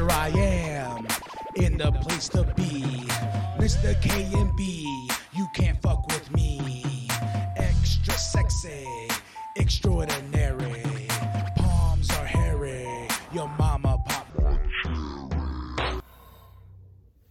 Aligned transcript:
here 0.00 0.10
I 0.10 0.28
am 0.28 1.06
in 1.56 1.76
the 1.76 1.92
place 1.92 2.28
to 2.30 2.44
be. 2.56 2.80
Mr. 3.58 4.00
K 4.00 4.30
and 4.32 4.54
B, 4.56 5.10
you 5.32 5.46
can't 5.54 5.80
fuck 5.82 6.06
with 6.06 6.32
me. 6.32 7.08
Extra 7.56 8.14
sexy, 8.14 8.86
extraordinary. 9.56 10.82
Palms 11.56 12.10
are 12.10 12.24
hairy, 12.24 13.08
your 13.32 13.48
mama 13.58 13.98
pop. 14.06 14.26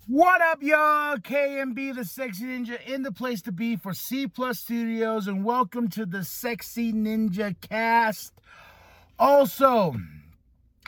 What 0.05 0.41
up, 0.41 0.61
y'all? 0.61 1.17
KMB, 1.17 1.95
the 1.95 2.03
Sexy 2.03 2.43
Ninja, 2.43 2.81
in 2.87 3.03
the 3.03 3.11
place 3.11 3.43
to 3.43 3.51
be 3.51 3.75
for 3.75 3.93
C 3.93 4.27
Plus 4.27 4.59
Studios, 4.59 5.27
and 5.27 5.45
welcome 5.45 5.87
to 5.89 6.05
the 6.05 6.23
Sexy 6.23 6.91
Ninja 6.93 7.55
Cast. 7.61 8.33
Also, 9.19 9.95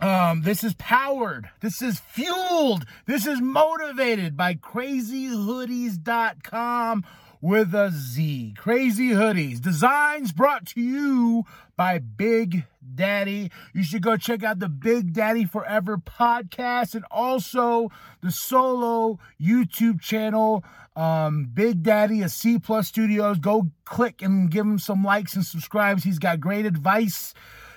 um, 0.01 0.41
this 0.41 0.63
is 0.63 0.73
powered, 0.75 1.49
this 1.61 1.81
is 1.81 1.99
fueled, 1.99 2.85
this 3.05 3.27
is 3.27 3.41
motivated 3.41 4.35
by 4.35 4.55
crazyhoodiez.com 4.55 7.05
with 7.41 7.73
a 7.73 7.91
Z. 7.91 8.53
Crazy 8.57 9.09
Hoodiez. 9.09 9.59
Designs 9.59 10.31
brought 10.31 10.67
to 10.67 10.81
you 10.81 11.43
by 11.75 11.97
Big 11.97 12.65
Daddy. 12.93 13.51
You 13.73 13.83
should 13.83 14.03
go 14.03 14.15
check 14.15 14.43
out 14.43 14.59
the 14.59 14.69
Big 14.69 15.13
Daddy 15.13 15.45
Forever 15.45 15.97
podcast 15.97 16.93
and 16.93 17.03
also 17.09 17.89
the 18.21 18.31
solo 18.31 19.19
YouTube 19.41 20.01
channel, 20.01 20.63
um, 20.95 21.49
Big 21.51 21.81
Daddy, 21.81 22.21
of 22.21 22.31
C 22.31 22.59
Plus 22.59 22.87
Studios. 22.87 23.39
Go 23.39 23.71
click 23.85 24.21
and 24.21 24.51
give 24.51 24.65
him 24.65 24.79
some 24.79 25.03
likes 25.03 25.35
and 25.35 25.45
subscribes. 25.45 26.03
He's 26.03 26.19
got 26.19 26.39
great 26.39 26.65
advice. 26.65 27.33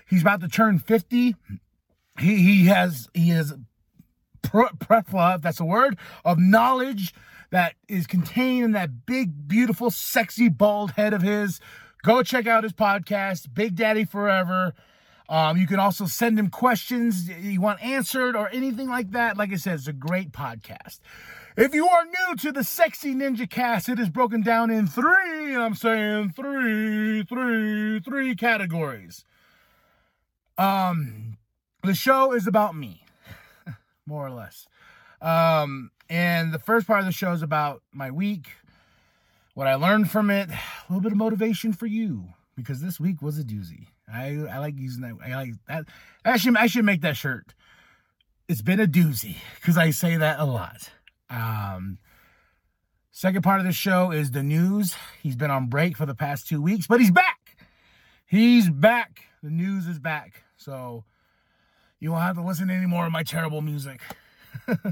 He's 0.06 0.22
about 0.22 0.42
to 0.42 0.48
turn 0.48 0.78
50. 0.78 1.34
He, 2.18 2.36
he 2.36 2.66
has, 2.66 3.08
he 3.14 3.30
has 3.30 3.54
plethora, 4.42 5.34
if 5.36 5.42
that's 5.42 5.60
a 5.60 5.64
word, 5.64 5.98
of 6.24 6.38
knowledge 6.38 7.14
that 7.50 7.74
is 7.88 8.06
contained 8.06 8.64
in 8.64 8.72
that 8.72 9.06
big, 9.06 9.48
beautiful, 9.48 9.90
sexy, 9.90 10.48
bald 10.48 10.92
head 10.92 11.12
of 11.12 11.22
his. 11.22 11.60
Go 12.02 12.22
check 12.22 12.46
out 12.46 12.64
his 12.64 12.72
podcast, 12.72 13.54
Big 13.54 13.76
Daddy 13.76 14.04
Forever. 14.04 14.74
Um, 15.28 15.56
you 15.56 15.66
can 15.66 15.78
also 15.78 16.04
send 16.04 16.38
him 16.38 16.50
questions 16.50 17.28
you 17.28 17.60
want 17.60 17.82
answered 17.82 18.36
or 18.36 18.50
anything 18.50 18.88
like 18.88 19.12
that. 19.12 19.36
Like 19.38 19.52
I 19.52 19.56
said, 19.56 19.74
it's 19.74 19.88
a 19.88 19.92
great 19.92 20.32
podcast. 20.32 21.00
If 21.56 21.72
you 21.72 21.88
are 21.88 22.04
new 22.04 22.36
to 22.38 22.52
the 22.52 22.64
Sexy 22.64 23.14
Ninja 23.14 23.48
Cast, 23.48 23.88
it 23.88 23.98
is 23.98 24.08
broken 24.08 24.42
down 24.42 24.70
in 24.70 24.86
three, 24.86 25.54
I'm 25.54 25.74
saying 25.74 26.30
three, 26.30 27.22
three, 27.22 28.00
three 28.00 28.34
categories. 28.34 29.24
Um, 30.58 31.38
the 31.84 31.94
show 31.94 32.32
is 32.32 32.46
about 32.46 32.74
me, 32.74 33.04
more 34.06 34.26
or 34.26 34.30
less. 34.30 34.66
Um, 35.20 35.90
and 36.08 36.52
the 36.52 36.58
first 36.58 36.86
part 36.86 37.00
of 37.00 37.06
the 37.06 37.12
show 37.12 37.32
is 37.32 37.42
about 37.42 37.82
my 37.92 38.10
week, 38.10 38.48
what 39.54 39.66
I 39.66 39.74
learned 39.74 40.10
from 40.10 40.30
it, 40.30 40.50
a 40.50 40.58
little 40.88 41.00
bit 41.00 41.12
of 41.12 41.18
motivation 41.18 41.72
for 41.72 41.86
you 41.86 42.28
because 42.56 42.80
this 42.80 43.00
week 43.00 43.22
was 43.22 43.38
a 43.38 43.44
doozy. 43.44 43.86
I, 44.12 44.44
I 44.50 44.58
like 44.58 44.78
using 44.78 45.02
that. 45.02 45.14
I 45.24 45.34
like 45.34 45.52
that. 45.66 45.86
I 46.24 46.36
should 46.36 46.56
I 46.56 46.66
should 46.66 46.84
make 46.84 47.00
that 47.02 47.16
shirt. 47.16 47.54
It's 48.48 48.62
been 48.62 48.80
a 48.80 48.86
doozy 48.86 49.36
because 49.56 49.78
I 49.78 49.90
say 49.90 50.16
that 50.16 50.38
a 50.38 50.44
lot. 50.44 50.90
Um, 51.30 51.98
second 53.10 53.42
part 53.42 53.60
of 53.60 53.66
the 53.66 53.72
show 53.72 54.10
is 54.10 54.32
the 54.32 54.42
news. 54.42 54.94
He's 55.22 55.36
been 55.36 55.50
on 55.50 55.68
break 55.68 55.96
for 55.96 56.04
the 56.04 56.14
past 56.14 56.46
two 56.46 56.60
weeks, 56.60 56.86
but 56.86 57.00
he's 57.00 57.10
back. 57.10 57.56
He's 58.26 58.68
back. 58.68 59.22
The 59.42 59.50
news 59.50 59.86
is 59.86 59.98
back. 59.98 60.44
So 60.56 61.04
you 62.04 62.12
won't 62.12 62.22
have 62.22 62.36
to 62.36 62.42
listen 62.42 62.68
to 62.68 62.74
any 62.74 62.84
more 62.84 63.06
of 63.06 63.12
my 63.12 63.22
terrible 63.22 63.62
music. 63.62 64.02
uh, 64.68 64.84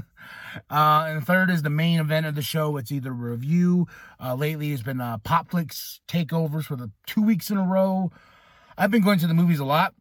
and 0.67 1.23
third 1.23 1.51
is 1.51 1.61
the 1.61 1.69
main 1.69 1.99
event 1.99 2.25
of 2.25 2.33
the 2.33 2.41
show. 2.41 2.75
It's 2.77 2.91
either 2.91 3.11
review. 3.11 3.87
Uh, 4.19 4.33
lately, 4.33 4.71
it's 4.71 4.81
been 4.81 4.99
uh, 4.99 5.19
Popflix 5.19 5.99
takeovers 6.07 6.63
for 6.63 6.75
the 6.75 6.89
two 7.05 7.21
weeks 7.21 7.51
in 7.51 7.57
a 7.57 7.63
row. 7.63 8.11
I've 8.79 8.89
been 8.89 9.03
going 9.03 9.19
to 9.19 9.27
the 9.27 9.35
movies 9.35 9.59
a 9.59 9.63
lot 9.63 9.93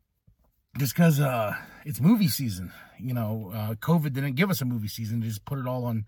just 0.78 0.94
because 0.94 1.20
uh, 1.20 1.54
it's 1.84 2.00
movie 2.00 2.28
season. 2.28 2.72
You 2.98 3.12
know, 3.12 3.52
uh, 3.54 3.74
COVID 3.74 4.14
didn't 4.14 4.36
give 4.36 4.48
us 4.48 4.62
a 4.62 4.64
movie 4.64 4.88
season; 4.88 5.20
they 5.20 5.26
just 5.26 5.44
put 5.44 5.58
it 5.58 5.66
all 5.66 5.84
on 5.84 6.06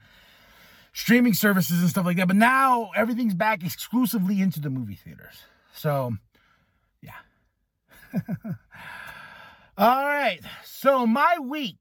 streaming 0.95 1.35
services 1.35 1.81
and 1.81 1.91
stuff 1.91 2.07
like 2.07 2.17
that. 2.17 2.29
But 2.29 2.37
now 2.37 2.93
everything's 2.97 3.35
back 3.35 3.63
exclusively 3.63 4.41
into 4.41 4.59
the 4.59 4.71
movie 4.71 4.95
theaters. 4.95 5.43
So, 5.75 6.15
yeah. 7.03 7.13
all 9.77 10.05
right. 10.05 10.41
So 10.65 11.07
my 11.07 11.39
week 11.41 11.79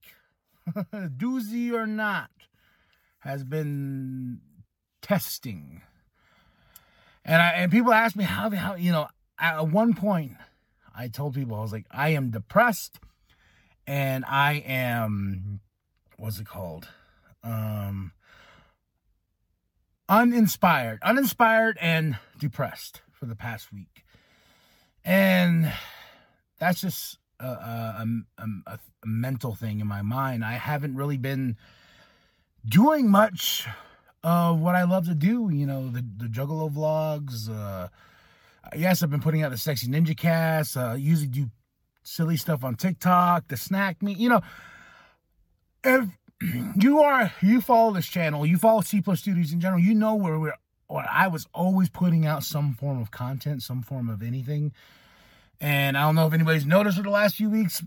doozy 0.94 1.72
or 1.72 1.86
not, 1.86 2.30
has 3.20 3.44
been 3.44 4.40
testing. 5.02 5.82
And 7.24 7.42
I 7.42 7.50
and 7.52 7.72
people 7.72 7.94
ask 7.94 8.16
me 8.16 8.24
how 8.26 8.50
how 8.50 8.76
you 8.76 8.92
know 8.92 9.08
at 9.40 9.68
one 9.70 9.94
point 9.94 10.34
I 10.96 11.08
told 11.08 11.36
people 11.36 11.56
I 11.56 11.62
was 11.62 11.72
like 11.72 11.86
I 11.90 12.10
am 12.10 12.32
depressed 12.32 13.00
and 13.88 14.26
I 14.26 14.56
am 14.66 15.62
what's 16.18 16.40
it 16.40 16.46
called 16.46 16.90
um 17.44 18.12
uninspired 20.10 21.00
uninspired 21.02 21.78
and 21.80 22.18
depressed 22.38 23.02
for 23.12 23.26
the 23.26 23.36
past 23.36 23.72
week 23.72 24.04
and 25.06 25.72
that's 26.60 26.82
just 26.82 27.20
a, 27.44 28.06
a, 28.38 28.44
a, 28.44 28.48
a, 28.72 28.80
mental 29.06 29.56
thing 29.56 29.80
in 29.80 29.88
my 29.88 30.02
mind. 30.02 30.46
I 30.46 30.54
haven't 30.54 30.96
really 30.96 31.18
been 31.18 31.58
doing 32.66 33.10
much 33.10 33.68
of 34.24 34.60
what 34.60 34.76
I 34.76 34.84
love 34.84 35.06
to 35.08 35.16
do. 35.16 35.50
You 35.52 35.66
know, 35.66 35.90
the 35.90 36.04
the 36.18 36.28
Juggalo 36.28 36.72
vlogs. 36.72 37.50
Uh, 37.50 37.90
yes, 38.76 39.04
I've 39.04 39.10
been 39.10 39.22
putting 39.22 39.44
out 39.44 39.52
the 39.52 39.58
Sexy 39.58 39.88
Ninja 39.88 40.16
Cast. 40.16 40.78
Uh, 40.78 40.96
usually 40.98 41.28
do 41.28 41.50
silly 42.04 42.38
stuff 42.38 42.64
on 42.64 42.76
TikTok. 42.76 43.48
The 43.48 43.58
snack 43.58 44.02
me. 44.02 44.14
You 44.14 44.30
know, 44.30 44.42
if 45.84 46.10
you 46.80 47.02
are 47.02 47.32
you 47.42 47.62
follow 47.62 47.94
this 47.94 48.08
channel, 48.08 48.46
you 48.46 48.58
follow 48.58 48.82
C 48.82 49.02
Plus 49.02 49.20
Studios 49.20 49.52
in 49.52 49.60
general, 49.60 49.82
you 49.82 49.94
know 49.94 50.16
where 50.16 50.40
we're. 50.40 50.56
Or 50.90 51.04
I 51.10 51.28
was 51.28 51.48
always 51.54 51.90
putting 51.90 52.28
out 52.28 52.44
some 52.44 52.74
form 52.74 53.02
of 53.02 53.10
content, 53.10 53.64
some 53.64 53.82
form 53.82 54.10
of 54.10 54.22
anything. 54.22 54.74
And 55.64 55.98
I 55.98 56.02
don't 56.02 56.16
know 56.16 56.28
if 56.28 56.34
anybody's 56.34 56.66
noticed 56.66 56.98
for 56.98 57.04
the 57.04 57.10
last 57.10 57.38
few 57.38 57.50
weeks 57.50 57.82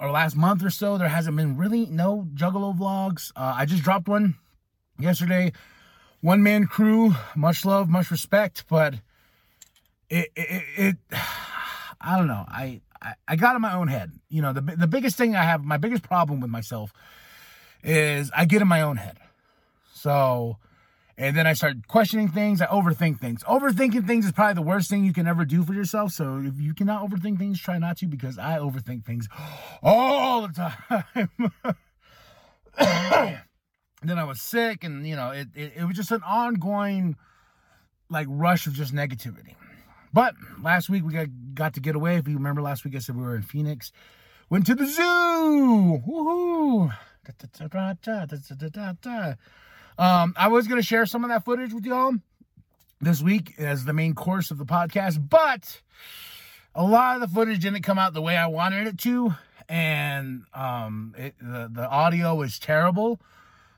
or 0.00 0.10
last 0.10 0.34
month 0.34 0.64
or 0.64 0.70
so, 0.70 0.96
there 0.96 1.08
hasn't 1.08 1.36
been 1.36 1.58
really 1.58 1.84
no 1.84 2.26
Juggalo 2.34 2.74
vlogs. 2.74 3.32
Uh, 3.36 3.52
I 3.54 3.66
just 3.66 3.82
dropped 3.82 4.08
one 4.08 4.36
yesterday. 4.98 5.52
One 6.22 6.42
man 6.42 6.66
crew, 6.66 7.14
much 7.36 7.66
love, 7.66 7.90
much 7.90 8.10
respect, 8.10 8.64
but 8.70 8.94
it, 10.08 10.30
it, 10.34 10.62
it 10.78 10.96
I 12.00 12.16
don't 12.16 12.28
know. 12.28 12.46
I, 12.48 12.80
I, 13.02 13.12
I 13.28 13.36
got 13.36 13.56
in 13.56 13.60
my 13.60 13.74
own 13.74 13.88
head. 13.88 14.10
You 14.30 14.40
know, 14.40 14.54
the, 14.54 14.62
the 14.62 14.86
biggest 14.86 15.16
thing 15.18 15.36
I 15.36 15.42
have, 15.42 15.62
my 15.62 15.76
biggest 15.76 16.04
problem 16.04 16.40
with 16.40 16.50
myself 16.50 16.94
is 17.84 18.30
I 18.34 18.46
get 18.46 18.62
in 18.62 18.68
my 18.68 18.80
own 18.80 18.96
head. 18.96 19.18
So, 19.92 20.56
and 21.18 21.36
then 21.36 21.46
I 21.48 21.52
start 21.52 21.88
questioning 21.88 22.28
things. 22.28 22.62
I 22.62 22.66
overthink 22.66 23.18
things. 23.18 23.42
Overthinking 23.42 24.06
things 24.06 24.24
is 24.24 24.30
probably 24.30 24.54
the 24.54 24.62
worst 24.62 24.88
thing 24.88 25.04
you 25.04 25.12
can 25.12 25.26
ever 25.26 25.44
do 25.44 25.64
for 25.64 25.74
yourself. 25.74 26.12
So 26.12 26.40
if 26.44 26.60
you 26.60 26.74
cannot 26.74 27.02
overthink 27.06 27.38
things, 27.38 27.60
try 27.60 27.76
not 27.76 27.98
to 27.98 28.06
because 28.06 28.38
I 28.38 28.58
overthink 28.58 29.04
things 29.04 29.28
all 29.82 30.46
the 30.46 30.54
time. 30.54 31.34
then 34.02 34.16
I 34.16 34.22
was 34.22 34.40
sick, 34.40 34.84
and 34.84 35.04
you 35.06 35.16
know, 35.16 35.32
it, 35.32 35.48
it, 35.56 35.72
it 35.78 35.84
was 35.84 35.96
just 35.96 36.12
an 36.12 36.22
ongoing 36.24 37.16
like 38.08 38.28
rush 38.30 38.68
of 38.68 38.74
just 38.74 38.94
negativity. 38.94 39.56
But 40.12 40.34
last 40.62 40.88
week 40.88 41.04
we 41.04 41.12
got 41.12 41.26
got 41.52 41.74
to 41.74 41.80
get 41.80 41.96
away. 41.96 42.16
If 42.16 42.28
you 42.28 42.34
remember 42.34 42.62
last 42.62 42.84
week, 42.84 42.94
I 42.94 43.00
said 43.00 43.16
we 43.16 43.22
were 43.22 43.34
in 43.34 43.42
Phoenix. 43.42 43.90
Went 44.50 44.66
to 44.66 44.76
the 44.76 44.86
zoo. 44.86 46.00
Woohoo! 46.08 46.96
Um, 49.98 50.32
I 50.36 50.48
was 50.48 50.68
going 50.68 50.80
to 50.80 50.86
share 50.86 51.06
some 51.06 51.24
of 51.24 51.30
that 51.30 51.44
footage 51.44 51.72
with 51.72 51.84
y'all 51.84 52.14
this 53.00 53.20
week 53.20 53.54
as 53.58 53.84
the 53.84 53.92
main 53.92 54.14
course 54.14 54.52
of 54.52 54.58
the 54.58 54.64
podcast, 54.64 55.28
but 55.28 55.82
a 56.74 56.84
lot 56.84 57.16
of 57.16 57.20
the 57.20 57.34
footage 57.34 57.60
didn't 57.60 57.82
come 57.82 57.98
out 57.98 58.14
the 58.14 58.22
way 58.22 58.36
I 58.36 58.46
wanted 58.46 58.86
it 58.86 58.98
to, 58.98 59.34
and 59.68 60.44
um, 60.54 61.14
it, 61.18 61.34
the 61.40 61.68
the 61.72 61.88
audio 61.88 62.36
was 62.36 62.60
terrible. 62.60 63.20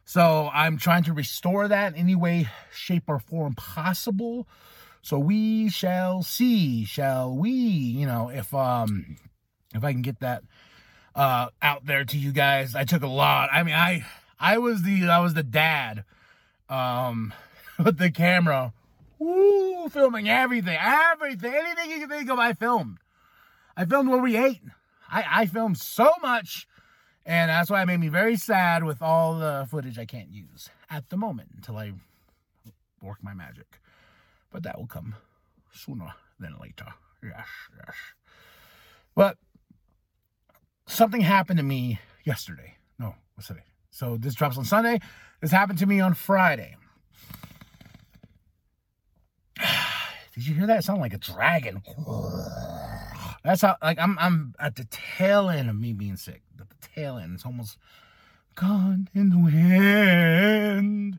So 0.05 0.51
I'm 0.53 0.77
trying 0.77 1.05
to 1.05 1.13
restore 1.13 1.69
that 1.69 1.95
in 1.95 1.99
any 1.99 2.15
way, 2.15 2.49
shape, 2.73 3.05
or 3.07 3.19
form 3.19 3.55
possible. 3.55 4.47
So 5.03 5.19
we 5.19 5.71
shall 5.71 6.23
see, 6.23 6.85
shall 6.85 7.35
we? 7.35 7.51
You 7.51 8.07
know, 8.07 8.29
if 8.29 8.53
um 8.53 9.17
if 9.75 9.83
I 9.85 9.93
can 9.93 10.03
get 10.03 10.21
that 10.21 10.43
uh 11.15 11.49
out 11.63 11.87
there 11.87 12.05
to 12.05 12.19
you 12.19 12.33
guys. 12.33 12.75
I 12.75 12.85
took 12.85 13.03
a 13.03 13.09
lot. 13.09 13.49
I 13.53 13.63
mean, 13.63 13.75
I 13.75 14.05
I 14.41 14.59
was 14.59 14.83
the 14.83 15.09
I 15.09 15.21
was 15.21 15.35
the 15.35 15.45
dad 15.45 16.05
um 16.69 17.35
with 17.85 17.99
the 17.99 18.11
camera. 18.11 18.73
Filming 19.91 20.29
everything, 20.29 20.79
everything, 20.81 21.55
anything 21.55 21.91
you 21.91 22.01
can 22.01 22.09
think 22.09 22.31
of, 22.31 22.39
I 22.39 22.55
filmed. 22.55 22.99
I 23.77 23.85
filmed 23.85 24.11
where 24.11 24.21
we 24.23 24.37
ate. 24.37 24.63
I, 25.11 25.25
I 25.43 25.47
filmed 25.47 25.79
so 25.79 26.13
much 26.23 26.67
And 27.27 27.51
that's 27.51 27.71
why 27.71 27.83
it 27.83 27.87
made 27.87 28.01
me 28.01 28.09
very 28.09 28.37
sad 28.37 28.85
with 28.85 29.03
all 29.03 29.39
the 29.39 29.67
footage 29.71 29.99
I 29.99 30.07
can't 30.07 30.31
use 30.31 30.71
at 30.91 31.11
the 31.11 31.17
moment 31.17 31.51
until 31.57 31.77
I 31.79 31.93
work 33.03 33.19
my 33.23 33.35
magic. 33.35 33.81
But 34.53 34.63
that 34.65 34.79
will 34.79 34.87
come 34.89 35.17
sooner 35.73 36.15
than 36.41 36.57
later. 36.61 36.87
Yes, 37.23 37.47
yes. 37.77 37.97
But 39.15 39.39
something 40.87 41.23
happened 41.23 41.59
to 41.59 41.65
me 41.65 42.01
yesterday. 42.25 42.77
No, 42.99 43.15
what's 43.35 43.49
today? 43.49 43.63
So 43.91 44.17
this 44.17 44.35
drops 44.35 44.57
on 44.57 44.65
Sunday. 44.65 45.01
This 45.41 45.51
happened 45.51 45.79
to 45.81 45.87
me 45.87 46.01
on 46.01 46.15
Friday. 46.15 46.77
Did 50.35 50.47
you 50.47 50.55
hear 50.55 50.67
that? 50.67 50.79
It 50.79 50.85
sounded 50.85 51.03
like 51.03 51.15
a 51.15 51.19
dragon. 51.19 51.83
That's 53.45 53.63
how 53.63 53.77
like 53.83 53.99
I'm 53.99 54.19
I'm 54.19 54.55
at 54.59 54.77
the 54.77 54.87
tail 54.91 55.49
end 55.49 55.71
of 55.71 55.77
me 55.77 55.93
being 55.93 56.17
sick. 56.17 56.43
The 56.57 56.67
tail 56.95 57.17
end. 57.17 57.35
It's 57.35 57.47
almost 57.47 57.79
gone 58.55 59.09
in 59.15 59.31
the 59.31 59.39
wind. 59.39 61.19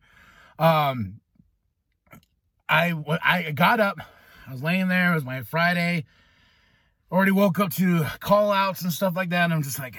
Um 0.59 1.19
I 2.69 2.93
I 3.23 3.51
got 3.51 3.79
up. 3.79 3.97
I 4.47 4.51
was 4.51 4.61
laying 4.61 4.87
there. 4.87 5.11
It 5.11 5.15
was 5.15 5.25
my 5.25 5.41
Friday. 5.41 6.05
Already 7.11 7.31
woke 7.31 7.59
up 7.59 7.73
to 7.73 8.05
call 8.19 8.51
outs 8.51 8.83
and 8.83 8.93
stuff 8.93 9.15
like 9.15 9.29
that. 9.29 9.45
And 9.45 9.53
I'm 9.53 9.63
just 9.63 9.79
like 9.79 9.95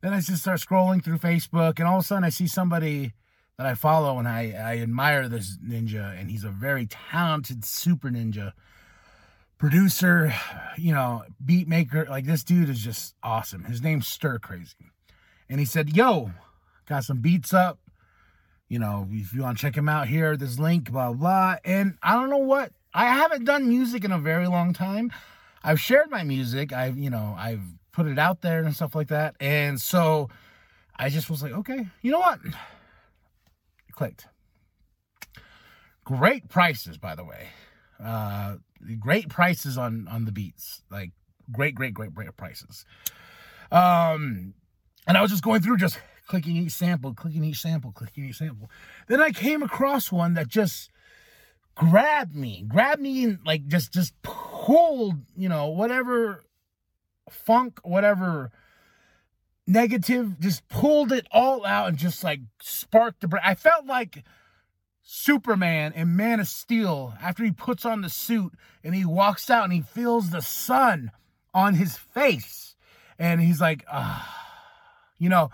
then 0.00 0.12
I 0.12 0.20
just 0.20 0.42
start 0.42 0.60
scrolling 0.60 1.04
through 1.04 1.18
Facebook 1.18 1.78
and 1.78 1.86
all 1.86 1.98
of 1.98 2.04
a 2.04 2.06
sudden 2.06 2.24
I 2.24 2.30
see 2.30 2.46
somebody 2.46 3.12
that 3.58 3.66
I 3.66 3.74
follow 3.74 4.18
and 4.18 4.26
I, 4.26 4.54
I 4.58 4.78
admire 4.78 5.28
this 5.28 5.58
ninja 5.58 6.18
and 6.18 6.30
he's 6.30 6.44
a 6.44 6.50
very 6.50 6.86
talented 6.86 7.64
super 7.64 8.08
ninja 8.08 8.52
producer, 9.58 10.32
you 10.78 10.94
know, 10.94 11.24
beat 11.44 11.68
maker. 11.68 12.06
Like 12.08 12.24
this 12.24 12.42
dude 12.42 12.70
is 12.70 12.80
just 12.80 13.14
awesome. 13.22 13.64
His 13.64 13.82
name's 13.82 14.08
Stir 14.08 14.38
Crazy. 14.38 14.90
And 15.50 15.60
he 15.60 15.66
said, 15.66 15.94
Yo, 15.94 16.30
got 16.86 17.04
some 17.04 17.20
beats 17.20 17.52
up. 17.52 17.78
You 18.68 18.78
know, 18.78 19.06
if 19.10 19.34
you 19.34 19.42
want 19.42 19.58
to 19.58 19.62
check 19.62 19.76
him 19.76 19.88
out 19.88 20.08
here, 20.08 20.36
this 20.36 20.58
link, 20.58 20.90
blah, 20.90 21.12
blah. 21.12 21.56
And 21.64 21.98
I 22.02 22.14
don't 22.14 22.30
know 22.30 22.38
what, 22.38 22.72
I 22.94 23.06
haven't 23.06 23.44
done 23.44 23.68
music 23.68 24.04
in 24.04 24.12
a 24.12 24.18
very 24.18 24.46
long 24.46 24.72
time. 24.72 25.12
I've 25.62 25.80
shared 25.80 26.10
my 26.10 26.22
music. 26.22 26.72
I've, 26.72 26.96
you 26.96 27.10
know, 27.10 27.34
I've 27.36 27.60
put 27.92 28.06
it 28.06 28.18
out 28.18 28.42
there 28.42 28.62
and 28.62 28.74
stuff 28.74 28.94
like 28.94 29.08
that. 29.08 29.34
And 29.40 29.80
so 29.80 30.28
I 30.96 31.08
just 31.08 31.30
was 31.30 31.42
like, 31.42 31.52
okay, 31.52 31.86
you 32.02 32.12
know 32.12 32.20
what? 32.20 32.40
clicked. 34.00 34.28
Great 36.04 36.48
prices, 36.48 36.96
by 36.96 37.14
the 37.14 37.22
way. 37.22 37.48
Uh, 38.02 38.56
great 38.98 39.28
prices 39.28 39.76
on 39.76 40.08
on 40.08 40.24
the 40.24 40.32
beats. 40.32 40.82
Like 40.90 41.10
great, 41.52 41.74
great, 41.74 41.92
great, 41.92 42.14
great 42.14 42.34
prices. 42.34 42.86
Um, 43.70 44.54
and 45.06 45.18
I 45.18 45.20
was 45.20 45.30
just 45.30 45.42
going 45.42 45.60
through 45.60 45.76
just 45.76 45.98
clicking 46.26 46.56
each 46.56 46.72
sample, 46.72 47.12
clicking 47.12 47.44
each 47.44 47.60
sample, 47.60 47.92
clicking 47.92 48.24
each 48.24 48.38
sample. 48.38 48.70
Then 49.06 49.20
I 49.20 49.32
came 49.32 49.62
across 49.62 50.10
one 50.10 50.32
that 50.34 50.48
just 50.48 50.90
grabbed 51.74 52.34
me, 52.34 52.64
grabbed 52.66 53.02
me 53.02 53.24
and 53.24 53.38
like 53.44 53.66
just 53.66 53.92
just 53.92 54.14
pulled, 54.22 55.16
you 55.36 55.50
know, 55.50 55.68
whatever 55.68 56.42
funk, 57.30 57.80
whatever 57.82 58.50
negative, 59.66 60.40
just 60.40 60.68
pulled 60.68 61.12
it 61.12 61.26
all 61.30 61.64
out 61.64 61.88
and 61.88 61.96
just 61.96 62.24
like 62.24 62.40
sparked 62.60 63.20
the 63.20 63.28
brain. 63.28 63.42
I 63.44 63.54
felt 63.54 63.86
like 63.86 64.24
Superman 65.02 65.92
in 65.92 66.16
Man 66.16 66.40
of 66.40 66.48
Steel 66.48 67.14
after 67.20 67.44
he 67.44 67.50
puts 67.50 67.84
on 67.84 68.00
the 68.00 68.08
suit 68.08 68.52
and 68.84 68.94
he 68.94 69.04
walks 69.04 69.50
out 69.50 69.64
and 69.64 69.72
he 69.72 69.80
feels 69.80 70.30
the 70.30 70.42
sun 70.42 71.10
on 71.52 71.74
his 71.74 71.96
face. 71.96 72.76
And 73.18 73.40
he's 73.40 73.60
like, 73.60 73.84
ah, 73.90 74.36
you 75.18 75.28
know, 75.28 75.50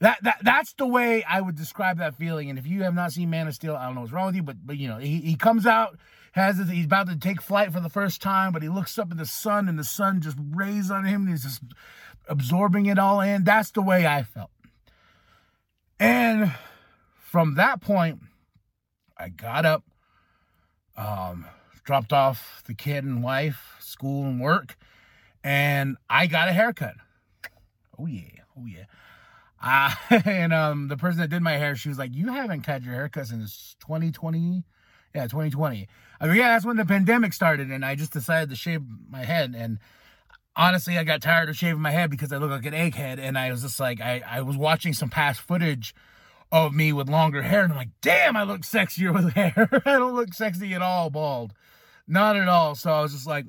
that, 0.00 0.18
that 0.22 0.38
that's 0.42 0.74
the 0.74 0.86
way 0.86 1.24
I 1.24 1.40
would 1.40 1.56
describe 1.56 1.98
that 1.98 2.14
feeling. 2.14 2.50
And 2.50 2.58
if 2.58 2.66
you 2.66 2.84
have 2.84 2.94
not 2.94 3.12
seen 3.12 3.30
Man 3.30 3.48
of 3.48 3.54
Steel, 3.54 3.74
I 3.74 3.86
don't 3.86 3.94
know 3.94 4.02
what's 4.02 4.12
wrong 4.12 4.26
with 4.26 4.36
you, 4.36 4.42
but 4.42 4.64
but 4.64 4.76
you 4.76 4.88
know, 4.88 4.98
he, 4.98 5.20
he 5.20 5.34
comes 5.34 5.66
out, 5.66 5.98
has 6.32 6.58
this, 6.58 6.70
he's 6.70 6.84
about 6.84 7.08
to 7.08 7.16
take 7.16 7.40
flight 7.40 7.72
for 7.72 7.80
the 7.80 7.88
first 7.88 8.20
time, 8.20 8.52
but 8.52 8.62
he 8.62 8.68
looks 8.68 8.98
up 8.98 9.10
at 9.10 9.18
the 9.18 9.26
sun 9.26 9.68
and 9.68 9.78
the 9.78 9.84
sun 9.84 10.20
just 10.20 10.36
rays 10.38 10.90
on 10.90 11.04
him 11.04 11.22
and 11.22 11.30
he's 11.30 11.42
just 11.42 11.62
absorbing 12.28 12.86
it 12.86 12.98
all 12.98 13.20
in. 13.20 13.44
That's 13.44 13.70
the 13.70 13.82
way 13.82 14.06
I 14.06 14.22
felt. 14.22 14.50
And 15.98 16.54
from 17.18 17.54
that 17.56 17.80
point, 17.80 18.20
I 19.16 19.28
got 19.30 19.64
up, 19.64 19.84
um, 20.96 21.46
dropped 21.84 22.12
off 22.12 22.62
the 22.66 22.74
kid 22.74 23.04
and 23.04 23.22
wife, 23.22 23.76
school 23.80 24.24
and 24.24 24.40
work, 24.40 24.76
and 25.42 25.96
I 26.08 26.26
got 26.26 26.48
a 26.48 26.52
haircut. 26.52 26.94
Oh 27.98 28.06
yeah, 28.06 28.42
oh 28.56 28.66
yeah. 28.66 28.84
Uh, 29.60 29.92
and 30.24 30.52
um, 30.52 30.88
the 30.88 30.96
person 30.96 31.20
that 31.20 31.30
did 31.30 31.42
my 31.42 31.56
hair, 31.56 31.74
she 31.74 31.88
was 31.88 31.98
like, 31.98 32.14
"You 32.14 32.28
haven't 32.32 32.62
cut 32.62 32.82
your 32.82 32.94
haircut 32.94 33.26
since 33.26 33.76
2020." 33.80 34.64
Yeah, 35.14 35.24
2020. 35.24 35.88
I 36.20 36.26
go, 36.26 36.32
yeah, 36.32 36.48
that's 36.48 36.64
when 36.64 36.76
the 36.76 36.84
pandemic 36.84 37.32
started, 37.32 37.70
and 37.70 37.84
I 37.84 37.94
just 37.94 38.12
decided 38.12 38.50
to 38.50 38.56
shave 38.56 38.82
my 39.08 39.24
head. 39.24 39.54
And 39.56 39.78
honestly, 40.58 40.98
I 40.98 41.04
got 41.04 41.22
tired 41.22 41.48
of 41.48 41.56
shaving 41.56 41.80
my 41.80 41.92
head 41.92 42.10
because 42.10 42.32
I 42.32 42.38
look 42.38 42.50
like 42.50 42.66
an 42.66 42.74
egghead. 42.74 43.18
And 43.18 43.38
I 43.38 43.50
was 43.50 43.62
just 43.62 43.80
like, 43.80 44.00
I, 44.00 44.22
I 44.26 44.42
was 44.42 44.56
watching 44.56 44.92
some 44.92 45.08
past 45.08 45.40
footage 45.40 45.94
of 46.50 46.74
me 46.74 46.92
with 46.92 47.08
longer 47.08 47.42
hair. 47.42 47.62
And 47.62 47.72
I'm 47.72 47.78
like, 47.78 47.90
damn, 48.02 48.36
I 48.36 48.42
look 48.42 48.62
sexier 48.62 49.14
with 49.14 49.32
hair. 49.34 49.68
I 49.86 49.92
don't 49.92 50.16
look 50.16 50.34
sexy 50.34 50.74
at 50.74 50.82
all 50.82 51.08
bald. 51.08 51.54
Not 52.06 52.36
at 52.36 52.48
all. 52.48 52.74
So 52.74 52.90
I 52.90 53.00
was 53.00 53.12
just 53.12 53.26
like, 53.26 53.46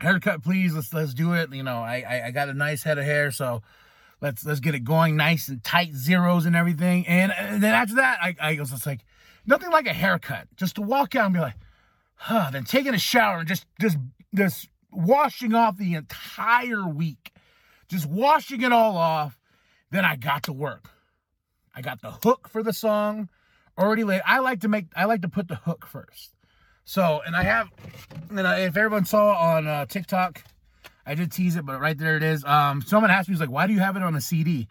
haircut, 0.00 0.42
please. 0.42 0.74
Let's, 0.74 0.92
let's 0.92 1.14
do 1.14 1.32
it. 1.34 1.54
You 1.54 1.62
know, 1.62 1.78
I, 1.78 2.04
I, 2.06 2.26
I 2.26 2.30
got 2.32 2.48
a 2.48 2.54
nice 2.54 2.82
head 2.82 2.98
of 2.98 3.04
hair. 3.04 3.30
So 3.30 3.62
let's, 4.20 4.44
let's 4.44 4.60
get 4.60 4.74
it 4.74 4.82
going 4.82 5.16
nice 5.16 5.46
and 5.48 5.62
tight 5.62 5.94
zeros 5.94 6.44
and 6.46 6.56
everything. 6.56 7.06
And, 7.06 7.32
and 7.32 7.62
then 7.62 7.72
after 7.72 7.94
that, 7.96 8.18
I, 8.20 8.34
I 8.40 8.58
was 8.58 8.70
just 8.70 8.86
like, 8.86 9.04
nothing 9.46 9.70
like 9.70 9.86
a 9.86 9.92
haircut. 9.92 10.48
Just 10.56 10.74
to 10.76 10.82
walk 10.82 11.14
out 11.14 11.26
and 11.26 11.34
be 11.34 11.40
like, 11.40 11.54
huh, 12.16 12.50
then 12.52 12.64
taking 12.64 12.94
a 12.94 12.98
shower 12.98 13.38
and 13.38 13.48
just, 13.48 13.66
just, 13.80 13.98
just 14.34 14.68
washing 14.90 15.54
off 15.54 15.76
the 15.76 15.94
entire 15.94 16.86
week, 16.86 17.32
just 17.88 18.06
washing 18.06 18.62
it 18.62 18.72
all 18.72 18.96
off. 18.96 19.38
Then 19.90 20.04
I 20.04 20.16
got 20.16 20.42
to 20.44 20.52
work. 20.52 20.90
I 21.74 21.80
got 21.80 22.02
the 22.02 22.10
hook 22.10 22.48
for 22.48 22.62
the 22.62 22.72
song 22.72 23.28
already 23.78 24.04
laid. 24.04 24.22
I 24.26 24.40
like 24.40 24.60
to 24.60 24.68
make, 24.68 24.86
I 24.96 25.04
like 25.04 25.22
to 25.22 25.28
put 25.28 25.48
the 25.48 25.56
hook 25.56 25.86
first. 25.86 26.32
So, 26.84 27.20
and 27.26 27.34
I 27.34 27.42
have, 27.42 27.68
and 28.30 28.46
I, 28.46 28.60
if 28.60 28.76
everyone 28.76 29.04
saw 29.04 29.34
on 29.34 29.66
uh, 29.66 29.86
TikTok, 29.86 30.42
I 31.04 31.14
did 31.14 31.32
tease 31.32 31.56
it, 31.56 31.66
but 31.66 31.80
right 31.80 31.98
there 31.98 32.16
it 32.16 32.22
is. 32.22 32.44
Um, 32.44 32.80
someone 32.80 33.10
asked 33.10 33.28
me, 33.28 33.32
"Was 33.32 33.40
like, 33.40 33.50
why 33.50 33.66
do 33.66 33.72
you 33.72 33.80
have 33.80 33.96
it 33.96 34.02
on 34.02 34.14
a 34.14 34.20
CD?" 34.20 34.68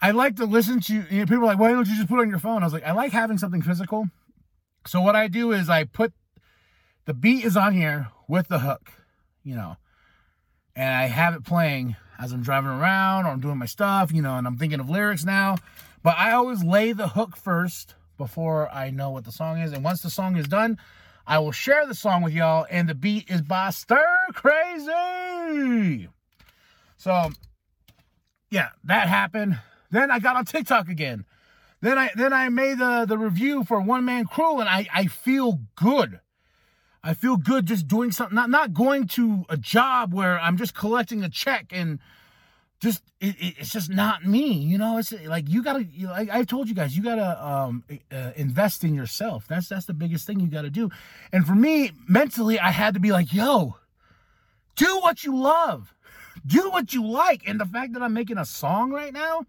I 0.00 0.10
like 0.10 0.36
to 0.36 0.46
listen 0.46 0.80
to. 0.80 0.94
You 0.94 1.20
know, 1.20 1.24
people 1.24 1.44
are 1.44 1.46
like, 1.46 1.58
"Why 1.58 1.72
don't 1.72 1.86
you 1.86 1.96
just 1.96 2.08
put 2.08 2.18
it 2.18 2.22
on 2.22 2.30
your 2.30 2.38
phone?" 2.38 2.62
I 2.62 2.66
was 2.66 2.72
like, 2.72 2.86
I 2.86 2.92
like 2.92 3.12
having 3.12 3.38
something 3.38 3.62
physical. 3.62 4.08
So 4.86 5.00
what 5.00 5.16
I 5.16 5.28
do 5.28 5.52
is 5.52 5.70
I 5.70 5.84
put 5.84 6.12
the 7.04 7.14
beat 7.14 7.44
is 7.44 7.56
on 7.56 7.74
here 7.74 8.08
with 8.28 8.48
the 8.48 8.60
hook 8.60 8.92
you 9.44 9.54
know, 9.54 9.76
and 10.76 10.94
I 10.94 11.06
have 11.06 11.34
it 11.34 11.44
playing 11.44 11.96
as 12.18 12.32
I'm 12.32 12.42
driving 12.42 12.70
around 12.70 13.26
or 13.26 13.30
I'm 13.30 13.40
doing 13.40 13.58
my 13.58 13.66
stuff, 13.66 14.12
you 14.12 14.22
know, 14.22 14.36
and 14.36 14.46
I'm 14.46 14.56
thinking 14.56 14.80
of 14.80 14.88
lyrics 14.88 15.24
now. 15.24 15.56
But 16.02 16.16
I 16.16 16.32
always 16.32 16.64
lay 16.64 16.92
the 16.92 17.08
hook 17.08 17.36
first 17.36 17.94
before 18.16 18.68
I 18.70 18.90
know 18.90 19.10
what 19.10 19.24
the 19.24 19.32
song 19.32 19.58
is. 19.58 19.72
And 19.72 19.84
once 19.84 20.02
the 20.02 20.10
song 20.10 20.36
is 20.36 20.48
done, 20.48 20.78
I 21.26 21.38
will 21.38 21.52
share 21.52 21.86
the 21.86 21.94
song 21.94 22.22
with 22.22 22.32
y'all. 22.32 22.66
And 22.70 22.88
the 22.88 22.94
beat 22.94 23.30
is 23.30 23.42
by 23.42 23.70
Stir 23.70 24.04
Crazy. 24.32 26.08
So, 26.96 27.30
yeah, 28.50 28.70
that 28.84 29.08
happened. 29.08 29.58
Then 29.90 30.10
I 30.10 30.18
got 30.18 30.36
on 30.36 30.44
TikTok 30.44 30.88
again. 30.88 31.24
Then 31.80 31.98
I 31.98 32.10
then 32.14 32.32
I 32.32 32.48
made 32.48 32.78
the 32.78 33.06
the 33.08 33.18
review 33.18 33.64
for 33.64 33.80
One 33.80 34.04
Man 34.04 34.24
Crew, 34.24 34.60
and 34.60 34.68
I 34.68 34.86
I 34.94 35.06
feel 35.06 35.58
good. 35.74 36.20
I 37.04 37.14
feel 37.14 37.36
good 37.36 37.66
just 37.66 37.88
doing 37.88 38.12
something, 38.12 38.34
not 38.34 38.50
not 38.50 38.72
going 38.72 39.08
to 39.08 39.44
a 39.48 39.56
job 39.56 40.14
where 40.14 40.38
I'm 40.38 40.56
just 40.56 40.74
collecting 40.74 41.24
a 41.24 41.28
check 41.28 41.66
and 41.72 41.98
just 42.82 43.02
it, 43.20 43.36
it, 43.40 43.54
it's 43.58 43.70
just 43.70 43.90
not 43.90 44.24
me. 44.24 44.52
You 44.52 44.78
know, 44.78 44.98
it's 44.98 45.12
like 45.26 45.48
you 45.48 45.62
gotta. 45.62 45.84
You 45.84 46.06
know, 46.06 46.12
I, 46.12 46.28
I've 46.32 46.46
told 46.46 46.68
you 46.68 46.74
guys, 46.74 46.96
you 46.96 47.02
gotta 47.02 47.44
um, 47.44 47.84
uh, 48.10 48.32
invest 48.36 48.84
in 48.84 48.94
yourself. 48.94 49.46
That's 49.48 49.68
that's 49.68 49.86
the 49.86 49.94
biggest 49.94 50.26
thing 50.26 50.40
you 50.40 50.48
gotta 50.48 50.70
do. 50.70 50.90
And 51.32 51.46
for 51.46 51.54
me, 51.54 51.92
mentally, 52.08 52.58
I 52.58 52.70
had 52.70 52.94
to 52.94 53.00
be 53.00 53.12
like, 53.12 53.32
yo, 53.32 53.76
do 54.76 54.98
what 55.00 55.24
you 55.24 55.36
love, 55.36 55.94
do 56.44 56.70
what 56.70 56.92
you 56.92 57.06
like. 57.06 57.48
And 57.48 57.60
the 57.60 57.66
fact 57.66 57.94
that 57.94 58.02
I'm 58.02 58.14
making 58.14 58.38
a 58.38 58.44
song 58.44 58.92
right 58.92 59.12
now, 59.12 59.46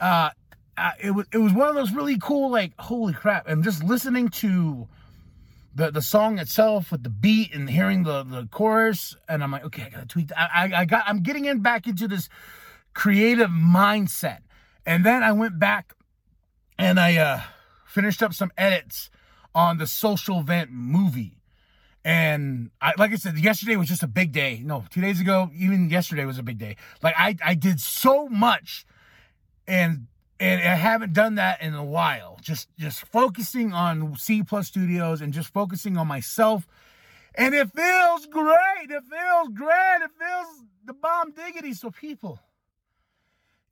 uh, 0.00 0.30
uh 0.76 0.90
it 1.00 1.10
was 1.10 1.26
it 1.32 1.38
was 1.38 1.52
one 1.52 1.68
of 1.68 1.74
those 1.76 1.92
really 1.92 2.18
cool, 2.18 2.50
like, 2.50 2.72
holy 2.78 3.12
crap! 3.12 3.48
And 3.48 3.64
just 3.64 3.82
listening 3.82 4.28
to 4.28 4.88
the 5.78 5.92
the 5.92 6.02
song 6.02 6.38
itself 6.38 6.90
with 6.90 7.04
the 7.04 7.08
beat 7.08 7.54
and 7.54 7.70
hearing 7.70 8.02
the 8.02 8.24
the 8.24 8.48
chorus, 8.50 9.16
and 9.28 9.42
I'm 9.42 9.52
like, 9.52 9.64
okay, 9.64 9.84
I 9.84 9.88
gotta 9.88 10.06
tweak. 10.06 10.28
That. 10.28 10.50
I 10.52 10.72
I 10.74 10.84
got 10.84 11.04
I'm 11.06 11.22
getting 11.22 11.44
in 11.44 11.60
back 11.60 11.86
into 11.86 12.08
this 12.08 12.28
creative 12.94 13.48
mindset, 13.48 14.40
and 14.84 15.06
then 15.06 15.22
I 15.22 15.30
went 15.30 15.58
back 15.58 15.94
and 16.78 16.98
I 16.98 17.16
uh, 17.16 17.40
finished 17.86 18.22
up 18.22 18.34
some 18.34 18.50
edits 18.58 19.08
on 19.54 19.78
the 19.78 19.86
Social 19.86 20.42
Vent 20.42 20.70
movie, 20.70 21.38
And 22.04 22.70
I, 22.80 22.92
like 22.98 23.12
I 23.12 23.16
said, 23.16 23.38
yesterday 23.38 23.76
was 23.76 23.88
just 23.88 24.02
a 24.02 24.08
big 24.08 24.32
day. 24.32 24.62
No, 24.64 24.84
two 24.90 25.00
days 25.00 25.20
ago, 25.20 25.50
even 25.56 25.90
yesterday 25.90 26.24
was 26.24 26.38
a 26.38 26.42
big 26.42 26.58
day. 26.58 26.76
Like 27.02 27.14
I, 27.16 27.36
I 27.44 27.54
did 27.54 27.80
so 27.80 28.28
much, 28.28 28.84
and 29.66 30.07
and 30.40 30.60
I 30.60 30.74
haven't 30.74 31.12
done 31.12 31.36
that 31.36 31.62
in 31.62 31.74
a 31.74 31.84
while. 31.84 32.38
Just 32.40 32.68
just 32.78 33.04
focusing 33.06 33.72
on 33.72 34.16
C 34.16 34.42
Plus 34.42 34.68
Studios 34.68 35.20
and 35.20 35.32
just 35.32 35.52
focusing 35.52 35.96
on 35.96 36.06
myself, 36.06 36.66
and 37.34 37.54
it 37.54 37.70
feels 37.72 38.26
great. 38.26 38.90
It 38.90 39.02
feels 39.10 39.48
great. 39.54 39.98
It 40.02 40.10
feels 40.18 40.64
the 40.84 40.94
bomb 40.94 41.32
diggity. 41.32 41.74
So 41.74 41.90
people, 41.90 42.40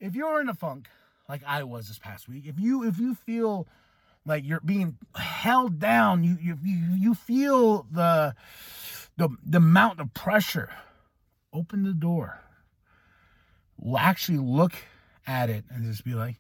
if 0.00 0.14
you're 0.14 0.40
in 0.40 0.48
a 0.48 0.54
funk 0.54 0.88
like 1.28 1.42
I 1.46 1.64
was 1.64 1.88
this 1.88 1.98
past 1.98 2.28
week, 2.28 2.46
if 2.46 2.58
you 2.58 2.84
if 2.84 2.98
you 2.98 3.14
feel 3.14 3.66
like 4.24 4.44
you're 4.44 4.60
being 4.60 4.98
held 5.14 5.78
down, 5.78 6.24
you 6.24 6.36
you 6.40 6.58
you, 6.62 7.14
feel 7.14 7.86
the 7.90 8.34
the 9.16 9.28
the 9.44 9.58
amount 9.58 10.00
of 10.00 10.12
pressure. 10.14 10.70
Open 11.52 11.84
the 11.84 11.94
door. 11.94 12.40
Actually 13.98 14.38
look 14.38 14.72
at 15.26 15.48
it 15.48 15.64
and 15.70 15.84
just 15.84 16.04
be 16.04 16.14
like, 16.14 16.36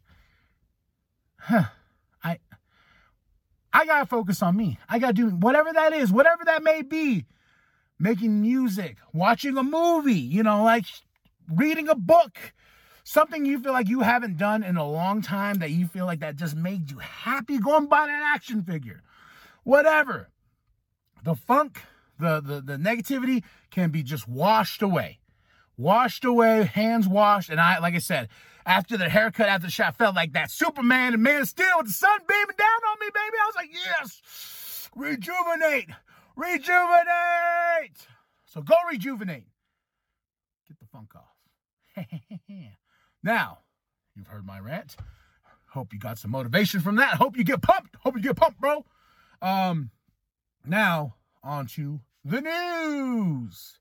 huh, 1.46 1.64
I 2.22 2.38
I 3.72 3.86
gotta 3.86 4.06
focus 4.06 4.42
on 4.42 4.56
me. 4.56 4.78
I 4.88 4.98
gotta 4.98 5.12
do 5.12 5.28
whatever 5.28 5.72
that 5.72 5.92
is, 5.92 6.10
whatever 6.10 6.44
that 6.44 6.62
may 6.62 6.82
be. 6.82 7.26
Making 7.98 8.42
music, 8.42 8.98
watching 9.14 9.56
a 9.56 9.62
movie, 9.62 10.14
you 10.14 10.42
know, 10.42 10.62
like 10.64 10.84
reading 11.50 11.88
a 11.88 11.94
book, 11.94 12.52
something 13.04 13.46
you 13.46 13.58
feel 13.58 13.72
like 13.72 13.88
you 13.88 14.00
haven't 14.00 14.36
done 14.36 14.62
in 14.62 14.76
a 14.76 14.86
long 14.86 15.22
time 15.22 15.60
that 15.60 15.70
you 15.70 15.86
feel 15.86 16.04
like 16.04 16.20
that 16.20 16.36
just 16.36 16.56
made 16.56 16.90
you 16.90 16.98
happy. 16.98 17.58
Go 17.58 17.76
and 17.76 17.88
buy 17.88 18.04
an 18.04 18.10
action 18.10 18.62
figure, 18.62 19.02
whatever. 19.62 20.28
The 21.24 21.34
funk, 21.34 21.80
the 22.18 22.40
the, 22.40 22.60
the 22.60 22.76
negativity 22.76 23.44
can 23.70 23.90
be 23.90 24.02
just 24.02 24.28
washed 24.28 24.82
away, 24.82 25.20
washed 25.76 26.24
away, 26.24 26.64
hands 26.64 27.08
washed. 27.08 27.50
And 27.50 27.60
I, 27.60 27.78
like 27.78 27.94
I 27.94 27.98
said, 27.98 28.28
after 28.64 28.96
the 28.96 29.08
haircut, 29.08 29.48
after 29.48 29.66
the 29.66 29.72
shot, 29.72 29.96
felt 29.96 30.16
like 30.16 30.32
that 30.32 30.50
Superman 30.50 31.14
and 31.14 31.22
Man 31.22 31.42
of 31.42 31.48
Steel 31.48 31.66
with 31.78 31.86
the 31.86 31.92
sun 31.92 32.18
beaming 32.28 32.56
down 32.58 32.90
on 32.90 32.98
me, 33.00 33.06
baby. 33.06 33.36
I 33.40 33.46
was 33.46 33.56
like, 33.56 33.70
yes, 33.72 34.90
rejuvenate, 34.94 35.90
rejuvenate. 36.34 38.06
So 38.46 38.62
go 38.62 38.74
rejuvenate. 38.90 39.46
Get 40.66 40.78
the 40.80 40.86
funk 40.86 41.12
off. 41.14 42.06
now, 43.22 43.58
you've 44.14 44.26
heard 44.26 44.44
my 44.44 44.58
rant. 44.58 44.96
Hope 45.70 45.92
you 45.92 45.98
got 45.98 46.18
some 46.18 46.30
motivation 46.30 46.80
from 46.80 46.96
that. 46.96 47.14
Hope 47.14 47.36
you 47.36 47.44
get 47.44 47.62
pumped. 47.62 47.96
Hope 48.00 48.16
you 48.16 48.22
get 48.22 48.36
pumped, 48.36 48.60
bro. 48.60 48.84
Um, 49.42 49.90
now 50.64 51.16
on 51.42 51.66
to 51.66 52.00
the 52.24 52.40
news. 52.40 53.78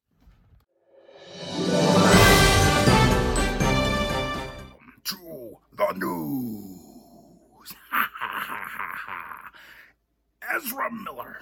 To 5.03 5.58
the 5.75 5.91
news. 5.94 7.74
Ezra 10.55 10.91
Miller 10.91 11.41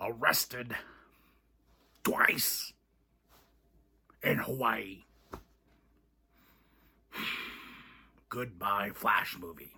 arrested 0.00 0.74
twice 2.02 2.72
in 4.22 4.38
Hawaii. 4.38 5.04
Goodbye, 8.28 8.90
Flash 8.94 9.36
movie. 9.38 9.72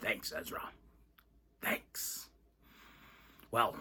Thanks, 0.00 0.32
Ezra. 0.36 0.70
Thanks. 1.62 2.28
Well, 3.50 3.76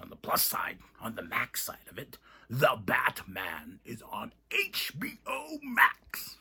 on 0.00 0.10
the 0.10 0.16
plus 0.16 0.42
side, 0.42 0.78
on 1.00 1.14
the 1.14 1.22
Max 1.22 1.62
side 1.62 1.76
of 1.90 1.98
it, 1.98 2.18
The 2.52 2.76
Batman 2.84 3.78
is 3.84 4.02
on 4.10 4.32
HBO 4.50 5.60
Max 5.62 6.38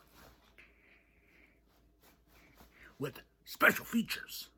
with 2.98 3.20
special 3.46 3.86
features. 3.86 4.50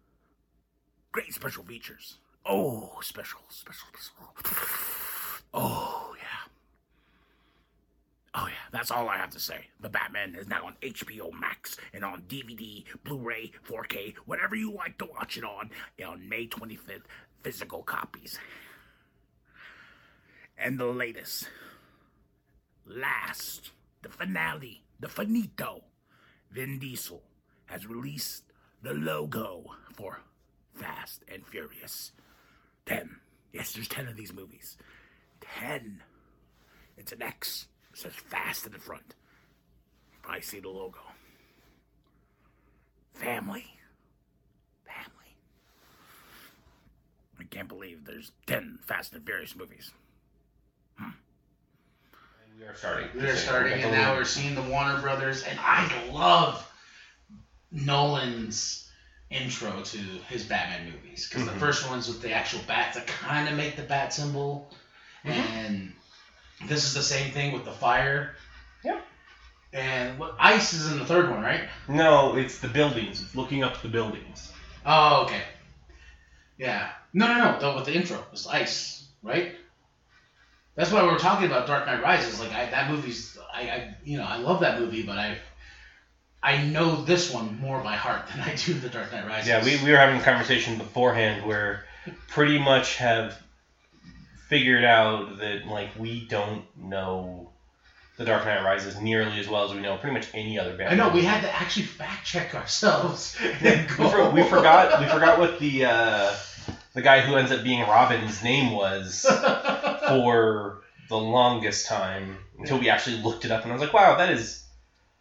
Great 1.12 1.34
special 1.34 1.66
features. 1.66 2.20
Oh, 2.46 3.00
special, 3.02 3.42
special, 3.50 3.88
special. 4.00 4.56
Oh, 5.54 6.16
yeah. 6.18 6.52
Oh, 8.34 8.48
yeah, 8.48 8.54
that's 8.72 8.90
all 8.90 9.10
I 9.10 9.18
have 9.18 9.32
to 9.32 9.40
say. 9.42 9.66
The 9.82 9.90
Batman 9.90 10.36
is 10.36 10.48
now 10.48 10.66
on 10.66 10.76
HBO 10.82 11.38
Max 11.38 11.76
and 11.94 12.06
on 12.06 12.22
DVD, 12.30 12.86
Blu 13.04 13.18
ray, 13.18 13.52
4K, 13.68 14.16
whatever 14.26 14.56
you 14.56 14.72
like 14.72 14.98
to 15.00 15.06
watch 15.06 15.36
it 15.36 15.44
on, 15.44 15.70
on 16.08 16.30
May 16.30 16.48
25th, 16.48 17.02
physical 17.44 17.84
copies. 17.84 18.40
And 20.64 20.80
the 20.80 20.86
latest, 20.86 21.50
last, 22.86 23.72
the 24.04 24.10
finale, 24.10 24.84
the 25.00 25.10
finito, 25.10 25.84
Vin 26.52 26.78
Diesel 26.78 27.24
has 27.66 27.88
released 27.88 28.44
the 28.84 28.94
logo 28.94 29.64
for 29.96 30.22
Fast 30.76 31.24
and 31.28 31.44
Furious. 31.48 32.12
10. 32.86 33.10
Yes, 33.54 33.74
there's 33.74 33.88
10 33.88 34.08
of 34.08 34.16
these 34.16 34.34
movies. 34.34 34.78
10. 35.60 36.04
It's 36.96 37.12
an 37.12 37.24
X. 37.24 37.68
It 37.92 37.98
says 37.98 38.14
fast 38.14 38.68
in 38.68 38.74
the 38.74 38.80
front. 38.80 39.16
I 40.30 40.42
see 40.42 40.60
the 40.60 40.70
logo. 40.70 41.00
Family. 43.16 43.66
Family. 44.86 45.36
I 47.40 47.44
can't 47.46 47.68
believe 47.68 48.06
there's 48.06 48.32
10 48.46 48.78
Fast 48.86 49.14
and 49.14 49.26
Furious 49.26 49.56
movies. 49.56 49.92
We 52.58 52.64
are 52.64 52.76
starting. 52.76 53.08
They're 53.14 53.36
starting, 53.38 53.82
and 53.82 53.92
now 53.92 54.14
we're 54.14 54.26
seeing 54.26 54.56
the 54.56 54.62
Warner 54.62 54.96
Brothers, 54.96 55.42
and 55.42 55.58
I 55.60 55.88
love 56.10 56.62
Nolan's 57.72 58.78
intro 59.30 59.82
to 59.92 60.20
his 60.28 60.44
Batman 60.44 60.84
movies 60.86 61.26
because 61.28 61.44
Mhm. 61.44 61.46
the 61.46 61.52
first 61.54 61.84
ones 61.84 62.08
with 62.08 62.20
the 62.22 62.32
actual 62.32 62.60
bats 62.60 62.96
that 62.96 63.08
kind 63.08 63.48
of 63.48 63.54
make 63.54 63.76
the 63.76 63.82
bat 63.82 64.14
symbol, 64.14 64.64
Mhm. 65.26 65.48
and 65.48 65.92
this 66.62 66.84
is 66.84 66.94
the 66.94 67.02
same 67.02 67.30
thing 67.32 67.52
with 67.52 67.64
the 67.64 67.72
fire. 67.72 68.30
Yep. 68.84 68.98
And 69.74 70.18
what 70.18 70.32
ice 70.40 70.74
is 70.74 70.86
in 70.88 70.98
the 70.98 71.06
third 71.06 71.28
one, 71.28 71.42
right? 71.42 71.62
No, 71.88 72.34
it's 72.34 72.58
the 72.58 72.68
buildings. 72.68 73.20
It's 73.22 73.36
looking 73.36 73.64
up 73.64 73.82
the 73.82 73.88
buildings. 73.88 74.50
Oh, 74.86 75.22
okay. 75.22 75.44
Yeah. 76.58 76.88
No, 77.14 77.28
no, 77.28 77.38
no. 77.38 77.56
The, 77.60 77.72
with 77.72 77.86
the 77.86 77.94
intro, 77.94 78.24
it's 78.32 78.46
ice, 78.48 79.02
right? 79.24 79.48
That's 80.76 80.92
why 80.92 81.04
we 81.04 81.10
were 81.10 81.20
talking 81.20 81.48
about 81.48 81.68
Dark 81.68 81.86
Knight 81.86 82.02
Rises. 82.02 82.40
Like 82.40 82.54
I, 82.54 82.70
that 82.70 82.90
movie's, 82.90 83.38
I, 83.54 83.62
I, 83.62 83.96
you 84.04 84.18
know, 84.18 84.26
I 84.26 84.38
love 84.38 84.62
that 84.62 84.80
movie, 84.80 85.04
but 85.04 85.18
I, 85.18 85.38
I 86.42 86.64
know 86.64 87.04
this 87.04 87.32
one 87.34 87.60
more 87.60 87.80
by 87.82 87.96
heart 87.96 88.28
than 88.30 88.40
I 88.40 88.56
do 88.56 88.74
the 88.74 88.90
Dark 88.90 89.12
Knight 89.12 89.28
Rises. 89.28 89.48
Yeah, 89.48 89.64
we, 89.64 89.84
we 89.84 89.92
were 89.92 89.98
having 89.98 90.20
a 90.20 90.24
conversation 90.24 90.78
beforehand 90.78 91.46
where 91.46 91.86
pretty 92.28 92.58
much 92.58 92.98
have 92.98 93.40
figured 94.48 94.84
out 94.84 95.38
that 95.40 95.66
like 95.68 95.90
we 95.98 96.26
don't 96.26 96.66
know 96.78 97.52
the 98.18 98.26
Dark 98.26 98.46
Knight 98.46 98.64
Rises 98.64 99.00
nearly 99.00 99.40
as 99.40 99.48
well 99.48 99.66
as 99.66 99.74
we 99.74 99.82
know 99.82 99.98
pretty 99.98 100.14
much 100.14 100.28
any 100.34 100.60
other 100.60 100.72
Batman. 100.72 101.00
I 101.00 101.04
know 101.04 101.14
we 101.14 101.24
had 101.24 101.42
to 101.42 101.56
actually 101.56 101.86
fact 101.86 102.26
check 102.26 102.54
ourselves. 102.54 103.38
we, 103.64 103.72
for, 103.88 104.30
we 104.30 104.44
forgot 104.44 105.00
we 105.00 105.08
forgot 105.08 105.40
what 105.40 105.60
the 105.60 105.86
uh, 105.86 106.36
the 106.94 107.02
guy 107.02 107.22
who 107.22 107.36
ends 107.36 107.52
up 107.52 107.64
being 107.64 107.82
Robin's 107.82 108.44
name 108.44 108.74
was 108.74 109.26
for 110.20 110.82
the 111.10 111.18
longest 111.18 111.88
time 111.88 112.38
until 112.60 112.78
we 112.80 112.90
actually 112.90 113.18
looked 113.22 113.46
it 113.46 113.52
up 113.52 113.64
and 113.64 113.72
I 113.72 113.76
was 113.76 113.82
like, 113.82 113.94
wow, 113.94 114.18
that 114.18 114.30
is 114.30 114.64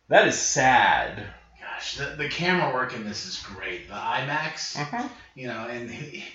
that 0.09 0.27
is 0.27 0.37
sad. 0.39 1.25
Gosh, 1.61 1.97
the, 1.97 2.07
the 2.17 2.29
camera 2.29 2.73
work 2.73 2.95
in 2.95 3.05
this 3.05 3.27
is 3.27 3.37
great. 3.39 3.89
The 3.89 3.95
IMAX, 3.95 4.77
Mm-hmm. 4.77 5.07
you 5.35 5.47
know, 5.47 5.67
and 5.69 5.91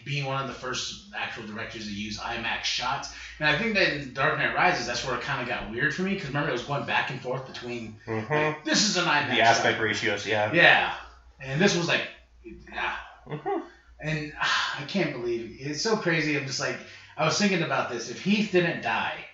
being 0.05 0.25
one 0.25 0.41
of 0.41 0.47
the 0.47 0.53
first 0.53 1.09
actual 1.15 1.45
directors 1.45 1.85
to 1.85 1.91
use 1.91 2.17
IMAX 2.17 2.63
shots. 2.63 3.09
And 3.39 3.47
I 3.47 3.57
think 3.57 3.75
that 3.75 3.91
in 3.93 4.13
Dark 4.13 4.37
Knight 4.37 4.53
Rises, 4.55 4.85
that's 4.87 5.05
where 5.05 5.15
it 5.15 5.21
kind 5.21 5.41
of 5.41 5.47
got 5.47 5.71
weird 5.71 5.93
for 5.93 6.03
me 6.03 6.13
because 6.13 6.27
remember 6.29 6.49
it 6.49 6.53
was 6.53 6.63
going 6.63 6.85
back 6.85 7.09
and 7.11 7.19
forth 7.21 7.45
between 7.47 7.97
Mm-hmm. 8.07 8.33
like, 8.33 8.63
this 8.63 8.87
is 8.87 8.97
an 8.97 9.05
IMAX. 9.05 9.29
The 9.35 9.41
aspect 9.41 9.77
shot. 9.77 9.83
ratios, 9.83 10.25
yeah. 10.27 10.51
Yeah, 10.53 10.93
and 11.41 11.59
this 11.61 11.75
was 11.75 11.87
like, 11.87 12.01
yeah, 12.43 12.93
hmm 13.27 13.59
and 13.97 14.33
ah, 14.41 14.81
I 14.81 14.83
can't 14.83 15.13
believe 15.13 15.41
it. 15.45 15.63
it's 15.63 15.81
so 15.81 15.95
crazy. 15.95 16.37
I'm 16.37 16.45
just 16.45 16.59
like, 16.59 16.77
I 17.17 17.25
was 17.25 17.37
thinking 17.37 17.61
about 17.63 17.89
this. 17.89 18.09
If 18.09 18.21
Heath 18.21 18.51
didn't 18.51 18.81
die, 18.81 19.25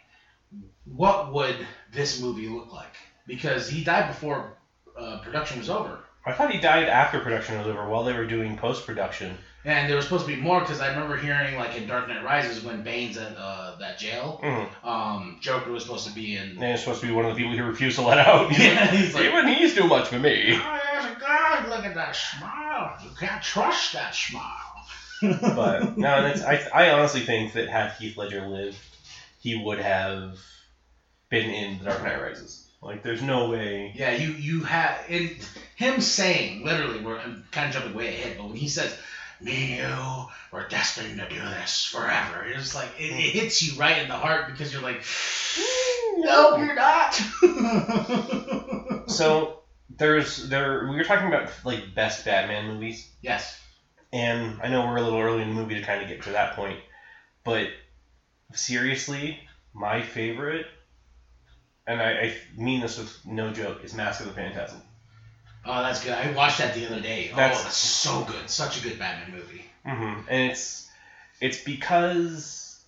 what 0.85 1.33
would 1.33 1.55
this 1.93 2.21
movie 2.21 2.47
look 2.47 2.71
like? 2.73 2.95
Because 3.27 3.69
he 3.69 3.83
died 3.83 4.07
before 4.07 4.53
uh, 4.97 5.19
production 5.23 5.59
was 5.59 5.69
over. 5.69 5.99
I 6.25 6.33
thought 6.33 6.51
he 6.51 6.59
died 6.59 6.87
after 6.87 7.19
production 7.19 7.57
was 7.57 7.65
over 7.67 7.87
while 7.87 8.03
they 8.03 8.13
were 8.13 8.27
doing 8.27 8.55
post 8.55 8.85
production. 8.85 9.35
And 9.65 9.89
there 9.89 9.95
was 9.95 10.05
supposed 10.05 10.25
to 10.27 10.35
be 10.35 10.39
more 10.39 10.59
because 10.59 10.79
I 10.79 10.89
remember 10.89 11.17
hearing 11.17 11.55
like 11.55 11.75
in 11.75 11.87
Dark 11.87 12.07
Knight 12.07 12.23
Rises 12.23 12.63
when 12.63 12.83
Bane's 12.83 13.17
at 13.17 13.35
uh, 13.37 13.77
that 13.79 13.97
jail, 13.97 14.39
Mm-hmm. 14.43 14.87
um, 14.87 15.37
Joker 15.41 15.71
was 15.71 15.83
supposed 15.83 16.05
to 16.07 16.13
be 16.13 16.35
in. 16.35 16.49
And 16.51 16.63
it's 16.63 16.83
supposed 16.83 17.01
to 17.01 17.07
be 17.07 17.13
one 17.13 17.25
of 17.25 17.31
the 17.31 17.37
people 17.37 17.53
he 17.53 17.59
refused 17.61 17.95
to 17.97 18.03
let 18.03 18.19
out. 18.19 18.51
He's 18.51 18.59
Yeah, 18.63 18.81
like, 18.81 18.89
he's 18.91 19.13
like- 19.15 19.25
even 19.25 19.47
he's 19.47 19.73
too 19.75 19.87
much 19.87 20.07
for 20.09 20.19
me. 20.19 20.53
Oh, 20.53 21.15
a 21.15 21.19
guy. 21.19 21.67
Look 21.69 21.85
at 21.85 21.95
that 21.95 22.15
smile. 22.15 22.97
You 23.03 23.09
can't 23.19 23.41
trust 23.41 23.93
that 23.93 24.13
smile. 24.13 24.70
But 25.21 25.97
no, 25.97 26.15
and 26.15 26.27
it's, 26.27 26.43
I, 26.43 26.61
I 26.73 26.91
honestly 26.91 27.21
think 27.21 27.53
that 27.53 27.69
had 27.69 27.91
Heath 27.91 28.17
Ledger 28.17 28.45
lived, 28.45 28.77
he 29.39 29.55
would 29.55 29.79
have 29.79 30.39
been 31.29 31.49
in 31.49 31.79
The 31.79 31.85
Dark 31.85 32.03
Knight 32.03 32.21
Rises. 32.21 32.67
Like, 32.81 33.03
there's 33.03 33.21
no 33.21 33.49
way. 33.49 33.91
Yeah, 33.95 34.11
you 34.11 34.29
you 34.31 34.63
have 34.63 34.97
in 35.07 35.37
him 35.75 36.01
saying 36.01 36.65
literally. 36.65 36.99
We're 37.03 37.19
I'm 37.19 37.43
kind 37.51 37.67
of 37.67 37.73
jumping 37.73 37.93
way 37.93 38.07
ahead, 38.07 38.37
but 38.37 38.47
when 38.47 38.55
he 38.55 38.67
says, 38.67 38.97
"Me 39.39 39.73
and 39.73 39.89
you, 39.89 40.25
we're 40.51 40.67
destined 40.67 41.19
to 41.19 41.29
do 41.29 41.39
this 41.39 41.85
forever," 41.85 42.43
it's 42.43 42.73
like 42.73 42.89
it, 42.97 43.11
it 43.11 43.33
hits 43.33 43.61
you 43.61 43.79
right 43.79 43.99
in 43.99 44.07
the 44.07 44.15
heart 44.15 44.47
because 44.47 44.73
you're 44.73 44.81
like, 44.81 45.01
mm. 45.01 46.25
"No, 46.25 46.57
you're 46.57 46.75
not." 46.75 47.21
So 49.11 49.59
there's 49.97 50.47
there 50.47 50.87
we 50.87 50.95
were 50.95 51.03
talking 51.03 51.27
about 51.27 51.51
like 51.65 51.93
best 51.93 52.25
Batman 52.25 52.67
movies, 52.67 53.07
yes, 53.21 53.59
and 54.13 54.59
I 54.61 54.67
know 54.69 54.85
we're 54.85 54.97
a 54.97 55.01
little 55.01 55.19
early 55.19 55.41
in 55.41 55.49
the 55.49 55.55
movie 55.55 55.75
to 55.75 55.81
kind 55.81 56.01
of 56.01 56.07
get 56.07 56.21
to 56.23 56.31
that 56.31 56.55
point, 56.55 56.79
but 57.43 57.67
seriously, 58.53 59.39
my 59.73 60.01
favorite, 60.01 60.65
and 61.87 62.01
I, 62.01 62.11
I 62.11 62.33
mean 62.57 62.81
this 62.81 62.97
with 62.97 63.15
no 63.25 63.51
joke, 63.51 63.83
is 63.83 63.93
Mask 63.93 64.19
of 64.21 64.27
the 64.27 64.33
Phantasm. 64.33 64.81
oh, 65.65 65.81
that's 65.83 66.03
good. 66.03 66.13
I 66.13 66.31
watched 66.33 66.57
that 66.59 66.73
the 66.73 66.85
other 66.85 66.99
day. 66.99 67.31
That's- 67.35 67.59
oh, 67.59 67.63
that's 67.63 67.75
so 67.77 68.23
good. 68.23 68.49
Such 68.49 68.79
a 68.79 68.83
good 68.83 68.99
Batman 68.99 69.37
movie. 69.37 69.65
Mm-hmm. 69.85 70.27
And 70.29 70.51
it's 70.51 70.89
it's 71.39 71.63
because 71.63 72.79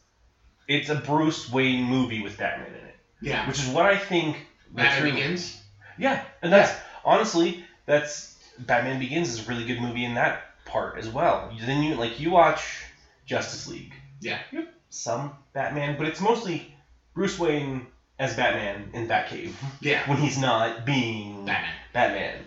it's 0.67 0.89
a 0.89 0.95
Bruce 0.95 1.51
Wayne 1.51 1.83
movie 1.83 2.21
with 2.21 2.37
Batman 2.37 2.67
in 2.69 2.85
it, 2.87 2.95
Yeah, 3.21 3.47
which 3.47 3.59
is 3.59 3.67
what 3.69 3.85
I 3.85 3.97
think. 3.97 4.45
Batman 4.71 5.01
true- 5.01 5.11
Begins. 5.11 5.59
Yeah, 5.97 6.23
and 6.41 6.51
that's 6.51 6.71
honestly 7.05 7.63
that's 7.85 8.35
Batman 8.59 8.99
Begins 8.99 9.29
is 9.29 9.45
a 9.45 9.49
really 9.49 9.65
good 9.65 9.79
movie 9.81 10.05
in 10.05 10.13
that 10.15 10.41
part 10.73 10.97
as 10.97 11.09
well. 11.09 11.51
Then 11.61 11.83
you 11.83 11.95
like 11.95 12.19
you 12.19 12.31
watch 12.31 12.85
Justice 13.25 13.67
League. 13.67 13.93
Yeah. 14.21 14.39
You 14.51 14.63
some 14.89 15.31
Batman, 15.53 15.95
but 15.97 16.07
it's 16.07 16.21
mostly 16.21 16.63
Bruce 17.15 17.39
Wayne 17.39 17.85
as 18.19 18.33
Batman 18.33 18.89
in 18.93 19.07
Batcave 19.07 19.53
Yeah, 19.81 20.01
when 20.05 20.17
he's 20.17 20.37
not 20.37 20.85
being 20.85 21.45
Batman. 21.45 21.73
Batman. 21.93 22.45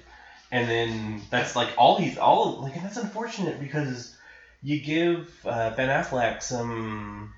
And 0.52 0.68
then 0.68 1.22
that's 1.30 1.56
like 1.56 1.74
all 1.76 1.94
he's 1.94 2.16
all 2.16 2.56
like 2.62 2.76
and 2.76 2.84
that's 2.84 2.96
unfortunate 2.96 3.58
because 3.58 4.08
you 4.62 4.76
give 4.76 5.28
uh, 5.46 5.70
Ben 5.70 5.88
Affleck 5.88 6.42
some 6.42 7.30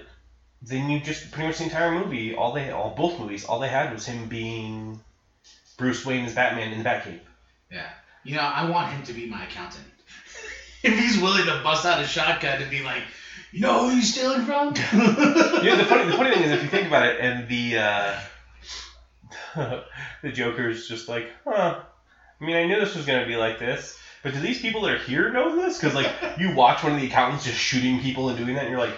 then 0.63 0.89
you 0.91 0.99
just 1.01 1.31
pretty 1.31 1.47
much 1.47 1.59
the 1.59 1.65
entire 1.65 1.91
movie, 1.91 2.33
all 2.35 2.51
they 2.53 2.71
all 2.71 2.91
both 2.91 3.19
movies, 3.19 3.45
all 3.45 3.59
they 3.59 3.69
had 3.69 3.91
was 3.91 4.05
him 4.05 4.27
being 4.29 4.99
Bruce 5.77 6.05
Wayne 6.05 6.25
is 6.25 6.35
Batman 6.35 6.73
in 6.73 6.83
the 6.83 6.89
Batcave. 6.89 7.21
Yeah. 7.71 7.89
You 8.25 8.37
know, 8.37 8.43
I 8.43 8.69
want 8.69 8.93
him 8.93 9.03
to 9.05 9.13
be 9.13 9.27
my 9.27 9.45
accountant. 9.45 9.85
if 10.83 10.99
he's 10.99 11.21
willing 11.21 11.47
to 11.47 11.61
bust 11.63 11.87
out 11.87 12.03
a 12.03 12.07
shotgun 12.07 12.63
and 12.63 12.71
be 12.71 12.83
like, 12.83 13.03
you 13.53 13.61
know 13.61 13.89
who 13.89 13.97
he's 13.97 14.15
stealing 14.15 14.45
from? 14.45 14.75
You 15.63 15.71
know, 15.71 15.77
the 15.77 15.85
funny 15.85 16.11
the 16.11 16.17
funny 16.17 16.35
thing 16.35 16.43
is 16.43 16.51
if 16.51 16.63
you 16.63 16.69
think 16.69 16.89
about 16.89 17.07
it 17.07 17.21
and 17.21 17.49
the 17.49 17.79
uh, 17.79 18.19
the 20.23 20.33
Joker's 20.33 20.89
just 20.89 21.09
like, 21.09 21.31
huh. 21.47 21.81
I 22.41 22.45
mean, 22.45 22.57
I 22.57 22.67
knew 22.67 22.81
this 22.81 22.97
was 22.97 23.07
gonna 23.07 23.27
be 23.27 23.37
like 23.37 23.61
this, 23.61 23.97
but 24.25 24.33
do 24.33 24.41
these 24.41 24.61
people 24.61 24.83
that 24.83 24.95
are 24.95 24.99
here 24.99 25.33
know 25.33 25.55
this? 25.55 25.79
Because 25.79 25.95
like 25.95 26.11
you 26.39 26.57
watch 26.57 26.83
one 26.83 26.95
of 26.95 27.01
the 27.01 27.07
accountants 27.07 27.45
just 27.45 27.59
shooting 27.59 28.01
people 28.01 28.29
and 28.31 28.39
doing 28.39 28.55
that, 28.55 28.65
and 28.65 28.71
you're 28.71 28.81
like, 28.81 28.97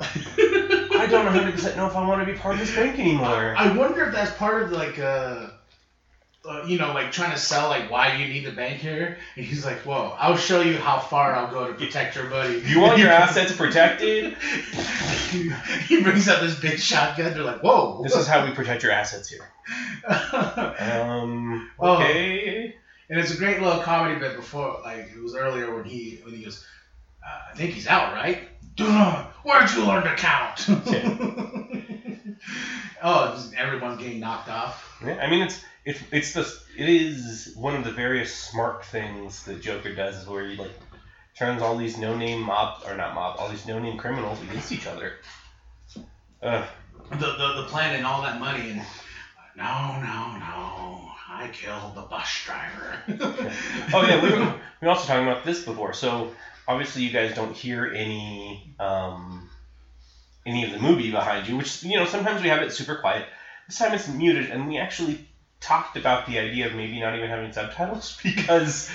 I 0.00 1.06
don't 1.08 1.24
100 1.24 1.52
percent 1.52 1.76
know 1.76 1.86
if 1.86 1.96
I 1.96 2.06
want 2.06 2.26
to 2.26 2.30
be 2.30 2.38
part 2.38 2.54
of 2.54 2.60
this 2.60 2.74
bank 2.74 2.98
anymore. 2.98 3.54
I 3.56 3.74
wonder 3.74 4.04
if 4.04 4.12
that's 4.12 4.32
part 4.32 4.64
of 4.64 4.72
like 4.72 4.98
uh, 4.98 5.46
uh, 6.48 6.64
you 6.64 6.78
know, 6.78 6.92
like 6.92 7.12
trying 7.12 7.32
to 7.32 7.38
sell 7.38 7.68
like 7.68 7.90
why 7.90 8.14
you 8.14 8.28
need 8.28 8.44
the 8.44 8.52
bank 8.52 8.78
here. 8.80 9.18
And 9.36 9.44
he's 9.44 9.64
like, 9.64 9.78
"Whoa, 9.78 10.14
I'll 10.18 10.36
show 10.36 10.60
you 10.60 10.76
how 10.76 10.98
far 10.98 11.34
I'll 11.34 11.50
go 11.50 11.66
to 11.66 11.74
protect 11.74 12.16
your 12.16 12.24
money." 12.24 12.60
You 12.60 12.80
want 12.80 12.98
your 12.98 13.10
assets 13.24 13.54
protected? 13.54 14.36
he 15.88 16.02
brings 16.02 16.28
out 16.28 16.40
this 16.40 16.58
big 16.58 16.78
shotgun. 16.78 17.34
They're 17.34 17.42
like, 17.42 17.62
"Whoa!" 17.62 18.02
This 18.02 18.14
is 18.14 18.26
how 18.26 18.44
we 18.44 18.52
protect 18.52 18.82
your 18.82 18.92
assets 18.92 19.28
here. 19.28 19.48
Um. 20.88 21.70
Oh. 21.78 21.96
Okay. 21.96 22.74
And 23.08 23.20
it's 23.20 23.32
a 23.32 23.36
great 23.36 23.60
little 23.60 23.80
comedy 23.80 24.18
bit 24.18 24.36
before, 24.36 24.80
like 24.82 25.10
it 25.14 25.22
was 25.22 25.36
earlier 25.36 25.74
when 25.74 25.84
he 25.84 26.20
when 26.24 26.34
he 26.34 26.42
goes, 26.42 26.64
uh, 27.24 27.52
I 27.52 27.56
think 27.56 27.72
he's 27.72 27.86
out, 27.86 28.14
right? 28.14 28.48
Where'd 28.78 29.70
you 29.72 29.86
learn 29.86 30.02
to 30.02 30.14
count? 30.16 30.66
oh, 33.02 33.32
just 33.34 33.54
everyone 33.54 33.96
getting 33.96 34.20
knocked 34.20 34.48
off. 34.48 34.98
Yeah, 35.04 35.16
I 35.16 35.30
mean, 35.30 35.42
it's 35.42 35.62
it's 35.86 36.02
it's 36.10 36.32
the 36.32 36.40
it 36.76 36.88
is 36.88 37.48
one 37.54 37.76
of 37.76 37.84
the 37.84 37.92
various 37.92 38.34
smart 38.34 38.84
things 38.84 39.44
that 39.44 39.62
Joker 39.62 39.94
does 39.94 40.16
is 40.16 40.26
where 40.26 40.44
he 40.44 40.56
like 40.56 40.72
turns 41.38 41.62
all 41.62 41.76
these 41.76 41.96
no 41.96 42.16
name 42.16 42.40
mob 42.40 42.82
or 42.86 42.96
not 42.96 43.14
mob 43.14 43.36
all 43.38 43.48
these 43.48 43.66
no 43.66 43.78
name 43.78 43.96
criminals 43.96 44.42
against 44.42 44.72
each 44.72 44.86
other. 44.86 45.14
Uh, 46.42 46.64
The, 47.10 47.16
the 47.38 47.52
the 47.54 47.62
plan 47.62 47.94
and 47.94 48.04
all 48.04 48.22
that 48.22 48.36
money 48.36 48.70
and 48.70 48.82
no 49.56 49.96
no 50.00 50.36
no, 50.36 51.12
I 51.28 51.48
killed 51.52 51.94
the 51.94 52.02
bus 52.02 52.42
driver. 52.44 52.98
oh 53.94 54.02
yeah, 54.02 54.20
we 54.20 54.30
were, 54.30 54.38
we 54.80 54.86
were 54.86 54.88
also 54.88 55.06
talking 55.06 55.22
about 55.22 55.44
this 55.44 55.60
before. 55.60 55.92
So 55.92 56.26
obviously 56.66 57.02
you 57.02 57.10
guys 57.10 57.32
don't 57.32 57.54
hear 57.54 57.86
any 57.94 58.60
um, 58.80 59.48
any 60.44 60.64
of 60.64 60.72
the 60.72 60.78
movie 60.78 61.10
behind 61.10 61.46
you, 61.46 61.56
which 61.56 61.80
you 61.84 61.96
know 61.96 62.06
sometimes 62.06 62.42
we 62.42 62.48
have 62.48 62.60
it 62.60 62.72
super 62.72 62.96
quiet. 62.96 63.24
This 63.68 63.78
time 63.78 63.94
it's 63.94 64.08
muted, 64.08 64.50
and 64.50 64.66
we 64.66 64.78
actually 64.78 65.20
talked 65.66 65.96
about 65.96 66.26
the 66.26 66.38
idea 66.38 66.68
of 66.68 66.74
maybe 66.74 67.00
not 67.00 67.16
even 67.16 67.28
having 67.28 67.52
subtitles 67.52 68.16
because 68.22 68.88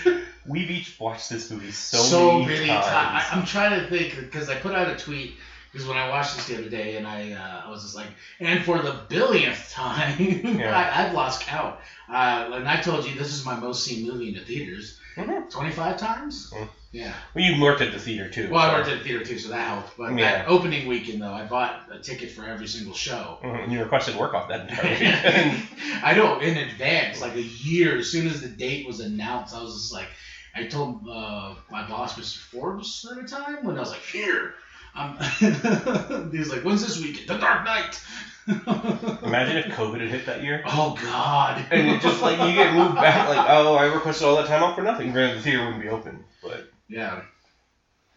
we've 0.46 0.70
each 0.70 1.00
watched 1.00 1.30
this 1.30 1.52
movie 1.52 1.72
so, 1.72 2.40
many, 2.40 2.68
times. 2.68 2.86
I, 2.88 3.28
I'm 3.32 3.46
trying 3.46 3.82
to 3.82 3.90
think 3.90 4.16
because 4.16 4.50
I 4.50 4.56
put 4.56 4.74
out 4.74 4.88
a 4.88 4.96
tweet 4.96 5.38
because 5.72 5.88
when 5.88 5.98
I 5.98 6.10
watched 6.10 6.36
this 6.36 6.46
the 6.46 6.58
other 6.58 6.70
day 6.70 6.98
and 6.98 7.08
I 7.08 7.32
uh, 7.32 7.68
I 7.68 7.70
was 7.70 7.84
just 7.84 7.96
like, 7.96 8.10
and 8.40 8.64
for 8.64 8.82
the 8.82 9.06
billionth 9.10 9.70
time, 9.70 10.20
Yeah. 10.60 10.76
I, 10.76 11.06
I've 11.06 11.14
lost 11.14 11.42
count. 11.42 11.76
Uh, 12.10 12.52
and 12.54 12.68
I 12.68 12.78
told 12.78 13.06
you 13.06 13.16
this 13.16 13.34
is 13.34 13.46
my 13.46 13.56
most 13.56 13.84
seen 13.84 14.08
movie 14.08 14.30
in 14.30 14.36
the 14.36 14.42
theaters. 14.42 14.98
Mhm. 15.18 15.50
25 15.50 15.98
times? 15.98 16.52
Mm. 16.52 16.68
Yeah. 16.92 17.14
Well, 17.34 17.44
you 17.46 17.62
worked 17.62 17.82
at 17.82 17.94
the 17.94 18.00
theater 18.00 18.30
too. 18.30 18.50
Well, 18.52 18.62
I 18.62 18.74
worked 18.78 18.90
at 18.90 18.98
the 19.00 19.04
theater 19.06 19.24
too, 19.24 19.38
so 19.40 19.50
that 19.50 19.66
helped. 19.66 19.98
But 19.98 20.12
Yeah. 20.18 20.40
that 20.44 20.48
opening 20.50 20.88
weekend, 20.88 21.22
though, 21.22 21.32
I 21.34 21.44
bought 21.46 21.84
a 21.90 22.00
ticket 22.00 22.32
for 22.32 22.46
every 22.46 22.68
single 22.68 22.94
show. 22.94 23.38
Mhm, 23.42 23.64
And 23.64 23.72
you 23.72 23.80
requested 23.82 24.16
work 24.16 24.34
off 24.34 24.50
that 24.50 24.70
entire 24.70 24.90
weekend. 25.00 25.64
I 26.04 26.14
know 26.16 26.40
in 26.40 26.58
advance, 26.58 27.22
like 27.22 27.36
a 27.36 27.42
year, 27.42 27.98
as 28.00 28.10
soon 28.10 28.28
as 28.28 28.42
the 28.42 28.50
date 28.50 28.86
was 28.88 29.00
announced, 29.00 29.56
I 29.56 29.62
was 29.62 29.74
just 29.74 29.94
like, 29.94 30.08
I 30.54 30.66
told 30.66 31.08
uh, 31.10 31.56
my 31.72 31.88
boss, 31.88 32.20
Mr. 32.20 32.38
Forbes, 32.40 33.08
at 33.10 33.16
the 33.22 33.28
time, 33.28 33.64
when 33.64 33.78
I 33.78 33.80
was 33.80 33.90
like, 33.92 34.02
here. 34.02 34.54
Um, 34.94 35.18
he 35.40 36.40
was 36.40 36.52
like, 36.52 36.64
when's 36.64 36.86
this 36.86 37.00
weekend? 37.02 37.30
The 37.30 37.38
Dark 37.38 37.64
Knight. 37.64 38.02
Imagine 38.48 39.58
if 39.58 39.66
COVID 39.78 40.02
had 40.02 40.10
hit 40.10 40.26
that 40.26 40.44
year. 40.44 40.62
Oh 40.66 40.98
God. 41.02 41.64
And 41.72 41.88
it 41.90 42.02
just 42.02 42.22
like 42.22 42.38
you 42.40 42.54
get 42.56 42.74
moved 42.74 42.96
back, 42.96 43.30
like 43.30 43.46
oh, 43.50 43.76
I 43.76 43.86
requested 43.86 44.28
all 44.28 44.36
that 44.38 44.48
time 44.48 44.62
off 44.64 44.76
for 44.76 44.82
nothing. 44.82 45.12
Granted, 45.14 45.38
the 45.38 45.42
theater 45.44 45.64
wouldn't 45.64 45.82
be 45.82 45.88
open, 45.90 46.26
but 46.44 46.71
Yeah. 46.92 47.22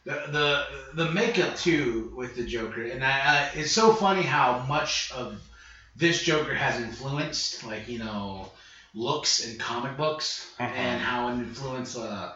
The, 0.04 0.20
the 0.28 1.04
the 1.04 1.10
makeup 1.12 1.56
too 1.56 2.12
with 2.14 2.34
the 2.36 2.44
Joker, 2.44 2.82
and 2.82 3.02
I, 3.02 3.08
I, 3.10 3.50
it's 3.54 3.72
so 3.72 3.94
funny 3.94 4.20
how 4.22 4.58
much 4.68 5.10
of 5.12 5.40
this 5.96 6.22
Joker 6.24 6.52
has 6.54 6.78
influenced, 6.78 7.64
like 7.64 7.88
you 7.88 7.98
know, 8.00 8.50
looks 8.92 9.40
in 9.40 9.58
comic 9.58 9.96
books, 9.96 10.46
Mhm. 10.60 10.72
and 10.76 11.00
how 11.00 11.28
it 11.28 11.34
influenced 11.34 11.96
uh, 11.96 12.32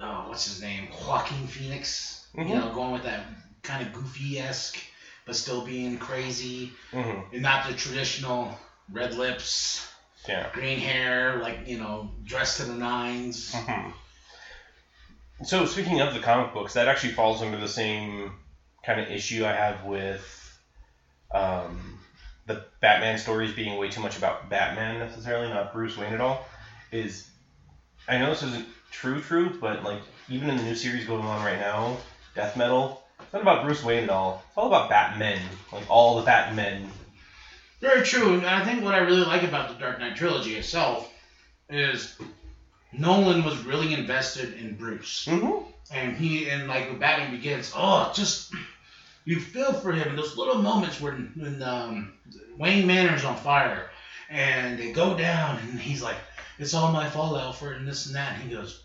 oh, 0.00 0.28
what's 0.28 0.46
his 0.46 0.60
name, 0.60 0.88
Joaquin 1.06 1.46
Phoenix. 1.46 2.26
Mhm. 2.36 2.48
You 2.48 2.54
know, 2.56 2.70
going 2.72 2.90
with 2.90 3.04
that 3.04 3.22
kind 3.62 3.86
of 3.86 3.92
goofy 3.92 4.40
esque, 4.40 4.78
but 5.24 5.36
still 5.36 5.62
being 5.64 5.98
crazy, 5.98 6.72
mhm, 6.92 7.32
and 7.32 7.42
not 7.42 7.64
the 7.64 7.74
traditional 7.74 8.58
red 8.90 9.14
lips, 9.14 9.86
yeah. 10.28 10.48
green 10.52 10.78
hair, 10.78 11.38
like 11.40 11.60
you 11.64 11.76
know, 11.78 12.10
dressed 12.24 12.56
to 12.56 12.64
the 12.64 12.74
nines. 12.74 13.54
Mhm. 13.54 13.92
So 15.44 15.66
speaking 15.66 16.00
of 16.00 16.14
the 16.14 16.20
comic 16.20 16.52
books, 16.52 16.74
that 16.74 16.88
actually 16.88 17.12
falls 17.12 17.42
under 17.42 17.58
the 17.58 17.68
same 17.68 18.32
kind 18.84 19.00
of 19.00 19.08
issue 19.08 19.44
I 19.44 19.52
have 19.52 19.84
with 19.84 20.58
um, 21.32 22.00
the 22.46 22.64
Batman 22.80 23.18
stories 23.18 23.52
being 23.52 23.78
way 23.78 23.88
too 23.88 24.00
much 24.00 24.18
about 24.18 24.48
Batman 24.48 24.98
necessarily, 24.98 25.48
not 25.48 25.72
Bruce 25.72 25.96
Wayne 25.96 26.12
at 26.12 26.20
all. 26.20 26.44
Is 26.90 27.28
I 28.08 28.18
know 28.18 28.30
this 28.30 28.42
isn't 28.42 28.66
true, 28.90 29.20
true, 29.20 29.56
but 29.60 29.84
like 29.84 30.00
even 30.28 30.50
in 30.50 30.56
the 30.56 30.62
new 30.64 30.74
series 30.74 31.06
going 31.06 31.24
on 31.24 31.44
right 31.44 31.58
now, 31.58 31.98
Death 32.34 32.56
Metal, 32.56 33.02
it's 33.20 33.32
not 33.32 33.42
about 33.42 33.64
Bruce 33.64 33.84
Wayne 33.84 34.04
at 34.04 34.10
all. 34.10 34.42
It's 34.48 34.56
all 34.56 34.66
about 34.68 34.88
Batmen, 34.88 35.40
like 35.72 35.88
all 35.88 36.18
the 36.18 36.24
Batmen. 36.24 36.90
Very 37.80 38.02
true, 38.02 38.34
and 38.34 38.46
I 38.46 38.64
think 38.64 38.82
what 38.82 38.94
I 38.94 38.98
really 38.98 39.24
like 39.24 39.44
about 39.44 39.68
the 39.68 39.74
Dark 39.74 40.00
Knight 40.00 40.16
trilogy 40.16 40.56
itself 40.56 41.12
is 41.68 42.16
Nolan 42.92 43.44
was 43.44 43.58
really 43.64 43.92
invested 43.94 44.54
in 44.54 44.76
Bruce, 44.76 45.26
Mm-hmm. 45.28 45.70
and 45.92 46.16
he 46.16 46.48
and 46.48 46.68
like 46.68 46.98
Batman 46.98 47.30
Begins, 47.32 47.72
oh, 47.76 48.10
just 48.14 48.52
you 49.24 49.40
feel 49.40 49.72
for 49.72 49.92
him. 49.92 50.08
In 50.08 50.16
those 50.16 50.36
little 50.36 50.62
moments 50.62 51.00
when 51.00 51.32
when 51.36 51.62
um, 51.62 52.12
Wayne 52.58 52.86
Manor's 52.86 53.24
on 53.24 53.36
fire, 53.36 53.90
and 54.30 54.78
they 54.78 54.92
go 54.92 55.16
down, 55.16 55.58
and 55.58 55.78
he's 55.80 56.02
like, 56.02 56.16
it's 56.58 56.74
all 56.74 56.92
my 56.92 57.08
fault, 57.08 57.38
Alfred, 57.38 57.76
and 57.76 57.86
this 57.86 58.06
and 58.06 58.14
that. 58.16 58.34
And 58.34 58.48
he 58.48 58.56
goes, 58.56 58.82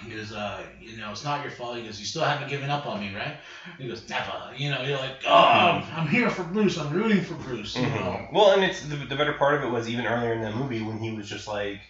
he 0.00 0.10
goes, 0.10 0.32
uh, 0.32 0.62
you 0.80 0.96
know, 0.98 1.10
it's 1.10 1.24
not 1.24 1.42
your 1.42 1.50
fault. 1.50 1.76
He 1.76 1.82
goes, 1.82 1.98
you 1.98 2.06
still 2.06 2.22
haven't 2.22 2.48
given 2.50 2.70
up 2.70 2.86
on 2.86 3.00
me, 3.00 3.14
right? 3.14 3.36
He 3.78 3.88
goes, 3.88 4.08
never. 4.08 4.52
You 4.56 4.70
know, 4.70 4.82
you're 4.82 4.98
like, 4.98 5.22
oh, 5.26 5.34
I'm, 5.34 5.84
I'm 5.96 6.06
here 6.08 6.30
for 6.30 6.44
Bruce. 6.44 6.78
I'm 6.78 6.92
rooting 6.92 7.22
for 7.22 7.34
Bruce. 7.34 7.74
You 7.76 7.86
know. 7.86 8.28
Well, 8.32 8.52
and 8.52 8.62
it's 8.62 8.82
the, 8.82 8.96
the 8.96 9.16
better 9.16 9.32
part 9.32 9.54
of 9.54 9.62
it 9.64 9.72
was 9.72 9.88
even 9.88 10.06
earlier 10.06 10.34
in 10.34 10.42
the 10.42 10.52
movie 10.52 10.82
when 10.82 10.98
he 10.98 11.12
was 11.12 11.28
just 11.28 11.48
like, 11.48 11.80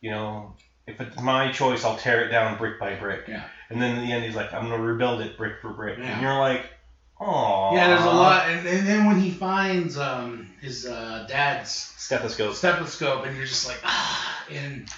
you 0.00 0.10
know, 0.10 0.56
if 0.86 1.00
it's 1.00 1.20
my 1.20 1.50
choice, 1.50 1.84
I'll 1.84 1.96
tear 1.96 2.24
it 2.24 2.30
down 2.30 2.56
brick 2.58 2.78
by 2.78 2.94
brick. 2.94 3.26
Yeah. 3.26 3.44
And 3.70 3.82
then 3.82 3.98
in 3.98 4.06
the 4.06 4.12
end, 4.12 4.24
he's 4.24 4.36
like, 4.36 4.52
I'm 4.52 4.68
gonna 4.68 4.82
rebuild 4.82 5.20
it 5.20 5.36
brick 5.36 5.54
for 5.60 5.70
brick. 5.70 5.98
Yeah. 5.98 6.04
And 6.04 6.22
you're 6.22 6.38
like, 6.38 6.66
oh. 7.20 7.74
Yeah, 7.74 7.88
there's 7.88 8.04
a 8.04 8.06
lot, 8.06 8.48
and, 8.48 8.66
and 8.66 8.86
then 8.86 9.06
when 9.06 9.18
he 9.20 9.30
finds 9.30 9.98
um, 9.98 10.48
his 10.60 10.86
uh, 10.86 11.26
dad's 11.28 11.70
Stethoscope. 11.96 12.54
stethoscope, 12.54 13.26
and 13.26 13.36
you're 13.36 13.46
just 13.46 13.66
like, 13.66 13.78
ah, 13.84 14.44
and 14.50 14.88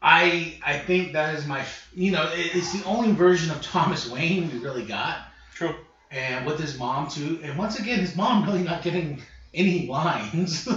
I 0.00 0.58
I 0.64 0.78
think 0.78 1.12
that 1.14 1.34
is 1.34 1.46
my, 1.46 1.64
you 1.92 2.12
know, 2.12 2.30
it, 2.32 2.54
it's 2.54 2.72
the 2.72 2.84
only 2.86 3.10
version 3.10 3.50
of 3.50 3.60
Thomas 3.62 4.08
Wayne 4.08 4.48
we 4.52 4.58
really 4.58 4.84
got, 4.84 5.22
True. 5.54 5.74
and 6.12 6.46
with 6.46 6.60
his 6.60 6.78
mom 6.78 7.08
too, 7.08 7.40
and 7.42 7.58
once 7.58 7.80
again, 7.80 7.98
his 7.98 8.14
mom 8.14 8.44
really 8.44 8.62
not 8.62 8.82
getting 8.82 9.20
any 9.54 9.86
lines. 9.86 10.66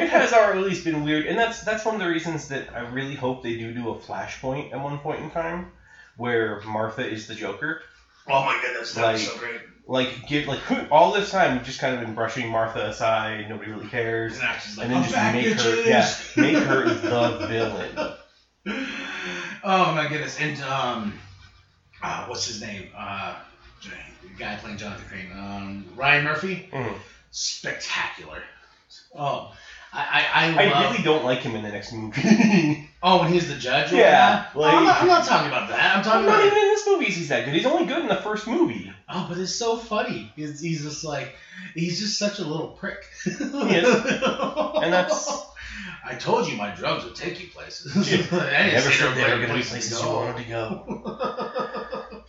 It 0.00 0.08
has 0.08 0.32
always 0.32 0.82
been 0.82 1.04
weird, 1.04 1.26
and 1.26 1.38
that's 1.38 1.60
that's 1.62 1.84
one 1.84 1.94
of 1.94 2.00
the 2.00 2.06
reasons 2.08 2.48
that 2.48 2.74
I 2.74 2.80
really 2.80 3.14
hope 3.14 3.42
they 3.42 3.56
do 3.56 3.72
do 3.74 3.90
a 3.90 3.96
flashpoint 3.96 4.72
at 4.72 4.80
one 4.80 4.98
point 4.98 5.22
in 5.22 5.30
time, 5.30 5.66
where 6.16 6.60
Martha 6.62 7.06
is 7.06 7.26
the 7.26 7.34
Joker. 7.34 7.82
oh 8.26 8.44
my 8.44 8.58
goodness, 8.62 8.94
that 8.94 9.12
was 9.12 9.22
Like- 9.22 9.30
so 9.34 9.38
great. 9.38 9.60
Like, 9.86 10.26
give 10.28 10.46
like 10.46 10.60
all 10.92 11.12
this 11.12 11.30
time 11.32 11.56
we've 11.56 11.64
just 11.66 11.80
kind 11.80 11.94
of 11.94 12.00
been 12.00 12.14
brushing 12.14 12.48
Martha 12.48 12.86
aside. 12.86 13.48
Nobody 13.48 13.70
really 13.72 13.88
cares. 13.88 14.34
And 14.38 14.42
like, 14.76 14.86
And 14.86 14.92
then 14.94 15.02
just 15.02 15.14
back, 15.14 15.34
make 15.34 15.52
her, 15.60 15.82
yeah, 15.82 16.08
make 16.36 16.56
her 16.62 16.84
the 16.88 17.46
villain. 17.48 18.14
oh 19.64 19.92
my 19.94 20.06
goodness, 20.08 20.38
and 20.38 20.60
um, 20.62 21.18
uh, 22.02 22.24
what's 22.26 22.46
his 22.46 22.60
name? 22.60 22.88
Uh, 22.96 23.34
the 23.82 23.88
guy 24.38 24.56
playing 24.56 24.76
Jonathan 24.78 25.06
Crane, 25.08 25.32
um, 25.32 25.84
Ryan 25.96 26.24
Murphy, 26.24 26.68
Mhm. 26.72 26.94
Spectacular. 27.30 28.42
Oh, 29.14 29.52
I 29.92 30.00
I, 30.00 30.46
I, 30.62 30.64
I 30.66 30.70
love. 30.70 30.90
really 30.92 31.02
don't 31.02 31.24
like 31.24 31.40
him 31.40 31.54
in 31.56 31.62
the 31.62 31.70
next 31.70 31.92
movie. 31.92 32.88
oh, 33.02 33.20
when 33.20 33.32
he's 33.32 33.48
the 33.48 33.54
judge. 33.56 33.92
Yeah, 33.92 34.44
whatnot? 34.52 34.74
Oh, 34.74 34.78
I'm, 34.78 34.84
not, 34.84 35.00
I'm 35.02 35.06
not 35.08 35.24
talking 35.24 35.48
about 35.48 35.68
that. 35.68 35.92
I'm 35.92 35.98
I'm 35.98 36.04
talking 36.04 36.26
not 36.26 36.34
about. 36.36 36.46
even 36.46 36.58
in 36.58 36.68
this 36.68 36.86
movie. 36.86 37.04
He's 37.06 37.28
that 37.28 37.44
good. 37.44 37.54
He's 37.54 37.66
only 37.66 37.86
good 37.86 38.02
in 38.02 38.08
the 38.08 38.16
first 38.16 38.46
movie. 38.46 38.90
Oh, 39.08 39.26
but 39.28 39.38
it's 39.38 39.54
so 39.54 39.76
funny. 39.76 40.30
He's, 40.36 40.60
he's 40.60 40.82
just 40.84 41.02
like, 41.02 41.34
he's 41.74 41.98
just 41.98 42.18
such 42.18 42.38
a 42.38 42.44
little 42.44 42.68
prick. 42.68 43.04
And 43.40 44.92
that's- 44.92 45.46
I 46.04 46.14
told 46.14 46.48
you 46.48 46.56
my 46.56 46.74
drugs 46.74 47.04
would 47.04 47.14
take 47.14 47.40
you 47.40 47.48
places. 47.48 47.94
Yeah. 48.10 48.26
I 48.32 48.70
Never 48.72 48.90
said 48.90 49.14
they 49.14 49.22
were 49.24 49.30
were 49.38 49.46
gonna 49.46 49.54
be 49.54 49.62
places 49.62 49.90
places 49.90 50.02
you 50.02 50.08
wanted 50.08 50.42
to 50.42 50.48
go. 50.48 52.24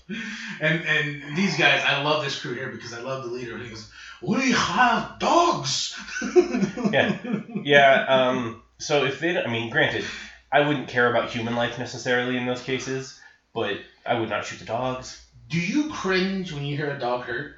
and 0.60 0.84
and 0.86 1.38
these 1.38 1.58
guys, 1.58 1.84
I 1.86 2.02
love 2.02 2.24
this 2.24 2.40
crew 2.40 2.54
here 2.54 2.70
because 2.70 2.94
I 2.94 3.00
love 3.02 3.24
the 3.24 3.30
leader. 3.32 3.58
He 3.58 3.70
goes, 3.70 3.90
"We 4.22 4.52
have 4.52 5.20
dogs." 5.20 5.96
Yeah. 6.92 7.18
Yeah. 7.64 8.06
Um. 8.08 8.62
So 8.78 9.06
if 9.06 9.20
they, 9.20 9.42
I 9.42 9.50
mean, 9.50 9.70
granted, 9.70 10.04
I 10.52 10.62
wouldn't 10.62 10.90
care 10.90 11.10
about 11.10 11.30
human 11.30 11.56
life 11.56 11.78
necessarily 11.80 12.38
in 12.38 12.46
those 12.46 12.62
cases, 12.62 13.18
but 13.54 13.80
I 14.06 14.16
would 14.16 14.30
not 14.30 14.46
shoot 14.46 14.60
the 14.60 14.66
dogs. 14.66 15.22
Do 15.48 15.60
you 15.60 15.90
cringe 15.90 16.52
when 16.52 16.64
you 16.66 16.76
hear 16.76 16.92
a 16.92 17.00
dog 17.00 17.24
hurt? 17.24 17.56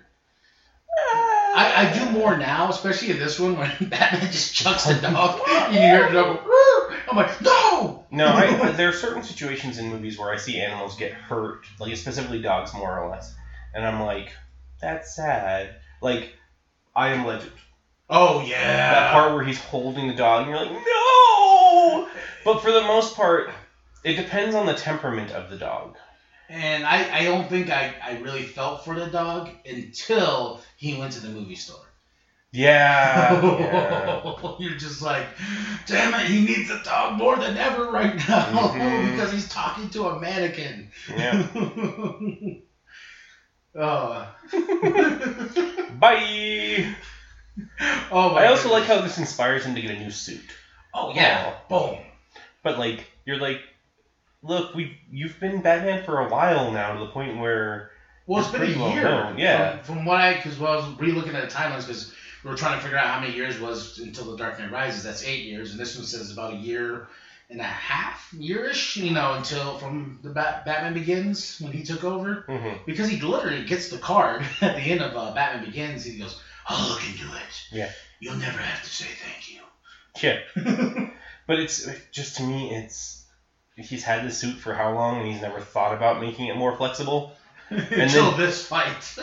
I, 1.55 1.87
I 1.87 1.93
do 1.93 2.09
more 2.09 2.35
now, 2.37 2.69
especially 2.69 3.11
in 3.11 3.19
this 3.19 3.39
one 3.39 3.57
when 3.57 3.71
Batman 3.81 4.31
just 4.31 4.53
chucks 4.55 4.85
the 4.85 4.95
dog. 4.95 5.39
and 5.47 5.73
you 5.73 5.79
hear 5.79 6.07
the 6.07 6.13
dog 6.13 6.43
go, 6.43 6.95
I'm 7.09 7.15
like, 7.15 7.41
no! 7.41 8.05
No, 8.09 8.27
I, 8.27 8.71
there 8.71 8.89
are 8.89 8.93
certain 8.93 9.23
situations 9.23 9.77
in 9.77 9.89
movies 9.89 10.17
where 10.17 10.31
I 10.31 10.37
see 10.37 10.59
animals 10.59 10.95
get 10.97 11.13
hurt, 11.13 11.65
like 11.79 11.95
specifically 11.97 12.41
dogs, 12.41 12.73
more 12.73 12.99
or 12.99 13.09
less, 13.09 13.33
and 13.73 13.85
I'm 13.85 14.01
like, 14.01 14.33
that's 14.81 15.15
sad. 15.15 15.75
Like, 16.01 16.33
I 16.95 17.09
Am 17.09 17.25
Legend. 17.25 17.51
Oh, 18.09 18.41
yeah. 18.41 18.91
That 18.91 19.11
part 19.13 19.33
where 19.33 19.43
he's 19.43 19.59
holding 19.59 20.07
the 20.07 20.13
dog, 20.13 20.41
and 20.41 20.49
you're 20.49 20.59
like, 20.59 20.71
no. 20.71 22.07
But 22.45 22.61
for 22.61 22.71
the 22.71 22.81
most 22.81 23.15
part, 23.15 23.49
it 24.03 24.15
depends 24.15 24.53
on 24.55 24.65
the 24.65 24.73
temperament 24.73 25.31
of 25.31 25.49
the 25.49 25.55
dog. 25.57 25.95
And 26.49 26.85
I, 26.85 27.19
I 27.21 27.23
don't 27.23 27.49
think 27.49 27.69
I, 27.71 27.95
I 28.03 28.19
really 28.19 28.43
felt 28.43 28.83
for 28.85 28.93
the 28.99 29.07
dog 29.07 29.49
until 29.65 30.59
he 30.75 30.93
went 30.93 31.13
to 31.13 31.19
the 31.19 31.29
movie 31.29 31.55
store. 31.55 31.79
Yeah. 32.51 33.41
yeah. 33.59 34.19
You're 34.59 34.77
just 34.77 35.01
like, 35.01 35.25
damn 35.87 36.13
it, 36.13 36.27
he 36.27 36.45
needs 36.45 36.69
a 36.69 36.83
dog 36.83 37.17
more 37.17 37.37
than 37.37 37.57
ever 37.57 37.89
right 37.89 38.13
now 38.15 38.45
Mhm. 38.45 39.11
because 39.11 39.31
he's 39.31 39.47
talking 39.47 39.89
to 39.91 40.05
a 40.05 40.19
mannequin. 40.19 40.89
yeah. 41.09 41.43
oh. 43.75 44.27
Bye. 45.99 46.95
oh 48.11 48.33
my 48.33 48.43
I 48.43 48.47
also 48.47 48.71
like 48.71 48.85
how 48.85 49.01
this 49.01 49.17
inspires 49.17 49.65
him 49.65 49.75
to 49.75 49.81
get 49.81 49.91
a 49.91 49.99
new 49.99 50.11
suit. 50.11 50.41
Oh 50.93 51.13
yeah, 51.13 51.55
oh. 51.69 51.91
boom. 51.91 51.99
But 52.63 52.79
like, 52.79 53.05
you're 53.25 53.37
like, 53.37 53.61
look, 54.41 54.73
we 54.73 54.97
you've 55.11 55.39
been 55.39 55.61
Batman 55.61 56.03
for 56.03 56.19
a 56.19 56.29
while 56.29 56.71
now, 56.71 56.93
to 56.93 56.99
the 56.99 57.11
point 57.11 57.37
where 57.37 57.91
Well, 58.27 58.39
it's 58.39 58.49
It's 58.49 58.57
been 58.57 58.75
a 58.75 58.79
well 58.79 58.93
year. 58.93 59.03
known, 59.03 59.37
yeah. 59.37 59.77
From, 59.81 59.97
from 59.97 60.05
what 60.05 60.21
I, 60.21 60.35
because 60.35 60.59
I 60.59 60.75
was 60.75 60.99
re-looking 60.99 61.35
at 61.35 61.49
the 61.49 61.55
timelines, 61.55 61.87
because 61.87 62.13
we 62.43 62.49
were 62.49 62.57
trying 62.57 62.77
to 62.77 62.83
figure 62.83 62.97
out 62.97 63.07
how 63.07 63.19
many 63.19 63.33
years 63.33 63.59
was 63.59 63.99
until 63.99 64.31
The 64.31 64.37
Dark 64.37 64.59
Knight 64.59 64.71
Rises. 64.71 65.03
That's 65.03 65.23
eight 65.25 65.45
years, 65.45 65.71
and 65.71 65.79
this 65.79 65.95
one 65.95 66.05
says 66.05 66.31
about 66.31 66.53
a 66.53 66.57
year 66.57 67.07
and 67.49 67.59
a 67.59 67.63
half, 67.63 68.31
yearish, 68.33 68.95
you 68.95 69.11
know, 69.11 69.33
until 69.33 69.77
from 69.77 70.19
the 70.23 70.29
Bat- 70.29 70.65
Batman 70.65 70.93
Begins 70.93 71.59
when 71.59 71.71
he 71.71 71.83
took 71.83 72.03
over. 72.03 72.45
Mhm. 72.47 72.85
Because 72.85 73.07
he 73.09 73.19
literally 73.21 73.65
gets 73.65 73.89
the 73.89 73.97
card 73.97 74.41
at 74.61 74.75
the 74.75 74.81
end 74.81 75.01
of 75.01 75.15
uh, 75.15 75.33
Batman 75.33 75.65
Begins. 75.65 76.03
He 76.05 76.17
goes, 76.17 76.39
"I'll 76.67 76.89
look 76.89 77.03
into 77.07 77.25
it. 77.35 77.63
Yeah. 77.71 77.89
You'll 78.19 78.35
never 78.37 78.57
have 78.57 78.83
to 78.83 78.89
say 78.89 79.05
thank 79.23 79.51
you." 79.53 79.61
yeah. 80.21 81.09
But 81.45 81.59
it's 81.59 81.85
just 82.11 82.37
to 82.37 82.43
me, 82.43 82.73
it's 82.73 83.25
he's 83.75 84.03
had 84.03 84.25
the 84.25 84.31
suit 84.31 84.55
for 84.57 84.73
how 84.73 84.93
long, 84.93 85.19
and 85.19 85.27
he's 85.29 85.41
never 85.41 85.59
thought 85.59 85.93
about 85.93 86.21
making 86.21 86.47
it 86.47 86.55
more 86.55 86.77
flexible. 86.77 87.33
until 87.69 88.31
then- 88.31 88.39
this 88.39 88.65
fight. 88.65 89.17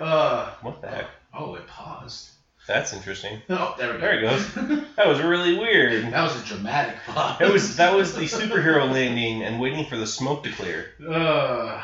uh, 0.00 0.50
What 0.62 0.80
the 0.80 0.88
heck? 0.88 1.06
oh, 1.34 1.54
it 1.56 1.66
paused. 1.66 2.30
That's 2.66 2.92
interesting. 2.92 3.40
Oh, 3.48 3.74
there 3.78 3.92
we 3.92 3.98
go. 3.98 4.00
There 4.00 4.18
it 4.18 4.22
goes. 4.22 4.84
That 4.96 5.08
was 5.08 5.20
really 5.20 5.56
weird. 5.56 6.12
That 6.12 6.22
was 6.22 6.40
a 6.40 6.44
dramatic 6.46 6.96
pause. 7.06 7.38
That 7.38 7.50
was 7.52 7.76
that 7.76 7.94
was 7.94 8.14
the 8.14 8.22
superhero 8.22 8.90
landing 8.90 9.42
and 9.42 9.58
waiting 9.58 9.86
for 9.86 9.96
the 9.96 10.06
smoke 10.06 10.44
to 10.44 10.50
clear. 10.50 10.86
Uh, 11.08 11.80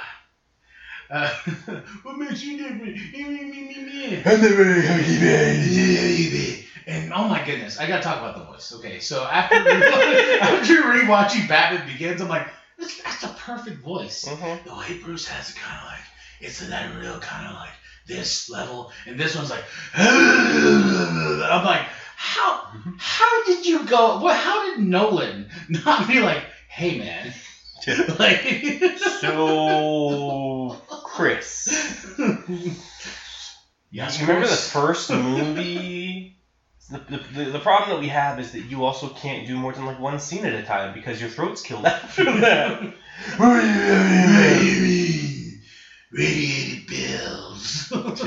uh, 1.10 1.28
what 2.02 2.16
makes 2.18 2.42
you 2.42 2.56
different? 2.58 2.94
Me, 2.94 3.24
me, 3.24 3.44
me, 3.44 3.60
me, 3.62 3.84
me. 3.84 4.16
I'm 4.24 4.40
the 4.40 4.50
very 4.50 4.86
And 6.86 7.12
oh 7.12 7.26
my 7.26 7.44
goodness, 7.44 7.78
I 7.80 7.86
gotta 7.88 8.02
talk 8.02 8.18
about 8.18 8.36
the 8.36 8.44
voice. 8.44 8.72
Okay, 8.76 9.00
so 9.00 9.24
after 9.24 9.56
re- 9.62 10.38
after 10.40 10.74
rewatching 10.82 11.48
Batman 11.48 11.86
Begins, 11.86 12.20
I'm 12.20 12.28
like, 12.28 12.46
that's, 12.78 13.02
that's 13.02 13.24
a 13.24 13.28
perfect 13.28 13.82
voice. 13.82 14.24
Mhm. 14.24 14.64
The 14.64 14.74
way 14.74 14.98
Bruce 15.02 15.26
has 15.26 15.50
it, 15.50 15.56
kind 15.56 15.78
of 15.80 15.86
like 15.88 16.04
it's 16.40 16.62
in 16.62 16.70
that 16.70 16.94
real 16.96 17.18
kind 17.18 17.46
of 17.46 17.54
like 17.54 17.72
this 18.06 18.48
level, 18.48 18.92
and 19.06 19.18
this 19.18 19.36
one's 19.36 19.50
like, 19.50 19.64
I'm 19.94 21.64
like, 21.64 21.86
how 22.16 22.68
how 22.98 23.44
did 23.44 23.66
you 23.66 23.84
go? 23.86 24.18
What? 24.20 24.36
How 24.36 24.64
did 24.64 24.84
Nolan 24.84 25.50
not 25.68 26.08
be 26.08 26.20
like, 26.20 26.44
hey 26.68 26.98
man, 26.98 27.32
like 28.18 28.98
So, 29.20 30.76
Chris, 31.04 31.68
Yes, 33.90 34.20
you 34.20 34.26
remember 34.26 34.48
the 34.48 34.54
first 34.54 35.10
movie? 35.12 36.36
The, 36.90 36.98
the, 36.98 37.16
the, 37.16 37.50
the 37.52 37.58
problem 37.58 37.90
that 37.90 38.00
we 38.00 38.08
have 38.08 38.38
is 38.38 38.52
that 38.52 38.60
you 38.60 38.84
also 38.84 39.08
can't 39.08 39.46
do 39.46 39.56
more 39.56 39.72
than 39.72 39.86
like 39.86 39.98
one 39.98 40.20
scene 40.20 40.44
at 40.44 40.54
a 40.54 40.62
time 40.62 40.94
because 40.94 41.20
your 41.20 41.30
throat's 41.30 41.62
killed 41.62 41.84
after 41.84 42.24
that. 42.40 42.94
Radiated 46.12 46.86
bills. 46.86 47.86
but 47.90 48.20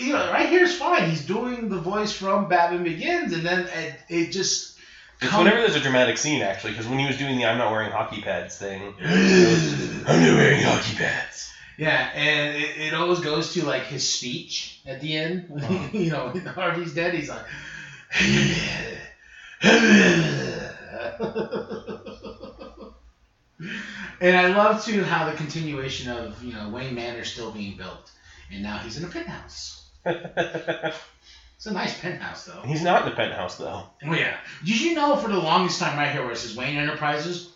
you 0.00 0.12
know, 0.12 0.30
right 0.30 0.48
here 0.48 0.64
is 0.64 0.76
fine. 0.76 1.04
He's 1.04 1.24
doing 1.24 1.68
the 1.68 1.78
voice 1.78 2.12
from 2.12 2.48
Batman 2.48 2.82
Begins, 2.82 3.32
and 3.32 3.44
then 3.44 3.66
it, 3.72 4.02
it 4.08 4.32
just. 4.32 4.72
It's 5.20 5.30
comes- 5.30 5.44
whenever 5.44 5.60
there's 5.60 5.76
a 5.76 5.80
dramatic 5.80 6.18
scene 6.18 6.42
actually, 6.42 6.72
because 6.72 6.86
when 6.86 6.98
he 6.98 7.06
was 7.06 7.16
doing 7.16 7.38
the 7.38 7.46
"I'm 7.46 7.56
not 7.56 7.70
wearing 7.70 7.90
hockey 7.90 8.20
pads" 8.20 8.56
thing, 8.56 8.92
I'm 9.02 10.20
not 10.20 10.36
wearing 10.36 10.62
hockey 10.62 10.94
pads. 10.94 11.48
Yeah, 11.78 12.08
and 12.14 12.54
it, 12.54 12.76
it 12.88 12.94
always 12.94 13.20
goes 13.20 13.52
to 13.54 13.64
like 13.64 13.84
his 13.84 14.08
speech 14.08 14.78
at 14.86 15.00
the 15.00 15.16
end. 15.16 15.46
Uh-huh. 15.50 15.88
you 15.92 16.10
know, 16.10 16.30
when 16.30 16.44
Harvey's 16.44 16.92
dead, 16.92 17.14
he's 17.14 17.28
like. 17.28 17.44
and 24.20 24.36
I 24.36 24.48
love 24.48 24.84
too 24.84 25.02
how 25.02 25.28
the 25.28 25.36
continuation 25.36 26.10
of 26.10 26.42
you 26.42 26.52
know 26.52 26.68
Wayne 26.68 26.94
Manor 26.94 27.24
still 27.24 27.50
being 27.50 27.76
built, 27.76 28.10
and 28.52 28.62
now 28.62 28.78
he's 28.78 28.96
in 28.96 29.04
a 29.04 29.08
penthouse. 29.08 29.90
It's 31.56 31.66
a 31.66 31.72
nice 31.72 31.98
penthouse 31.98 32.44
though. 32.44 32.60
He's 32.66 32.82
not 32.82 33.02
in 33.02 33.08
the 33.08 33.16
penthouse 33.16 33.56
though. 33.56 33.84
Oh 34.04 34.12
yeah. 34.12 34.36
Did 34.64 34.80
you 34.80 34.94
know 34.94 35.16
for 35.16 35.28
the 35.28 35.38
longest 35.38 35.80
time 35.80 35.98
right 35.98 36.12
here 36.12 36.22
where 36.22 36.32
it 36.32 36.36
says 36.36 36.56
Wayne 36.56 36.76
Enterprises, 36.76 37.50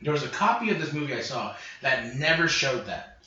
there 0.00 0.12
was 0.12 0.24
a 0.24 0.28
copy 0.28 0.70
of 0.70 0.80
this 0.80 0.92
movie 0.92 1.14
I 1.14 1.20
saw 1.20 1.54
that 1.80 2.16
never 2.16 2.48
showed 2.48 2.86
that. 2.86 3.18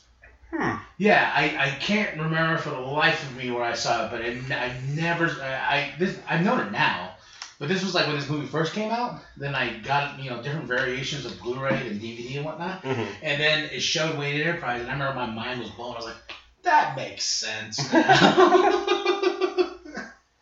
Hmm. 0.52 0.76
Yeah, 0.96 1.32
I, 1.34 1.56
I 1.58 1.70
can't 1.80 2.18
remember 2.18 2.58
for 2.58 2.70
the 2.70 2.78
life 2.78 3.22
of 3.22 3.36
me 3.36 3.50
where 3.50 3.64
I 3.64 3.74
saw 3.74 4.06
it, 4.06 4.10
but 4.10 4.20
it, 4.20 4.50
I 4.50 4.72
never 4.94 5.26
I, 5.42 5.48
I 5.48 5.94
this 5.98 6.18
I've 6.28 6.44
known 6.44 6.60
it 6.60 6.72
now, 6.72 7.16
but 7.58 7.68
this 7.68 7.82
was 7.82 7.94
like 7.94 8.06
when 8.06 8.16
this 8.16 8.28
movie 8.28 8.46
first 8.46 8.72
came 8.72 8.90
out. 8.90 9.20
Then 9.36 9.54
I 9.54 9.68
got 9.68 10.18
you 10.18 10.30
know 10.30 10.38
different 10.42 10.66
variations 10.68 11.24
of 11.24 11.38
Blu-ray 11.38 11.86
and 11.88 12.00
DVD 12.00 12.36
and 12.36 12.44
whatnot, 12.44 12.84
hmm 12.84 13.04
and 13.22 13.40
then 13.40 13.64
it 13.72 13.82
showed 13.82 14.16
Wayne 14.16 14.36
Enterprise, 14.36 14.80
and 14.80 14.88
I 14.88 14.92
remember 14.92 15.14
my 15.14 15.26
mind 15.26 15.58
was 15.58 15.70
blown. 15.70 15.94
I 15.94 15.96
was 15.96 16.04
like, 16.04 16.16
that 16.62 16.94
makes 16.96 17.24
sense. 17.24 17.78
now." 17.92 19.70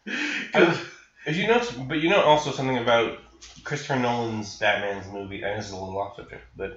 'Cause- 0.52 0.78
If 1.26 1.36
you 1.36 1.46
know, 1.46 1.60
but 1.88 1.98
you 1.98 2.08
know 2.08 2.20
also 2.20 2.52
something 2.52 2.76
about 2.76 3.12
Christopher 3.64 3.96
Nolan's 3.96 4.54
Batman's 4.54 5.08
movie. 5.08 5.40
And 5.42 5.58
this 5.58 5.66
is 5.66 5.72
a 5.72 5.76
little 5.76 5.98
off 5.98 6.14
subject, 6.14 6.42
but 6.54 6.70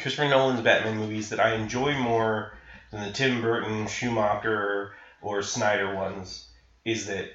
Christopher 0.00 0.24
Nolan's 0.26 0.60
Batman 0.60 0.96
movies 0.96 1.28
that 1.28 1.38
I 1.38 1.50
enjoy 1.50 1.94
more 1.94 2.48
than 2.90 3.00
the 3.00 3.08
Tim 3.10 3.40
Burton, 3.40 3.86
Schumacher, 3.86 4.88
or 5.20 5.40
Snyder 5.42 5.88
ones 5.88 6.42
is 6.84 7.04
that 7.06 7.26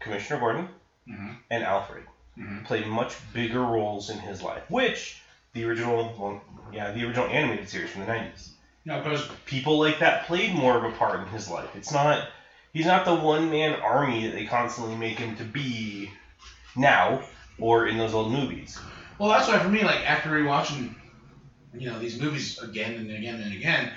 Commissioner 0.00 0.38
Gordon 0.38 0.68
Mhm, 1.08 1.36
and 1.50 1.62
Alfred 1.64 2.04
mhm. 2.38 2.64
played 2.64 2.86
much 2.86 3.16
bigger 3.32 3.64
roles 3.64 4.10
in 4.10 4.18
his 4.18 4.42
life, 4.42 4.62
which 4.68 5.16
the 5.52 5.64
original, 5.64 6.14
well, 6.18 6.40
yeah, 6.72 6.90
the 6.90 7.04
original 7.04 7.26
animated 7.28 7.68
series 7.68 7.90
from 7.90 8.00
the 8.02 8.06
'90s. 8.06 8.50
No, 8.84 8.98
because 8.98 9.26
people 9.46 9.78
like 9.78 9.98
that 9.98 10.26
played 10.26 10.52
more 10.52 10.76
of 10.76 10.84
a 10.84 10.90
part 10.90 11.20
in 11.20 11.26
his 11.26 11.48
life. 11.48 11.74
It's 11.74 11.92
not 11.92 12.22
he's 12.72 12.86
not 12.86 13.04
the 13.04 13.14
one 13.14 13.50
man 13.50 13.74
army 13.74 14.24
that 14.24 14.32
they 14.32 14.44
constantly 14.44 14.94
make 14.94 15.18
him 15.18 15.34
to 15.34 15.44
be 15.44 16.10
now 16.76 17.20
or 17.58 17.86
in 17.86 17.96
those 17.98 18.14
old 18.14 18.28
movies. 18.28 18.78
Well, 19.18 19.28
that's 19.30 19.48
why 19.48 19.58
for 19.58 19.68
me, 19.68 19.84
like 19.84 20.02
after 20.04 20.30
rewatching, 20.30 20.90
you 21.76 21.88
know, 21.88 21.98
these 21.98 22.16
movies 22.16 22.56
again 22.62 22.96
and 22.98 23.10
again 23.10 23.40
and 23.40 23.52
again, 23.52 23.90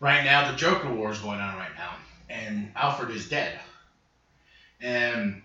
right 0.00 0.22
now 0.22 0.42
the 0.42 0.52
Joker 0.52 0.88
War 0.88 1.10
is 1.10 1.18
going 1.18 1.40
on 1.40 1.56
right 1.56 1.74
now, 1.74 1.96
and 2.30 2.68
Alfred 2.76 3.10
is 3.10 3.24
dead, 3.26 3.58
and 4.80 5.36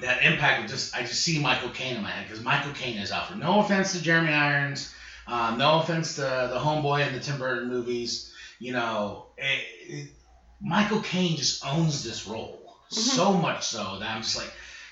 that 0.00 0.24
impact 0.24 0.64
of 0.64 0.70
just 0.70 0.96
I 0.96 1.02
just 1.02 1.22
see 1.22 1.38
Michael 1.40 1.70
Caine 1.70 1.96
in 1.96 2.02
my 2.02 2.10
head 2.10 2.26
because 2.26 2.42
Michael 2.42 2.72
Caine 2.72 2.98
is 2.98 3.10
Alfred. 3.10 3.38
No 3.38 3.60
offense 3.60 3.92
to 3.92 4.02
Jeremy 4.02 4.32
Irons, 4.32 4.92
uh, 5.26 5.54
no 5.56 5.80
offense 5.80 6.16
to 6.16 6.22
the 6.22 6.58
Homeboy 6.58 7.06
in 7.06 7.14
the 7.14 7.20
Tim 7.20 7.38
Burton 7.38 7.68
movies, 7.68 8.32
you 8.58 8.72
know, 8.72 9.26
it, 9.36 9.64
it, 9.88 10.10
Michael 10.60 11.00
Caine 11.00 11.36
just 11.36 11.64
owns 11.64 12.02
this 12.02 12.26
role 12.26 12.76
so 12.88 13.32
much 13.32 13.66
so 13.66 13.98
that 14.00 14.08
I'm 14.08 14.22
just 14.22 14.36
like. 14.36 14.50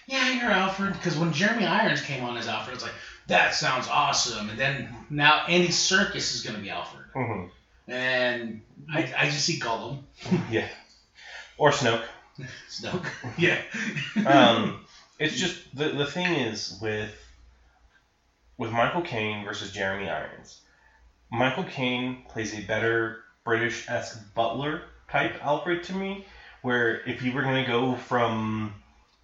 Yeah, 0.09 0.31
you're 0.31 0.51
Alfred. 0.51 0.93
Because 0.93 1.17
when 1.19 1.33
Jeremy 1.33 1.67
Irons 1.67 2.01
came 2.01 2.25
on 2.25 2.37
as 2.37 2.47
Alfred, 2.47 2.75
it's 2.75 2.85
like, 2.85 2.95
that 3.27 3.55
sounds 3.55 3.89
awesome. 3.89 4.51
And 4.51 4.59
then 4.59 4.95
now 5.11 5.45
Andy 5.49 5.69
Serkis 5.69 6.35
is 6.35 6.43
going 6.43 6.57
to 6.57 6.63
be 6.63 6.71
Alfred. 6.71 7.07
hmm 7.13 7.47
And 7.89 8.63
I, 8.93 9.13
I 9.19 9.25
just 9.25 9.45
see 9.45 9.59
Gollum. 9.59 10.05
Yeah. 10.51 10.69
Or 11.59 11.71
Snoke. 11.71 12.05
Snoke. 12.71 13.07
yeah. 13.39 13.61
Um, 14.25 14.86
it's 15.19 15.35
just 15.35 15.55
the 15.73 15.91
the 15.91 16.05
thing 16.05 16.33
is 16.35 16.71
with 16.81 17.13
with 18.59 18.71
Michael 18.71 19.03
Caine 19.03 19.43
versus 19.45 19.71
Jeremy 19.71 20.09
Irons. 20.09 20.57
Michael 21.31 21.65
Caine 21.65 22.17
plays 22.29 22.53
a 22.53 22.61
better 22.61 23.15
British 23.45 23.83
esque 23.89 24.17
butler 24.35 24.83
type 25.09 25.37
Alfred 25.41 25.83
to 25.85 25.93
me, 25.93 26.21
where 26.63 26.99
if 27.05 27.23
you 27.23 27.33
were 27.33 27.43
gonna 27.43 27.63
go 27.63 27.95
from 27.95 28.73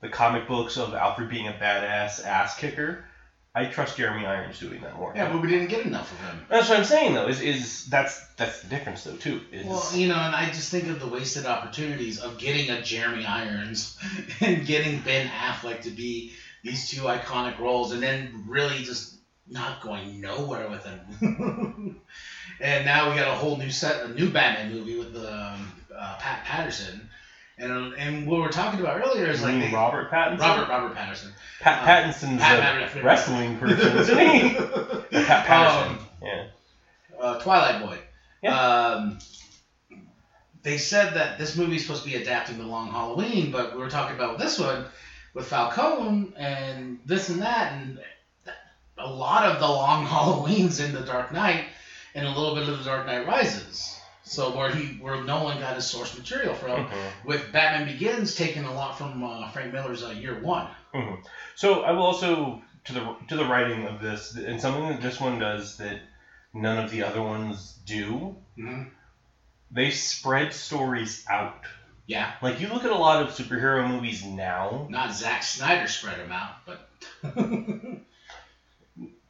the 0.01 0.09
comic 0.09 0.47
books 0.47 0.77
of 0.77 0.95
Alfred 0.95 1.29
being 1.29 1.47
a 1.47 1.53
badass 1.53 2.21
ass 2.25 2.55
kicker, 2.55 2.99
I 3.55 3.67
trust 3.67 3.99
Jeremy 3.99 4.25
Irons 4.25 4.59
doing 4.59 4.81
that 4.81 4.97
more. 4.97 5.13
yeah, 5.15 5.31
but 5.31 5.43
we 5.43 5.49
didn't 5.49 5.69
get 5.69 5.85
enough 5.85 6.11
of 6.11 6.19
him. 6.21 6.47
That's 6.49 6.71
what 6.71 6.79
I'm 6.79 6.85
saying 6.85 7.15
though. 7.15 7.27
Is 7.27 7.41
is 7.41 7.85
that's 7.85 8.19
that's 8.37 8.61
the 8.63 8.69
difference 8.69 9.05
though 9.05 9.17
too. 9.17 9.43
Is 9.51 9.67
Well, 9.67 9.87
you 9.95 10.09
know, 10.09 10.17
and 10.17 10.35
I 10.35 10.47
just 10.47 10.71
think 10.71 10.89
of 10.89 11.01
the 11.01 11.07
wasted 11.07 11.45
opportunities 11.45 12.19
of 12.19 12.39
getting 12.39 12.71
a 12.71 12.81
Jeremy 12.81 13.27
Irons 13.27 13.95
and 14.41 14.65
getting 14.65 15.01
Ben 15.01 15.27
Affleck 15.29 15.83
to 15.83 15.91
be 15.91 16.33
these 16.63 16.89
two 16.89 17.03
iconic 17.03 17.59
roles, 17.59 17.93
and 17.93 18.03
then 18.03 18.45
really 18.47 18.85
just 18.85 19.13
not 19.47 19.83
going 19.83 20.21
nowhere 20.21 20.71
with 20.71 20.85
them. 20.85 22.01
and 22.61 22.85
now 22.87 23.11
we 23.11 23.17
got 23.17 23.29
a 23.29 23.35
whole 23.35 23.57
new 23.59 23.71
set, 23.71 24.05
a 24.05 24.09
new 24.09 24.31
Batman 24.31 24.73
movie 24.73 24.99
with 24.99 25.15
um, 25.17 25.73
uh, 25.95 26.17
Pat 26.19 26.45
Patterson, 26.45 27.11
and 27.59 27.95
and 27.95 28.27
what 28.27 28.37
we 28.37 28.43
we're 28.43 28.49
talking 28.51 28.81
about 28.81 29.01
earlier 29.01 29.27
is 29.27 29.43
like 29.43 29.59
they- 29.61 29.71
Robert 29.73 30.11
Pattinson. 30.11 30.39
Robert 30.41 30.69
Robert 30.69 30.95
Patterson. 30.95 31.33
Pat 31.61 31.83
uh, 31.83 31.87
Pattinson's 31.87 32.41
Pat 32.41 32.97
a 32.97 33.03
wrestling 33.03 33.59
person, 33.59 33.97
isn't 33.99 34.19
he? 34.19 34.55
Pat 35.25 35.47
Patterson. 35.47 35.99
Um, 35.99 36.07
yeah. 36.23 36.47
uh, 37.21 37.41
Twilight 37.41 37.87
Boy. 37.87 37.99
Yeah. 38.43 38.59
Um, 38.59 39.19
they 40.63 40.79
said 40.79 41.15
that 41.15 41.39
this 41.39 41.57
movie 41.57 41.77
is 41.77 41.83
supposed 41.83 42.05
to 42.05 42.09
be 42.11 42.17
adapting 42.17 42.59
the 42.59 42.65
Long 42.65 42.89
Halloween, 42.91 43.51
but 43.51 43.75
we 43.75 43.81
were 43.81 43.91
talking 43.91 44.17
about 44.17 44.39
this 44.39 44.59
one 44.59 44.85
with 45.35 45.47
Falcone 45.47 46.33
and 46.37 47.01
this 47.05 47.29
and 47.29 47.43
that, 47.43 47.73
and 47.73 47.99
a 48.99 49.11
lot 49.11 49.45
of 49.47 49.59
the 49.61 49.67
Long 49.67 50.07
Halloweens 50.09 50.85
in 50.85 50.93
The 50.95 51.01
Dark 51.01 51.33
Knight 51.33 51.65
and 52.15 52.27
a 52.27 52.29
little 52.29 52.55
bit 52.55 52.69
of 52.69 52.79
The 52.79 52.85
Dark 52.85 53.07
Knight 53.07 53.27
Rises. 53.27 53.99
So 54.25 54.57
where 54.57 54.71
he 54.71 54.99
where 55.01 55.17
Nolan 55.25 55.59
got 55.59 55.75
his 55.75 55.91
source 55.91 56.15
material 56.15 56.55
from, 56.55 56.87
Mhm. 56.87 57.13
with 57.25 57.53
Batman 57.53 57.85
Begins 57.85 58.35
taking 58.35 58.65
a 58.65 58.73
lot 58.73 58.99
from 58.99 59.23
uh, 59.25 59.49
Frank 59.49 59.73
Miller's 59.73 60.03
uh, 60.03 60.09
Year 60.09 60.35
One. 60.35 60.69
So 61.57 61.83
I 61.83 61.93
will 61.93 62.05
also 62.05 62.61
to 62.85 62.93
the 62.93 63.15
to 63.29 63.37
the 63.37 63.45
writing 63.45 63.87
of 63.87 64.01
this, 64.01 64.35
and 64.35 64.61
something 64.61 64.89
that 64.89 65.01
this 65.01 65.21
one 65.21 65.39
does 65.39 65.77
that 65.79 65.99
none 66.55 66.79
of 66.79 66.91
the 66.91 67.03
other 67.03 67.21
ones 67.23 67.75
do. 67.85 68.37
Mhm. 68.59 68.87
They 69.71 69.91
spread 69.91 70.53
stories 70.53 71.23
out. 71.29 71.67
Yeah, 72.07 72.27
Like 72.43 72.61
you 72.61 72.69
look 72.69 72.85
at 72.85 72.91
a 72.91 72.97
lot 72.97 73.21
of 73.21 73.31
superhero 73.31 73.87
movies 73.87 74.23
now. 74.23 74.87
not 74.89 75.13
Zack 75.13 75.43
Snyder 75.43 75.87
spread 75.87 76.19
them 76.19 76.33
out, 76.33 76.55
but. 76.67 76.79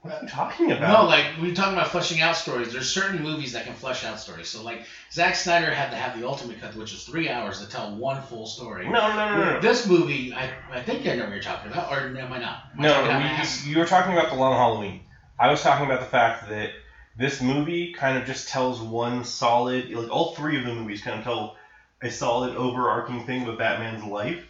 What 0.03 0.15
are 0.15 0.23
you 0.23 0.29
talking 0.29 0.73
about? 0.73 1.03
No, 1.03 1.09
like 1.09 1.27
we're 1.41 1.55
talking 1.55 1.75
about 1.75 1.89
fleshing 1.93 2.21
out 2.21 2.35
stories. 2.37 2.73
There's 2.73 2.93
certain 2.93 3.23
movies 3.23 3.53
that 3.53 3.65
can 3.67 3.75
flesh 3.75 4.05
out 4.05 4.19
stories. 4.19 4.49
So 4.49 4.63
like 4.63 4.85
Zack 5.13 5.37
Snyder 5.37 5.71
had 5.71 5.91
to 5.91 5.97
have 5.97 6.19
the 6.19 6.27
ultimate 6.27 6.61
cut, 6.61 6.75
which 6.75 6.93
is 6.93 7.05
three 7.05 7.29
hours 7.29 7.61
to 7.61 7.69
tell 7.69 7.95
one 7.95 8.21
full 8.23 8.47
story. 8.47 8.89
no, 8.89 8.91
no, 8.91 9.15
no, 9.15 9.37
no. 9.37 9.45
no. 9.55 9.61
This 9.61 9.87
movie, 9.87 10.35
I, 10.35 10.51
I 10.73 10.83
think 10.83 11.07
I 11.07 11.15
know 11.15 11.25
what 11.25 11.33
you're 11.35 11.43
talking 11.43 11.71
about, 11.71 11.93
or 11.93 12.01
am 12.19 12.33
I 12.33 12.39
not? 12.39 12.65
Am 12.77 12.83
No, 12.83 12.93
talking 12.93 13.11
out 13.13 13.21
my 13.21 13.29
ass? 13.29 13.65
we, 13.65 13.71
you 13.71 13.79
were 13.79 13.87
talking 13.87 14.13
about 14.13 14.31
the 14.31 14.35
Long 14.37 14.55
Halloween. 14.57 15.03
I 15.39 15.51
was 15.51 15.63
talking 15.63 15.87
about 15.87 16.01
the 16.01 16.07
fact 16.07 16.49
that 16.49 16.71
this 17.17 17.41
movie 17.41 17.93
kind 17.93 18.19
of 18.19 18.25
just 18.27 18.49
tells 18.49 18.81
one 18.81 19.25
solid, 19.25 19.89
like 19.91 20.11
all 20.11 20.35
three 20.35 20.59
of 20.59 20.65
the 20.65 20.75
movies 20.75 21.03
kind 21.03 21.17
of 21.19 21.25
tell 21.25 21.57
a 22.03 22.11
solid 22.11 22.57
overarching 22.57 23.25
thing 23.25 23.47
of 23.47 23.57
Batman's 23.57 24.05
life. 24.05 24.45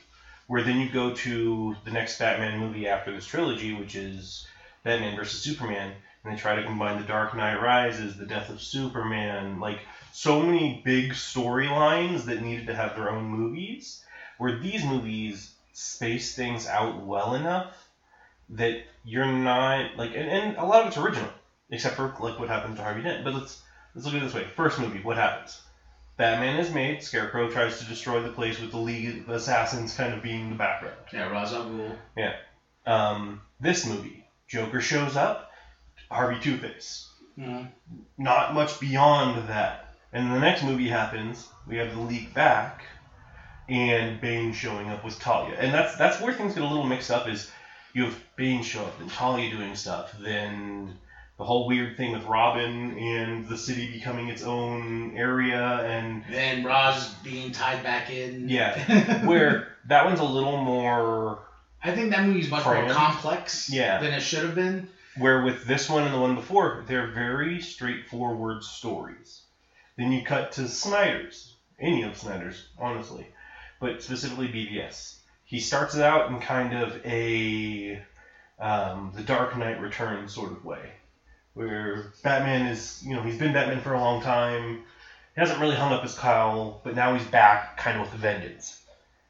Where 0.47 0.63
then 0.63 0.81
you 0.81 0.91
go 0.91 1.15
to 1.15 1.77
the 1.85 1.91
next 1.91 2.19
Batman 2.19 2.59
movie 2.59 2.89
after 2.89 3.13
this 3.13 3.27
trilogy, 3.27 3.75
which 3.75 3.95
is 3.95 4.47
Batman 4.85 5.17
versus 5.17 5.43
Superman, 5.43 5.93
and 6.25 6.33
they 6.33 6.39
try 6.39 6.57
to 6.57 6.65
combine 6.65 7.01
the 7.01 7.07
Dark 7.07 7.35
Knight 7.35 7.61
Rises, 7.61 8.17
the 8.17 8.27
death 8.27 8.49
of 8.49 8.61
Superman, 8.61 9.61
like 9.61 9.81
so 10.13 10.41
many 10.41 10.83
big 10.85 11.13
storylines 11.13 12.25
that 12.25 12.43
needed 12.43 12.67
to 12.67 12.75
have 12.75 12.95
their 12.95 13.11
own 13.11 13.25
movies. 13.25 14.05
Where 14.39 14.59
these 14.59 14.85
movies 14.85 15.53
space 15.73 16.35
things 16.35 16.67
out 16.67 17.05
well 17.05 17.35
enough 17.35 17.75
that 18.51 18.83
you're 19.05 19.27
not 19.27 19.97
like, 19.97 20.11
and, 20.11 20.29
and 20.29 20.57
a 20.57 20.65
lot 20.65 20.83
of 20.83 20.89
it's 20.89 20.99
original, 20.99 21.31
except 21.71 21.97
for 21.97 22.15
like 22.21 22.39
what 22.39 22.49
happened 22.49 22.77
to 22.77 22.83
Harvey 22.83 23.03
Dent. 23.03 23.25
But 23.25 23.35
let's 23.35 23.63
let's 23.95 24.05
look 24.05 24.15
at 24.15 24.23
it 24.23 24.25
this 24.25 24.35
way: 24.35 24.45
first 24.45 24.81
movie, 24.81 25.01
what 25.01 25.17
happens? 25.17 25.61
Batman 26.17 26.59
is 26.59 26.73
made. 26.73 27.03
Scarecrow 27.03 27.51
tries 27.51 27.79
to 27.79 27.85
destroy 27.87 28.23
the 28.23 28.31
place 28.31 28.61
with 28.61 28.71
the 28.71 28.79
League 28.79 29.23
of 29.23 29.29
Assassins 29.29 29.95
kind 29.95 30.13
of 30.13 30.23
being 30.23 30.51
the 30.51 30.57
background. 30.57 30.97
Yeah, 31.13 31.31
Ra's 31.31 31.53
al 31.53 31.65
Ghul. 31.65 31.97
Um, 32.85 33.41
this 33.61 33.87
movie, 33.87 34.22
Joker 34.53 34.81
shows 34.83 35.17
up, 35.17 35.51
Harvey 36.11 36.39
Two 36.39 36.59
Face. 36.59 37.09
Mhm. 37.39 37.69
Not 38.19 38.53
much 38.53 38.79
beyond 38.79 39.49
that. 39.49 39.87
And 40.13 40.31
the 40.31 40.39
next 40.39 40.63
movie 40.63 40.89
happens. 40.89 41.49
We 41.67 41.79
have 41.79 41.91
the 41.95 42.01
League 42.01 42.35
back, 42.35 42.83
and 43.67 44.21
Bane 44.21 44.53
showing 44.53 44.91
up 44.91 45.03
with 45.05 45.19
Talia. 45.19 45.57
And 45.59 45.73
that's 45.73 45.97
that's 45.97 46.21
where 46.21 46.35
things 46.35 46.53
get 46.53 46.63
a 46.63 46.67
little 46.67 46.85
mixed 46.85 47.11
up. 47.11 47.27
Is 47.27 47.51
you 47.95 48.05
have 48.05 48.19
Bane 48.37 48.63
show 48.63 48.85
up 48.85 49.01
and 49.01 49.11
Talia 49.11 49.49
doing 49.51 49.75
stuff, 49.75 50.13
then 50.19 50.99
the 51.39 51.45
whole 51.45 51.67
weird 51.67 51.97
thing 51.97 52.13
with 52.13 52.25
Robin 52.25 52.97
and 52.99 53.49
the 53.49 53.57
city 53.57 53.91
becoming 53.91 54.29
its 54.29 54.43
own 54.43 55.17
area, 55.17 55.81
and 55.83 56.23
Then 56.29 56.63
Ra's 56.63 57.09
being 57.23 57.53
tied 57.53 57.83
back 57.83 58.11
in. 58.11 58.51
Yeah, 58.51 59.25
where 59.25 59.69
that 59.87 60.05
one's 60.05 60.21
a 60.21 60.25
little 60.25 60.59
more 60.59 61.39
I 61.85 61.95
think 61.95 62.11
that 62.11 62.27
movie's 62.27 62.51
much 62.51 62.65
more 62.65 62.89
complex 62.89 63.69
Yeah. 63.71 63.99
than 63.99 64.13
it 64.13 64.21
should 64.21 64.45
have 64.45 64.55
been. 64.55 64.89
Where 65.17 65.43
with 65.43 65.65
this 65.65 65.91
one 65.91 66.05
and 66.05 66.15
the 66.15 66.19
one 66.19 66.35
before, 66.37 66.85
they're 66.87 67.09
very 67.13 67.61
straightforward 67.61 68.63
stories. 68.65 69.43
Then 69.97 70.11
you 70.11 70.25
cut 70.25 70.53
to 70.53 70.67
Snyder's, 70.69 71.55
any 71.79 72.03
of 72.03 72.17
Snyder's, 72.17 72.67
honestly, 72.79 73.27
but 73.79 74.03
specifically 74.03 74.49
BVS. 74.49 75.17
he 75.45 75.61
starts 75.61 75.95
it 75.95 76.03
out 76.03 76.31
in 76.31 76.41
kind 76.41 76.73
of 76.75 77.05
a 77.05 78.03
um, 78.59 79.13
the 79.15 79.23
Dark 79.23 79.55
Knight 79.59 79.81
Returns 79.81 80.33
sort 80.33 80.53
of 80.53 80.65
way, 80.65 80.93
where 81.53 82.13
Batman 82.23 82.67
is, 82.69 83.03
you 83.05 83.15
know, 83.15 83.23
he's 83.23 83.37
been 83.39 83.53
Batman 83.53 83.83
for 83.83 83.93
a 83.93 84.01
long 84.01 84.23
time. 84.23 84.83
He 85.35 85.41
hasn't 85.41 85.61
really 85.61 85.77
hung 85.77 85.93
up 85.93 86.03
his 86.03 86.15
cowl, 86.19 86.81
but 86.85 86.95
now 86.95 87.13
he's 87.15 87.27
back, 87.27 87.77
kind 87.77 87.97
of 88.01 88.07
with 88.07 88.15
a 88.15 88.19
vengeance. 88.19 88.82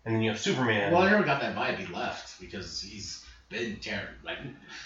And 0.05 0.15
then 0.15 0.23
you 0.23 0.31
have 0.31 0.41
Superman, 0.41 0.93
Well, 0.93 1.03
I 1.03 1.11
never 1.11 1.23
got 1.23 1.41
that 1.41 1.55
vibe 1.55 1.79
he 1.79 1.87
left 1.87 2.41
because 2.41 2.81
he's 2.81 3.25
been 3.49 3.77
terrible. 3.77 4.15
Like, 4.25 4.38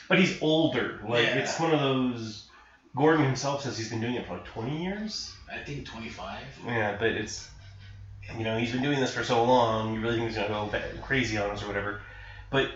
but 0.09 0.19
he's 0.19 0.41
older. 0.43 1.01
Like 1.03 1.25
Yeah. 1.25 1.39
it's 1.39 1.59
one 1.59 1.73
of 1.73 1.81
those. 1.81 2.43
Gordon 2.95 3.25
himself 3.25 3.63
says 3.63 3.77
he's 3.77 3.89
been 3.89 4.01
doing 4.01 4.15
it 4.15 4.27
for 4.27 4.35
like 4.35 4.45
20 4.45 4.83
years. 4.83 5.31
I 5.53 5.59
think 5.59 5.85
25. 5.85 6.45
Yeah, 6.67 6.97
but 6.99 7.09
it's 7.09 7.47
you 8.37 8.43
know 8.45 8.57
he's 8.57 8.73
been 8.73 8.83
doing 8.83 9.01
this 9.01 9.13
for 9.13 9.23
so 9.23 9.45
long. 9.45 9.95
You 9.95 10.01
really 10.01 10.17
think 10.17 10.29
he's 10.29 10.37
gonna 10.37 10.49
go 10.49 10.71
crazy 11.03 11.39
on 11.39 11.51
us 11.51 11.63
or 11.63 11.67
whatever, 11.67 12.01
but 12.51 12.71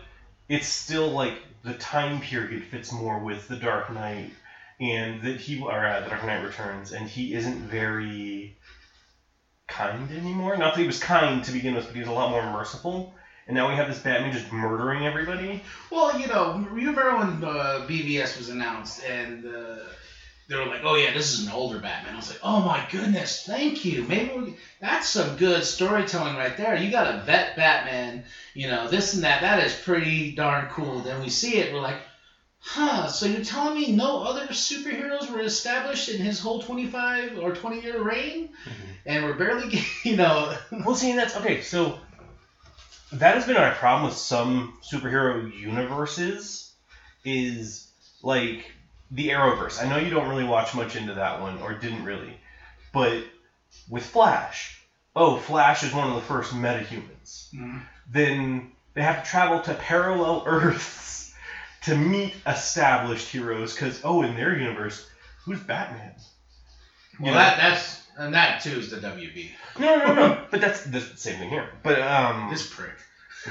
it's 0.49 0.67
still 0.67 1.11
like 1.11 1.35
the 1.63 1.75
time 1.75 2.21
period 2.21 2.65
fits 2.65 2.93
more 2.93 3.19
with 3.19 3.49
the 3.49 3.57
Dark 3.57 3.91
Knight 3.91 4.31
and 4.81 5.23
that 5.23 5.37
he 5.41 5.61
or 5.61 5.85
uh, 5.85 6.01
the 6.01 6.09
Dark 6.09 6.25
Knight 6.25 6.43
Returns, 6.43 6.93
and 6.93 7.09
he 7.09 7.35
isn't 7.35 7.57
very 7.57 8.57
kind 9.71 10.11
anymore. 10.13 10.57
Not 10.57 10.75
that 10.75 10.81
he 10.81 10.87
was 10.87 10.99
kind 10.99 11.43
to 11.45 11.53
begin 11.53 11.75
with, 11.75 11.87
but 11.87 11.95
he 11.95 12.01
was 12.01 12.09
a 12.09 12.13
lot 12.13 12.31
more 12.31 12.43
merciful. 12.53 13.15
And 13.47 13.57
now 13.57 13.69
we 13.69 13.75
have 13.75 13.89
this 13.89 13.99
Batman 13.99 14.33
just 14.33 14.53
murdering 14.53 15.07
everybody. 15.07 15.63
Well, 15.91 16.19
you 16.19 16.29
know, 16.29 16.65
remember 16.71 17.17
when 17.17 17.43
uh, 17.43 17.87
BVS 17.89 18.37
was 18.37 18.49
announced 18.49 19.03
and 19.05 19.45
uh, 19.47 19.77
they 20.51 20.57
were 20.57 20.67
like, 20.67 20.83
"Oh 20.85 20.97
yeah, 20.97 21.13
this 21.13 21.33
is 21.33 21.47
an 21.47 21.53
older 21.53 21.79
Batman." 21.79 22.15
I 22.15 22.17
was 22.17 22.29
like, 22.29 22.41
"Oh 22.43 22.61
my 22.61 22.85
goodness, 22.91 23.45
thank 23.47 23.85
you. 23.85 24.05
Maybe 24.05 24.31
we, 24.37 24.55
that's 24.81 25.09
some 25.09 25.37
good 25.37 25.65
storytelling 25.65 26.37
right 26.37 26.57
there. 26.57 26.77
You 26.77 26.91
got 26.91 27.15
a 27.15 27.19
vet 27.23 27.57
Batman, 27.57 28.25
you 28.53 28.69
know, 28.69 28.89
this 28.89 29.15
and 29.15 29.25
that. 29.25 29.41
That 29.43 29.65
is 29.65 29.73
pretty 29.73 30.33
darn 30.33 30.67
cool." 30.69 31.01
Then 31.01 31.21
we 31.21 31.29
see 31.29 31.59
it, 31.59 31.73
we're 31.73 31.81
like, 31.81 32.01
"Huh? 32.61 33.09
So 33.09 33.27
you're 33.27 33.45
telling 33.45 33.75
me 33.75 33.93
no 33.93 34.23
other 34.23 34.47
superheroes 34.49 35.29
were 35.31 35.41
established 35.41 36.09
in 36.09 36.19
his 36.21 36.39
whole 36.39 36.61
25 36.63 37.39
or 37.39 37.53
20 37.53 37.81
year 37.81 38.01
reign, 38.03 38.49
and 39.07 39.25
we're 39.25 39.33
barely, 39.35 39.69
get- 39.71 39.85
you 40.05 40.17
know." 40.17 40.55
Well, 40.71 40.95
see, 40.95 41.13
that's 41.15 41.37
okay. 41.37 41.61
So 41.63 41.99
that 43.13 43.35
has 43.35 43.45
been 43.45 43.57
our 43.57 43.73
problem 43.73 44.05
with 44.05 44.15
some 44.17 44.73
superhero 44.91 45.51
universes. 45.53 46.67
Is 47.23 47.83
like 48.23 48.73
the 49.11 49.29
Arrowverse. 49.29 49.83
I 49.83 49.87
know 49.87 49.99
you 49.99 50.09
don't 50.11 50.29
really 50.29 50.45
watch 50.45 50.73
much 50.75 50.97
into 50.97 51.15
that 51.15 51.41
one, 51.41 51.59
or 51.59 51.75
didn't 51.75 52.05
really, 52.05 52.39
but 52.93 53.23
with 53.89 54.07
Flash, 54.07 54.75
oh, 55.15 55.37
Flash 55.37 55.83
is 55.83 55.93
one 55.93 56.09
of 56.09 56.15
the 56.15 56.21
first 56.23 56.55
metahumans. 56.55 57.45
Mhm. 57.55 57.83
Then 58.09 58.71
they 58.95 59.03
have 59.03 59.23
to 59.23 59.29
travel 59.29 59.61
to 59.61 59.75
parallel 59.75 60.43
Earths 60.47 61.20
to 61.83 61.95
meet 61.95 62.35
established 62.47 63.29
heroes. 63.29 63.73
Because 63.75 64.01
oh, 64.05 64.23
in 64.23 64.35
their 64.35 64.55
universe, 64.55 65.07
who's 65.45 65.61
Batman? 65.61 66.13
You 67.19 67.27
Well, 67.27 67.35
know? 67.35 67.39
that 67.39 67.57
that's 67.57 68.01
and 68.17 68.35
that 68.35 68.61
too 68.61 68.79
is 68.79 68.91
the 68.91 68.97
WB. 68.97 69.51
No, 69.79 69.97
no, 69.97 70.15
no. 70.15 70.37
but 70.51 70.61
that's 70.61 70.81
the 70.81 71.01
same 71.01 71.37
thing 71.39 71.49
here. 71.49 71.67
But 71.83 72.01
um, 72.01 72.49
This 72.51 72.63
prick. 72.63 72.95
I 73.47 73.51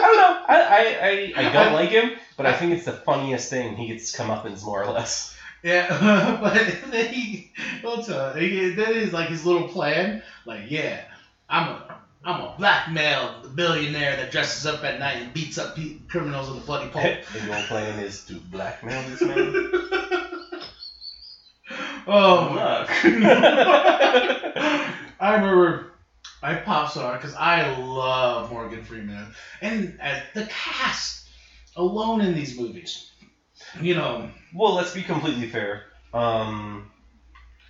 don't 0.00 0.16
know. 0.16 0.36
I, 0.48 1.32
I, 1.36 1.42
I, 1.42 1.48
I 1.48 1.52
don't 1.52 1.72
like 1.72 1.90
him, 1.90 2.10
but 2.36 2.46
I 2.46 2.52
think 2.52 2.72
it's 2.72 2.84
the 2.84 2.92
funniest 2.92 3.50
thing. 3.50 3.76
He 3.76 3.86
gets 3.86 4.10
come 4.10 4.30
up 4.30 4.44
comeuppance 4.44 4.64
more 4.64 4.82
or 4.82 4.86
less. 4.86 5.34
Yeah, 5.62 6.38
but 6.40 6.54
then 6.90 7.12
he, 7.12 7.50
uh, 7.84 8.32
he, 8.32 8.70
then 8.70 8.94
he's 8.94 9.12
like 9.12 9.28
his 9.28 9.44
little 9.44 9.68
plan, 9.68 10.22
like 10.46 10.62
yeah, 10.70 11.02
I'm 11.50 11.68
a, 11.68 11.89
I'm 12.22 12.38
a 12.40 12.54
black 12.58 12.84
blackmail 12.86 13.48
billionaire 13.54 14.14
that 14.16 14.30
dresses 14.30 14.66
up 14.66 14.84
at 14.84 14.98
night 14.98 15.22
and 15.22 15.32
beats 15.32 15.56
up 15.56 15.74
pe- 15.74 15.94
criminals 16.08 16.50
with 16.50 16.62
a 16.62 16.66
bloody 16.66 16.88
pole. 16.88 17.00
and 17.02 17.46
your 17.46 17.62
plan 17.62 17.98
is 17.98 18.20
to 18.26 18.34
blackmail 18.34 19.00
this 19.08 19.22
man. 19.22 19.38
oh, 22.06 22.50
Look. 22.52 22.90
I 25.18 25.34
remember 25.34 25.86
I 26.42 26.56
pop 26.56 26.90
star 26.90 27.16
because 27.16 27.34
I 27.34 27.74
love 27.74 28.50
Morgan 28.50 28.84
Freeman 28.84 29.32
and 29.62 29.96
uh, 30.02 30.20
the 30.34 30.44
cast 30.44 31.26
alone 31.76 32.20
in 32.20 32.34
these 32.34 32.58
movies. 32.58 33.10
You 33.80 33.94
know, 33.94 34.28
well, 34.54 34.74
let's 34.74 34.92
be 34.92 35.02
completely 35.02 35.46
fair. 35.46 35.84
Um, 36.12 36.90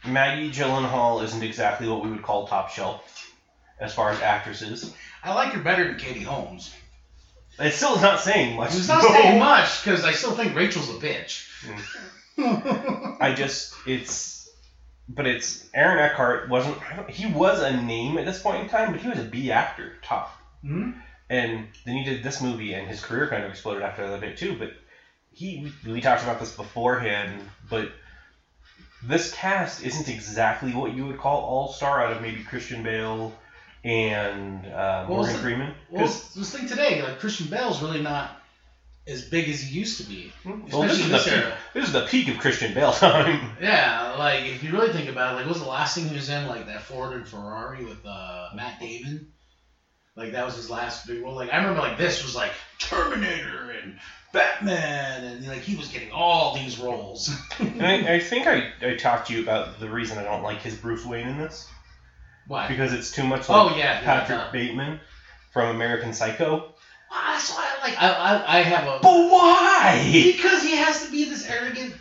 Maggie 0.05 0.51
Gyllenhaal 0.51 1.23
isn't 1.23 1.43
exactly 1.43 1.87
what 1.87 2.03
we 2.03 2.11
would 2.11 2.23
call 2.23 2.49
top 2.49 2.71
shelf 2.71 3.30
as 3.81 3.95
far 3.95 4.11
as 4.11 4.21
actresses. 4.21 4.93
I 5.25 5.35
like 5.35 5.53
her 5.53 5.63
better 5.63 5.85
than 5.85 5.97
Katie 5.97 6.23
Holmes. 6.23 6.75
It 7.59 7.73
still 7.73 7.97
is 7.97 8.03
not 8.03 8.21
saying 8.21 8.57
much. 8.57 8.75
It's 8.75 8.89
not 8.89 9.03
though. 9.03 9.09
saying 9.09 9.39
much 9.39 9.85
because 9.85 10.05
I 10.05 10.13
still 10.13 10.33
think 10.33 10.55
Rachel's 10.55 10.91
a 10.91 10.95
bitch. 10.95 11.47
I 13.21 13.35
just 13.35 13.75
it's, 13.87 14.51
but 15.09 15.27
it's 15.27 15.69
Aaron 15.75 15.99
Eckhart 15.99 16.49
wasn't. 16.49 16.79
He 17.11 17.27
was 17.27 17.61
a 17.61 17.77
name 17.77 18.17
at 18.17 18.25
this 18.25 18.41
point 18.41 18.63
in 18.63 18.69
time, 18.69 18.93
but 18.93 19.01
he 19.01 19.09
was 19.09 19.19
a 19.19 19.25
B 19.25 19.51
actor 19.51 19.93
top. 20.03 20.31
Hmm? 20.63 20.93
And 21.29 21.69
then 21.85 21.97
he 21.97 22.05
did 22.05 22.23
this 22.23 22.41
movie, 22.41 22.73
and 22.73 22.89
his 22.89 23.01
career 23.01 23.29
kind 23.29 23.45
of 23.45 23.51
exploded 23.51 23.83
after 23.83 24.09
that 24.09 24.21
bit 24.21 24.39
too. 24.39 24.57
But 24.59 24.73
he, 25.33 25.73
we, 25.85 25.93
we 25.93 26.01
talked 26.01 26.23
about 26.23 26.41
this 26.41 26.57
beforehand, 26.57 27.41
but 27.69 27.93
this 29.03 29.33
cast 29.33 29.85
isn't 29.85 30.09
exactly 30.09 30.73
what 30.73 30.95
you 30.95 31.07
would 31.07 31.19
call 31.19 31.43
all 31.43 31.73
star 31.73 32.03
out 32.03 32.13
of 32.13 32.23
maybe 32.23 32.43
Christian 32.43 32.83
Bale 32.83 33.33
and 33.85 34.67
uh, 34.67 35.07
Well, 35.09 35.19
Morgan 35.19 35.37
Freeman. 35.37 35.75
Well, 35.91 36.07
this 36.07 36.55
thing 36.55 36.69
today, 36.69 37.03
like 37.03 37.19
Christian 37.19 37.47
Bale's 37.47 37.83
really 37.83 38.03
not 38.03 38.37
as 39.07 39.23
big 39.23 39.49
as 39.49 39.61
he 39.61 39.79
used 39.79 40.01
to 40.01 40.09
be. 40.09 40.33
well, 40.45 40.83
this 40.83 41.01
is, 41.01 41.09
this 41.09 41.25
the 41.25 41.31
peak, 41.31 41.45
this 41.75 41.87
is 41.87 41.93
the 41.93 42.07
peak 42.07 42.29
of 42.29 42.39
Christian 42.39 42.75
Bale 42.75 42.93
time. 42.93 43.57
Yeah, 43.61 44.15
like 44.19 44.45
if 44.45 44.63
you 44.63 44.73
really 44.73 44.93
think 44.93 45.09
about 45.09 45.33
it, 45.33 45.37
like 45.37 45.47
what 45.47 45.55
was 45.55 45.63
the 45.63 45.69
last 45.69 45.95
thing 45.95 46.09
he 46.09 46.15
was 46.15 46.29
in? 46.29 46.47
Like 46.47 46.67
that 46.67 46.83
Ford 46.83 47.15
and 47.15 47.27
Ferrari 47.27 47.85
with 47.85 48.05
uh, 48.07 48.51
Matt 48.55 48.79
Damon. 48.81 49.29
Like 50.17 50.33
that 50.33 50.45
was 50.45 50.57
his 50.57 50.69
last 50.69 51.07
big 51.07 51.23
role. 51.23 51.35
Like 51.35 51.53
I 51.53 51.57
remember, 51.57 51.81
like 51.81 51.97
this 51.97 52.23
was 52.23 52.35
like 52.37 52.53
Terminator 52.79 53.71
and 53.83 53.97
Batman, 54.33 55.25
and 55.25 55.47
like 55.47 55.61
he 55.61 55.77
was 55.77 55.89
getting 55.89 56.13
all 56.13 56.55
these 56.55 56.79
roles. 56.79 57.35
and 57.59 57.83
I, 57.85 57.95
I 58.15 58.21
think 58.21 58.47
I, 58.47 58.71
I 58.83 58.97
talked 58.97 59.29
to 59.29 59.35
you 59.35 59.43
about 59.43 59.81
the 59.81 59.89
reason 59.89 60.19
I 60.19 60.25
don't 60.25 60.43
like 60.43 60.61
his 60.61 60.75
Bruce 60.77 61.05
Wayne 61.07 61.29
in 61.29 61.39
this. 61.39 61.67
Why? 62.47 62.69
because 62.69 62.93
it's 62.93 63.11
too 63.11 63.25
much 63.25 63.49
like 63.49 63.73
Oh 63.73 63.77
yeah, 63.77 64.01
Patrick 64.01 64.39
yeah, 64.39 64.49
Bateman 64.53 65.01
from 65.53 65.75
American 65.75 66.13
Psycho. 66.13 66.73
Ah, 67.13 67.33
That's 67.35 67.51
why 67.51 67.67
I 67.67 67.89
like. 67.89 68.01
I, 68.01 68.09
I, 68.09 68.59
I 68.59 68.63
have 68.63 68.87
a 68.87 68.99
But 69.03 69.31
why? 69.31 70.11
Because 70.13 70.63
he 70.63 70.77
has 70.77 71.05
to 71.05 71.11
be 71.11 71.25
this 71.25 71.45
arrogant 71.49 71.93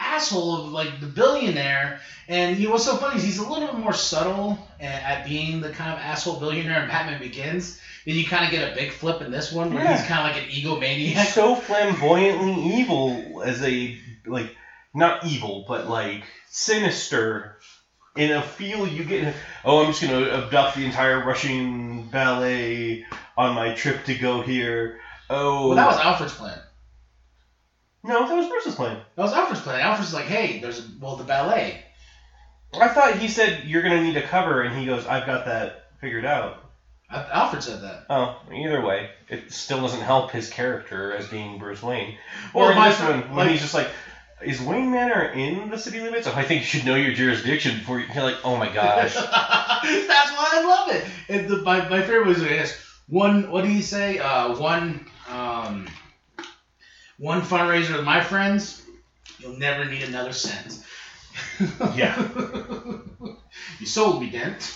asshole 0.00 0.64
of 0.66 0.72
like 0.72 1.00
the 1.00 1.06
billionaire, 1.06 2.00
and 2.28 2.56
you 2.58 2.66
know 2.66 2.72
what's 2.72 2.84
so 2.84 2.96
funny 2.96 3.16
is 3.16 3.22
he's 3.22 3.38
a 3.38 3.48
little 3.48 3.68
bit 3.68 3.76
more 3.76 3.92
subtle 3.92 4.58
at, 4.80 5.02
at 5.02 5.24
being 5.26 5.60
the 5.60 5.70
kind 5.70 5.92
of 5.92 5.98
asshole 5.98 6.38
billionaire 6.40 6.82
in 6.82 6.88
Batman 6.88 7.20
Begins. 7.20 7.78
Then 8.04 8.16
you 8.16 8.26
kind 8.26 8.44
of 8.44 8.50
get 8.50 8.72
a 8.72 8.74
big 8.74 8.90
flip 8.92 9.22
in 9.22 9.30
this 9.30 9.52
one 9.52 9.72
where 9.72 9.82
Yeah. 9.84 9.96
he's 9.96 10.06
kind 10.06 10.26
of 10.28 10.34
like 10.34 10.42
an 10.42 10.50
egomaniac. 10.50 11.14
He's 11.14 11.32
so 11.34 11.54
flamboyantly 11.54 12.52
evil 12.80 13.42
as 13.44 13.62
a 13.62 13.96
like 14.26 14.54
not 14.94 15.24
evil 15.24 15.64
but 15.66 15.86
like 15.88 16.24
sinister 16.50 17.56
in 18.16 18.30
a 18.30 18.42
feel 18.42 18.86
you 18.86 19.04
get. 19.04 19.34
Oh, 19.64 19.80
I'm 19.80 19.86
just 19.88 20.02
gonna 20.02 20.20
abduct 20.44 20.76
the 20.76 20.84
entire 20.84 21.24
Russian 21.24 22.08
ballet 22.08 23.04
on 23.36 23.54
my 23.54 23.74
trip 23.74 24.04
to 24.04 24.14
go 24.14 24.42
here. 24.42 24.98
Oh, 25.30 25.68
Well, 25.68 25.76
that 25.76 25.86
was 25.86 25.96
Alfred's 25.98 26.34
plan. 26.34 26.58
no, 28.04 28.26
that 28.28 28.36
was 28.36 28.46
Bruce's 28.48 28.74
plan. 28.74 29.00
That 29.16 29.22
was 29.22 29.32
Alfred's 29.32 29.62
plan. 29.62 29.80
Alfred's 29.80 30.12
like, 30.12 30.26
hey, 30.26 30.60
there's 30.60 30.80
a, 30.80 30.82
well 31.00 31.16
the 31.16 31.24
ballet. 31.24 31.82
I 32.78 32.88
thought 32.88 33.16
he 33.18 33.28
said 33.28 33.64
you're 33.64 33.82
gonna 33.82 34.02
need 34.02 34.16
a 34.16 34.26
cover, 34.26 34.62
and 34.62 34.78
he 34.78 34.86
goes, 34.86 35.06
"I've 35.06 35.26
got 35.26 35.44
that 35.44 35.90
figured 36.00 36.24
out." 36.24 36.58
Alfred 37.10 37.62
said 37.62 37.82
that. 37.82 38.06
Oh, 38.08 38.40
either 38.50 38.80
way, 38.80 39.10
it 39.28 39.52
still 39.52 39.82
doesn't 39.82 40.00
help 40.00 40.30
his 40.30 40.48
character 40.48 41.12
as 41.14 41.28
being 41.28 41.58
Bruce 41.58 41.82
Wayne. 41.82 42.16
Well, 42.54 42.68
Or 42.68 42.72
in 42.72 42.78
my 42.78 42.88
this 42.88 43.00
one, 43.00 43.20
when 43.28 43.36
like- 43.36 43.50
he's 43.50 43.60
just 43.60 43.74
like, 43.74 43.88
"Is 44.44 44.60
Wayne 44.60 44.90
Manor 44.90 45.22
in 45.22 45.70
the 45.70 45.78
city 45.78 46.00
limits?" 46.00 46.26
Oh, 46.26 46.32
I 46.34 46.44
think 46.44 46.62
you 46.62 46.66
should 46.66 46.84
know 46.84 46.94
your 46.94 47.12
jurisdiction 47.12 47.78
before 47.78 48.00
you. 48.00 48.06
You're 48.12 48.24
like, 48.24 48.36
"Oh 48.44 48.56
my 48.56 48.68
gosh." 48.68 49.14
That's 49.82 50.30
why 50.30 50.50
I 50.52 50.64
love 50.66 50.88
it. 50.94 51.04
And 51.28 51.48
the, 51.48 51.62
my, 51.62 51.88
my 51.88 52.00
favorite 52.00 52.26
was 52.26 52.40
this 52.40 52.72
one. 53.08 53.50
What 53.50 53.64
do 53.64 53.70
you 53.70 53.82
say? 53.82 54.18
Uh, 54.18 54.54
one 54.54 55.06
um, 55.28 55.88
one 57.18 57.42
fundraiser 57.42 57.92
with 57.92 58.04
my 58.04 58.20
friends. 58.20 58.80
You'll 59.38 59.52
never 59.52 59.84
need 59.84 60.02
another 60.02 60.32
cent. 60.32 60.76
Yeah. 61.94 62.14
you 63.78 63.86
sold 63.86 64.20
me, 64.20 64.28
Dent. 64.28 64.70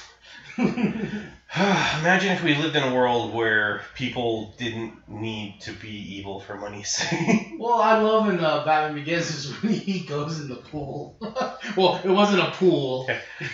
Imagine 0.58 2.32
if 2.32 2.42
we 2.42 2.54
lived 2.54 2.76
in 2.76 2.82
a 2.82 2.94
world 2.94 3.34
where 3.34 3.82
people 3.94 4.54
didn't 4.56 5.06
need 5.06 5.60
to 5.62 5.72
be 5.72 6.16
evil 6.16 6.40
for 6.40 6.56
money's 6.56 6.88
sake. 6.88 7.52
well, 7.58 7.78
I 7.78 7.98
love 7.98 8.30
in 8.30 8.40
uh, 8.40 8.64
Batman 8.64 8.94
Begins 8.94 9.34
is 9.34 9.52
when 9.62 9.72
he 9.72 10.06
goes 10.06 10.40
in 10.40 10.48
the 10.48 10.56
pool. 10.56 11.14
well, 11.76 12.00
it 12.02 12.08
wasn't 12.08 12.40
a 12.40 12.50
pool. 12.52 13.06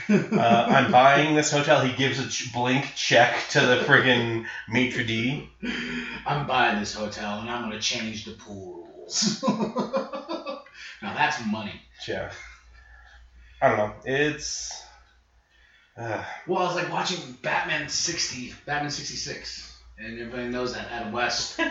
uh, 0.08 0.66
I'm 0.68 0.92
buying 0.92 1.34
this 1.34 1.50
hotel. 1.50 1.80
He 1.80 1.92
gives 1.92 2.20
a 2.20 2.28
ch- 2.28 2.52
blank 2.52 2.92
check 2.94 3.48
to 3.50 3.60
the 3.60 3.76
friggin' 3.78 4.44
maitre 4.68 5.02
d'. 5.04 5.44
I'm 6.24 6.46
buying 6.46 6.78
this 6.78 6.92
hotel 6.92 7.40
and 7.40 7.50
I'm 7.50 7.62
gonna 7.62 7.80
change 7.80 8.24
the 8.24 8.32
pool 8.32 8.86
rules. 8.94 9.42
now 11.02 11.14
that's 11.14 11.40
money. 11.44 11.82
Yeah. 12.06 12.30
I 13.60 13.68
don't 13.68 13.76
know. 13.76 13.92
It's. 14.04 14.82
Uh, 15.96 16.24
Well, 16.46 16.58
I 16.62 16.66
was 16.66 16.74
like 16.76 16.92
watching 16.92 17.18
Batman 17.42 17.88
60, 17.88 18.54
Batman 18.66 18.90
66, 18.90 19.76
and 19.98 20.18
everybody 20.18 20.48
knows 20.48 20.74
that 20.74 20.90
Adam 20.90 21.12
West. 21.12 21.60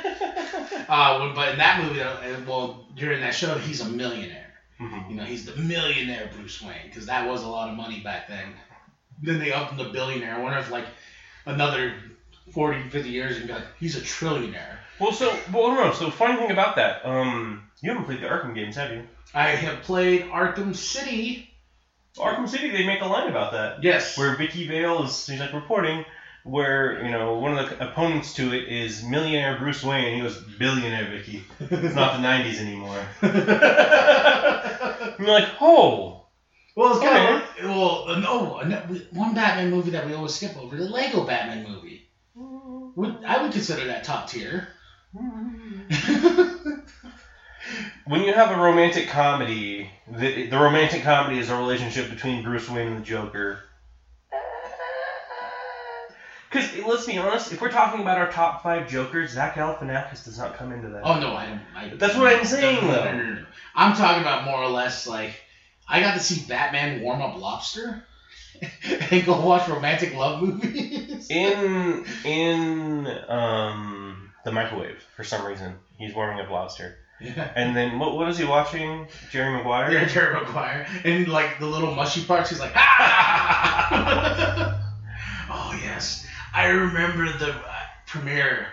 Uh, 0.89 1.33
but 1.33 1.49
in 1.49 1.57
that 1.57 1.81
movie, 1.83 2.01
well, 2.45 2.85
during 2.97 3.21
that 3.21 3.33
show, 3.33 3.57
he's 3.57 3.79
a 3.79 3.87
millionaire. 3.87 4.51
mhm. 4.79 5.09
You 5.09 5.15
know, 5.15 5.23
he's 5.23 5.45
the 5.45 5.55
millionaire 5.55 6.29
Bruce 6.35 6.61
Wayne 6.61 6.87
because 6.87 7.05
that 7.05 7.25
was 7.27 7.43
a 7.43 7.47
lot 7.47 7.69
of 7.69 7.77
money 7.77 8.01
back 8.01 8.27
then. 8.27 8.53
Then 9.21 9.39
they 9.39 9.53
upped 9.53 9.71
him 9.73 9.77
to 9.77 9.91
billionaire. 9.93 10.35
I 10.35 10.39
wonder 10.41 10.57
if 10.59 10.69
like 10.69 10.85
another 11.45 11.93
40, 12.53 12.89
50 12.89 13.09
years 13.09 13.37
and 13.37 13.47
be 13.47 13.53
like, 13.53 13.63
he's 13.79 13.95
a 13.95 14.01
trillionaire. 14.01 14.79
Well, 14.99 15.13
so 15.13 15.33
well, 15.53 15.71
no. 15.73 15.93
So 15.93 16.11
funny 16.11 16.35
thing 16.37 16.51
about 16.51 16.75
that, 16.75 17.05
um, 17.05 17.63
you 17.81 17.89
haven't 17.89 18.05
played 18.05 18.21
the 18.21 18.27
Arkham 18.27 18.53
games, 18.53 18.75
have 18.75 18.91
you? 18.91 19.07
I 19.33 19.49
have 19.49 19.81
played 19.83 20.23
Arkham 20.25 20.75
City. 20.75 21.50
Arkham 22.17 22.47
City, 22.47 22.69
they 22.71 22.85
make 22.85 23.01
a 23.01 23.05
line 23.05 23.29
about 23.29 23.51
that, 23.53 23.83
Yes. 23.83 24.17
where 24.17 24.35
Vicky 24.35 24.67
Vale 24.67 25.03
is 25.03 25.25
she's 25.25 25.39
like 25.39 25.53
reporting, 25.53 26.05
where 26.43 27.03
you 27.05 27.11
know 27.11 27.35
one 27.35 27.57
of 27.57 27.69
the 27.69 27.83
opponents 27.89 28.33
to 28.33 28.51
it 28.53 28.67
is 28.67 29.03
millionaire 29.03 29.57
Bruce 29.57 29.83
Wayne, 29.83 30.05
and 30.07 30.15
he 30.15 30.21
goes 30.21 30.37
billionaire 30.57 31.09
Vicky. 31.09 31.43
It's 31.59 31.95
not 31.95 32.13
the 32.13 32.19
'90s 32.27 32.59
anymore. 32.59 32.97
you're 35.19 35.27
like, 35.27 35.49
oh, 35.61 36.23
Well, 36.75 36.91
it's 36.91 36.99
kind 37.01 37.35
of 37.35 37.69
well, 37.69 38.05
uh, 38.07 38.19
no, 38.19 38.59
no, 38.61 38.77
one 39.11 39.33
Batman 39.33 39.69
movie 39.71 39.91
that 39.91 40.05
we 40.05 40.13
always 40.13 40.33
skip 40.35 40.57
over 40.57 40.75
the 40.75 40.83
Lego 40.89 41.25
Batman 41.25 41.63
movie. 41.63 42.07
Would 42.95 43.23
I 43.25 43.41
would 43.41 43.53
consider 43.53 43.85
that 43.87 44.03
top 44.03 44.27
tier. 44.27 44.67
when 48.05 48.23
you 48.23 48.33
have 48.33 48.51
a 48.51 48.55
romantic 48.55 49.07
comedy, 49.07 49.89
the, 50.07 50.47
the 50.47 50.57
romantic 50.57 51.01
comedy 51.01 51.37
is 51.37 51.49
a 51.49 51.55
relationship 51.55 52.09
between 52.09 52.41
Bruce 52.41 52.67
Wayne 52.67 52.87
and 52.87 52.97
the 52.97 53.01
Joker. 53.01 53.59
Because 56.49 56.73
let's 56.83 57.05
be 57.05 57.17
honest, 57.17 57.49
if 57.53 57.61
we're 57.61 57.69
talking 57.69 58.01
about 58.01 58.17
our 58.17 58.25
top 58.25 58.61
five 58.61 58.85
Jokers, 58.85 59.29
Zach 59.29 59.55
Galifianakis 59.55 60.21
does 60.21 60.37
not 60.37 60.51
come 60.51 60.73
into 60.73 60.89
that. 60.89 61.01
Oh 61.05 61.15
no, 61.15 61.33
I 61.33 61.45
don't. 61.45 61.61
I, 61.73 61.89
That's 61.97 62.13
what 62.13 62.27
I'm 62.27 62.43
saying, 62.43 62.81
no, 62.81 62.91
though. 62.91 63.05
no, 63.05 63.11
no, 63.13 63.23
no. 63.35 63.45
I'm 63.73 63.93
talking 63.93 64.19
about 64.19 64.43
more 64.43 64.61
or 64.61 64.67
less 64.67 65.07
like 65.07 65.41
I 65.87 66.01
got 66.01 66.13
to 66.15 66.19
see 66.19 66.45
Batman 66.47 66.99
warm 66.99 67.21
up 67.21 67.35
lobster 67.35 67.97
and 69.11 69.23
go 69.23 69.35
watch 69.35 69.67
romantic 69.67 70.11
love 70.13 70.41
movies. 70.41 71.27
In 71.29 72.01
in 72.25 73.15
um 73.29 74.29
the 74.43 74.51
microwave 74.51 75.05
for 75.15 75.23
some 75.23 75.45
reason, 75.45 75.77
he's 75.97 76.13
warming 76.13 76.39
up 76.39 76.49
lobster. 76.49 76.93
Yeah. 77.21 77.51
And 77.55 77.75
then 77.75 77.99
what 77.99 78.15
what 78.15 78.27
is 78.29 78.37
he 78.37 78.45
watching? 78.45 79.07
Jerry 79.29 79.51
Maguire. 79.55 79.91
Yeah, 79.91 80.05
Jerry 80.05 80.33
Maguire. 80.33 80.87
And 81.03 81.27
like 81.27 81.59
the 81.59 81.67
little 81.67 81.93
mushy 81.93 82.23
parts, 82.23 82.49
he's 82.49 82.59
like, 82.59 82.73
ah! 82.75 83.91
oh, 85.49 85.79
yes. 85.83 86.25
I 86.53 86.67
remember 86.67 87.31
the 87.37 87.51
uh, 87.51 87.73
premiere, 88.07 88.67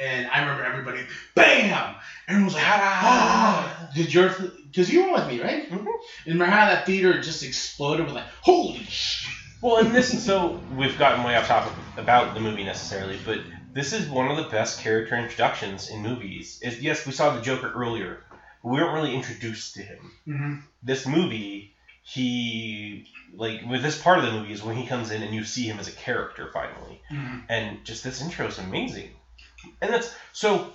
and 0.00 0.28
I 0.28 0.40
remember 0.40 0.64
everybody, 0.64 1.00
bam! 1.34 1.94
Everyone 2.28 2.46
was 2.46 2.54
like, 2.54 2.64
ah! 2.66 3.90
Did 3.94 4.12
your, 4.12 4.28
because 4.68 4.92
you 4.92 5.06
were 5.06 5.12
with 5.14 5.26
me, 5.26 5.40
right? 5.42 5.70
Mm-hmm. 5.70 5.76
And 5.76 5.88
remember 6.26 6.46
how 6.46 6.66
that 6.66 6.86
theater 6.86 7.20
just 7.20 7.42
exploded 7.42 8.06
with 8.06 8.14
like, 8.14 8.28
holy 8.42 8.84
sh! 8.84 9.28
Well, 9.62 9.78
and 9.78 9.94
this 9.94 10.24
so 10.24 10.60
we've 10.76 10.98
gotten 10.98 11.24
way 11.24 11.36
off 11.36 11.46
topic 11.46 11.72
about 11.96 12.34
the 12.34 12.40
movie 12.40 12.64
necessarily, 12.64 13.18
but 13.24 13.38
this 13.74 13.92
is 13.92 14.08
one 14.08 14.30
of 14.30 14.36
the 14.36 14.50
best 14.50 14.80
character 14.80 15.16
introductions 15.16 15.90
in 15.90 16.00
movies. 16.02 16.58
Is 16.62 16.80
yes, 16.80 17.04
we 17.06 17.12
saw 17.12 17.34
the 17.34 17.42
Joker 17.42 17.72
earlier, 17.74 18.20
but 18.62 18.70
we 18.70 18.80
weren't 18.80 18.94
really 18.94 19.14
introduced 19.14 19.74
to 19.74 19.82
him. 19.82 20.12
Mm-hmm. 20.26 20.54
This 20.82 21.06
movie, 21.06 21.74
he 22.02 23.08
like 23.34 23.62
with 23.66 23.82
this 23.82 24.00
part 24.00 24.18
of 24.18 24.24
the 24.24 24.32
movie 24.32 24.52
is 24.52 24.62
when 24.62 24.76
he 24.76 24.86
comes 24.86 25.10
in 25.10 25.22
and 25.22 25.34
you 25.34 25.42
see 25.44 25.64
him 25.64 25.78
as 25.80 25.88
a 25.88 25.92
character 25.92 26.50
finally, 26.52 27.00
Mm-hmm. 27.12 27.38
and 27.48 27.84
just 27.84 28.04
this 28.04 28.22
intro 28.22 28.46
is 28.46 28.58
amazing. 28.58 29.10
And 29.82 29.92
that's 29.92 30.14
so 30.32 30.70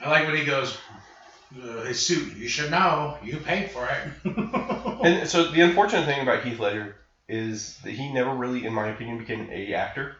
I 0.00 0.08
like 0.10 0.26
when 0.26 0.36
he 0.36 0.44
goes, 0.44 0.76
uh, 1.62 1.82
his 1.84 2.04
suit, 2.04 2.36
you 2.36 2.48
should 2.48 2.70
know, 2.70 3.16
you 3.22 3.36
paid 3.38 3.70
for 3.70 3.86
it. 3.86 4.08
and 5.04 5.28
so 5.28 5.50
the 5.52 5.60
unfortunate 5.60 6.04
thing 6.06 6.20
about 6.20 6.42
Heath 6.44 6.58
Ledger 6.58 6.96
is 7.28 7.78
that 7.84 7.92
he 7.92 8.12
never 8.12 8.34
really, 8.34 8.66
in 8.66 8.72
my 8.74 8.88
opinion, 8.88 9.18
became 9.18 9.48
a 9.50 9.72
actor. 9.74 10.16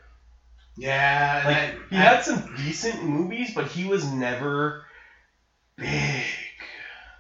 Yeah, 0.77 1.43
Like 1.45 1.57
I- 1.57 1.73
he 1.91 1.97
I- 1.97 2.01
had 2.01 2.23
some 2.25 2.55
decent 2.57 3.03
movies, 3.05 3.53
but 3.55 3.67
he 3.67 3.85
was 3.85 4.05
never 4.05 4.81
big. 5.77 6.23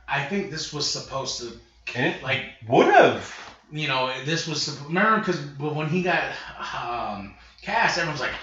I 0.06 0.20
think 0.20 0.50
this 0.50 0.72
was 0.72 0.90
supposed 0.90 1.38
to, 1.38 1.52
And 1.94 2.06
it 2.06 2.22
like, 2.22 2.40
would 2.68 2.86
have. 2.86 3.32
you 3.70 3.88
know, 3.88 4.12
this 4.24 4.46
was 4.46 4.68
remember 4.86 5.18
because 5.20 5.40
when 5.58 5.88
he 5.88 6.02
got 6.02 6.24
um, 6.58 7.34
cast, 7.62 7.98
everyone 7.98 8.12
was 8.12 8.20
like, 8.20 8.34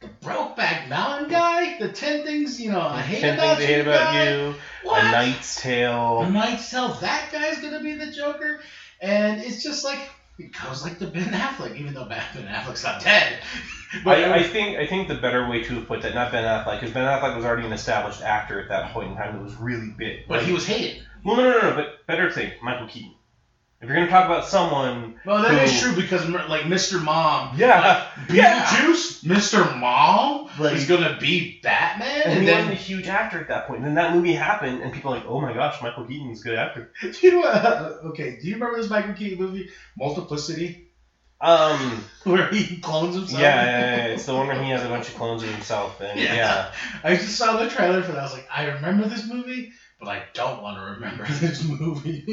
the 0.00 0.08
Brokeback 0.26 0.88
Mountain 0.88 1.28
guy, 1.28 1.78
the 1.78 1.88
ten 1.88 2.24
things 2.24 2.58
you 2.60 2.72
know 2.72 2.80
I 2.80 3.02
hate 3.02 3.20
Ten 3.20 3.34
about 3.34 3.58
things 3.58 3.62
I 3.62 3.66
hate 3.66 3.76
you 3.76 3.82
about 3.82 4.14
you. 4.50 4.54
What? 4.82 5.04
A 5.04 5.10
Knight's 5.12 5.54
Tale, 5.54 6.22
A. 6.22 6.30
Knight's 6.30 6.70
Tale, 6.70 6.88
that 7.02 7.30
guy's 7.30 7.58
gonna 7.58 7.80
be 7.80 7.94
the 7.94 8.10
Joker, 8.10 8.60
and 9.00 9.40
it's 9.40 9.62
just 9.62 9.84
like 9.84 10.00
it 10.38 10.50
goes 10.62 10.82
like 10.82 10.98
the 10.98 11.06
Ben 11.06 11.32
Affleck, 11.32 11.76
even 11.76 11.94
though 11.94 12.04
Ben 12.04 12.20
Affleck's 12.20 12.82
not 12.82 13.00
dead. 13.00 13.38
I, 14.06 14.34
I 14.34 14.42
think 14.42 14.78
I 14.78 14.86
think 14.86 15.08
the 15.08 15.14
better 15.14 15.46
way 15.46 15.60
to 15.64 15.74
have 15.74 15.86
put 15.86 16.02
that, 16.02 16.14
not 16.14 16.32
Ben 16.32 16.44
Affleck, 16.44 16.80
because 16.80 16.90
Ben 16.90 17.04
Affleck 17.04 17.34
was 17.34 17.44
already 17.44 17.66
an 17.66 17.72
established 17.72 18.22
actor 18.22 18.58
at 18.58 18.68
that 18.68 18.92
point 18.92 19.10
in 19.10 19.16
time 19.16 19.34
that 19.34 19.42
was 19.42 19.54
really 19.54 19.90
big. 19.96 20.26
but 20.28 20.42
he 20.42 20.52
was 20.52 20.64
hated. 20.64 21.02
Well, 21.24 21.36
no, 21.36 21.44
no, 21.44 21.60
no, 21.60 21.70
no, 21.70 21.74
but 21.76 22.06
better 22.06 22.30
thing, 22.30 22.52
Michael 22.62 22.86
Keaton. 22.86 23.14
If 23.82 23.88
you're 23.88 23.96
gonna 23.96 24.08
talk 24.10 24.26
about 24.26 24.46
someone, 24.46 25.16
Well, 25.26 25.42
that 25.42 25.60
is 25.64 25.82
Who- 25.82 25.92
true 25.92 26.02
because 26.02 26.28
like 26.28 26.62
Mr. 26.62 27.02
Mom, 27.02 27.58
yeah, 27.58 27.80
like, 28.16 28.30
yeah. 28.36 28.64
Beetlejuice, 28.64 29.24
Mr. 29.24 29.76
Mom 29.78 30.48
Like- 30.58 30.76
is 30.76 30.86
gonna 30.86 31.18
be 31.20 31.58
Batman, 31.64 32.22
and 32.24 32.32
and, 32.32 32.40
he 32.40 32.46
then 32.46 32.56
wasn't 32.68 32.74
a 32.74 32.82
huge 32.82 33.08
actor 33.08 33.40
at 33.40 33.48
that 33.48 33.66
point. 33.66 33.78
And 33.78 33.86
then 33.88 33.94
that 33.96 34.14
movie 34.14 34.34
happened, 34.34 34.82
and 34.82 34.92
people 34.92 35.12
are 35.12 35.16
like, 35.16 35.26
oh 35.26 35.40
my 35.40 35.52
gosh, 35.52 35.82
Michael 35.82 36.04
Keaton's 36.04 36.40
a 36.42 36.44
good 36.44 36.54
actor. 36.58 36.92
Do 37.02 37.12
you 37.22 37.32
know 37.32 37.38
what? 37.40 37.64
Okay, 38.10 38.38
do 38.40 38.46
you 38.46 38.54
remember 38.54 38.80
this 38.80 38.88
Michael 38.88 39.14
Keaton 39.14 39.38
movie, 39.44 39.68
Multiplicity, 39.98 40.88
Um, 41.40 42.04
where 42.22 42.46
he 42.50 42.76
clones 42.78 43.16
himself? 43.16 43.42
yeah, 43.42 43.64
yeah, 43.64 43.96
yeah, 43.96 44.04
it's 44.14 44.26
the 44.26 44.34
one 44.34 44.46
where 44.46 44.62
he 44.62 44.70
has 44.70 44.84
a 44.84 44.88
bunch 44.88 45.08
of 45.08 45.16
clones 45.16 45.42
of 45.42 45.48
himself, 45.48 46.00
and 46.00 46.20
Yeah. 46.20 46.34
yeah. 46.36 46.72
I 47.02 47.16
just 47.16 47.36
saw 47.36 47.56
the 47.56 47.68
trailer 47.68 48.02
for 48.04 48.12
that. 48.12 48.20
I 48.20 48.22
was 48.22 48.32
like, 48.32 48.46
I 48.54 48.66
remember 48.66 49.08
this 49.08 49.26
movie, 49.26 49.72
but 50.02 50.10
I 50.10 50.24
don't 50.34 50.60
want 50.60 50.76
to 50.78 50.82
remember 50.94 51.24
this 51.28 51.62
movie. 51.64 52.24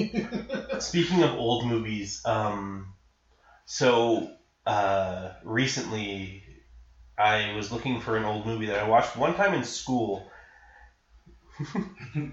Speaking 0.79 1.21
of 1.21 1.33
old 1.33 1.67
movies, 1.67 2.19
um, 2.25 2.87
so 3.65 4.27
uh, 4.65 5.29
recently 5.43 6.43
I 7.17 7.53
was 7.55 7.71
looking 7.71 7.99
for 7.99 8.17
an 8.17 8.25
old 8.25 8.47
movie 8.47 8.65
that 8.67 8.79
I 8.79 8.87
watched 8.87 9.15
one 9.15 9.35
time 9.35 9.53
in 9.53 9.63
school. 9.63 10.25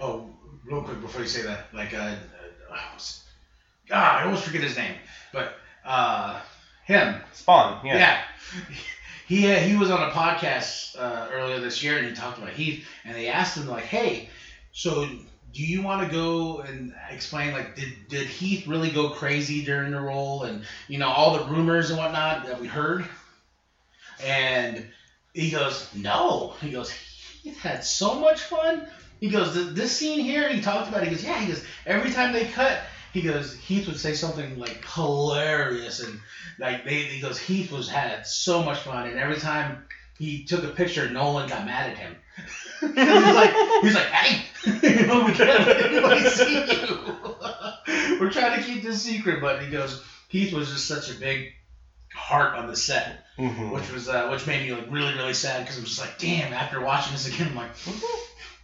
oh, 0.00 0.28
real 0.64 0.82
quick 0.82 1.00
before 1.00 1.20
you 1.20 1.28
say 1.28 1.42
that, 1.42 1.66
like, 1.72 1.94
uh, 1.94 1.98
uh, 2.70 2.76
what's- 2.90 3.20
God, 3.86 4.20
I 4.20 4.24
always 4.24 4.40
forget 4.40 4.62
his 4.62 4.76
name, 4.76 4.94
but 5.32 5.54
uh, 5.84 6.40
him, 6.86 7.20
Spawn, 7.34 7.84
yeah. 7.84 7.98
yeah. 7.98 8.18
He, 9.26 9.50
uh, 9.50 9.58
he 9.58 9.76
was 9.76 9.90
on 9.90 10.02
a 10.02 10.10
podcast 10.10 10.98
uh, 10.98 11.28
earlier 11.30 11.58
this 11.60 11.82
year 11.82 11.96
and 11.96 12.06
he 12.06 12.12
talked 12.12 12.38
about 12.38 12.50
Heath 12.50 12.84
and 13.04 13.14
they 13.14 13.28
asked 13.28 13.56
him 13.56 13.66
like, 13.66 13.84
hey, 13.84 14.28
so 14.72 15.06
do 15.52 15.62
you 15.62 15.82
want 15.82 16.02
to 16.02 16.14
go 16.14 16.60
and 16.60 16.94
explain 17.10 17.52
like 17.52 17.76
did, 17.76 18.08
did 18.08 18.26
Heath 18.26 18.66
really 18.66 18.90
go 18.90 19.10
crazy 19.10 19.64
during 19.64 19.90
the 19.90 20.00
role 20.00 20.44
and 20.44 20.64
you 20.88 20.98
know 20.98 21.08
all 21.08 21.38
the 21.38 21.44
rumors 21.44 21.90
and 21.90 21.98
whatnot 21.98 22.46
that 22.46 22.60
we 22.60 22.66
heard? 22.66 23.06
And 24.24 24.86
he 25.34 25.50
goes, 25.50 25.88
no. 25.94 26.54
He 26.60 26.70
goes, 26.70 26.90
Heath 26.90 27.58
had 27.58 27.84
so 27.84 28.14
much 28.14 28.40
fun. 28.42 28.86
He 29.20 29.28
goes, 29.28 29.74
this 29.74 29.96
scene 29.96 30.20
here, 30.20 30.48
he 30.48 30.60
talked 30.60 30.88
about. 30.88 31.02
It. 31.02 31.08
He 31.08 31.14
goes, 31.14 31.24
yeah. 31.24 31.38
He 31.38 31.46
goes, 31.48 31.64
every 31.86 32.10
time 32.10 32.32
they 32.32 32.46
cut, 32.46 32.80
he 33.12 33.22
goes, 33.22 33.54
Heath 33.54 33.86
would 33.86 33.98
say 33.98 34.14
something 34.14 34.58
like 34.58 34.84
hilarious 34.84 36.00
and 36.00 36.20
like 36.58 36.84
they, 36.84 37.02
he 37.02 37.20
goes, 37.20 37.38
Heath 37.38 37.70
was 37.70 37.88
had 37.88 38.26
so 38.26 38.62
much 38.62 38.80
fun, 38.80 39.06
and 39.06 39.18
every 39.18 39.36
time 39.38 39.86
he 40.18 40.44
took 40.44 40.64
a 40.64 40.68
picture, 40.68 41.08
Nolan 41.08 41.48
got 41.48 41.66
mad 41.66 41.90
at 41.90 41.98
him. 41.98 42.16
he's 42.94 43.34
like, 43.34 43.54
he's 43.82 43.94
like, 43.94 44.06
hey, 44.06 44.44
you 45.00 45.06
know, 45.06 45.24
we 45.24 45.32
can't 45.32 45.66
let 45.66 45.82
anybody 45.86 46.28
see 46.28 46.64
you. 46.66 47.14
We're 48.20 48.30
trying 48.30 48.60
to 48.60 48.66
keep 48.66 48.82
this 48.82 49.02
secret, 49.02 49.40
but 49.40 49.62
he 49.62 49.70
goes, 49.70 50.02
Heath 50.28 50.52
was 50.52 50.70
just 50.70 50.86
such 50.86 51.10
a 51.10 51.14
big 51.14 51.52
heart 52.14 52.54
on 52.56 52.66
the 52.68 52.76
set, 52.76 53.24
Mhm. 53.38 53.70
which 53.72 53.90
was 53.92 54.08
uh, 54.08 54.28
which 54.28 54.46
made 54.46 54.68
me 54.68 54.74
like 54.74 54.90
really 54.90 55.14
really 55.14 55.34
sad 55.34 55.62
because 55.62 55.78
I'm 55.78 55.84
just 55.84 56.00
like, 56.00 56.18
damn. 56.18 56.52
After 56.52 56.80
watching 56.80 57.12
this 57.12 57.26
again, 57.26 57.48
I'm 57.48 57.56
like, 57.56 57.70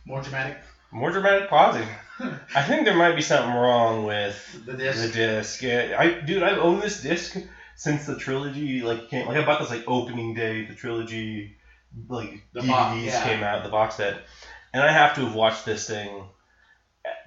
more 0.04 0.20
dramatic. 0.22 0.58
More 0.90 1.10
dramatic 1.10 1.48
pausing. 1.50 1.86
I 2.54 2.62
think 2.62 2.84
there 2.84 2.96
might 2.96 3.14
be 3.14 3.22
something 3.22 3.52
wrong 3.54 4.04
with 4.04 4.64
The 4.66 4.74
disc. 4.74 5.02
the 5.02 5.08
disc. 5.12 5.62
Yeah, 5.62 5.96
I 5.98 6.20
dude, 6.20 6.42
I've 6.42 6.58
owned 6.58 6.82
this 6.82 7.02
disc 7.02 7.36
since 7.76 8.06
the 8.06 8.16
trilogy 8.16 8.82
like 8.82 9.08
came. 9.10 9.26
Like 9.26 9.36
I 9.36 9.44
bought 9.44 9.60
this 9.60 9.70
like 9.70 9.84
opening 9.86 10.34
day. 10.34 10.64
The 10.64 10.74
trilogy 10.74 11.56
like 12.08 12.42
The 12.52 12.60
DVDs 12.60 12.66
bo- 12.68 12.94
yeah. 12.96 13.22
came 13.24 13.42
out, 13.42 13.62
the 13.64 13.68
box 13.70 13.96
set, 13.96 14.14
and 14.72 14.82
I 14.82 14.92
have 14.92 15.14
to 15.16 15.24
have 15.26 15.34
watched 15.34 15.64
this 15.64 15.86
thing. 15.86 16.24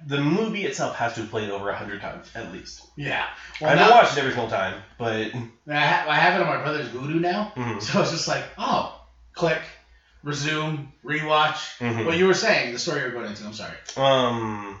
The 0.06 0.20
movie 0.20 0.64
itself 0.64 0.94
has 0.96 1.14
to 1.14 1.22
have 1.22 1.30
played 1.30 1.50
over 1.50 1.68
a 1.68 1.74
hundred 1.76 2.00
times 2.00 2.30
at 2.34 2.52
least. 2.52 2.82
Yeah. 2.96 3.24
I 3.24 3.64
Well, 3.64 3.70
haven't 3.70 3.88
now, 3.88 3.90
watched 3.90 4.12
it 4.16 4.18
every 4.20 4.30
single 4.32 4.48
time, 4.50 4.80
but 4.98 5.32
I, 5.68 5.86
ha- 5.86 6.04
I 6.08 6.16
have 6.16 6.34
it 6.40 6.40
on 6.40 6.46
my 6.46 6.62
brother's 6.62 6.88
Vudu 6.88 7.20
now, 7.20 7.52
mhm, 7.56 7.82
so 7.82 8.00
it's 8.02 8.10
just 8.12 8.28
like, 8.28 8.44
oh, 8.58 8.94
click, 9.34 9.60
resume, 10.22 10.92
rewatch. 11.04 11.78
mhm. 11.80 12.04
What 12.06 12.16
you 12.16 12.26
were 12.26 12.34
saying, 12.34 12.72
the 12.72 12.78
story 12.78 13.00
you 13.00 13.06
were 13.06 13.12
going 13.12 13.26
into. 13.26 13.44
I'm 13.44 13.52
sorry. 13.54 13.76
um, 13.96 14.78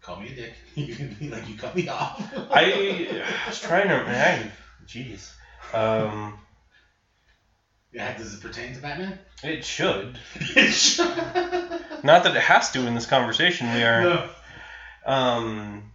Call 0.00 0.16
me 0.20 0.32
a 0.32 0.34
dick. 0.34 0.54
You 0.74 0.94
can 0.94 1.14
be 1.14 1.28
like 1.30 1.48
you 1.48 1.56
cut 1.56 1.74
me 1.74 1.88
off. 1.88 2.20
I 2.52 3.22
was 3.48 3.60
trying 3.60 3.88
to. 3.88 4.04
Man, 4.04 4.52
jeez. 4.86 5.30
Um, 5.72 6.38
yeah. 7.94 8.16
Does 8.16 8.34
it 8.34 8.40
pertain 8.40 8.74
to 8.74 8.80
Batman? 8.80 9.18
it 9.42 9.64
should. 9.64 10.18
no. 10.56 11.80
Not 12.02 12.24
that 12.24 12.36
it 12.36 12.42
has 12.42 12.70
to 12.72 12.86
in 12.86 12.94
this 12.94 13.06
conversation. 13.06 13.72
We 13.72 13.82
are. 13.82 14.28
Um. 15.06 15.93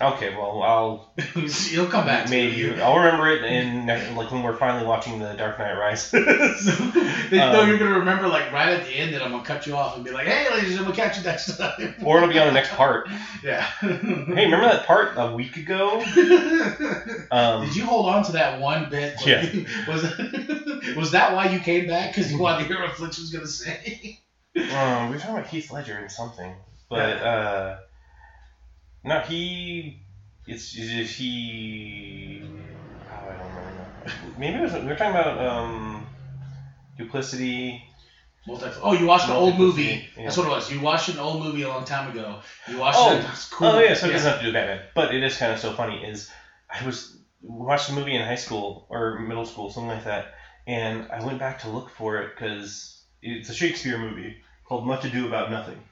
Okay, 0.00 0.32
well, 0.32 0.62
I'll 0.62 1.12
You'll 1.70 1.86
come 1.86 2.06
back. 2.06 2.26
to 2.26 2.30
maybe. 2.30 2.80
I'll 2.80 2.98
remember 2.98 3.28
it 3.28 3.42
in 3.42 3.86
like 4.14 4.30
when 4.30 4.44
we're 4.44 4.56
finally 4.56 4.86
watching 4.86 5.18
the 5.18 5.34
Dark 5.34 5.58
Knight 5.58 5.72
Rises. 5.76 6.12
They- 7.30 7.38
no, 7.38 7.60
Um, 7.62 7.68
you're 7.68 7.78
gonna 7.78 7.98
remember 7.98 8.28
like 8.28 8.52
right 8.52 8.68
at 8.68 8.86
the 8.86 8.92
end 8.92 9.12
that 9.14 9.22
I'm 9.22 9.32
gonna 9.32 9.42
cut 9.42 9.66
you 9.66 9.74
off 9.76 9.96
and 9.96 10.04
be 10.04 10.12
like, 10.12 10.26
"Hey, 10.28 10.48
ladies 10.50 10.68
and 10.70 10.78
gentlemen, 10.78 10.94
catch 10.94 11.18
you 11.18 11.24
next 11.24 11.56
time." 11.58 11.96
or 12.04 12.18
it'll 12.18 12.28
be 12.28 12.38
on 12.38 12.46
the 12.46 12.52
next 12.52 12.70
part. 12.70 13.08
Yeah. 13.42 13.62
Hey, 13.80 13.88
remember 14.44 14.66
that 14.66 14.86
part 14.86 15.10
a 15.16 15.32
week 15.34 15.56
ago? 15.56 16.00
Um, 17.32 17.64
Did 17.66 17.74
you 17.76 17.84
hold 17.84 18.06
on 18.08 18.22
to 18.24 18.32
that 18.32 18.60
one 18.60 18.88
bit? 18.88 19.14
Yeah. 19.26 19.44
Was 19.88 20.04
was 20.96 21.10
that 21.10 21.34
why 21.34 21.50
you 21.52 21.58
came 21.58 21.88
back? 21.88 22.14
Because 22.14 22.30
you 22.32 22.38
wanted 22.38 22.62
to 22.62 22.68
hear 22.68 22.80
what 22.80 22.92
Flitch 22.96 23.18
was 23.18 23.30
gonna 23.30 23.46
say? 23.48 24.20
um, 24.56 25.08
we 25.08 25.14
were 25.14 25.18
talking 25.18 25.34
about 25.36 25.48
Heath 25.48 25.70
Ledger 25.72 25.98
and 25.98 26.10
something, 26.10 26.54
but 26.88 26.98
uh, 27.20 27.76
no, 29.08 29.20
he. 29.20 29.98
It's 30.46 30.74
if 30.76 31.10
he. 31.14 32.40
Oh, 32.42 33.12
I 33.12 33.36
don't 33.36 33.48
remember. 33.48 33.72
now. 34.06 34.12
Maybe 34.38 34.56
it 34.56 34.60
was, 34.62 34.72
we 34.72 34.80
were 34.80 34.94
talking 34.94 35.10
about 35.10 35.38
um, 35.38 36.06
duplicity. 36.96 37.82
Multi- 38.46 38.66
oh, 38.82 38.92
you 38.92 39.04
watched 39.06 39.26
an 39.26 39.32
old 39.32 39.58
movie. 39.58 40.08
Yeah. 40.16 40.24
That's 40.24 40.36
what 40.36 40.46
it 40.46 40.50
was. 40.50 40.70
You 40.70 40.80
watched 40.80 41.08
an 41.08 41.18
old 41.18 41.42
movie 41.42 41.62
a 41.62 41.68
long 41.68 41.84
time 41.84 42.08
ago. 42.10 42.38
You 42.66 42.78
watched 42.78 42.98
Oh. 42.98 43.12
it. 43.12 43.22
Was 43.24 43.44
cool. 43.46 43.68
Oh 43.68 43.78
yeah, 43.80 43.94
so 43.94 44.08
it 44.08 44.12
doesn't 44.12 44.30
have 44.30 44.36
to 44.40 44.40
do 44.40 44.46
with 44.48 44.54
Batman, 44.54 44.80
but 44.94 45.12
it 45.12 45.22
is 45.22 45.36
kind 45.36 45.52
of 45.52 45.58
so 45.58 45.72
funny. 45.72 46.02
Is 46.04 46.30
I 46.70 46.82
was 46.84 47.14
watched 47.42 47.90
a 47.90 47.92
movie 47.92 48.14
in 48.14 48.22
high 48.24 48.36
school 48.36 48.86
or 48.88 49.18
middle 49.18 49.44
school, 49.44 49.68
something 49.68 49.88
like 49.88 50.04
that, 50.04 50.32
and 50.66 51.06
I 51.12 51.22
went 51.22 51.38
back 51.38 51.58
to 51.60 51.68
look 51.68 51.90
for 51.90 52.22
it 52.22 52.30
because 52.34 53.02
it's 53.20 53.48
a 53.50 53.52
Shakespeare 53.52 53.98
movie 53.98 54.36
called 54.64 54.86
Much 54.86 55.04
Ado 55.04 55.26
About 55.26 55.50
Nothing 55.50 55.82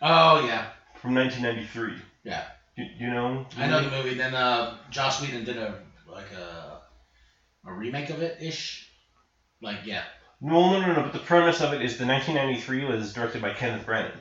Oh 0.00 0.44
yeah, 0.44 0.64
from 1.00 1.14
1993. 1.14 2.00
Yeah. 2.24 2.42
You, 2.76 2.84
you 2.96 3.10
know? 3.10 3.46
I 3.56 3.66
know 3.66 3.80
the 3.80 3.88
movie. 3.88 4.14
Then 4.14 4.34
uh, 4.34 4.76
Joss 4.90 5.20
Whedon 5.20 5.44
did 5.44 5.56
a 5.56 5.74
like 6.06 6.30
a 6.30 6.78
a 7.66 7.72
remake 7.72 8.10
of 8.10 8.20
it 8.20 8.36
ish. 8.40 8.82
Like 9.60 9.78
yeah. 9.84 10.02
No, 10.40 10.68
no, 10.68 10.78
no, 10.80 10.92
no. 10.92 11.02
But 11.02 11.12
the 11.12 11.18
premise 11.18 11.60
of 11.60 11.72
it 11.72 11.80
is 11.80 11.96
the 11.96 12.06
1993 12.06 12.84
was 12.84 13.12
directed 13.12 13.40
by 13.40 13.50
Kenneth 13.50 13.86
Branagh, 13.86 14.18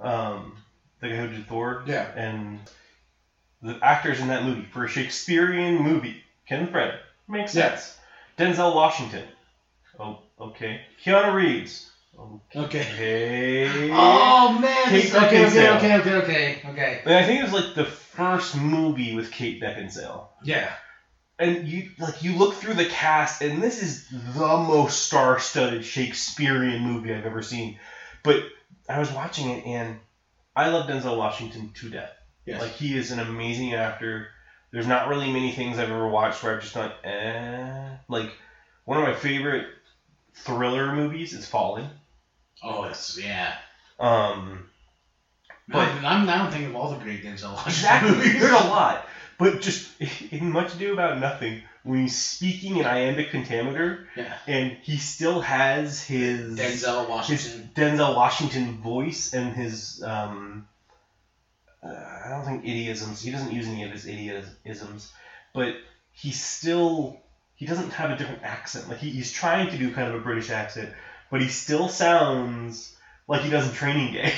um, 0.00 0.56
the 1.00 1.08
guy 1.08 1.16
who 1.16 1.26
did 1.26 1.46
Thor, 1.46 1.80
Yeah. 1.84 2.06
and 2.14 2.60
the 3.62 3.76
actors 3.82 4.20
in 4.20 4.28
that 4.28 4.42
movie 4.42 4.64
for 4.72 4.84
a 4.84 4.88
Shakespearean 4.88 5.76
movie. 5.76 6.16
Kenneth 6.48 6.70
Branagh 6.70 6.98
makes 7.28 7.54
Yeah. 7.54 7.70
sense. 7.70 7.90
Denzel 8.38 8.72
Washington. 8.72 9.24
Oh, 9.98 10.16
okay. 10.40 10.80
Keanu 11.04 11.32
Reeves. 11.32 11.84
Okay. 12.18 12.60
Okay. 12.60 13.90
Oh 13.90 14.58
man. 14.60 14.88
Kate 14.88 15.02
this- 15.10 15.14
okay, 15.14 15.44
okay, 15.46 15.68
okay, 15.70 15.96
okay, 15.96 16.12
okay, 16.12 16.60
okay. 16.70 17.02
And 17.04 17.14
I 17.14 17.24
think 17.24 17.40
it 17.40 17.44
was 17.44 17.52
like 17.52 17.74
the 17.74 17.84
first 17.84 18.56
movie 18.56 19.14
with 19.14 19.30
Kate 19.30 19.60
Beckinsale. 19.62 20.26
Yeah. 20.44 20.70
and 21.38 21.66
you 21.66 21.88
like 21.98 22.22
you 22.22 22.34
look 22.36 22.54
through 22.54 22.74
the 22.74 22.84
cast 22.84 23.40
and 23.42 23.62
this 23.62 23.82
is 23.82 24.06
the 24.10 24.56
most 24.58 25.06
star-studded 25.06 25.84
shakespearean 25.84 26.82
movie 26.82 27.12
i've 27.12 27.24
ever 27.24 27.40
seen 27.42 27.78
but 28.22 28.36
i 28.88 28.98
was 28.98 29.10
watching 29.10 29.48
it 29.48 29.64
and 29.64 29.98
i 30.54 30.68
love 30.68 30.86
denzel 30.88 31.16
washington 31.16 31.70
to 31.74 31.88
death 31.88 32.12
Yes. 32.44 32.60
like 32.60 32.72
he 32.72 32.94
is 32.96 33.10
an 33.12 33.18
amazing 33.18 33.72
actor 33.72 34.28
there's 34.72 34.86
not 34.86 35.08
really 35.08 35.32
many 35.32 35.52
things 35.52 35.78
i've 35.78 35.90
ever 35.90 36.06
watched 36.06 36.42
where 36.42 36.54
i've 36.54 36.60
just 36.62 36.74
gone 36.74 36.92
eh 37.02 37.96
like 38.08 38.30
one 38.84 38.98
of 38.98 39.04
my 39.04 39.14
favorite 39.14 39.66
thriller 40.34 40.94
movies 40.94 41.32
is 41.32 41.48
Fallen 41.48 41.88
oh, 42.62 42.84
it's 42.84 43.18
yeah. 43.18 43.52
um 43.98 44.64
But 45.68 45.88
I'm 46.04 46.26
now 46.26 46.50
thinking 46.50 46.70
of 46.70 46.76
all 46.76 46.88
the 46.88 46.96
great 46.96 47.22
Denzel 47.22 47.52
Washington 47.52 47.68
Exactly. 47.68 48.10
movies. 48.10 48.32
There's 48.40 48.52
a 48.52 48.68
lot. 48.68 49.06
But 49.38 49.60
just 49.60 49.82
in 50.30 50.50
Much 50.52 50.74
Ado 50.74 50.92
About 50.92 51.18
Nothing, 51.18 51.60
when 51.84 51.98
he's 52.02 52.16
speaking 52.16 52.76
in 52.76 52.86
iambic 52.86 53.30
pentameter, 53.32 54.06
Yeah. 54.14 54.32
and 54.46 54.76
he 54.82 54.98
still 54.98 55.40
has 55.40 56.00
his 56.00 56.58
Denzel 56.58 57.00
his 57.00 57.08
Washington. 57.08 57.70
Denzel 57.74 58.14
Washington 58.14 58.80
voice 58.80 59.32
and 59.32 59.52
his 59.54 60.00
um, 60.02 60.64
uh, 61.82 61.88
I 61.88 62.28
don't 62.28 62.44
think 62.44 62.62
idiosms. 62.64 63.20
He 63.20 63.30
doesn't 63.30 63.50
use 63.50 63.66
any 63.66 63.82
of 63.84 63.90
his 63.90 64.04
idiosms, 64.06 65.08
but 65.52 65.74
he 66.12 66.30
still 66.30 67.18
he 67.54 67.66
doesn't 67.66 67.90
have 67.90 68.10
a 68.10 68.16
different 68.16 68.42
accent. 68.44 68.88
Like 68.88 68.98
he, 68.98 69.10
he's 69.10 69.32
trying 69.32 69.70
to 69.70 69.76
do 69.76 69.92
kind 69.92 70.08
of 70.08 70.14
a 70.14 70.22
British 70.22 70.50
accent, 70.50 70.92
but 71.32 71.40
he 71.40 71.48
still 71.48 71.88
sounds 71.88 72.94
like 73.26 73.40
he 73.40 73.50
does 73.50 73.66
in 73.66 73.74
Training 73.74 74.12
Day. 74.12 74.32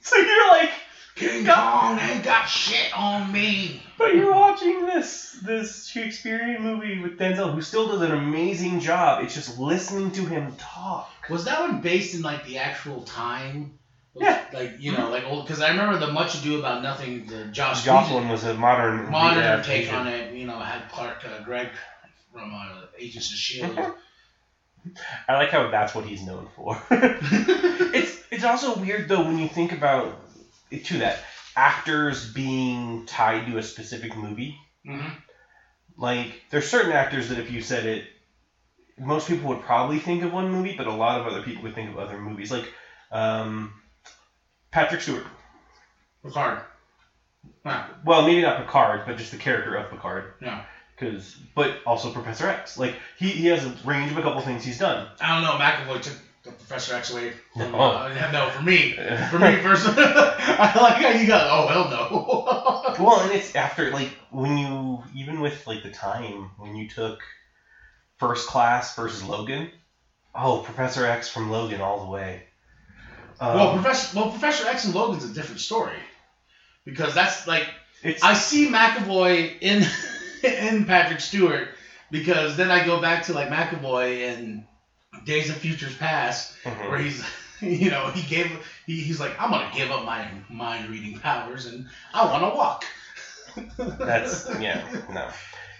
so 0.00 0.16
you're 0.16 0.48
like. 0.48 0.70
King 1.16 1.46
Kong 1.46 1.98
ain't 1.98 2.22
got 2.22 2.44
shit 2.44 2.92
on 2.94 3.32
me. 3.32 3.82
But 3.96 4.14
you're 4.14 4.34
watching 4.34 4.84
this 4.84 5.32
this 5.42 5.86
Shakespearean 5.86 6.62
movie 6.62 7.00
with 7.00 7.18
Denzel, 7.18 7.54
who 7.54 7.62
still 7.62 7.88
does 7.88 8.02
an 8.02 8.12
amazing 8.12 8.80
job. 8.80 9.24
It's 9.24 9.32
just 9.32 9.58
listening 9.58 10.12
to 10.12 10.26
him 10.26 10.54
talk. 10.58 11.10
Was 11.30 11.46
that 11.46 11.58
one 11.58 11.80
based 11.80 12.14
in 12.14 12.20
like 12.20 12.44
the 12.44 12.58
actual 12.58 13.00
time? 13.04 13.78
Yeah. 14.12 14.44
Like 14.52 14.72
you 14.78 14.92
know, 14.92 15.08
like 15.08 15.24
old 15.24 15.46
because 15.46 15.62
I 15.62 15.70
remember 15.70 15.98
the 15.98 16.12
Much 16.12 16.34
Ado 16.34 16.58
About 16.58 16.82
Nothing, 16.82 17.24
the 17.24 17.46
Josh 17.46 17.82
Jocelyn 17.82 18.28
was 18.28 18.44
a 18.44 18.52
modern 18.52 19.10
modern 19.10 19.64
take 19.64 19.90
on 19.90 20.06
it. 20.06 20.34
You 20.34 20.46
know, 20.46 20.58
had 20.58 20.90
Clark 20.90 21.24
uh, 21.24 21.42
Gregg 21.44 21.68
from 22.30 22.52
uh, 22.54 22.82
Agents 22.98 23.32
of 23.32 23.38
Shield. 23.38 23.94
I 25.28 25.34
like 25.34 25.50
how 25.50 25.64
that's 25.64 25.94
what 25.94 26.04
he's 26.04 26.22
known 26.22 26.46
for. 26.54 26.76
it's 26.90 28.16
it's 28.30 28.44
also 28.44 28.72
weird 28.72 29.08
though 29.08 29.20
when 29.20 29.38
you 29.38 29.46
think 29.46 29.72
about 29.72 30.14
it 30.70 30.84
to 30.84 30.98
that 30.98 31.16
actors 31.56 32.24
being 32.24 33.00
tied 33.06 33.46
to 33.46 33.56
a 33.56 33.62
specific 33.62 34.14
movie. 34.14 34.52
hmm 34.84 35.18
Like 35.96 36.38
there's 36.50 36.66
certain 36.66 36.92
actors 36.92 37.26
that 37.28 37.38
if 37.38 37.48
you 37.50 37.60
said 37.60 37.84
it, 37.84 38.02
most 38.98 39.26
people 39.26 39.48
would 39.48 39.60
probably 39.60 39.98
think 39.98 40.22
of 40.22 40.30
one 40.32 40.48
movie, 40.48 40.72
but 40.72 40.86
a 40.86 40.92
lot 40.92 41.16
of 41.16 41.26
other 41.26 41.40
people 41.40 41.62
would 41.62 41.74
think 41.74 41.88
of 41.88 41.96
other 41.96 42.18
movies. 42.18 42.50
Like 42.50 42.70
um, 43.10 43.70
Patrick 44.70 45.00
Stewart. 45.00 45.26
Picard. 46.22 46.60
Wow. 47.64 47.84
Well, 48.02 48.22
maybe 48.22 48.40
not 48.42 48.56
Picard, 48.56 49.04
but 49.04 49.16
just 49.16 49.30
the 49.30 49.36
character 49.36 49.74
of 49.74 49.88
Picard. 49.88 50.28
Yeah. 50.40 50.60
Because, 50.98 51.36
but 51.54 51.76
also 51.84 52.10
Professor 52.10 52.48
X. 52.48 52.78
Like 52.78 52.94
he, 53.18 53.28
he 53.28 53.46
has 53.48 53.64
a 53.64 53.74
range 53.84 54.10
of 54.10 54.16
a 54.18 54.22
couple 54.22 54.40
things 54.40 54.64
he's 54.64 54.78
done. 54.78 55.06
I 55.20 55.34
don't 55.34 55.42
know. 55.44 55.62
McAvoy 55.62 56.00
took 56.00 56.14
the 56.42 56.52
Professor 56.52 56.94
X 56.94 57.12
away. 57.12 57.32
From, 57.52 57.72
No. 57.72 57.78
uh, 57.78 58.30
no, 58.32 58.48
for 58.50 58.62
me. 58.62 58.92
For 59.30 59.38
me 59.38 59.56
personally, 59.58 60.02
I 60.02 60.72
like 60.80 61.02
how 61.02 61.10
you 61.10 61.26
got. 61.26 61.46
Oh 61.50 61.66
hell 61.68 61.90
no. 61.90 62.82
Well, 63.04 63.20
and 63.20 63.32
it's 63.32 63.54
after 63.54 63.90
like 63.90 64.08
when 64.30 64.56
you 64.56 65.02
even 65.14 65.40
with 65.40 65.66
like 65.66 65.82
the 65.82 65.90
time 65.90 66.50
when 66.56 66.74
you 66.74 66.88
took 66.88 67.20
First 68.18 68.46
Class 68.48 68.96
versus 68.96 69.22
Logan. 69.22 69.70
Oh, 70.34 70.58
Professor 70.60 71.04
X 71.04 71.28
from 71.28 71.50
Logan 71.50 71.80
all 71.82 72.00
the 72.04 72.10
way. 72.10 72.44
Um, 73.38 73.54
well, 73.54 73.72
Professor. 73.74 74.18
Well, 74.18 74.30
Professor 74.30 74.66
X 74.66 74.84
and 74.86 74.94
Logan's 74.94 75.24
a 75.24 75.34
different 75.34 75.60
story, 75.60 75.96
because 76.86 77.14
that's 77.14 77.46
like 77.46 77.66
it's 78.02 78.22
I 78.22 78.32
see 78.32 78.68
McAvoy 78.68 79.58
in 79.60 79.84
in 80.44 80.84
Patrick 80.84 81.20
Stewart 81.20 81.68
because 82.10 82.56
then 82.56 82.70
I 82.70 82.84
go 82.84 83.00
back 83.00 83.24
to 83.24 83.32
like 83.32 83.48
McAvoy 83.48 84.18
in 84.20 84.66
Days 85.24 85.50
of 85.50 85.56
Futures 85.56 85.94
Past 85.96 86.52
Mhm. 86.64 86.90
where 86.90 86.98
he's 86.98 87.24
you 87.60 87.90
know 87.90 88.10
he 88.10 88.22
gave 88.28 88.46
he, 88.86 89.00
he's 89.00 89.18
like 89.20 89.40
I'm 89.40 89.50
gonna 89.50 89.70
give 89.74 89.90
up 89.90 90.04
my 90.04 90.28
mind 90.48 90.88
reading 90.90 91.18
powers 91.18 91.66
and 91.66 91.86
I 92.12 92.24
want 92.26 92.42
to 92.42 92.48
walk. 92.50 92.84
That's 93.98 94.48
yeah, 94.60 94.86
no. 95.10 95.28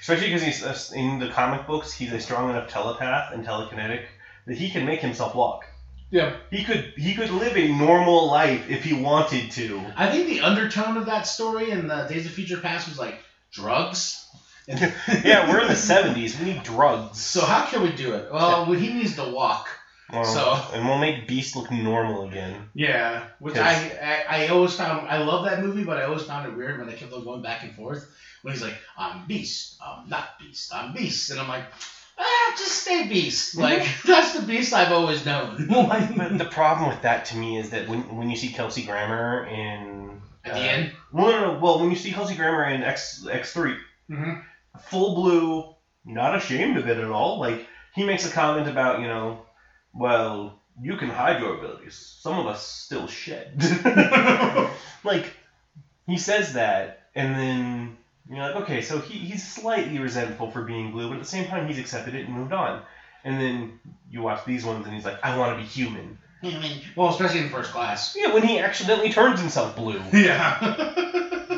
Especially 0.01 0.29
because 0.29 0.43
he's 0.43 0.63
uh, 0.63 0.95
in 0.95 1.19
the 1.19 1.29
comic 1.29 1.67
books, 1.67 1.93
he's 1.93 2.13
a 2.13 2.21
strong 2.21 2.51
enough 2.51 2.69
telepath 2.69 3.33
and 3.33 3.45
telekinetic 3.45 4.05
that 4.47 4.57
he 4.57 4.71
can 4.71 4.87
make 4.87 5.01
himself 5.01 5.35
walk. 5.35 5.65
Yeah. 6.11 6.37
He 6.51 6.63
could 6.65 6.93
he 6.97 7.15
could 7.15 7.31
live 7.31 7.57
a 7.57 7.69
normal 7.77 8.31
life 8.31 8.71
if 8.71 8.85
he 8.85 8.93
wanted 8.95 9.51
to. 9.53 9.85
I 9.97 10.09
think 10.11 10.29
the 10.29 10.41
undertone 10.43 10.97
of 10.97 11.07
that 11.07 11.27
story 11.27 11.71
in 11.71 11.89
the 11.89 12.05
Days 12.05 12.25
of 12.27 12.33
Future 12.33 12.59
Past 12.59 12.89
was 12.89 12.99
like 12.99 13.19
drugs. 13.53 14.25
Yeah, 14.67 15.49
we're 15.51 15.61
in 15.61 15.69
the 15.69 15.75
'70s. 15.75 16.39
We 16.39 16.53
need 16.53 16.63
drugs. 16.63 17.21
So 17.21 17.41
how 17.43 17.67
can 17.67 17.83
we 17.83 17.93
do 17.93 18.15
it? 18.15 18.33
Well, 18.33 18.65
he 18.73 18.93
needs 18.93 19.17
to 19.17 19.25
walk. 19.25 19.69
Well, 20.13 20.25
so- 20.25 20.61
and 20.73 20.87
we'll 20.87 20.99
make 20.99 21.27
Beast 21.27 21.57
look 21.57 21.71
normal 21.71 22.29
again. 22.29 22.69
Yeah, 22.75 23.25
which 23.41 23.57
I, 23.57 24.25
I 24.31 24.45
I 24.45 24.49
always 24.49 24.75
found 24.75 25.09
I 25.09 25.19
love 25.19 25.45
that 25.47 25.63
movie, 25.63 25.83
but 25.85 25.99
I 25.99 26.05
always 26.05 26.23
found 26.23 26.47
it 26.49 26.57
weird 26.57 26.79
when 26.79 26.87
they 26.89 26.95
kept 26.95 27.13
on 27.13 27.25
going 27.25 27.43
back 27.43 27.63
and 27.65 27.75
forth. 27.75 28.09
When 28.43 28.55
he's 28.55 28.63
like, 28.63 28.77
"I'm 28.97 29.27
Beast, 29.27 29.77
I'm 29.85 30.09
not 30.09 30.39
Beast, 30.39 30.73
I'm 30.73 30.93
Beast," 30.95 31.31
and 31.31 31.41
I'm 31.41 31.49
like, 31.49 31.65
"Ah, 32.19 32.55
just 32.57 32.83
stay 32.83 33.09
Beast." 33.09 33.57
Like 33.57 33.85
that's 34.07 34.39
the 34.39 34.43
Beast 34.47 34.73
I've 34.73 34.93
always 34.93 35.27
known. 35.27 35.67
But 36.17 36.39
the 36.39 36.45
problem 36.45 36.89
with 36.89 37.03
that 37.03 37.25
to 37.27 37.37
me 37.37 37.59
is 37.59 37.71
that 37.71 37.89
when 37.89 38.17
when 38.17 38.31
you 38.31 38.37
see 38.37 38.51
Kelsey 38.53 38.85
Grammer 38.85 39.47
in 39.47 40.21
at 40.45 40.55
the 40.55 40.61
uh, 40.61 40.63
end. 40.63 40.93
no, 41.13 41.31
no, 41.31 41.53
no, 41.55 41.59
well, 41.59 41.81
when 41.81 41.91
you 41.91 41.97
see 41.97 42.13
Kelsey 42.13 42.37
Grammer 42.37 42.65
in 42.67 42.83
X 42.85 43.27
X 43.29 43.53
three, 43.53 43.75
hmm 44.09 44.35
full 44.77 45.15
blue, 45.15 45.75
not 46.05 46.37
ashamed 46.37 46.77
of 46.77 46.89
it 46.89 46.99
at 46.99 47.11
all. 47.11 47.39
Like 47.39 47.67
he 47.95 48.05
makes 48.05 48.27
a 48.27 48.33
comment 48.33 48.69
about 48.69 49.01
you 49.01 49.07
know, 49.07 49.43
well, 49.95 50.61
you 50.81 50.97
can 50.97 51.09
hide 51.09 51.41
your 51.41 51.59
abilities. 51.59 51.95
Some 52.21 52.39
of 52.39 52.47
us 52.47 52.67
still 52.67 53.07
shed. 53.07 53.63
like 55.05 55.33
he 56.07 56.19
says 56.19 56.55
that, 56.55 57.09
and 57.15 57.35
then 57.35 57.97
you're 58.29 58.39
like, 58.39 58.57
okay, 58.63 58.83
so 58.83 58.99
he, 58.99 59.19
he's 59.19 59.47
slightly 59.47 59.99
resentful 59.99 60.51
for 60.51 60.63
being 60.63 60.93
blue, 60.93 61.09
but 61.09 61.15
at 61.15 61.21
the 61.21 61.29
same 61.29 61.47
time 61.47 61.67
he's 61.67 61.79
accepted 61.79 62.15
it 62.15 62.27
and 62.27 62.35
moved 62.35 62.53
on. 62.53 62.83
And 63.25 63.41
then 63.41 63.81
you 64.11 64.23
watch 64.23 64.45
these 64.45 64.65
ones, 64.65 64.85
and 64.85 64.95
he's 64.95 65.05
like, 65.05 65.19
I 65.25 65.37
want 65.37 65.57
to 65.57 65.63
be 65.63 65.69
human. 65.69 66.19
Well, 66.95 67.09
especially 67.09 67.41
in 67.41 67.49
first 67.49 67.73
class. 67.73 68.15
Yeah, 68.17 68.33
when 68.33 68.45
he 68.45 68.59
accidentally 68.59 69.11
turns 69.11 69.41
himself 69.41 69.75
blue. 69.75 70.01
Yeah. 70.13 71.35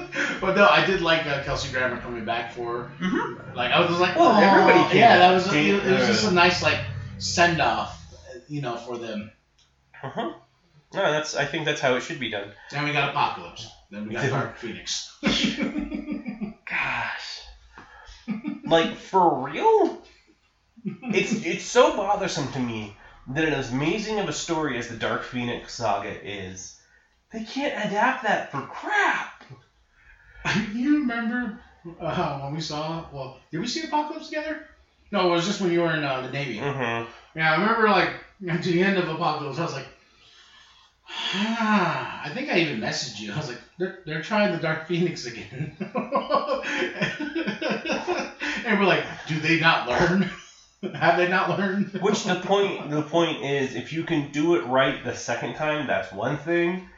but 0.49 0.57
no, 0.57 0.67
I 0.67 0.87
did 0.87 1.03
like 1.03 1.27
uh, 1.27 1.43
Kelsey 1.43 1.71
Grammer 1.71 2.01
coming 2.01 2.25
back 2.25 2.55
for. 2.55 2.91
Mm-hmm. 3.01 3.55
Like 3.55 3.71
I 3.71 3.81
was 3.87 4.01
like, 4.01 4.17
"Aw." 4.17 4.41
everybody 4.41 4.89
came 4.89 4.99
Yeah, 4.99 5.19
that 5.19 5.35
was 5.35 5.47
it, 5.53 5.67
it 5.67 5.85
was 5.85 6.07
just 6.07 6.27
uh, 6.27 6.31
a 6.31 6.33
nice 6.33 6.63
like 6.63 6.81
send 7.19 7.61
off, 7.61 8.03
you 8.49 8.63
know, 8.63 8.77
for 8.77 8.97
them. 8.97 9.31
Uh 10.03 10.09
huh. 10.09 10.33
No, 10.95 11.13
that's. 11.13 11.37
I 11.37 11.45
think 11.45 11.67
that's 11.67 11.83
how 11.83 11.97
it 11.97 12.01
should 12.01 12.19
be 12.19 12.31
done. 12.31 12.51
Then 12.71 12.85
we 12.85 12.95
got 12.95 13.11
Apocalypse. 13.11 13.69
Then 13.91 14.09
we 14.09 14.15
got 14.15 14.31
Dark 14.31 14.57
Phoenix. 14.57 15.15
Gosh. 16.71 17.43
like 18.65 18.97
for 18.97 19.43
real? 19.43 20.03
It's 20.85 21.45
it's 21.45 21.65
so 21.65 21.95
bothersome 21.95 22.51
to 22.53 22.59
me 22.59 22.97
that 23.35 23.45
as 23.51 23.71
amazing 23.71 24.19
of 24.19 24.31
a 24.31 24.33
story 24.33 24.79
as 24.79 24.89
the 24.89 24.97
Dark 24.97 25.25
Phoenix 25.25 25.75
saga 25.75 26.27
is, 26.27 26.81
they 27.35 27.45
can't 27.45 27.87
adapt 27.87 28.23
that 28.23 28.51
for 28.51 28.63
crap. 28.63 29.38
you 30.73 31.01
remember 31.01 31.59
uh, 32.01 32.41
when 32.41 32.55
we 32.55 32.61
saw? 32.61 33.05
Well, 33.13 33.39
did 33.51 33.61
we 33.61 33.67
see 33.67 33.85
Apocalypse 33.85 34.29
together? 34.29 34.67
No, 35.11 35.29
it 35.29 35.37
was 35.37 35.47
just 35.47 35.61
when 35.61 35.73
you 35.73 35.81
were 35.81 35.95
in 35.95 36.05
uh, 36.05 36.23
the 36.23 36.31
Navy. 36.31 36.59
Mm-hmm. 36.59 37.11
Yeah, 37.39 37.53
I 37.53 37.61
remember 37.61 37.89
like 37.89 38.11
to 38.63 38.71
the 38.71 38.83
end 38.83 38.99
of 38.99 39.09
Apocalypse, 39.09 39.59
I 39.59 39.63
was 39.63 39.73
like, 39.73 39.89
ah, 41.09 42.23
I 42.25 42.29
think 42.31 42.51
I 42.51 42.59
even 42.59 42.81
messaged 42.81 43.21
you. 43.21 43.33
I 43.33 43.37
was 43.37 43.49
like, 43.49 43.61
they're, 43.79 44.01
they're 44.07 44.23
trying 44.23 44.53
the 44.53 44.59
Dark 44.59 44.87
Phoenix 44.87 45.27
again. 45.27 45.77
and 48.65 48.79
we're 48.79 48.87
like, 48.87 49.05
do 49.27 49.41
they 49.41 49.59
not 49.61 49.89
learn? 49.89 50.31
Have 50.95 51.17
they 51.17 51.29
not 51.29 51.59
learned? 51.59 51.93
Which 52.01 52.23
the 52.23 52.37
point 52.37 52.91
the 52.91 53.03
point 53.03 53.45
is, 53.45 53.75
if 53.75 53.93
you 53.93 54.05
can 54.05 54.31
do 54.31 54.55
it 54.55 54.65
right 54.67 55.03
the 55.03 55.15
second 55.15 55.55
time, 55.55 55.89
that's 55.89 56.13
one 56.13 56.37
thing. 56.37 56.89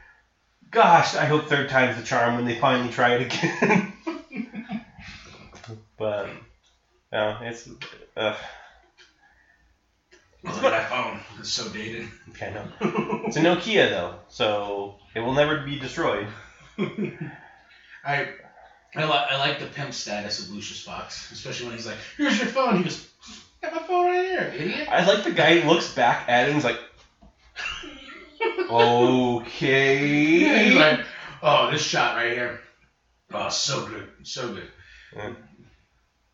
Gosh, 0.71 1.15
I 1.15 1.25
hope 1.25 1.49
third 1.49 1.69
time's 1.69 1.97
the 1.97 2.01
charm 2.01 2.35
when 2.35 2.45
they 2.45 2.53
finally 2.53 2.89
try 2.89 3.15
it 3.15 3.21
again. 3.21 3.93
but 5.97 6.27
no, 7.11 7.37
it's 7.41 7.67
uh, 8.15 8.33
Look 10.43 10.63
at 10.63 10.71
that 10.71 10.89
phone. 10.89 11.19
It's 11.39 11.51
so 11.51 11.67
dated. 11.69 12.07
okay. 12.29 12.51
No, 12.53 12.63
it's 13.25 13.35
a 13.35 13.41
Nokia 13.41 13.89
though, 13.89 14.15
so 14.29 14.95
it 15.13 15.19
will 15.19 15.33
never 15.33 15.55
be 15.55 15.75
destroyed. 15.75 16.27
I 18.03 18.25
I, 18.95 19.03
li- 19.05 19.25
I 19.29 19.35
like 19.35 19.59
the 19.59 19.65
pimp 19.65 19.93
status 19.93 20.39
of 20.39 20.49
Lucius 20.49 20.79
Fox, 20.79 21.31
especially 21.31 21.65
when 21.67 21.75
he's 21.75 21.85
like, 21.85 21.97
"Here's 22.17 22.37
your 22.37 22.47
phone." 22.47 22.75
He 22.77 22.83
goes, 22.83 22.97
"I 23.63 23.67
got 23.67 23.73
my 23.73 23.79
phone 23.79 24.05
right 24.05 24.23
here, 24.25 24.51
idiot." 24.53 24.87
I 24.89 25.01
like 25.01 25.23
the 25.23 25.31
guy 25.31 25.59
who 25.59 25.67
looks 25.67 25.87
back 25.87 26.23
at 26.27 26.47
him, 26.47 26.55
He's 26.55 26.63
like, 26.63 26.77
okay. 28.69 30.39
Yeah, 30.39 30.63
he's 30.63 30.75
like, 30.75 30.99
"Oh, 31.41 31.71
this 31.71 31.81
shot 31.81 32.15
right 32.15 32.33
here, 32.33 32.59
oh, 33.33 33.49
so 33.49 33.85
good, 33.85 34.07
so 34.23 34.49
good." 34.49 34.67
Yeah. 35.15 35.33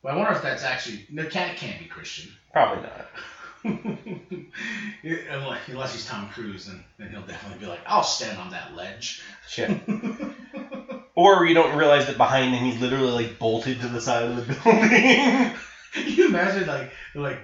But 0.03 0.13
I 0.13 0.15
wonder 0.15 0.31
if 0.31 0.41
that's 0.41 0.63
actually 0.63 1.05
the 1.13 1.25
cat 1.25 1.57
can't 1.57 1.79
be 1.79 1.85
Christian. 1.85 2.31
Probably 2.53 2.83
not. 2.83 3.07
unless 5.67 5.93
he's 5.93 6.05
Tom 6.05 6.29
Cruise, 6.29 6.65
then, 6.65 6.83
then 6.97 7.09
he'll 7.09 7.21
definitely 7.21 7.59
be 7.59 7.65
like, 7.65 7.81
"I'll 7.85 8.03
stand 8.03 8.37
on 8.37 8.51
that 8.51 8.75
ledge." 8.75 9.21
Shit. 9.47 9.71
Or 11.17 11.47
you 11.47 11.55
don't 11.55 11.75
realize 11.75 12.05
that 12.05 12.17
behind 12.17 12.53
him 12.53 12.63
he's 12.63 12.79
literally 12.79 13.09
like 13.09 13.39
bolted 13.39 13.81
to 13.81 13.87
the 13.87 13.99
side 13.99 14.25
of 14.25 14.35
the 14.35 14.53
building. 14.53 15.51
Can 15.91 15.93
you 16.05 16.27
imagine 16.27 16.67
like 16.67 16.91
like 17.15 17.43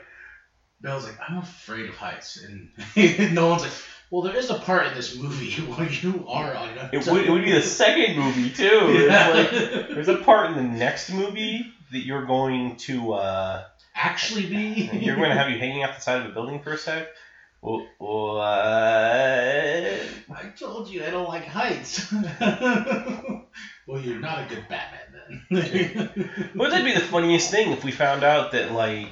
Bill's 0.79 1.05
like, 1.05 1.17
I'm 1.27 1.39
afraid 1.39 1.89
of 1.89 1.95
heights 1.95 2.37
and 2.37 2.69
no 3.33 3.49
one's 3.49 3.63
like, 3.63 3.71
Well 4.13 4.21
there 4.21 4.37
is 4.37 4.51
a 4.51 4.59
part 4.59 4.85
in 4.85 4.93
this 4.93 5.17
movie 5.17 5.49
where 5.71 5.89
you 5.89 6.23
are 6.27 6.53
on 6.53 6.77
a 6.77 6.89
It 6.93 7.07
would, 7.07 7.25
it 7.25 7.31
would 7.31 7.43
be 7.43 7.51
the 7.51 7.63
second 7.63 8.15
movie 8.15 8.51
too. 8.51 9.07
Yeah. 9.09 9.29
Like 9.29 9.49
there's 9.89 10.07
a 10.07 10.17
part 10.17 10.51
in 10.51 10.55
the 10.55 10.61
next 10.61 11.09
movie 11.09 11.65
that 11.91 12.05
you're 12.05 12.27
going 12.27 12.75
to 12.75 13.13
uh, 13.13 13.63
actually 13.95 14.45
be 14.45 14.87
you're 15.01 15.15
going 15.15 15.31
to 15.31 15.35
have 15.35 15.49
you 15.49 15.57
hanging 15.57 15.83
off 15.83 15.95
the 15.95 16.01
side 16.01 16.21
of 16.21 16.29
a 16.29 16.29
building 16.31 16.61
for 16.61 16.73
a 16.73 16.77
sec. 16.77 17.07
What? 17.61 17.87
I 17.99 19.97
told 20.59 20.89
you 20.89 21.03
I 21.03 21.09
don't 21.09 21.27
like 21.27 21.45
heights. 21.45 22.11
well 22.11 23.99
you're 23.99 24.19
not 24.19 24.45
a 24.45 24.45
good 24.47 24.67
Batman 24.69 25.23
then. 25.49 26.31
Wouldn't 26.53 26.75
that 26.75 26.85
be 26.85 26.93
the 26.93 26.99
funniest 26.99 27.49
thing 27.49 27.71
if 27.71 27.83
we 27.83 27.89
found 27.89 28.23
out 28.23 28.51
that 28.51 28.73
like 28.73 29.11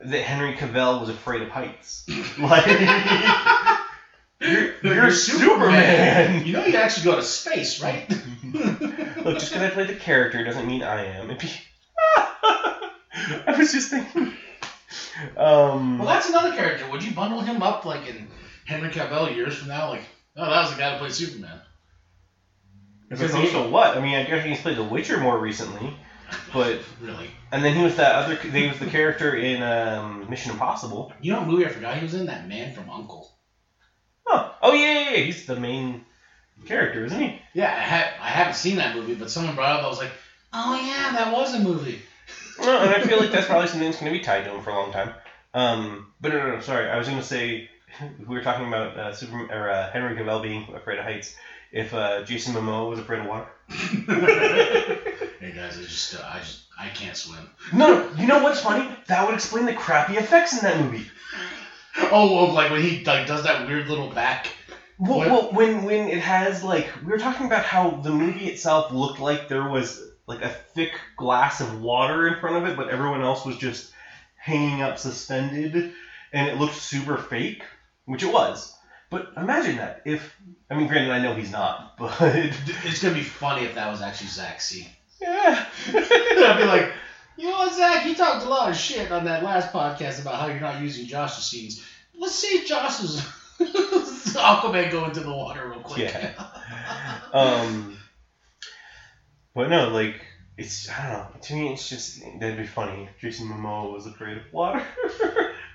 that 0.00 0.22
Henry 0.22 0.54
Cavill 0.54 1.00
was 1.00 1.08
afraid 1.08 1.42
of 1.42 1.48
heights? 1.48 2.06
Like 2.38 2.66
you're, 4.40 4.94
you're 4.94 5.10
Superman. 5.10 6.46
You 6.46 6.52
know 6.52 6.64
you 6.66 6.76
actually 6.76 7.04
go 7.04 7.16
to 7.16 7.22
space, 7.22 7.82
right? 7.82 8.08
Look, 8.44 9.38
just 9.38 9.52
because 9.52 9.62
I 9.62 9.70
play 9.70 9.84
the 9.84 9.94
character 9.96 10.44
doesn't 10.44 10.66
mean 10.66 10.82
I 10.84 11.04
am. 11.16 11.26
Be... 11.28 11.50
I 12.16 13.54
was 13.58 13.72
just 13.72 13.90
thinking. 13.90 14.32
Um, 15.36 15.98
Well, 15.98 16.06
that's 16.06 16.28
another 16.28 16.52
character. 16.52 16.88
Would 16.90 17.02
you 17.02 17.12
bundle 17.12 17.40
him 17.40 17.60
up 17.62 17.84
like 17.84 18.06
in 18.08 18.28
Henry 18.64 18.90
Cavill 18.90 19.34
years 19.34 19.56
from 19.56 19.68
now? 19.68 19.90
Like, 19.90 20.02
oh, 20.36 20.48
that 20.48 20.62
was 20.62 20.72
the 20.72 20.78
guy 20.78 20.92
who 20.92 20.98
played 20.98 21.12
Superman. 21.12 21.60
as 23.10 23.20
opposed 23.20 23.52
to 23.52 23.62
what? 23.62 23.96
I 23.96 24.00
mean, 24.00 24.14
I 24.14 24.22
guess 24.24 24.44
he's 24.44 24.60
played 24.60 24.76
The 24.76 24.84
Witcher 24.84 25.18
more 25.18 25.38
recently, 25.38 25.92
but 26.52 26.80
Really? 27.00 27.30
and 27.52 27.64
then 27.64 27.74
he 27.74 27.82
was 27.82 27.96
that 27.96 28.14
other. 28.14 28.34
He 28.36 28.68
was 28.68 28.78
the 28.78 28.86
character 28.86 29.34
in 29.36 29.62
um, 29.62 30.28
Mission 30.28 30.52
Impossible. 30.52 31.12
You 31.20 31.32
know 31.32 31.40
what 31.40 31.48
movie 31.48 31.66
I 31.66 31.68
forgot 31.70 31.96
he 31.96 32.02
was 32.04 32.14
in? 32.14 32.26
That 32.26 32.48
Man 32.48 32.74
from 32.74 32.90
Uncle. 32.90 33.30
Oh, 34.26 34.54
oh 34.62 34.72
yeah, 34.72 34.92
yeah, 34.92 35.10
yeah. 35.10 35.16
He's 35.18 35.46
the 35.46 35.56
main 35.56 36.04
character, 36.66 37.04
isn't 37.04 37.20
he? 37.20 37.40
Yeah, 37.54 37.72
I, 37.74 37.80
ha- 37.80 38.12
I 38.20 38.28
haven't 38.28 38.56
seen 38.56 38.76
that 38.76 38.94
movie, 38.96 39.14
but 39.14 39.30
someone 39.30 39.54
brought 39.54 39.76
it 39.76 39.80
up. 39.80 39.86
I 39.86 39.88
was 39.88 39.98
like, 39.98 40.12
oh 40.52 40.74
yeah, 40.74 41.12
that 41.12 41.32
was 41.32 41.54
a 41.54 41.60
movie. 41.60 42.00
Well, 42.58 42.82
and 42.82 42.90
I 42.90 43.06
feel 43.06 43.20
like 43.20 43.30
that's 43.30 43.46
probably 43.50 43.68
something 43.68 43.88
that's 43.88 44.00
going 44.00 44.12
to 44.12 44.18
be 44.18 44.24
tied 44.24 44.42
to 44.44 44.50
him 44.52 44.62
for 44.62 44.70
a 44.70 44.74
long 44.74 44.90
time. 44.90 45.14
Um, 45.54 46.08
but 46.20 46.32
no, 46.32 46.38
no, 46.38 46.54
no, 46.56 46.60
sorry. 46.60 46.88
I 46.90 46.98
was 46.98 47.06
going 47.06 47.20
to 47.20 47.24
say 47.24 47.68
we 48.18 48.34
were 48.34 48.42
talking 48.42 48.66
about 48.66 48.96
uh, 48.96 49.12
Superman 49.14 49.56
or 49.56 49.70
uh, 49.70 49.90
Henry 49.92 50.16
Cavill 50.16 50.42
being 50.42 50.66
afraid 50.74 50.98
of 50.98 51.04
heights. 51.04 51.36
If 51.70 51.94
uh, 51.94 52.24
Jason 52.24 52.54
Momoa 52.54 52.90
was 52.90 52.98
afraid 52.98 53.20
of 53.20 53.26
water. 53.26 53.46
Hey 55.40 55.52
guys, 55.52 55.78
I 55.78 55.82
just, 55.82 56.14
uh, 56.14 56.22
I 56.30 56.38
just, 56.38 56.64
I 56.78 56.88
can't 56.88 57.16
swim. 57.16 57.48
No, 57.72 57.88
no 57.88 58.10
you 58.16 58.26
know 58.26 58.42
what's 58.42 58.60
funny? 58.60 58.88
That 59.08 59.26
would 59.26 59.34
explain 59.34 59.66
the 59.66 59.72
crappy 59.72 60.16
effects 60.16 60.56
in 60.56 60.64
that 60.64 60.78
movie. 60.78 61.06
Oh, 62.10 62.34
well, 62.34 62.52
like 62.52 62.70
when 62.70 62.80
he 62.80 63.04
like 63.04 63.26
does 63.26 63.44
that 63.44 63.66
weird 63.66 63.88
little 63.88 64.10
back. 64.10 64.52
Well, 64.98 65.18
What? 65.18 65.28
well, 65.28 65.52
when 65.52 65.84
when 65.84 66.08
it 66.08 66.20
has 66.20 66.62
like 66.62 66.88
we 67.02 67.10
were 67.10 67.18
talking 67.18 67.46
about 67.46 67.64
how 67.64 68.00
the 68.02 68.10
movie 68.10 68.46
itself 68.46 68.92
looked 68.92 69.18
like 69.20 69.48
there 69.48 69.64
was 69.64 70.00
like 70.26 70.42
a 70.42 70.48
thick 70.48 70.90
glass 71.16 71.60
of 71.60 71.80
water 71.80 72.26
in 72.26 72.40
front 72.40 72.56
of 72.56 72.66
it, 72.66 72.76
but 72.76 72.88
everyone 72.88 73.22
else 73.22 73.44
was 73.44 73.56
just 73.56 73.90
hanging 74.36 74.82
up 74.82 74.98
suspended, 74.98 75.92
and 76.32 76.46
it 76.46 76.56
looked 76.56 76.74
super 76.74 77.16
fake, 77.16 77.62
which 78.04 78.22
it 78.22 78.32
was. 78.32 78.72
But 79.10 79.32
imagine 79.36 79.76
that 79.76 80.02
if 80.04 80.36
I 80.70 80.74
mean, 80.74 80.86
granted, 80.86 81.10
I 81.10 81.20
know 81.20 81.34
he's 81.34 81.50
not, 81.50 81.94
but 81.98 82.16
It's 82.20 83.02
gonna 83.02 83.14
be 83.14 83.22
funny 83.22 83.64
if 83.64 83.74
that 83.74 83.90
was 83.90 84.02
actually 84.02 84.28
Zach 84.28 84.60
C. 84.60 84.88
yeah. 85.20 85.66
I'd 85.88 86.58
be 86.58 86.64
like, 86.64 86.92
you 87.36 87.46
know 87.46 87.52
what, 87.52 87.74
Zach? 87.74 88.06
You 88.06 88.14
talked 88.14 88.44
a 88.44 88.48
lot 88.48 88.70
of 88.70 88.76
shit 88.76 89.10
on 89.12 89.24
that 89.24 89.42
last 89.42 89.72
podcast 89.72 90.20
about 90.20 90.40
how 90.40 90.46
you're 90.48 90.60
not 90.60 90.80
using 90.80 91.06
Josh's 91.06 91.44
scenes. 91.44 91.84
Let's 92.16 92.34
see 92.34 92.64
Josh's 92.64 93.20
Aquaman 93.60 94.90
go 94.90 95.04
into 95.04 95.20
the 95.20 95.30
water 95.30 95.68
real 95.68 95.80
quick. 95.80 96.12
Yeah. 96.12 96.32
um, 97.32 97.96
but 99.54 99.68
no, 99.68 99.88
like 99.88 100.20
it's 100.56 100.90
I 100.90 101.12
don't 101.12 101.34
know. 101.34 101.40
To 101.40 101.54
me, 101.54 101.72
it's 101.72 101.88
just 101.88 102.20
that'd 102.40 102.58
be 102.58 102.66
funny. 102.66 103.04
if 103.04 103.20
Jason 103.20 103.48
Momoa 103.48 103.92
was 103.92 104.06
afraid 104.06 104.36
of 104.36 104.52
water. 104.52 104.84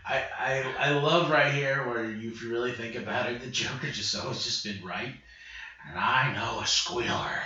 I, 0.06 0.24
I 0.38 0.74
I 0.78 0.90
love 0.92 1.32
right 1.32 1.54
here 1.54 1.88
where 1.88 2.10
you, 2.10 2.32
if 2.32 2.44
you 2.44 2.52
really 2.52 2.74
think 2.74 2.96
about 2.96 3.32
it, 3.32 3.42
the 3.42 3.48
Joker 3.48 3.88
just 3.88 4.16
always 4.18 4.44
just 4.44 4.66
been 4.66 4.84
right. 4.86 5.14
And 5.90 5.98
I 5.98 6.34
know 6.34 6.60
a 6.60 6.68
squealer 6.68 7.42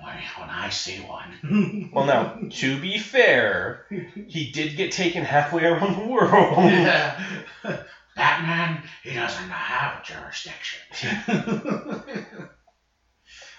when, 0.00 0.16
when 0.38 0.50
I 0.50 0.68
see 0.70 0.98
one. 0.98 1.90
well, 1.92 2.04
now 2.06 2.38
to 2.50 2.80
be 2.80 2.98
fair, 2.98 3.86
he 4.28 4.50
did 4.52 4.76
get 4.76 4.92
taken 4.92 5.24
halfway 5.24 5.64
around 5.64 5.98
the 5.98 6.06
world. 6.06 6.64
Yeah. 6.64 7.22
Batman, 8.16 8.82
he 9.02 9.12
doesn't 9.14 9.50
have 9.50 10.02
jurisdiction. 10.02 10.80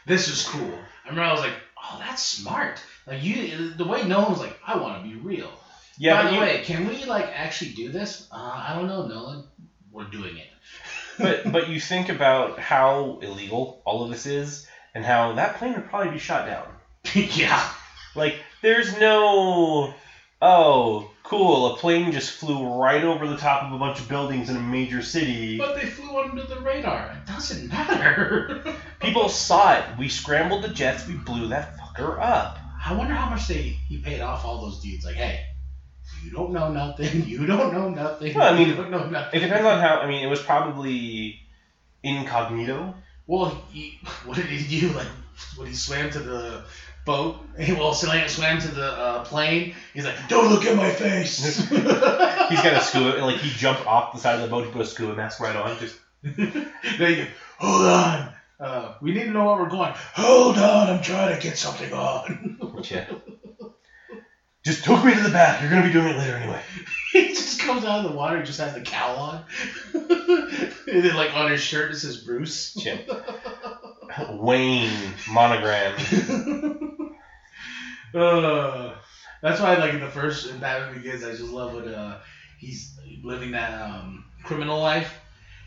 this 0.07 0.27
is 0.27 0.47
cool. 0.47 0.73
I 1.05 1.09
remember 1.09 1.29
I 1.29 1.31
was 1.31 1.41
like, 1.41 1.53
oh, 1.77 1.97
that's 1.99 2.23
smart. 2.23 2.81
Like 3.05 3.23
you, 3.23 3.71
the 3.73 3.85
way 3.85 4.07
Nolan 4.07 4.31
was 4.31 4.39
like, 4.39 4.57
I 4.65 4.77
want 4.77 5.03
to 5.03 5.09
be 5.09 5.15
real. 5.15 5.51
Yeah, 5.99 6.23
By 6.23 6.29
the 6.29 6.35
you, 6.35 6.41
way, 6.41 6.61
can 6.63 6.88
we 6.88 7.05
like 7.05 7.27
actually 7.33 7.71
do 7.71 7.89
this? 7.89 8.27
Uh, 8.31 8.35
I 8.38 8.75
don't 8.75 8.88
know, 8.88 9.07
Nolan. 9.07 9.47
We're 9.91 10.09
doing 10.09 10.38
it. 10.38 10.47
but 11.17 11.51
but 11.51 11.69
you 11.69 11.79
think 11.79 12.09
about 12.09 12.59
how 12.59 13.19
illegal 13.21 13.81
all 13.85 14.03
of 14.03 14.11
this 14.11 14.25
is, 14.25 14.67
and 14.97 15.05
how 15.05 15.33
that 15.33 15.57
plane 15.57 15.73
would 15.73 15.87
probably 15.87 16.09
be 16.09 16.17
shot 16.17 16.47
down. 16.47 16.65
yeah. 17.13 17.69
Like, 18.15 18.39
there's 18.63 18.97
no, 18.97 19.93
oh, 20.41 21.11
cool, 21.21 21.75
a 21.75 21.77
plane 21.77 22.11
just 22.11 22.31
flew 22.31 22.81
right 22.81 23.03
over 23.03 23.27
the 23.27 23.37
top 23.37 23.61
of 23.61 23.73
a 23.73 23.77
bunch 23.77 23.99
of 23.99 24.09
buildings 24.09 24.49
in 24.49 24.55
a 24.55 24.59
major 24.59 25.03
city. 25.03 25.59
But 25.59 25.75
they 25.75 25.85
flew 25.85 26.17
under 26.17 26.43
the 26.43 26.59
radar. 26.61 27.11
It 27.11 27.27
doesn't 27.27 27.67
matter. 27.67 28.63
People 28.99 29.29
saw 29.29 29.77
it. 29.77 29.85
We 29.99 30.09
scrambled 30.09 30.63
the 30.63 30.69
jets. 30.69 31.07
We 31.07 31.13
blew 31.13 31.49
that 31.49 31.77
fucker 31.77 32.19
up. 32.19 32.57
I 32.83 32.93
wonder 32.93 33.13
how 33.13 33.29
much 33.29 33.47
they 33.47 33.77
he 33.87 33.99
paid 33.99 34.21
off 34.21 34.45
all 34.45 34.61
those 34.61 34.81
dudes. 34.81 35.05
Like, 35.05 35.15
hey, 35.15 35.45
you 36.23 36.31
don't 36.31 36.53
know 36.53 36.71
nothing. 36.71 37.27
You 37.27 37.45
don't 37.45 37.71
know 37.71 37.89
nothing. 37.89 38.33
Well, 38.33 38.51
I 38.51 38.57
mean, 38.57 38.69
you 38.69 38.75
don't 38.75 38.89
know 38.89 39.07
nothing. 39.07 39.39
It 39.39 39.43
depends 39.43 39.65
on 39.67 39.79
how. 39.79 39.99
I 39.99 40.07
mean, 40.07 40.23
it 40.23 40.29
was 40.29 40.41
probably 40.41 41.39
incognito. 42.01 42.95
Well, 43.28 43.61
he, 43.71 43.99
what 44.25 44.38
did 44.38 44.45
he 44.45 44.80
do? 44.80 44.89
Like 44.93 45.07
when 45.55 45.67
he 45.67 45.73
swam 45.73 46.09
to 46.11 46.19
the 46.19 46.63
boat, 47.05 47.39
he 47.59 47.73
well 47.73 47.93
swam, 47.93 48.28
swam 48.28 48.59
to 48.59 48.67
the 48.69 48.91
uh, 48.91 49.25
plane. 49.25 49.75
He's 49.93 50.05
like, 50.05 50.15
"Don't 50.28 50.49
look 50.49 50.65
at 50.65 50.75
my 50.75 50.89
face." 50.89 51.38
He's 51.69 52.61
got 52.61 52.73
a 52.73 52.82
scuba. 52.82 53.21
Like 53.21 53.38
he 53.38 53.49
jumped 53.49 53.86
off 53.86 54.13
the 54.13 54.19
side 54.19 54.36
of 54.36 54.41
the 54.41 54.47
boat. 54.47 54.65
He 54.65 54.71
put 54.71 54.82
a 54.82 54.86
scuba 54.86 55.15
mask 55.15 55.39
right 55.39 55.55
on. 55.55 55.78
Just 55.80 55.97
there 56.23 57.09
you. 57.09 57.28
Hold 57.59 57.86
on. 57.86 58.34
Uh, 58.59 58.95
we 59.01 59.13
need 59.13 59.25
to 59.25 59.32
know 59.32 59.45
where 59.45 59.63
we're 59.63 59.69
going. 59.69 59.93
Hold 60.15 60.57
on, 60.57 60.89
I'm 60.89 61.01
trying 61.03 61.36
to 61.36 61.41
get 61.41 61.57
something 61.57 61.93
on. 61.93 62.57
yeah. 62.89 63.05
Just 64.68 64.84
took 64.84 65.01
me 65.05 65.13
to 65.13 65.22
the 65.22 65.30
back. 65.30 65.61
You're 65.61 65.70
gonna 65.70 65.88
be 65.88 65.93
doing 65.93 66.07
it 66.07 66.18
later 66.18 66.36
anyway. 66.36 66.61
he 67.13 67.30
just 67.30 67.61
comes 67.61 67.86
out 67.86 68.03
of 68.03 68.11
the 68.11 68.18
water. 68.18 68.38
He 68.38 68.43
just 68.43 68.59
has 68.59 68.74
the 68.74 68.82
cowl 68.82 69.15
on, 69.15 69.45
and 69.93 71.05
then 71.05 71.15
like 71.15 71.34
on 71.34 71.49
his 71.49 71.61
shirt 71.61 71.89
it 71.89 71.95
says 71.95 72.18
Bruce. 72.18 72.76
Yeah. 72.76 72.97
Wayne 74.30 75.13
monogram. 75.30 75.93
uh, 78.13 78.91
that's 79.41 79.61
why, 79.61 79.76
like 79.78 79.93
in 79.93 80.01
the 80.01 80.09
first 80.09 80.59
Batman 80.59 80.95
Begins, 80.95 81.24
I 81.24 81.30
just 81.30 81.43
love 81.43 81.74
when 81.74 81.88
uh, 81.88 82.20
he's 82.57 82.91
living 83.24 83.51
that 83.51 83.72
um, 83.80 84.26
criminal 84.43 84.82
life, 84.82 85.18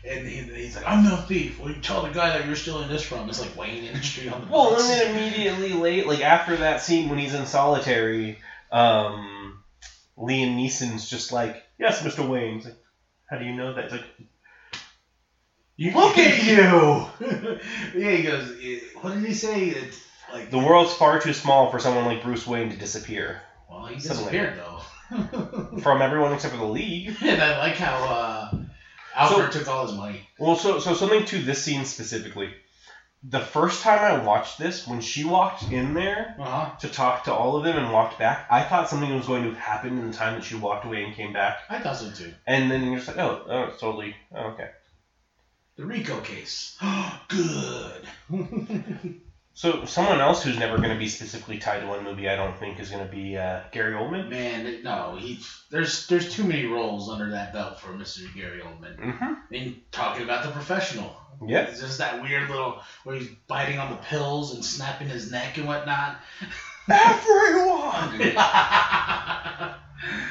and 0.07 0.27
he, 0.27 0.41
he's 0.41 0.75
like, 0.75 0.87
"I'm 0.87 1.03
no 1.03 1.15
thief." 1.15 1.59
Well, 1.59 1.71
you 1.71 1.81
tell 1.81 2.03
the 2.03 2.09
guy 2.09 2.37
that 2.37 2.45
you're 2.45 2.55
stealing 2.55 2.87
this 2.87 3.01
from. 3.01 3.27
It's 3.29 3.39
like 3.39 3.57
Wayne 3.57 3.83
Industry 3.83 4.29
on 4.29 4.41
the 4.41 4.47
Well, 4.47 4.69
box. 4.73 4.83
and 4.83 4.91
then 4.91 5.15
immediately 5.15 5.73
late, 5.73 6.05
like 6.05 6.21
after 6.21 6.55
that 6.57 6.81
scene 6.81 7.09
when 7.09 7.17
he's 7.17 7.33
in 7.33 7.47
solitary, 7.47 8.37
um, 8.71 9.63
Liam 10.17 10.55
Neeson's 10.55 11.09
just 11.09 11.31
like, 11.31 11.61
"Yes, 11.79 12.01
Mr. 12.03 12.27
Wayne." 12.27 12.55
He's 12.55 12.65
like, 12.65 12.77
"How 13.29 13.37
do 13.37 13.45
you 13.45 13.55
know 13.55 13.73
that?" 13.73 13.85
It's 13.85 13.93
like, 13.93 14.05
You- 15.75 15.93
"Look 15.93 16.17
at 16.17 16.43
you." 16.43 17.07
yeah, 17.99 18.15
he 18.15 18.23
goes. 18.23 18.53
What 19.01 19.13
did 19.13 19.23
he 19.23 19.33
say? 19.33 19.67
It's 19.69 19.99
like 20.31 20.49
The 20.51 20.59
world's 20.59 20.93
far 20.93 21.19
too 21.19 21.33
small 21.33 21.69
for 21.71 21.79
someone 21.79 22.05
like 22.05 22.23
Bruce 22.23 22.45
Wayne 22.47 22.69
to 22.69 22.77
disappear 22.77 23.41
well, 23.69 23.85
he 23.85 23.95
like 23.95 24.03
disappeared 24.03 24.57
though. 24.57 25.77
from 25.81 26.01
everyone 26.01 26.31
except 26.33 26.53
for 26.53 26.57
the 26.59 26.65
League. 26.65 27.15
and 27.21 27.41
I 27.41 27.57
like 27.57 27.75
how 27.75 27.95
uh, 28.09 28.51
Alfred 29.15 29.51
took 29.51 29.67
all 29.67 29.85
his 29.87 29.95
money. 29.95 30.21
Well, 30.39 30.55
so 30.55 30.79
so 30.79 30.93
something 30.93 31.25
to 31.25 31.41
this 31.41 31.63
scene 31.63 31.83
specifically. 31.85 32.53
The 33.23 33.39
first 33.39 33.81
time 33.81 34.03
I 34.03 34.13
watched 34.13 34.57
this, 34.57 34.87
when 34.87 34.99
she 34.99 35.23
walked 35.23 35.63
in 35.71 35.93
there 35.93 36.35
Uh 36.39 36.45
huh. 36.45 36.71
to 36.79 36.87
talk 36.87 37.23
to 37.25 37.33
all 37.33 37.55
of 37.55 37.63
them 37.63 37.77
and 37.77 37.91
walked 37.91 38.17
back, 38.17 38.45
I 38.49 38.63
thought 38.63 38.89
something 38.89 39.13
was 39.13 39.27
going 39.27 39.43
to 39.43 39.51
happen 39.51 39.97
in 39.97 40.07
the 40.07 40.13
time 40.13 40.35
that 40.35 40.43
she 40.43 40.55
walked 40.55 40.85
away 40.85 41.03
and 41.03 41.13
came 41.13 41.31
back. 41.31 41.57
I 41.69 41.79
thought 41.79 41.97
so 41.97 42.09
too. 42.11 42.33
And 42.47 42.69
then 42.69 42.83
you're 42.83 42.95
just 42.95 43.07
like, 43.07 43.17
oh, 43.17 43.39
oh, 43.45 43.63
it's 43.63 43.77
totally, 43.77 44.13
oh, 44.35 44.45
okay. 44.47 44.65
The 45.75 45.85
RICO 45.85 46.19
case. 46.19 46.75
Good. 47.27 48.07
So 49.53 49.85
someone 49.85 50.21
else 50.21 50.43
who's 50.43 50.57
never 50.57 50.77
going 50.77 50.89
to 50.91 50.97
be 50.97 51.07
specifically 51.09 51.57
tied 51.57 51.81
to 51.81 51.87
one 51.87 52.03
movie, 52.03 52.29
I 52.29 52.35
don't 52.35 52.57
think, 52.57 52.79
is 52.79 52.89
going 52.89 53.05
to 53.05 53.11
be 53.11 53.37
uh, 53.37 53.61
Gary 53.71 53.93
Oldman. 53.93 54.29
Man, 54.29 54.81
no, 54.81 55.17
he 55.19 55.39
there's 55.69 56.07
there's 56.07 56.33
too 56.33 56.43
many 56.43 56.65
roles 56.65 57.09
under 57.09 57.29
that 57.31 57.51
belt 57.53 57.79
for 57.79 57.89
Mr. 57.89 58.33
Gary 58.33 58.61
Oldman. 58.61 58.97
Mm-hmm. 58.97 59.33
And 59.53 59.81
talking 59.91 60.23
about 60.23 60.45
the 60.45 60.51
professional, 60.51 61.15
Yep. 61.45 61.69
it's 61.69 61.81
just 61.81 61.97
that 61.97 62.21
weird 62.21 62.49
little 62.49 62.81
where 63.03 63.15
he's 63.17 63.27
biting 63.47 63.77
on 63.77 63.91
the 63.91 63.97
pills 63.97 64.53
and 64.53 64.63
snapping 64.63 65.09
his 65.09 65.31
neck 65.31 65.57
and 65.57 65.67
whatnot. 65.67 66.17
Everyone. 66.89 68.21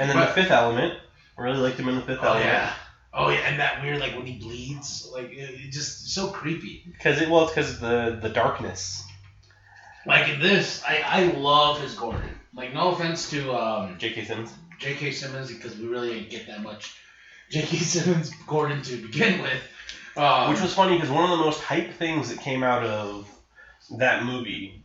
and 0.01 0.11
then 0.11 0.19
the 0.19 0.27
Fifth 0.35 0.51
Element. 0.51 0.95
I 1.39 1.43
really 1.43 1.59
liked 1.59 1.79
him 1.79 1.89
in 1.89 1.97
the 1.97 2.03
Fifth 2.03 2.21
oh 2.23 2.27
Element. 2.27 2.47
yeah, 2.47 2.75
oh 3.15 3.29
yeah, 3.31 3.39
and 3.41 3.61
that 3.61 3.83
weird 3.83 3.99
like 4.01 4.15
when 4.17 4.27
he 4.27 4.39
bleeds, 4.39 5.09
like 5.13 5.31
it, 5.31 5.51
it 5.55 5.71
just 5.71 6.11
so 6.13 6.29
creepy. 6.29 6.85
Because 6.93 7.21
it 7.21 7.29
well, 7.31 7.45
it's 7.45 7.53
because 7.53 7.71
of 7.75 7.81
the 7.81 8.19
the 8.21 8.29
darkness. 8.31 9.05
Like 10.07 10.29
in 10.29 10.41
this, 10.41 10.83
I 10.87 11.03
I 11.05 11.25
love 11.33 11.81
his 11.81 11.95
Gordon. 11.95 12.39
Like 12.55 12.73
no 12.73 12.93
offense 12.93 13.31
to 13.31 13.55
um, 13.55 13.99
J.K. 13.99 14.25
Simmons. 14.25 14.53
J.K. 14.79 15.13
Simmons 15.13 15.53
because 15.53 15.77
we 15.77 15.87
really 15.87 16.15
didn't 16.15 16.31
get 16.31 16.47
that 16.47 16.63
much 16.63 16.97
J.K. 17.51 17.77
Simmons 17.77 18.31
Gordon 18.47 18.83
to 18.83 18.97
begin 19.03 19.41
with. 19.43 19.63
Um, 20.17 20.51
Which 20.51 20.61
was 20.61 20.75
funny 20.75 20.97
because 20.97 21.11
one 21.11 21.25
of 21.25 21.31
the 21.31 21.45
most 21.45 21.61
hype 21.61 21.95
things 21.95 22.31
that 22.31 22.41
came 22.41 22.63
out 22.63 22.83
of 22.83 23.29
that 23.99 24.25
movie 24.25 24.81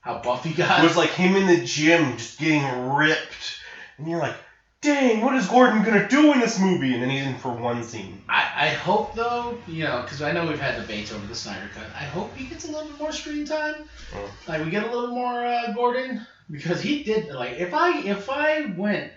how 0.00 0.22
Buffy 0.22 0.52
got. 0.54 0.82
was 0.82 0.96
like 0.96 1.10
him 1.10 1.36
in 1.36 1.46
the 1.46 1.64
gym 1.64 2.16
just 2.16 2.38
getting 2.38 2.64
ripped, 2.88 3.58
and 3.98 4.08
you're 4.08 4.18
like, 4.18 4.34
"Dang, 4.82 5.22
what 5.22 5.36
is 5.36 5.46
Gordon 5.46 5.82
gonna 5.82 6.08
do 6.08 6.32
in 6.32 6.40
this 6.40 6.58
movie?" 6.58 6.94
And 6.94 7.02
then 7.02 7.10
he's 7.10 7.26
in 7.26 7.38
for 7.38 7.50
one 7.50 7.84
scene. 7.84 8.22
I, 8.28 8.50
I 8.56 8.68
hope 8.68 9.14
though, 9.14 9.58
you 9.66 9.84
know, 9.84 10.02
because 10.02 10.22
I 10.22 10.32
know 10.32 10.46
we've 10.46 10.60
had 10.60 10.80
debates 10.80 11.12
over 11.12 11.26
the 11.26 11.34
Snyder 11.34 11.68
Cut. 11.74 11.86
I 11.94 12.04
hope 12.04 12.34
he 12.34 12.44
gets 12.46 12.64
a 12.64 12.68
little 12.68 12.88
bit 12.88 12.98
more 12.98 13.12
screen 13.12 13.44
time. 13.44 13.88
Oh. 14.14 14.30
Like 14.48 14.64
we 14.64 14.70
get 14.70 14.84
a 14.84 14.90
little 14.90 15.14
more 15.14 15.44
uh, 15.44 15.72
Gordon 15.72 16.24
because 16.50 16.80
he 16.80 17.02
did 17.02 17.28
like 17.28 17.58
if 17.58 17.74
I 17.74 18.00
if 18.00 18.30
I 18.30 18.72
went 18.76 19.12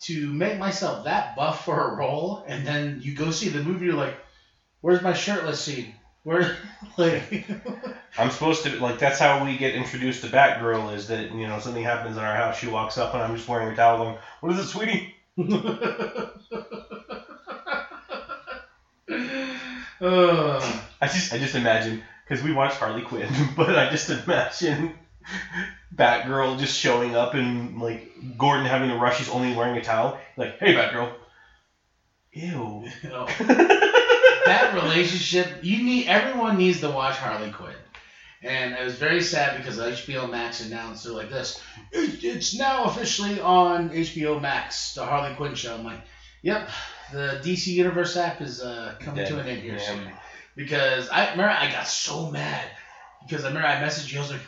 to 0.00 0.32
make 0.32 0.58
myself 0.58 1.04
that 1.04 1.36
buff 1.36 1.64
for 1.64 1.90
a 1.92 1.96
role 1.96 2.42
and 2.46 2.66
then 2.66 3.00
you 3.02 3.14
go 3.14 3.30
see 3.30 3.48
the 3.48 3.62
movie, 3.62 3.86
you're 3.86 3.94
like, 3.94 4.18
where's 4.80 5.02
my 5.02 5.12
shirtless 5.12 5.60
scene? 5.60 5.94
Where 6.22 6.50
like 6.98 7.42
I'm 8.18 8.30
supposed 8.30 8.62
to 8.62 8.76
like 8.76 8.98
that's 8.98 9.18
how 9.18 9.36
we 9.36 9.54
get 9.56 9.74
introduced 9.74 10.20
to 10.22 10.28
Batgirl 10.28 10.92
is 10.92 11.06
that 11.06 11.30
you 11.30 11.46
know 11.46 11.58
something 11.58 11.82
happens 11.82 12.16
in 12.16 12.22
our 12.22 12.34
house. 12.34 12.54
She 12.54 12.66
walks 12.66 12.96
up 12.96 13.12
and 13.14 13.22
I'm 13.22 13.34
just 13.34 13.48
wearing 13.48 13.68
a 13.68 13.72
towel. 13.72 13.96
Going, 13.96 14.14
what 14.40 14.50
is 14.52 14.58
it, 14.58 14.66
sweetie? 14.66 15.02
uh, 15.38 15.50
I 21.00 21.06
just 21.06 21.32
I 21.32 21.36
just 21.36 21.54
imagine 21.54 21.98
because 22.24 22.42
we 22.42 22.50
watched 22.50 22.76
Harley 22.76 23.02
Quinn, 23.02 23.28
but 23.54 23.74
I 23.76 23.86
just 23.86 24.08
imagine 24.10 24.90
Batgirl 25.94 26.56
just 26.56 26.74
showing 26.74 27.14
up 27.14 27.34
and 27.34 27.78
like 27.80 28.04
Gordon 28.36 28.66
having 28.66 28.88
to 28.88 28.94
rush. 28.94 29.16
He's 29.16 29.28
only 29.28 29.50
wearing 29.50 29.76
a 29.76 29.80
towel. 29.80 30.12
Like, 30.36 30.52
hey, 30.58 30.72
Batgirl. 30.72 31.08
Ew. 32.32 32.84
That 34.50 34.74
relationship 34.74 35.46
you 35.62 35.82
need 35.84 36.06
everyone 36.08 36.58
needs 36.58 36.80
to 36.80 36.90
watch 36.90 37.16
Harley 37.16 37.50
Quinn. 37.52 37.74
And 38.42 38.72
it 38.74 38.82
was 38.84 38.94
very 38.96 39.20
sad 39.22 39.58
because 39.58 39.78
HBO 39.78 40.30
Max 40.30 40.60
announced 40.64 41.04
they're 41.04 41.12
like 41.12 41.28
this. 41.30 41.60
It, 41.92 42.24
it's 42.24 42.54
now 42.54 42.84
officially 42.84 43.38
on 43.40 43.90
HBO 43.90 44.40
Max, 44.40 44.94
the 44.94 45.04
Harley 45.04 45.34
Quinn 45.34 45.54
show. 45.54 45.74
I'm 45.74 45.84
like, 45.84 46.00
yep, 46.42 46.68
the 47.12 47.38
DC 47.44 47.66
Universe 47.68 48.16
app 48.16 48.40
is 48.40 48.62
uh, 48.62 48.94
coming 49.00 49.24
Dead. 49.24 49.28
to 49.28 49.38
an 49.40 49.46
end 49.46 49.60
here 49.60 49.74
Yeah. 49.74 49.86
soon. 49.94 50.10
because 50.56 51.08
I 51.10 51.30
remember 51.32 51.50
I 51.52 51.70
got 51.70 51.86
so 51.86 52.30
mad 52.30 52.64
because 53.28 53.44
I 53.44 53.48
remember 53.48 53.68
I 53.68 53.76
messaged 53.76 54.10
you. 54.12 54.18
I 54.18 54.22
was 54.22 54.30
like, 54.30 54.40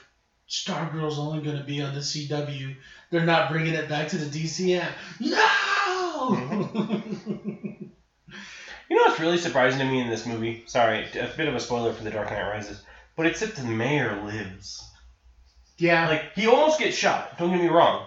Stargirl's 0.49 1.19
only 1.19 1.43
gonna 1.45 1.65
be 1.65 1.83
on 1.83 1.93
the 1.95 2.01
CW. 2.01 2.75
They're 3.11 3.27
not 3.27 3.51
bringing 3.51 3.75
it 3.75 3.89
back 3.91 4.09
to 4.09 4.17
the 4.17 4.27
DCM. 4.27 4.91
No. 5.21 5.43
You 8.93 8.99
know 8.99 9.05
what's 9.05 9.21
really 9.21 9.39
surprising 9.39 9.79
to 9.79 9.87
me 9.87 10.03
in 10.03 10.11
this 10.11 10.27
movie? 10.27 10.65
Sorry, 10.67 11.07
a 11.19 11.31
bit 11.35 11.49
of 11.49 11.55
a 11.55 11.61
spoiler 11.61 11.95
for 11.95 12.05
The 12.05 12.11
Dark 12.11 12.31
Knight 12.31 12.51
Rises, 12.51 12.83
but 13.17 13.25
it's 13.25 13.41
that 13.41 13.57
the 13.57 13.65
mayor 13.65 14.23
lives. 14.23 14.87
yeah, 15.79 16.09
like 16.09 16.35
he 16.35 16.47
almost 16.47 16.79
gets 16.79 16.95
shot. 16.95 17.39
Don't 17.39 17.51
get 17.53 17.63
me 17.63 17.69
wrong, 17.69 18.07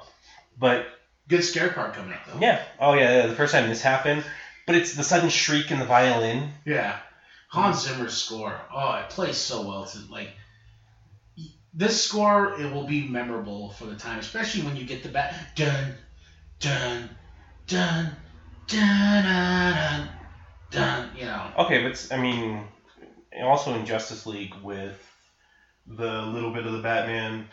but 0.60 0.86
good 1.28 1.44
scare 1.44 1.70
part 1.70 1.96
coming 1.96 2.14
up 2.14 2.20
though. 2.28 2.40
yeah, 2.40 2.62
oh 2.80 2.94
yeah, 2.94 3.22
yeah, 3.22 3.26
the 3.26 3.34
first 3.34 3.52
time 3.52 3.68
this 3.68 3.82
happened, 3.82 4.24
but 4.68 4.76
it's 4.76 4.94
the 4.94 5.02
sudden 5.02 5.30
shriek 5.30 5.72
in 5.72 5.80
the 5.80 5.86
violin. 5.86 6.52
Yeah. 6.66 7.00
Hans 7.48 7.82
Zimmer's 7.84 8.14
score. 8.14 8.62
Oh, 8.72 8.94
it 9.04 9.10
plays 9.10 9.38
so 9.38 9.68
well. 9.68 9.86
To 9.86 9.98
like 10.12 10.34
this 11.74 12.00
score, 12.00 12.62
it 12.62 12.72
will 12.72 12.86
be 12.86 13.08
memorable 13.08 13.72
for 13.72 13.88
the 13.88 13.96
time, 13.96 14.20
especially 14.20 14.62
when 14.62 14.76
you 14.76 14.86
get 14.86 15.02
the 15.02 15.10
back 15.10 15.56
dun 15.56 15.96
dun 16.60 17.10
dun 17.66 18.12
dun 18.68 19.24
dun 19.24 19.24
dun. 19.24 19.74
dun 19.74 20.10
you 20.72 21.26
know. 21.26 21.52
Okay, 21.60 21.84
but 21.84 22.08
I 22.12 22.18
mean, 22.18 22.68
also 23.44 23.74
in 23.74 23.86
Justice 23.86 24.26
League 24.26 24.54
with 24.64 25.02
the 25.88 26.22
little 26.24 26.52
bit 26.52 26.66
of 26.66 26.74
the 26.74 26.80
Batman 26.80 27.48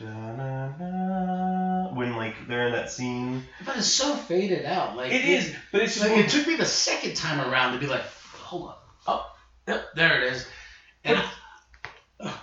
when 1.94 2.16
like 2.16 2.34
they're 2.48 2.68
in 2.68 2.72
that 2.72 2.90
scene. 2.90 3.42
But 3.64 3.76
it's 3.76 3.86
so 3.86 4.14
faded 4.14 4.64
out. 4.64 4.96
Like 4.96 5.12
It 5.12 5.24
is, 5.24 5.54
but 5.70 5.82
it's 5.82 5.94
just 5.94 6.08
Like, 6.08 6.18
it 6.18 6.30
took 6.30 6.46
me 6.46 6.56
the 6.56 6.64
second 6.64 7.14
time 7.14 7.40
around 7.40 7.72
to 7.72 7.78
be 7.78 7.86
like, 7.86 8.04
hold 8.04 8.70
up, 8.70 8.88
oh, 9.06 9.26
yep, 9.68 9.84
there 9.94 10.22
it 10.22 10.32
is. 10.32 10.46
And 11.04 11.22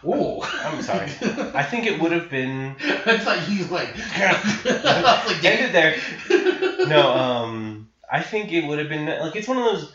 whoa. 0.02 0.42
I'm 0.44 0.82
sorry. 0.82 1.10
I 1.56 1.64
think 1.64 1.88
it 1.88 2.00
would 2.02 2.12
have 2.12 2.30
been 2.30 2.76
I 2.82 3.18
thought 3.18 3.50
you 3.50 3.66
like. 3.66 3.90
I 3.98 5.24
was 5.26 5.34
like, 5.34 5.46
ended 5.46 5.74
there. 5.74 6.88
No, 6.88 7.12
um, 7.14 7.90
I 8.12 8.22
think 8.22 8.52
it 8.52 8.66
would 8.66 8.80
have 8.80 8.90
been 8.90 9.06
like 9.06 9.36
it's 9.36 9.48
one 9.48 9.58
of 9.58 9.64
those 9.64 9.92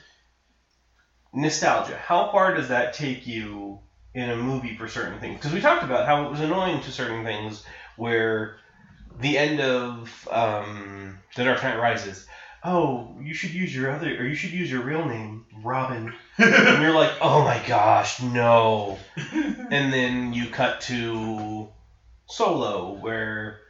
nostalgia. 1.35 1.97
How 1.97 2.31
far 2.31 2.55
does 2.55 2.69
that 2.69 2.95
take 2.95 3.27
you 3.27 3.81
in 4.15 4.31
a 4.31 4.37
movie 4.37 4.77
for 4.77 4.89
certain 4.89 5.21
things? 5.21 5.37
Because 5.37 5.53
we 5.53 5.61
talked 5.61 5.85
about 5.85 6.07
how 6.07 6.27
it 6.27 6.31
was 6.31 6.41
annoying 6.41 6.81
to 6.83 6.93
certain 6.93 7.25
things 7.25 7.65
where 7.97 8.57
the 9.21 9.37
end 9.37 9.61
of 9.61 10.29
um, 10.31 11.19
The 11.37 11.45
Dark 11.45 11.63
Knight 11.63 11.79
Rises. 11.79 12.27
Oh, 12.67 13.15
you 13.21 13.35
should 13.35 13.53
use 13.53 13.75
your 13.75 13.91
other, 13.91 14.09
or 14.09 14.25
you 14.25 14.35
should 14.35 14.53
use 14.53 14.71
your 14.71 14.83
real 14.83 15.05
name, 15.05 15.45
Robin. 15.63 16.15
And 16.39 16.83
you're 16.83 16.95
like, 16.95 17.13
oh 17.21 17.45
my 17.45 17.63
gosh, 17.67 18.23
no. 18.23 18.99
And 19.71 19.93
then 19.93 20.33
you 20.33 20.49
cut 20.49 20.81
to 20.83 21.69
Solo, 22.27 22.95
where 22.95 23.61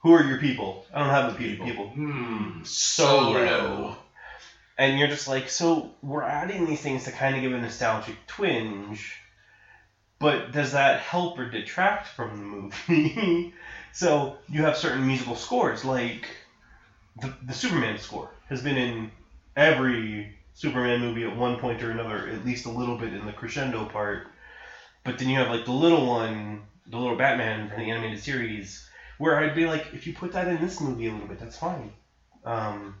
who 0.00 0.12
are 0.12 0.24
your 0.24 0.38
people? 0.38 0.84
I 0.92 0.98
don't 0.98 1.10
have 1.10 1.32
the 1.32 1.38
people. 1.38 1.66
people. 1.66 1.88
Hmm. 1.88 2.64
Solo. 2.64 3.96
And 4.80 4.98
you're 4.98 5.06
just 5.08 5.28
like, 5.28 5.48
so 5.48 5.92
we're 6.02 6.24
adding 6.24 6.64
these 6.64 6.80
things 6.80 7.04
to 7.04 7.12
kind 7.12 7.36
of 7.36 7.40
give 7.42 7.52
a 7.54 7.58
nostalgic 7.58 8.16
twinge, 8.26 9.20
but 10.20 10.52
does 10.52 10.72
that 10.72 10.98
help 10.98 11.38
or 11.38 11.46
detract 11.46 12.08
from 12.08 12.36
the 12.36 12.42
movie? 12.42 13.48
so 13.92 14.30
you 14.48 14.64
have 14.64 14.76
certain 14.76 15.06
musical 15.06 15.34
scores, 15.34 15.84
like 15.84 16.36
the, 17.20 17.30
the 17.42 17.54
Superman 17.54 17.98
score 17.98 18.30
has 18.48 18.60
been 18.62 18.76
in 18.76 19.08
every 19.56 20.28
Superman 20.54 21.00
movie 21.00 21.24
at 21.24 21.32
one 21.32 21.56
point 21.56 21.82
or 21.82 21.90
another, 21.90 22.26
at 22.26 22.44
least 22.44 22.66
a 22.66 22.70
little 22.70 22.96
bit 22.96 23.12
in 23.14 23.26
the 23.26 23.32
crescendo 23.32 23.84
part. 23.86 24.22
But 25.04 25.18
then 25.18 25.28
you 25.28 25.38
have 25.38 25.48
like 25.48 25.64
the 25.64 25.72
little 25.72 26.06
one, 26.06 26.62
the 26.86 26.98
little 26.98 27.14
Batman 27.14 27.68
from 27.68 27.78
the 27.78 27.90
animated 27.90 28.20
series, 28.20 28.80
where 29.18 29.36
I'd 29.36 29.54
be 29.54 29.66
like, 29.66 29.88
if 29.92 30.06
you 30.06 30.12
put 30.12 30.32
that 30.32 30.48
in 30.48 30.60
this 30.60 30.80
movie 30.80 31.06
a 31.06 31.12
little 31.12 31.28
bit, 31.28 31.38
that's 31.38 31.56
fine. 31.56 31.92
Um, 32.44 32.96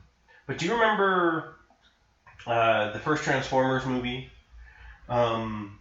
but 0.46 0.58
do 0.58 0.66
you 0.66 0.72
remember 0.72 1.44
uh, 2.46 2.92
the 2.92 2.98
first 2.98 3.24
Transformers 3.24 3.84
movie? 3.84 4.30
Um, 5.08 5.78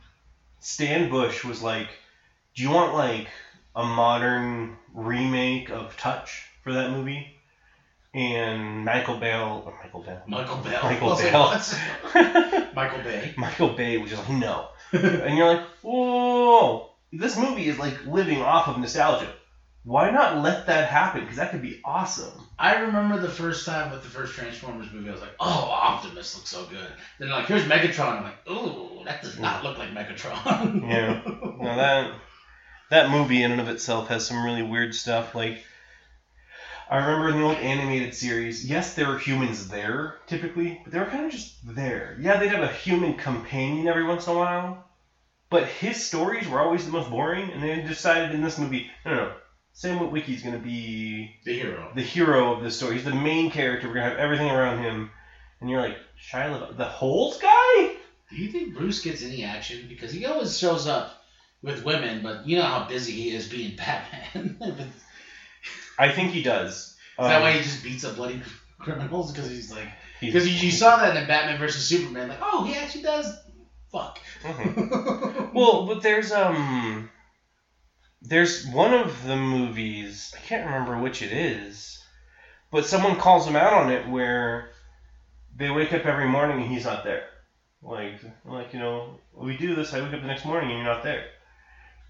Stan 0.60 1.10
Bush 1.10 1.44
was 1.44 1.62
like, 1.62 1.90
"Do 2.56 2.64
you 2.64 2.70
want 2.70 2.94
like 2.94 3.28
a 3.76 3.84
modern 3.84 4.76
remake 4.94 5.70
of 5.70 5.96
Touch 5.98 6.44
for 6.64 6.74
that 6.74 6.92
movie?" 6.92 7.36
And 8.14 8.86
Michael 8.86 9.20
Bale, 9.20 9.64
or 9.66 9.74
Michael 9.84 10.02
Bale, 10.02 10.22
Michael 10.26 10.58
Bell. 10.58 10.84
Michael 10.84 11.16
Bale. 11.16 11.62
Michael 12.74 13.04
Bay. 13.04 13.34
Michael 13.38 13.70
Bay 13.70 13.98
was 13.98 14.10
just 14.10 14.28
like, 14.28 14.38
"No," 14.38 14.70
and 14.92 15.38
you're 15.38 15.48
like, 15.48 15.64
"Whoa, 15.82 16.90
this 17.14 17.38
movie 17.38 17.68
is 17.68 17.80
like 17.80 18.06
living 18.06 18.42
off 18.42 18.68
of 18.68 18.80
nostalgia. 18.80 19.32
Why 19.84 20.10
not 20.10 20.38
let 20.38 20.66
that 20.68 20.90
happen? 20.90 21.22
Because 21.22 21.38
that 21.38 21.52
could 21.52 21.62
be 21.62 21.80
awesome." 21.86 22.48
I 22.58 22.76
remember 22.76 23.18
the 23.18 23.30
first 23.30 23.66
time 23.66 23.90
with 23.90 24.04
the 24.04 24.10
first 24.10 24.34
Transformers 24.34 24.92
movie, 24.92 25.10
I 25.10 25.14
was 25.14 25.22
like, 25.22 25.36
"Oh, 25.40 25.70
Optimus 25.72 26.36
looks 26.36 26.50
so 26.50 26.66
good." 26.66 26.94
Then 27.18 27.30
like, 27.30 27.46
here's 27.48 27.64
Megatron. 27.64 28.18
I'm 28.18 28.24
like, 28.24 28.50
"Ooh, 28.50 29.04
that 29.06 29.22
does 29.22 29.38
not 29.38 29.64
look 29.64 29.78
like 29.78 29.90
Megatron." 29.94 30.88
Yeah. 30.90 31.22
No, 31.62 31.76
that 31.76 32.14
that 32.90 33.10
movie 33.10 33.44
in 33.44 33.52
and 33.52 33.62
of 33.62 33.68
itself 33.68 34.08
has 34.08 34.26
some 34.26 34.44
really 34.44 34.62
weird 34.64 34.96
stuff. 34.96 35.36
Like, 35.36 35.60
I 36.90 36.98
remember 36.98 37.30
in 37.30 37.38
the 37.38 37.44
old 37.44 37.58
animated 37.58 38.16
series, 38.16 38.66
yes, 38.66 38.94
there 38.94 39.08
were 39.08 39.18
humans 39.18 39.68
there 39.68 40.16
typically, 40.28 40.80
but 40.84 40.92
they 40.92 41.00
were 41.00 41.06
kind 41.06 41.26
of 41.26 41.32
just 41.32 41.54
there. 41.64 42.16
Yeah, 42.20 42.38
they'd 42.38 42.52
have 42.52 42.64
a 42.64 42.68
human 42.68 43.14
companion 43.14 43.88
every 43.88 44.04
once 44.04 44.28
in 44.28 44.34
a 44.34 44.38
while, 44.38 44.84
but 45.50 45.68
his 45.68 46.04
stories 46.04 46.48
were 46.48 46.60
always 46.62 46.86
the 46.86 46.92
most 46.92 47.10
boring. 47.10 47.52
And 47.52 47.62
they 47.62 47.82
decided 47.82 48.32
in 48.34 48.42
this 48.42 48.58
movie, 48.58 48.90
no, 49.06 49.14
no, 49.14 49.26
no. 49.26 49.32
Sam 49.80 50.00
Witwicky's 50.00 50.44
gonna 50.44 50.58
be 50.60 51.38
the 51.46 51.54
hero. 51.54 51.90
the 51.96 52.02
hero 52.02 52.54
of 52.54 52.62
the 52.62 52.70
story. 52.70 52.96
He's 52.96 53.06
the 53.06 53.16
main 53.16 53.50
character. 53.50 53.88
We're 53.88 53.94
gonna 53.94 54.10
have 54.10 54.18
everything 54.18 54.52
around 54.52 54.84
him, 54.84 55.10
and 55.62 55.70
you're 55.70 55.80
like 55.80 55.96
Shia 56.22 56.52
LaBeouf, 56.52 56.76
the 56.76 56.84
Holes 56.84 57.38
guy. 57.38 57.96
Do 58.30 58.36
you 58.36 58.52
think 58.52 58.76
Bruce 58.76 59.02
gets 59.02 59.24
any 59.24 59.46
action? 59.46 59.86
Because 59.88 60.12
he 60.12 60.26
always 60.26 60.60
shows 60.60 60.86
up 60.86 61.24
with 61.64 61.86
women, 61.86 62.22
but 62.22 62.46
you 62.46 62.58
know 62.58 62.64
how 62.64 62.90
busy 62.90 63.14
he 63.14 63.34
is 63.34 63.48
being 63.48 63.78
Batman. 63.78 64.60
I 65.98 66.12
think 66.12 66.32
he 66.32 66.44
does. 66.44 66.76
Is 66.76 66.96
that 67.18 67.38
Um, 67.38 67.42
why 67.44 67.54
he 67.54 67.64
just 67.64 67.82
beats 67.82 68.04
up 68.04 68.18
bloody 68.18 68.42
criminals? 68.80 69.32
Because 69.32 69.50
he's 69.50 69.72
like, 69.72 69.88
because 70.20 70.62
you, 70.62 70.72
saw 70.72 70.98
that 70.98 71.16
in 71.16 71.26
Batman 71.26 71.58
versus 71.58 71.88
Superman. 71.88 72.28
Like, 72.28 72.40
oh, 72.42 72.66
he 72.66 72.76
actually 72.76 73.04
does. 73.04 73.34
Fuck. 73.94 74.20
Mhm. 74.44 75.54
Well, 75.54 75.86
but 75.86 76.02
there's 76.04 76.34
um, 76.34 77.10
there's 78.22 78.66
one 78.68 78.94
of 78.94 79.24
the 79.24 79.36
movies. 79.36 80.34
I 80.38 80.42
can't 80.42 80.66
remember 80.66 80.98
which 80.98 81.22
it 81.22 81.32
is, 81.32 82.04
but 82.72 82.86
someone 82.86 83.16
calls 83.18 83.48
him 83.48 83.56
out 83.56 83.74
on 83.74 83.92
it 83.92 84.08
where 84.08 84.70
they 85.56 85.70
wake 85.70 85.94
up 85.94 86.06
every 86.06 86.28
morning 86.28 86.62
and 86.62 86.72
he's 86.72 86.86
not 86.86 87.04
there. 87.04 87.26
Like, 87.82 88.20
like 88.46 88.74
you 88.74 88.80
know, 88.80 89.20
we 89.34 89.58
do 89.58 89.76
this. 89.76 89.94
I 89.94 90.02
wake 90.02 90.14
up 90.14 90.22
the 90.22 90.28
next 90.28 90.46
morning 90.46 90.70
and 90.72 90.80
you're 90.80 90.94
not 90.94 91.04
there. 91.04 91.26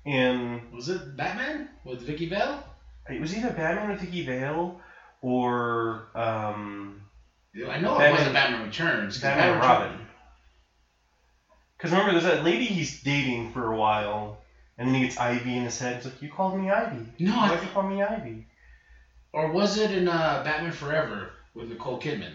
And 0.05 0.71
was 0.73 0.89
it 0.89 1.15
Batman 1.15 1.69
with 1.83 2.01
Vicky 2.01 2.27
Vale? 2.27 2.63
it 3.09 3.19
was 3.19 3.35
either 3.35 3.49
Batman 3.49 3.89
with 3.89 4.01
Vicky 4.01 4.23
Vale 4.23 4.79
or 5.21 6.07
um, 6.15 7.01
I 7.67 7.79
know 7.79 7.99
it 7.99 8.11
wasn't 8.11 8.33
Batman 8.33 8.65
Returns. 8.65 9.19
Batman 9.19 9.49
and 9.49 9.61
Returns- 9.61 9.79
Robin. 9.81 10.05
Because 11.77 11.91
remember, 11.91 12.11
there's 12.11 12.25
that 12.25 12.43
lady 12.43 12.65
he's 12.65 13.01
dating 13.01 13.53
for 13.53 13.71
a 13.71 13.77
while, 13.77 14.37
and 14.79 14.87
then 14.87 14.95
he 14.95 15.01
gets 15.01 15.19
Ivy 15.19 15.57
in 15.57 15.63
his 15.65 15.77
head. 15.77 15.97
It's 15.97 16.05
like, 16.05 16.21
you 16.21 16.29
called 16.29 16.57
me 16.57 16.71
Ivy. 16.71 17.05
No, 17.19 17.35
Why 17.35 17.49
I 17.49 17.61
you 17.61 17.67
call 17.73 17.83
me 17.83 18.01
Ivy? 18.01 18.47
Or 19.33 19.51
was 19.51 19.77
it 19.77 19.91
in 19.91 20.07
uh, 20.07 20.41
Batman 20.43 20.71
Forever 20.71 21.33
with 21.53 21.67
Nicole 21.67 21.99
Kidman? 21.99 22.31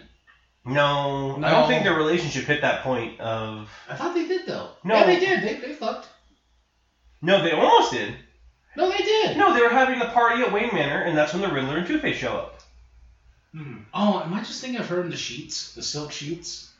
No, 0.63 1.37
I 1.43 1.51
don't 1.51 1.67
think 1.67 1.83
their 1.83 1.95
relationship 1.95 2.45
hit 2.45 2.61
that 2.61 2.83
point 2.83 3.19
of. 3.19 3.69
I 3.89 3.95
thought 3.95 4.13
they 4.13 4.27
did 4.27 4.45
though. 4.47 4.69
No. 4.83 4.95
Yeah, 4.95 5.05
they 5.05 5.19
did. 5.19 5.43
They, 5.43 5.67
they 5.67 5.73
fucked. 5.73 6.07
No, 7.21 7.43
they 7.43 7.51
almost 7.51 7.91
did. 7.91 8.15
No, 8.77 8.89
they 8.89 9.03
did. 9.03 9.37
No, 9.37 9.53
they 9.53 9.61
were 9.61 9.69
having 9.69 10.01
a 10.01 10.09
party 10.09 10.41
at 10.41 10.51
Wayne 10.51 10.73
Manor, 10.73 11.01
and 11.01 11.17
that's 11.17 11.33
when 11.33 11.41
the 11.41 11.51
Riddler 11.51 11.77
and 11.77 11.87
Two 11.87 11.99
Face 11.99 12.17
show 12.17 12.35
up. 12.35 12.59
Hmm. 13.53 13.77
Oh, 13.93 14.21
am 14.21 14.33
I 14.33 14.39
just 14.39 14.61
thinking 14.61 14.79
of 14.79 14.87
her 14.87 15.01
in 15.01 15.09
the 15.09 15.17
sheets, 15.17 15.73
the 15.73 15.81
silk 15.81 16.11
sheets? 16.11 16.71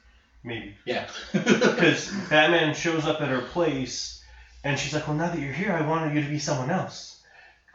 Maybe 0.43 0.75
Yeah. 0.85 1.07
because 1.33 2.11
Batman 2.29 2.75
shows 2.75 3.05
up 3.05 3.21
at 3.21 3.29
her 3.29 3.41
place, 3.41 4.23
and 4.65 4.77
she's 4.77 4.93
like, 4.93 5.07
"Well, 5.07 5.15
now 5.15 5.29
that 5.29 5.39
you're 5.39 5.53
here, 5.53 5.71
I 5.71 5.87
wanted 5.87 6.15
you 6.15 6.21
to 6.21 6.29
be 6.29 6.39
someone 6.39 6.69
else." 6.71 7.21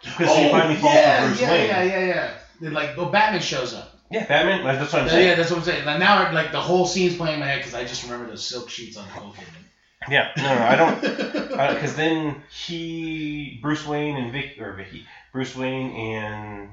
Because 0.03 0.35
she 0.35 0.47
oh, 0.47 0.51
finally 0.51 0.77
falls 0.77 0.95
Oh, 0.95 0.99
yeah, 0.99 1.21
for 1.21 1.27
Bruce 1.29 1.41
yeah, 1.41 1.51
Wayne. 1.51 1.69
yeah, 1.69 1.83
yeah, 1.83 2.07
yeah. 2.07 2.31
Then 2.61 2.73
like, 2.75 2.99
oh, 2.99 3.07
Batman 3.07 3.41
shows 3.41 3.75
up. 3.75 3.97
Yeah, 4.11 4.27
Batman. 4.27 4.65
That's 4.65 4.93
what 4.93 5.03
I'm 5.03 5.09
saying. 5.09 5.29
yeah, 5.29 5.35
that's 5.37 5.51
what 5.51 5.59
I'm 5.59 5.65
saying. 5.65 5.85
Like, 5.85 5.99
now, 5.99 6.33
like 6.33 6.53
the 6.53 6.61
whole 6.61 6.87
scene's 6.87 7.17
playing 7.17 7.35
in 7.35 7.41
my 7.41 7.47
head 7.47 7.59
because 7.59 7.75
I 7.75 7.85
just 7.85 8.03
remember 8.03 8.27
those 8.27 8.45
silk 8.45 8.69
sheets 8.69 8.97
on 8.97 9.07
Nicole 9.07 9.33
Kidman. 9.33 9.65
Yeah, 10.09 10.31
no, 10.37 10.43
no, 10.43 10.65
I 10.65 10.77
don't. 10.77 11.51
Uh, 11.61 11.75
because 11.75 11.95
then 11.95 12.43
he, 12.51 13.59
Bruce 13.61 13.87
Wayne 13.87 14.17
and 14.17 14.33
Vic 14.33 14.57
or 14.59 14.73
Vicky, 14.73 15.05
Bruce 15.31 15.55
Wayne 15.55 15.91
and 15.91 16.71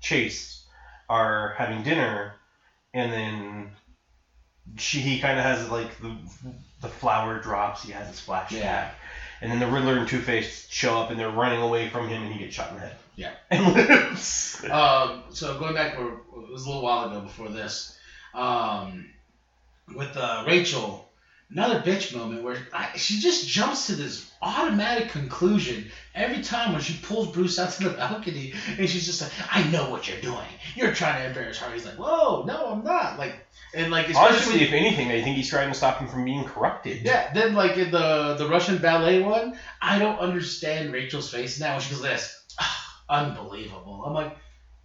Chase 0.00 0.64
are 1.08 1.54
having 1.58 1.82
dinner, 1.82 2.32
and 2.94 3.12
then 3.12 3.72
she 4.78 5.00
he 5.00 5.18
kind 5.20 5.38
of 5.38 5.44
has 5.44 5.68
like 5.68 5.98
the 6.00 6.16
the 6.80 6.88
flower 6.88 7.40
drops. 7.40 7.82
He 7.82 7.92
has 7.92 8.08
his 8.08 8.20
flashback, 8.20 8.52
Yeah. 8.52 8.90
And 9.42 9.50
then 9.50 9.58
the 9.58 9.66
Riddler 9.66 9.98
and 9.98 10.08
Two 10.08 10.20
Face 10.20 10.66
show 10.70 10.96
up, 10.96 11.10
and 11.10 11.18
they're 11.18 11.28
running 11.28 11.60
away 11.60 11.88
from 11.88 12.08
him, 12.08 12.22
and 12.22 12.32
he 12.32 12.38
gets 12.38 12.54
shot 12.54 12.70
in 12.70 12.76
the 12.76 12.80
head. 12.80 12.96
Yeah. 13.16 13.32
and 13.50 13.74
lives. 13.74 14.64
Um, 14.70 15.24
so 15.30 15.58
going 15.58 15.74
back, 15.74 15.98
it 15.98 16.50
was 16.50 16.64
a 16.64 16.68
little 16.68 16.82
while 16.82 17.10
ago 17.10 17.20
before 17.20 17.48
this, 17.48 17.98
um, 18.34 19.10
with 19.92 20.16
uh, 20.16 20.44
Rachel, 20.46 21.08
another 21.52 21.80
bitch 21.80 22.14
moment 22.16 22.42
where 22.42 22.56
I, 22.72 22.96
she 22.96 23.18
just 23.20 23.46
jumps 23.46 23.86
to 23.88 23.94
this 23.94 24.30
automatic 24.40 25.10
conclusion 25.10 25.88
every 26.14 26.42
time 26.42 26.72
when 26.72 26.80
she 26.80 26.98
pulls 27.02 27.32
Bruce 27.32 27.58
out 27.58 27.70
to 27.72 27.88
the 27.88 27.90
balcony, 27.96 28.54
and 28.78 28.88
she's 28.88 29.06
just 29.06 29.20
like, 29.20 29.30
"I 29.50 29.68
know 29.70 29.90
what 29.90 30.08
you're 30.08 30.20
doing. 30.20 30.46
You're 30.74 30.92
trying 30.94 31.20
to 31.22 31.28
embarrass 31.28 31.58
her." 31.58 31.72
He's 31.72 31.84
like, 31.84 31.96
"Whoa, 31.96 32.44
no, 32.44 32.66
I'm 32.70 32.82
not." 32.82 33.18
Like, 33.18 33.36
and 33.74 33.90
like 33.90 34.14
Honestly, 34.16 34.62
if 34.62 34.72
anything, 34.72 35.10
I 35.10 35.22
think 35.22 35.36
he's 35.36 35.48
trying 35.48 35.68
to 35.68 35.74
stop 35.74 35.98
him 35.98 36.08
from 36.08 36.24
being 36.24 36.44
corrupted. 36.44 37.04
yeah, 37.04 37.32
then 37.32 37.54
like 37.54 37.76
in 37.76 37.90
the 37.90 38.34
the 38.36 38.46
Russian 38.48 38.78
ballet 38.78 39.20
one, 39.20 39.54
I 39.80 39.98
don't 39.98 40.18
understand 40.18 40.92
Rachel's 40.92 41.30
face 41.30 41.58
now 41.60 41.78
she 41.78 41.90
goes 41.90 42.02
this. 42.02 42.42
Ah, 42.60 43.00
unbelievable. 43.08 44.04
I'm 44.04 44.12
like, 44.12 44.34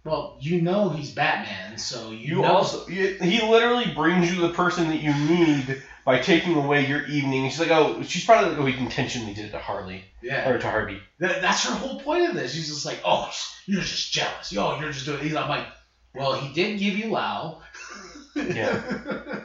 well, 0.04 0.36
you 0.38 0.62
know 0.62 0.88
he's 0.88 1.10
Batman, 1.10 1.76
so 1.76 2.10
you, 2.10 2.36
You 2.36 2.42
know. 2.42 2.56
also 2.56 2.86
you, 2.86 3.16
he 3.20 3.42
literally 3.42 3.92
brings 3.92 4.30
you 4.30 4.40
the 4.40 4.50
person 4.50 4.88
that 4.88 5.00
you 5.00 5.12
need 5.12 5.76
by 6.08 6.18
taking 6.18 6.54
away 6.54 6.86
your 6.86 7.04
evening. 7.04 7.50
She's 7.50 7.60
like, 7.60 7.70
oh, 7.70 8.02
she's 8.02 8.24
probably 8.24 8.52
like, 8.52 8.58
oh, 8.58 8.64
he 8.64 8.82
intentionally 8.82 9.34
did 9.34 9.44
it 9.44 9.50
to 9.50 9.58
Harley 9.58 10.04
yeah. 10.22 10.48
or 10.48 10.58
to 10.58 10.70
Harvey. 10.70 11.02
That, 11.18 11.42
that's 11.42 11.66
her 11.66 11.74
whole 11.74 12.00
point 12.00 12.30
of 12.30 12.34
this. 12.34 12.54
She's 12.54 12.68
just 12.68 12.86
like, 12.86 13.02
oh, 13.04 13.30
you're 13.66 13.82
just 13.82 14.10
jealous. 14.10 14.50
Yo, 14.50 14.80
you're 14.80 14.90
just 14.90 15.04
doing. 15.04 15.36
I'm 15.36 15.50
like, 15.50 15.66
well, 16.14 16.32
he 16.32 16.50
did 16.54 16.78
give 16.78 16.96
you 16.96 17.10
Lau. 17.10 17.60
Yeah. 18.34 18.82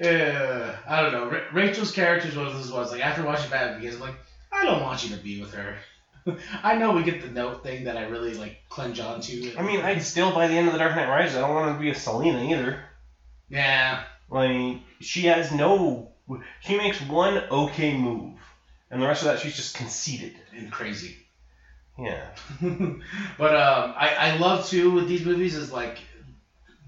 Yeah, 0.00 0.76
I 0.88 1.02
don't 1.02 1.12
know. 1.12 1.30
Ra- 1.30 1.48
Rachel's 1.52 1.92
character 1.92 2.28
is 2.28 2.36
one 2.36 2.46
of 2.46 2.54
those 2.54 2.70
ones. 2.70 2.90
Like 2.90 3.00
after 3.00 3.22
watching 3.22 3.50
Batman 3.50 3.80
Begins, 3.80 3.96
I'm 3.96 4.00
like, 4.00 4.16
I 4.52 4.64
don't 4.64 4.82
want 4.82 5.04
you 5.04 5.14
to 5.16 5.22
be 5.22 5.40
with 5.40 5.54
her. 5.54 5.76
I 6.62 6.76
know 6.76 6.92
we 6.92 7.04
get 7.04 7.22
the 7.22 7.28
note 7.28 7.62
thing 7.62 7.84
that 7.84 7.96
I 7.96 8.04
really 8.04 8.34
like 8.34 8.58
clench 8.68 8.98
onto. 8.98 9.52
I 9.56 9.62
mean, 9.62 9.80
I'd 9.80 10.02
still 10.02 10.34
by 10.34 10.48
the 10.48 10.54
end 10.54 10.66
of 10.66 10.72
the 10.72 10.78
Dark 10.78 10.96
Knight 10.96 11.08
Rises, 11.08 11.36
I 11.36 11.42
don't 11.42 11.54
want 11.54 11.76
to 11.76 11.80
be 11.80 11.90
a 11.90 11.94
Selena 11.94 12.42
either. 12.42 12.80
yeah, 13.48 14.04
Like 14.28 14.80
she 15.00 15.22
has 15.26 15.52
no, 15.52 16.12
she 16.60 16.76
makes 16.76 17.00
one 17.02 17.44
okay 17.50 17.96
move, 17.96 18.38
and 18.90 19.00
the 19.02 19.06
rest 19.06 19.22
of 19.22 19.28
that 19.28 19.40
she's 19.40 19.56
just 19.56 19.76
conceited. 19.76 20.34
and 20.52 20.70
crazy. 20.70 21.16
Yeah. 21.98 22.26
but 23.38 23.54
um, 23.54 23.94
I, 23.96 24.14
I 24.18 24.36
love 24.38 24.66
too 24.66 24.90
with 24.92 25.06
these 25.06 25.24
movies 25.24 25.54
is 25.54 25.70
like 25.70 25.98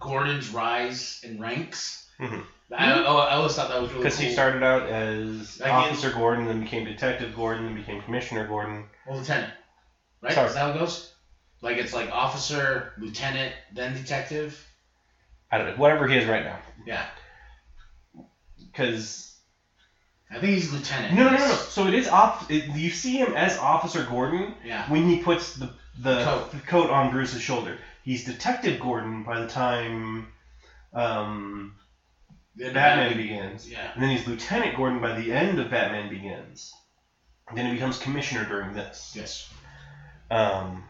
Gordon's 0.01 0.49
rise 0.49 1.21
in 1.23 1.41
ranks. 1.41 2.07
Mhm. 2.19 2.45
I, 2.77 2.91
I, 2.91 3.35
always 3.35 3.55
thought 3.55 3.69
that 3.69 3.81
was 3.81 3.91
really 3.91 4.03
Because 4.03 4.19
cool. 4.19 4.27
he 4.27 4.33
started 4.33 4.65
out 4.65 4.89
as 4.89 5.61
Like, 5.61 5.71
Officer 5.73 6.11
Gordon, 6.11 6.47
then 6.47 6.59
became 6.59 6.85
Detective 6.85 7.37
Gordon, 7.37 7.67
then 7.67 7.77
became 7.77 8.03
Commissioner 8.03 8.49
Gordon. 8.49 8.87
well, 9.07 9.19
lieutenant, 9.19 9.53
right? 10.21 10.33
Sorry. 10.33 10.49
Is 10.49 10.55
that 10.55 10.61
how 10.61 10.71
it 10.73 10.79
goes? 10.81 11.13
Like 11.63 11.77
it's 11.77 11.95
like 11.95 12.11
officer, 12.11 12.93
lieutenant, 12.99 13.55
then 13.73 13.95
detective. 13.95 14.61
I 15.53 15.59
don't 15.59 15.69
know, 15.69 15.77
whatever 15.77 16.09
he 16.09 16.17
is 16.17 16.27
right 16.27 16.45
now. 16.45 16.59
Yeah, 16.85 17.07
Because 18.77 19.33
I 20.31 20.39
think 20.39 20.53
he's 20.55 20.73
lieutenant. 20.73 21.15
no, 21.15 21.25
no, 21.25 21.31
no, 21.31 21.39
no. 21.39 21.55
So 21.55 21.87
it 21.87 21.95
is 21.95 22.09
off. 22.09 22.51
It, 22.51 22.67
you 22.77 22.91
see 22.91 23.17
him 23.17 23.33
as 23.35 23.57
Officer 23.59 24.05
Gordon 24.05 24.55
Yeah, 24.65 24.89
when 24.91 25.09
he 25.09 25.17
puts 25.17 25.55
the 25.55 25.71
the 25.99 26.25
Coat. 26.25 26.51
the 26.53 26.59
coat 26.59 26.91
on 26.91 27.11
Bruce's 27.11 27.41
shoulder. 27.41 27.79
He's 28.03 28.25
Detective 28.25 28.79
Gordon 28.79 29.23
by 29.25 29.41
the 29.41 29.47
time 29.47 30.27
um, 30.93 31.73
Then 32.55 32.75
Batman 32.75 33.17
begins. 33.17 33.67
Yeah, 33.69 33.91
And 33.95 34.03
then 34.03 34.11
he's 34.11 34.27
Lieutenant 34.27 34.77
Gordon 34.77 35.01
by 35.01 35.13
the 35.13 35.33
end 35.33 35.59
of 35.59 35.71
Batman 35.71 36.09
Begins. 36.11 36.73
Then 37.55 37.67
he 37.67 37.73
becomes 37.73 37.99
Commissioner 37.99 38.45
during 38.45 38.75
this. 38.75 39.13
yes. 39.17 39.49
Um, 40.31 40.85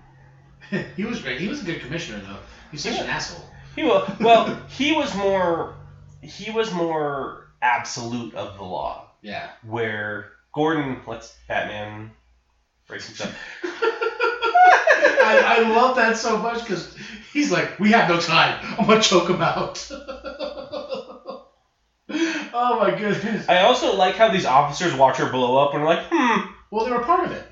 he 0.97 1.05
was 1.05 1.21
great. 1.21 1.39
He 1.41 1.47
was 1.49 1.61
a 1.61 1.65
good 1.65 1.81
commissioner 1.81 2.21
though. 2.27 2.39
He's 2.73 2.83
such 2.83 2.99
an 2.99 3.07
asshole. 3.07 3.45
he 3.77 3.85
will. 3.85 4.05
Well, 4.21 4.59
he 4.69 4.93
was 4.93 5.15
more. 5.15 5.75
He 6.23 6.51
was 6.51 6.73
more 6.73 7.46
absolute 7.63 8.35
of 8.35 8.57
the 8.57 8.63
law, 8.65 9.09
Yeah. 9.23 9.49
where 9.63 10.27
Gordon 10.55 11.01
lets 11.07 11.33
Batman 11.49 12.11
break 12.89 13.01
some 13.01 13.15
stuff. 13.15 13.35
I, 13.65 15.43
I 15.45 15.59
love 15.75 15.97
that 15.97 16.17
so 16.17 16.37
much 16.39 16.61
because 16.63 16.87
he's 17.33 17.51
like, 17.51 17.79
we 17.79 17.91
have 17.91 18.09
no 18.09 18.21
time. 18.21 18.59
I'm 18.79 18.87
gonna 18.87 19.01
choke 19.01 19.29
him 19.29 19.43
out. 19.43 19.87
oh 22.09 22.77
my 22.79 22.91
goodness. 22.97 23.49
I 23.49 23.61
also 23.61 23.95
like 23.95 24.15
how 24.17 24.29
these 24.29 24.47
officers 24.47 24.95
watch 24.95 25.17
her 25.19 25.31
blow 25.31 25.57
up 25.57 25.75
and 25.75 25.83
are 25.83 25.87
like, 25.87 26.07
hmm, 26.11 26.37
Well, 26.71 26.85
they 26.85 26.91
were 26.93 27.03
part 27.03 27.25
of 27.25 27.33
it. 27.33 27.45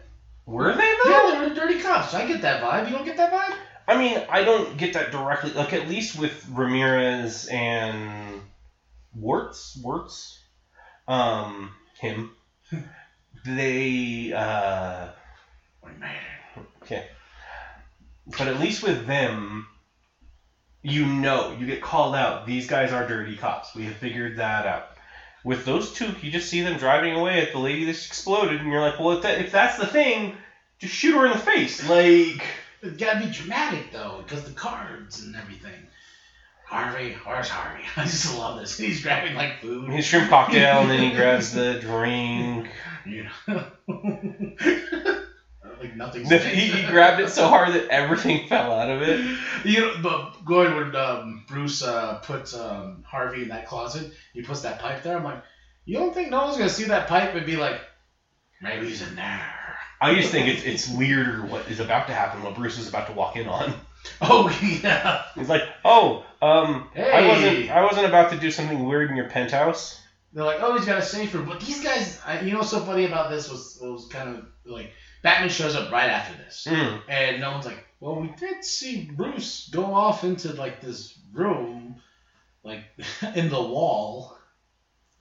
were 0.46 0.72
they 0.74 0.92
though? 1.04 1.10
Yeah, 1.10 1.32
they 1.32 1.38
were 1.38 1.48
the 1.48 1.54
dirty 1.54 1.80
cops. 1.80 2.14
I 2.14 2.26
get 2.26 2.42
that 2.42 2.62
vibe. 2.62 2.86
You 2.86 2.92
don't 2.94 3.04
get 3.04 3.16
that 3.16 3.32
vibe? 3.32 3.56
I 3.86 3.96
mean, 3.98 4.18
I 4.30 4.44
don't 4.44 4.76
get 4.78 4.92
that 4.94 5.10
directly. 5.10 5.50
Like 5.52 5.72
at 5.72 5.88
least 5.88 6.18
with 6.18 6.46
Ramirez 6.48 7.46
and 7.46 8.40
Wuertz, 9.18 9.76
Wuertz, 9.82 10.34
um, 11.08 11.70
him, 12.00 12.24
they, 13.44 14.32
uh, 14.34 15.06
okay. 16.82 17.00
But 18.38 18.48
at 18.48 18.56
least 18.56 18.82
with 18.82 19.06
them, 19.06 19.62
you 20.82 21.04
know, 21.06 21.48
you 21.50 21.66
get 21.66 21.80
called 21.80 22.14
out. 22.14 22.44
These 22.44 22.66
guys 22.66 22.92
are 22.92 23.02
dirty 23.02 23.34
cops. 23.34 23.74
We 23.74 23.84
have 23.84 23.94
figured 23.94 24.36
that 24.36 24.64
out. 24.64 24.82
With 25.44 25.64
those 25.64 25.90
two, 25.90 26.12
you 26.20 26.30
just 26.30 26.48
see 26.48 26.60
them 26.60 26.76
driving 26.76 27.14
away 27.14 27.38
at 27.38 27.50
the 27.50 27.58
lady 27.58 27.84
that's 27.84 28.06
exploded, 28.06 28.60
and 28.60 28.70
you're 28.70 28.80
like, 28.80 28.98
well, 28.98 29.10
if, 29.10 29.20
that, 29.22 29.38
if 29.38 29.50
that's 29.50 29.76
the 29.76 29.86
thing, 29.86 30.30
just 30.78 30.94
shoot 30.94 31.12
her 31.14 31.24
in 31.24 31.30
the 31.30 31.36
face. 31.36 31.82
Like, 31.82 32.44
It's 32.82 32.96
gotta 32.96 33.16
be 33.16 33.26
dramatic 33.26 33.90
though, 33.90 34.18
because 34.18 34.42
the 34.42 34.50
cards 34.52 35.18
and 35.18 35.36
everything. 35.36 35.86
Harvey, 36.66 37.16
where's 37.24 37.48
Harvey? 37.48 37.84
I 37.96 38.04
just 38.04 38.36
love 38.36 38.58
this. 38.58 38.76
He's 38.76 39.02
grabbing 39.02 39.34
like 39.34 39.60
food. 39.60 39.90
his 39.90 40.04
shrimp 40.04 40.30
cocktail, 40.30 40.80
and 40.80 40.90
then 40.90 41.00
he 41.00 41.10
grabs 41.16 41.52
the 41.52 41.78
drink. 41.78 42.68
You 43.06 43.26
know. 43.48 43.66
like 45.80 45.96
nothing's 45.96 46.28
The- 46.28 46.38
he, 46.38 46.68
he 46.68 46.86
grabbed 46.86 47.20
it 47.20 47.28
so 47.30 47.48
hard 47.48 47.74
that 47.74 47.88
everything 47.88 48.48
fell 48.48 48.72
out 48.72 48.90
of 48.90 49.02
it. 49.02 49.20
You 49.64 49.80
know, 49.80 49.94
but 50.02 50.44
going 50.44 50.74
when 50.74 50.96
um, 50.96 51.44
Bruce 51.48 51.82
uh, 51.82 52.18
puts 52.18 52.54
um, 52.54 53.04
Harvey 53.06 53.42
in 53.42 53.48
that 53.48 53.66
closet, 53.66 54.12
he 54.32 54.42
puts 54.42 54.62
that 54.62 54.78
pipe 54.78 55.02
there. 55.02 55.16
I'm 55.16 55.24
like, 55.24 55.42
you 55.84 55.98
don't 55.98 56.14
think 56.14 56.30
no 56.30 56.44
one's 56.44 56.56
gonna 56.56 56.70
see 56.70 56.84
that 56.84 57.08
pipe 57.08 57.34
and 57.34 57.44
be 57.44 57.56
like, 57.56 57.80
maybe 58.62 58.86
he's 58.88 59.02
in 59.06 59.14
there. 59.16 59.54
I 60.00 60.14
just 60.14 60.30
think 60.30 60.48
it's 60.48 60.64
it's 60.64 60.88
weirder 60.88 61.46
what 61.46 61.70
is 61.70 61.80
about 61.80 62.06
to 62.08 62.14
happen, 62.14 62.42
what 62.42 62.54
Bruce 62.54 62.78
is 62.78 62.88
about 62.88 63.06
to 63.08 63.12
walk 63.12 63.36
in 63.36 63.46
on. 63.48 63.74
Oh 64.20 64.48
yeah. 64.82 65.24
He's 65.34 65.48
like, 65.48 65.62
oh, 65.84 66.24
um, 66.44 66.88
I 66.96 67.26
wasn't 67.28 67.70
I 67.70 67.82
wasn't 67.84 68.06
about 68.06 68.30
to 68.32 68.38
do 68.38 68.50
something 68.50 68.84
weird 68.84 69.10
in 69.10 69.16
your 69.16 69.28
penthouse. 69.28 70.00
They're 70.32 70.44
like, 70.44 70.58
oh, 70.60 70.76
he's 70.76 70.84
got 70.86 70.98
a 70.98 71.02
safe 71.02 71.32
room. 71.32 71.46
But 71.48 71.60
these 71.60 71.82
guys, 71.82 72.20
I, 72.26 72.40
you 72.40 72.50
know, 72.52 72.58
what's 72.58 72.70
so 72.70 72.80
funny 72.80 73.04
about 73.04 73.30
this 73.30 73.48
was 73.50 73.78
was 73.80 74.08
kind 74.08 74.28
of 74.36 74.44
like 74.64 74.90
Batman 75.22 75.48
shows 75.48 75.76
up 75.76 75.92
right 75.92 76.10
after 76.10 76.36
this, 76.42 76.66
Mm. 76.68 77.00
and 77.08 77.40
no 77.40 77.52
one's 77.52 77.66
like, 77.66 77.86
well, 78.00 78.20
we 78.20 78.28
did 78.38 78.64
see 78.64 79.04
Bruce 79.10 79.68
go 79.72 79.84
off 79.94 80.24
into 80.24 80.52
like 80.54 80.80
this 80.80 81.16
room, 81.32 81.96
like 82.64 82.82
in 83.36 83.48
the 83.48 83.62
wall. 83.62 84.36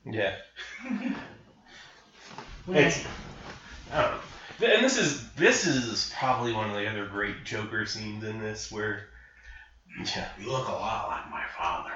Yeah. 0.06 0.36
It's 2.68 3.06
I 3.92 4.02
don't 4.02 4.12
know. 4.12 4.74
And 4.76 4.86
this 4.86 4.98
is 4.98 5.30
this 5.34 5.68
is 5.68 6.12
probably 6.18 6.54
one 6.54 6.70
of 6.70 6.76
the 6.78 6.90
other 6.90 7.06
great 7.08 7.44
Joker 7.44 7.86
scenes 7.86 8.24
in 8.24 8.40
this 8.40 8.72
where 8.72 9.10
yeah. 10.16 10.26
You 10.38 10.50
look 10.50 10.68
a 10.68 10.72
lot 10.72 11.08
like 11.08 11.26
my 11.30 11.44
father. 11.58 11.94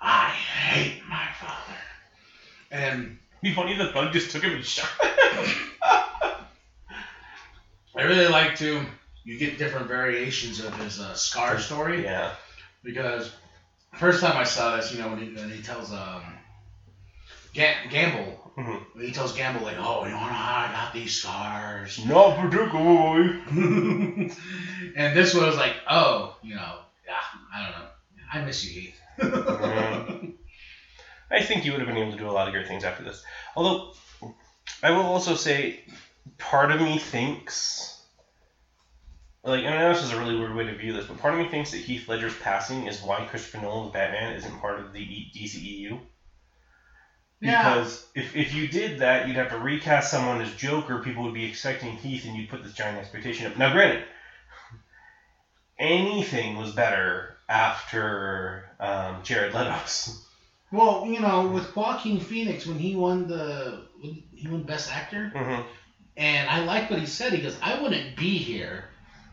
I 0.00 0.28
hate 0.28 0.94
my 1.08 1.26
father. 1.40 1.78
And 2.70 3.10
be 3.42 3.50
funny 3.50 3.74
the 3.74 3.86
thug 3.86 4.12
just 4.12 4.30
took 4.30 4.42
him 4.42 4.52
and 4.52 4.64
shot 4.64 4.88
I 7.96 8.02
really 8.02 8.26
like 8.26 8.54
to. 8.56 8.86
You 9.24 9.36
get 9.36 9.56
different 9.56 9.86
variations 9.86 10.58
of 10.58 10.74
his 10.74 10.98
uh, 10.98 11.14
scar 11.14 11.56
story 11.58 12.02
Yeah. 12.02 12.30
because 12.82 13.30
first 13.96 14.20
time 14.20 14.36
I 14.36 14.44
saw 14.44 14.70
this, 14.70 14.90
you 14.90 14.96
know, 14.98 15.08
when 15.08 15.18
he, 15.18 15.28
when 15.28 15.48
he 15.48 15.60
tells 15.60 15.92
um, 15.92 16.38
Ga- 17.54 17.86
Gamble, 17.88 18.36
Mhm. 18.58 18.78
he 19.00 19.12
tells 19.12 19.32
Gamble 19.32 19.62
like, 19.62 19.76
"Oh, 19.78 20.04
you 20.04 20.10
don't 20.10 20.28
know 20.28 20.34
how 20.34 20.56
I 20.56 20.68
got 20.68 20.92
these 20.92 21.12
scars," 21.12 21.98
Not 21.98 22.34
particularly. 22.34 23.32
and 24.94 25.14
this 25.14 25.34
was 25.34 25.56
like, 25.56 25.74
"Oh, 25.86 26.30
you 26.42 26.54
know, 26.54 26.80
I 27.52 27.62
don't 27.62 27.72
know, 27.72 27.86
I 28.32 28.44
miss 28.44 28.64
you, 28.64 28.70
Heath." 28.70 29.00
Yeah. 29.18 30.04
I 31.32 31.42
think 31.42 31.64
you 31.64 31.72
would 31.72 31.80
have 31.80 31.88
been 31.88 31.96
able 31.96 32.12
to 32.12 32.18
do 32.18 32.28
a 32.28 32.32
lot 32.32 32.46
of 32.46 32.52
great 32.52 32.68
things 32.68 32.84
after 32.84 33.02
this. 33.02 33.24
Although, 33.56 33.94
I 34.82 34.90
will 34.90 35.06
also 35.06 35.34
say, 35.34 35.80
part 36.38 36.70
of 36.70 36.80
me 36.80 36.98
thinks, 36.98 37.98
like, 39.42 39.64
and 39.64 39.74
I 39.74 39.78
know 39.78 39.94
this 39.94 40.02
is 40.02 40.12
a 40.12 40.18
really 40.18 40.38
weird 40.38 40.54
way 40.54 40.64
to 40.64 40.76
view 40.76 40.92
this, 40.92 41.06
but 41.06 41.18
part 41.18 41.34
of 41.34 41.40
me 41.40 41.48
thinks 41.48 41.70
that 41.70 41.78
Heath 41.78 42.06
Ledger's 42.06 42.36
passing 42.36 42.86
is 42.86 43.02
why 43.02 43.24
Christopher 43.24 43.62
Nolan's 43.62 43.92
Batman 43.92 44.34
isn't 44.34 44.60
part 44.60 44.78
of 44.78 44.92
the 44.92 45.00
E- 45.00 45.32
DCEU. 45.34 46.00
Yeah. 47.40 47.74
Because 47.74 48.06
if, 48.14 48.36
if 48.36 48.54
you 48.54 48.68
did 48.68 49.00
that, 49.00 49.26
you'd 49.26 49.36
have 49.36 49.50
to 49.50 49.58
recast 49.58 50.10
someone 50.10 50.40
as 50.42 50.54
Joker. 50.54 50.98
People 50.98 51.24
would 51.24 51.34
be 51.34 51.44
expecting 51.44 51.96
Heath, 51.96 52.24
and 52.24 52.36
you'd 52.36 52.50
put 52.50 52.62
this 52.62 52.74
giant 52.74 52.98
expectation 52.98 53.50
up. 53.50 53.56
Now, 53.56 53.72
granted, 53.72 54.04
anything 55.78 56.56
was 56.56 56.72
better 56.72 57.31
after 57.52 58.64
um, 58.80 59.20
Jared 59.22 59.54
Leto's. 59.54 60.18
Well, 60.72 61.04
you 61.04 61.20
know, 61.20 61.48
with 61.48 61.76
Joaquin 61.76 62.18
Phoenix 62.18 62.64
when 62.64 62.78
he 62.78 62.96
won 62.96 63.28
the 63.28 63.84
he 64.00 64.46
won 64.48 64.62
Best 64.62 64.90
Actor, 64.90 65.30
hmm 65.34 65.60
and 66.16 66.48
I 66.48 66.64
like 66.64 66.88
what 66.88 66.98
he 66.98 67.04
said. 67.04 67.34
He 67.34 67.42
goes, 67.42 67.58
"I 67.60 67.82
wouldn't 67.82 68.16
be 68.16 68.38
here 68.38 68.84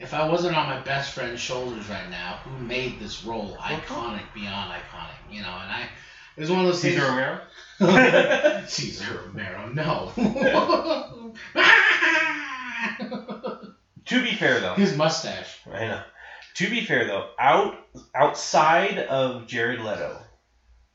if 0.01 0.13
I 0.13 0.27
wasn't 0.27 0.57
on 0.57 0.67
my 0.67 0.81
best 0.81 1.13
friend's 1.13 1.39
shoulders 1.39 1.87
right 1.87 2.09
now, 2.09 2.39
who 2.43 2.57
made 2.57 2.99
this 2.99 3.23
role 3.23 3.55
iconic 3.57 4.33
beyond 4.33 4.69
iconic." 4.69 5.33
You 5.33 5.41
know, 5.41 5.57
and 5.63 5.71
I 5.71 5.87
it 6.35 6.41
was 6.41 6.51
one 6.51 6.59
of 6.59 6.65
those 6.65 6.81
Cesar 6.81 6.99
things. 6.99 7.39
Romero. 7.79 8.59
Cesar 8.67 9.21
Romero, 9.25 9.69
no. 9.69 10.11
To 14.07 14.23
be 14.23 14.33
fair, 14.33 14.59
though, 14.59 14.73
His 14.73 14.97
mustache. 14.97 15.59
I 15.71 15.85
know. 15.85 16.01
To 16.59 16.69
be 16.69 16.81
fair, 16.81 17.05
though, 17.05 17.29
out 17.39 17.77
outside 18.13 18.99
of 18.99 19.47
Jared 19.47 19.79
Leto, 19.79 20.21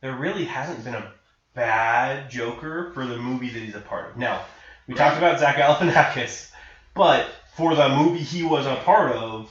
there 0.03 0.15
really 0.15 0.45
hasn't 0.45 0.85
been 0.85 0.95
a 0.95 1.11
bad 1.55 2.31
Joker 2.31 2.91
for 2.93 3.07
the 3.07 3.17
movie 3.17 3.49
that 3.49 3.61
he's 3.61 3.75
a 3.75 3.81
part 3.81 4.11
of. 4.11 4.19
Now, 4.19 4.45
we 4.87 4.93
talked 4.93 5.17
about 5.17 5.41
Zach 5.41 5.57
Galifianakis, 5.57 6.51
but 6.93 7.31
for 7.57 7.75
the 7.75 7.89
movie 7.89 8.19
he 8.19 8.43
was 8.43 8.67
a 8.67 8.77
part 8.85 9.13
of, 9.13 9.51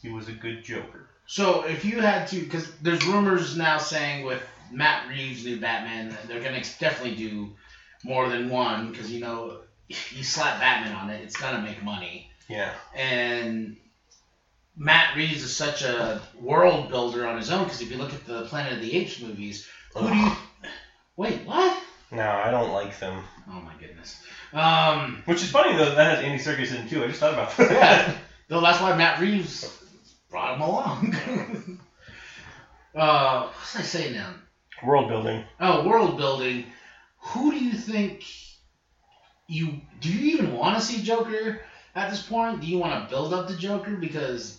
he 0.00 0.08
was 0.08 0.26
a 0.26 0.32
good 0.32 0.64
Joker. 0.64 1.06
So 1.26 1.62
if 1.62 1.84
you 1.84 2.00
had 2.00 2.26
to, 2.30 2.40
because 2.40 2.68
there's 2.78 3.06
rumors 3.06 3.56
now 3.56 3.78
saying 3.78 4.26
with 4.26 4.42
Matt 4.72 5.08
Reeves' 5.08 5.44
new 5.44 5.60
Batman, 5.60 6.18
they're 6.26 6.42
gonna 6.42 6.64
definitely 6.80 7.14
do 7.14 7.54
more 8.02 8.28
than 8.28 8.50
one, 8.50 8.90
because 8.90 9.12
you 9.12 9.20
know 9.20 9.58
you 9.86 10.24
slap 10.24 10.58
Batman 10.58 10.96
on 10.96 11.10
it, 11.10 11.22
it's 11.22 11.36
gonna 11.36 11.62
make 11.62 11.84
money. 11.84 12.32
Yeah. 12.48 12.72
And 12.96 13.76
Matt 14.76 15.16
Reeves 15.16 15.42
is 15.42 15.56
such 15.56 15.82
a 15.82 16.20
world 16.40 16.88
builder 16.88 17.26
on 17.26 17.36
his 17.36 17.50
own, 17.50 17.64
because 17.64 17.82
if 17.82 17.90
you 17.90 17.98
look 17.98 18.14
at 18.14 18.24
the 18.26 18.44
Planet 18.46 18.74
of 18.74 18.80
the 18.80 18.96
Apes 18.96 19.20
movies, 19.20 19.66
who 19.94 20.10
do 20.10 20.16
you? 20.16 20.30
Wait, 21.16 21.46
what? 21.46 21.78
No, 22.10 22.28
I 22.28 22.50
don't 22.50 22.72
like 22.72 22.98
them. 22.98 23.22
Oh 23.48 23.60
my 23.60 23.74
goodness. 23.74 24.16
Um, 24.52 25.22
Which 25.26 25.42
is 25.42 25.50
funny 25.50 25.74
though. 25.76 25.94
That 25.94 26.08
has 26.08 26.20
Andy 26.20 26.38
Serkis 26.38 26.74
in 26.74 26.86
too. 26.86 27.02
I 27.02 27.08
just 27.08 27.20
thought 27.20 27.32
about 27.32 27.54
yeah, 27.58 27.66
that. 27.68 28.16
though 28.48 28.60
that's 28.60 28.80
why 28.80 28.92
Matt 28.92 29.18
Reeves 29.18 29.64
brought 30.30 30.54
him 30.54 30.60
along. 30.60 31.14
uh, 32.94 33.40
what 33.42 33.60
was 33.60 33.76
I 33.76 33.82
say 33.82 34.10
now? 34.10 34.34
World 34.82 35.08
building. 35.08 35.42
Oh, 35.60 35.84
world 35.84 36.16
building. 36.16 36.64
Who 37.18 37.50
do 37.50 37.58
you 37.58 37.74
think 37.74 38.24
you 39.48 39.80
do 40.00 40.10
you 40.10 40.32
even 40.32 40.52
want 40.52 40.76
to 40.76 40.82
see 40.82 41.00
Joker 41.00 41.56
at 41.94 42.10
this 42.10 42.20
point? 42.20 42.60
Do 42.60 42.66
you 42.66 42.78
want 42.78 42.92
to 42.92 43.08
build 43.08 43.32
up 43.32 43.46
the 43.46 43.54
Joker 43.54 43.96
because 43.96 44.52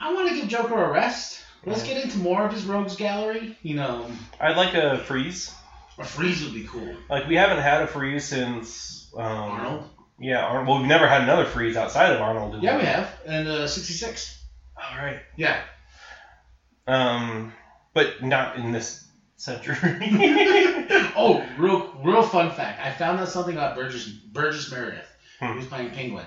I 0.00 0.12
want 0.12 0.28
to 0.28 0.34
give 0.34 0.48
Joker 0.48 0.82
a 0.82 0.90
rest. 0.92 1.40
Let's 1.64 1.82
get 1.82 2.02
into 2.02 2.18
more 2.18 2.46
of 2.46 2.52
his 2.52 2.64
rogues 2.64 2.94
gallery. 2.94 3.58
You 3.62 3.74
know, 3.74 4.08
I'd 4.40 4.56
like 4.56 4.74
a 4.74 4.98
freeze. 4.98 5.52
a 5.98 6.04
freeze 6.04 6.44
would 6.44 6.54
be 6.54 6.64
cool. 6.64 6.94
Like 7.10 7.26
we 7.26 7.34
haven't 7.34 7.58
had 7.58 7.82
a 7.82 7.88
freeze 7.88 8.24
since 8.24 9.10
um, 9.16 9.22
Arnold. 9.22 9.90
Yeah, 10.20 10.44
Arnold. 10.44 10.68
Well, 10.68 10.78
we've 10.78 10.86
never 10.86 11.08
had 11.08 11.22
another 11.22 11.44
freeze 11.44 11.76
outside 11.76 12.12
of 12.12 12.20
Arnold. 12.20 12.52
did 12.52 12.62
Yeah, 12.62 12.76
we 12.78 12.84
have. 12.84 13.10
And 13.26 13.48
uh, 13.48 13.66
66. 13.66 14.38
All 14.76 14.96
right. 14.96 15.18
Yeah. 15.36 15.60
Um, 16.86 17.52
but 17.94 18.22
not 18.22 18.56
in 18.56 18.70
this 18.70 19.04
century. 19.36 19.76
oh, 21.16 21.44
real 21.58 21.92
real 22.04 22.22
fun 22.22 22.52
fact. 22.52 22.80
I 22.80 22.92
found 22.92 23.18
out 23.18 23.28
something 23.28 23.56
about 23.56 23.74
Burgess 23.74 24.06
Burgess 24.06 24.70
Meredith. 24.70 25.08
Hmm. 25.40 25.52
He 25.52 25.58
was 25.58 25.66
playing 25.66 25.90
Penguin. 25.90 26.26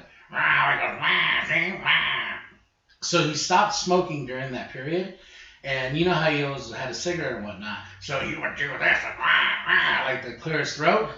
So 3.01 3.27
he 3.27 3.35
stopped 3.35 3.75
smoking 3.75 4.25
during 4.25 4.51
that 4.53 4.71
period. 4.71 5.17
And 5.63 5.97
you 5.97 6.05
know 6.05 6.13
how 6.13 6.29
he 6.31 6.43
always 6.43 6.71
had 6.71 6.89
a 6.89 6.93
cigarette 6.93 7.35
and 7.35 7.45
whatnot. 7.45 7.79
So 8.01 8.19
he 8.19 8.35
would 8.35 8.55
do 8.55 8.67
this 8.67 8.97
and 9.03 10.05
like 10.05 10.23
to 10.23 10.37
clear 10.41 10.59
his 10.59 10.73
throat 10.73 11.09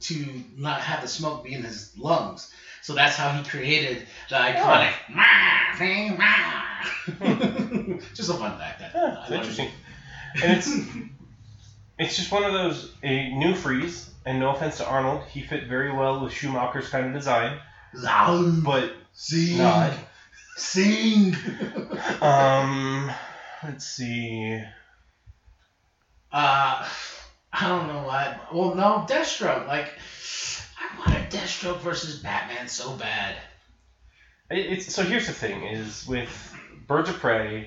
to 0.00 0.26
not 0.56 0.80
have 0.80 1.02
the 1.02 1.08
smoke 1.08 1.44
be 1.44 1.54
in 1.54 1.62
his 1.62 1.92
lungs. 1.98 2.52
So 2.82 2.94
that's 2.94 3.16
how 3.16 3.30
he 3.32 3.48
created 3.48 4.06
the 4.28 4.36
oh. 4.36 4.40
iconic 4.40 4.92
Just 8.14 8.30
a 8.30 8.34
fun 8.34 8.56
fact. 8.58 8.80
That 8.80 8.92
Yeah, 8.94 9.22
it's 9.22 9.30
interesting. 9.30 9.68
And 10.42 10.56
it's 10.56 10.68
it's 11.98 12.16
just 12.16 12.30
one 12.30 12.44
of 12.44 12.52
those 12.52 12.94
a 13.02 13.34
new 13.34 13.54
freeze. 13.54 14.10
And 14.26 14.40
no 14.40 14.54
offense 14.54 14.76
to 14.76 14.86
Arnold, 14.86 15.24
he 15.24 15.42
fit 15.42 15.68
very 15.68 15.90
well 15.90 16.22
with 16.22 16.34
Schumacher's 16.34 16.90
kind 16.90 17.06
of 17.06 17.14
design, 17.14 17.58
but 18.62 18.92
Sing. 19.14 19.56
not. 19.56 19.94
Sing. 20.58 21.36
Um, 22.20 23.12
let's 23.62 23.84
see. 23.84 24.60
Uh, 26.32 26.84
I 27.52 27.66
don't 27.68 27.86
know 27.86 28.00
why. 28.00 28.30
Well, 28.52 28.70
no, 28.70 28.98
Deathstroke. 29.06 29.66
Like, 29.66 29.92
I 30.78 30.86
wanted 30.98 31.30
Deathstroke 31.30 31.78
versus 31.78 32.14
Batman 32.14 32.68
so 32.68 32.92
bad. 32.92 33.40
It- 34.50 34.66
It's 34.68 34.94
so 34.94 35.04
here's 35.04 35.26
the 35.26 35.32
thing: 35.32 35.64
is 35.64 36.04
with 36.04 36.52
Birds 36.86 37.08
of 37.08 37.18
Prey, 37.18 37.66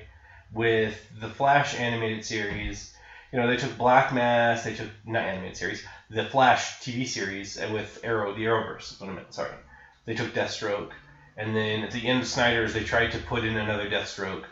with 0.52 0.94
the 1.10 1.28
Flash 1.28 1.74
animated 1.74 2.24
series, 2.24 2.88
you 3.32 3.38
know 3.38 3.46
they 3.46 3.56
took 3.56 3.76
Black 3.76 4.12
Mass, 4.12 4.62
they 4.62 4.72
took 4.72 4.90
not 5.04 5.24
animated 5.24 5.56
series, 5.56 5.82
the 6.10 6.24
Flash 6.24 6.72
TV 6.80 7.04
series, 7.06 7.56
and 7.56 7.72
with 7.72 7.98
Arrow, 8.04 8.32
the 8.32 8.44
Arrowverse. 8.44 8.92
is 8.92 9.00
What 9.00 9.08
I 9.08 9.12
meant, 9.12 9.32
sorry, 9.34 9.58
they 10.06 10.14
took 10.14 10.32
Deathstroke, 10.32 10.92
and 11.36 11.54
then 11.56 11.82
at 11.84 11.90
the 11.90 12.06
end 12.06 12.22
of 12.22 12.28
Snyder's, 12.28 12.74
they 12.74 12.84
tried 12.84 13.12
to 13.12 13.18
put 13.18 13.44
in 13.44 13.56
another 13.56 13.88
Deathstroke, 13.88 14.44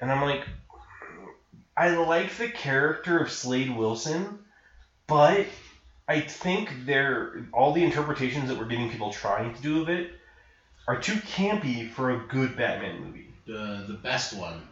and 0.00 0.10
I'm 0.10 0.22
like, 0.22 0.46
I 1.76 1.90
like 1.90 2.36
the 2.36 2.48
character 2.48 3.18
of 3.18 3.30
Slade 3.30 3.76
Wilson, 3.76 4.40
but 5.06 5.46
I 6.08 6.20
think 6.20 6.86
they're 6.86 7.46
all 7.52 7.72
the 7.72 7.84
interpretations 7.84 8.48
that 8.48 8.58
we're 8.58 8.64
getting 8.64 8.90
people 8.90 9.12
trying 9.12 9.54
to 9.54 9.62
do 9.62 9.82
of 9.82 9.88
it 9.88 10.10
are 10.88 11.00
too 11.00 11.14
campy 11.14 11.88
for 11.88 12.10
a 12.10 12.26
good 12.26 12.56
Batman 12.56 13.04
movie. 13.04 13.28
The 13.46 13.84
the 13.86 13.94
best 13.94 14.32
one 14.32 14.66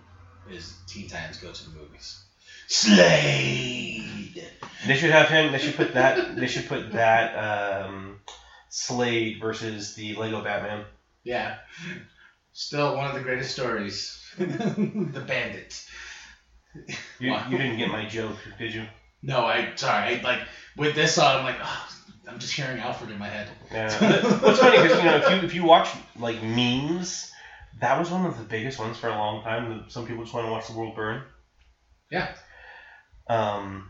is 0.50 0.74
Teen 0.86 1.08
Titans 1.08 1.38
Go 1.38 1.52
to 1.52 1.70
the 1.70 1.76
Movies. 1.76 2.22
Slade. 2.68 4.42
They 4.86 4.96
should 4.96 5.10
have 5.10 5.28
him. 5.28 5.52
They 5.52 5.58
should 5.58 5.76
put 5.76 5.94
that. 5.94 6.36
They 6.36 6.46
should 6.46 6.68
put 6.68 6.92
that 6.92 7.84
um, 7.86 8.20
Slade 8.68 9.40
versus 9.40 9.94
the 9.94 10.14
Lego 10.14 10.42
Batman. 10.42 10.84
Yeah. 11.26 11.56
Still 12.52 12.96
one 12.96 13.06
of 13.08 13.14
the 13.14 13.20
greatest 13.20 13.50
stories. 13.52 14.16
the 14.38 15.24
Bandit. 15.26 15.84
You, 17.18 17.32
Wow. 17.32 17.46
you 17.50 17.58
didn't 17.58 17.78
get 17.78 17.88
my 17.88 18.06
joke, 18.06 18.36
did 18.58 18.72
you? 18.74 18.84
No, 19.22 19.44
I 19.44 19.72
sorry. 19.74 20.18
I, 20.18 20.20
like 20.22 20.40
with 20.76 20.94
this 20.94 21.18
on, 21.18 21.38
I'm 21.38 21.42
like, 21.44 21.56
oh, 21.60 21.88
I'm 22.28 22.38
just 22.38 22.52
hearing 22.54 22.78
Alfred 22.78 23.10
in 23.10 23.18
my 23.18 23.28
head. 23.28 23.48
Yeah. 23.72 24.22
What's 24.40 24.58
funny 24.60 24.82
because 24.82 24.98
you 24.98 25.04
know 25.04 25.16
if 25.16 25.28
you 25.30 25.36
if 25.48 25.54
you 25.54 25.64
watch 25.64 25.88
like 26.16 26.42
memes, 26.42 27.30
that 27.80 27.98
was 27.98 28.10
one 28.10 28.24
of 28.24 28.38
the 28.38 28.44
biggest 28.44 28.78
ones 28.78 28.96
for 28.98 29.08
a 29.08 29.16
long 29.16 29.42
time. 29.42 29.84
Some 29.88 30.06
people 30.06 30.22
just 30.22 30.34
want 30.34 30.46
to 30.46 30.50
watch 30.52 30.66
the 30.68 30.74
world 30.74 30.94
burn. 30.94 31.22
Yeah. 32.10 32.28
Um, 33.28 33.88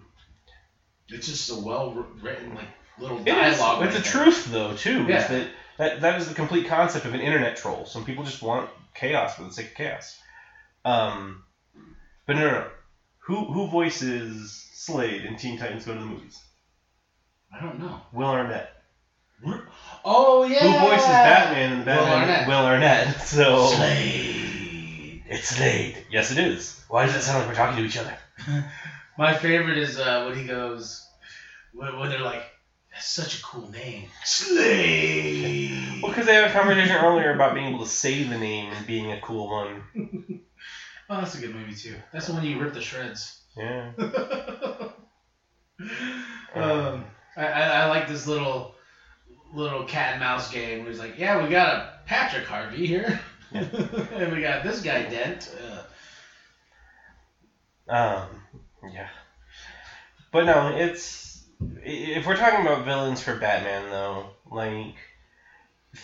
It's 1.09 1.27
just 1.27 1.51
a 1.51 1.57
well 1.57 2.07
written 2.23 2.55
like 2.55 2.69
little 2.99 3.19
It 3.19 3.29
is. 3.29 3.59
dialogue. 3.59 3.83
It's 3.85 3.95
right 3.95 4.03
the 4.05 4.11
there. 4.11 4.25
truth, 4.25 4.45
though, 4.47 4.73
too. 4.75 5.05
Yeah. 5.09 5.19
Is 5.23 5.29
that, 5.29 5.49
that 5.79 6.01
that 6.01 6.21
is 6.21 6.29
the 6.29 6.35
complete 6.35 6.67
concept 6.67 7.05
of 7.05 7.15
an 7.15 7.21
internet 7.21 7.57
troll. 7.57 7.87
Some 7.87 8.05
people 8.05 8.25
just 8.25 8.43
want 8.43 8.71
chaos 8.95 9.35
for 9.35 9.45
the 9.45 9.53
sake 9.53 9.69
of 9.69 9.75
chaos. 9.75 10.19
Um, 10.85 11.43
but 12.27 12.37
no, 12.37 12.43
no, 12.43 12.51
no. 12.53 12.67
Who 13.27 13.45
who 13.45 13.69
voices 13.69 14.69
Slade 14.73 15.25
in 15.25 15.37
Teen 15.37 15.59
Titans 15.59 15.85
Go 15.85 15.95
to 15.95 16.01
the 16.01 16.07
Movies? 16.07 16.41
I 17.53 17.61
don't 17.61 17.79
know. 17.79 18.01
Will 18.13 18.29
Arnett. 18.29 18.73
Oh 20.05 20.45
yeah. 20.45 20.61
Who 20.61 20.89
voices 20.89 21.07
Batman 21.07 21.73
in 21.73 21.79
Will 21.81 21.85
Batman? 21.85 22.21
Arnett. 22.21 22.49
Will 22.49 22.67
Arnett. 22.67 23.21
So 23.27 23.67
Slade. 23.67 25.23
it's 25.27 25.49
Slade. 25.49 26.07
Yes, 26.11 26.33
it 26.33 26.39
is. 26.39 26.81
Why 26.89 27.07
does 27.07 27.17
it 27.17 27.23
sound 27.23 27.41
like 27.41 27.49
we're 27.49 27.55
talking 27.55 27.77
to 27.79 27.85
each 27.85 27.99
other? 27.99 28.17
My 29.19 29.35
favorite 29.35 29.79
is 29.79 29.99
uh, 29.99 30.25
when 30.27 30.39
he 30.39 30.45
goes, 30.45 31.07
when, 31.73 31.99
when 31.99 32.11
they're 32.11 32.21
like, 32.21 32.43
"That's 32.97 33.09
such 33.09 33.39
a 33.39 33.43
cool 33.43 33.69
name, 33.69 34.09
Slade." 34.25 36.03
Well, 36.03 36.11
because 36.11 36.25
they 36.25 36.35
had 36.35 36.45
a 36.45 36.53
conversation 36.53 36.97
earlier 36.97 37.35
about 37.35 37.55
being 37.55 37.69
able 37.69 37.85
to 37.85 37.91
say 37.91 38.25
the 38.25 38.39
name 38.39 38.73
and 38.73 38.87
being 38.87 39.13
a 39.13 39.21
cool 39.21 39.51
one. 39.51 39.83
Oh, 41.09 41.19
that's 41.19 41.37
a 41.37 41.39
good 41.39 41.55
movie 41.55 41.73
too. 41.73 41.95
That's 42.13 42.27
the 42.27 42.33
one 42.33 42.45
you 42.45 42.59
rip 42.59 42.73
the 42.73 42.81
shreds. 42.81 43.33
Yeah. 43.57 43.93
um, 46.55 47.05
I, 47.37 47.47
I, 47.47 47.87
like 47.87 48.09
this 48.09 48.27
little 48.27 48.75
little 49.53 49.85
cat 49.85 50.15
and 50.15 50.21
mouse 50.21 50.51
game 50.51 50.81
where 50.81 50.89
he's 50.89 50.99
like, 50.99 51.17
"Yeah, 51.17 51.41
we 51.41 51.49
got 51.49 51.69
a 51.69 51.93
Patrick 52.07 52.45
Harvey 52.45 52.87
here, 52.87 53.21
Yeah. 53.53 53.61
and 54.11 54.33
we 54.33 54.41
got 54.41 54.65
this 54.65 54.81
guy 54.83 55.03
Dent." 55.03 55.49
Uh, 55.63 55.83
Um, 57.89 58.43
yeah. 58.91 59.07
But 60.33 60.47
no, 60.47 60.67
it's 60.75 61.26
if 61.61 62.27
we're 62.27 62.37
talking 62.37 62.61
about 62.67 62.85
villains 62.85 63.23
for 63.23 63.37
Batman, 63.37 63.91
though, 63.91 64.27
like 64.51 64.95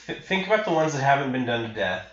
th- 0.07 0.23
think 0.23 0.47
about 0.47 0.65
the 0.65 0.73
ones 0.73 0.93
that 0.93 1.03
haven't 1.03 1.33
been 1.33 1.47
done 1.47 1.69
to 1.69 1.75
death 1.75 2.07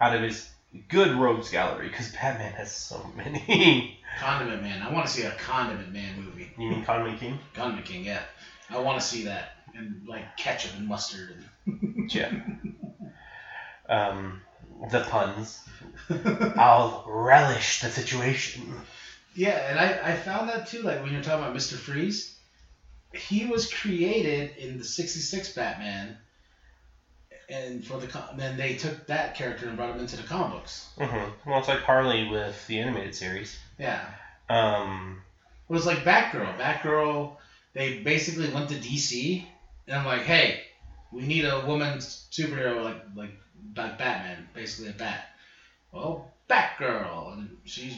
out 0.00 0.14
of 0.14 0.22
his 0.22 0.48
good 0.88 1.12
rogues 1.12 1.50
gallery, 1.50 1.88
because 1.88 2.10
Batman 2.10 2.52
has 2.52 2.70
so 2.70 3.10
many. 3.16 3.98
Condiment 4.20 4.62
Man. 4.62 4.82
I 4.82 4.92
want 4.92 5.06
to 5.06 5.12
see 5.12 5.22
a 5.24 5.30
Condiment 5.32 5.92
Man 5.92 6.22
movie. 6.22 6.50
you 6.58 6.70
mean 6.70 6.84
Condiment 6.84 7.18
King? 7.18 7.38
Condiment 7.54 7.86
King, 7.86 8.04
yeah. 8.04 8.22
I 8.70 8.78
want 8.78 9.00
to 9.00 9.06
see 9.06 9.24
that. 9.24 9.52
And 9.74 10.06
like 10.08 10.36
ketchup 10.36 10.72
and 10.76 10.88
mustard 10.88 11.36
And... 11.66 12.10
Yeah. 12.10 12.32
Um, 13.88 14.40
the 14.90 15.00
puns. 15.00 15.60
I'll 16.10 17.04
relish 17.06 17.80
the 17.80 17.90
situation. 17.90 18.74
Yeah, 19.34 19.70
and 19.70 19.78
I, 19.78 20.14
I 20.14 20.16
found 20.16 20.48
that 20.48 20.66
too. 20.66 20.82
Like 20.82 21.00
when 21.00 21.12
you're 21.12 21.22
talking 21.22 21.42
about 21.44 21.54
Mister 21.54 21.76
Freeze, 21.76 22.36
he 23.14 23.44
was 23.44 23.64
created 23.66 24.50
in 24.56 24.76
the 24.76 24.84
'66 24.84 25.48
Batman, 25.48 26.14
and 27.48 27.84
for 27.84 27.98
the 27.98 28.06
then 28.34 28.56
they 28.56 28.72
took 28.72 28.94
that 29.06 29.34
character 29.34 29.66
and 29.66 29.76
brought 29.76 29.88
him 29.90 29.98
into 29.98 30.16
the 30.16 30.22
comic 30.22 30.50
books. 30.50 30.84
hmm 30.98 31.26
Well, 31.46 31.58
it's 31.58 31.68
like 31.68 31.80
Harley 31.80 32.22
with 32.22 32.66
the 32.66 32.78
animated 32.78 33.14
series. 33.14 33.56
Yeah, 33.78 34.10
Um, 34.48 35.18
it 35.68 35.72
was 35.72 35.86
like 35.86 36.04
Batgirl. 36.04 36.56
Batgirl, 36.56 37.28
they 37.74 37.88
basically 37.88 38.48
went 38.48 38.68
to 38.68 38.76
DC, 38.76 39.42
and 39.86 39.96
I'm 39.96 40.04
like, 40.04 40.22
hey, 40.22 40.56
we 41.12 41.26
need 41.26 41.44
a 41.44 41.58
woman 41.58 41.98
superhero 42.30 42.82
like 42.82 42.96
like 43.14 43.30
like 43.76 43.96
Batman, 43.98 44.46
basically 44.54 44.88
a 44.88 44.92
bat. 44.92 45.20
Well, 45.92 46.20
Batgirl, 46.48 47.32
and 47.32 47.56
she's 47.64 47.96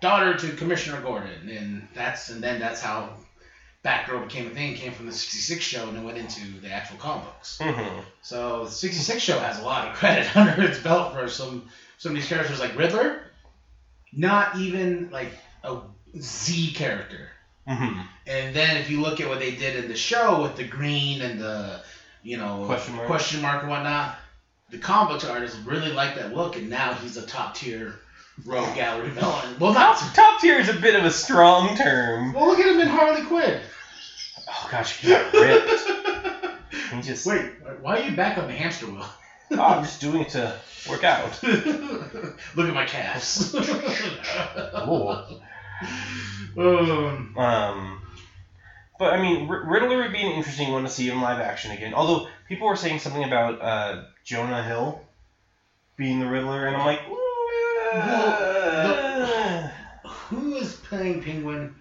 daughter 0.00 0.34
to 0.34 0.52
Commissioner 0.52 0.98
Gordon, 0.98 1.48
and 1.48 1.84
that's 1.94 2.28
and 2.28 2.42
then 2.42 2.58
that's 2.58 2.80
how 2.80 3.14
Batgirl 3.84 4.26
became 4.26 4.46
a 4.46 4.50
thing. 4.50 4.74
Came 4.74 4.92
from 4.92 5.06
the 5.06 5.12
'66 5.12 5.62
show 5.62 5.88
and 5.88 5.98
it 5.98 6.02
went 6.02 6.16
into 6.16 6.60
the 6.60 6.70
actual 6.70 6.96
comic 6.96 7.24
books. 7.24 7.58
mhm. 7.60 8.02
So 8.22 8.64
the 8.64 8.70
'66 8.70 9.22
show 9.22 9.38
has 9.38 9.58
a 9.60 9.62
lot 9.62 9.88
of 9.88 9.94
credit 9.94 10.34
under 10.36 10.62
its 10.62 10.78
belt 10.78 11.12
for 11.14 11.28
some 11.28 11.68
some 11.98 12.12
of 12.12 12.16
these 12.16 12.26
characters 12.28 12.60
like 12.60 12.76
Riddler, 12.76 13.20
not 14.12 14.56
even 14.56 15.10
like 15.10 15.32
a 15.62 15.78
Z 16.18 16.72
character. 16.72 17.28
Mhm. 17.68 18.06
And 18.26 18.54
then 18.54 18.76
if 18.78 18.88
you 18.90 19.00
look 19.00 19.20
at 19.20 19.28
what 19.28 19.38
they 19.38 19.52
did 19.52 19.76
in 19.76 19.88
the 19.88 19.96
show 19.96 20.42
with 20.42 20.56
the 20.56 20.64
green 20.64 21.20
and 21.22 21.38
the 21.38 21.80
you 22.22 22.36
know 22.38 22.64
Question 22.66 22.94
mark. 22.96 23.06
question 23.06 23.42
mark 23.42 23.62
and 23.62 23.70
whatnot, 23.70 24.16
the 24.70 24.78
comic 24.78 25.20
book 25.20 25.30
artists 25.30 25.58
really 25.58 25.92
like 25.92 26.14
that 26.16 26.34
look, 26.34 26.56
and 26.56 26.70
now 26.70 26.94
he's 26.94 27.16
a 27.18 27.26
top 27.26 27.54
tier 27.54 27.98
rogue 28.44 28.74
gallery 28.74 29.10
villain. 29.10 29.56
Well, 29.58 29.72
not. 29.72 29.98
Top, 29.98 30.14
top 30.14 30.40
tier 30.40 30.58
is 30.58 30.68
a 30.68 30.74
bit 30.74 30.94
of 30.94 31.04
a 31.04 31.10
strong 31.10 31.76
term. 31.76 32.32
Well, 32.32 32.46
look 32.46 32.58
at 32.58 32.66
him 32.68 32.80
in 32.80 32.88
Harley 32.88 33.22
Quinn. 33.22 33.60
Oh 34.48 34.68
gosh, 34.70 34.98
he 34.98 35.08
got 35.08 35.32
ripped. 35.32 35.70
He 36.92 37.00
just. 37.00 37.24
Wait, 37.26 37.52
why 37.80 37.98
are 37.98 38.02
you 38.02 38.14
back 38.16 38.36
on 38.36 38.46
the 38.48 38.52
hamster 38.52 38.86
wheel? 38.86 39.06
Oh, 39.52 39.60
I'm 39.60 39.82
just 39.84 40.00
doing 40.00 40.22
it 40.22 40.30
to 40.30 40.54
work 40.88 41.04
out. 41.04 41.40
look 41.42 42.68
at 42.68 42.74
my 42.74 42.84
calves. 42.84 43.54
Cool. 44.74 45.40
um, 46.56 47.34
Um, 47.36 48.00
but 48.98 49.12
I 49.12 49.20
mean, 49.20 49.48
R- 49.48 49.62
Riddler 49.64 49.98
would 49.98 50.12
be 50.12 50.22
an 50.22 50.32
interesting 50.32 50.72
one 50.72 50.82
to 50.82 50.88
see 50.88 51.08
in 51.08 51.20
live 51.20 51.40
action 51.40 51.70
again. 51.70 51.94
Although 51.94 52.26
people 52.48 52.66
were 52.68 52.76
saying 52.76 52.98
something 53.00 53.24
about 53.24 53.60
uh, 53.62 54.02
Jonah 54.24 54.62
Hill 54.62 55.00
being 55.96 56.20
the 56.20 56.26
Riddler, 56.26 56.66
and 56.66 56.76
I'm 56.76 56.84
like, 56.84 57.00
Well, 57.94 59.70
who 60.04 60.54
is 60.56 60.74
playing 60.74 61.22
Penguin? 61.22 61.74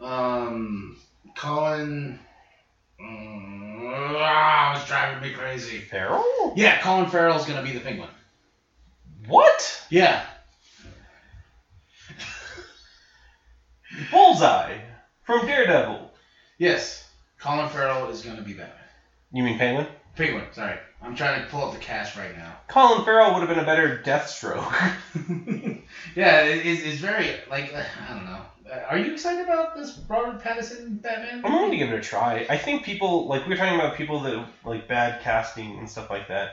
Um, 0.00 0.96
Colin. 1.36 2.18
Um, 3.00 3.92
ah, 4.16 4.76
it's 4.76 4.88
driving 4.88 5.22
me 5.22 5.34
crazy. 5.34 5.80
Farrell? 5.80 6.54
Yeah, 6.56 6.80
Colin 6.80 7.10
Farrell's 7.10 7.46
gonna 7.46 7.62
be 7.62 7.72
the 7.72 7.80
Penguin. 7.80 8.08
What? 9.26 9.86
Yeah, 9.90 10.24
Bullseye 14.10 14.78
from 15.22 15.46
Daredevil. 15.46 16.10
yes, 16.58 17.04
Colin 17.38 17.68
Farrell 17.68 18.08
is 18.08 18.22
gonna 18.22 18.42
be 18.42 18.52
Batman. 18.52 18.76
You 19.32 19.42
mean 19.42 19.58
Penguin? 19.58 19.86
Penguin. 20.16 20.44
Sorry, 20.52 20.78
I'm 21.04 21.14
trying 21.14 21.38
to 21.38 21.46
pull 21.46 21.62
up 21.62 21.72
the 21.72 21.78
cast 21.78 22.16
right 22.16 22.34
now. 22.34 22.56
Colin 22.66 23.04
Farrell 23.04 23.34
would 23.34 23.40
have 23.40 23.48
been 23.48 23.58
a 23.58 23.66
better 23.66 24.00
Deathstroke. 24.04 24.72
yeah, 26.16 26.40
it, 26.40 26.66
it's, 26.66 26.82
it's 26.82 26.98
very 26.98 27.30
like 27.50 27.72
uh, 27.74 27.82
I 28.08 28.14
don't 28.14 28.24
know. 28.24 28.40
Uh, 28.72 28.78
Are 28.88 28.96
you 28.96 29.12
excited 29.12 29.44
about 29.44 29.74
this 29.76 29.92
Robert 30.08 30.42
Pattinson 30.42 31.02
Batman? 31.02 31.42
I'm 31.44 31.52
willing 31.52 31.70
to 31.72 31.76
give 31.76 31.90
it 31.90 31.94
a 31.94 32.00
try. 32.00 32.46
I 32.48 32.56
think 32.56 32.82
people 32.82 33.26
like 33.28 33.44
we 33.44 33.50
were 33.50 33.56
talking 33.56 33.74
about 33.74 33.94
people 33.94 34.20
that 34.20 34.46
like 34.64 34.88
bad 34.88 35.20
casting 35.20 35.76
and 35.76 35.88
stuff 35.88 36.08
like 36.08 36.28
that, 36.28 36.48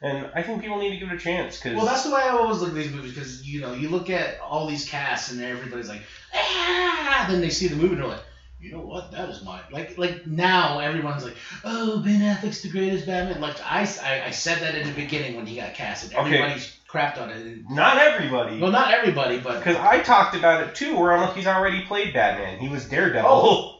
and 0.00 0.28
I 0.32 0.42
think 0.42 0.60
people 0.60 0.78
need 0.78 0.90
to 0.90 0.96
give 0.96 1.10
it 1.10 1.14
a 1.14 1.18
chance 1.18 1.58
because 1.58 1.76
Well, 1.76 1.84
that's 1.84 2.04
the 2.04 2.10
way 2.10 2.20
I 2.20 2.28
always 2.28 2.58
look 2.58 2.68
at 2.68 2.74
these 2.76 2.88
movies 2.92 3.12
because 3.12 3.44
you 3.46 3.60
know 3.60 3.72
you 3.72 3.88
look 3.88 4.08
at 4.08 4.38
all 4.38 4.66
these 4.66 4.84
casts 4.84 5.30
and 5.30 5.42
everybody's 5.42 5.88
like, 5.88 6.02
ah, 6.32 7.24
then 7.28 7.40
they 7.40 7.50
see 7.50 7.66
the 7.66 7.74
movie 7.74 7.94
and 7.94 7.98
they're 7.98 8.06
like, 8.06 8.22
you 8.60 8.72
know 8.72 8.80
what, 8.80 9.12
that 9.12 9.28
is 9.28 9.42
my 9.44 9.60
like 9.70 9.98
like 9.98 10.26
now 10.26 10.78
everyone's 10.78 11.24
like, 11.24 11.36
oh 11.64 12.00
Ben 12.00 12.20
Affleck's 12.20 12.62
the 12.62 12.70
greatest 12.70 13.06
Batman. 13.06 13.40
Like 13.40 13.60
I, 13.60 13.88
I, 14.02 14.26
I 14.26 14.30
said 14.30 14.62
that 14.62 14.74
in 14.74 14.86
the 14.86 14.94
beginning 14.94 15.36
when 15.36 15.46
he 15.46 15.56
got 15.56 15.74
casted. 15.74 16.14
Okay. 16.14 16.20
Everybody's 16.20 16.76
crapped 16.88 17.20
on 17.20 17.30
it. 17.30 17.58
Not 17.68 17.98
everybody. 17.98 18.60
well, 18.60 18.70
not 18.70 18.92
everybody, 18.92 19.38
but 19.38 19.58
Because 19.58 19.76
I 19.76 20.00
talked 20.00 20.34
about 20.36 20.66
it 20.66 20.74
too, 20.74 20.96
where 20.96 21.12
I'm 21.12 21.20
like, 21.22 21.36
he's 21.36 21.46
already 21.46 21.82
played 21.82 22.14
Batman. 22.14 22.58
He 22.58 22.68
was 22.68 22.86
Daredevil. 22.86 23.28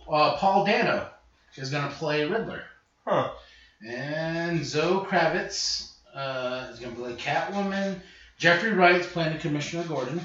Oh. 0.08 0.12
uh, 0.12 0.36
Paul 0.36 0.64
Dano 0.66 1.08
is 1.56 1.70
gonna 1.70 1.90
play 1.90 2.24
Riddler. 2.24 2.62
Huh. 3.06 3.30
And 3.86 4.64
Zoe 4.64 5.04
Kravitz 5.04 5.92
uh, 6.14 6.68
is 6.72 6.80
going 6.80 6.94
to 6.94 7.00
play 7.00 7.14
Catwoman. 7.14 8.00
Jeffrey 8.38 8.72
Wright's 8.72 9.06
playing 9.06 9.34
the 9.34 9.38
Commissioner 9.38 9.84
Gordon. 9.84 10.20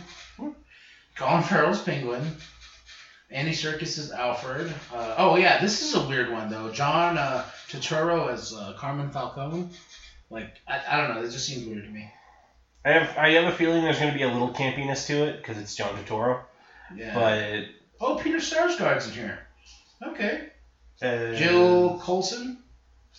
Colin 1.18 1.44
Farrell's 1.44 1.82
Penguin. 1.82 2.38
Andy 3.32 3.52
Serkis 3.52 3.98
is 3.98 4.12
Alfred. 4.12 4.74
Uh, 4.94 5.16
oh 5.18 5.36
yeah, 5.38 5.62
this 5.62 5.82
is 5.82 5.96
a 5.96 6.06
weird 6.08 6.32
one 6.32 6.50
though. 6.50 6.72
John 6.72 7.18
uh, 7.18 7.46
Turturro 7.70 8.32
as 8.32 8.54
uh, 8.54 8.74
Carmine 8.78 9.12
Falcone. 9.12 9.70
Like 10.30 10.56
I, 10.68 10.82
I 10.90 10.98
don't 10.98 11.16
know, 11.16 11.22
it 11.24 11.32
just 11.32 11.46
seems 11.46 11.66
weird 11.66 11.84
to 11.86 11.90
me. 11.90 12.10
I 12.84 12.92
have 12.92 13.18
I 13.18 13.30
have 13.32 13.54
a 13.54 13.56
feeling 13.56 13.84
there's 13.84 14.00
going 14.00 14.12
to 14.12 14.18
be 14.18 14.24
a 14.24 14.32
little 14.32 14.54
campiness 14.54 15.08
to 15.08 15.24
it 15.26 15.38
because 15.38 15.58
it's 15.58 15.76
John 15.76 15.96
Turturro. 15.96 16.42
Yeah. 16.96 17.14
But 17.14 17.66
oh, 18.02 18.16
Peter 18.16 18.38
Sarsgaard's 18.38 19.08
in 19.08 19.14
here. 19.14 19.40
Okay. 20.06 20.50
uh, 21.02 21.38
Gil 21.38 22.00
Colson. 22.00 22.58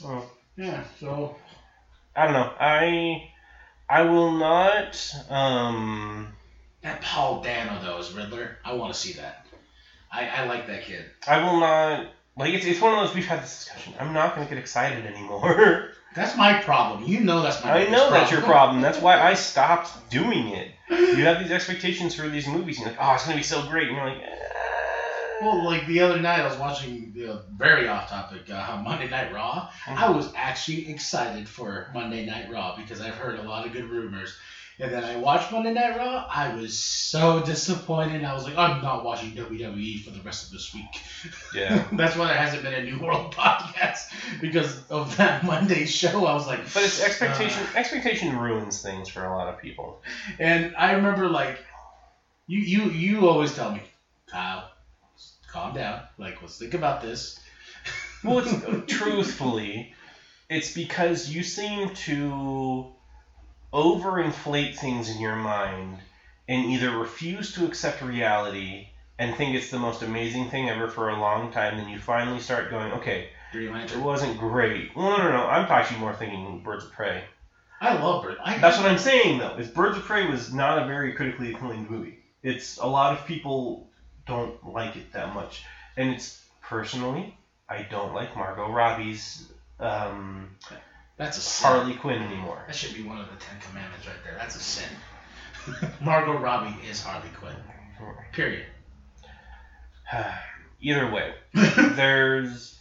oh, 0.04 0.28
Yeah. 0.56 0.84
So 1.00 1.36
I 2.14 2.24
don't 2.24 2.34
know. 2.34 2.52
I 2.60 3.30
I 3.88 4.02
will 4.02 4.32
not. 4.32 5.14
Um, 5.30 6.28
that 6.82 7.00
Paul 7.00 7.42
Dano 7.42 7.80
though 7.82 7.98
is 7.98 8.12
Riddler. 8.12 8.58
I 8.64 8.74
want 8.74 8.92
to 8.92 8.98
see 8.98 9.14
that. 9.14 9.41
I, 10.12 10.28
I 10.28 10.44
like 10.44 10.66
that 10.66 10.84
kid. 10.84 11.06
I 11.26 11.42
will 11.42 11.58
not. 11.58 12.10
Like 12.36 12.54
it's, 12.54 12.64
it's 12.64 12.80
one 12.80 12.94
of 12.94 13.06
those 13.06 13.14
we've 13.14 13.26
had 13.26 13.42
this 13.42 13.64
discussion. 13.64 13.94
I'm 13.98 14.12
not 14.12 14.34
going 14.34 14.46
to 14.46 14.54
get 14.54 14.60
excited 14.60 15.06
anymore. 15.06 15.90
That's 16.14 16.36
my 16.36 16.60
problem. 16.60 17.08
You 17.08 17.20
know 17.20 17.40
that's 17.40 17.64
my. 17.64 17.72
I 17.72 17.90
know 17.90 18.10
that's 18.10 18.30
your 18.30 18.42
problem. 18.42 18.82
That's 18.82 19.00
why 19.00 19.18
I 19.18 19.32
stopped 19.32 20.10
doing 20.10 20.48
it. 20.48 20.68
You 20.90 21.24
have 21.24 21.38
these 21.38 21.50
expectations 21.50 22.14
for 22.14 22.28
these 22.28 22.46
movies. 22.46 22.76
And 22.76 22.84
you're 22.86 22.94
like, 22.94 23.02
oh, 23.02 23.14
it's 23.14 23.24
going 23.24 23.34
to 23.34 23.40
be 23.40 23.42
so 23.42 23.66
great. 23.66 23.88
And 23.88 23.96
you're 23.96 24.06
like, 24.06 24.22
eh. 24.22 24.42
Well, 25.40 25.64
like 25.64 25.86
the 25.86 26.00
other 26.00 26.20
night, 26.20 26.40
I 26.40 26.46
was 26.46 26.58
watching 26.58 27.14
uh, 27.26 27.38
very 27.56 27.88
off 27.88 28.10
topic 28.10 28.50
uh, 28.50 28.82
Monday 28.84 29.08
Night 29.08 29.32
Raw. 29.32 29.70
I 29.86 30.10
was 30.10 30.30
actually 30.36 30.90
excited 30.90 31.48
for 31.48 31.90
Monday 31.94 32.26
Night 32.26 32.50
Raw 32.50 32.76
because 32.76 33.00
I've 33.00 33.14
heard 33.14 33.38
a 33.38 33.42
lot 33.42 33.66
of 33.66 33.72
good 33.72 33.88
rumors. 33.88 34.36
And 34.82 34.92
then 34.92 35.04
I 35.04 35.14
watched 35.16 35.52
Monday 35.52 35.72
Night 35.72 35.96
Raw. 35.96 36.26
I 36.28 36.56
was 36.56 36.76
so 36.76 37.40
disappointed. 37.40 38.24
I 38.24 38.34
was 38.34 38.42
like, 38.42 38.58
I'm 38.58 38.82
not 38.82 39.04
watching 39.04 39.30
WWE 39.30 40.02
for 40.02 40.10
the 40.10 40.20
rest 40.22 40.46
of 40.46 40.50
this 40.50 40.74
week. 40.74 41.00
yeah. 41.54 41.86
That's 41.92 42.16
why 42.16 42.26
there 42.26 42.36
hasn't 42.36 42.64
been 42.64 42.74
a 42.74 42.82
New 42.82 42.98
World 42.98 43.32
podcast 43.36 44.08
because 44.40 44.82
of 44.90 45.16
that 45.18 45.44
Monday 45.44 45.84
show. 45.84 46.26
I 46.26 46.34
was 46.34 46.48
like, 46.48 46.64
But 46.74 46.82
it's 46.82 47.00
expectation. 47.00 47.62
expectation 47.76 48.36
ruins 48.36 48.82
things 48.82 49.08
for 49.08 49.24
a 49.24 49.32
lot 49.32 49.46
of 49.54 49.60
people. 49.60 50.02
And 50.40 50.74
I 50.76 50.94
remember 50.94 51.28
like 51.28 51.60
you 52.48 52.58
you 52.58 52.90
you 52.90 53.28
always 53.28 53.54
tell 53.54 53.70
me, 53.70 53.82
Kyle, 54.26 54.68
calm 55.46 55.76
down. 55.76 56.02
Like 56.18 56.42
let's 56.42 56.58
think 56.58 56.74
about 56.74 57.02
this. 57.02 57.38
Well, 58.24 58.40
it's, 58.40 58.52
truthfully, 58.92 59.94
it's 60.50 60.74
because 60.74 61.30
you 61.32 61.44
seem 61.44 61.94
to 61.94 62.92
overinflate 63.72 64.76
things 64.76 65.08
in 65.08 65.20
your 65.20 65.36
mind 65.36 65.98
and 66.48 66.66
either 66.66 66.90
refuse 66.90 67.52
to 67.52 67.66
accept 67.66 68.02
reality 68.02 68.88
and 69.18 69.34
think 69.34 69.54
it's 69.54 69.70
the 69.70 69.78
most 69.78 70.02
amazing 70.02 70.50
thing 70.50 70.68
ever 70.68 70.88
for 70.88 71.10
a 71.10 71.18
long 71.18 71.52
time. 71.52 71.76
Then 71.76 71.88
you 71.88 71.98
finally 71.98 72.40
start 72.40 72.70
going, 72.70 72.92
okay, 72.92 73.28
it 73.54 74.00
wasn't 74.00 74.38
great. 74.38 74.94
Well, 74.96 75.10
no, 75.10 75.18
no, 75.18 75.30
no. 75.30 75.46
I'm 75.46 75.70
actually 75.70 76.00
more 76.00 76.14
thinking 76.14 76.62
Birds 76.62 76.84
of 76.84 76.92
Prey. 76.92 77.24
I 77.80 77.94
love 77.94 78.22
Birds. 78.22 78.40
I, 78.42 78.58
That's 78.58 78.78
what 78.78 78.86
I'm 78.86 78.98
saying, 78.98 79.38
though. 79.38 79.56
Is 79.56 79.68
Birds 79.68 79.96
of 79.96 80.04
Prey 80.04 80.26
was 80.26 80.52
not 80.52 80.82
a 80.82 80.86
very 80.86 81.12
critically 81.12 81.52
acclaimed 81.52 81.90
movie. 81.90 82.18
It's 82.42 82.78
a 82.78 82.86
lot 82.86 83.12
of 83.12 83.26
people 83.26 83.88
don't 84.26 84.64
like 84.64 84.96
it 84.96 85.12
that 85.12 85.34
much, 85.34 85.64
and 85.96 86.10
it's 86.10 86.42
personally, 86.60 87.36
I 87.68 87.82
don't 87.82 88.14
like 88.14 88.36
Margot 88.36 88.70
Robbie's 88.70 89.46
um, 89.78 90.56
That's 91.16 91.38
a 91.38 91.40
sin. 91.40 91.66
Harley 91.68 91.94
Quinn 91.94 92.22
anymore. 92.22 92.64
That 92.66 92.74
should 92.74 92.94
be 92.94 93.02
one 93.02 93.18
of 93.18 93.26
the 93.26 93.36
Ten 93.36 93.56
Commandments 93.68 94.06
right 94.06 94.16
there. 94.24 94.34
That's 94.38 94.56
a 94.56 94.60
sin. 94.60 94.88
Margot 96.00 96.38
Robbie 96.38 96.74
is 96.88 97.02
Harley 97.02 97.28
Quinn. 97.38 97.56
Period. 98.32 98.66
Either 100.80 101.10
way, 101.12 101.34
there's 101.54 102.78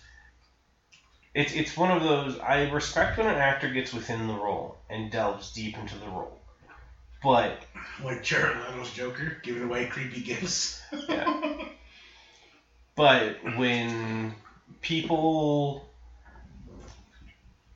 it's 1.33 1.53
it's 1.53 1.77
one 1.77 1.91
of 1.91 2.03
those 2.03 2.39
I 2.39 2.69
respect 2.69 3.17
when 3.17 3.27
an 3.27 3.35
actor 3.35 3.69
gets 3.69 3.93
within 3.93 4.27
the 4.27 4.33
role 4.33 4.77
and 4.89 5.11
delves 5.11 5.53
deep 5.53 5.77
into 5.77 5.97
the 5.97 6.07
role. 6.07 6.41
But 7.23 7.59
Like 8.03 8.23
Jared 8.23 8.57
Leto's 8.57 8.91
Joker, 8.91 9.37
giving 9.43 9.63
away 9.63 9.85
creepy 9.85 10.21
gifts. 10.21 10.81
Yeah. 11.07 11.65
but 12.95 13.37
when 13.55 14.33
people 14.81 15.90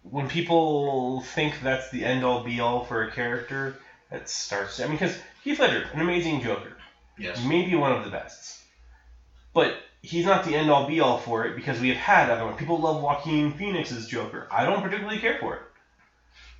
when 0.10 0.28
people 0.28 1.22
think 1.22 1.62
that's 1.62 1.90
the 1.90 2.06
end 2.06 2.24
all 2.24 2.44
be 2.44 2.60
all 2.60 2.84
for 2.84 3.04
a 3.04 3.12
character, 3.12 3.76
that 4.12 4.30
starts 4.30 4.80
I 4.80 4.86
mean 4.86 4.94
because 4.94 5.18
Heath 5.44 5.60
Ledger, 5.60 5.88
an 5.94 6.02
amazing 6.02 6.42
Joker. 6.42 6.74
Yes. 7.18 7.44
maybe 7.46 7.76
one 7.76 7.94
of 7.94 8.04
the 8.04 8.10
best. 8.10 8.60
But 9.54 9.76
he's 10.02 10.26
not 10.26 10.44
the 10.44 10.56
end 10.56 10.70
all 10.70 10.88
be 10.88 11.00
all 11.00 11.18
for 11.18 11.46
it 11.46 11.56
because 11.56 11.80
we 11.80 11.90
have 11.90 11.98
had 11.98 12.30
other 12.30 12.44
ones. 12.44 12.58
People 12.58 12.80
love 12.80 13.02
Joaquin 13.02 13.54
Phoenix's 13.54 14.08
Joker. 14.08 14.48
I 14.52 14.66
don't 14.66 14.82
particularly 14.82 15.20
care 15.20 15.38
for 15.40 15.56
it. 15.56 15.62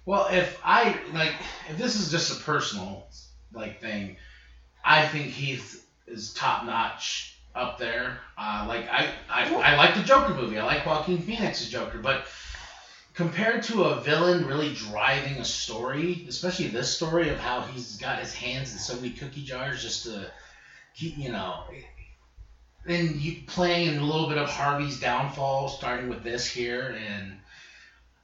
Well, 0.06 0.28
if 0.32 0.60
I 0.64 0.98
like, 1.14 1.34
if 1.70 1.78
this 1.78 2.00
is 2.00 2.12
just 2.12 2.40
a 2.40 2.44
personal 2.44 3.08
like 3.54 3.82
thing, 3.82 4.18
I 4.84 5.08
think 5.08 5.28
Heath 5.28 5.86
is 6.08 6.34
top 6.34 6.66
notch 6.66 7.38
up 7.54 7.80
there. 7.80 8.18
Uh, 8.38 8.66
like 8.68 8.88
I, 8.90 9.10
I, 9.30 9.54
I 9.54 9.76
like 9.76 9.96
the 9.96 10.04
Joker 10.04 10.34
movie. 10.34 10.58
I 10.58 10.66
like 10.66 10.86
Joaquin 10.86 11.18
Phoenix's 11.18 11.70
Joker, 11.70 11.98
but 11.98 12.26
compared 13.16 13.64
to 13.64 13.86
a 13.86 13.96
villain 14.02 14.46
really 14.46 14.70
driving 14.74 15.40
a 15.40 15.46
story, 15.46 16.24
especially 16.28 16.68
this 16.68 16.92
story 16.92 17.30
of 17.30 17.40
how 17.40 17.62
he's 17.62 17.98
got 17.98 18.20
his 18.20 18.34
hands 18.34 18.72
in 18.72 18.80
so 18.80 18.96
many 18.96 19.12
cookie 19.12 19.44
jars 19.44 19.82
just 19.82 20.04
to 20.04 20.30
keep, 20.96 21.14
you 21.18 21.30
know. 21.32 21.64
And 22.88 23.18
you 23.18 23.34
playing 23.48 23.98
a 23.98 24.02
little 24.04 24.26
bit 24.26 24.38
of 24.38 24.48
Harvey's 24.48 24.98
downfall, 24.98 25.68
starting 25.70 26.08
with 26.08 26.24
this 26.24 26.46
here, 26.46 26.90
and 26.90 27.38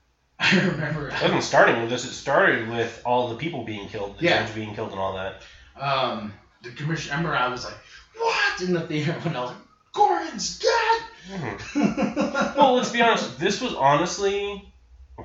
I 0.39 0.55
remember 0.57 1.09
It 1.09 1.21
wasn't 1.21 1.43
starting 1.43 1.79
with 1.79 1.89
this. 1.89 2.03
It 2.05 2.13
started 2.13 2.63
with 2.63 2.99
all 3.05 3.25
the 3.25 3.35
people 3.35 3.61
being 3.61 3.85
killed, 3.87 4.17
the 4.17 4.23
Yeah. 4.23 4.33
judge 4.33 4.53
being 4.53 4.73
killed, 4.73 4.91
and 4.91 4.99
all 4.99 5.11
that. 5.13 5.33
um, 5.75 6.33
the 6.61 6.71
commission. 6.71 7.11
I 7.11 7.15
remember 7.15 7.35
I 7.35 7.47
was 7.47 7.63
like, 7.63 7.77
"What?" 8.15 8.61
in 8.61 8.73
the 8.73 8.81
theater 8.81 9.13
when 9.21 9.35
I 9.35 9.41
was 9.41 9.49
like, 9.51 9.59
"Gordon's 9.93 10.49
dead." 10.49 11.05
Mhm. 11.29 11.55
Well, 12.55 12.73
let's 12.73 12.89
be 12.89 13.01
honest. 13.01 13.37
This 13.37 13.59
was 13.59 13.73
honestly, 13.73 14.61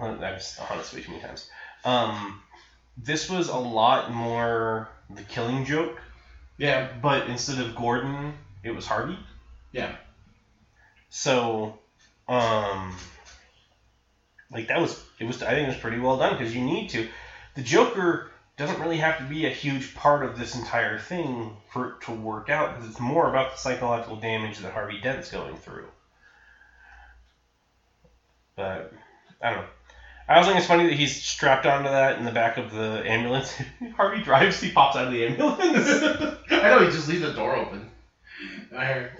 I've 0.02 0.36
s- 0.36 0.52
honest 0.70 0.92
way 0.92 1.00
too 1.00 1.10
many 1.10 1.20
times. 1.20 1.44
Um, 1.84 2.34
this 2.96 3.28
was 3.28 3.48
a 3.48 3.56
lot 3.56 4.06
more 4.06 4.86
the 5.10 5.22
killing 5.22 5.64
joke, 5.64 6.02
yeah, 6.58 6.80
but 6.80 7.26
instead 7.26 7.58
of 7.58 7.74
Gordon, 7.74 8.36
it 8.62 8.70
was 8.70 8.86
Harvey. 8.86 9.18
Yeah. 9.72 9.92
So, 11.08 11.70
um, 12.28 12.96
like 14.50 14.66
that 14.66 14.78
was 14.80 14.94
it 15.18 15.24
was 15.24 15.40
I 15.42 15.50
think 15.52 15.62
it 15.64 15.66
was 15.66 15.76
pretty 15.76 15.98
well 15.98 16.16
done 16.16 16.32
because 16.32 16.52
you 16.52 16.60
need 16.60 16.88
to. 16.90 17.04
The 17.54 17.62
Joker 17.62 18.22
doesn't 18.56 18.78
really 18.78 18.96
have 18.96 19.16
to 19.18 19.22
be 19.22 19.44
a 19.44 19.50
huge 19.50 19.92
part 19.94 20.22
of 20.22 20.34
this 20.34 20.54
entire 20.54 20.96
thing 20.96 21.52
for 21.68 21.84
it 21.84 21.90
to 22.00 22.10
work 22.12 22.48
out 22.48 22.68
because 22.68 22.86
it's 22.86 22.98
more 22.98 23.26
about 23.26 23.50
the 23.50 23.56
psychological 23.56 24.16
damage 24.16 24.56
that 24.58 24.72
Harvey 24.72 24.96
Dent's 24.96 25.28
going 25.28 25.56
through. 25.56 25.88
But 28.56 28.84
I 29.40 29.50
don't 29.50 29.58
know. 29.58 29.66
I 30.28 30.36
also 30.36 30.48
think 30.48 30.58
it's 30.58 30.66
funny 30.66 30.84
that 30.88 30.94
he's 30.94 31.22
strapped 31.22 31.66
onto 31.66 31.88
that 31.90 32.18
in 32.18 32.24
the 32.24 32.32
back 32.32 32.56
of 32.56 32.72
the 32.72 33.02
ambulance. 33.06 33.54
Harvey 33.96 34.22
drives, 34.22 34.60
he 34.60 34.72
pops 34.72 34.96
out 34.96 35.06
of 35.06 35.12
the 35.12 35.24
ambulance. 35.24 35.60
I 36.50 36.70
know 36.70 36.80
he 36.84 36.90
just 36.90 37.08
leaves 37.08 37.22
the 37.22 37.32
door 37.32 37.56
open. 37.56 37.90
I 38.76 38.84
heard. 38.84 39.10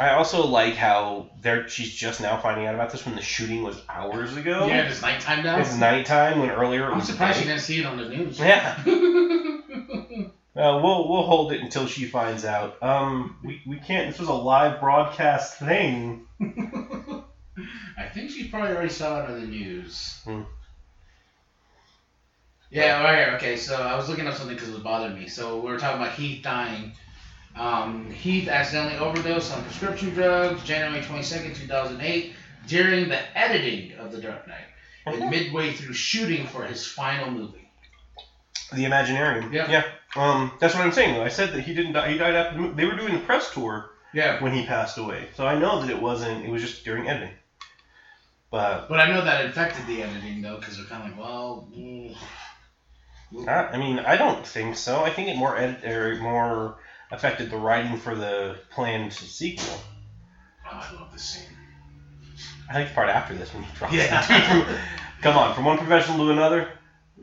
I 0.00 0.10
also 0.12 0.46
like 0.46 0.74
how 0.76 1.28
there 1.42 1.68
she's 1.68 1.92
just 1.94 2.22
now 2.22 2.38
finding 2.38 2.66
out 2.66 2.74
about 2.74 2.90
this 2.90 3.04
when 3.04 3.14
the 3.16 3.20
shooting 3.20 3.62
was 3.62 3.82
hours 3.88 4.34
ago. 4.34 4.66
Yeah, 4.66 4.88
it's 4.88 5.02
nighttime 5.02 5.42
now. 5.42 5.58
It's 5.58 5.76
nighttime 5.76 6.38
when 6.38 6.50
earlier 6.50 6.86
it 6.88 6.92
I'm 6.92 6.98
was 6.98 7.06
surprised 7.06 7.36
she 7.38 7.44
day. 7.44 7.50
didn't 7.50 7.60
see 7.62 7.80
it 7.80 7.84
on 7.86 7.98
the 7.98 8.08
news. 8.08 8.38
Yeah. 8.38 8.82
Uh, 10.56 10.80
we'll 10.82 11.08
we'll 11.08 11.22
hold 11.22 11.52
it 11.52 11.60
until 11.60 11.86
she 11.86 12.04
finds 12.04 12.44
out. 12.44 12.74
Um, 12.82 13.36
we, 13.42 13.62
we 13.64 13.78
can't. 13.78 14.10
This 14.10 14.18
was 14.18 14.26
a 14.28 14.34
live 14.34 14.80
broadcast 14.80 15.54
thing. 15.60 16.26
I 18.10 18.12
think 18.12 18.30
she 18.30 18.48
probably 18.48 18.70
already 18.74 18.88
saw 18.88 19.22
it 19.22 19.30
on 19.30 19.40
the 19.40 19.46
news. 19.46 20.20
Hmm. 20.24 20.42
Yeah, 22.70 23.02
right 23.04 23.24
here. 23.24 23.34
Okay, 23.36 23.56
so 23.56 23.76
I 23.80 23.96
was 23.96 24.08
looking 24.08 24.26
up 24.26 24.34
something 24.34 24.56
because 24.56 24.68
it 24.68 24.74
was 24.74 24.82
bothering 24.82 25.16
me. 25.16 25.28
So 25.28 25.60
we 25.60 25.70
were 25.70 25.78
talking 25.78 26.00
about 26.02 26.14
Heath 26.14 26.42
dying. 26.42 26.92
Um, 27.54 28.10
Heath 28.10 28.48
accidentally 28.48 28.98
overdosed 28.98 29.52
on 29.56 29.62
prescription 29.62 30.10
drugs 30.10 30.64
January 30.64 31.02
22nd, 31.04 31.54
2008, 31.54 32.32
during 32.66 33.08
the 33.08 33.38
editing 33.38 33.92
of 33.98 34.10
The 34.10 34.20
Dark 34.20 34.48
Knight, 34.48 34.64
and 35.06 35.30
midway 35.30 35.72
through 35.72 35.94
shooting 35.94 36.46
for 36.48 36.64
his 36.64 36.84
final 36.84 37.30
movie. 37.30 37.70
The 38.72 38.84
Imaginarium. 38.84 39.52
Yeah. 39.52 39.70
Yeah. 39.70 39.84
Um, 40.16 40.50
that's 40.58 40.74
what 40.74 40.84
I'm 40.84 40.92
saying 40.92 41.14
though. 41.14 41.22
I 41.24 41.28
said 41.28 41.52
that 41.52 41.60
he 41.62 41.74
didn't 41.74 41.92
die. 41.92 42.10
He 42.10 42.18
died 42.18 42.34
after 42.34 42.54
the 42.56 42.60
movie. 42.60 42.74
They 42.74 42.86
were 42.86 42.96
doing 42.96 43.14
the 43.14 43.20
press 43.20 43.52
tour 43.54 43.90
Yeah. 44.12 44.42
when 44.42 44.52
he 44.52 44.66
passed 44.66 44.98
away, 44.98 45.28
so 45.36 45.46
I 45.46 45.56
know 45.56 45.80
that 45.80 45.90
it 45.90 46.00
wasn't. 46.00 46.44
It 46.44 46.50
was 46.50 46.62
just 46.62 46.84
during 46.84 47.08
editing. 47.08 47.34
But 48.50 48.88
But 48.88 48.98
I 49.00 49.08
know 49.10 49.24
that 49.24 49.44
infected 49.44 49.86
the 49.86 50.02
editing, 50.02 50.42
though, 50.42 50.56
because 50.56 50.76
they're 50.76 50.86
kind 50.86 51.04
of 51.04 51.10
like, 51.10 51.18
well, 51.20 51.68
mm, 51.74 52.16
I, 53.48 53.52
I 53.52 53.76
mean, 53.78 53.98
I 54.00 54.16
don't 54.16 54.44
think 54.46 54.76
so. 54.76 55.04
I 55.04 55.10
think 55.10 55.28
it 55.28 55.36
more 55.36 55.56
edit 55.56 55.84
or 55.84 56.16
more 56.16 56.78
affected 57.12 57.50
the 57.50 57.56
writing 57.56 57.96
for 57.96 58.14
the 58.14 58.56
planned 58.70 59.12
sequel. 59.12 59.66
oh, 60.66 60.70
I 60.90 60.94
love 61.00 61.12
this 61.12 61.22
scene. 61.22 61.44
I 62.68 62.74
think 62.74 62.88
the 62.88 62.94
part 62.94 63.08
after 63.08 63.34
this 63.34 63.52
when 63.54 63.62
he 63.64 63.76
drops 63.76 63.94
Yeah. 63.94 64.20
the 64.26 64.54
dude 64.54 64.66
from- 64.66 64.76
Come 65.22 65.36
on, 65.36 65.54
from 65.54 65.64
one 65.66 65.76
professional 65.78 66.16
to 66.18 66.30
another. 66.30 66.68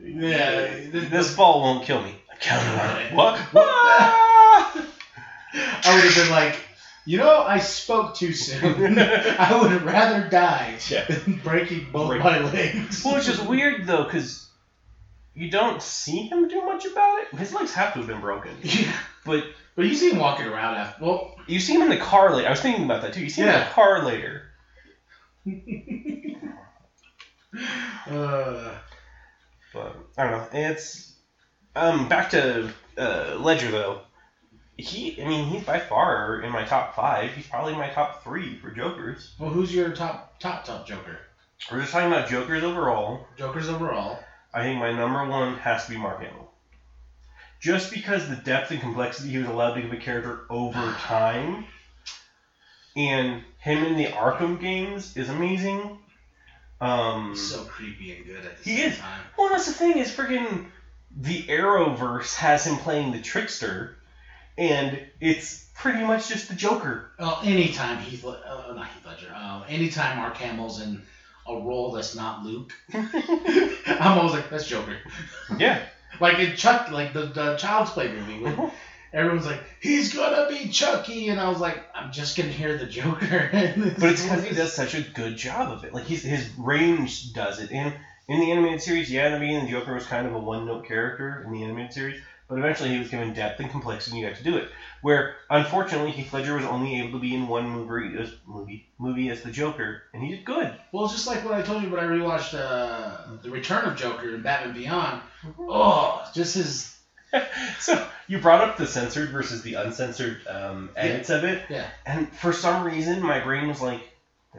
Yeah, 0.00 0.88
This 0.90 1.34
ball 1.34 1.60
won't 1.62 1.84
kill 1.84 2.00
me. 2.02 2.14
I'm 2.30 2.38
counting 2.38 2.78
on 2.80 3.02
it. 3.02 3.12
What? 3.12 3.34
I 3.54 4.84
would 5.94 6.04
have 6.04 6.14
been 6.14 6.30
like, 6.30 6.56
you 7.08 7.16
know, 7.16 7.38
I 7.42 7.58
spoke 7.60 8.16
too 8.16 8.34
soon. 8.34 8.98
I 8.98 9.58
would 9.58 9.82
rather 9.82 10.28
die 10.28 10.78
Yeah. 10.90 11.06
than 11.06 11.40
breaking 11.42 11.86
both 11.90 12.08
Break- 12.08 12.22
my 12.22 12.38
legs. 12.40 13.02
well, 13.02 13.16
it's 13.16 13.24
just 13.24 13.42
weird 13.46 13.86
though, 13.86 14.04
because 14.04 14.46
you 15.32 15.50
don't 15.50 15.80
see 15.82 16.26
him 16.28 16.48
do 16.48 16.66
much 16.66 16.84
about 16.84 17.20
it. 17.22 17.34
His 17.38 17.54
legs 17.54 17.72
have 17.72 17.94
to 17.94 18.00
have 18.00 18.08
been 18.08 18.20
broken, 18.20 18.58
Yeah. 18.62 18.92
but 19.24 19.44
But 19.74 19.86
you 19.86 19.94
see 19.94 20.10
him 20.10 20.18
walking 20.18 20.44
around 20.46 20.74
after. 20.74 21.02
Well, 21.02 21.34
you 21.46 21.60
see 21.60 21.72
him 21.76 21.80
in 21.82 21.88
the 21.88 21.96
car 21.96 22.34
later. 22.36 22.46
I 22.46 22.50
was 22.50 22.60
thinking 22.60 22.84
about 22.84 23.00
that 23.00 23.14
too. 23.14 23.22
You 23.22 23.30
see 23.30 23.40
him 23.40 23.48
in 23.48 23.54
Yeah. 23.54 23.64
the 23.68 23.70
car 23.72 24.04
later. 24.04 24.42
uh, 28.10 28.74
But 29.72 29.96
I 30.18 30.24
don't 30.24 30.32
know. 30.32 30.48
It's 30.52 31.10
um 31.74 32.08
back 32.08 32.30
to 32.30 32.70
uh, 32.98 33.36
Ledger 33.38 33.70
though. 33.70 34.02
He, 34.78 35.20
I 35.20 35.26
mean, 35.26 35.46
he's 35.48 35.64
by 35.64 35.80
far 35.80 36.40
in 36.40 36.52
my 36.52 36.64
top 36.64 36.94
five. 36.94 37.32
He's 37.32 37.46
probably 37.48 37.74
my 37.74 37.88
top 37.90 38.22
three 38.22 38.56
for 38.58 38.70
Jokers. 38.70 39.34
well, 39.38 39.50
who's 39.50 39.74
your 39.74 39.90
top, 39.90 40.38
top, 40.38 40.64
top 40.64 40.86
Joker? 40.86 41.18
We're 41.70 41.80
just 41.80 41.92
talking 41.92 42.06
about 42.12 42.28
Jokers 42.30 42.62
overall. 42.62 43.26
Jokers 43.36 43.68
overall. 43.68 44.20
I 44.54 44.62
think 44.62 44.78
my 44.78 44.92
number 44.92 45.26
one 45.26 45.56
has 45.56 45.84
to 45.86 45.90
be 45.90 45.96
Mark 45.98 46.20
Hamill. 46.22 46.50
Just 47.60 47.92
because 47.92 48.28
the 48.28 48.36
depth 48.36 48.70
and 48.70 48.80
complexity 48.80 49.30
he 49.30 49.38
was 49.38 49.48
allowed 49.48 49.74
to 49.74 49.82
give 49.82 49.92
a 49.92 49.96
character 49.96 50.42
over 50.48 50.92
time, 51.00 51.64
and 52.96 53.42
him 53.58 53.84
in 53.84 53.96
the 53.96 54.06
Arkham 54.06 54.60
games 54.60 55.16
is 55.16 55.28
amazing. 55.28 55.98
Um, 56.80 57.34
So 57.34 57.64
creepy 57.64 58.14
and 58.16 58.24
good 58.24 58.44
at 58.46 58.58
the 58.62 58.70
He 58.70 58.76
same 58.76 58.92
is. 58.92 58.98
time. 58.98 59.20
well, 59.36 59.48
that's 59.48 59.66
the 59.66 59.72
thing 59.72 59.98
is 59.98 60.14
freaking 60.14 60.66
the 61.16 61.42
Arrowverse 61.48 62.36
has 62.36 62.64
him 62.64 62.76
playing 62.76 63.10
the 63.10 63.20
trickster, 63.20 63.96
and 64.58 65.00
it's 65.20 65.64
pretty 65.74 66.04
much 66.04 66.28
just 66.28 66.48
the 66.48 66.54
Joker. 66.54 67.04
Well, 67.18 67.40
anytime 67.44 67.98
Heath, 67.98 68.24
uh, 68.24 68.72
not 68.74 68.88
Heath 68.88 69.06
Ledger, 69.06 69.32
uh, 69.34 69.62
anytime 69.68 70.16
Mark 70.16 70.36
Hamill's 70.38 70.80
in 70.80 71.00
a 71.46 71.56
role 71.56 71.92
that's 71.92 72.14
not 72.14 72.42
Luke, 72.42 72.74
I'm 72.94 74.18
always 74.18 74.32
like, 74.32 74.50
that's 74.50 74.66
Joker. 74.66 74.98
Yeah, 75.58 75.78
Like 76.20 76.38
in 76.38 76.52
Chuck, 76.54 76.88
like 76.90 77.12
the, 77.12 77.24
the 77.24 77.54
Child's 77.54 77.90
Play 77.90 78.08
movie, 78.08 78.38
when 78.38 78.56
everyone's 79.12 79.44
like, 79.46 79.60
he's 79.80 80.08
gonna 80.08 80.44
be 80.48 80.66
Chucky, 80.68 81.28
and 81.28 81.40
I 81.40 81.48
was 81.48 81.60
like, 81.60 81.78
I'm 81.94 82.10
just 82.10 82.34
gonna 82.34 82.50
hear 82.50 82.74
the 82.74 82.84
Joker. 82.86 83.48
but 83.52 84.10
it's 84.10 84.22
because 84.22 84.42
he 84.42 84.50
does 84.50 84.72
such 84.72 84.94
a 84.94 85.00
good 85.00 85.34
job 85.36 85.70
of 85.70 85.84
it. 85.84 85.92
Like 85.92 86.04
he's 86.04 86.22
his 86.22 86.46
range 86.56 87.32
does 87.32 87.58
it. 87.58 87.70
In 87.70 87.92
in 88.26 88.38
the 88.40 88.50
animated 88.50 88.80
series, 88.80 89.10
yeah, 89.10 89.28
the 89.28 89.38
beginning, 89.38 89.62
the 89.62 89.70
Joker 89.70 89.92
was 89.92 90.04
kind 90.04 90.26
of 90.26 90.32
a 90.32 90.38
one 90.38 90.64
note 90.64 90.82
character 90.82 91.40
in 91.44 91.50
the 91.52 91.62
animated 91.62 91.92
series. 91.92 92.16
But 92.48 92.58
eventually 92.58 92.90
he 92.90 92.98
was 92.98 93.08
given 93.08 93.32
depth 93.32 93.60
and 93.60 93.70
complexity 93.70 94.16
and 94.16 94.24
he 94.24 94.30
got 94.30 94.38
to 94.38 94.44
do 94.44 94.56
it. 94.56 94.68
Where 95.02 95.34
unfortunately 95.50 96.12
Heath 96.12 96.32
Ledger 96.32 96.54
was 96.54 96.64
only 96.64 96.98
able 96.98 97.12
to 97.12 97.18
be 97.18 97.34
in 97.34 97.46
one 97.48 97.68
movie 97.68 98.16
as 98.18 98.32
movie 98.46 98.86
movie 98.98 99.28
as 99.28 99.42
the 99.42 99.50
Joker, 99.50 100.02
and 100.12 100.22
he 100.22 100.30
did 100.34 100.44
good. 100.44 100.74
Well, 100.92 101.06
just 101.08 101.26
like 101.26 101.44
what 101.44 101.54
I 101.54 101.62
told 101.62 101.82
you 101.82 101.90
when 101.90 102.00
I 102.00 102.04
rewatched 102.04 102.54
uh, 102.54 103.36
The 103.42 103.50
Return 103.50 103.84
of 103.84 103.96
Joker 103.96 104.30
and 104.30 104.42
Batman 104.42 104.74
Beyond. 104.74 105.20
Oh, 105.58 106.24
just 106.34 106.54
his. 106.54 106.94
so 107.78 108.02
you 108.26 108.38
brought 108.38 108.62
up 108.62 108.76
the 108.76 108.86
censored 108.86 109.30
versus 109.30 109.62
the 109.62 109.74
uncensored 109.74 110.38
um, 110.48 110.90
edits 110.96 111.30
of 111.30 111.44
it, 111.44 111.62
Yeah. 111.68 111.86
and 112.06 112.28
for 112.34 112.52
some 112.52 112.84
reason 112.84 113.20
my 113.22 113.40
brain 113.40 113.68
was 113.68 113.80
like, 113.82 114.00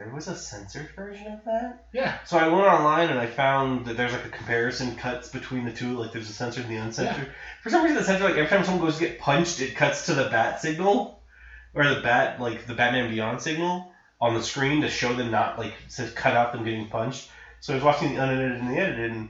there 0.00 0.12
was 0.14 0.28
a 0.28 0.34
censored 0.34 0.88
version 0.96 1.26
of 1.26 1.44
that. 1.44 1.84
Yeah. 1.92 2.16
So 2.24 2.38
I 2.38 2.48
went 2.48 2.66
online 2.66 3.10
and 3.10 3.20
I 3.20 3.26
found 3.26 3.84
that 3.84 3.98
there's 3.98 4.12
like 4.12 4.24
a 4.24 4.30
comparison 4.30 4.96
cuts 4.96 5.28
between 5.28 5.66
the 5.66 5.72
two, 5.72 5.98
like 5.98 6.10
there's 6.10 6.30
a 6.30 6.32
censored 6.32 6.64
and 6.64 6.72
the 6.72 6.78
uncensored. 6.78 7.26
Yeah. 7.26 7.32
For 7.62 7.68
some 7.68 7.82
reason, 7.82 7.98
the 7.98 8.04
censored, 8.04 8.30
like 8.30 8.38
every 8.38 8.48
time 8.48 8.64
someone 8.64 8.82
goes 8.82 8.96
to 8.96 9.06
get 9.06 9.18
punched, 9.18 9.60
it 9.60 9.76
cuts 9.76 10.06
to 10.06 10.14
the 10.14 10.30
bat 10.30 10.62
signal, 10.62 11.22
or 11.74 11.86
the 11.86 12.00
bat, 12.00 12.40
like 12.40 12.66
the 12.66 12.72
Batman 12.72 13.10
Beyond 13.10 13.42
signal 13.42 13.92
on 14.22 14.32
the 14.32 14.42
screen 14.42 14.80
to 14.80 14.88
show 14.88 15.12
them 15.12 15.30
not 15.30 15.58
like 15.58 15.74
says 15.88 16.10
cut 16.12 16.34
out 16.34 16.54
them 16.54 16.64
getting 16.64 16.88
punched. 16.88 17.28
So 17.60 17.74
I 17.74 17.76
was 17.76 17.84
watching 17.84 18.14
the 18.14 18.22
unedited 18.22 18.58
and 18.58 18.70
the 18.70 18.80
edited, 18.80 19.10
and 19.10 19.28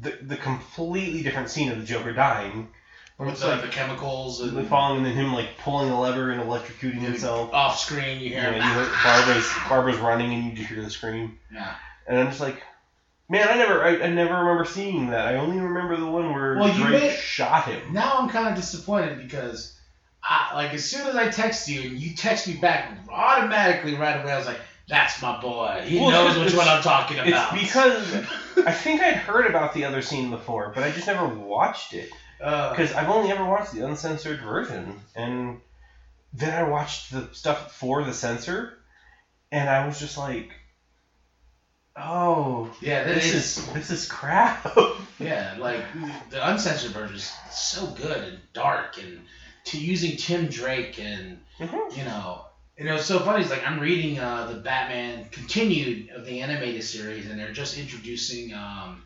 the 0.00 0.18
the 0.22 0.36
completely 0.38 1.24
different 1.24 1.50
scene 1.50 1.70
of 1.70 1.78
the 1.78 1.84
Joker 1.84 2.14
dying, 2.14 2.70
where 3.16 3.26
With 3.26 3.34
it's 3.36 3.42
the, 3.42 3.48
like 3.48 3.62
the 3.62 3.68
chemicals 3.68 4.40
and 4.42 4.52
like 4.54 4.68
falling 4.68 4.98
and 4.98 5.06
then 5.06 5.14
him 5.14 5.32
like 5.32 5.56
pulling 5.58 5.90
a 5.90 5.98
lever 6.00 6.30
and 6.30 6.40
electrocuting 6.42 6.98
himself. 7.00 7.52
off 7.52 7.78
screen, 7.78 8.20
you 8.20 8.30
hear. 8.30 8.50
know, 8.50 8.56
you 8.56 8.62
hear 8.62 8.88
Barbara's 9.02 9.50
Barbara's 9.68 9.96
running 9.98 10.32
and 10.34 10.44
you 10.44 10.52
just 10.52 10.68
hear 10.68 10.82
the 10.82 10.90
scream. 10.90 11.38
Yeah. 11.52 11.74
And 12.06 12.18
I'm 12.18 12.26
just 12.28 12.40
like, 12.40 12.62
man, 13.28 13.48
I 13.48 13.56
never, 13.56 13.82
I, 13.82 14.02
I 14.02 14.10
never 14.10 14.34
remember 14.36 14.64
seeing 14.66 15.10
that. 15.10 15.26
I 15.28 15.36
only 15.36 15.58
remember 15.60 15.96
the 15.96 16.06
one 16.06 16.32
where 16.32 16.56
Well, 16.56 16.68
you 16.76 16.86
Drake 16.86 17.12
shot 17.12 17.64
him. 17.64 17.92
Now 17.92 18.16
I'm 18.18 18.28
kind 18.28 18.48
of 18.48 18.54
disappointed 18.54 19.18
because, 19.18 19.76
I, 20.22 20.54
like, 20.54 20.74
as 20.74 20.84
soon 20.84 21.06
as 21.06 21.16
I 21.16 21.28
text 21.30 21.68
you 21.68 21.82
and 21.82 21.98
you 21.98 22.14
text 22.14 22.46
me 22.46 22.54
back 22.58 22.98
automatically 23.08 23.94
right 23.96 24.22
away, 24.22 24.32
I 24.32 24.38
was 24.38 24.46
like, 24.46 24.60
"That's 24.88 25.20
my 25.22 25.40
boy. 25.40 25.82
He 25.86 25.98
Well, 25.98 26.10
knows 26.10 26.38
which 26.38 26.54
one 26.54 26.68
I'm 26.68 26.82
talking 26.82 27.16
about." 27.18 27.28
It's 27.28 27.36
about." 27.38 27.54
because 27.54 28.14
I 28.66 28.72
think 28.72 29.00
I'd 29.00 29.16
heard 29.16 29.46
about 29.46 29.72
the 29.74 29.84
other 29.84 30.02
scene 30.02 30.30
before, 30.30 30.72
but 30.74 30.84
I 30.84 30.90
just 30.90 31.06
never 31.06 31.26
watched 31.26 31.94
it 31.94 32.10
because 32.38 32.92
I've 32.92 33.08
only 33.08 33.30
ever 33.30 33.44
watched 33.44 33.72
the 33.72 33.86
uncensored 33.86 34.40
version, 34.40 35.00
and 35.14 35.60
then 36.32 36.54
I 36.54 36.64
watched 36.64 37.10
the 37.10 37.28
stuff 37.32 37.72
for 37.72 38.04
the 38.04 38.12
censor, 38.12 38.78
and 39.50 39.68
I 39.68 39.86
was 39.86 39.98
just 39.98 40.18
like, 40.18 40.50
oh, 41.96 42.70
yeah, 42.80 43.04
this 43.04 43.26
is, 43.26 43.58
is 43.58 43.72
this 43.72 43.90
is 43.90 44.06
crap. 44.06 44.76
yeah, 45.18 45.54
like 45.58 45.82
the 46.30 46.46
uncensored 46.46 46.92
version 46.92 47.16
is 47.16 47.32
so 47.50 47.86
good 47.86 48.22
and 48.22 48.38
dark 48.52 48.98
and 48.98 49.22
to 49.64 49.78
using 49.78 50.16
Tim 50.16 50.48
Drake 50.48 50.98
and 50.98 51.40
Mhm. 51.58 51.96
you 51.96 52.04
know. 52.04 52.42
And 52.78 52.86
it 52.86 52.92
was 52.92 53.06
so 53.06 53.20
funny. 53.20 53.40
It's 53.40 53.50
like 53.50 53.66
I'm 53.66 53.80
reading 53.80 54.18
uh, 54.18 54.44
the 54.48 54.56
Batman 54.56 55.24
continued 55.30 56.10
of 56.10 56.26
the 56.26 56.40
animated 56.40 56.84
series, 56.84 57.26
and 57.26 57.38
they're 57.38 57.50
just 57.50 57.78
introducing 57.78 58.52
um, 58.52 59.02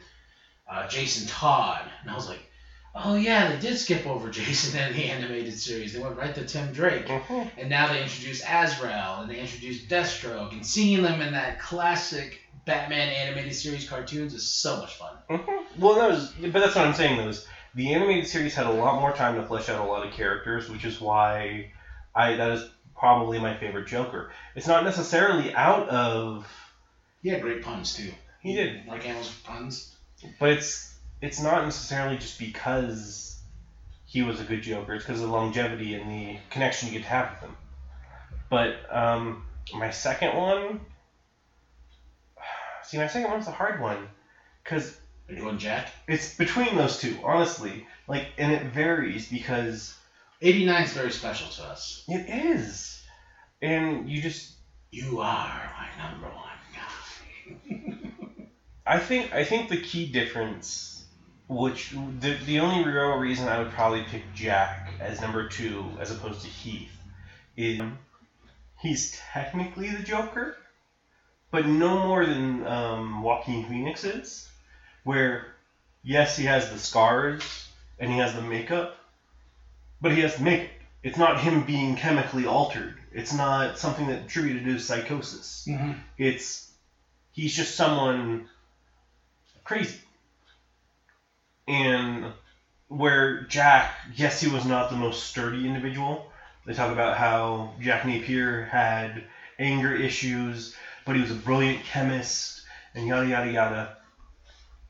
uh, 0.69 0.89
Jason 0.89 1.29
Todd, 1.29 1.89
and 2.01 2.11
I 2.11 2.15
was 2.17 2.27
like, 2.27 2.50
"Oh 2.95 3.15
yeah, 3.15 3.49
they 3.51 3.59
did 3.59 3.79
skip 3.79 4.07
over 4.07 4.29
Jason 4.39 4.79
in 4.79 4.93
the 4.93 5.09
animated 5.09 5.59
series. 5.59 5.93
They 5.93 5.99
went 6.01 6.17
right 6.17 6.35
to 6.35 6.45
Tim 6.45 6.73
Drake, 6.73 7.07
Mhm. 7.07 7.51
and 7.57 7.69
now 7.69 7.89
they 7.89 8.03
introduced 8.03 8.43
Azrael, 8.49 9.21
and 9.21 9.31
they 9.31 9.39
introduced 9.39 9.89
Deathstroke, 9.89 10.53
and 10.53 10.65
seeing 10.67 11.03
them 11.03 11.21
in 11.21 11.33
that 11.33 11.59
classic 11.59 12.41
Batman 12.67 13.09
animated 13.09 13.55
series 13.55 13.85
cartoons 13.89 14.33
is 14.35 14.45
so 14.45 14.77
much 14.77 14.97
fun. 14.97 15.17
Mhm. 15.31 15.63
Well, 15.79 15.95
that 15.95 16.09
was, 16.09 16.29
but 16.41 16.53
that's 16.61 16.75
what 16.75 16.85
I'm 16.85 16.93
saying. 16.93 17.17
Though, 17.17 17.29
is 17.29 17.41
the 17.75 17.93
animated 17.95 18.27
series 18.27 18.55
had 18.55 18.67
a 18.67 18.71
lot 18.71 18.97
more 18.97 19.13
time 19.13 19.37
to 19.37 19.43
flesh 19.43 19.69
out 19.69 19.79
a 19.79 19.85
lot 19.85 20.03
of 20.03 20.11
characters, 20.11 20.69
which 20.69 20.85
is 20.85 21.01
why 21.01 21.67
I 22.15 22.35
that 22.35 22.51
is 22.51 22.65
probably 22.97 23.39
my 23.39 23.53
favorite 23.53 23.87
Joker. 23.87 24.27
It's 24.55 24.67
not 24.67 24.83
necessarily 24.83 25.51
out 25.55 25.87
of 25.87 26.45
He 27.23 27.29
had 27.31 27.41
great 27.41 27.63
puns 27.63 27.93
too. 27.93 28.13
he 28.41 28.53
did, 28.53 28.85
Mark 28.85 29.03
Hamill's 29.05 29.31
puns. 29.45 29.87
but 30.39 30.51
it's 30.51 30.90
it's 31.21 31.41
not 31.41 31.65
necessarily 31.65 32.17
just 32.17 32.39
because 32.39 33.39
he 34.07 34.23
was 34.23 34.41
a 34.41 34.45
good 34.45 34.63
Joker. 34.63 34.95
It's 34.95 35.05
because 35.05 35.21
of 35.21 35.29
the 35.29 35.35
longevity 35.35 35.95
and 35.95 36.11
the 36.11 36.39
connection 36.51 36.89
you 36.89 36.95
get 36.95 37.05
to 37.05 37.11
have 37.11 37.31
with 37.31 37.41
him. 37.41 37.57
But 38.49 38.77
um, 38.91 39.45
my 39.75 39.91
second 39.91 40.37
one, 40.37 40.81
see, 42.83 42.99
my 42.99 43.07
second 43.07 43.31
one's 43.31 43.47
a 43.47 43.53
hard 43.53 43.81
one, 43.81 44.09
because 44.65 44.97
you 45.31 45.43
going 45.43 45.59
Jack? 45.59 45.89
It's 46.09 46.35
between 46.35 46.77
those 46.77 46.99
two, 46.99 47.19
honestly. 47.25 47.87
Like, 48.09 48.27
and 48.39 48.53
it 48.53 48.73
varies 48.73 49.29
because 49.29 49.95
89 50.41 50.83
is 50.83 50.93
very 50.93 51.13
special 51.13 51.49
to 51.49 51.65
us. 51.65 52.05
it 52.09 52.29
is, 52.29 53.01
and 53.63 54.09
you 54.09 54.21
just. 54.21 54.55
You 54.93 55.21
are 55.21 55.71
my 55.79 56.03
number 56.03 56.27
one 56.27 56.59
guy. 56.75 58.47
I 58.87 58.99
think 58.99 59.33
I 59.33 59.45
think 59.45 59.69
the 59.69 59.81
key 59.81 60.11
difference, 60.11 61.00
which 61.51 61.91
the 62.21 62.39
the 62.47 62.61
only 62.61 62.89
real 62.89 63.17
reason 63.17 63.49
I 63.49 63.59
would 63.59 63.73
probably 63.73 64.05
pick 64.05 64.23
Jack 64.35 64.93
as 65.01 65.21
number 65.21 65.49
two 65.49 65.85
as 65.99 66.13
opposed 66.13 66.43
to 66.43 66.47
Heath, 66.47 66.97
is 67.57 67.81
he's 68.79 69.19
technically 69.33 69.91
the 69.91 70.05
Joker, 70.05 70.57
but 71.51 71.67
no 71.67 72.07
more 72.07 72.25
than 72.25 72.65
um, 72.65 73.23
Joaquin 73.23 73.67
Phoenix 73.67 74.05
is. 74.05 74.49
Where, 75.03 75.47
yes, 76.05 76.37
he 76.37 76.45
has 76.45 76.71
the 76.71 76.79
scars 76.79 77.67
and 77.99 78.13
he 78.13 78.19
has 78.19 78.33
the 78.35 78.43
makeup, 78.43 78.97
but 80.01 80.13
he 80.13 80.21
has 80.21 80.37
the 80.37 80.45
makeup. 80.45 80.71
It's 81.03 81.19
not 81.19 81.41
him 81.41 81.65
being 81.65 81.97
chemically 81.97 82.47
altered. 82.47 82.95
It's 83.11 83.33
not 83.33 83.79
something 83.79 84.07
that 84.07 84.27
attributed 84.27 84.67
to 84.67 84.79
psychosis. 84.79 85.67
Mm-hmm. 85.69 85.93
It's 86.17 86.71
he's 87.33 87.57
just 87.57 87.75
someone 87.75 88.49
crazy. 89.65 89.99
And 91.71 92.33
where 92.89 93.43
Jack, 93.45 93.95
yes, 94.17 94.41
he 94.41 94.49
was 94.49 94.65
not 94.65 94.91
the 94.91 94.97
most 94.97 95.23
sturdy 95.29 95.67
individual. 95.69 96.29
They 96.67 96.75
talk 96.75 96.91
about 96.91 97.17
how 97.17 97.75
Jack 97.81 98.05
Napier 98.05 98.65
had 98.65 99.23
anger 99.57 99.95
issues, 99.95 100.75
but 101.07 101.15
he 101.15 101.23
was 101.23 101.31
a 101.31 101.35
brilliant 101.35 101.85
chemist, 101.85 102.63
and 102.95 103.07
yada 103.07 103.29
yada 103.29 103.51
yada. 103.53 103.97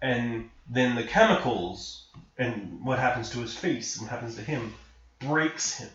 And 0.01 0.48
then 0.70 0.94
the 0.97 1.05
chemicals 1.05 2.07
and 2.39 2.82
what 2.82 2.98
happens 2.98 3.28
to 3.31 3.40
his 3.40 3.55
face 3.55 3.97
and 3.98 4.07
what 4.07 4.12
happens 4.12 4.36
to 4.36 4.43
him 4.43 4.73
breaks 5.19 5.74
him. 5.77 5.90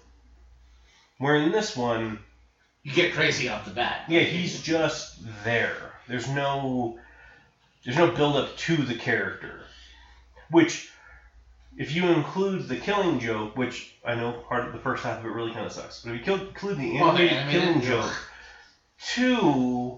Where 1.17 1.35
in 1.35 1.51
this 1.51 1.75
one, 1.75 2.19
You 2.83 2.93
get 2.93 3.13
crazy 3.13 3.49
off 3.49 3.65
the 3.65 3.71
bat. 3.71 4.03
yeah, 4.07 4.21
he's 4.21 4.61
just 4.61 5.17
there. 5.43 5.93
There's 6.07 6.29
no 6.29 6.99
there's 7.83 7.97
no 7.97 8.11
build 8.11 8.35
up 8.35 8.55
to 8.57 8.77
the 8.77 8.95
character. 8.95 9.64
Which 10.49 10.81
if 11.77 11.91
you 11.91 12.07
include 12.07 12.67
the 12.67 12.75
killing 12.75 13.19
joke, 13.19 13.55
which 13.55 13.83
I 14.05 14.15
know 14.15 14.31
part 14.31 14.63
of 14.65 14.71
the 14.71 14.79
first 14.79 15.03
half 15.03 15.17
of 15.17 15.25
it 15.25 15.29
really 15.29 15.51
kind 15.51 15.65
of 15.65 15.71
sucks, 15.71 15.99
but 15.99 16.13
if 16.13 16.25
you 16.27 16.33
include 16.33 16.77
the 16.77 16.97
Well, 16.99 17.11
animated 17.11 17.37
animated 17.37 17.51
killing 17.51 17.81
joke. 17.81 18.11
joke 18.11 18.23
to 19.15 19.95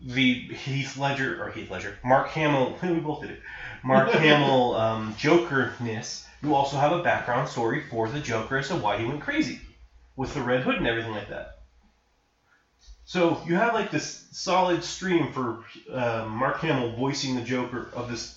the 0.00 0.34
Heath 0.52 0.96
Ledger 0.96 1.34
or 1.40 1.48
Heath 1.48 1.70
Ledger, 1.70 1.94
Mark 2.04 2.28
Hamill, 2.28 2.76
we 2.82 2.98
both 2.98 3.20
did 3.20 3.30
it. 3.30 3.38
Mark 3.82 4.08
Hamill 4.10 4.72
um, 4.74 5.14
Joker-ness. 5.16 6.20
You 6.42 6.54
also 6.54 6.76
have 6.76 6.92
a 6.92 6.98
background 6.98 7.48
story 7.48 7.78
for 7.78 8.08
the 8.08 8.20
Joker 8.20 8.56
as 8.56 8.68
to 8.68 8.76
why 8.76 8.96
he 8.96 9.04
went 9.04 9.20
crazy 9.20 9.60
with 10.16 10.32
the 10.32 10.42
red 10.42 10.62
hood 10.62 10.78
and 10.78 10.86
everything 10.86 11.12
like 11.12 11.28
that. 11.28 11.46
So 13.04 13.38
you 13.44 13.54
have 13.54 13.72
like 13.72 13.90
this 13.90 14.16
solid 14.30 14.82
stream 14.82 15.28
for 15.28 15.54
uh, 15.90 16.22
Mark 16.24 16.58
Hamill 16.58 16.88
voicing 16.90 17.34
the 17.34 17.40
Joker 17.40 17.86
of 17.92 18.06
this 18.06 18.28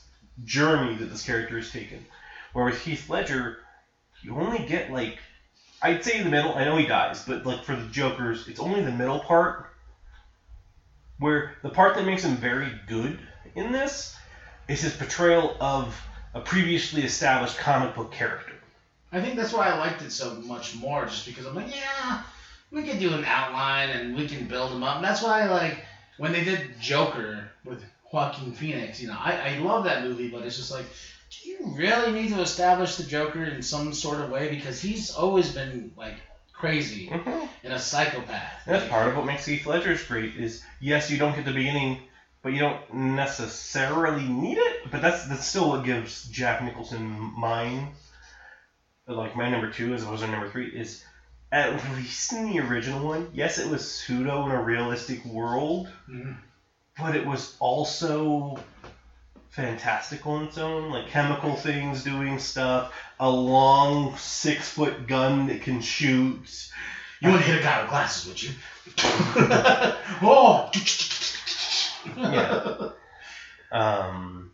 journey 0.44 0.96
that 0.96 1.06
this 1.06 1.24
character 1.24 1.58
has 1.58 1.72
taken. 1.72 2.06
Whereas 2.54 2.80
Heath 2.80 3.10
Ledger, 3.10 3.58
you 4.22 4.36
only 4.36 4.66
get 4.66 4.92
like 4.92 5.20
I'd 5.82 6.04
say 6.04 6.22
the 6.22 6.30
middle. 6.30 6.56
I 6.56 6.66
know 6.66 6.78
he 6.78 6.88
dies, 6.88 7.24
but 7.24 7.46
like 7.46 7.64
for 7.64 7.76
the 7.76 7.88
Joker's, 7.88 8.48
it's 8.48 8.60
only 8.60 8.82
the 8.82 8.92
middle 8.92 9.20
part. 9.20 9.70
Where 11.20 11.54
the 11.64 11.70
part 11.70 11.96
that 11.96 12.06
makes 12.06 12.24
him 12.24 12.38
very 12.38 12.72
good 12.88 13.20
in 13.56 13.72
this 13.72 14.16
is 14.68 14.82
his 14.82 14.94
portrayal 14.94 15.56
of 15.60 16.00
a 16.34 16.42
previously 16.42 17.04
established 17.04 17.58
comic 17.58 17.96
book 17.96 18.12
character. 18.12 18.54
I 19.12 19.22
think 19.22 19.36
that's 19.36 19.54
why 19.54 19.68
I 19.70 19.78
liked 19.78 20.02
it 20.02 20.12
so 20.12 20.36
much 20.36 20.76
more, 20.76 21.06
just 21.06 21.26
because 21.26 21.46
I'm 21.46 21.56
like, 21.56 21.74
yeah, 21.74 22.22
we 22.72 22.84
can 22.84 23.00
do 23.00 23.14
an 23.14 23.24
outline 23.26 23.90
and 23.90 24.16
we 24.16 24.28
can 24.28 24.48
build 24.48 24.72
him 24.72 24.84
up. 24.84 24.98
And 24.98 25.06
that's 25.06 25.24
why, 25.24 25.50
like, 25.50 25.86
when 26.18 26.34
they 26.34 26.44
did 26.44 26.80
Joker 26.80 27.50
with 27.64 27.84
Joaquin 28.12 28.54
Phoenix, 28.54 29.02
you 29.02 29.08
know, 29.10 29.18
I, 29.20 29.56
I 29.56 29.58
love 29.60 29.84
that 29.86 30.04
movie, 30.04 30.30
but 30.30 30.44
it's 30.44 30.56
just 30.58 30.72
like, 30.72 30.86
do 31.30 31.50
you 31.50 31.76
really 31.76 32.12
need 32.12 32.30
to 32.30 32.42
establish 32.42 32.96
the 32.96 33.04
Joker 33.04 33.44
in 33.44 33.62
some 33.62 33.94
sort 33.94 34.22
of 34.22 34.30
way? 34.30 34.50
Because 34.50 34.82
he's 34.82 35.12
always 35.12 35.52
been, 35.52 35.92
like, 35.98 36.16
crazy 36.54 37.08
Mm-hmm. 37.10 37.46
and 37.64 37.74
a 37.74 37.80
psychopath. 37.80 38.52
That's 38.66 38.84
Like, 38.84 38.90
part 38.90 39.08
of 39.10 39.16
what 39.16 39.26
makes 39.26 39.46
Heath 39.46 39.66
Ledger's 39.66 40.04
great. 40.04 40.36
Is 40.38 40.64
yes, 40.80 41.12
you 41.12 41.18
don't 41.18 41.36
get 41.36 41.46
the 41.46 41.52
beginning, 41.54 42.02
but 42.42 42.54
you 42.54 42.60
don't 42.62 42.94
necessarily 42.94 44.28
need 44.28 44.58
it. 44.58 44.90
But 44.92 45.02
that's 45.02 45.26
that's 45.28 45.46
still 45.46 45.70
what 45.70 45.84
gives 45.84 46.24
Jack 46.24 46.64
Nicholson 46.64 47.32
mine. 47.38 47.92
like 49.06 49.36
my 49.36 49.50
number 49.50 49.72
two 49.72 49.94
as 49.94 50.04
opposed 50.04 50.24
to 50.24 50.30
number 50.30 50.50
three 50.50 50.68
is 50.70 51.04
at 51.52 51.74
least 51.96 52.34
in 52.34 52.46
the 52.46 52.60
original 52.60 53.06
one, 53.06 53.30
yes, 53.34 53.58
it 53.58 53.70
was 53.70 53.90
pseudo 53.90 54.46
in 54.46 54.52
a 54.52 54.62
realistic 54.62 55.24
world, 55.26 55.88
Mhm. 56.10 56.36
But 57.00 57.16
it 57.16 57.26
was 57.26 57.56
also 57.60 58.58
fantastical 59.50 60.34
on 60.34 60.44
its 60.46 60.58
own, 60.58 60.92
like 60.92 61.08
chemical 61.08 61.56
things 61.56 62.04
doing 62.04 62.40
stuff, 62.40 62.94
a 63.20 63.30
long 63.30 64.16
six 64.18 64.70
foot 64.70 65.08
gun 65.08 65.48
that 65.48 65.62
can 65.62 65.82
shoot. 65.82 66.68
You 67.20 67.30
wouldn't 67.30 67.46
hit 67.46 67.60
a 67.60 67.64
guy 67.64 67.82
with 67.82 67.90
glasses, 67.90 68.28
would 68.28 68.42
you? 68.42 68.52
oh! 70.22 70.70
Yeah. 72.16 72.90
Um, 73.72 74.52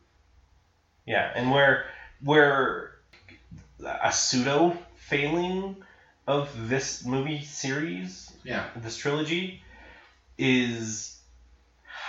yeah, 1.06 1.32
and 1.36 1.52
where 1.52 1.86
where 2.22 2.92
a 3.84 4.12
pseudo 4.12 4.78
failing 4.96 5.76
of 6.26 6.70
this 6.70 7.06
movie 7.06 7.44
series, 7.44 8.32
Yeah. 8.44 8.66
this 8.78 8.96
trilogy, 8.98 9.62
is 10.38 11.20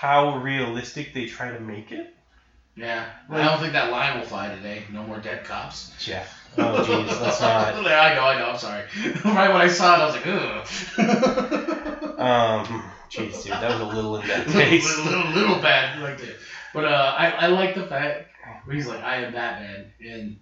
how 0.04 0.36
realistic 0.38 1.14
they 1.14 1.26
try 1.26 1.50
to 1.50 1.60
make 1.60 1.90
it. 1.92 2.14
Yeah. 2.76 3.06
I 3.30 3.42
don't 3.42 3.58
think 3.60 3.72
that 3.72 3.90
line 3.90 4.18
will 4.18 4.26
fly 4.26 4.54
today. 4.54 4.82
No 4.92 5.02
more 5.04 5.18
dead 5.18 5.44
cops. 5.44 5.90
Yeah. 6.06 6.24
Oh 6.58 6.84
jeez, 6.84 7.20
let's 7.22 7.40
not. 7.40 7.74
I 7.74 8.14
know, 8.14 8.22
I 8.22 8.38
know, 8.38 8.50
I'm 8.50 8.58
sorry. 8.58 8.82
right 9.24 9.52
when 9.52 9.62
I 9.62 9.68
saw 9.68 9.94
it, 9.94 10.00
I 10.00 10.06
was 10.06 10.14
like, 10.16 10.26
ugh. 10.26 12.10
Um, 12.18 12.82
jeez, 13.10 13.42
dude, 13.42 13.52
that 13.52 13.70
was 13.70 13.80
a 13.80 13.84
little 13.96 14.16
in 14.16 14.26
that 14.28 14.46
little, 14.46 14.62
case. 14.62 14.96
little, 15.04 15.12
little, 15.24 15.32
little 15.32 15.58
bad 15.62 16.00
like 16.00 16.18
that. 16.18 16.36
But 16.72 16.84
uh, 16.84 17.14
I, 17.18 17.30
I 17.30 17.46
like 17.48 17.74
the 17.74 17.86
fact 17.86 18.28
he's 18.70 18.86
like, 18.86 19.02
I 19.02 19.16
am 19.16 19.32
Batman, 19.32 19.90
and 20.00 20.38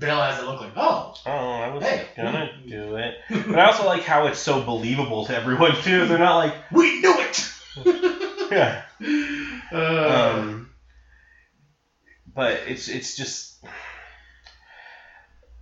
Bale 0.00 0.20
has 0.22 0.38
it 0.38 0.44
look 0.46 0.60
like, 0.60 0.72
oh, 0.76 1.14
Oh, 1.26 1.30
I 1.30 1.68
was 1.68 1.84
Hey. 1.84 2.06
gonna 2.16 2.50
do 2.66 2.96
it, 2.96 3.14
but 3.28 3.58
I 3.58 3.66
also 3.66 3.84
like 3.86 4.02
how 4.02 4.26
it's 4.28 4.38
so 4.38 4.62
believable 4.62 5.26
to 5.26 5.36
everyone 5.36 5.74
too. 5.82 6.06
They're 6.06 6.18
not 6.18 6.36
like, 6.38 6.54
we 6.72 7.00
knew 7.00 7.14
it. 7.18 7.48
Yeah. 8.52 8.82
Uh, 9.72 10.34
um, 10.36 10.70
but 12.34 12.60
it's 12.66 12.88
it's 12.88 13.16
just 13.16 13.64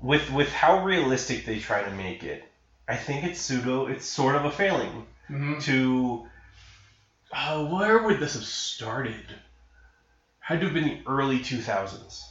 with 0.01 0.31
with 0.33 0.53
how 0.53 0.85
realistic 0.85 1.45
they 1.45 1.59
try 1.59 1.83
to 1.83 1.91
make 1.93 2.25
it. 2.25 2.45
I 2.89 2.97
think 2.97 3.25
it's 3.25 3.41
pseudo. 3.41 3.87
It's 3.87 4.05
sort 4.05 4.35
of 4.37 4.45
a 4.45 4.51
failing 4.51 5.07
mhm. 5.29 5.63
to. 5.63 6.27
Oh, 7.33 7.77
where 7.77 8.03
would 8.03 8.19
this 8.19 8.35
have 8.35 8.45
started? 8.45 9.25
Had 10.41 10.61
to 10.61 10.67
have 10.67 10.75
been 10.75 10.85
the 10.85 11.01
early 11.07 11.41
two 11.41 11.61
thousands, 11.61 12.29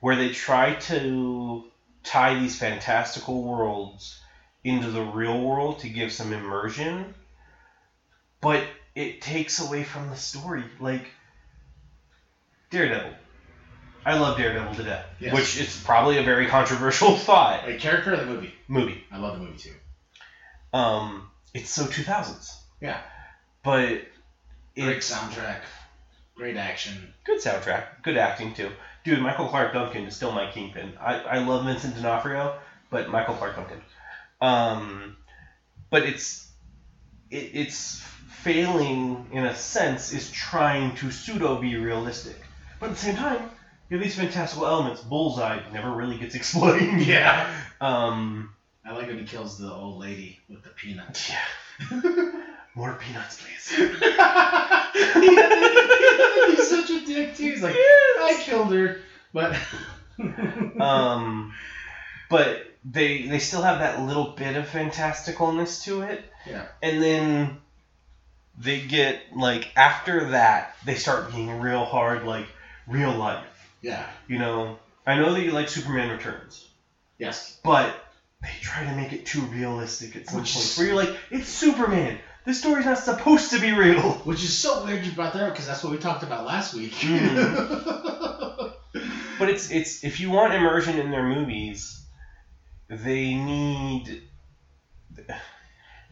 where 0.00 0.16
they 0.16 0.30
try 0.30 0.74
to 0.74 1.64
tie 2.02 2.38
these 2.38 2.58
fantastical 2.58 3.42
worlds 3.42 4.18
into 4.64 4.90
the 4.90 5.02
real 5.02 5.40
world 5.40 5.80
to 5.80 5.88
give 5.88 6.10
some 6.12 6.32
immersion, 6.32 7.14
but 8.40 8.64
it 8.96 9.20
takes 9.20 9.60
away 9.60 9.84
from 9.84 10.10
the 10.10 10.16
story. 10.16 10.64
Like 10.80 11.06
Daredevil. 12.70 13.12
I 14.04 14.18
love 14.18 14.36
Daredevil 14.38 14.74
to 14.76 14.82
death, 14.84 15.04
Yes. 15.18 15.34
which 15.34 15.60
is 15.60 15.80
probably 15.84 16.18
a 16.18 16.22
very 16.22 16.46
controversial 16.46 17.16
thought. 17.16 17.66
Wait, 17.66 17.80
character 17.80 18.12
of 18.12 18.20
the 18.20 18.26
movie? 18.26 18.54
Movie. 18.68 19.04
I 19.10 19.18
love 19.18 19.38
the 19.38 19.44
movie 19.44 19.58
too. 19.58 19.74
Um, 20.72 21.28
it's 21.54 21.70
so 21.70 21.84
2000s. 21.84 22.54
Yeah. 22.80 23.00
But 23.62 24.02
Great 24.76 24.98
soundtrack, 24.98 25.60
great 26.36 26.56
action. 26.56 27.14
good 27.24 27.38
soundtrack, 27.40 28.02
good 28.02 28.16
acting 28.18 28.52
too. 28.54 28.70
Dude, 29.04 29.20
Michael 29.20 29.48
Clarke 29.48 29.72
Duncan 29.72 30.04
is 30.04 30.14
still 30.14 30.32
my 30.32 30.50
kingpin. 30.50 30.92
I, 31.00 31.20
I 31.20 31.38
love 31.38 31.64
Vincent 31.64 31.94
D'Onofrio, 31.96 32.58
but 32.90 33.08
Michael 33.08 33.34
Clarke 33.34 33.56
Duncan. 33.56 33.80
Um, 34.40 35.16
but 35.90 36.02
it's 36.04 36.46
it, 37.30 37.50
it's 37.54 38.04
failing 38.46 39.26
in 39.32 39.44
a 39.44 39.56
sense 39.56 40.12
is 40.12 40.30
trying 40.30 40.94
to 40.94 41.10
pseudo 41.10 41.60
be 41.60 41.76
realistic, 41.76 42.36
but 42.78 42.90
at 42.90 42.92
the 42.92 43.00
same 43.00 43.16
time 43.16 43.50
you 43.90 43.96
have 43.96 44.04
these 44.04 44.14
fantastical 44.14 44.66
elements. 44.68 45.00
Bullseye 45.02 45.60
never 45.72 45.90
really 45.90 46.16
gets 46.16 46.34
explained. 46.40 47.02
Yeah. 47.02 47.52
Um. 47.80 48.52
I 48.84 48.92
like 48.92 49.08
when 49.08 49.18
he 49.18 49.24
kills 49.24 49.58
the 49.58 49.72
old 49.72 49.98
lady 49.98 50.38
with 50.48 50.62
the 50.62 50.70
peanuts. 50.70 51.28
Yeah. 51.28 51.42
More 52.76 52.92
peanuts, 52.94 53.42
please. 53.42 53.68
He's 53.74 53.88
such 56.68 56.90
a 56.90 57.04
dick 57.04 57.34
too. 57.34 57.50
He's 57.50 57.62
like, 57.64 57.74
I 57.74 58.40
killed 58.44 58.72
her, 58.72 59.00
but 59.32 59.56
um, 60.80 61.52
but 62.30 62.64
they 62.84 63.26
they 63.26 63.40
still 63.40 63.62
have 63.62 63.80
that 63.80 64.02
little 64.02 64.34
bit 64.36 64.54
of 64.54 64.68
fantasticalness 64.68 65.82
to 65.84 66.02
it. 66.02 66.24
Yeah. 66.46 66.66
And 66.80 67.02
then 67.02 67.58
they 68.58 68.80
get 68.80 69.36
like 69.36 69.70
after 69.76 70.30
that 70.30 70.74
they 70.84 70.94
start 70.94 71.32
being 71.32 71.60
real 71.60 71.84
hard 71.84 72.24
like 72.24 72.46
real 72.86 73.12
life. 73.12 73.46
yeah, 73.82 74.06
You 74.28 74.38
know, 74.38 74.78
I 75.06 75.16
know 75.16 75.34
that 75.34 75.42
you 75.42 75.52
like 75.52 75.68
Superman 75.68 76.10
Returns, 76.10 76.68
yes, 77.18 77.58
but 77.62 77.94
they 78.42 78.50
try 78.60 78.84
to 78.84 78.92
make 78.92 79.12
it 79.12 79.26
too 79.26 79.42
realistic 79.42 80.16
at 80.16 80.26
some 80.26 80.40
Which 80.40 80.76
Where 80.76 80.86
you're 80.86 80.96
like, 80.96 81.16
it's 81.30 81.48
Superman. 81.48 82.18
This 82.44 82.60
story's 82.60 82.84
not 82.86 82.98
supposed 82.98 83.50
to 83.50 83.58
be 83.58 83.72
real. 83.72 84.12
which 84.24 84.44
is 84.44 84.56
so 84.56 84.84
weird 84.84 85.04
you 85.04 85.12
brought 85.12 85.32
that 85.32 85.42
up 85.42 85.52
because 85.52 85.66
that's 85.66 85.82
what 85.82 85.90
we 85.90 85.98
talked 85.98 86.22
about 86.22 86.44
last 86.44 86.74
week. 86.74 86.92
Mhm. 86.92 88.72
But 89.38 89.50
it's 89.50 89.70
it's 89.70 90.02
if 90.02 90.18
you 90.20 90.30
want 90.30 90.54
immersion 90.54 90.98
in 90.98 91.10
their 91.10 91.22
movies, 91.28 92.00
they 92.88 93.34
need 93.34 94.22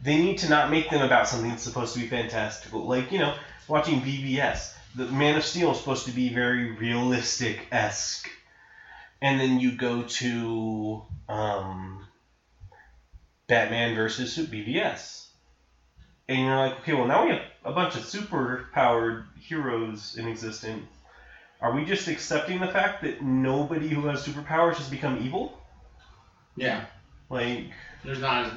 they 0.05 0.17
need 0.21 0.37
to 0.39 0.49
not 0.49 0.69
make 0.71 0.89
them 0.89 1.01
about 1.01 1.27
something 1.27 1.49
that's 1.49 1.63
supposed 1.63 1.93
to 1.95 1.99
be 1.99 2.07
fantastical. 2.07 2.87
Like 2.87 3.11
you 3.11 3.19
know, 3.19 3.35
watching 3.67 4.01
BBS, 4.01 4.73
the 4.95 5.07
Man 5.07 5.35
of 5.35 5.43
Steel 5.43 5.71
is 5.71 5.79
supposed 5.79 6.05
to 6.05 6.11
be 6.11 6.33
very 6.33 6.71
realistic 6.71 7.67
esque, 7.71 8.29
and 9.21 9.39
then 9.39 9.59
you 9.59 9.75
go 9.75 10.03
to 10.03 11.01
um, 11.27 12.05
Batman 13.47 13.95
versus 13.95 14.37
BBS, 14.37 15.25
and 16.29 16.39
you're 16.39 16.55
like, 16.55 16.79
okay, 16.79 16.93
well 16.93 17.07
now 17.07 17.25
we 17.25 17.31
have 17.31 17.41
a 17.63 17.73
bunch 17.73 17.95
of 17.95 18.05
super 18.05 18.69
powered 18.73 19.25
heroes 19.39 20.15
in 20.17 20.27
existence. 20.27 20.85
Are 21.61 21.73
we 21.73 21.83
just 21.83 22.07
accepting 22.07 22.59
the 22.59 22.67
fact 22.67 23.01
that 23.01 23.23
nobody 23.23 23.89
who 23.89 24.05
has 24.07 24.23
superpowers 24.23 24.75
has 24.75 24.87
become 24.87 25.17
evil? 25.23 25.57
yeah, 26.55 26.85
Like 27.29 27.71
there's 28.03 28.19
not. 28.19 28.51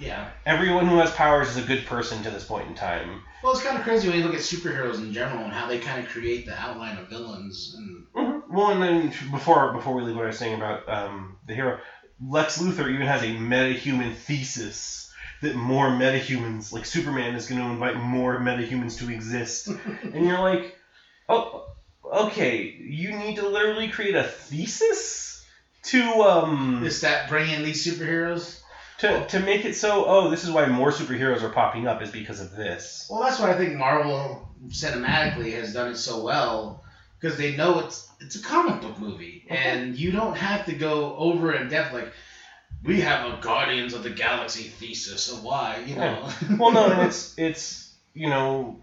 Yeah. 0.00 0.26
everyone 0.46 0.86
who 0.86 0.96
has 0.98 1.10
powers 1.10 1.48
is 1.48 1.56
a 1.56 1.62
good 1.62 1.84
person 1.84 2.22
to 2.22 2.30
this 2.30 2.42
point 2.44 2.66
in 2.68 2.74
time. 2.74 3.20
Well, 3.42 3.52
it's 3.52 3.60
kind 3.60 3.76
of 3.76 3.82
crazy 3.82 4.06
when 4.06 4.16
you 4.16 4.22
look 4.22 4.34
at 4.34 4.40
superheroes 4.40 4.98
in 4.98 5.12
general 5.12 5.44
and 5.44 5.52
how 5.52 5.66
they 5.66 5.78
kind 5.78 5.98
of 5.98 6.06
create 6.06 6.44
the 6.44 6.54
outline 6.58 6.96
of 6.96 7.08
villains 7.08 7.70
and 7.74 8.04
Well, 8.48 8.70
and 8.70 8.82
then 8.82 9.12
before 9.30 9.68
before 9.68 9.94
we 9.94 10.02
leave 10.02 10.14
what 10.14 10.24
I 10.24 10.28
was 10.28 10.36
saying 10.36 10.54
about 10.54 10.88
um, 10.88 11.36
the 11.46 11.54
hero, 11.54 11.74
Lex 12.20 12.56
Luthor 12.56 12.90
even 12.90 13.06
has 13.06 13.22
a 13.22 13.26
metahuman 13.26 14.12
thesis 14.12 15.06
that 15.40 15.54
more 15.54 15.88
metahumans, 15.88 16.72
like 16.72 16.84
Superman, 16.84 17.34
is 17.34 17.46
going 17.46 17.60
to 17.60 17.68
invite 17.68 17.94
more 17.94 18.36
metahumans 18.36 18.96
to 18.96 19.08
exist, 19.08 19.68
and 20.12 20.26
you're 20.26 20.38
like, 20.38 20.72
oh, 21.28 21.62
okay, 22.04 22.72
you 22.76 23.12
need 23.12 23.36
to 23.36 23.42
literally 23.42 23.86
create 23.86 24.14
a 24.14 24.22
thesis 24.22 25.38
to 25.82 26.20
um 26.22 26.82
is 26.84 27.00
that 27.00 27.26
bring 27.26 27.48
in 27.48 27.62
these 27.62 27.82
superheroes? 27.82 28.56
To 29.00 29.26
to 29.26 29.40
make 29.40 29.64
it 29.64 29.74
so 29.74 30.04
oh 30.06 30.30
this 30.30 30.44
is 30.44 30.50
why 30.50 30.66
more 30.66 30.90
superheroes 30.90 31.42
are 31.42 31.48
popping 31.48 31.86
up 31.86 32.02
is 32.02 32.10
because 32.10 32.40
of 32.40 32.54
this. 32.54 33.06
Well, 33.10 33.22
that's 33.22 33.40
why 33.40 33.52
I 33.52 33.56
think 33.56 33.74
Marvel 33.74 34.48
cinematically 34.68 35.52
has 35.52 35.72
done 35.72 35.90
it 35.90 35.96
so 35.96 36.22
well 36.22 36.84
because 37.18 37.36
they 37.36 37.56
know 37.56 37.80
it's 37.80 38.08
it's 38.20 38.36
a 38.36 38.42
comic 38.42 38.80
book 38.80 38.98
movie, 38.98 39.46
and 39.48 39.96
you 39.96 40.12
don't 40.12 40.36
have 40.36 40.66
to 40.66 40.72
go 40.72 41.16
over 41.16 41.54
in 41.54 41.68
depth 41.68 41.92
like 41.92 42.12
we 42.82 43.00
have 43.00 43.32
a 43.32 43.40
Guardians 43.40 43.92
of 43.92 44.02
the 44.02 44.10
Galaxy 44.10 44.64
thesis 44.64 45.30
of 45.30 45.42
why, 45.42 45.82
you 45.86 45.96
know. 45.96 46.28
Well, 46.58 46.72
no, 46.72 46.90
and 46.90 47.02
it's 47.08 47.34
it's 47.38 47.92
you 48.14 48.28
know 48.28 48.78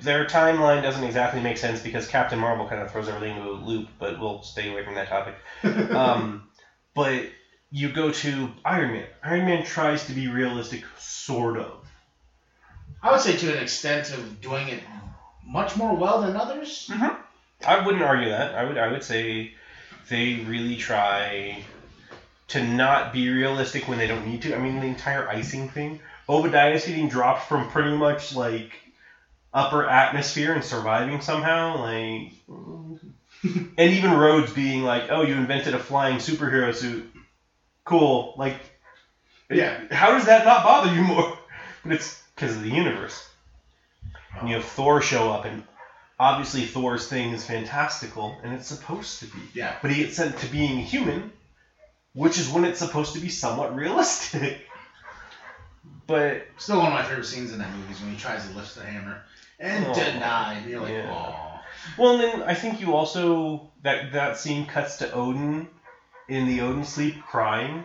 their 0.00 0.26
timeline 0.26 0.82
doesn't 0.82 1.04
exactly 1.04 1.40
make 1.40 1.58
sense 1.58 1.80
because 1.80 2.06
Captain 2.06 2.38
Marvel 2.38 2.68
kind 2.68 2.80
of 2.80 2.90
throws 2.90 3.08
everything 3.08 3.36
into 3.36 3.48
a 3.48 3.52
loop, 3.52 3.88
but 3.98 4.18
we'll 4.20 4.42
stay 4.42 4.70
away 4.70 4.84
from 4.84 4.94
that 4.94 5.08
topic. 5.08 5.34
Um, 5.90 6.48
but 6.94 7.26
you 7.70 7.90
go 7.90 8.10
to 8.10 8.50
Iron 8.64 8.92
Man. 8.92 9.06
Iron 9.22 9.46
Man 9.46 9.64
tries 9.64 10.06
to 10.06 10.12
be 10.12 10.28
realistic, 10.28 10.84
sort 10.98 11.56
of. 11.56 11.84
I 13.02 13.12
would 13.12 13.20
say 13.20 13.36
to 13.36 13.56
an 13.56 13.62
extent 13.62 14.12
of 14.12 14.40
doing 14.40 14.68
it 14.68 14.82
much 15.46 15.76
more 15.76 15.96
well 15.96 16.20
than 16.22 16.36
others. 16.36 16.88
Mm-hmm. 16.90 17.20
I 17.66 17.84
wouldn't 17.84 18.02
argue 18.02 18.30
that. 18.30 18.54
I 18.54 18.64
would 18.64 18.78
I 18.78 18.88
would 18.88 19.04
say 19.04 19.54
they 20.08 20.36
really 20.46 20.76
try 20.76 21.62
to 22.48 22.64
not 22.64 23.12
be 23.12 23.28
realistic 23.28 23.88
when 23.88 23.98
they 23.98 24.06
don't 24.06 24.26
need 24.26 24.42
to. 24.42 24.54
I 24.54 24.58
mean, 24.58 24.80
the 24.80 24.86
entire 24.86 25.28
icing 25.28 25.68
thing. 25.68 26.00
Obadiah's 26.28 26.86
getting 26.86 27.08
dropped 27.08 27.48
from 27.48 27.68
pretty 27.70 27.96
much 27.96 28.34
like 28.34 28.72
upper 29.52 29.88
atmosphere 29.88 30.52
and 30.52 30.64
surviving 30.64 31.20
somehow. 31.20 31.78
Like, 31.78 32.32
and 33.42 33.78
even 33.78 34.12
Rhodes 34.12 34.52
being 34.52 34.82
like, 34.82 35.10
"Oh, 35.10 35.22
you 35.22 35.34
invented 35.34 35.74
a 35.74 35.78
flying 35.78 36.18
superhero 36.18 36.74
suit. 36.74 37.09
Cool." 37.90 38.34
Like, 38.36 38.56
Yeah. 39.50 39.78
how 39.90 40.12
does 40.12 40.26
that 40.26 40.44
not 40.44 40.62
bother 40.64 40.94
you 40.94 41.02
more? 41.02 41.36
But 41.82 41.92
it's 41.92 42.22
because 42.34 42.54
of 42.56 42.62
the 42.62 42.70
universe. 42.70 43.26
And 44.38 44.48
you 44.48 44.54
have 44.56 44.64
Thor 44.64 45.00
show 45.02 45.32
up, 45.32 45.44
and 45.46 45.64
obviously 46.18 46.66
Thor's 46.66 47.08
thing 47.08 47.32
is 47.32 47.44
fantastical, 47.44 48.38
and 48.44 48.52
it's 48.52 48.66
supposed 48.68 49.18
to 49.20 49.26
be. 49.26 49.38
Yeah. 49.54 49.74
But 49.82 49.90
he 49.90 50.02
gets 50.04 50.16
sent 50.16 50.38
to 50.38 50.46
being 50.46 50.78
human, 50.78 51.32
which 52.12 52.38
is 52.38 52.48
when 52.50 52.64
it's 52.64 52.78
supposed 52.78 53.14
to 53.14 53.20
be 53.20 53.28
somewhat 53.28 53.74
realistic. 53.74 54.66
But 56.06 56.46
Still 56.58 56.78
one 56.78 56.88
of 56.88 56.92
my 56.92 57.04
favorite 57.04 57.24
scenes 57.24 57.52
in 57.52 57.58
that 57.60 57.70
movie 57.72 57.92
is 57.92 58.00
when 58.00 58.10
he 58.10 58.16
tries 58.18 58.46
to 58.48 58.52
lift 58.56 58.74
the 58.74 58.84
hammer 58.84 59.22
and 59.60 59.86
Oh, 59.86 59.94
denied. 59.94 60.58
And 60.62 60.70
you're 60.70 60.80
like, 60.80 60.92
yeah. 60.92 61.08
oh. 61.08 61.60
well, 61.96 62.14
and 62.14 62.20
then 62.20 62.42
I 62.42 62.54
think 62.54 62.80
you 62.80 62.94
also 62.94 63.70
that 63.82 64.12
that 64.12 64.36
scene 64.38 64.66
cuts 64.66 64.96
to 64.98 65.12
Odin 65.12 65.68
in 66.30 66.46
the 66.46 66.60
Odin 66.60 66.84
sleep 66.84 67.22
crying, 67.24 67.82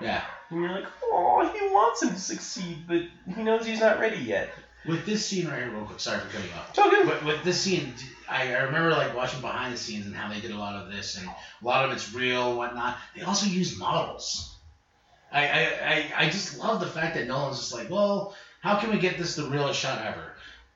Yeah. 0.00 0.22
and 0.50 0.60
you're 0.60 0.70
like, 0.70 0.86
oh, 1.04 1.48
he 1.58 1.66
wants 1.72 2.02
him 2.02 2.10
to 2.10 2.18
succeed, 2.20 2.84
but 2.86 3.02
he 3.34 3.42
knows 3.42 3.64
he's 3.64 3.80
not 3.80 4.00
ready 4.00 4.18
yet. 4.18 4.50
With 4.86 5.06
this 5.06 5.24
scene 5.26 5.48
right 5.48 5.58
here, 5.62 5.70
real 5.70 5.84
quick. 5.84 5.98
Sorry 5.98 6.20
for 6.20 6.28
cutting 6.28 6.52
off. 6.52 6.72
Talking. 6.72 7.06
But 7.06 7.24
with 7.24 7.42
this 7.42 7.60
scene, 7.60 7.92
I, 8.28 8.54
I 8.54 8.62
remember 8.62 8.90
like 8.90 9.16
watching 9.16 9.40
behind 9.40 9.72
the 9.74 9.78
scenes 9.78 10.06
and 10.06 10.14
how 10.14 10.28
they 10.32 10.40
did 10.40 10.52
a 10.52 10.58
lot 10.58 10.76
of 10.76 10.92
this, 10.92 11.16
and 11.16 11.26
a 11.28 11.64
lot 11.64 11.84
of 11.84 11.90
it's 11.92 12.12
real 12.12 12.48
and 12.50 12.56
whatnot. 12.56 12.98
They 13.16 13.22
also 13.22 13.46
use 13.48 13.78
models. 13.78 14.54
I, 15.32 15.48
I, 15.48 15.60
I, 15.60 16.12
I 16.18 16.30
just 16.30 16.58
love 16.58 16.78
the 16.78 16.86
fact 16.86 17.16
that 17.16 17.26
Nolan's 17.26 17.58
just 17.58 17.74
like, 17.74 17.90
well, 17.90 18.36
how 18.60 18.76
can 18.78 18.90
we 18.90 18.98
get 18.98 19.18
this 19.18 19.34
the 19.34 19.44
realest 19.48 19.80
shot 19.80 20.00
ever? 20.04 20.32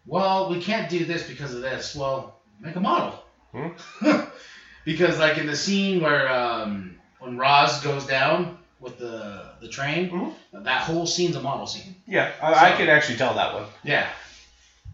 Well, 0.06 0.50
we 0.50 0.60
can't 0.60 0.88
do 0.90 1.04
this 1.04 1.26
because 1.28 1.54
of 1.54 1.60
this. 1.60 1.94
Well, 1.94 2.40
make 2.60 2.74
a 2.74 2.80
model. 2.80 3.22
Hmm. 3.52 3.68
because 4.84 5.18
like 5.20 5.38
in 5.38 5.46
the 5.46 5.56
scene 5.56 6.00
where 6.00 6.28
um, 6.28 6.96
when 7.20 7.36
Ra's 7.36 7.78
goes 7.78 8.04
down 8.04 8.56
with 8.80 8.98
the 8.98 9.52
the 9.60 9.68
train, 9.68 10.08
Mhm. 10.08 10.32
that 10.64 10.80
whole 10.82 11.06
scene's 11.06 11.36
a 11.36 11.40
model 11.40 11.66
scene. 11.66 11.94
Yeah, 12.06 12.28
I, 12.40 12.68
I 12.68 12.76
could 12.76 12.88
actually 12.88 13.16
tell 13.16 13.34
that 13.34 13.52
one. 13.54 13.66
Yeah. 13.84 14.06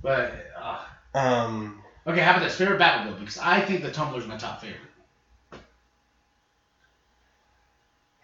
But 0.03 0.51
uh, 0.57 0.79
Um, 1.15 1.83
Okay, 2.07 2.21
how 2.21 2.31
about 2.31 2.43
this? 2.43 2.55
Favorite 2.57 2.79
Batmobile? 2.79 3.17
Because 3.19 3.39
I 3.39 3.61
think 3.61 3.81
the 3.83 3.91
Tumbler's 3.91 4.27
my 4.27 4.37
top 4.37 4.61
favorite. 4.61 4.91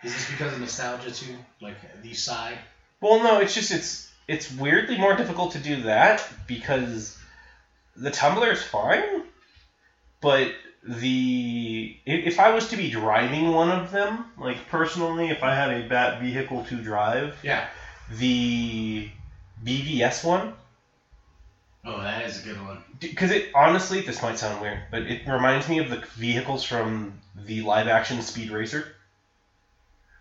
Is 0.03 0.13
this 0.15 0.29
because 0.29 0.53
of 0.53 0.59
nostalgia 0.59 1.11
too? 1.11 1.37
Like 1.61 1.77
the 2.03 2.13
sigh? 2.13 2.59
well, 3.01 3.19
no, 3.23 3.39
it's 3.39 3.55
just 3.55 3.71
it's 3.71 4.09
it's 4.29 4.51
weirdly 4.51 4.97
more 4.97 5.15
difficult 5.15 5.53
to 5.53 5.59
do 5.59 5.83
that 5.83 6.25
because 6.47 7.17
the 7.97 8.11
tumbler 8.11 8.51
is 8.51 8.63
fine, 8.63 9.23
but 10.21 10.49
the 10.85 11.97
if, 12.07 12.41
I 12.41 12.51
was 12.51 12.69
to 12.69 12.77
be 12.77 12.91
driving 12.91 13.53
one 13.53 13.71
of 13.71 13.91
them, 13.91 14.25
like 14.37 14.69
personally, 14.69 15.31
if 15.31 15.43
I 15.43 15.55
had 15.55 15.71
a 15.71 15.83
bat 15.89 16.21
vehicle 16.21 16.65
to 16.65 16.83
drive, 16.83 17.37
Yeah. 17.43 17.65
the 18.11 19.09
BVS 19.65 20.25
one, 20.25 20.55
Oh, 21.85 22.01
that 22.01 22.23
is 22.23 22.39
a 22.39 22.41
good 22.41 22.61
one. 22.61 22.79
because 23.01 23.31
it 23.31 23.51
honestly, 23.55 24.01
this 24.01 24.23
might 24.23 24.39
sound 24.39 24.61
weird, 24.61 24.79
but 24.91 25.03
it 25.03 25.27
reminds 25.27 25.69
me 25.69 25.79
of 25.79 25.89
the 25.91 26.01
vehicles 26.17 26.65
from 26.65 27.13
the 27.35 27.61
live 27.63 27.89
action 27.89 28.23
Speed 28.23 28.51
Racer. 28.51 28.87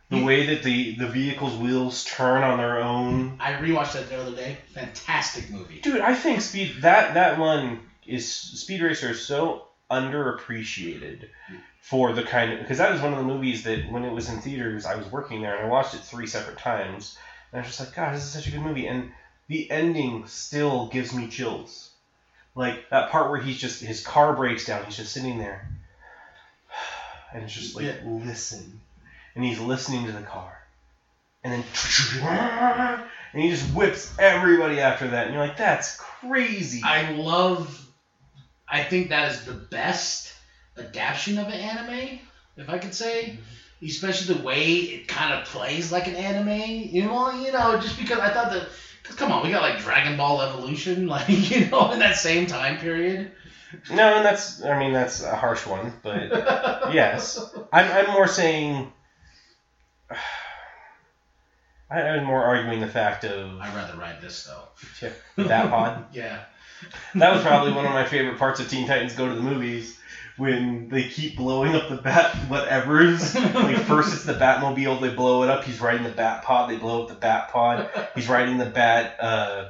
The 0.10 0.18
Hmm. 0.18 0.24
way 0.26 0.44
that 0.44 0.62
the 0.64 0.92
the 0.98 1.08
vehicle's 1.08 1.56
wheels 1.56 2.04
turn 2.04 2.44
on 2.44 2.58
their 2.58 2.78
own 2.78 3.38
I 3.40 3.54
rewatched 3.54 3.94
that 3.94 4.10
the 4.10 4.20
other 4.20 4.32
day. 4.32 4.58
Fantastic 4.74 5.50
movie. 5.50 5.80
Dude, 5.82 6.02
I 6.02 6.14
think 6.14 6.42
Speed 6.42 6.82
that 6.82 7.14
that 7.14 7.38
one 7.38 7.80
is 8.06 8.28
Speed 8.28 8.82
Racer 8.82 9.12
is 9.12 9.20
so 9.20 9.62
underappreciated 9.92 11.26
for 11.82 12.12
the 12.12 12.24
kind 12.24 12.52
of 12.52 12.60
because 12.60 12.78
that 12.78 12.90
was 12.92 13.02
one 13.02 13.12
of 13.12 13.18
the 13.18 13.24
movies 13.24 13.62
that 13.64 13.84
when 13.86 14.06
it 14.06 14.12
was 14.12 14.28
in 14.28 14.38
theaters 14.40 14.86
I 14.86 14.96
was 14.96 15.08
working 15.08 15.42
there 15.42 15.54
and 15.54 15.62
I 15.62 15.66
watched 15.66 15.94
it 15.94 16.02
three 16.04 16.28
separate 16.28 16.58
times. 16.58 17.12
And 17.52 17.58
I 17.58 17.62
was 17.62 17.68
just 17.68 17.80
like 17.80 17.92
God 17.92 18.14
this 18.14 18.24
is 18.24 18.32
such 18.32 18.48
a 18.48 18.52
good 18.52 18.62
movie. 18.62 18.86
And 18.86 19.06
the 19.48 19.66
ending 19.70 20.24
still 20.26 20.86
gives 20.86 21.14
me 21.14 21.28
chills. 21.28 21.90
Like 22.56 22.78
that 22.92 23.08
part 23.08 23.30
where 23.30 23.40
he's 23.40 23.58
just 23.58 23.80
his 23.82 24.00
car 24.02 24.34
breaks 24.34 24.64
down 24.64 24.84
he's 24.84 24.96
just 24.96 25.12
sitting 25.12 25.38
there 25.38 25.62
and 27.34 27.44
it's 27.44 27.54
just 27.54 27.76
like 27.76 27.88
Yeah. 27.88 27.94
listen. 28.02 28.80
And 29.36 29.44
he's 29.44 29.60
listening 29.60 30.06
to 30.06 30.12
the 30.12 30.22
car. 30.22 30.62
And 31.44 31.54
then 31.54 31.66
and 33.34 33.42
he 33.42 33.50
just 33.50 33.64
whips 33.64 34.08
everybody 34.20 34.80
after 34.82 35.10
that. 35.10 35.24
And 35.26 35.34
you're 35.34 35.42
like 35.42 35.56
that's 35.56 35.90
crazy. 36.22 36.82
I 36.84 37.02
love. 37.02 37.91
I 38.72 38.84
think 38.84 39.10
that 39.10 39.32
is 39.32 39.44
the 39.46 39.54
best 39.54 40.34
adaptation 40.78 41.38
of 41.38 41.48
an 41.48 41.54
anime, 41.54 42.20
if 42.58 42.70
I 42.70 42.78
could 42.80 42.96
say. 42.96 43.24
Mm-hmm. 43.34 43.86
Especially 43.86 44.36
the 44.36 44.44
way 44.44 44.72
it 44.74 45.08
kind 45.08 45.34
of 45.34 45.46
plays 45.46 45.92
like 45.92 46.08
an 46.08 46.16
anime. 46.16 46.88
You 46.94 47.06
know, 47.06 47.32
you 47.32 47.52
know, 47.52 47.80
just 47.80 47.98
because 48.00 48.20
I 48.20 48.30
thought 48.34 48.52
that. 48.52 48.68
Cause 49.04 49.16
come 49.16 49.32
on, 49.32 49.44
we 49.44 49.52
got 49.52 49.64
like 49.64 49.80
Dragon 49.82 50.16
Ball 50.18 50.42
Evolution, 50.42 51.08
like 51.16 51.28
you 51.28 51.66
know, 51.68 51.92
in 51.92 52.00
that 52.00 52.16
same 52.18 52.46
time 52.48 52.78
period. 52.78 53.32
no 53.90 54.18
and 54.18 54.26
that's 54.26 54.62
i 54.64 54.78
mean 54.78 54.92
that's 54.92 55.24
a 55.24 55.34
harsh 55.34 55.66
one 55.66 55.94
but 56.04 56.30
yes 56.94 57.40
i'm, 57.72 57.90
I'm 57.90 58.12
more 58.12 58.28
saying 58.28 58.92
I, 61.90 62.02
i'm 62.02 62.26
more 62.26 62.44
arguing 62.44 62.82
the 62.82 62.88
fact 62.88 63.24
of 63.24 63.60
I'd 63.62 63.74
rather 63.74 63.98
ride 63.98 64.22
this 64.22 64.44
though. 64.44 64.64
Yeah, 65.02 65.46
that 65.48 65.70
pod 65.70 66.06
Yeah. 66.14 66.44
That 67.16 67.34
was 67.34 67.42
probably 67.44 67.74
one 67.74 67.86
of 67.86 67.92
my 67.92 68.06
favorite 68.06 68.38
parts 68.38 68.60
of 68.60 68.70
teen 68.70 68.88
titans 68.88 69.14
go 69.14 69.28
to 69.28 69.36
the 69.36 69.42
movies 69.42 69.98
when 70.38 70.88
they 70.90 71.04
keep 71.04 71.38
blowing 71.38 71.76
up 71.76 71.90
the 71.90 71.98
bat 71.98 72.34
whatever's. 72.48 73.36
Like 73.36 73.78
first 73.78 74.14
it's 74.14 74.24
the 74.24 74.34
batmobile 74.34 75.02
they 75.02 75.14
blow 75.14 75.44
it 75.44 75.50
up 75.50 75.64
he's 75.64 75.80
riding 75.82 76.04
the 76.04 76.10
bat 76.10 76.44
pod 76.44 76.70
they 76.70 76.78
blow 76.78 77.04
up 77.04 77.10
the 77.10 77.16
bat 77.16 77.50
pod. 77.50 77.90
He's 78.16 78.30
riding 78.30 78.58
the 78.58 78.66
bat 78.66 79.18
uh 79.20 79.70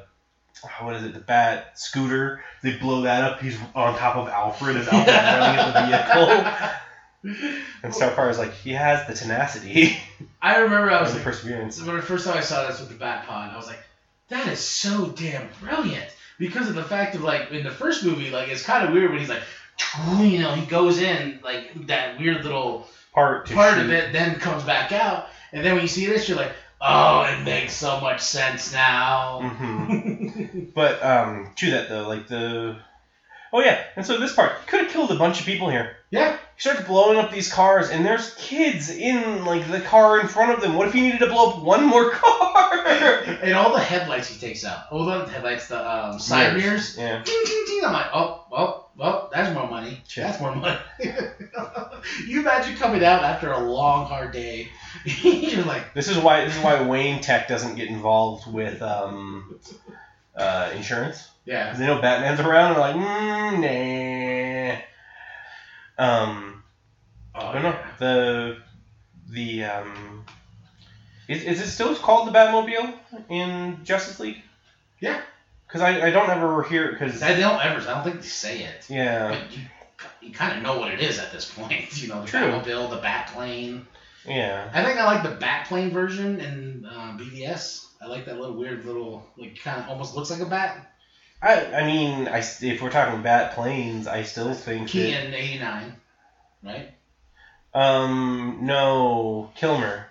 what 0.80 0.96
is 0.96 1.04
it 1.04 1.14
the 1.14 1.20
bat 1.20 1.72
scooter 1.80 2.44
they 2.62 2.78
blow 2.78 3.02
that 3.02 3.24
up 3.24 3.42
he's 3.42 3.58
on 3.74 3.98
top 3.98 4.16
of 4.16 4.28
alfred 4.30 4.78
as 4.78 4.88
alfred 4.88 5.16
running 5.16 5.60
at 5.60 5.74
the 5.74 5.88
vehicle. 5.88 6.62
And 7.84 7.94
starfire 7.94 8.30
is 8.30 8.38
like 8.40 8.54
he 8.54 8.72
has 8.72 9.08
the 9.08 9.14
tenacity. 9.14 9.98
I 10.42 10.58
remember 10.58 10.92
I 10.92 11.02
was 11.02 11.12
the 11.12 11.18
like, 11.18 11.26
perseverance. 11.26 11.82
when 11.82 11.96
the 11.96 12.02
first 12.02 12.26
time 12.26 12.38
I 12.38 12.42
saw 12.42 12.68
this 12.68 12.80
with 12.80 12.90
the 12.90 12.96
Bat 12.96 13.28
Pod, 13.28 13.52
I 13.54 13.58
was 13.58 13.68
like, 13.68 13.80
that 14.30 14.48
is 14.48 14.60
so 14.60 15.08
damn 15.08 15.48
brilliant. 15.62 16.06
Because 16.42 16.68
of 16.68 16.76
the 16.76 16.84
fact 16.84 17.16
of 17.16 17.24
like 17.24 17.52
in 17.52 17.64
the 17.64 17.72
first 17.72 18.04
movie, 18.04 18.32
like 18.32 18.50
it's 18.50 18.64
kind 18.64 18.84
of 18.84 18.92
weird 18.92 19.12
when 19.12 19.20
he's 19.20 19.30
like, 19.30 19.44
you 20.20 20.40
know, 20.40 20.52
he 20.52 20.66
goes 20.66 20.98
in 20.98 21.40
like 21.44 21.72
that 21.88 22.18
weird 22.20 22.44
little 22.44 22.84
part 23.14 23.48
to 23.48 23.54
part 23.54 23.76
shoot. 23.76 23.86
of 23.86 23.92
it, 23.92 24.12
then 24.14 24.36
comes 24.40 24.64
back 24.64 24.92
out, 24.92 25.24
and 25.54 25.64
then 25.64 25.74
when 25.74 25.82
you 25.84 25.88
see 25.88 26.08
this, 26.08 26.28
you're 26.28 26.38
like, 26.38 26.52
oh, 26.82 27.22
it 27.22 27.40
makes 27.40 27.74
so 27.76 27.98
much 27.98 28.22
sense 28.22 28.72
now. 28.72 29.40
hmm 29.40 29.86
But 30.76 31.04
um, 31.04 31.48
to 31.58 31.70
that 31.72 31.88
though, 31.90 32.06
like 32.06 32.28
the 32.28 32.76
oh 33.54 33.60
yeah, 33.60 33.78
and 33.96 34.06
so 34.06 34.18
this 34.18 34.32
part 34.34 34.52
could 34.68 34.80
have 34.80 34.90
killed 34.90 35.12
a 35.12 35.16
bunch 35.16 35.40
of 35.40 35.46
people 35.46 35.70
here. 35.70 35.88
Yeah, 36.12 36.34
He 36.56 36.62
starts 36.62 36.82
blowing 36.88 37.18
up 37.18 37.32
these 37.32 37.52
cars, 37.52 37.90
and 37.90 38.06
there's 38.06 38.34
kids 38.36 38.90
in 38.90 39.46
like 39.46 39.70
the 39.72 39.80
car 39.80 40.20
in 40.20 40.28
front 40.28 40.52
of 40.52 40.62
them. 40.62 40.76
What 40.76 40.88
if 40.88 40.94
he 40.94 41.02
needed 41.02 41.20
to 41.20 41.28
blow 41.28 41.52
up 41.52 41.64
one 41.64 41.86
more 41.86 42.10
car? 42.12 42.86
and 43.42 43.54
all 43.54 43.74
the 43.74 43.80
headlights 43.80 44.28
he 44.28 44.38
takes 44.40 44.64
out, 44.66 44.86
all 44.92 45.06
the 45.06 45.26
headlights, 45.26 45.68
the 45.68 45.80
um, 45.80 46.20
side 46.20 46.56
mirrors. 46.56 46.98
Yeah. 46.98 47.24
Ding, 47.24 47.42
ding, 47.46 47.64
ding. 47.66 47.82
I'm 47.86 47.94
like, 47.94 48.08
oh, 48.14 48.46
well, 48.52 48.92
well, 48.98 49.30
that's 49.34 49.54
more 49.54 49.68
money. 49.70 50.02
Sure. 50.08 50.24
That's 50.26 50.40
more 50.42 50.54
money. 50.56 50.78
you 52.28 52.42
imagine 52.42 52.76
coming 52.76 53.04
out 53.04 53.24
after 53.24 53.52
a 53.52 53.60
long, 53.60 54.06
hard 54.06 54.32
day. 54.32 54.70
You're 55.06 55.64
like, 55.66 55.94
This 55.94 56.10
is 56.10 56.18
why 56.18 56.46
this 56.46 56.56
is 56.56 56.64
why 56.64 56.82
Wayne 56.82 57.22
Tech 57.22 57.48
doesn't 57.48 57.76
get 57.76 57.88
involved 57.88 58.52
with 58.52 58.82
um, 58.82 59.58
uh, 60.36 60.72
insurance. 60.76 61.30
yeah. 61.46 61.66
Because 61.68 61.80
they 61.80 61.88
know 61.88 62.02
Batman's 62.02 62.40
around, 62.42 62.74
and 62.74 62.76
they're 62.76 62.94
like, 62.94 62.96
mm, 62.96 64.76
nah. 64.76 64.82
Um, 66.02 66.64
Oh, 67.34 67.48
I 67.48 67.54
don't 67.54 67.64
know 67.64 67.70
yeah. 67.70 67.88
the 68.00 68.58
the 69.30 69.64
um. 69.64 70.26
Is, 71.30 71.44
is 71.44 71.62
it 71.62 71.68
still 71.68 71.96
called 71.96 72.28
the 72.28 72.32
Batmobile 72.32 72.94
in 73.30 73.80
Justice 73.86 74.20
League? 74.20 74.42
Yeah. 75.00 75.22
Because 75.66 75.82
I, 75.82 76.08
I 76.08 76.12
don't 76.12 76.30
ever 76.30 76.62
hear 76.64 76.92
because 76.92 77.24
I 77.24 77.40
don't 77.40 77.64
ever. 77.64 77.80
I 77.90 77.94
don't 77.94 78.04
think 78.04 78.18
they 78.22 78.28
say 78.28 78.64
it. 78.64 78.86
yeah 78.90 79.30
But 79.30 79.56
you, 79.56 79.64
you 80.28 80.34
kind 80.34 80.58
of 80.58 80.64
know 80.64 80.78
what 80.80 80.92
it 80.92 81.00
is 81.00 81.20
at 81.20 81.32
this 81.32 81.50
point. 81.50 81.96
You 82.02 82.10
know, 82.10 82.22
the 82.24 82.28
True. 82.28 82.40
Batmobile, 82.42 82.90
the 82.90 82.98
Batplane. 82.98 83.86
yeah 84.28 84.70
I 84.74 84.84
think 84.84 85.00
I 85.00 85.06
like 85.06 85.24
the 85.24 85.46
Batplane 85.46 85.92
version 85.92 86.42
in 86.42 86.86
uh, 86.86 87.16
BVS. 87.18 87.86
I 88.02 88.08
like 88.08 88.26
that 88.26 88.38
little 88.40 88.58
weird 88.58 88.84
little, 88.84 89.26
like, 89.38 89.58
kind 89.64 89.80
of 89.82 89.88
almost 89.90 90.16
looks 90.16 90.32
like 90.32 90.42
a 90.42 90.46
bat. 90.46 90.91
I 91.42 91.66
I 91.74 91.84
mean 91.84 92.28
I 92.28 92.42
if 92.62 92.82
we're 92.82 92.90
talking 92.90 93.22
Bat 93.22 93.50
planes 93.50 94.08
I 94.08 94.22
still 94.22 94.54
think 94.54 94.94
that, 94.94 95.12
Keaton 95.12 95.34
'89, 95.34 95.94
right? 96.64 96.88
um 97.74 98.56
no 98.60 99.46
Kilmer 99.56 100.04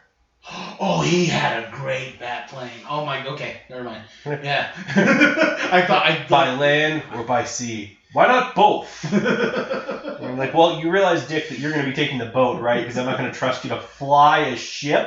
Oh, 0.79 1.01
he 1.01 1.27
had 1.27 1.53
a 1.53 1.61
great 1.61 2.19
bat 2.19 2.47
plane. 2.47 2.83
Oh 2.89 3.01
my. 3.01 3.19
Okay, 3.25 3.57
never 3.69 3.83
mind. 3.83 4.05
Yeah. 4.41 4.67
I 4.97 5.83
thought 5.87 6.03
I 6.05 6.13
by 6.29 6.49
land 6.49 7.03
or 7.11 7.23
by 7.23 7.43
sea 7.45 7.91
Why 8.13 8.27
not 8.27 8.55
both? 8.55 9.05
I'm 10.21 10.37
like, 10.37 10.53
well, 10.53 10.71
you 10.71 10.89
realize, 10.89 11.23
Dick, 11.23 11.49
that 11.49 11.57
you're 11.59 11.71
going 11.71 11.79
to 11.79 11.85
be 11.85 11.93
taking 11.93 12.19
the 12.19 12.27
boat, 12.27 12.59
right? 12.59 12.81
Because 12.81 12.97
I'm 12.97 13.05
not 13.07 13.17
going 13.17 13.29
to 13.31 13.35
trust 13.35 13.65
you 13.65 13.69
to 13.71 13.77
fly 13.77 14.39
a 14.39 14.55
ship. 14.55 15.05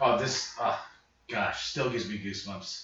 oh, 0.00 0.14
this, 0.14 0.48
oh, 0.58 0.76
gosh, 1.28 1.66
still 1.66 1.88
gives 1.88 2.06
me 2.06 2.18
goosebumps. 2.18 2.80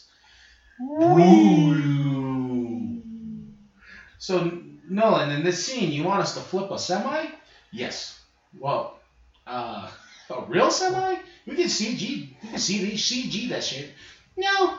So, 4.18 4.50
Nolan, 4.88 5.30
in 5.30 5.44
this 5.44 5.64
scene, 5.64 5.92
you 5.92 6.04
want 6.04 6.22
us 6.22 6.34
to 6.34 6.40
flip 6.40 6.70
a 6.70 6.78
semi? 6.78 7.26
Yes. 7.70 8.18
Well, 8.58 8.98
uh, 9.46 9.90
a 10.30 10.42
real 10.46 10.70
semi? 10.70 11.16
We 11.46 11.56
can 11.56 11.66
CG, 11.66 12.00
we 12.42 12.48
can 12.48 12.58
CG, 12.58 12.94
CG 12.94 13.48
that 13.50 13.62
shit. 13.62 13.92
No. 14.36 14.78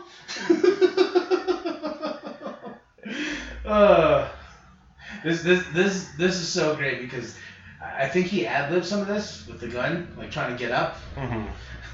uh, 3.66 4.30
this, 5.24 5.44
this, 5.44 5.64
this, 5.74 6.10
this 6.18 6.36
is 6.36 6.48
so 6.48 6.76
great 6.76 7.02
because 7.02 7.38
I 7.82 8.08
think 8.08 8.28
he 8.28 8.48
ad 8.48 8.72
libbed 8.72 8.86
some 8.86 9.02
of 9.02 9.08
this 9.08 9.46
with 9.48 9.60
the 9.60 9.68
gun, 9.68 10.14
like 10.18 10.32
trying 10.32 10.52
to 10.52 10.58
get 10.58 10.72
up. 10.72 10.96
hmm 11.16 11.46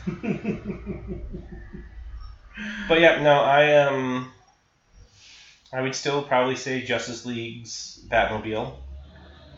But 2.87 2.99
yeah, 2.99 3.21
no, 3.21 3.41
I 3.41 3.77
um, 3.77 4.31
I 5.73 5.81
would 5.81 5.95
still 5.95 6.23
probably 6.23 6.55
say 6.55 6.81
Justice 6.81 7.25
League's 7.25 8.03
Batmobile. 8.07 8.75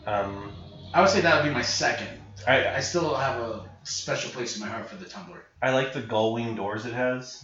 Um, 0.06 0.52
I 0.92 1.00
would 1.00 1.10
say 1.10 1.20
that 1.22 1.42
would 1.42 1.48
be 1.48 1.54
my 1.54 1.62
second. 1.62 2.08
I 2.46 2.76
I 2.76 2.80
still 2.80 3.14
have 3.14 3.40
a 3.40 3.68
special 3.84 4.30
place 4.30 4.56
in 4.56 4.62
my 4.62 4.68
heart 4.68 4.88
for 4.88 4.96
the 4.96 5.06
Tumbler. 5.06 5.44
I 5.60 5.70
like 5.70 5.92
the 5.92 6.02
gull 6.02 6.34
wing 6.34 6.54
doors 6.54 6.86
it 6.86 6.92
has 6.92 7.42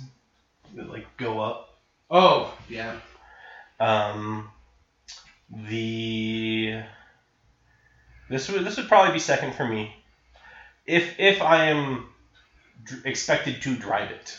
that 0.75 0.91
like 0.91 1.17
go 1.17 1.41
up. 1.41 1.79
Oh, 2.11 2.55
yeah. 2.69 2.99
Um, 3.79 4.51
the 5.51 6.83
this 8.29 8.49
would 8.49 8.65
this 8.65 8.77
would 8.77 8.89
probably 8.89 9.13
be 9.13 9.19
second 9.19 9.55
for 9.55 9.67
me, 9.67 9.95
if 10.87 11.19
if 11.19 11.43
I 11.43 11.67
am 11.67 12.07
expected 13.05 13.63
to 13.63 13.77
drive 13.77 14.11
it. 14.11 14.39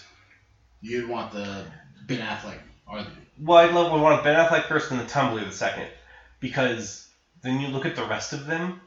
You'd 0.81 1.07
want 1.07 1.31
the 1.31 1.65
Ben 2.07 2.19
Affleck 2.19 2.59
or 2.87 3.03
the, 3.03 3.11
Well, 3.39 3.59
I'd 3.59 3.73
love 3.73 3.91
would 3.91 4.01
want 4.01 4.23
Ben 4.23 4.35
Affleck 4.35 4.67
first 4.67 4.91
and 4.91 4.99
the 4.99 5.05
Tumbler 5.05 5.45
the 5.45 5.51
second, 5.51 5.87
because 6.39 7.07
then 7.41 7.59
you 7.59 7.67
look 7.67 7.85
at 7.85 7.95
the 7.95 8.05
rest 8.05 8.33
of 8.33 8.45
them. 8.45 8.81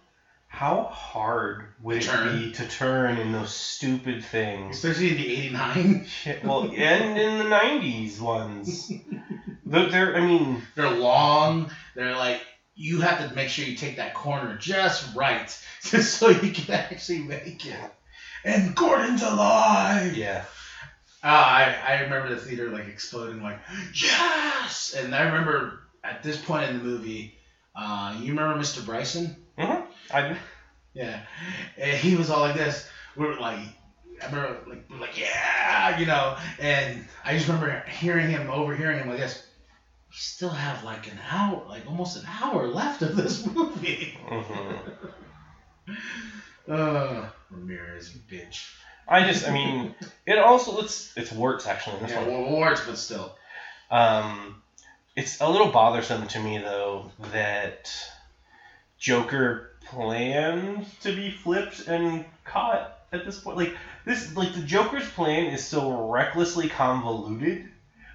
How 0.48 0.84
hard 0.84 1.66
would 1.82 1.96
it 1.96 2.02
Turn. 2.04 2.32
be 2.32 2.52
to 2.52 2.64
turn 2.64 3.16
in 3.16 3.32
those 3.32 3.52
stupid 3.52 4.24
things? 4.24 4.76
especially 4.76 5.10
in 5.10 5.16
the 5.16 5.28
'89. 5.28 6.04
Shit, 6.06 6.44
well, 6.44 6.62
and 6.62 7.18
in 7.18 7.38
the 7.38 7.44
'90s 7.44 8.20
ones, 8.20 8.88
they're, 9.66 9.90
they're 9.90 10.16
I 10.16 10.20
mean, 10.20 10.62
They're 10.76 10.90
long. 10.90 11.70
They're 11.96 12.14
like 12.14 12.40
you 12.76 13.00
have 13.00 13.18
to 13.18 13.34
make 13.34 13.48
sure 13.48 13.64
you 13.64 13.76
take 13.76 13.96
that 13.96 14.14
corner 14.14 14.56
just 14.56 15.14
right, 15.16 15.50
so 15.80 16.28
you 16.28 16.52
can 16.52 16.74
actually 16.74 17.20
make 17.20 17.66
it. 17.66 17.92
And 18.44 18.74
Gordon's 18.76 19.22
alive. 19.22 20.16
yeah. 20.16 20.44
Ah, 21.24 21.50
I, 21.54 21.94
I 21.94 21.94
remember 22.00 22.28
the 22.28 22.36
theater 22.36 22.68
like 22.70 22.86
exploding 22.86 23.42
like 23.42 23.58
yes, 23.92 24.92
and 24.94 25.14
I 25.14 25.22
remember 25.22 25.72
at 26.04 26.22
this 26.22 26.36
point 26.36 26.66
in 26.66 26.74
the 26.74 26.78
movie, 26.78 27.30
uh, 27.74 28.12
you 28.14 28.32
remember 28.32 28.54
Mr. 28.54 28.80
Bryson? 28.82 29.32
Mhm. 29.58 29.80
I 30.12 30.36
Yeah, 30.94 31.18
and 31.76 31.96
he 31.96 32.16
was 32.16 32.30
all 32.30 32.40
like 32.40 32.54
this. 32.54 32.82
We 33.16 33.26
were 33.26 33.34
like, 33.34 33.58
I 34.22 34.26
remember 34.26 34.56
like 34.66 34.80
we 34.88 34.96
were 34.96 35.00
like 35.00 35.16
yeah, 35.16 35.90
you 35.90 36.06
know, 36.06 36.32
and 36.58 37.02
I 37.24 37.34
just 37.34 37.46
remember 37.46 37.80
hearing 37.86 38.28
him, 38.28 38.48
overhearing 38.50 38.98
him 38.98 39.06
like 39.08 39.18
this. 39.18 39.36
We 40.10 40.16
still 40.16 40.50
have 40.52 40.82
like 40.82 41.06
an 41.06 41.18
hour, 41.30 41.60
like 41.66 41.86
almost 41.86 42.16
an 42.16 42.24
hour 42.40 42.66
left 42.66 43.02
of 43.02 43.14
this 43.14 43.38
movie. 43.54 44.14
mhm. 44.30 44.80
Uh, 46.68 47.26
Ramirez, 47.50 48.10
bitch. 48.28 48.68
I 49.06 49.24
just, 49.24 49.46
I 49.46 49.52
mean, 49.52 49.94
it 50.26 50.38
also 50.38 50.80
it's 50.82 51.12
it's 51.16 51.32
works 51.32 51.66
actually 51.66 51.96
in 51.96 52.02
this 52.04 52.12
Yeah, 52.12 52.24
one. 52.24 52.52
words, 52.60 52.80
but 52.86 52.98
still. 52.98 53.34
Um, 53.90 54.62
it's 55.16 55.40
a 55.40 55.48
little 55.48 55.68
bothersome 55.70 56.26
to 56.28 56.38
me 56.40 56.58
though 56.58 57.10
that 57.32 57.92
Joker 58.98 59.70
planned 59.86 60.86
to 61.02 61.14
be 61.14 61.30
flipped 61.30 61.86
and 61.86 62.24
caught 62.44 62.96
at 63.12 63.24
this 63.24 63.38
point. 63.38 63.56
Like 63.58 63.74
this, 64.04 64.34
like 64.36 64.54
the 64.54 64.60
Joker's 64.62 65.08
plan 65.10 65.46
is 65.46 65.62
so 65.64 65.90
recklessly 66.10 66.68
convoluted. 66.68 67.70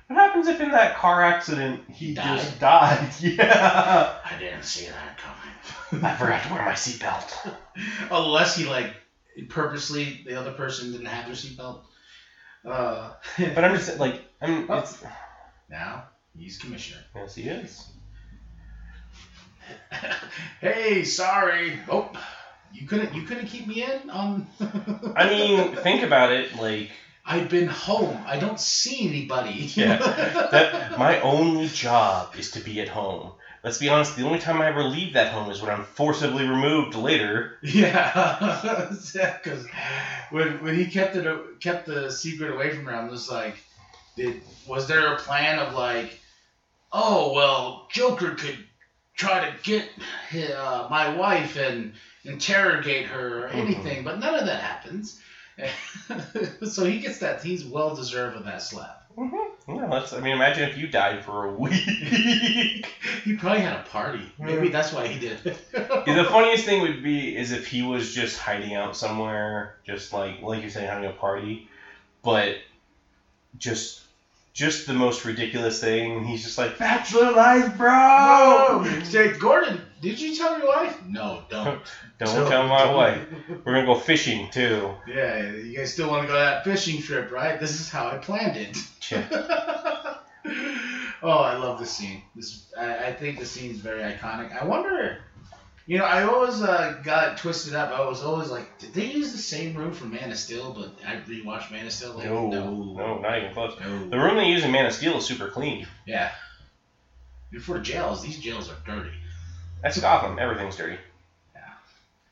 What 0.07 0.18
happens 0.18 0.48
if 0.48 0.60
in 0.60 0.72
that 0.72 0.95
car 0.98 1.22
accident 1.24 1.84
he 1.88 2.16
Died? 2.16 2.40
just 2.40 2.60
died? 2.60 3.10
Yeah, 3.22 4.14
I 4.26 4.38
didn't 4.40 4.64
see 4.64 4.88
that 4.88 5.18
coming. 5.20 6.03
I 6.03 6.16
forgot 6.16 6.44
to 6.44 6.53
wear 6.53 6.66
my 6.66 6.74
seatbelt. 6.74 7.32
Unless 8.11 8.56
he 8.56 8.66
like 8.66 8.91
purposely 9.48 10.22
the 10.26 10.40
other 10.40 10.52
person 10.52 10.91
didn't 10.91 11.07
have 11.07 11.26
their 11.26 11.36
seatbelt. 11.36 11.82
Uh, 12.66 13.11
But 13.38 13.64
I'm 13.64 13.76
just 13.76 13.99
like, 13.99 14.20
I'm. 14.41 14.66
It's 14.70 15.02
now 15.70 16.03
he's 16.38 16.57
commissioner. 16.57 17.02
yes, 17.16 17.36
he 17.36 17.48
is. 17.49 17.86
hey, 20.61 21.03
sorry. 21.03 21.80
Oh, 21.90 22.10
you 22.74 22.86
couldn't 22.88 23.14
you 23.14 23.24
couldn't 23.24 23.45
keep 23.48 23.68
me 23.68 23.84
in 23.84 24.10
on. 24.10 24.48
I 25.16 25.30
mean, 25.30 25.76
think 25.84 26.02
about 26.03 26.32
it. 26.32 26.56
Like 26.56 26.90
I've 27.26 27.49
been 27.49 27.68
home. 27.68 28.18
I 28.26 28.38
don't 28.38 28.60
see 28.60 29.07
anybody. 29.07 29.70
Yeah, 29.76 29.98
that 30.52 30.98
my 30.98 31.20
only 31.22 31.68
job 31.68 32.28
is 32.38 32.52
to 32.52 32.60
be 32.60 32.82
at 32.82 32.88
home. 32.88 33.32
Let's 33.64 33.77
be 33.77 33.90
honest. 33.90 34.15
The 34.15 34.23
only 34.23 34.40
time 34.40 34.61
I 34.61 34.68
ever 34.68 34.84
leave 34.84 35.14
that 35.14 35.30
home 35.30 35.52
is 35.52 35.61
when 35.61 35.69
I'm 35.69 35.84
forcibly 35.84 36.45
removed 36.45 36.95
later. 36.95 37.57
Yeah, 37.61 38.48
because 39.44 39.65
when 40.30 40.61
when 40.61 40.76
he 40.76 40.86
kept 40.86 41.15
it 41.15 41.60
kept 41.60 41.86
the 41.86 42.10
secret 42.10 42.49
away 42.49 42.72
from 42.72 42.86
her, 42.86 42.94
I'm 42.94 43.10
just 43.10 43.30
like, 43.30 43.61
did 44.15 44.41
was 44.68 44.88
there 44.88 45.14
a 45.14 45.18
plan 45.18 45.60
of 45.60 45.73
like, 45.73 46.18
oh 46.91 47.31
well, 47.31 47.88
Joker 47.91 48.31
could 48.31 48.65
try 49.15 49.40
to 49.40 49.53
get 49.64 49.86
uh, 50.56 50.88
my 50.90 51.07
wife 51.07 51.57
and 51.57 51.91
interrogate 52.23 53.06
her 53.06 53.44
or 53.44 53.48
anything, 53.48 54.03
but 54.03 54.18
none 54.18 54.36
of 54.36 54.45
that 54.45 54.60
happens. 54.60 55.15
so 56.64 56.86
he 56.86 56.98
gets 56.98 57.18
that. 57.19 57.41
He's 57.41 57.65
well 57.65 57.91
deserved 57.91 58.36
of 58.36 58.45
that 58.45 58.61
slap. 58.61 58.99
Mm-hmm. 59.18 59.76
Yeah, 59.76 59.88
let's. 59.90 60.14
I 60.14 60.19
mean, 60.22 60.34
imagine 60.34 60.69
if 60.69 60.77
you 60.77 60.88
died 60.88 61.23
for 61.23 61.45
a 61.45 61.52
week. 61.53 61.76
He 63.23 63.36
probably 63.38 63.60
had 63.61 63.80
a 63.80 63.84
party. 63.84 64.31
Maybe 64.40 64.68
Yeah. 64.68 64.72
that's 64.72 64.94
why 64.94 65.07
he 65.07 65.19
did. 65.19 65.44
The 65.44 66.27
funniest 66.30 66.65
thing 66.65 66.81
would 66.81 67.03
be 67.03 67.36
is 67.36 67.52
if 67.52 67.68
he 67.68 67.81
was 67.81 68.14
just 68.14 68.38
hiding 68.38 68.76
out 68.76 68.95
somewhere, 68.95 69.76
just 69.86 70.14
like 70.14 70.41
like 70.41 70.61
you're 70.61 70.69
saying, 70.69 70.88
having 70.88 71.06
a 71.06 71.11
party, 71.11 71.68
but 72.23 72.56
just 73.57 74.02
just 74.53 74.88
the 74.88 74.94
most 74.94 75.26
ridiculous 75.26 75.80
thing. 75.80 76.23
He's 76.23 76.44
just 76.44 76.57
like 76.57 76.77
bachelor 76.77 77.31
life, 77.31 77.77
bro. 77.77 78.86
Say, 79.03 79.38
Gordon, 79.38 79.81
did 80.02 80.19
you 80.19 80.36
tell 80.36 80.57
your 80.57 80.68
wife? 80.68 80.98
No, 81.07 81.44
don't. 81.49 81.81
Don't 82.20 82.50
tell 82.50 82.68
my 82.68 82.94
wife. 82.94 83.22
We're 83.66 83.74
gonna 83.74 83.86
go 83.86 83.96
fishing 83.96 84.50
too. 84.52 84.94
Yeah, 85.08 85.52
you 85.52 85.78
guys 85.78 85.94
still 85.94 86.10
want 86.10 86.24
to 86.24 86.28
go 86.28 86.34
on 86.38 86.40
that 86.46 86.64
fishing 86.66 87.02
trip, 87.02 87.32
right? 87.32 87.60
This 87.60 87.80
is 87.80 87.90
how 87.90 88.08
I 88.10 88.18
planned 88.18 88.58
it. 88.58 88.78
Yeah. 89.10 89.26
oh, 91.24 91.30
I 91.30 91.56
love 91.56 91.80
this 91.80 91.91
scene. 91.91 92.22
This, 92.36 92.72
I, 92.78 93.08
I 93.08 93.14
think 93.14 93.40
the 93.40 93.46
scene's 93.46 93.80
very 93.80 94.02
iconic. 94.02 94.62
I 94.62 94.66
wonder, 94.66 95.20
you 95.86 95.98
know, 95.98 96.04
I 96.04 96.24
always 96.24 96.62
uh, 96.62 97.00
got 97.04 97.38
twisted 97.38 97.74
up. 97.74 97.91
I 97.98 98.06
was 98.06 98.22
always 98.22 98.50
like, 98.50 98.78
did 98.80 98.94
they 98.94 99.06
use 99.06 99.32
the 99.32 99.38
same 99.38 99.76
room 99.76 99.94
for 99.94 100.06
Man 100.06 100.30
of 100.30 100.38
Steel? 100.38 100.74
But 100.74 100.94
I 101.08 101.16
rewatched 101.22 101.72
Man 101.72 101.86
of 101.86 101.94
Steel. 101.94 102.14
Like, 102.14 102.26
No, 102.26 102.50
no, 102.50 102.74
no, 102.74 103.20
not 103.20 103.38
even 103.38 103.54
close. 103.54 103.80
no. 103.80 104.10
The 104.10 104.18
room 104.20 104.36
they 104.36 104.50
use 104.50 104.64
in 104.66 104.72
Man 104.72 104.86
of 104.86 104.94
Steel 104.94 105.18
is 105.18 105.26
super 105.26 105.48
clean. 105.48 105.88
Yeah. 106.06 106.32
Before 107.50 107.80
jails, 107.80 108.22
these 108.22 108.38
jails 108.38 108.70
are 108.70 108.76
dirty. 108.86 109.16
That's 109.82 110.00
Gotham. 110.00 110.38
Everything's 110.38 110.76
dirty. 110.76 110.98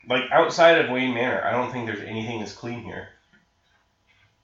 Like 0.07 0.23
outside 0.31 0.77
of 0.77 0.89
Wayne 0.89 1.13
Manor, 1.13 1.41
I 1.43 1.51
don't 1.51 1.69
think 1.69 1.85
there's 1.85 2.01
anything 2.01 2.39
that's 2.39 2.53
clean 2.53 2.81
here. 2.81 3.07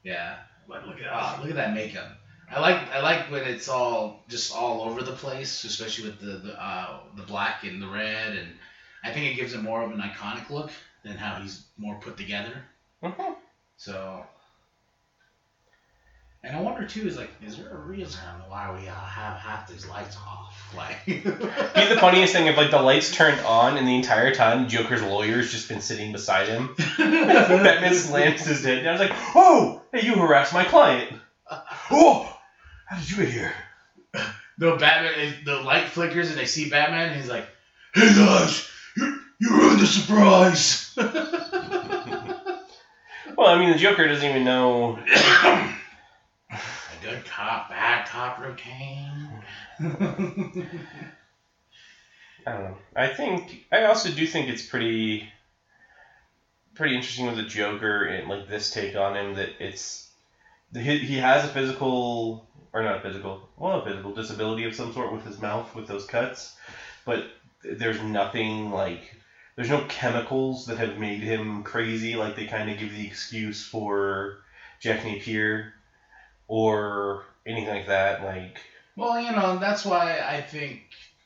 Yeah, 0.04 0.36
but 0.68 0.86
look 0.86 1.00
at 1.00 1.08
oh, 1.12 1.40
look 1.40 1.50
at 1.50 1.56
that 1.56 1.72
makeup. 1.72 2.08
I 2.50 2.60
like 2.60 2.78
I 2.92 3.00
like 3.00 3.30
when 3.30 3.44
it's 3.46 3.68
all 3.68 4.14
just 4.28 4.52
all 4.52 4.82
over 4.82 5.02
the 5.02 5.12
place, 5.14 5.64
especially 5.64 6.04
with 6.04 6.20
the 6.20 6.38
the, 6.38 6.62
uh, 6.62 6.98
the 7.16 7.24
black 7.24 7.64
and 7.64 7.82
the 7.82 7.88
red, 7.88 8.34
and 8.34 8.56
I 9.04 9.12
think 9.12 9.26
it 9.26 9.36
gives 9.36 9.54
it 9.54 9.60
more 9.60 9.82
of 9.82 9.92
an 9.92 10.00
iconic 10.00 10.50
look 10.50 10.70
than 11.04 11.18
how 11.18 11.36
he's 11.36 11.60
more 11.78 11.96
put 11.96 12.18
together. 12.18 12.64
Mhm. 13.02 13.36
So, 13.78 14.26
and 16.44 16.56
I 16.56 16.62
wonder 16.62 16.86
too 16.86 17.08
is 17.08 17.18
like, 17.18 17.32
is 17.42 17.58
there 17.58 17.70
a 17.70 17.78
reason 17.78 18.20
why 18.48 18.72
we 18.78 18.88
uh, 18.88 18.94
have 18.94 19.38
half 19.38 19.68
these 19.68 19.88
lights 19.88 20.18
off? 20.18 20.40
Like, 20.76 21.06
Be 21.06 21.20
the 21.20 21.98
funniest 22.00 22.34
thing 22.34 22.48
if 22.48 22.58
like 22.58 22.72
the 22.72 22.82
lights 22.82 23.12
turned 23.12 23.40
on 23.42 23.78
and 23.78 23.88
the 23.88 23.96
entire 23.96 24.34
time 24.34 24.68
Joker's 24.68 25.04
lawyer's 25.04 25.52
just 25.52 25.70
been 25.70 25.82
sitting 25.82 26.12
beside 26.12 26.48
him. 26.48 26.74
Batman 26.98 27.94
slams 27.94 28.44
his 28.44 28.66
head 28.66 28.84
down. 28.84 28.88
I 28.88 28.92
was 28.94 29.02
like, 29.02 29.18
"Oh, 29.36 29.84
hey, 29.92 30.04
you 30.04 30.16
harassed 30.16 30.52
my 30.52 30.64
client." 30.64 31.14
Oh, 31.92 32.36
how 32.88 32.98
did 32.98 33.12
you 33.12 33.18
get 33.18 33.30
here? 33.30 33.54
the 34.58 34.76
Batman, 34.78 35.36
the 35.46 35.58
light 35.62 35.90
flickers 35.90 36.30
and 36.30 36.40
they 36.40 36.46
see 36.46 36.70
Batman, 36.70 37.10
and 37.10 37.18
he's 37.22 37.30
like, 37.30 37.46
"Hey 37.94 38.12
guys, 38.16 38.68
you 38.98 39.20
you 39.40 39.52
ruined 39.52 39.80
the 39.80 39.86
surprise." 39.86 40.92
Well, 43.38 43.48
I 43.48 43.60
mean, 43.60 43.72
the 43.72 43.78
Joker 43.78 44.08
doesn't 44.08 44.28
even 44.28 44.44
know. 44.44 44.98
Good 47.04 47.26
cop, 47.26 47.70
bad 47.70 48.08
cop 48.08 48.40
routine. 48.40 49.28
I 52.48 52.52
don't 52.52 52.64
know. 52.64 52.78
I 52.96 53.08
think 53.10 53.66
I 53.74 53.84
also 53.84 54.10
do 54.10 54.26
think 54.26 54.48
it's 54.48 54.66
pretty 54.66 55.28
pretty 56.76 56.96
interesting 56.96 57.26
with 57.26 57.36
the 57.36 57.44
Joker 57.44 58.06
and 58.06 58.30
like 58.30 58.48
this 58.48 58.72
take 58.72 58.96
on 58.96 59.18
him 59.18 59.36
that 59.36 59.50
it's 59.60 60.10
he, 60.74 61.00
he 61.00 61.18
has 61.18 61.44
a 61.44 61.50
physical 61.50 62.48
or 62.72 62.84
not 62.84 63.00
a 63.00 63.02
physical 63.02 63.50
well 63.58 63.82
a 63.82 63.84
physical 63.84 64.14
disability 64.14 64.64
of 64.64 64.74
some 64.74 64.94
sort 64.94 65.12
with 65.12 65.26
his 65.26 65.40
mouth 65.40 65.76
with 65.76 65.88
those 65.90 66.06
cuts, 66.06 66.56
but 67.06 67.26
there's 67.64 68.02
nothing 68.02 68.72
like 68.72 69.14
there's 69.58 69.70
no 69.70 69.86
chemicals 69.90 70.68
that 70.68 70.78
have 70.78 70.98
made 70.98 71.22
him 71.22 71.64
crazy 71.64 72.16
like 72.16 72.38
they 72.38 72.46
kind 72.46 72.70
of 72.70 72.78
give 72.78 72.92
the 72.94 73.06
excuse 73.06 73.62
for 73.62 74.38
Jack 74.80 75.04
Napier 75.04 75.74
or 76.54 77.20
anything 77.48 77.72
like 77.72 77.86
that 77.86 78.22
like 78.22 78.62
Well, 78.96 79.18
you 79.20 79.32
know, 79.32 79.58
that's 79.60 79.84
why 79.86 80.20
I 80.20 80.40
think 80.40 80.80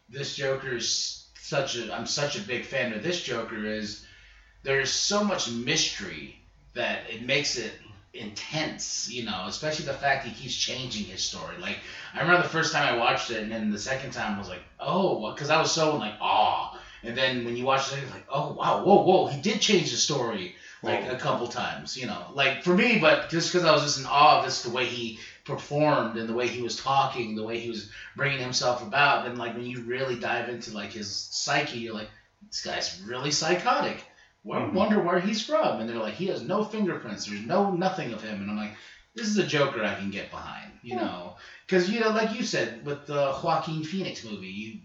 this 0.10 0.36
Joker 0.36 0.76
is 0.76 1.24
such 1.40 1.76
a 1.76 1.92
I'm 1.94 2.06
such 2.06 2.36
a 2.36 2.42
big 2.42 2.66
fan 2.66 2.92
of 2.94 3.02
this 3.02 3.20
Joker 3.22 3.64
is 3.66 3.98
there's 4.64 4.92
so 4.92 5.22
much 5.24 5.48
mystery 5.48 6.40
that 6.74 7.02
it 7.10 7.22
makes 7.22 7.56
it 7.56 7.76
intense, 8.14 9.08
you 9.10 9.24
know, 9.24 9.46
especially 9.48 9.86
the 9.86 9.94
fact 9.94 10.24
he 10.24 10.32
keeps 10.32 10.56
changing 10.56 11.06
his 11.06 11.22
story. 11.22 11.58
Like 11.58 11.80
I 12.14 12.20
remember 12.20 12.44
the 12.44 12.50
first 12.50 12.72
time 12.72 12.84
I 12.84 12.92
watched 12.94 13.30
it 13.32 13.42
and 13.42 13.52
then 13.52 13.70
the 13.70 13.80
second 13.80 14.12
time 14.12 14.36
I 14.36 14.40
was 14.40 14.48
like, 14.50 14.64
"Oh, 14.80 15.32
cuz 15.36 15.50
I 15.50 15.58
was 15.58 15.72
so 15.72 15.94
like 15.94 16.16
awe." 16.22 16.68
And 17.04 17.16
then 17.18 17.44
when 17.46 17.56
you 17.56 17.66
watch 17.66 17.88
it, 17.90 18.00
it's 18.02 18.12
like, 18.12 18.24
"Oh, 18.30 18.48
wow, 18.50 18.76
whoa, 18.78 18.98
whoa, 18.98 19.26
he 19.26 19.38
did 19.38 19.62
change 19.62 19.92
the 19.92 19.98
story." 19.98 20.52
Like 20.84 21.08
a 21.08 21.16
couple 21.16 21.48
times, 21.48 21.98
you 21.98 22.06
know, 22.06 22.28
like 22.34 22.64
for 22.64 22.74
me, 22.74 23.00
but 23.00 23.30
just 23.30 23.52
because 23.52 23.66
I 23.66 23.72
was 23.72 23.82
just 23.82 24.00
in 24.00 24.06
awe 24.06 24.40
of 24.40 24.46
just 24.46 24.64
the 24.64 24.70
way 24.70 24.86
he 24.86 25.18
performed 25.44 26.18
and 26.18 26.30
the 26.30 26.34
way 26.34 26.48
he 26.48 26.62
was 26.62 26.76
talking, 26.76 27.36
the 27.36 27.44
way 27.44 27.58
he 27.60 27.70
was 27.70 27.90
bringing 28.16 28.40
himself 28.40 28.84
about. 28.84 29.26
And 29.26 29.38
like 29.40 29.56
when 29.56 29.66
you 29.66 29.82
really 29.82 30.16
dive 30.20 30.50
into 30.50 30.72
like 30.72 30.92
his 30.94 31.28
psyche, 31.32 31.80
you're 31.80 31.96
like, 31.96 32.10
this 32.48 32.62
guy's 32.62 33.02
really 33.02 33.32
psychotic. 33.32 34.04
Well, 34.44 34.62
Mhm. 34.62 34.74
wonder 34.74 35.00
where 35.00 35.20
he's 35.20 35.42
from. 35.42 35.80
And 35.80 35.90
they're 35.90 35.98
like, 35.98 36.14
he 36.14 36.28
has 36.28 36.42
no 36.42 36.64
fingerprints. 36.64 37.26
There's 37.26 37.42
no 37.42 37.72
nothing 37.72 38.14
of 38.14 38.22
him. 38.22 38.42
And 38.42 38.50
I'm 38.50 38.56
like, 38.58 38.76
this 39.16 39.28
is 39.28 39.38
a 39.38 39.44
Joker 39.44 39.84
I 39.84 39.96
can 39.96 40.12
get 40.12 40.30
behind, 40.30 40.78
you 40.84 40.96
know? 40.96 41.36
Because 41.66 41.90
you 41.90 42.00
know, 42.00 42.10
like 42.10 42.34
you 42.34 42.44
said 42.44 42.86
with 42.86 43.08
the 43.08 43.34
Joaquin 43.44 43.84
Phoenix 43.84 44.24
movie, 44.24 44.48
you 44.48 44.80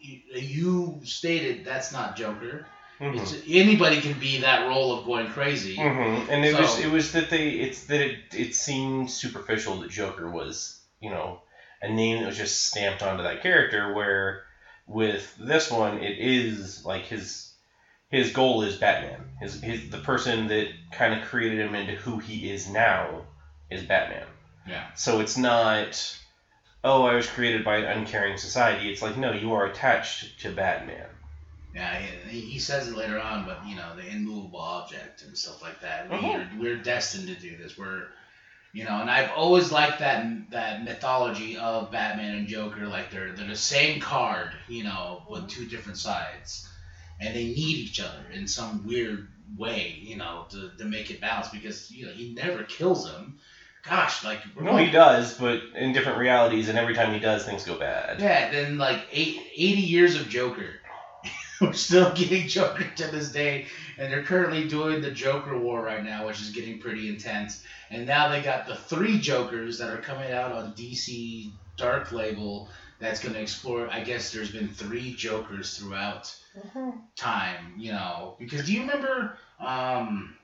you, 0.00 0.20
you 0.34 1.00
stated 1.04 1.64
that's 1.64 1.90
not 1.90 2.16
Joker. 2.16 2.66
Mhm. 3.00 3.20
It's, 3.20 3.34
anybody 3.46 4.00
can 4.00 4.18
be 4.18 4.38
that 4.38 4.66
role 4.66 4.92
of 4.92 5.04
going 5.04 5.28
crazy. 5.28 5.76
hmm 5.76 6.30
And 6.30 6.44
it 6.44 6.54
was 6.54 6.78
it 6.78 6.90
was 6.90 7.12
that 7.12 7.30
they 7.30 7.50
it's 7.50 7.84
that 7.84 8.00
it 8.00 8.18
it 8.34 8.54
seemed 8.54 9.10
superficial 9.10 9.80
that 9.80 9.90
Joker 9.90 10.28
was 10.28 10.78
you 11.00 11.10
know 11.10 11.40
a 11.80 11.88
name 11.88 12.18
that 12.18 12.26
was 12.26 12.36
just 12.36 12.66
stamped 12.66 13.02
onto 13.02 13.22
that 13.22 13.42
character. 13.42 13.92
Where 13.92 14.42
with 14.86 15.34
this 15.38 15.70
one, 15.70 15.98
it 16.02 16.16
is 16.18 16.84
like 16.84 17.06
his 17.06 17.48
his 18.10 18.32
goal 18.32 18.62
is 18.62 18.76
Batman. 18.76 19.24
His 19.40 19.60
his 19.60 19.90
the 19.90 19.98
person 19.98 20.48
that 20.48 20.66
kind 20.92 21.12
of 21.14 21.22
created 21.22 21.60
him 21.60 21.74
into 21.74 21.94
who 21.94 22.18
he 22.18 22.50
is 22.50 22.66
now 22.66 23.26
is 23.70 23.82
Batman. 23.82 24.26
Yeah. 24.66 24.84
So 24.94 25.20
it's 25.20 25.36
not. 25.36 26.14
Oh, 26.84 27.04
I 27.04 27.14
was 27.16 27.26
created 27.26 27.64
by 27.64 27.78
an 27.78 27.86
uncaring 27.86 28.36
society. 28.38 28.88
It's 28.88 29.02
like, 29.02 29.16
no, 29.16 29.32
you 29.32 29.52
are 29.52 29.66
attached 29.66 30.40
to 30.40 30.50
Batman. 30.52 31.08
Yeah, 31.78 32.00
he, 32.28 32.40
he 32.40 32.58
says 32.58 32.88
it 32.88 32.96
later 32.96 33.20
on, 33.20 33.44
but 33.44 33.64
you 33.66 33.76
know, 33.76 33.94
the 33.94 34.06
immovable 34.06 34.58
object 34.58 35.22
and 35.22 35.36
stuff 35.36 35.62
like 35.62 35.80
that. 35.80 36.10
Mhm. 36.10 36.58
We're, 36.58 36.60
we're 36.60 36.82
destined 36.82 37.28
to 37.28 37.34
do 37.34 37.56
this. 37.56 37.78
We're, 37.78 38.08
you 38.72 38.84
know, 38.84 39.00
and 39.00 39.08
I've 39.10 39.30
always 39.30 39.70
liked 39.70 40.00
that 40.00 40.50
that 40.50 40.84
mythology 40.84 41.56
of 41.56 41.92
Batman 41.92 42.34
and 42.34 42.48
Joker. 42.48 42.86
Like 42.86 43.10
they're 43.12 43.32
they're 43.32 43.46
the 43.46 43.56
same 43.56 44.00
card, 44.00 44.50
you 44.66 44.82
know, 44.82 45.22
with 45.30 45.48
two 45.48 45.66
different 45.66 45.98
sides, 45.98 46.68
and 47.20 47.34
they 47.34 47.44
need 47.44 47.76
each 47.76 48.00
other 48.00 48.24
in 48.32 48.48
some 48.48 48.84
weird 48.84 49.28
way, 49.56 49.98
you 50.02 50.16
know, 50.16 50.46
to, 50.50 50.70
to 50.78 50.84
make 50.84 51.10
it 51.10 51.20
balance. 51.20 51.48
Because 51.48 51.90
you 51.92 52.06
know 52.06 52.12
he 52.12 52.34
never 52.34 52.64
kills 52.64 53.08
him. 53.08 53.38
Gosh, 53.88 54.24
like 54.24 54.40
No, 54.60 54.76
he 54.76 54.90
does, 54.90 55.34
but 55.38 55.62
in 55.74 55.92
different 55.92 56.18
realities, 56.18 56.68
and 56.68 56.76
every 56.76 56.94
time 56.94 57.14
he 57.14 57.20
does, 57.20 57.44
things 57.44 57.64
go 57.64 57.78
bad. 57.78 58.20
Yeah, 58.20 58.50
then 58.50 58.76
like 58.76 59.06
eight, 59.12 59.40
80 59.56 59.80
years 59.80 60.14
of 60.16 60.28
Joker. 60.28 60.77
We're 61.60 61.72
still 61.72 62.12
getting 62.14 62.46
Joker 62.48 62.84
to 62.96 63.06
this 63.08 63.32
day, 63.32 63.66
and 63.96 64.12
they're 64.12 64.22
currently 64.22 64.68
doing 64.68 65.00
the 65.00 65.10
Joker 65.10 65.58
War 65.58 65.82
right 65.82 66.04
now, 66.04 66.26
which 66.26 66.40
is 66.40 66.50
getting 66.50 66.78
pretty 66.78 67.08
intense. 67.08 67.62
And 67.90 68.06
now 68.06 68.28
they 68.28 68.42
got 68.42 68.66
the 68.66 68.76
three 68.76 69.18
Jokers 69.18 69.78
that 69.78 69.90
are 69.90 70.00
coming 70.00 70.30
out 70.32 70.52
on 70.52 70.72
DC 70.74 71.50
Dark 71.76 72.12
Label. 72.12 72.68
That's 73.00 73.20
going 73.20 73.34
to 73.34 73.40
explore. 73.40 73.88
I 73.88 74.00
guess 74.00 74.32
there's 74.32 74.50
been 74.50 74.68
three 74.68 75.14
Jokers 75.14 75.76
throughout 75.78 76.34
time, 77.16 77.74
you 77.76 77.92
know. 77.92 78.36
Because 78.38 78.66
do 78.66 78.72
you 78.72 78.80
remember 78.80 79.36
um, 79.60 80.34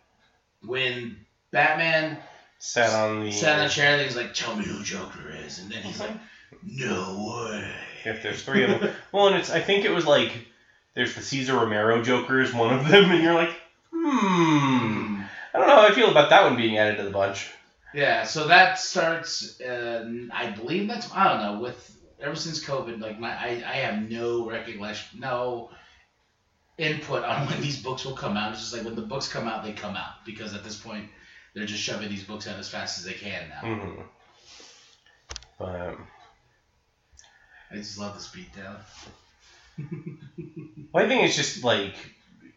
when 0.64 1.18
Batman 1.50 2.18
Sat 2.58 2.90
on 2.90 3.24
the. 3.24 3.30
sat 3.32 3.58
on 3.58 3.66
a 3.66 3.68
chair 3.68 3.94
and 3.94 4.02
he's 4.02 4.16
like, 4.16 4.32
"Tell 4.32 4.56
me 4.56 4.64
who 4.64 4.82
Joker 4.82 5.30
is," 5.44 5.58
and 5.58 5.70
then 5.70 5.82
he's 5.82 6.00
like, 6.00 6.12
"No 6.62 7.44
way." 7.44 7.70
If 8.04 8.22
there's 8.22 8.42
three 8.42 8.64
of 8.64 8.80
them. 8.80 8.90
Well, 9.12 9.28
and 9.28 9.36
it's. 9.36 9.50
I 9.50 9.60
think 9.60 9.84
it 9.84 9.90
was 9.90 10.06
like. 10.06 10.32
There's 10.94 11.14
the 11.14 11.22
Cesar 11.22 11.54
Romero 11.54 12.02
Joker 12.02 12.40
is 12.40 12.52
one 12.52 12.72
of 12.72 12.88
them, 12.88 13.04
and 13.10 13.22
you're 13.22 13.34
like, 13.34 13.54
hmm. 13.92 15.22
I 15.52 15.58
don't 15.58 15.68
know 15.68 15.76
how 15.76 15.88
I 15.88 15.94
feel 15.94 16.10
about 16.10 16.30
that 16.30 16.44
one 16.44 16.56
being 16.56 16.78
added 16.78 16.96
to 16.98 17.04
the 17.04 17.10
bunch. 17.10 17.50
Yeah, 17.92 18.24
so 18.24 18.48
that 18.48 18.78
starts. 18.78 19.60
Uh, 19.60 20.08
I 20.32 20.50
believe 20.50 20.88
that's. 20.88 21.12
I 21.12 21.28
don't 21.28 21.42
know. 21.42 21.60
With 21.60 21.96
ever 22.20 22.34
since 22.34 22.64
COVID, 22.64 23.00
like 23.00 23.20
my, 23.20 23.30
I, 23.30 23.48
I 23.66 23.76
have 23.76 24.10
no 24.10 24.48
recognition, 24.48 25.20
no 25.20 25.70
input 26.76 27.24
on 27.24 27.46
when 27.48 27.60
these 27.60 27.80
books 27.80 28.04
will 28.04 28.16
come 28.16 28.36
out. 28.36 28.52
It's 28.52 28.60
just 28.60 28.72
like 28.72 28.84
when 28.84 28.96
the 28.96 29.02
books 29.02 29.28
come 29.28 29.46
out, 29.46 29.62
they 29.64 29.72
come 29.72 29.96
out 29.96 30.24
because 30.24 30.54
at 30.54 30.64
this 30.64 30.76
point, 30.76 31.08
they're 31.54 31.66
just 31.66 31.82
shoving 31.82 32.08
these 32.08 32.24
books 32.24 32.48
out 32.48 32.58
as 32.58 32.68
fast 32.68 32.98
as 32.98 33.04
they 33.04 33.12
can 33.12 33.48
now. 33.48 33.60
hmm 33.60 34.00
But 35.58 35.80
um, 35.80 36.06
I 37.70 37.76
just 37.76 37.98
love 37.98 38.14
the 38.14 38.20
speed 38.20 38.48
down. 38.56 38.76
well, 40.92 41.04
I 41.04 41.08
think 41.08 41.24
it's 41.24 41.36
just 41.36 41.64
like 41.64 41.94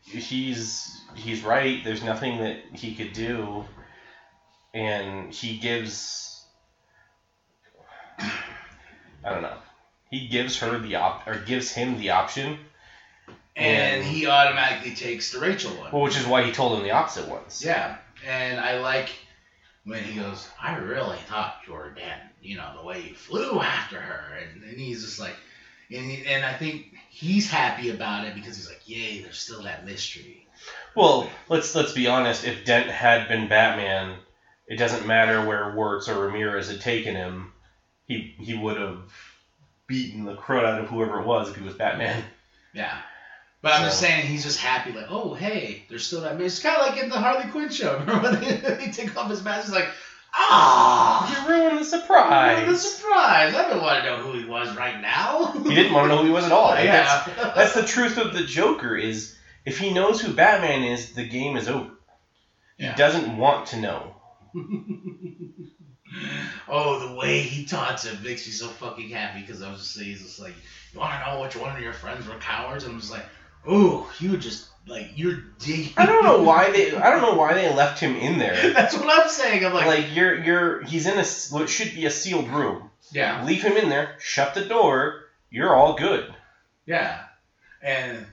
he's 0.02 1.02
he's 1.16 1.44
right. 1.44 1.84
There's 1.84 2.04
nothing 2.04 2.40
that 2.40 2.58
he 2.74 2.92
could 2.92 3.14
do, 3.14 3.66
and 4.74 5.34
he 5.34 5.58
gives. 5.58 6.42
I 8.20 9.30
don't 9.30 9.42
know. 9.42 9.58
He 10.10 10.28
gives 10.30 10.58
her 10.58 10.78
the 10.78 10.96
op 10.96 11.28
or 11.28 11.36
gives 11.36 11.70
him 11.70 11.98
the 11.98 12.12
option, 12.12 12.58
And 13.56 14.04
Yeah. 14.04 14.10
he 14.10 14.26
automatically 14.28 14.92
takes 14.92 15.30
the 15.32 15.40
Rachel 15.40 15.74
one. 15.76 15.92
well, 15.92 16.02
which 16.04 16.16
is 16.16 16.26
why 16.26 16.44
he 16.44 16.52
told 16.52 16.74
him 16.74 16.84
the 16.84 16.92
opposite 16.92 17.26
ones. 17.28 17.62
Yeah, 17.64 17.96
and 18.26 18.60
I 18.60 18.74
like 18.74 19.10
when 19.84 20.04
he 20.04 20.14
goes, 20.14 20.48
I 20.62 20.74
really 20.74 21.18
thought 21.18 21.54
you 21.66 21.74
were 21.74 21.90
dead. 21.90 22.20
You 22.42 22.56
know, 22.56 22.72
the 22.76 22.84
way 22.84 23.02
he 23.02 23.14
flew 23.14 23.60
after 23.62 24.00
her. 24.00 24.38
And, 24.42 24.64
and 24.64 24.80
he's 24.80 25.02
just 25.02 25.20
like, 25.20 25.36
and, 25.92 26.10
he, 26.10 26.26
and 26.26 26.46
I 26.46 26.54
think 26.54 26.84
he's 27.18 27.50
happy 27.50 27.90
about 27.90 28.26
it 28.26 28.36
because 28.36 28.56
he's 28.56 28.68
like, 28.68 28.82
yay, 28.86 29.22
there's 29.22 29.40
still 29.40 29.64
that 29.64 29.86
mystery. 29.86 30.46
Well, 30.96 31.30
let's 31.50 31.74
let's 31.74 31.94
be 31.94 32.08
honest. 32.08 32.46
If 32.46 32.64
Dent 32.64 32.90
had 32.90 33.28
been 33.28 33.48
Batman, 33.48 34.18
it 34.68 34.78
doesn't 34.78 35.08
matter 35.08 35.46
where 35.46 35.72
Wuertz 35.72 36.08
or 36.08 36.28
Ramirez 36.28 36.70
had 36.70 36.82
taken 36.82 37.16
him. 37.16 37.54
He 38.06 38.36
he 38.38 38.54
would 38.54 38.78
have 38.78 39.00
beaten 39.88 40.26
the 40.26 40.36
crud 40.36 40.66
out 40.66 40.82
of 40.82 40.90
whoever 40.90 41.20
it 41.20 41.26
was 41.26 41.50
if 41.50 41.56
he 41.56 41.64
was 41.64 41.74
Batman. 41.74 42.24
Yeah. 42.74 42.98
But 43.64 43.74
I'm 43.74 43.86
just 43.86 44.00
saying 44.00 44.28
he's 44.28 44.44
just 44.44 44.60
happy, 44.60 44.92
like, 44.92 45.08
oh, 45.10 45.34
hey, 45.34 45.84
there's 45.90 46.06
still 46.06 46.22
that 46.22 46.38
mystery. 46.38 46.46
It's 46.46 46.60
kind 46.60 46.76
of 46.78 46.88
like 46.88 47.04
in 47.04 47.10
the 47.10 47.20
Harley 47.20 47.50
Quinn 47.50 47.70
show. 47.70 47.98
Remember 48.00 48.30
when 48.30 48.40
they, 48.40 48.56
they 48.86 48.92
take 48.92 49.18
off 49.18 49.32
his 49.32 49.44
mask? 49.44 49.66
He's 49.66 49.74
like, 49.74 49.90
ah, 50.40 51.44
You 51.46 51.50
ruined 51.50 51.80
the 51.80 51.84
surprise. 51.84 52.58
Ruined 52.60 52.74
the 52.74 52.78
surprise. 52.78 53.54
surprise. 53.54 53.56
I 53.56 53.70
don't 53.70 53.82
want 53.82 54.04
to 54.04 54.10
know 54.10 54.18
who 54.18 54.34
he 54.40 54.46
was 54.46 54.76
right 54.76 55.00
now. 55.02 55.52
He 55.52 55.76
didn't 55.76 55.94
want 55.94 56.06
to 56.06 56.10
know 56.10 56.20
who 56.22 56.26
he 56.28 56.32
was 56.32 56.46
at 56.46 56.52
all. 56.52 56.70
Like, 56.70 56.86
That's, 56.86 57.28
yeah. 57.28 57.54
that's 57.56 57.74
the 57.74 57.84
truth 57.84 58.18
of 58.18 58.34
the 58.34 58.44
Joker. 58.44 58.96
Is 58.96 59.36
if 59.66 59.80
he 59.80 59.94
knows 59.94 60.22
who 60.22 60.34
Batman 60.34 60.84
is, 60.84 61.14
the 61.14 61.28
game 61.28 61.58
is 61.58 61.68
over. 61.68 61.92
Yeah. 62.78 62.92
He 62.92 62.98
doesn't 62.98 63.38
want 63.38 63.68
to 63.68 63.82
know. 63.82 64.16
oh, 66.68 67.08
the 67.08 67.16
way 67.16 67.40
he 67.40 67.66
taunts 67.66 68.06
him 68.06 68.24
makes 68.24 68.46
me 68.46 68.52
so 68.54 68.68
fucking 68.68 69.10
happy 69.10 69.42
because 69.42 69.62
I 69.62 69.70
was 69.70 69.80
just 69.80 70.00
he's 70.00 70.22
just 70.22 70.40
like, 70.40 70.54
you 70.94 71.00
want 71.00 71.14
to 71.14 71.20
know 71.32 71.42
which 71.42 71.56
one 71.56 71.76
of 71.76 71.82
your 71.82 71.94
friends 71.94 72.28
were 72.28 72.36
cowards? 72.36 72.84
And 72.84 72.94
I'm 72.94 73.00
just 73.00 73.12
like, 73.12 73.26
oh, 73.66 74.10
you 74.20 74.38
just 74.38 74.68
like 74.88 75.12
you're 75.16 75.44
digging. 75.60 75.94
I 75.98 76.06
don't 76.06 76.24
know 76.24 76.44
why 76.44 76.72
they. 76.72 76.96
I 76.96 77.10
don't 77.10 77.22
know 77.22 77.36
why 77.36 77.54
they 77.54 77.74
left 77.74 78.00
him 78.00 78.16
in 78.16 78.40
there. 78.40 78.74
That's 78.74 78.96
what 78.96 79.08
I'm 79.10 79.30
saying. 79.30 79.66
I'm 79.66 79.74
like, 79.74 79.88
Like 79.88 80.16
you're 80.16 80.44
you're 80.44 80.84
he's 80.84 81.06
in 81.06 81.18
a 81.18 81.26
what 81.56 81.70
should 81.70 81.94
be 81.94 82.06
a 82.06 82.12
sealed 82.12 82.50
room. 82.50 82.90
Yeah. 83.12 83.44
Leave 83.46 83.64
him 83.64 83.78
in 83.78 83.90
there. 83.90 84.16
Shut 84.20 84.54
the 84.54 84.66
door. 84.66 85.26
You're 85.50 85.76
all 85.76 85.96
good. 85.98 86.34
Yeah, 86.86 87.20
and 87.82 88.26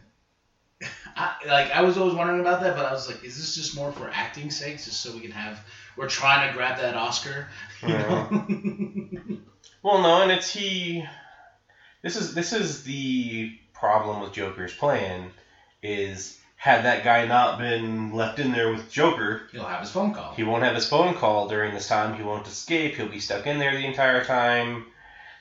I 1.17 1.35
like 1.47 1.71
I 1.71 1.83
was 1.83 1.99
always 1.99 2.15
wondering 2.15 2.41
about 2.41 2.61
that, 2.63 2.77
but 2.77 2.85
I 2.85 2.93
was 2.93 3.09
like, 3.09 3.25
is 3.25 3.37
this 3.37 3.55
just 3.55 3.77
more 3.77 3.93
for 3.93 4.09
acting 4.13 4.51
sakes, 4.51 4.85
just 4.85 5.01
so 5.01 5.13
we 5.13 5.21
can 5.21 5.33
have 5.33 5.61
we're 5.97 6.09
trying 6.09 6.49
to 6.49 6.55
grab 6.55 6.79
that 6.79 6.97
Oscar, 6.97 7.49
you 7.83 7.89
know? 7.89 9.39
Well, 9.83 10.03
no, 10.03 10.23
and 10.23 10.33
it's 10.33 10.51
he. 10.53 11.05
This 12.03 12.17
is 12.17 12.35
this 12.35 12.53
is 12.53 12.85
the 12.85 13.57
problem 13.73 14.21
with 14.21 14.33
Joker's 14.33 14.75
plan. 14.75 15.31
Is 15.83 16.39
had 16.57 16.85
that 16.85 17.05
guy 17.05 17.27
not 17.27 17.59
been 17.59 18.13
left 18.13 18.39
in 18.39 18.53
there 18.53 18.71
with 18.71 18.91
Joker, 18.91 19.43
He'll 19.53 19.67
have 19.67 19.81
his 19.81 19.91
phone 19.91 20.15
call. 20.15 20.35
he 20.35 20.45
won't 20.45 20.63
have 20.63 20.75
his 20.75 20.89
phone 20.89 21.15
call 21.15 21.49
during 21.49 21.75
this 21.75 21.89
time. 21.89 22.15
He 22.15 22.23
won't 22.23 22.47
escape. 22.47 22.95
He'll 22.95 23.09
be 23.09 23.21
stuck 23.21 23.47
in 23.47 23.59
there 23.59 23.75
the 23.75 23.87
entire 23.87 24.25
time. 24.25 24.87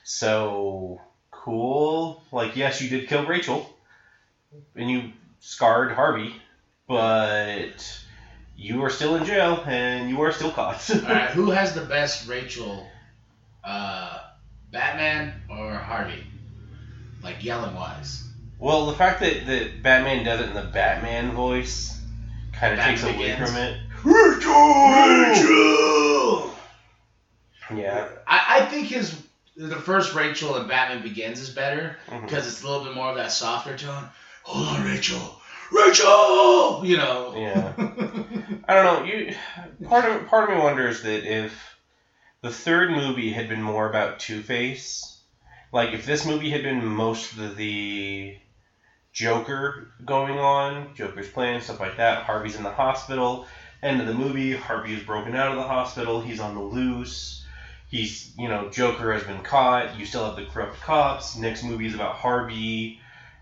So 0.02 1.00
cool. 1.30 2.22
Like, 2.30 2.56
yes, 2.56 2.80
you 2.80 2.88
did 2.88 3.08
kill 3.08 3.24
Rachel, 3.26 3.74
and 4.76 4.90
you 4.90 5.12
scarred 5.40 5.92
Harvey, 5.92 6.34
but 6.86 8.00
you 8.56 8.82
are 8.84 8.90
still 8.90 9.16
in 9.16 9.24
jail 9.24 9.62
and 9.66 10.08
you 10.08 10.20
are 10.22 10.32
still 10.32 10.50
caught. 10.50 10.88
All 10.94 11.00
right, 11.00 11.30
who 11.30 11.50
has 11.50 11.74
the 11.74 11.80
best 11.82 12.28
Rachel, 12.28 12.86
uh, 13.64 14.20
Batman 14.70 15.32
or 15.50 15.74
Harvey? 15.74 16.24
Like 17.22 17.42
yelling 17.42 17.74
wise. 17.74 18.23
Well, 18.58 18.86
the 18.86 18.94
fact 18.94 19.20
that, 19.20 19.46
that 19.46 19.82
Batman 19.82 20.24
does 20.24 20.40
it 20.40 20.48
in 20.48 20.54
the 20.54 20.62
Batman 20.62 21.32
voice 21.32 22.00
kind 22.52 22.72
of 22.74 22.80
takes 22.80 23.02
away 23.02 23.12
Begins. 23.16 23.50
from 23.50 23.58
it. 23.60 23.80
Rachel. 24.04 24.52
Yeah. 27.74 28.08
I, 28.26 28.60
I 28.60 28.66
think 28.66 28.88
his 28.88 29.20
the 29.56 29.76
first 29.76 30.14
Rachel 30.14 30.56
in 30.56 30.68
Batman 30.68 31.02
Begins 31.02 31.40
is 31.40 31.50
better 31.50 31.96
Mhm. 32.08 32.22
because 32.22 32.46
it's 32.46 32.62
a 32.62 32.68
little 32.68 32.84
bit 32.84 32.94
more 32.94 33.08
of 33.10 33.16
that 33.16 33.32
softer 33.32 33.76
tone. 33.76 34.08
Hold 34.42 34.68
on, 34.68 34.84
Rachel. 34.84 35.40
Rachel. 35.72 36.82
You 36.84 36.98
know. 36.98 37.34
Yeah. 37.36 37.72
I 38.68 38.74
don't 38.74 38.84
know. 38.84 39.04
You 39.04 39.34
part 39.88 40.04
of 40.04 40.26
part 40.28 40.50
of 40.50 40.56
me 40.56 40.62
wonders 40.62 41.02
that 41.02 41.24
if 41.24 41.58
the 42.42 42.50
third 42.50 42.90
movie 42.90 43.32
had 43.32 43.48
been 43.48 43.62
more 43.62 43.88
about 43.88 44.20
Two 44.20 44.42
Face, 44.42 45.18
like 45.72 45.94
if 45.94 46.04
this 46.04 46.26
movie 46.26 46.50
had 46.50 46.62
been 46.62 46.84
most 46.84 47.32
of 47.38 47.56
the 47.56 48.36
Joker 49.14 49.86
going 50.04 50.38
on, 50.38 50.92
Joker's 50.94 51.28
plan, 51.28 51.60
stuff 51.60 51.78
like 51.80 51.96
that. 51.96 52.24
Harvey's 52.24 52.56
in 52.56 52.64
the 52.64 52.72
hospital. 52.72 53.46
End 53.80 54.00
of 54.00 54.08
the 54.08 54.14
movie, 54.14 54.52
Harvey 54.52 54.92
is 54.92 55.02
broken 55.04 55.36
out 55.36 55.52
of 55.52 55.56
the 55.56 55.62
hospital. 55.62 56.20
He's 56.20 56.40
on 56.40 56.54
the 56.54 56.60
loose. 56.60 57.44
He's, 57.88 58.32
you 58.36 58.48
know, 58.48 58.70
Joker 58.70 59.12
has 59.12 59.22
been 59.22 59.42
caught. 59.42 59.96
You 59.96 60.04
still 60.04 60.24
have 60.24 60.36
the 60.36 60.46
corrupt 60.46 60.80
cops. 60.80 61.36
Next 61.36 61.62
movie 61.62 61.86
is 61.86 61.94
about 61.94 62.16
Harvey 62.16 62.98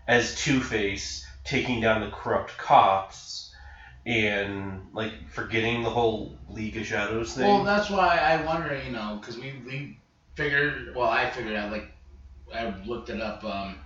as 0.07 0.35
Two 0.35 0.59
Face 0.59 1.25
taking 1.43 1.81
down 1.81 2.01
the 2.01 2.11
corrupt 2.11 2.55
cops 2.57 3.51
and 4.05 4.89
like 4.93 5.27
forgetting 5.29 5.81
the 5.81 5.89
whole 5.89 6.37
League 6.49 6.77
of 6.77 6.85
Shadows 6.85 7.33
thing. 7.33 7.47
Well, 7.47 7.63
that's 7.63 7.89
why 7.89 8.17
I 8.17 8.45
wonder, 8.45 8.79
you 8.85 8.91
know, 8.91 9.17
because 9.19 9.39
we, 9.39 9.55
we 9.65 9.97
figured, 10.35 10.93
well, 10.95 11.09
I 11.09 11.31
figured 11.31 11.55
out, 11.55 11.71
like, 11.71 11.91
I 12.53 12.75
looked 12.85 13.09
it 13.09 13.21
up. 13.21 13.43
Um, 13.43 13.77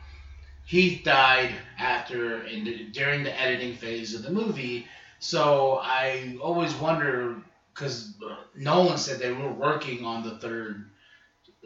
Heath 0.68 1.06
died 1.06 1.56
after, 1.80 2.44
the, 2.44 2.89
during 2.91 3.23
the 3.23 3.41
editing 3.41 3.73
phase 3.73 4.14
of 4.14 4.22
the 4.22 4.30
movie. 4.30 4.85
So 5.19 5.80
I 5.81 6.38
always 6.44 6.76
wonder, 6.76 7.38
because 7.73 8.14
Nolan 8.53 8.98
said 8.98 9.19
they 9.19 9.31
were 9.31 9.52
working 9.52 10.03
on 10.03 10.23
the 10.23 10.38
third, 10.38 10.89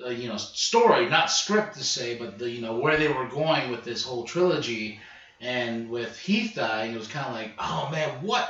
uh, 0.05 0.09
you 0.09 0.29
know, 0.29 0.37
story, 0.37 1.09
not 1.09 1.31
script 1.31 1.77
to 1.77 1.83
say, 1.83 2.15
but 2.15 2.37
the, 2.37 2.47
you 2.47 2.61
know, 2.61 2.77
where 2.77 2.97
they 2.97 3.07
were 3.07 3.25
going 3.25 3.71
with 3.71 3.83
this 3.83 4.03
whole 4.03 4.23
trilogy. 4.23 4.99
And 5.39 5.89
with 5.89 6.19
Heath 6.19 6.53
dying, 6.53 6.93
it 6.93 6.97
was 6.99 7.07
kind 7.07 7.25
of 7.25 7.33
like, 7.33 7.53
oh 7.57 7.89
man, 7.91 8.21
what 8.21 8.47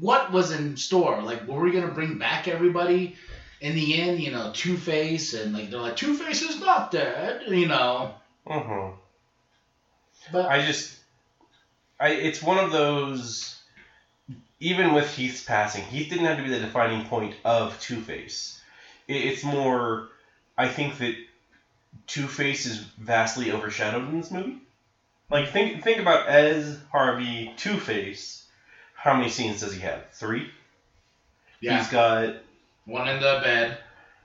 what 0.00 0.32
was 0.32 0.50
in 0.50 0.76
store? 0.76 1.22
Like, 1.22 1.46
were 1.48 1.60
we 1.60 1.70
gonna 1.70 1.88
bring 1.88 2.18
back 2.18 2.46
everybody? 2.46 3.16
In 3.62 3.74
the 3.74 3.98
end, 3.98 4.20
you 4.20 4.32
know, 4.32 4.50
Two 4.52 4.76
Face 4.76 5.32
and 5.32 5.54
like 5.54 5.70
they're 5.70 5.80
like 5.80 5.96
Two 5.96 6.14
Face 6.14 6.42
is 6.42 6.60
not 6.60 6.90
dead, 6.90 7.44
you 7.48 7.68
know. 7.68 8.14
hmm 8.46 8.90
But 10.32 10.50
I 10.50 10.60
just, 10.62 10.96
I 12.00 12.08
it's 12.08 12.42
one 12.42 12.58
of 12.58 12.70
those. 12.70 13.54
Even 14.58 14.94
with 14.94 15.12
Heath's 15.12 15.42
passing, 15.42 15.84
Heath 15.84 16.08
didn't 16.08 16.24
have 16.24 16.38
to 16.38 16.42
be 16.42 16.48
the 16.48 16.58
defining 16.58 17.06
point 17.08 17.34
of 17.44 17.78
Two 17.78 18.00
Face. 18.00 18.58
It, 19.06 19.16
it's 19.16 19.44
more, 19.44 20.08
I 20.56 20.68
think 20.68 20.96
that 20.98 21.14
Two 22.06 22.26
Face 22.28 22.64
is 22.64 22.78
vastly 22.98 23.50
overshadowed 23.50 24.08
in 24.08 24.18
this 24.18 24.30
movie. 24.30 24.56
Like 25.28 25.48
think 25.48 25.82
think 25.82 26.00
about 26.00 26.26
as 26.26 26.78
Harvey 26.90 27.52
Two 27.56 27.78
Face. 27.78 28.42
How 28.94 29.14
many 29.14 29.28
scenes 29.28 29.60
does 29.60 29.72
he 29.72 29.80
have? 29.80 30.02
Three. 30.12 30.48
yeah, 31.60 31.78
He's 31.78 31.88
got 31.88 32.34
one 32.86 33.08
in 33.08 33.20
the 33.20 33.38
bed. 33.42 33.76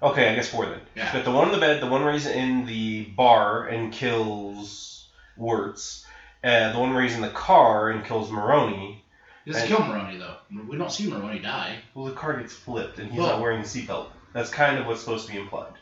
Okay, 0.02 0.30
I 0.30 0.34
guess 0.34 0.48
four 0.48 0.66
then. 0.66 0.80
Yeah. 0.96 1.04
He's 1.04 1.14
got 1.14 1.24
the 1.26 1.32
one 1.32 1.46
in 1.46 1.52
the 1.52 1.60
bed, 1.60 1.82
the 1.82 1.88
one 1.88 2.04
where 2.04 2.14
he's 2.14 2.26
in 2.26 2.66
the 2.66 3.02
bar 3.04 3.66
and 3.66 3.92
kills 3.92 4.91
Wuertz, 5.40 6.06
uh, 6.44 6.72
the 6.74 6.80
one 6.80 6.94
where 6.94 7.04
he's 7.04 7.16
in 7.16 7.22
the 7.22 7.30
car 7.30 7.90
and 7.90 8.04
kills 8.06 8.32
Maroni. 8.32 9.04
He 9.46 9.52
doesn't 9.52 9.68
And- 9.70 9.78
kill 9.78 9.88
Maroni 9.88 10.18
though. 10.18 10.36
We 10.68 10.78
don't 10.78 10.92
see 10.92 11.08
Maroni 11.10 11.40
die. 11.40 11.78
Well, 11.94 12.06
the 12.06 12.12
car 12.14 12.40
gets 12.40 12.54
flipped 12.54 13.00
and 13.00 13.10
he's 13.12 13.20
Well- 13.20 13.30
not 13.30 13.42
wearing 13.42 13.60
a 13.62 13.64
seatbelt. 13.64 14.08
That's 14.34 14.50
kind 14.50 14.78
of 14.78 14.86
what's 14.86 15.02
supposed 15.02 15.28
to 15.28 15.34
be 15.34 15.40
implied. 15.40 15.74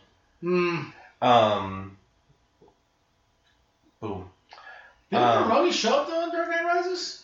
Hmm. 0.41 0.81
Um. 1.21 1.97
Boom. 3.99 4.29
Did 5.11 5.17
Um, 5.17 5.47
Maroni 5.49 5.71
show 5.71 5.99
up 6.01 6.07
though 6.07 6.23
in 6.23 6.31
Dark 6.31 6.49
Knight 6.49 6.63
Rises? 6.65 7.23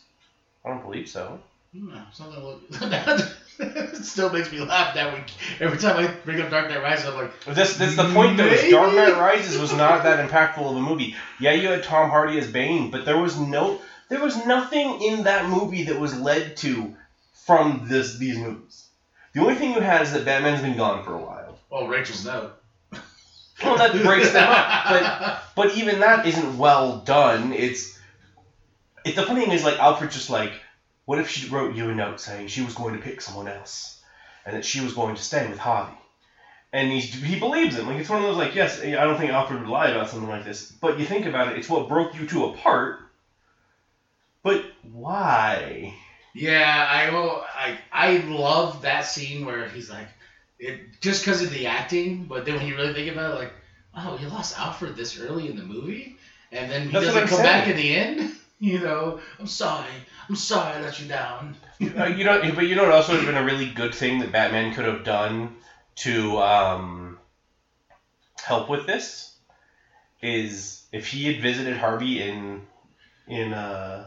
I 0.66 0.70
don't 0.70 0.82
believe 0.84 1.08
so. 1.08 1.40
Hmm, 1.74 1.96
something 2.12 2.60
that 2.90 3.34
still 4.04 4.32
makes 4.32 4.52
me 4.52 4.60
laugh 4.60 4.94
that 4.96 5.14
week. 5.14 5.32
Every 5.60 5.78
time 5.78 5.98
I 5.98 6.08
bring 6.26 6.42
up 6.42 6.50
Dark 6.50 6.70
Knight 6.70 6.82
Rises, 6.82 7.06
I'm 7.06 7.16
like, 7.16 7.32
But 7.46 7.56
That's 7.56 7.78
that's 7.78 7.96
the 7.96 8.10
point 8.14 8.38
though. 8.38 8.46
is 8.46 8.72
Dark 8.72 8.94
Knight 8.94 9.18
Rises 9.18 9.58
was 9.58 9.74
not 9.74 10.04
that 10.04 10.30
impactful 10.30 10.70
of 10.70 10.76
a 10.76 10.82
movie. 10.82 11.16
Yeah, 11.40 11.52
you 11.52 11.70
had 11.70 11.84
Tom 11.84 12.10
Hardy 12.10 12.38
as 12.38 12.50
Bane, 12.52 12.92
but 12.92 13.06
there 13.06 13.18
was 13.18 13.38
no 13.38 13.80
there 14.10 14.20
was 14.20 14.36
nothing 14.38 15.02
in 15.02 15.24
that 15.24 15.48
movie 15.50 15.86
that 15.86 16.00
was 16.00 16.16
led 16.20 16.58
to 16.58 16.94
from 17.46 17.88
this 17.88 18.18
these 18.18 18.38
movies. 18.38 18.86
The 19.34 19.42
only 19.42 19.56
thing 19.56 19.74
you 19.74 19.80
had 19.80 20.02
is 20.04 20.12
that 20.12 20.26
Batman's 20.26 20.62
been 20.62 20.78
gone 20.78 21.04
for 21.04 21.14
a 21.14 21.20
while. 21.20 21.60
oh, 21.72 21.88
Rachel's 21.88 22.24
note. 22.26 22.54
Well, 23.64 23.78
that 23.78 23.94
breaks 24.04 24.32
them 24.32 24.50
up, 24.50 24.84
but 24.90 25.44
but 25.56 25.76
even 25.76 26.02
that 26.02 26.26
isn't 26.26 26.58
well 26.58 26.98
done. 26.98 27.54
It's 27.54 27.98
it's 29.06 29.16
the 29.16 29.24
funny 29.24 29.42
thing 29.42 29.52
is 29.52 29.64
like 29.64 29.80
Alfred's 29.80 30.14
just 30.14 30.30
like, 30.30 30.54
what 31.06 31.20
if 31.20 31.28
she 31.28 31.46
wrote 31.46 31.72
you 31.72 31.90
a 31.90 31.94
note 31.94 32.20
saying 32.20 32.48
she 32.48 32.62
was 32.62 32.74
going 32.74 32.94
to 32.94 33.00
pick 33.00 33.22
someone 33.22 33.48
else, 33.48 33.94
and 34.46 34.56
that 34.56 34.66
she 34.66 34.80
was 34.82 34.94
going 34.94 35.16
to 35.16 35.22
stay 35.22 35.46
with 35.46 35.58
Harvey, 35.60 35.98
and 36.74 36.92
he 36.92 37.00
he 37.00 37.36
believes 37.36 37.76
him. 37.76 37.86
Like 37.88 37.98
it's 37.98 38.10
one 38.10 38.20
of 38.20 38.26
those 38.26 38.38
like 38.38 38.54
yes, 38.56 38.78
I 38.78 38.92
don't 39.06 39.16
think 39.16 39.32
Alfred 39.32 39.60
would 39.60 39.68
lie 39.68 39.88
about 39.88 40.08
something 40.10 40.30
like 40.30 40.44
this, 40.44 40.64
but 40.82 40.96
you 40.98 41.06
think 41.06 41.26
about 41.26 41.48
it, 41.48 41.56
it's 41.56 41.70
what 41.70 41.88
broke 41.88 42.14
you 42.14 42.26
two 42.26 42.44
apart. 42.44 42.94
But 44.44 44.62
why? 44.82 45.94
Yeah, 46.34 46.84
I 46.88 47.08
will. 47.10 47.40
I 47.54 47.76
I 47.92 48.18
love 48.18 48.82
that 48.82 49.06
scene 49.06 49.46
where 49.46 49.66
he's 49.66 49.90
like, 49.90 50.14
it 50.60 50.76
just 51.02 51.22
because 51.22 51.42
of 51.42 51.50
the 51.50 51.66
acting, 51.66 52.26
but 52.26 52.44
then 52.44 52.56
when 52.56 52.66
you 52.66 52.76
really 52.76 52.92
think 52.92 53.08
about 53.08 53.32
it, 53.32 53.36
like, 53.36 53.52
oh, 53.94 54.14
he 54.16 54.26
lost 54.26 54.52
Alfred 54.56 54.96
this 54.96 55.16
early 55.16 55.48
in 55.48 55.56
the 55.56 55.64
movie, 55.64 56.12
and 56.52 56.70
then 56.70 56.88
he 56.88 56.98
That's 56.98 57.06
doesn't 57.06 57.26
come 57.26 57.42
back 57.42 57.68
saying. 57.68 57.68
in 57.68 57.76
the 57.76 57.94
end. 57.94 58.22
You 58.58 58.80
know, 58.80 59.16
I'm 59.38 59.48
sorry, 59.48 60.02
I'm 60.30 60.36
sorry 60.36 60.74
I 60.74 60.78
let 60.78 61.00
you 61.00 61.06
down. 61.06 61.56
Uh, 61.98 62.06
you 62.06 62.24
know, 62.24 62.40
but 62.54 62.66
you 62.66 62.76
know, 62.76 62.86
it 62.86 62.92
also 62.92 63.12
would 63.14 63.20
have 63.20 63.26
been 63.26 63.38
a 63.38 63.44
really 63.44 63.66
good 63.66 63.94
thing 63.94 64.20
that 64.20 64.32
Batman 64.32 64.72
could 64.72 64.86
have 64.86 65.04
done 65.04 65.50
to 65.98 66.40
um, 66.40 67.16
help 68.44 68.70
with 68.70 68.86
this 68.86 69.28
is 70.22 70.80
if 70.92 71.06
he 71.06 71.26
had 71.26 71.40
visited 71.40 71.76
Harvey 71.78 72.22
in 72.22 72.62
in 73.28 73.54
uh. 73.54 74.06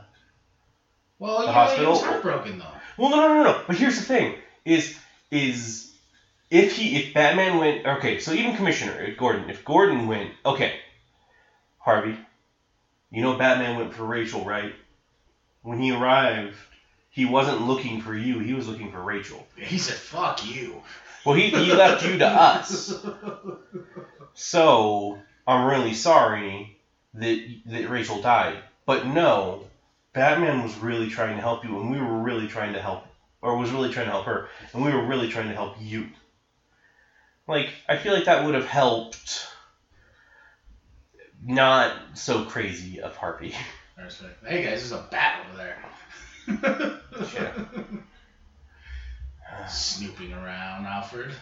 Well, 1.21 1.41
The 1.41 1.47
you 1.47 1.53
know, 1.53 1.53
he 1.53 1.85
was 1.85 1.99
hospital- 1.99 2.01
heartbroken 2.01 2.59
though. 2.59 2.77
Well, 2.97 3.09
no, 3.11 3.19
no, 3.19 3.29
no, 3.29 3.43
no. 3.43 3.57
But 3.67 3.77
here's 3.77 3.97
the 3.97 4.03
thing: 4.03 4.33
is 4.65 4.91
is 5.31 5.87
if 6.51 6.71
he 6.71 6.97
if 6.97 7.13
Batman 7.13 7.57
went 7.57 7.81
okay, 7.85 8.19
so 8.19 8.33
even 8.33 8.53
Commissioner 8.53 9.11
Gordon, 9.11 9.49
if 9.49 9.63
Gordon 9.65 10.07
went 10.07 10.31
okay, 10.47 10.73
Harvey, 11.79 12.17
you 13.11 13.21
know 13.23 13.33
Batman 13.33 13.75
went 13.75 13.93
for 13.93 14.05
Rachel, 14.05 14.45
right? 14.45 14.73
When 15.69 15.81
he 15.83 15.93
arrived, 15.93 16.57
he 17.11 17.27
wasn't 17.27 17.67
looking 17.67 18.01
for 18.01 18.15
you; 18.15 18.39
he 18.39 18.55
was 18.55 18.67
looking 18.67 18.91
for 18.91 19.03
Rachel. 19.03 19.47
He 19.55 19.77
said, 19.77 19.97
"Fuck 19.97 20.47
you." 20.47 20.83
Well, 21.27 21.35
he, 21.35 21.51
he 21.51 21.75
left 21.75 22.07
you 22.07 22.17
to 22.17 22.27
us. 22.47 22.95
So 24.33 25.19
I'm 25.47 25.67
really 25.67 25.93
sorry 25.93 26.79
that 27.13 27.47
that 27.67 27.91
Rachel 27.91 28.23
died. 28.23 28.63
But 28.87 29.09
no, 29.09 29.67
Batman 30.15 30.63
was 30.63 30.75
really 30.79 31.11
trying 31.11 31.37
to 31.37 31.43
help 31.43 31.67
you, 31.67 31.79
and 31.79 31.91
we 31.91 32.01
were 32.01 32.23
really 32.23 32.49
trying 32.49 32.73
to 32.73 32.81
help, 32.81 33.05
or 33.43 33.59
was 33.59 33.71
really 33.71 33.93
trying 33.93 34.07
to 34.07 34.13
help 34.13 34.25
her, 34.25 34.49
and 34.73 34.83
we 34.83 34.95
were 34.95 35.05
really 35.05 35.29
trying 35.29 35.49
to 35.49 35.55
help 35.55 35.77
you. 35.79 36.09
Like, 37.47 37.75
I 37.87 37.99
feel 37.99 38.15
like 38.15 38.25
that 38.25 38.47
would 38.47 38.55
have 38.55 38.67
helped. 38.67 39.47
Not 41.45 41.95
so 42.15 42.47
crazy 42.47 43.03
of 43.03 43.17
Harvey. 43.17 43.55
I 44.01 44.05
was 44.05 44.23
like, 44.23 44.45
hey 44.47 44.63
guys, 44.63 44.89
there's 44.89 44.93
a 44.93 45.05
bat 45.11 45.45
there. 46.47 46.91
Snooping 49.69 50.33
around, 50.33 50.87
Alfred. 50.87 51.35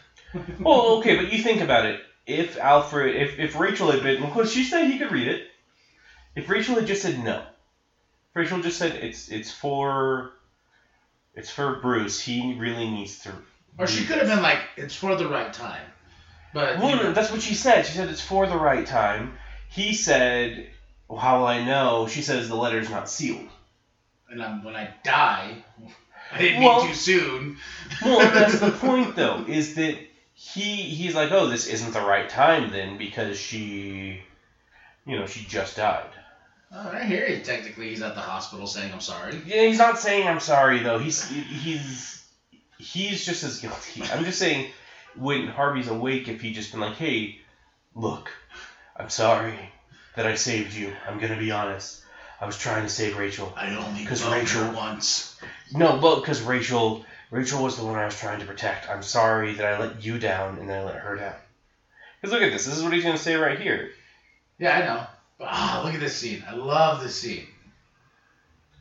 well, 0.59 0.97
okay, 0.99 1.15
but 1.15 1.27
you 1.27 1.39
think 1.39 1.61
about 1.61 1.85
it. 1.85 1.97
If 2.27 2.57
Alfred, 2.57 3.15
if, 3.15 3.39
if 3.39 3.55
Rachel 3.55 3.91
had 3.91 4.03
been, 4.03 4.21
because 4.21 4.51
she 4.51 4.65
said 4.65 4.85
he 4.85 4.97
could 4.97 5.11
read 5.11 5.29
it. 5.29 5.41
If 6.35 6.49
Rachel 6.49 6.77
had 6.77 6.87
just 6.87 7.03
said 7.03 7.17
no, 7.17 7.39
if 7.39 8.35
Rachel 8.35 8.59
just 8.59 8.77
said 8.77 8.95
it's 8.95 9.29
it's 9.29 9.51
for, 9.51 10.27
it's 11.35 11.51
for 11.51 11.71
Bruce. 11.71 12.19
He 12.19 12.55
really 12.55 12.87
needs 12.87 13.17
to. 13.19 13.39
Or 13.79 13.87
she 13.87 14.03
could 14.03 14.19
have 14.19 14.27
been 14.27 14.43
like, 14.43 14.61
it's 14.77 14.95
for 14.95 15.15
the 15.15 15.27
right 15.27 15.53
time. 15.53 15.85
But 16.53 16.77
Well, 16.77 16.91
you 16.91 16.97
no, 16.97 16.97
know, 16.97 17.13
that's 17.13 17.31
what 17.31 17.43
she 17.43 17.55
said. 17.55 17.87
She 17.87 17.93
said 17.93 18.09
it's 18.09 18.21
for 18.21 18.47
the 18.47 18.57
right 18.57 18.85
time. 18.85 19.31
He 19.69 19.93
said, 19.93 20.65
well, 21.09 21.19
"How 21.19 21.39
will 21.39 21.47
I 21.47 21.59
know?" 21.59 22.07
She 22.07 22.23
says 22.23 22.49
the 22.49 22.57
letter's 22.57 22.89
not 22.89 23.09
sealed. 23.09 23.49
And 24.31 24.43
I'm, 24.43 24.65
when 24.65 24.77
I 24.77 24.91
die, 25.05 25.63
I 26.33 26.39
didn't 26.39 26.63
Well- 26.63 26.81
mean 26.85 26.89
too 26.89 26.95
soon. 26.95 27.57
Well, 28.05 28.19
that's 28.33 28.59
the 28.59 28.71
point, 28.87 29.17
though, 29.17 29.45
is 29.47 29.75
that 29.75 29.99
he 30.35 30.83
he's 30.83 31.15
like, 31.15 31.33
"Oh, 31.33 31.47
this 31.49 31.67
isn't 31.67 31.93
the 31.93 32.01
right 32.03 32.29
time 32.29 32.71
then 32.71 32.99
because 32.99 33.39
she, 33.39 34.21
you 35.07 35.19
know, 35.19 35.27
she 35.27 35.45
just 35.47 35.77
died." 35.77 36.11
Oh, 36.73 36.91
I 36.93 37.05
hear 37.05 37.27
you. 37.29 37.43
Technically, 37.43 37.91
he's 37.91 38.03
at 38.03 38.15
the 38.17 38.21
hospital 38.21 38.67
saying, 38.67 38.93
I'm 38.93 39.01
sorry. 39.01 39.41
Yeah, 39.47 39.63
he's 39.63 39.79
not 39.79 39.99
saying 40.01 40.27
I'm 40.27 40.41
sorry 40.41 40.81
though. 40.83 40.99
He's 40.99 41.27
he's 41.29 42.23
he's 42.79 43.25
just 43.25 43.45
as 43.45 43.61
guilty. 43.61 44.03
I'm 44.13 44.25
just 44.25 44.39
saying 44.39 44.71
when 45.15 45.47
Harvey's 45.47 45.89
awake, 45.89 46.29
if 46.29 46.41
he 46.43 46.53
just 46.53 46.73
been 46.73 46.81
like, 46.81 46.97
"Hey, 46.97 47.39
look, 47.95 48.31
I'm 48.97 49.09
sorry 49.09 49.57
that 50.17 50.27
I 50.27 50.35
saved 50.35 50.75
you. 50.75 50.93
I'm 51.09 51.19
gonna 51.19 51.39
be 51.39 51.53
honest. 51.53 52.03
I 52.41 52.47
was 52.47 52.57
trying 52.59 52.83
to 52.83 52.89
save 52.89 53.17
Rachel. 53.17 53.53
I 53.57 53.75
only 53.75 54.05
'Cause 54.05 54.21
bugged 54.23 54.35
Rachel- 54.35 54.65
her 54.65 54.71
once. 54.73 55.35
No, 55.73 55.97
but 55.99 56.21
because 56.21 56.43
Rachel 56.43 57.05
Rachel 57.31 57.63
was 57.63 57.77
the 57.77 57.85
one 57.85 57.97
I 57.97 58.05
was 58.05 58.17
trying 58.17 58.39
to 58.41 58.47
protect. 58.47 58.89
I'm 58.89 59.03
sorry 59.03 59.55
that 59.55 59.65
I 59.67 59.79
let 59.79 60.01
you 60.03 60.19
down 60.19 60.59
and 60.59 60.69
then 60.69 60.79
I 60.81 60.85
let 60.85 60.97
her 60.97 61.17
down. 61.17 61.35
Because 62.21 62.33
look 62.33 62.43
at 62.43 62.53
this. 62.53 62.65
This 62.67 62.77
is 62.77 62.85
what 62.85 62.93
he's 62.93 63.03
gonna 63.05 63.19
say 63.19 63.35
right 63.35 63.59
here. 63.59 63.91
Yeah, 64.59 64.77
I 64.77 64.81
know. 64.85 65.07
But 65.39 65.49
ah, 65.51 65.83
look 65.85 65.95
at 65.95 66.01
this 66.01 66.17
scene. 66.17 66.45
I 66.49 66.53
love 66.53 67.03
this 67.03 67.19
scene. 67.19 67.47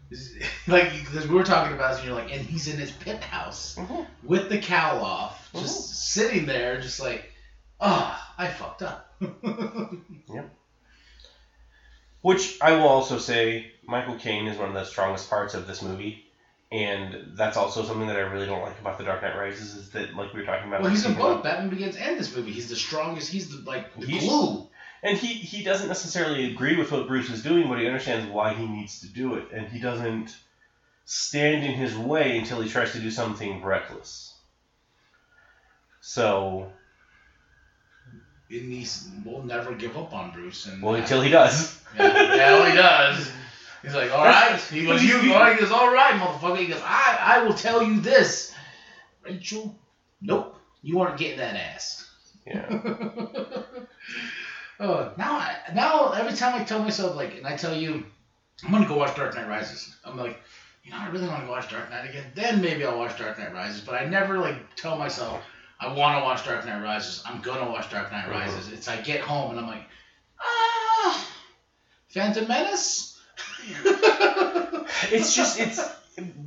This 0.09 0.19
is- 0.19 0.43
like, 0.67 0.91
because 0.91 1.27
we 1.27 1.33
were 1.35 1.43
talking 1.43 1.73
about 1.73 1.89
this, 1.91 1.99
and 1.99 2.07
you're 2.07 2.15
like, 2.15 2.31
and 2.31 2.45
he's 2.45 2.67
in 2.67 2.77
his 2.77 2.91
pit 2.91 3.23
house 3.23 3.75
Mhm. 3.77 4.05
with 4.23 4.49
the 4.49 4.59
cowl 4.59 5.03
off, 5.03 5.49
just 5.53 5.79
Mhm. 5.91 5.93
sitting 5.95 6.45
there, 6.45 6.79
just 6.79 6.99
like, 6.99 7.31
ah, 7.81 8.33
I 8.37 8.47
fucked 8.47 8.83
up. 8.83 9.15
Which 12.25 12.57
I 12.59 12.71
will 12.71 12.87
also 12.87 13.19
say, 13.19 13.71
Michael 13.85 14.15
Caine 14.15 14.47
is 14.47 14.57
one 14.57 14.69
of 14.69 14.73
the 14.73 14.83
strongest 14.83 15.29
parts 15.29 15.53
of 15.53 15.67
this 15.67 15.83
movie, 15.83 16.25
and 16.71 17.35
that's 17.37 17.55
also 17.55 17.83
something 17.83 18.07
that 18.07 18.15
I 18.15 18.21
really 18.21 18.47
don't 18.47 18.63
like 18.63 18.79
about 18.79 18.97
The 18.97 19.03
Dark 19.03 19.21
Knight 19.21 19.37
Rises 19.37 19.75
is 19.75 19.89
that, 19.91 20.15
like 20.15 20.33
we 20.33 20.39
were 20.39 20.45
talking 20.47 20.67
about, 20.67 20.81
well, 20.81 20.89
he's 20.89 21.05
in 21.05 21.13
both 21.13 21.43
Batman 21.43 21.69
Begins 21.69 21.95
and 21.95 22.17
this 22.17 22.33
movie. 22.35 22.49
He's 22.51 22.67
the 22.67 22.75
strongest. 22.75 23.29
He's 23.31 23.49
the 23.51 23.69
like 23.69 23.93
the 23.93 24.07
He's- 24.07 24.23
glue. 24.23 24.67
and 25.03 25.15
he 25.15 25.33
he 25.35 25.63
doesn't 25.63 25.87
necessarily 25.87 26.51
agree 26.51 26.75
with 26.75 26.91
what 26.91 27.05
Bruce 27.05 27.29
is 27.29 27.43
doing, 27.43 27.69
but 27.69 27.77
he 27.77 27.85
understands 27.85 28.25
why 28.27 28.55
he 28.55 28.65
needs 28.65 29.01
to 29.01 29.07
do 29.07 29.35
it, 29.35 29.51
and 29.51 29.67
he 29.67 29.77
doesn't 29.79 30.35
stand 31.05 31.63
in 31.63 31.73
his 31.73 31.95
way 31.95 32.39
until 32.39 32.59
he 32.59 32.67
tries 32.67 32.93
to 32.93 32.99
do 32.99 33.11
something 33.11 33.61
reckless. 33.63 34.33
So, 36.01 36.71
And 38.49 38.71
he's 38.71 39.09
will 39.25 39.43
never 39.43 39.73
give 39.73 39.97
up 39.97 40.13
on 40.13 40.31
Bruce. 40.31 40.67
And 40.67 40.81
well, 40.81 40.95
until 40.95 41.21
he 41.21 41.29
does. 41.29 41.81
yeah, 41.97 42.35
yeah, 42.35 42.69
he 42.69 42.75
does. 42.75 43.31
He's 43.81 43.95
like, 43.95 44.11
all 44.11 44.25
right. 44.25 44.59
He 44.69 44.85
goes, 44.85 45.03
you. 45.03 45.19
He 45.19 45.29
goes, 45.29 45.71
all 45.71 45.93
right, 45.93 46.19
motherfucker. 46.19 46.57
He 46.57 46.67
goes, 46.67 46.81
I, 46.83 47.17
I 47.21 47.43
will 47.43 47.53
tell 47.53 47.83
you 47.83 47.99
this, 47.99 48.53
Rachel. 49.23 49.75
Nope, 50.21 50.55
you 50.81 50.99
aren't 50.99 51.17
getting 51.17 51.37
that 51.37 51.55
ass. 51.55 52.09
Yeah. 52.45 52.65
oh, 54.79 55.13
now, 55.17 55.37
I, 55.37 55.57
now 55.73 56.11
every 56.11 56.33
time 56.33 56.59
I 56.59 56.63
tell 56.63 56.81
myself 56.81 57.15
like, 57.15 57.37
and 57.37 57.47
I 57.47 57.55
tell 57.55 57.75
you, 57.75 58.05
I'm 58.63 58.71
gonna 58.71 58.87
go 58.87 58.97
watch 58.97 59.15
Dark 59.15 59.35
Knight 59.35 59.47
Rises. 59.47 59.95
I'm 60.05 60.17
like, 60.17 60.39
you 60.83 60.91
know, 60.91 60.97
I 60.97 61.09
really 61.09 61.27
want 61.27 61.41
to 61.41 61.47
go 61.47 61.51
watch 61.51 61.69
Dark 61.69 61.89
Knight 61.89 62.09
again. 62.09 62.25
Then 62.35 62.61
maybe 62.61 62.85
I'll 62.85 62.97
watch 62.97 63.17
Dark 63.17 63.39
Knight 63.39 63.53
Rises. 63.53 63.81
But 63.81 63.95
I 63.95 64.05
never 64.05 64.37
like 64.37 64.75
tell 64.75 64.97
myself 64.97 65.41
I 65.85 65.89
want 65.93 66.17
to 66.17 66.23
watch 66.23 66.43
Dark 66.43 66.65
Knight 66.65 66.81
Rises. 66.81 67.21
I'm 67.25 67.41
gonna 67.41 67.69
watch 67.69 67.89
Dark 67.89 68.11
Knight 68.11 68.25
Mhm. 68.25 68.31
Rises. 68.31 68.67
It's 68.67 68.87
I 68.87 68.97
get 68.97 69.21
home 69.21 69.51
and 69.51 69.59
I'm 69.59 69.67
like, 69.67 69.85
ah, 70.41 71.25
Phantom 72.13 72.47
Menace. 72.47 73.11
it's 75.11 75.35
just 75.35 75.59
it's 75.59 75.79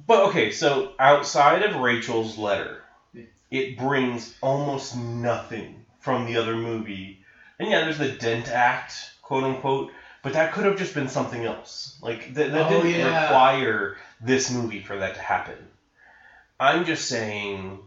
but 0.06 0.22
okay 0.28 0.50
so 0.50 0.92
outside 0.98 1.62
of 1.62 1.74
rachel's 1.74 2.38
letter 2.38 2.80
it 3.50 3.76
brings 3.76 4.30
almost 4.40 4.94
nothing 4.94 5.84
from 6.00 6.24
the 6.24 6.36
other 6.36 6.54
movie 6.56 7.18
and 7.58 7.68
yeah 7.68 7.80
there's 7.80 7.98
the 7.98 8.06
dent 8.06 8.48
act 8.48 9.10
quote 9.22 9.44
unquote 9.44 9.90
but 10.22 10.32
that 10.32 10.52
could 10.52 10.64
have 10.64 10.76
just 10.76 10.94
been 10.94 11.08
something 11.08 11.44
else 11.44 11.90
like 12.00 12.32
that, 12.34 12.52
that 12.52 12.66
Oh, 12.66 12.68
didn't 12.82 13.00
yeah. 13.00 13.24
require 13.24 13.94
this 14.20 14.48
movie 14.48 14.80
for 14.80 14.96
that 14.96 15.14
to 15.14 15.20
happen 15.20 15.68
i'm 16.58 16.84
just 16.84 17.06
saying 17.06 17.78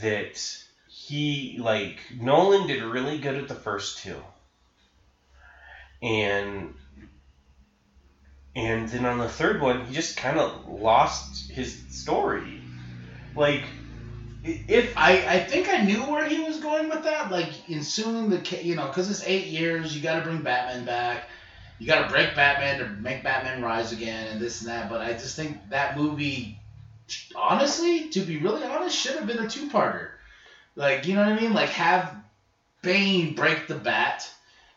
that 0.00 0.58
he 0.88 1.58
like 1.60 1.98
nolan 2.18 2.66
did 2.66 2.82
really 2.82 3.18
good 3.18 3.36
at 3.36 3.48
the 3.48 3.54
first 3.54 3.98
two 3.98 4.20
and 6.02 6.74
and 8.54 8.88
then 8.88 9.06
on 9.06 9.18
the 9.18 9.28
third 9.28 9.62
one, 9.62 9.86
he 9.86 9.94
just 9.94 10.16
kind 10.16 10.38
of 10.38 10.68
lost 10.68 11.50
his 11.50 11.82
story. 11.88 12.60
Like, 13.34 13.62
if 14.44 14.92
I, 14.96 15.24
I 15.26 15.38
think 15.40 15.68
I 15.70 15.78
knew 15.78 16.02
where 16.02 16.28
he 16.28 16.42
was 16.42 16.60
going 16.60 16.90
with 16.90 17.04
that. 17.04 17.30
Like, 17.30 17.70
in 17.70 17.82
soon 17.82 18.28
the 18.28 18.62
you 18.62 18.74
know, 18.74 18.88
because 18.88 19.10
it's 19.10 19.24
eight 19.24 19.46
years, 19.46 19.96
you 19.96 20.02
got 20.02 20.16
to 20.16 20.22
bring 20.22 20.42
Batman 20.42 20.84
back. 20.84 21.28
You 21.78 21.86
got 21.86 22.06
to 22.06 22.12
break 22.12 22.36
Batman 22.36 22.78
to 22.80 22.88
make 23.00 23.22
Batman 23.24 23.62
rise 23.62 23.92
again, 23.92 24.28
and 24.28 24.40
this 24.40 24.60
and 24.60 24.68
that. 24.70 24.90
But 24.90 25.00
I 25.00 25.12
just 25.14 25.34
think 25.34 25.56
that 25.70 25.96
movie, 25.96 26.58
honestly, 27.34 28.08
to 28.10 28.20
be 28.20 28.38
really 28.38 28.64
honest, 28.64 28.96
should 28.96 29.16
have 29.16 29.26
been 29.26 29.38
a 29.38 29.48
two-parter. 29.48 30.08
Like, 30.74 31.06
you 31.06 31.14
know 31.14 31.22
what 31.22 31.32
I 31.32 31.40
mean? 31.40 31.52
Like, 31.52 31.70
have 31.70 32.14
Bane 32.82 33.34
break 33.34 33.68
the 33.68 33.74
bat 33.74 34.28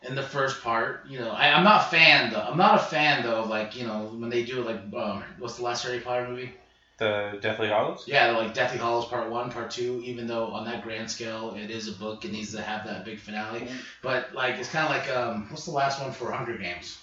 in 0.02 0.14
the 0.14 0.22
first 0.22 0.62
part. 0.62 1.06
You 1.06 1.18
know, 1.18 1.30
I, 1.30 1.52
I'm 1.52 1.64
not 1.64 1.82
a 1.82 1.90
fan 1.90 2.32
though. 2.32 2.40
I'm 2.40 2.56
not 2.56 2.76
a 2.76 2.84
fan 2.84 3.22
though. 3.22 3.40
Of, 3.40 3.48
like, 3.48 3.76
you 3.76 3.86
know, 3.86 4.14
when 4.16 4.30
they 4.30 4.44
do 4.44 4.62
like, 4.62 4.80
um, 4.94 5.24
what's 5.38 5.56
the 5.56 5.62
last 5.62 5.84
Harry 5.84 6.00
Potter 6.00 6.28
movie? 6.28 6.52
the 6.98 7.38
Deathly 7.42 7.68
Hallows, 7.68 8.04
Yeah, 8.06 8.30
like 8.30 8.54
Deathly 8.54 8.78
Hallows 8.78 9.04
Part 9.04 9.30
One, 9.30 9.50
Part 9.50 9.70
Two. 9.70 10.00
Even 10.02 10.26
though 10.26 10.46
on 10.46 10.64
that 10.64 10.82
grand 10.82 11.10
scale, 11.10 11.54
it 11.54 11.70
is 11.70 11.88
a 11.88 11.92
book, 11.92 12.24
it 12.24 12.32
needs 12.32 12.52
to 12.52 12.62
have 12.62 12.86
that 12.86 13.04
big 13.04 13.18
finale. 13.18 13.68
But 14.02 14.34
like, 14.34 14.56
it's 14.56 14.70
kind 14.70 14.84
of 14.86 14.90
like 14.90 15.14
um, 15.14 15.46
what's 15.50 15.66
the 15.66 15.72
last 15.72 16.00
one 16.00 16.12
for 16.12 16.32
Hunger 16.32 16.56
Games? 16.56 16.98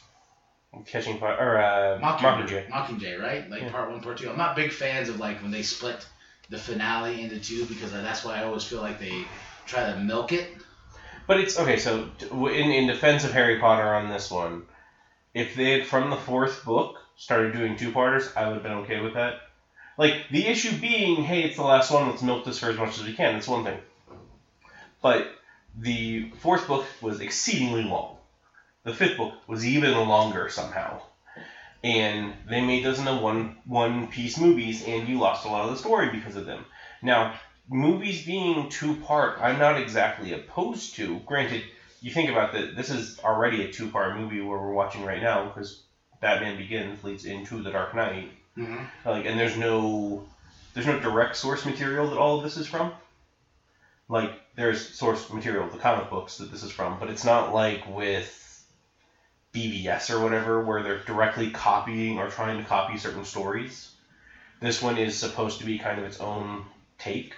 Catching 0.86 1.20
Fire, 1.20 1.38
or 1.38 1.62
uh, 1.62 2.00
Mockingjay. 2.00 2.68
Mockingjay, 2.70 3.22
right? 3.22 3.50
Like 3.50 3.62
Yeah. 3.62 3.72
Part 3.72 3.92
One, 3.92 4.02
Part 4.02 4.18
Two. 4.18 4.30
I'm 4.30 4.38
not 4.38 4.56
big 4.56 4.72
fans 4.72 5.10
of 5.10 5.20
like 5.20 5.42
when 5.42 5.52
they 5.52 5.62
split 5.62 6.06
the 6.50 6.58
finale 6.58 7.22
into 7.22 7.40
two 7.40 7.66
because 7.66 7.92
that's 7.92 8.24
why 8.24 8.40
I 8.40 8.44
always 8.44 8.64
feel 8.64 8.82
like 8.82 9.00
they 9.00 9.26
try 9.66 9.92
to 9.92 9.98
milk 10.00 10.32
it. 10.32 10.48
But 11.28 11.40
it's 11.40 11.60
okay. 11.60 11.78
So, 11.78 12.10
in 12.32 12.72
in 12.72 12.88
defense 12.88 13.24
of 13.24 13.32
Harry 13.32 13.60
Potter 13.60 13.94
on 13.94 14.10
this 14.10 14.30
one, 14.32 14.64
if 15.34 15.56
they 15.56 15.72
had 15.72 15.88
from 15.88 16.10
the 16.10 16.18
fourth 16.18 16.66
book 16.66 16.98
started 17.16 17.54
doing 17.54 17.78
two 17.78 17.92
parters, 17.92 18.30
I 18.36 18.48
would 18.48 18.56
have 18.56 18.64
been 18.64 18.80
okay 18.84 19.00
with 19.00 19.14
that. 19.14 19.36
Like 19.98 20.16
the 20.32 20.48
issue 20.48 20.76
being, 20.80 21.24
hey, 21.24 21.44
it's 21.44 21.56
the 21.56 21.64
last 21.64 21.92
one. 21.92 22.10
Let's 22.10 22.24
milk 22.24 22.46
this 22.46 22.60
for 22.60 22.70
as 22.70 22.78
much 22.78 22.98
as 22.98 23.06
we 23.06 23.14
can. 23.14 23.34
That's 23.34 23.48
one 23.48 23.64
thing. 23.64 23.80
But 25.02 25.28
the 25.78 26.32
fourth 26.40 26.68
book 26.68 26.86
was 27.02 27.22
exceedingly 27.22 27.84
long. 27.84 28.18
The 28.84 28.94
fifth 28.94 29.18
book 29.18 29.34
was 29.48 29.66
even 29.66 29.94
longer 29.94 30.50
somehow. 30.50 31.02
And 31.84 32.34
they 32.50 32.62
made 32.62 32.86
those 32.86 33.00
into 33.00 33.16
one 33.16 33.58
one 33.66 34.08
piece 34.08 34.38
movies, 34.38 34.86
and 34.86 35.08
you 35.08 35.20
lost 35.20 35.46
a 35.46 35.50
lot 35.50 35.66
of 35.66 35.72
the 35.72 35.78
story 35.78 36.10
because 36.10 36.36
of 36.36 36.46
them. 36.46 36.66
Now, 37.02 37.36
movies 37.70 38.26
being 38.26 38.70
two 38.70 38.96
part, 38.96 39.40
I'm 39.42 39.60
not 39.60 39.80
exactly 39.80 40.34
opposed 40.34 40.96
to. 40.96 41.20
Granted, 41.26 41.64
you 42.02 42.12
think 42.12 42.30
about 42.30 42.54
that, 42.54 42.76
this 42.76 42.90
is 42.90 43.20
already 43.20 43.64
a 43.64 43.72
two 43.72 43.90
part 43.90 44.18
movie 44.18 44.42
where 44.42 44.60
we're 44.60 44.74
watching 44.74 45.04
right 45.04 45.22
now 45.22 45.46
because 45.46 45.84
Batman 46.22 46.58
Begins 46.58 47.04
leads 47.04 47.26
into 47.26 47.62
The 47.62 47.72
Dark 47.72 47.96
Knight. 47.96 48.32
Mm-hmm. 48.58 49.10
Like, 49.10 49.26
and 49.26 49.40
there's 49.40 49.58
no 49.58 50.26
there's 50.74 50.88
no 50.88 51.00
direct 51.00 51.36
source 51.36 51.66
material 51.66 52.10
that 52.10 52.18
all 52.18 52.38
of 52.38 52.44
this 52.44 52.58
is 52.58 52.68
from. 52.68 52.94
Like, 54.10 54.32
there's 54.56 54.90
source 54.90 55.32
material, 55.32 55.70
the 55.70 55.78
comic 55.78 56.10
books 56.10 56.38
that 56.38 56.52
this 56.52 56.64
is 56.64 56.72
from, 56.72 57.00
but 57.00 57.10
it's 57.10 57.26
not 57.26 57.54
like 57.54 57.88
with 57.88 58.40
BVS 59.54 60.10
or 60.10 60.22
whatever 60.22 60.62
where 60.64 60.82
they're 60.82 61.00
directly 61.00 61.52
copying 61.52 62.18
or 62.18 62.30
trying 62.30 62.58
to 62.58 62.64
copy 62.64 62.98
certain 62.98 63.26
stories. 63.26 63.92
This 64.60 64.82
one 64.82 64.98
is 64.98 65.18
supposed 65.18 65.60
to 65.60 65.66
be 65.66 65.78
kind 65.78 66.00
of 66.00 66.06
its 66.06 66.20
own 66.20 66.64
take. 66.98 67.36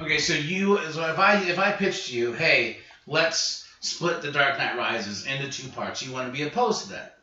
Okay, 0.00 0.18
so 0.18 0.34
you 0.34 0.78
so 0.90 1.08
if 1.10 1.18
I 1.18 1.42
if 1.42 1.58
I 1.58 1.72
pitched 1.72 2.10
you, 2.10 2.32
hey, 2.32 2.78
let's 3.06 3.66
split 3.80 4.22
the 4.22 4.32
Dark 4.32 4.58
Knight 4.58 4.76
Rises 4.76 5.26
into 5.26 5.50
two 5.50 5.68
parts, 5.68 6.02
you 6.02 6.12
want 6.12 6.26
to 6.26 6.32
be 6.32 6.46
opposed 6.46 6.84
to 6.84 6.88
that. 6.90 7.18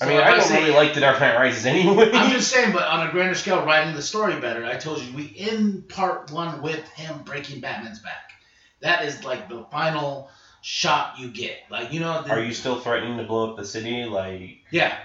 I 0.00 0.06
mean, 0.06 0.18
if 0.18 0.24
I 0.24 0.30
don't 0.32 0.42
say- 0.42 0.60
really 0.62 0.74
like 0.74 0.94
The 0.94 1.00
Dark 1.00 1.20
Knight 1.20 1.36
Rises 1.36 1.64
anyway. 1.64 2.10
I'm 2.12 2.32
just 2.32 2.50
saying, 2.50 2.72
but 2.72 2.82
on 2.82 3.06
a 3.06 3.10
grander 3.12 3.36
scale, 3.36 3.64
writing 3.64 3.94
the 3.94 4.02
story 4.02 4.38
better, 4.40 4.64
I 4.64 4.76
told 4.76 5.00
you 5.00 5.14
we 5.14 5.32
end 5.38 5.88
part 5.88 6.30
one 6.30 6.60
with 6.60 6.86
him 6.90 7.22
breaking 7.22 7.60
Batman's 7.60 8.00
back. 8.00 8.32
That 8.80 9.04
is 9.04 9.22
like 9.22 9.48
the 9.48 9.64
final 9.70 10.28
shot 10.62 11.18
you 11.18 11.28
get. 11.28 11.58
Like 11.68 11.92
you 11.92 12.00
know, 12.00 12.22
the, 12.22 12.30
Are 12.30 12.40
you 12.40 12.54
still 12.54 12.80
threatening 12.80 13.18
to 13.18 13.24
blow 13.24 13.50
up 13.50 13.58
the 13.58 13.66
city? 13.66 14.04
Like, 14.04 14.60
yeah, 14.70 14.96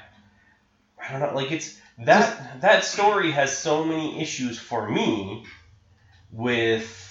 I 0.97 1.11
don't 1.11 1.21
know. 1.21 1.35
Like, 1.35 1.51
it's 1.51 1.77
that 1.99 2.61
that 2.61 2.85
story 2.85 3.31
has 3.31 3.57
so 3.57 3.83
many 3.83 4.21
issues 4.21 4.57
for 4.57 4.87
me 4.87 5.45
with 6.31 7.03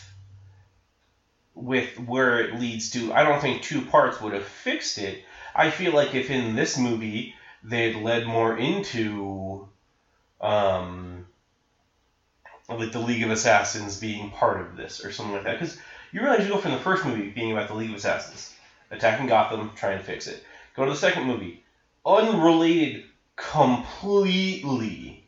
with 1.55 1.99
where 1.99 2.39
it 2.41 2.59
leads 2.59 2.91
to. 2.91 3.13
I 3.13 3.25
don't 3.25 3.41
think 3.41 3.63
two 3.63 3.83
parts 3.83 4.21
would 4.21 4.33
have 4.33 4.45
fixed 4.45 4.99
it. 4.99 5.23
I 5.55 5.71
feel 5.71 5.93
like 5.93 6.15
if 6.15 6.31
in 6.31 6.55
this 6.55 6.79
movie 6.79 7.35
they'd 7.63 7.97
led 7.97 8.27
more 8.27 8.57
into 8.57 9.69
um 10.41 11.27
like 12.69 12.93
the 12.93 12.99
League 12.99 13.23
of 13.23 13.31
Assassins 13.31 13.97
being 13.97 14.31
part 14.31 14.61
of 14.61 14.77
this 14.77 15.05
or 15.05 15.11
something 15.11 15.35
like 15.35 15.45
that 15.45 15.59
because 15.59 15.79
you 16.17 16.23
realize 16.23 16.45
you 16.47 16.51
go 16.51 16.59
from 16.59 16.73
the 16.73 16.79
first 16.79 17.05
movie 17.05 17.29
being 17.29 17.53
about 17.53 17.69
the 17.69 17.75
League 17.75 17.91
of 17.91 17.97
Assassins 17.97 18.51
attacking 18.91 19.27
Gotham 19.27 19.71
trying 19.77 19.99
to 19.99 20.05
fix 20.05 20.27
it 20.27 20.43
go 20.75 20.85
to 20.85 20.91
the 20.91 20.97
second 20.97 21.25
movie 21.27 21.63
unrelated 22.07 23.05
completely 23.37 25.23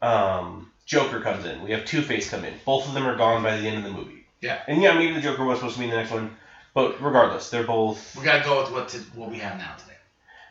um, 0.00 0.70
Joker 0.86 1.20
comes 1.20 1.44
in 1.44 1.62
we 1.62 1.72
have 1.72 1.84
Two 1.84 2.02
Face 2.02 2.30
come 2.30 2.44
in 2.44 2.54
both 2.64 2.86
of 2.86 2.94
them 2.94 3.04
are 3.06 3.16
gone 3.16 3.42
by 3.42 3.56
the 3.56 3.66
end 3.66 3.78
of 3.78 3.82
the 3.82 3.90
movie 3.90 4.24
Yeah. 4.40 4.58
and 4.68 4.80
yeah 4.80 4.92
maybe 4.92 5.14
the 5.14 5.20
Joker 5.20 5.44
was 5.44 5.58
supposed 5.58 5.74
to 5.74 5.80
be 5.80 5.86
in 5.86 5.90
the 5.90 5.96
next 5.96 6.12
one 6.12 6.30
but 6.72 7.02
regardless 7.02 7.50
they're 7.50 7.64
both 7.64 8.14
we 8.16 8.22
gotta 8.22 8.44
go 8.44 8.62
with 8.62 8.70
what 8.70 8.88
to, 8.90 8.98
what 9.14 9.28
we 9.28 9.38
have 9.38 9.58
now 9.58 9.74
today. 9.76 9.96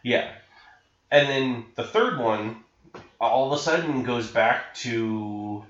yeah. 0.04 0.32
And 1.12 1.30
then 1.30 1.66
the 1.76 1.84
third 1.84 2.18
one 2.18 2.58
all 3.22 3.46
of 3.46 3.58
a 3.58 3.62
sudden 3.62 4.04
goes 4.04 4.28
back 4.28 4.74
to 4.76 5.64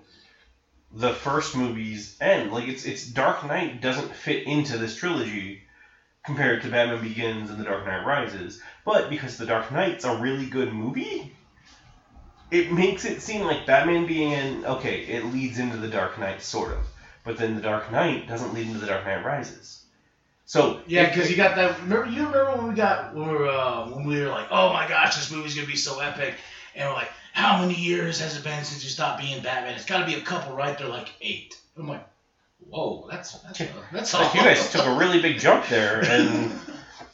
the 0.94 1.14
first 1.14 1.56
movie's 1.56 2.15
end. 2.22 2.52
Like 2.52 2.68
it's 2.68 2.86
it's 2.86 3.06
Dark 3.06 3.45
Knight 3.45 3.82
doesn't 3.82 4.15
fit 4.15 4.45
into 4.45 4.78
this 4.78 4.95
trilogy 4.95 5.64
compared 6.26 6.61
to 6.61 6.70
Batman 6.70 7.02
Begins 7.02 7.49
and 7.49 7.60
The 7.60 7.65
Dark 7.65 7.86
Knight 7.86 8.06
Rises. 8.06 8.60
But 8.86 9.10
because 9.10 9.38
The 9.38 9.45
Dark 9.45 9.72
Knight's 9.72 10.06
a 10.06 10.15
really 10.15 10.45
good 10.45 10.72
movie, 10.72 11.36
it 12.52 12.72
makes 12.72 13.06
it 13.06 13.22
seem 13.22 13.41
like 13.41 13.65
Batman 13.65 14.06
being 14.06 14.32
in 14.32 14.65
okay, 14.65 14.99
it 15.02 15.26
leads 15.26 15.57
into 15.60 15.78
The 15.78 15.90
Dark 15.90 16.18
Knight 16.20 16.41
sort 16.41 16.72
of. 16.72 16.88
But 17.24 17.38
then 17.38 17.56
The 17.56 17.61
Dark 17.61 17.91
Knight 17.91 18.28
doesn't 18.28 18.53
lead 18.53 18.68
into 18.68 18.80
The 18.80 18.88
Dark 18.88 19.06
Knight 19.06 19.24
Rises. 19.24 19.80
So 20.45 20.82
Yeah, 20.86 21.07
because 21.07 21.30
you 21.30 21.36
got 21.36 21.56
that. 21.56 21.80
Remember, 21.82 22.06
you 22.06 22.26
remember 22.26 22.56
when 22.57 22.68
we 22.68 22.76
got 22.76 23.15
when 23.15 23.28
we 23.30 23.34
were 23.34 23.49
uh, 23.49 23.90
when 23.90 24.06
we 24.06 24.22
were 24.22 24.30
like, 24.30 24.48
oh 24.52 24.72
my 24.72 24.88
gosh, 24.88 25.15
this 25.15 25.32
movie's 25.32 25.56
gonna 25.56 25.68
be 25.68 25.76
so 25.76 25.99
epic, 25.99 26.36
and 26.76 26.88
we're 26.88 26.95
like, 26.95 27.10
how 27.34 27.57
many 27.57 27.73
years 27.73 28.19
has 28.22 28.38
it 28.38 28.43
been 28.43 28.64
since 28.64 28.84
you 28.84 28.89
stopped 28.89 29.19
being 29.19 29.41
Batman? 29.41 29.73
It's 29.73 29.85
got 29.85 29.99
to 29.99 30.05
be 30.05 30.14
a 30.14 30.22
couple, 30.22 30.55
right? 30.55 30.77
They're 30.77 30.88
like 30.88 31.11
eight. 31.19 31.60
I'm 31.76 31.88
like, 31.88 32.05
whoa, 32.60 33.07
that's 33.10 33.34
that's 33.39 33.60
that's. 33.91 34.14
Like 34.14 34.35
you 34.35 34.41
guys 34.41 34.72
took 34.72 34.85
a 34.85 34.95
really 34.95 35.19
big 35.19 35.39
jump 35.39 35.68
there, 35.68 36.05
and 36.05 36.51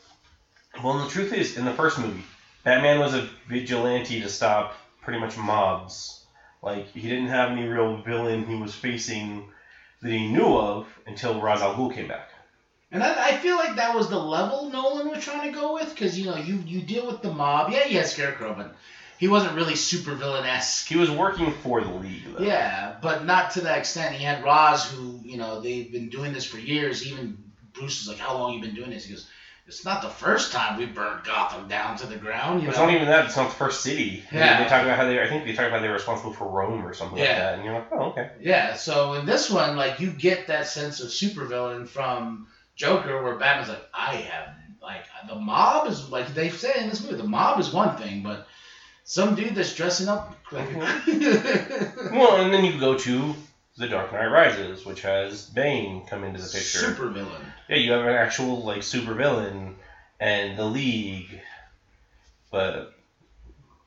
well, 0.84 1.00
the 1.00 1.10
truth 1.10 1.32
is, 1.32 1.58
in 1.58 1.64
the 1.64 1.74
first 1.74 1.98
movie, 1.98 2.24
Batman 2.66 3.00
was 3.00 3.14
a 3.14 3.30
vigilante 3.48 4.20
to 4.22 4.30
stop 4.30 4.74
pretty 5.02 5.22
much 5.22 5.38
mobs. 5.38 6.22
Like 6.62 6.92
he 6.92 7.08
didn't 7.08 7.30
have 7.30 7.52
any 7.52 7.66
real 7.66 8.02
villain 8.02 8.46
he 8.46 8.56
was 8.56 8.76
facing 8.76 9.48
that 10.02 10.12
he 10.12 10.28
knew 10.28 10.58
of 10.58 10.86
until 11.08 11.40
Ra's 11.40 11.62
al 11.62 11.76
Ghul 11.76 11.96
came 11.96 12.10
back. 12.10 12.30
And 12.92 13.02
I, 13.02 13.30
I 13.30 13.38
feel 13.38 13.56
like 13.56 13.78
that 13.78 13.96
was 13.96 14.10
the 14.10 14.20
level 14.20 14.70
Nolan 14.70 15.10
was 15.10 15.24
trying 15.24 15.50
to 15.50 15.58
go 15.58 15.76
with, 15.76 15.90
because 15.90 16.20
you 16.20 16.26
know 16.26 16.36
you 16.36 16.56
you 16.66 16.82
deal 16.82 17.08
with 17.08 17.22
the 17.22 17.32
mob. 17.32 17.72
Yeah, 17.72 17.86
you 17.86 18.00
had 18.00 18.08
Scarecrow, 18.08 18.54
but 18.54 18.76
he 19.20 19.28
wasn't 19.28 19.54
really 19.56 19.76
super 19.76 20.16
villain 20.16 20.46
esque. 20.46 20.88
He 20.88 20.96
was 20.96 21.12
working 21.12 21.52
for 21.62 21.82
the 21.82 21.92
League, 21.92 22.24
though. 22.36 22.44
Yeah, 22.44 22.96
but 23.02 23.26
not 23.26 23.52
to 23.52 23.62
that 23.62 23.78
extent. 23.78 24.16
He 24.16 24.24
had 24.24 24.44
Ra's, 24.44 24.86
who 24.90 25.20
you 25.24 25.38
know 25.38 25.60
they've 25.62 25.92
been 25.92 26.10
doing 26.10 26.34
this 26.34 26.46
for 26.46 26.58
years. 26.58 27.06
Even 27.06 27.38
Bruce 27.74 28.02
is 28.02 28.08
like, 28.08 28.18
"How 28.18 28.34
long 28.38 28.54
you 28.54 28.62
been 28.62 28.76
doing 28.76 28.90
this?" 28.92 29.06
He 29.06 29.14
goes, 29.14 29.28
"It's 29.68 29.84
not 29.86 30.02
the 30.02 30.10
first 30.10 30.52
time 30.54 30.78
we 30.80 30.86
burned 30.86 31.24
Gotham 31.26 31.68
down 31.68 31.98
to 31.98 32.08
the 32.08 32.16
ground." 32.16 32.64
You 32.64 32.70
It's 32.70 32.78
know? 32.78 32.86
not 32.86 32.96
even 32.96 33.08
that. 33.08 33.26
It's 33.26 33.36
not 33.38 33.50
the 33.50 33.56
first 33.56 33.82
city. 33.82 34.24
They- 34.32 34.38
Yeah. 34.40 34.64
They, 34.64 34.70
talk 34.70 34.84
about 34.84 34.98
how 34.98 35.06
they. 35.06 35.22
I 35.22 35.28
think 35.28 35.44
they 35.46 35.54
talk 35.54 35.68
about 35.68 35.82
they're 35.82 35.94
responsible 35.94 36.34
for 36.34 36.48
Rome 36.48 36.86
or 36.86 36.94
something 36.94 37.18
like 37.20 37.28
Yeah. 37.28 37.40
that, 37.40 37.54
and 37.56 37.66
you're 37.66 37.74
like, 37.74 37.92
oh, 37.92 38.04
okay. 38.12 38.30
Yeah, 38.40 38.76
so 38.76 39.14
in 39.16 39.26
this 39.26 39.50
one, 39.50 39.76
like 39.76 40.00
you 40.00 40.12
get 40.12 40.48
that 40.48 40.68
sense 40.68 41.02
of 41.02 41.10
supervillain 41.10 41.88
from 41.88 42.48
Joker, 42.76 43.22
where 43.22 43.36
Batman's 43.36 43.70
like, 43.70 43.86
I 43.94 44.16
have 44.16 44.56
like 44.82 45.04
the 45.28 45.36
mob 45.36 45.88
is 45.88 46.10
like 46.10 46.34
they 46.34 46.50
say 46.50 46.82
in 46.82 46.90
this 46.90 47.04
movie, 47.04 47.18
the 47.18 47.24
mob 47.28 47.60
is 47.60 47.72
one 47.74 47.98
thing, 47.98 48.24
but 48.24 48.48
some 49.10 49.34
dude 49.34 49.56
that's 49.56 49.74
dressing 49.74 50.08
up 50.08 50.38
like 50.52 50.72
Well, 50.78 52.36
and 52.36 52.54
then 52.54 52.64
you 52.64 52.80
go 52.80 52.96
to 52.96 53.34
The 53.76 53.88
Dark 53.88 54.14
Knight 54.14 54.28
Rises, 54.28 54.86
which 54.86 55.02
has 55.02 55.48
Bane 55.48 56.06
come 56.06 56.24
into 56.24 56.40
the 56.40 56.48
picture. 56.48 56.78
supervillain. 56.78 57.42
Yeah, 57.68 57.78
you 57.78 57.92
have 57.92 58.06
an 58.06 58.14
actual 58.14 58.64
like 58.64 58.84
super 58.84 59.16
villain 59.16 59.78
and 60.20 60.60
the 60.60 60.66
League, 60.66 61.42
but 62.52 62.94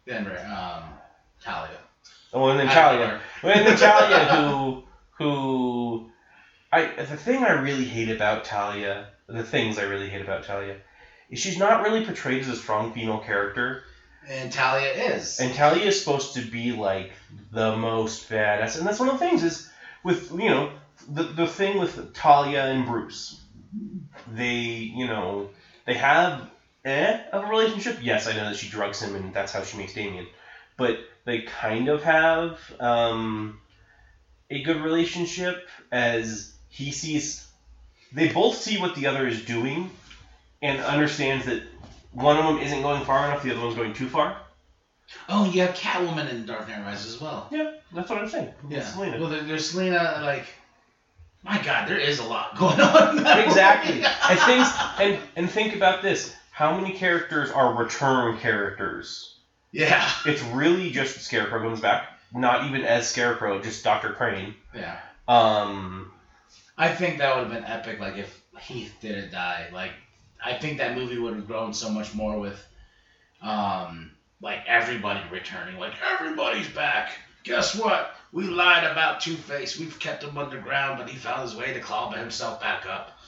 Then 0.07 0.27
um, 0.27 0.83
Talia. 1.41 1.79
oh, 2.33 2.49
and 2.49 2.59
then 2.59 2.67
Talia, 2.67 3.21
and 3.45 3.65
then 3.65 3.79
Talia, 3.79 4.25
who 4.35 4.83
who 5.19 6.11
I 6.73 6.87
the 6.97 7.17
thing 7.17 7.45
I 7.45 7.53
really 7.53 7.85
hate 7.85 8.11
about 8.11 8.45
Talia, 8.45 9.07
the 9.29 9.45
things 9.45 9.79
I 9.79 9.83
really 9.83 10.09
hate 10.09 10.23
about 10.23 10.43
Talia, 10.43 10.79
is 11.31 11.39
she's 11.39 11.59
not 11.59 11.85
really 11.85 12.05
portrayed 12.05 12.41
as 12.41 12.49
a 12.49 12.57
strong 12.57 12.93
female 12.93 13.21
character, 13.21 13.85
And 14.29 14.53
Talia 14.53 14.93
is. 14.93 15.41
and 15.41 15.55
Talia 15.55 15.87
is 15.87 15.99
supposed 15.99 16.35
to 16.35 16.43
be 16.43 16.73
like 16.73 17.13
the 17.51 17.77
most 17.77 18.29
badass, 18.29 18.79
and 18.79 18.87
that's 18.87 19.01
one 19.01 19.09
of 19.09 19.19
the 19.19 19.25
things 19.25 19.43
is 19.43 19.69
with 20.03 20.31
you 20.31 20.49
know 20.49 20.71
the 21.09 21.25
the 21.25 21.47
thing 21.47 21.79
with 21.79 22.13
Talia 22.15 22.67
and 22.67 22.87
Bruce, 22.87 23.41
they 24.27 24.53
you 24.53 25.07
know 25.07 25.49
they 25.87 25.95
have 25.95 26.49
eh 26.85 27.19
of 27.33 27.45
a 27.45 27.47
relationship. 27.47 27.99
Yes, 28.01 28.27
I 28.27 28.35
know 28.35 28.45
that 28.45 28.57
she 28.57 28.69
drugs 28.69 29.01
him, 29.01 29.15
and 29.15 29.33
that's 29.33 29.53
how 29.53 29.63
she 29.63 29.77
makes 29.77 29.93
Damian, 29.93 30.27
but 30.77 30.97
they 31.25 31.41
kind 31.41 31.89
of 31.89 32.03
have 32.03 32.59
um, 32.81 33.59
a 34.51 34.63
good 34.63 34.79
relationship 34.79 35.69
as 35.91 36.53
he 36.69 36.93
sees. 36.93 37.45
They 38.13 38.27
both 38.27 38.57
see 38.57 38.79
what 38.79 38.95
the 38.95 39.07
other 39.07 39.27
is 39.27 39.45
doing, 39.45 39.91
and 40.63 40.81
understands 40.81 41.47
that 41.47 41.63
one 42.13 42.37
of 42.37 42.45
them 42.47 42.59
isn't 42.59 42.83
going 42.83 43.05
far 43.05 43.27
enough, 43.27 43.43
the 43.43 43.51
other 43.53 43.61
one's 43.61 43.75
going 43.77 43.95
too 43.95 44.09
far. 44.09 44.37
oh, 45.29 45.51
you 45.51 45.61
have 45.63 45.75
Catwoman 45.75 46.31
in 46.31 46.47
Dark 46.47 46.69
Knight 46.69 46.85
Rises 46.85 47.15
as 47.15 47.21
well. 47.21 47.49
Yeah, 47.51 47.73
that's 47.93 48.09
what 48.11 48.19
I'm 48.19 48.29
saying. 48.29 48.53
Yeah. 48.69 48.85
Selina. 48.85 49.19
Well, 49.19 49.29
there- 49.29 49.43
there's 49.43 49.71
Selina. 49.71 50.21
Like, 50.23 50.47
my 51.43 51.61
God, 51.63 51.89
there 51.89 51.99
is 51.99 52.19
a 52.21 52.25
lot 52.25 52.57
going 52.59 52.81
on. 52.81 53.19
exactly. 53.19 54.03
and 54.31 54.39
things 54.41 54.69
and 54.99 55.19
and 55.37 55.51
think 55.51 55.75
about 55.75 56.03
this. 56.03 56.35
How 56.51 56.79
many 56.79 56.93
characters 56.95 57.51
are 57.51 57.75
return 57.75 58.39
characters? 58.39 59.37
yeah. 59.73 60.09
It's 60.27 60.43
really 60.45 60.91
just 60.91 61.21
Scarecrow 61.23 61.61
comes 61.63 61.81
back. 61.81 62.09
Not 62.35 62.67
even 62.67 62.83
as 62.83 63.09
Scarecrow, 63.09 63.61
just 63.63 63.83
Doctor 63.85 64.11
Crane. 64.13 64.55
Yeah. 64.75 64.99
Um, 65.29 66.13
I 66.79 66.89
think 66.95 67.19
that 67.19 67.35
would 67.37 67.45
have 67.45 67.53
been 67.53 67.65
epic. 67.65 67.99
Like 68.01 68.17
if 68.19 68.41
Heath 68.61 68.95
didn't 69.01 69.33
die. 69.33 69.69
Like 69.73 69.93
I 70.45 70.55
think 70.55 70.79
that 70.79 70.97
movie 70.97 71.19
would 71.19 71.35
have 71.35 71.47
grown 71.47 71.73
so 71.73 71.91
much 71.91 72.15
more 72.15 72.39
with, 72.39 72.65
um, 73.43 74.13
like 74.41 74.61
everybody 74.67 75.21
returning. 75.31 75.79
Like 75.79 75.95
everybody's 76.03 76.69
back. 76.69 77.13
Guess 77.45 77.77
what? 77.77 78.15
We 78.33 78.45
lied 78.45 78.85
about 78.85 79.21
Two 79.21 79.35
Face. 79.35 79.79
We've 79.79 79.99
kept 79.99 80.25
him 80.25 80.39
underground, 80.39 80.99
but 80.99 81.09
he 81.09 81.17
found 81.17 81.43
his 81.43 81.55
way 81.55 81.75
to 81.75 81.81
claw 81.81 82.11
himself 82.11 82.61
back 82.61 82.87
up. 82.87 83.19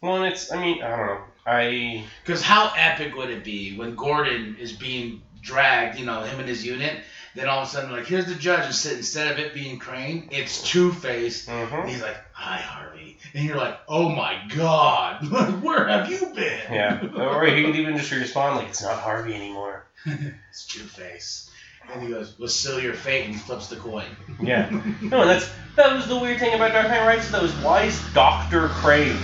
well, 0.00 0.16
and 0.16 0.32
it's. 0.32 0.52
I 0.52 0.60
mean, 0.60 0.82
I 0.82 0.88
don't 0.88 1.06
know. 1.06 1.20
I 1.46 2.04
Because 2.24 2.42
how 2.42 2.72
epic 2.76 3.16
would 3.16 3.30
it 3.30 3.44
be 3.44 3.76
when 3.76 3.94
Gordon 3.96 4.56
is 4.60 4.72
being 4.72 5.22
dragged, 5.42 5.98
you 5.98 6.06
know, 6.06 6.22
him 6.22 6.38
and 6.38 6.48
his 6.48 6.64
unit, 6.64 7.02
then 7.34 7.48
all 7.48 7.62
of 7.62 7.68
a 7.68 7.70
sudden, 7.70 7.90
like, 7.90 8.06
here's 8.06 8.26
the 8.26 8.34
judge, 8.34 8.64
and 8.66 8.74
sit, 8.74 8.98
instead 8.98 9.32
of 9.32 9.38
it 9.38 9.54
being 9.54 9.78
Crane, 9.78 10.28
it's 10.30 10.62
Two 10.62 10.92
Face. 10.92 11.48
And 11.48 11.68
mhm. 11.68 11.88
he's 11.88 12.02
like, 12.02 12.18
hi, 12.32 12.58
Harvey. 12.58 13.09
And 13.34 13.44
you're 13.44 13.56
like, 13.56 13.78
oh 13.88 14.08
my 14.08 14.40
God, 14.54 15.30
where 15.62 15.86
have 15.86 16.10
you 16.10 16.18
been? 16.34 16.60
yeah. 16.72 17.06
Or 17.16 17.46
he 17.46 17.64
could 17.64 17.76
even 17.76 17.96
just 17.96 18.10
respond 18.10 18.56
like, 18.56 18.68
"It's 18.68 18.82
not 18.82 18.98
Harvey 18.98 19.34
anymore." 19.34 19.86
it's 20.04 20.66
Two 20.66 20.80
Face. 20.80 21.50
And 21.92 22.02
he 22.02 22.08
goes, 22.08 22.38
well, 22.38 22.48
seal 22.48 22.80
your 22.80 22.94
fate, 22.94 23.26
and 23.26 23.40
flips 23.40 23.66
the 23.66 23.76
coin. 23.76 24.06
Yeah. 24.40 24.68
No, 25.02 25.22
and 25.22 25.30
that's 25.30 25.50
that 25.76 25.94
was 25.94 26.06
the 26.06 26.18
weird 26.18 26.38
thing 26.38 26.54
about 26.54 26.72
Dark 26.72 26.88
Knight 26.88 27.06
Rises. 27.06 27.32
That 27.32 27.42
was 27.42 27.52
why 27.56 27.82
is 27.82 28.00
Doctor 28.12 28.68
Crane 28.68 29.16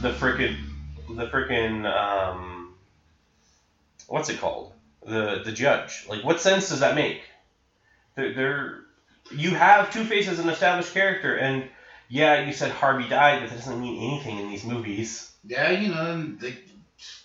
the 0.00 0.10
frickin' 0.10 0.56
the 1.08 1.26
frickin' 1.28 1.86
um 1.86 2.74
what's 4.08 4.28
it 4.28 4.40
called 4.40 4.72
the 5.06 5.42
the 5.44 5.52
judge? 5.52 6.04
Like, 6.08 6.24
what 6.24 6.40
sense 6.40 6.68
does 6.68 6.80
that 6.80 6.94
make? 6.94 7.22
They're, 8.16 8.34
they're 8.34 8.80
you 9.30 9.50
have 9.50 9.92
Two 9.92 10.04
Face 10.04 10.28
as 10.28 10.38
an 10.38 10.48
established 10.48 10.92
character, 10.92 11.36
and 11.36 11.68
yeah, 12.12 12.44
you 12.44 12.52
said 12.52 12.70
Harvey 12.70 13.08
died, 13.08 13.40
but 13.40 13.48
that 13.48 13.56
doesn't 13.56 13.80
mean 13.80 13.96
anything 13.96 14.36
in 14.36 14.46
these 14.46 14.64
movies. 14.64 15.30
Yeah, 15.44 15.70
you 15.70 15.88
know, 15.88 16.14
the 16.38 16.54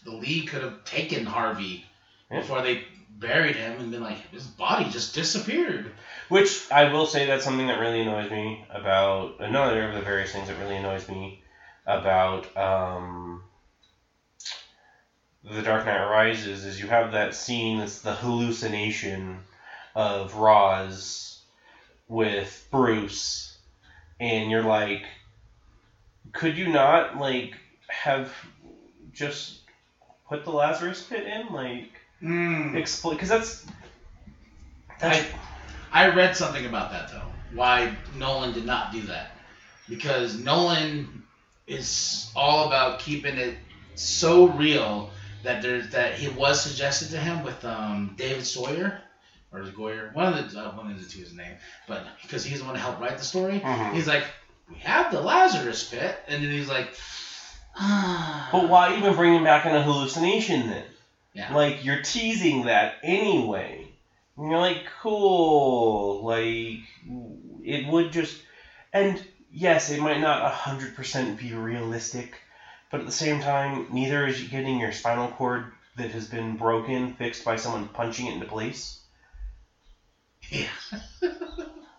the 0.05 0.11
league 0.11 0.47
could 0.47 0.61
have 0.61 0.85
taken 0.85 1.25
Harvey 1.25 1.83
Yeah. 2.31 2.39
before 2.39 2.61
they 2.61 2.85
buried 3.09 3.57
him 3.57 3.81
and 3.81 3.91
been 3.91 4.01
like, 4.01 4.31
his 4.31 4.47
body 4.47 4.89
just 4.89 5.13
disappeared. 5.13 5.91
Which 6.29 6.61
I 6.71 6.85
will 6.85 7.05
say 7.05 7.25
that's 7.25 7.43
something 7.43 7.67
that 7.67 7.79
really 7.79 7.99
annoys 7.99 8.31
me 8.31 8.63
about 8.69 9.41
another 9.41 9.89
of 9.89 9.93
the 9.93 10.01
various 10.01 10.31
things 10.31 10.47
that 10.47 10.57
really 10.57 10.77
annoys 10.77 11.05
me 11.09 11.41
about 11.85 12.55
um, 12.55 13.41
The 15.43 15.63
Dark 15.63 15.85
Knight 15.85 16.05
Rises 16.05 16.63
is 16.63 16.79
you 16.79 16.87
have 16.87 17.11
that 17.11 17.35
scene 17.35 17.79
that's 17.79 17.99
the 17.99 18.13
hallucination 18.13 19.41
of 19.95 20.33
Ra's 20.35 21.39
with 22.07 22.65
Bruce, 22.71 23.46
and 24.19 24.49
you're 24.49 24.63
like, 24.63 25.05
could 26.33 26.57
you 26.57 26.67
not 26.67 27.17
like 27.17 27.57
have 27.89 28.31
just 29.13 29.59
put 30.29 30.43
the 30.43 30.51
Lazarus 30.51 31.01
pit 31.01 31.25
in 31.25 31.51
like 31.51 31.89
Mm. 32.23 32.75
explain 32.75 33.15
because 33.15 33.29
that's 33.29 33.63
that's 34.99 35.19
I 35.91 36.07
read 36.07 36.35
something 36.35 36.65
about 36.65 36.89
that 36.89 37.07
though. 37.07 37.31
Why 37.53 37.89
Nolan 38.15 38.51
did 38.51 38.65
not 38.65 38.91
do 38.91 39.03
that? 39.05 39.29
Because 39.87 40.35
Nolan 40.35 41.07
is 41.67 42.25
all 42.35 42.61
about 42.63 42.97
keeping 42.97 43.37
it 43.37 43.55
so 43.95 44.45
real 44.45 45.09
that 45.43 45.61
there's 45.61 45.89
that 45.89 46.13
he 46.13 46.27
was 46.27 46.59
suggested 46.59 47.11
to 47.11 47.19
him 47.19 47.43
with 47.43 47.63
um, 47.63 48.13
David 48.17 48.45
Sawyer 48.45 48.93
or 49.51 49.61
Goyer, 49.61 50.13
one 50.13 50.33
of 50.33 50.51
the 50.51 50.59
uh, 50.59 50.71
one 50.75 50.91
of 50.91 50.97
the 50.97 51.09
two 51.09 51.21
is 51.21 51.29
his 51.29 51.37
name, 51.37 51.55
but 51.87 52.03
because 52.21 52.43
he's 52.43 52.59
the 52.59 52.65
one 52.65 52.75
to 52.75 52.79
help 52.79 52.99
write 52.99 53.17
the 53.17 53.23
story, 53.23 53.59
Mhm. 53.59 53.93
he's 53.93 54.07
like, 54.07 54.25
we 54.69 54.75
have 54.79 55.11
the 55.11 55.21
Lazarus 55.21 55.83
pit, 55.85 56.17
and 56.27 56.43
then 56.43 56.51
he's 56.51 56.67
like, 56.67 56.93
ah. 57.77 58.49
But 58.51 58.69
why 58.69 58.97
even 58.97 59.15
bring 59.15 59.33
him 59.35 59.43
back 59.43 59.65
in 59.65 59.75
a 59.75 59.81
hallucination 59.83 60.69
then? 60.69 60.83
Yeah. 61.33 61.53
Like 61.53 61.83
you're 61.85 62.01
teasing 62.01 62.65
that 62.65 62.95
anyway. 63.03 63.87
And 64.35 64.49
you're 64.49 64.59
like, 64.59 64.83
cool. 65.01 66.25
Like 66.25 66.79
it 67.63 67.87
would 67.87 68.11
just, 68.11 68.35
and 68.93 69.23
yes, 69.51 69.89
it 69.89 69.99
might 70.01 70.19
not 70.19 70.51
hundred 70.51 70.95
percent 70.95 71.39
be 71.39 71.53
realistic, 71.53 72.35
but 72.91 72.99
at 73.01 73.05
the 73.05 73.11
same 73.11 73.41
time, 73.41 73.87
neither 73.91 74.25
is 74.25 74.41
getting 74.41 74.79
your 74.79 74.91
spinal 74.91 75.29
cord 75.29 75.65
that 75.95 76.11
has 76.11 76.27
been 76.27 76.57
broken 76.57 77.13
fixed 77.15 77.45
by 77.45 77.55
someone 77.55 77.87
punching 77.87 78.27
it 78.27 78.33
into 78.33 78.45
place. 78.45 78.99
Yeah. 80.49 80.67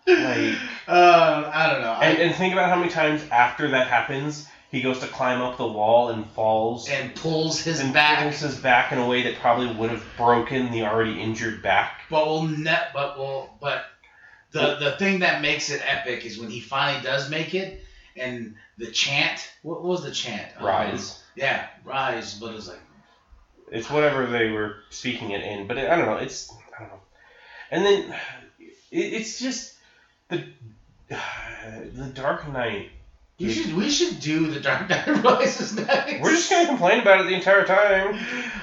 Like- 0.07 0.57
uh, 0.87 1.49
I 1.53 1.67
don't 1.71 1.81
know. 1.81 1.91
I- 1.91 2.05
And, 2.05 2.19
and 2.19 2.35
think 2.35 2.53
about 2.53 2.69
how 2.69 2.75
many 2.77 2.89
times 2.89 3.23
after 3.31 3.69
that 3.71 3.87
happens, 3.87 4.47
he 4.71 4.81
goes 4.81 4.99
to 4.99 5.07
climb 5.07 5.41
up 5.41 5.57
the 5.57 5.67
wall 5.67 6.09
and 6.09 6.25
falls 6.31 6.89
and 6.89 7.13
pulls 7.15 7.59
his 7.61 7.79
and 7.79 7.93
back. 7.93 8.19
pulls 8.23 8.39
his 8.39 8.55
back 8.55 8.91
in 8.91 8.97
a 8.99 9.07
way 9.07 9.23
that 9.23 9.35
probably 9.39 9.67
would 9.75 9.89
have 9.91 10.03
broken 10.17 10.71
the 10.71 10.83
already 10.83 11.19
injured 11.21 11.61
back. 11.61 12.01
But 12.09 12.25
we'll 12.27 12.43
net. 12.43 12.89
But 12.93 13.17
we'll. 13.17 13.49
But 13.59 13.83
the 14.51 14.75
the 14.79 14.91
thing 14.97 15.19
that 15.19 15.41
makes 15.41 15.69
it 15.69 15.81
epic 15.83 16.25
is 16.25 16.37
when 16.39 16.49
he 16.49 16.59
finally 16.59 17.01
does 17.03 17.29
make 17.29 17.53
it, 17.55 17.81
and 18.15 18.55
the 18.77 18.87
chant. 18.91 19.47
What 19.63 19.83
was 19.83 20.03
the 20.03 20.11
chant? 20.11 20.47
Um, 20.57 20.65
Rise. 20.65 21.19
yeah, 21.35 21.65
rise. 21.83 22.35
But 22.35 22.53
it's 22.53 22.67
like 22.67 22.79
It's 23.71 23.89
whatever 23.89 24.25
they 24.27 24.49
were 24.49 24.75
speaking 24.89 25.31
it 25.31 25.41
in, 25.41 25.65
but 25.67 25.77
it, 25.77 25.89
I 25.89 25.95
don't 25.95 26.05
know. 26.05 26.17
It's 26.17 26.51
I 26.77 26.81
don't 26.81 26.89
know. 26.91 26.99
And 27.71 27.85
then 27.85 28.15
it, 28.91 29.13
it's 29.13 29.39
just 29.39 29.73
the 30.29 30.45
the 31.09 32.11
Dark 32.13 32.51
Knight. 32.51 32.89
you 33.37 33.49
should. 33.49 33.73
We 33.75 33.89
should 33.89 34.19
do 34.19 34.47
the 34.47 34.59
Dark 34.59 34.89
Knight 34.89 35.07
Rises 35.23 35.75
next. 35.75 36.21
We're 36.21 36.31
just 36.31 36.49
gonna 36.49 36.67
complain 36.67 36.99
about 37.01 37.21
it 37.21 37.27
the 37.27 37.35
entire 37.35 37.65
time. 37.65 38.17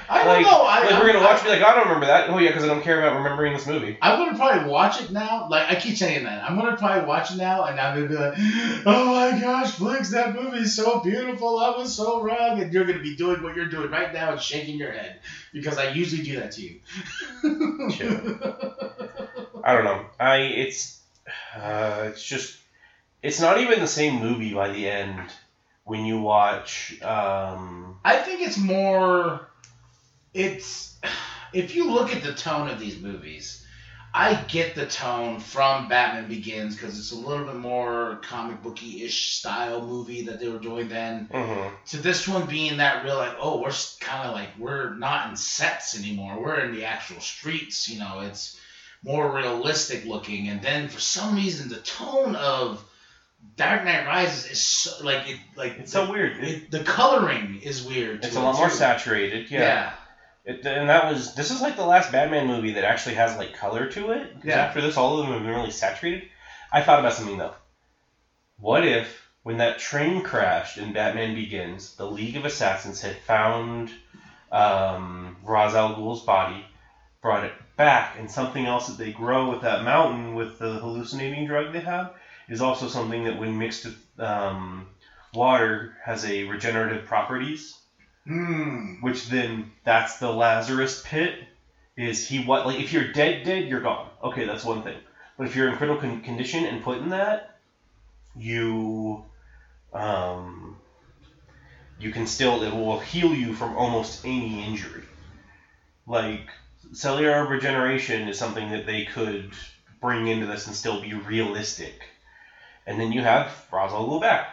I 0.09 0.23
don't 0.23 0.27
like, 0.27 0.45
know. 0.45 0.61
I, 0.61 0.79
like 0.81 0.91
I, 0.93 0.99
we're 0.99 1.07
gonna 1.07 1.19
I, 1.19 1.31
watch, 1.31 1.39
and 1.39 1.45
be 1.45 1.49
like, 1.51 1.61
oh, 1.61 1.65
I 1.65 1.73
don't 1.73 1.87
remember 1.87 2.05
that. 2.05 2.29
Oh 2.29 2.37
yeah, 2.37 2.49
because 2.49 2.63
I 2.63 2.67
don't 2.67 2.83
care 2.83 3.01
about 3.01 3.17
remembering 3.17 3.53
this 3.53 3.67
movie. 3.67 3.97
I'm 4.01 4.17
gonna 4.17 4.37
probably 4.37 4.69
watch 4.69 5.01
it 5.01 5.11
now. 5.11 5.49
Like 5.49 5.69
I 5.69 5.75
keep 5.75 5.97
saying 5.97 6.23
that. 6.23 6.43
I'm 6.43 6.55
gonna 6.55 6.77
probably 6.77 7.05
watch 7.05 7.31
it 7.31 7.37
now, 7.37 7.63
and 7.65 7.79
I'm 7.79 7.95
gonna 7.95 8.07
be 8.07 8.15
like, 8.15 8.33
"Oh 8.85 9.05
my 9.13 9.39
gosh, 9.39 9.71
Flix, 9.71 10.11
that 10.11 10.33
movie 10.33 10.59
is 10.59 10.75
so 10.75 10.99
beautiful. 10.99 11.59
I 11.59 11.71
was 11.71 11.95
so 11.95 12.21
wrong." 12.21 12.61
And 12.61 12.71
you're 12.71 12.85
gonna 12.85 13.01
be 13.01 13.15
doing 13.15 13.43
what 13.43 13.55
you're 13.55 13.69
doing 13.69 13.91
right 13.91 14.13
now 14.13 14.31
and 14.31 14.41
shaking 14.41 14.77
your 14.77 14.91
head 14.91 15.19
because 15.51 15.77
I 15.77 15.89
usually 15.89 16.23
do 16.23 16.39
that 16.39 16.51
to 16.51 16.61
you. 16.61 16.79
I 19.67 19.73
don't 19.73 19.83
know. 19.83 20.05
I 20.17 20.37
it's 20.37 21.01
uh, 21.53 22.05
it's 22.07 22.23
just 22.23 22.57
it's 23.21 23.41
not 23.41 23.59
even 23.59 23.81
the 23.81 23.87
same 23.87 24.21
movie 24.21 24.53
by 24.53 24.69
the 24.69 24.87
end 24.87 25.19
when 25.83 26.05
you 26.05 26.21
watch. 26.21 27.01
Um, 27.01 27.99
I 28.05 28.15
think 28.15 28.39
it's 28.41 28.57
more. 28.57 29.49
It's 30.33 30.97
if 31.53 31.75
you 31.75 31.91
look 31.91 32.15
at 32.15 32.23
the 32.23 32.33
tone 32.33 32.69
of 32.69 32.79
these 32.79 32.97
movies, 32.97 33.65
I 34.13 34.35
get 34.47 34.73
the 34.73 34.85
tone 34.85 35.41
from 35.41 35.89
Batman 35.89 36.29
Begins 36.29 36.75
because 36.77 36.97
it's 36.97 37.11
a 37.11 37.15
little 37.17 37.45
bit 37.45 37.55
more 37.55 38.21
comic 38.23 38.63
booky 38.63 39.03
ish 39.03 39.35
style 39.35 39.85
movie 39.85 40.21
that 40.23 40.39
they 40.39 40.47
were 40.47 40.59
doing 40.59 40.87
then. 40.87 41.27
mhm. 41.29 41.71
to 41.87 41.97
this 41.97 42.25
one 42.25 42.45
being 42.45 42.77
that 42.77 43.03
real 43.03 43.17
like 43.17 43.35
oh 43.37 43.61
we're 43.61 43.73
kind 43.99 44.29
of 44.29 44.33
like 44.33 44.49
we're 44.57 44.93
not 44.95 45.29
in 45.29 45.35
sets 45.35 45.99
anymore 45.99 46.41
we're 46.41 46.61
in 46.61 46.73
the 46.73 46.85
actual 46.85 47.19
streets 47.19 47.89
you 47.89 47.99
know 47.99 48.21
it's 48.21 48.56
more 49.03 49.31
realistic 49.35 50.05
looking 50.05 50.49
and 50.49 50.61
then 50.61 50.89
for 50.89 50.99
some 50.99 51.35
reason 51.35 51.69
the 51.69 51.77
tone 51.77 52.35
of 52.35 52.83
dark 53.55 53.83
knight 53.85 54.05
rises 54.07 54.51
is 54.51 54.65
so, 54.65 55.03
like 55.03 55.29
it 55.29 55.39
like 55.55 55.73
It's 55.79 55.91
the, 55.91 56.05
so 56.05 56.11
weird. 56.11 56.37
It, 56.43 56.43
it, 56.49 56.71
the 56.71 56.83
coloring 56.83 57.59
is 57.61 57.83
weird 57.83 58.23
it's 58.23 58.33
to 58.33 58.39
a 58.39 58.41
it, 58.41 58.45
lot 58.45 58.55
more 58.55 58.69
saturated. 58.69 59.49
yeah, 59.51 59.59
Yeah. 59.59 59.93
It, 60.45 60.65
and 60.65 60.89
that 60.89 61.11
was 61.11 61.35
this 61.35 61.51
is 61.51 61.61
like 61.61 61.75
the 61.75 61.85
last 61.85 62.11
Batman 62.11 62.47
movie 62.47 62.73
that 62.73 62.85
actually 62.85 63.15
has 63.15 63.35
like 63.37 63.53
color 63.53 63.89
to 63.91 64.11
it. 64.11 64.31
Yeah. 64.43 64.55
After 64.55 64.81
this, 64.81 64.95
all 64.95 65.19
of 65.19 65.25
them 65.25 65.33
have 65.33 65.43
been 65.43 65.51
really 65.53 65.71
saturated. 65.71 66.29
I 66.71 66.81
thought 66.81 66.99
about 66.99 67.13
something 67.13 67.37
though. 67.37 67.53
What 68.59 68.87
if 68.87 69.27
when 69.43 69.57
that 69.57 69.79
train 69.79 70.23
crashed 70.23 70.77
in 70.77 70.93
Batman 70.93 71.35
Begins, 71.35 71.95
the 71.95 72.09
League 72.09 72.37
of 72.37 72.45
Assassins 72.45 73.01
had 73.01 73.17
found 73.17 73.91
um, 74.51 75.35
Ra's 75.43 75.75
al 75.75 75.95
Ghul's 75.95 76.23
body, 76.23 76.65
brought 77.21 77.43
it 77.45 77.53
back, 77.77 78.15
and 78.15 78.29
something 78.31 78.65
else 78.67 78.87
that 78.87 78.97
they 78.97 79.11
grow 79.11 79.45
with 79.45 79.61
that 79.61 79.79
mountain 79.79 80.33
with 80.33 80.57
the 80.59 80.79
hallucinating 80.79 81.45
drug 81.45 81.71
they 81.71 81.81
have 81.81 82.09
is 82.49 82.61
also 82.61 82.87
something 82.87 83.23
that 83.25 83.37
when 83.37 83.57
mixed 83.57 83.85
with 83.85 83.95
um, 84.19 84.87
water 85.33 85.89
has 86.03 86.25
a 86.25 86.43
regenerative 86.43 87.05
properties 87.05 87.75
Hmm. 88.25 88.93
which 88.99 89.23
then 89.23 89.65
that's 89.85 90.15
the 90.15 90.31
Lazarus 90.31 90.95
pit. 91.03 91.33
Is 91.97 92.23
he 92.23 92.39
what 92.39 92.65
like 92.65 92.77
if 92.77 92.91
you're 92.93 93.03
dead 93.03 93.43
dead 93.43 93.65
you're 93.67 93.79
gone. 93.79 94.09
Okay, 94.23 94.43
that's 94.45 94.63
one 94.63 94.81
thing. 94.81 94.99
But 95.37 95.45
if 95.45 95.55
you're 95.55 95.67
in 95.67 95.73
critical 95.73 95.97
con- 95.97 96.17
condition 96.17 96.65
and 96.65 96.81
put 96.81 96.99
in 96.99 97.09
that, 97.09 97.41
you 98.35 99.19
um 99.93 100.75
you 101.97 102.09
can 102.09 102.25
still 102.25 102.61
it 102.61 102.69
will 102.69 102.95
heal 102.97 103.33
you 103.33 103.51
from 103.53 103.73
almost 103.73 104.17
any 104.23 104.63
injury. 104.63 105.03
Like 106.07 106.53
cellular 106.93 107.43
regeneration 107.43 108.27
is 108.27 108.37
something 108.37 108.71
that 108.71 108.85
they 108.85 109.01
could 109.01 109.53
bring 110.01 110.27
into 110.27 110.45
this 110.45 110.65
and 110.67 110.75
still 110.75 111.01
be 111.01 111.13
realistic. 111.13 112.09
And 112.87 112.99
then 112.99 113.11
you 113.11 113.21
have 113.21 113.51
Ra's 113.71 113.93
al 113.93 114.05
Ghul 114.07 114.21
back. 114.21 114.47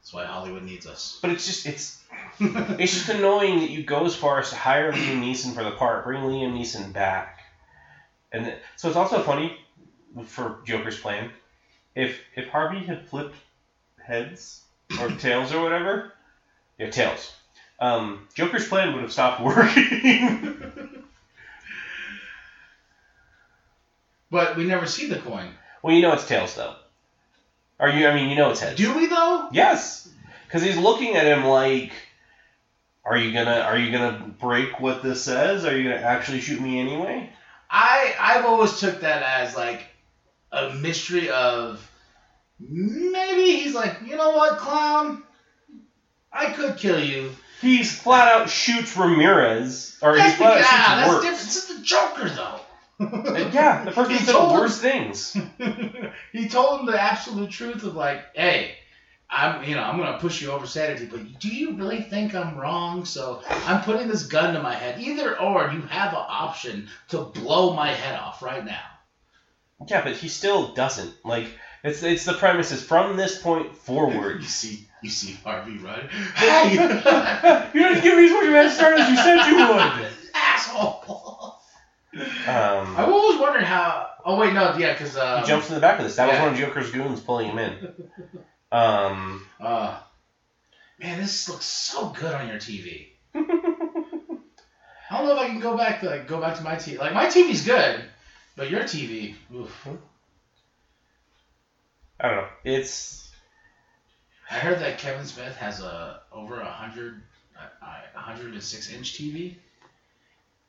that's 0.00 0.12
why 0.12 0.24
hollywood 0.24 0.62
needs 0.62 0.86
us 0.86 1.18
But 1.22 1.30
it's 1.30 1.44
just 1.44 1.66
it's 1.66 1.92
it's 2.40 2.92
just 2.92 3.08
annoying 3.08 3.58
that 3.60 3.68
you 3.70 3.80
go 3.80 4.04
as 4.04 4.14
far 4.14 4.38
as 4.38 4.48
to 4.50 4.56
hire 4.56 4.92
Liam 4.92 5.20
Neeson 5.20 5.54
for 5.54 5.62
the 5.64 5.70
part, 5.70 6.04
bring 6.04 6.22
Liam 6.22 6.52
Neeson 6.52 6.92
back, 6.92 7.44
and 8.32 8.44
th- 8.44 8.56
so 8.76 8.88
it's 8.88 8.96
also 8.96 9.18
funny 9.20 9.52
for 10.24 10.54
Joker's 10.64 10.96
plan. 10.96 11.30
If 11.94 12.20
if 12.34 12.46
Harvey 12.46 12.82
had 12.82 13.00
flipped 13.02 13.36
heads 14.00 14.60
or 14.96 15.08
tails 15.08 15.52
or 15.52 15.60
whatever, 15.60 16.04
yeah, 16.78 16.86
tails. 16.88 17.30
Um, 17.80 18.26
Joker's 18.34 18.66
plan 18.66 18.92
would 18.92 19.02
have 19.02 19.12
stopped 19.12 19.40
working. 19.40 21.04
but 24.30 24.56
we 24.56 24.64
never 24.64 24.86
see 24.86 25.06
the 25.08 25.18
coin 25.20 25.52
well, 25.82 25.94
you 25.94 26.02
know 26.02 26.12
it's 26.12 26.26
tails 26.26 26.54
though. 26.54 26.74
Are 27.80 27.88
you, 27.88 28.08
I 28.08 28.14
mean, 28.14 28.28
you 28.28 28.36
know 28.36 28.50
it's 28.50 28.60
heads. 28.60 28.76
do 28.76 28.94
we 28.94 29.06
though 29.06 29.48
Yes, 29.52 30.08
because 30.46 30.62
he's 30.62 30.76
looking 30.76 31.16
at 31.16 31.26
him 31.26 31.44
like, 31.44 31.92
"Are 33.04 33.16
you 33.16 33.32
gonna 33.32 33.60
Are 33.60 33.78
you 33.78 33.92
gonna 33.92 34.34
break 34.40 34.80
what 34.80 35.02
this 35.02 35.22
says? 35.22 35.64
Are 35.64 35.76
you 35.76 35.88
gonna 35.88 36.02
actually 36.02 36.40
shoot 36.40 36.60
me 36.60 36.80
anyway?" 36.80 37.32
I 37.70 38.14
I've 38.18 38.44
always 38.44 38.78
took 38.80 39.00
that 39.00 39.22
as 39.22 39.54
like 39.54 39.86
a 40.50 40.70
mystery 40.70 41.30
of 41.30 41.88
maybe 42.58 43.56
he's 43.56 43.74
like, 43.74 43.98
you 44.04 44.16
know 44.16 44.30
what, 44.30 44.58
clown? 44.58 45.22
I 46.32 46.50
could 46.50 46.76
kill 46.76 46.98
you. 46.98 47.30
He's 47.60 47.98
flat 48.00 48.28
out 48.28 48.48
shoots 48.50 48.96
Ramirez, 48.96 49.98
or 50.02 50.16
That's 50.16 50.30
he's 50.30 50.36
flat 50.38 50.54
because, 50.58 50.66
ah, 50.70 50.92
out 50.92 50.96
that's 50.96 51.10
shoots 51.10 51.22
different. 51.22 51.38
Works. 51.38 51.54
This 51.54 51.56
is 51.70 51.76
the 51.76 51.82
Joker 51.84 52.28
though. 52.28 52.60
And 53.00 53.54
yeah, 53.54 53.84
the 53.84 53.92
person 53.92 54.12
He 54.14 54.18
said 54.18 54.34
the 54.34 54.44
him- 54.48 54.52
worst 54.52 54.80
things. 54.80 55.36
he 56.32 56.48
told 56.48 56.80
him 56.80 56.86
the 56.86 57.00
absolute 57.00 57.50
truth 57.50 57.84
of 57.84 57.94
like, 57.94 58.24
hey, 58.34 58.76
I'm 59.30 59.62
you 59.68 59.74
know 59.74 59.82
I'm 59.82 59.98
gonna 59.98 60.18
push 60.18 60.40
you 60.42 60.50
over 60.52 60.66
sanity, 60.66 61.06
but 61.06 61.38
do 61.38 61.48
you 61.48 61.76
really 61.76 62.00
think 62.02 62.34
I'm 62.34 62.56
wrong? 62.56 63.04
So 63.04 63.42
I'm 63.48 63.82
putting 63.82 64.08
this 64.08 64.26
gun 64.26 64.54
to 64.54 64.62
my 64.62 64.74
head. 64.74 65.00
Either 65.00 65.38
or, 65.38 65.70
you 65.72 65.82
have 65.82 66.12
an 66.12 66.24
option 66.26 66.88
to 67.08 67.18
blow 67.18 67.74
my 67.74 67.92
head 67.92 68.18
off 68.18 68.42
right 68.42 68.64
now. 68.64 68.80
Yeah, 69.88 70.02
but 70.02 70.16
he 70.16 70.28
still 70.28 70.74
doesn't. 70.74 71.14
Like 71.24 71.48
it's 71.84 72.02
it's 72.02 72.24
the 72.24 72.34
premise 72.34 72.72
is 72.72 72.82
from 72.82 73.16
this 73.16 73.40
point 73.40 73.76
forward. 73.76 74.40
You 74.40 74.48
see, 74.48 74.86
you 75.02 75.10
see 75.10 75.34
Harvey, 75.44 75.78
right? 75.78 76.10
Hey! 76.10 76.72
you 77.74 77.82
didn't 77.82 78.02
give 78.02 78.16
me 78.16 78.26
as 78.26 78.32
much 78.32 78.46
of 78.46 78.54
a 78.54 78.70
start 78.70 78.98
as 78.98 79.08
you 79.08 79.16
said 79.16 79.46
you 79.46 79.56
would. 79.56 80.08
asshole. 80.34 81.58
Um, 82.14 82.96
I've 82.96 83.08
always 83.08 83.38
wondered 83.38 83.64
how. 83.64 84.10
Oh 84.24 84.38
wait, 84.38 84.52
no, 84.54 84.76
yeah, 84.76 84.92
because 84.92 85.16
uh, 85.16 85.40
he 85.40 85.46
jumps 85.46 85.68
in 85.68 85.74
the 85.74 85.80
back 85.80 85.98
of 85.98 86.04
this. 86.04 86.16
That 86.16 86.28
yeah. 86.28 86.34
was 86.34 86.42
one 86.42 86.52
of 86.52 86.58
Joker's 86.58 86.90
goons 86.90 87.20
pulling 87.20 87.48
him 87.48 87.58
in. 87.58 87.94
Um, 88.72 89.46
Uh, 89.60 89.98
man, 90.98 91.20
this 91.20 91.48
looks 91.48 91.64
so 91.64 92.08
good 92.10 92.34
on 92.34 92.48
your 92.48 92.56
TV. 92.56 93.08
I 95.10 95.16
don't 95.16 95.26
know 95.26 95.32
if 95.32 95.38
I 95.38 95.48
can 95.48 95.60
go 95.60 95.76
back 95.76 96.00
to 96.00 96.06
like 96.10 96.26
go 96.26 96.40
back 96.40 96.56
to 96.56 96.62
my 96.62 96.74
TV. 96.74 96.98
Like 96.98 97.14
my 97.14 97.26
TV's 97.26 97.64
good, 97.64 98.04
but 98.56 98.70
your 98.70 98.82
TV, 98.82 99.34
oof. 99.54 99.88
I 102.20 102.28
don't 102.28 102.36
know. 102.36 102.48
It's 102.64 103.30
I 104.50 104.54
heard 104.54 104.80
that 104.80 104.98
Kevin 104.98 105.26
Smith 105.26 105.56
has 105.56 105.80
a 105.80 106.20
over 106.32 106.60
a 106.60 106.64
hundred, 106.70 107.22
a 107.82 108.18
hundred 108.18 108.54
and 108.54 108.62
six 108.62 108.90
inch 108.90 109.14
TV. 109.14 109.56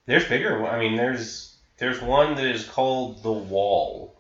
there's 0.06 0.28
bigger. 0.28 0.66
I 0.68 0.80
mean, 0.80 0.96
there's 0.96 1.56
there's 1.78 2.02
one 2.02 2.36
that 2.36 2.46
is 2.46 2.66
called 2.66 3.24
the 3.24 3.32
Wall, 3.32 4.14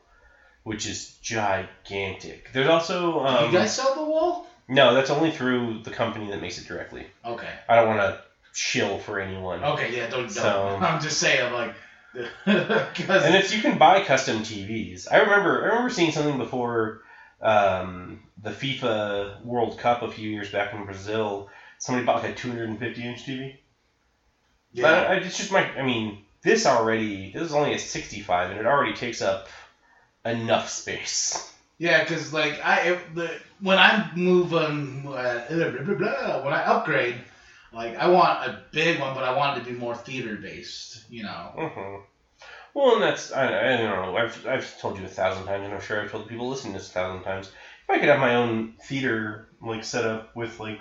which 0.64 0.86
is 0.88 1.14
gigantic. 1.22 2.52
There's 2.54 2.68
also 2.68 3.20
um, 3.20 3.52
you 3.52 3.58
guys 3.60 3.76
sell 3.76 3.96
the 3.96 4.04
wall? 4.04 4.48
no. 4.68 4.94
That's 4.94 5.10
only 5.10 5.32
through 5.32 5.84
the 5.84 5.92
company 5.92 6.30
that 6.32 6.40
makes 6.42 6.58
it 6.58 6.66
directly. 6.68 7.06
Okay. 7.26 7.50
I 7.68 7.76
don't 7.76 7.88
want 7.88 8.00
to 8.00 8.22
shill 8.54 8.98
for 8.98 9.20
anyone. 9.20 9.64
Okay, 9.64 9.96
yeah, 9.96 10.08
don't. 10.10 10.22
don't. 10.22 10.30
So- 10.32 10.78
I'm 10.82 11.02
just 11.02 11.20
saying, 11.20 11.46
I'm 11.46 11.54
like, 11.54 11.74
And 12.46 13.36
it's 13.36 13.54
you 13.54 13.62
can 13.62 13.78
buy 13.78 14.04
custom 14.04 14.38
TVs. 14.40 15.08
I 15.12 15.18
remember 15.20 15.62
I 15.64 15.68
remember 15.68 15.90
seeing 15.92 16.12
something 16.12 16.38
before 16.38 17.02
um, 17.42 18.20
the 18.42 18.52
FIFA 18.52 19.44
World 19.44 19.78
Cup 19.78 20.02
a 20.04 20.12
few 20.12 20.30
years 20.30 20.50
back 20.50 20.74
in 20.74 20.86
Brazil. 20.86 21.48
Somebody 21.78 22.06
bought 22.06 22.24
like 22.24 22.32
a 22.34 22.36
250 22.36 23.08
inch 23.08 23.26
TV. 23.26 23.58
But 24.82 24.94
yeah, 24.94 25.10
I, 25.10 25.16
it's 25.16 25.38
just 25.38 25.52
my. 25.52 25.66
I 25.78 25.84
mean, 25.84 26.24
this 26.42 26.66
already. 26.66 27.32
This 27.32 27.44
is 27.44 27.54
only 27.54 27.74
a 27.74 27.80
65, 27.80 28.52
and 28.52 28.60
it 28.60 28.66
already 28.66 28.94
takes 28.94 29.22
up 29.22 29.48
enough 30.26 30.70
space. 30.70 31.52
yeah, 31.78 32.02
because 32.02 32.34
like 32.34 32.60
I 32.64 32.80
it, 32.82 33.16
the 33.16 33.40
when 33.62 33.78
I 33.80 34.12
move 34.16 34.54
on, 34.54 35.08
uh, 35.08 35.46
blah, 35.50 35.82
blah, 35.82 35.96
blah, 35.96 36.44
when 36.44 36.54
I 36.54 36.64
upgrade, 36.64 37.22
like 37.72 37.96
I 37.98 38.08
want 38.08 38.44
a 38.44 38.62
big 38.72 39.00
one, 39.00 39.14
but 39.16 39.24
I 39.24 39.32
want 39.32 39.58
it 39.58 39.62
to 39.62 39.66
be 39.66 39.78
more 39.78 39.96
theater 39.96 40.38
based. 40.38 41.02
You 41.10 41.24
know. 41.24 41.56
hmm 41.56 41.96
Well, 42.74 42.94
and 42.94 43.02
that's 43.02 43.32
I, 43.32 43.46
I 43.46 43.76
don't 43.78 44.02
know. 44.02 44.16
I've 44.16 44.46
I've 44.46 44.78
told 44.78 44.98
you 44.98 45.04
a 45.04 45.08
thousand 45.08 45.46
times, 45.46 45.66
and 45.66 45.74
I'm 45.74 45.80
sure 45.80 46.00
I've 46.00 46.08
told 46.08 46.28
people 46.28 46.48
listening 46.48 46.74
to 46.74 46.78
this 46.78 46.88
a 46.88 46.92
thousand 46.92 47.22
times. 47.22 47.48
If 47.48 47.90
I 47.90 47.98
could 47.98 48.10
have 48.10 48.18
my 48.18 48.34
own 48.34 48.68
theater 48.84 49.42
like 49.62 49.84
set 49.84 50.04
up 50.06 50.22
with 50.34 50.60
like 50.60 50.78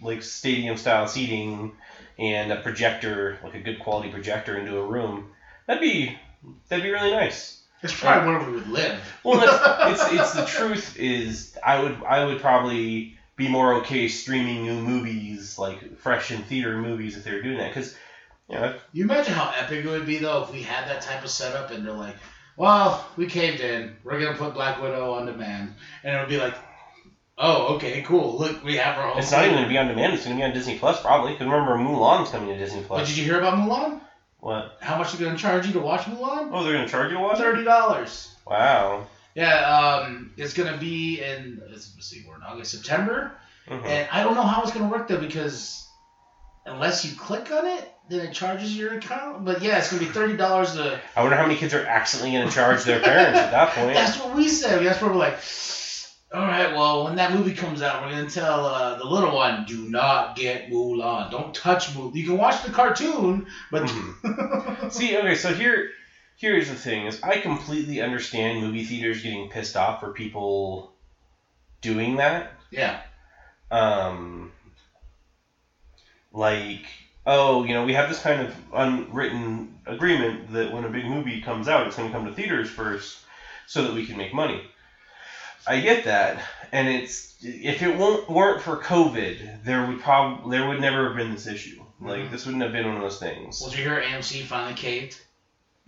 like 0.00 0.22
stadium 0.22 0.76
style 0.76 1.06
seating 1.06 1.70
and 2.18 2.50
a 2.50 2.56
projector, 2.56 3.36
like 3.42 3.54
a 3.54 3.58
good 3.60 3.78
quality 3.78 4.08
projector 4.08 4.56
into 4.56 4.76
a 4.76 4.82
room, 4.82 5.24
that'd 5.66 5.80
be 5.80 6.12
that'd 6.68 6.82
be 6.82 6.90
really 6.90 7.10
nice. 7.10 7.54
It's 7.82 7.92
probably 7.92 8.20
uh, 8.20 8.24
where 8.24 8.38
we 8.38 8.48
would 8.48 8.66
live. 8.66 9.14
Well, 9.24 9.36
that's, 9.36 9.56
it's 9.84 10.04
it's 10.12 10.32
the 10.32 10.42
truth 10.42 10.92
is 10.96 11.46
I 11.62 11.76
would 11.76 11.96
I 12.06 12.20
would 12.20 12.38
probably 12.38 13.06
be 13.36 13.48
more 13.48 13.74
okay 13.74 14.06
streaming 14.06 14.62
new 14.62 14.78
movies 14.78 15.56
like 15.58 15.82
fresh 15.96 16.30
in 16.30 16.42
theater 16.42 16.76
movies 16.76 17.16
if 17.16 17.22
they 17.22 17.32
were 17.32 17.40
doing 17.40 17.58
that 17.58 17.70
because 17.70 17.90
you 18.52 18.68
You 18.92 19.04
imagine 19.04 19.32
how 19.32 19.48
epic 19.58 19.82
it 19.84 19.86
would 19.88 20.04
be 20.04 20.18
though 20.18 20.40
if 20.40 20.50
we 20.50 20.60
had 20.62 20.86
that 20.86 21.00
type 21.00 21.22
of 21.22 21.30
setup 21.30 21.70
and 21.70 21.84
they're 21.84 21.92
like, 21.92 22.16
well, 22.56 22.94
we 23.16 23.26
caved 23.26 23.60
in. 23.60 23.92
We're 24.04 24.18
gonna 24.18 24.32
put 24.32 24.52
Black 24.52 24.78
Widow 24.78 25.10
on 25.10 25.24
demand, 25.24 25.72
and 26.02 26.14
it 26.14 26.18
would 26.18 26.28
be 26.28 26.36
like, 26.36 26.54
oh, 27.38 27.72
okay, 27.72 28.00
cool. 28.00 28.36
Look, 28.36 28.62
we 28.62 28.76
have 28.76 28.96
our 28.96 29.06
own. 29.06 29.18
It's 29.18 29.30
not 29.30 29.42
even 29.44 29.54
going 29.54 29.62
to 29.64 29.68
be 29.68 29.76
on 29.78 29.86
demand. 29.86 30.12
It's 30.12 30.24
going 30.24 30.36
to 30.36 30.40
be 30.40 30.44
on 30.44 30.52
Disney 30.52 30.74
Plus 30.74 30.98
probably. 30.98 31.30
Because 31.32 31.46
remember, 31.46 31.74
Mulan's 31.74 32.28
coming 32.28 32.48
to 32.48 32.56
Disney 32.56 32.80
But 32.80 32.86
Plus. 32.86 33.06
did 33.06 33.16
you 33.16 33.24
hear 33.24 33.36
about 33.36 33.54
Mulan? 33.54 33.96
What? 34.38 34.66
How 34.80 34.94
much 34.96 35.12
are 35.14 35.16
they 35.16 35.24
gonna 35.24 35.36
charge 35.36 35.66
you 35.66 35.72
to 35.72 35.80
watch 35.80 36.04
Mulan? 36.04 36.48
Oh, 36.50 36.62
they're 36.62 36.72
going 36.72 36.84
to 36.84 36.90
charge 36.90 37.08
you 37.08 37.14
to 37.14 37.20
watch? 37.20 37.36
Thirty 37.38 37.62
dollars. 37.62 38.28
Wow. 38.46 39.02
Yeah, 39.34 39.96
um, 40.00 40.28
it's 40.36 40.52
gonna 40.52 40.74
be 40.74 41.18
in 41.18 41.58
let's 41.70 41.88
see, 42.00 42.20
we're 42.20 42.34
in 42.34 42.42
August, 42.42 42.70
September, 42.70 43.30
Mhm. 43.70 43.86
and 43.86 44.06
I 44.10 44.20
don't 44.20 44.34
know 44.34 44.42
how 44.44 44.60
it's 44.62 44.70
gonna 44.72 44.84
work 44.84 45.06
though 45.06 45.16
because 45.16 45.82
unless 46.66 47.04
you 47.04 47.16
click 47.16 47.50
on 47.50 47.66
it, 47.66 47.88
then 48.08 48.20
it 48.20 48.34
charges 48.34 48.76
your 48.76 48.94
account. 48.94 49.44
But 49.44 49.62
yeah, 49.62 49.78
it's 49.78 49.90
gonna 49.90 50.04
be 50.06 50.12
thirty 50.12 50.36
dollars 50.36 50.74
to. 50.74 51.00
I 51.16 51.22
wonder 51.22 51.36
how 51.36 51.42
many 51.46 51.56
kids 51.56 51.74
are 51.74 51.84
accidentally 51.84 52.44
to 52.44 52.50
charge 52.50 52.84
their 52.84 53.00
parents 53.00 53.38
at 53.38 53.50
that 53.50 53.70
point. 53.70 53.94
That's 53.94 54.18
what 54.18 54.34
we 54.34 54.48
said. 54.48 54.84
That's 54.84 55.00
where 55.00 55.10
we're 55.10 55.16
like, 55.16 55.38
all 56.34 56.40
right, 56.40 56.72
well, 56.74 57.04
when 57.04 57.16
that 57.16 57.32
movie 57.32 57.54
comes 57.54 57.82
out, 57.82 58.02
we're 58.02 58.10
gonna 58.10 58.30
tell 58.30 58.64
uh, 58.66 58.96
the 58.96 59.04
little 59.04 59.34
one, 59.34 59.64
do 59.66 59.82
not 59.88 60.34
get 60.36 60.68
Mulan. 60.70 61.30
Don't 61.30 61.54
touch 61.54 61.94
Mulan. 61.94 62.14
You 62.14 62.24
can 62.26 62.36
watch 62.38 62.62
the 62.62 62.70
cartoon, 62.70 63.46
but 63.70 63.82
Mhm. 63.82 64.90
See, 64.92 65.16
okay, 65.16 65.34
so 65.34 65.52
here, 65.54 65.88
here's 66.36 66.68
the 66.68 66.74
thing: 66.74 67.06
is 67.06 67.20
I 67.22 67.38
completely 67.38 68.00
understand 68.00 68.60
movie 68.60 68.84
theaters 68.84 69.22
getting 69.22 69.48
pissed 69.48 69.76
off 69.76 70.00
for 70.00 70.10
people 70.12 70.90
doing 71.80 72.16
that. 72.16 72.52
yeah, 72.70 73.00
Um, 73.70 74.50
like, 76.32 76.86
oh, 77.26 77.64
you 77.64 77.74
know, 77.74 77.84
we 77.84 77.94
have 77.94 78.08
this 78.08 78.20
kind 78.20 78.40
of 78.40 78.54
unwritten 78.74 79.78
agreement 79.86 80.52
that 80.52 80.72
when 80.72 80.84
a 80.84 80.88
big 80.88 81.04
movie 81.04 81.40
comes 81.40 81.68
out, 81.68 81.86
it's 81.86 81.96
going 81.96 82.10
to 82.10 82.16
come 82.16 82.26
to 82.26 82.34
theaters 82.34 82.68
first, 82.68 83.18
so 83.66 83.82
that 83.82 83.94
we 83.94 84.06
can 84.06 84.16
make 84.16 84.34
money. 84.34 84.62
I 85.66 85.80
get 85.80 86.04
that, 86.04 86.42
and 86.72 86.88
it's 86.88 87.36
if 87.40 87.82
it 87.82 87.96
won't 87.96 88.28
weren't 88.28 88.60
for 88.60 88.76
COVID, 88.78 89.64
there 89.64 89.86
would 89.86 90.00
prob 90.00 90.50
there 90.50 90.68
would 90.68 90.80
never 90.80 91.08
have 91.08 91.16
been 91.16 91.30
this 91.30 91.46
issue. 91.46 91.78
Mm-hmm. 91.80 92.08
Like 92.08 92.30
this 92.30 92.46
wouldn't 92.46 92.62
have 92.62 92.72
been 92.72 92.86
one 92.86 92.96
of 92.96 93.02
those 93.02 93.18
things. 93.18 93.60
well, 93.60 93.70
did 93.70 93.78
you 93.78 93.84
hear 93.84 94.00
AMC 94.00 94.42
finally 94.44 94.74
caved? 94.74 95.20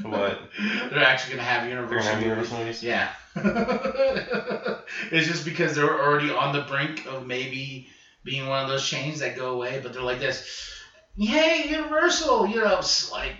What 0.02 0.38
They're 0.90 1.04
actually 1.04 1.36
gonna 1.36 1.48
have 1.48 1.68
Universal. 1.68 1.98
gonna 1.98 2.02
have 2.02 2.14
movies. 2.16 2.50
Universal 2.52 2.58
movies? 2.58 2.82
Yeah. 2.82 3.12
it's 5.10 5.28
just 5.28 5.44
because 5.44 5.74
they're 5.74 6.02
already 6.02 6.30
on 6.30 6.52
the 6.52 6.62
brink 6.62 7.06
of 7.06 7.26
maybe 7.26 7.88
being 8.24 8.48
one 8.48 8.62
of 8.62 8.68
those 8.68 8.86
chains 8.86 9.20
that 9.20 9.36
go 9.36 9.50
away, 9.50 9.80
but 9.82 9.92
they're 9.92 10.02
like 10.02 10.18
this. 10.18 10.72
Yay, 11.16 11.66
Universal! 11.68 12.48
You 12.48 12.56
know, 12.56 12.78
it's 12.78 13.12
like 13.12 13.34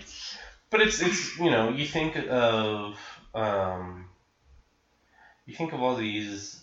But 0.70 0.82
it's 0.82 1.02
it's 1.02 1.36
you 1.39 1.51
know 1.51 1.70
you 1.70 1.86
think 1.86 2.16
of 2.16 2.97
um, 3.35 4.06
you 5.47 5.55
think 5.55 5.73
of 5.73 5.82
all 5.82 5.97
these 5.97 6.62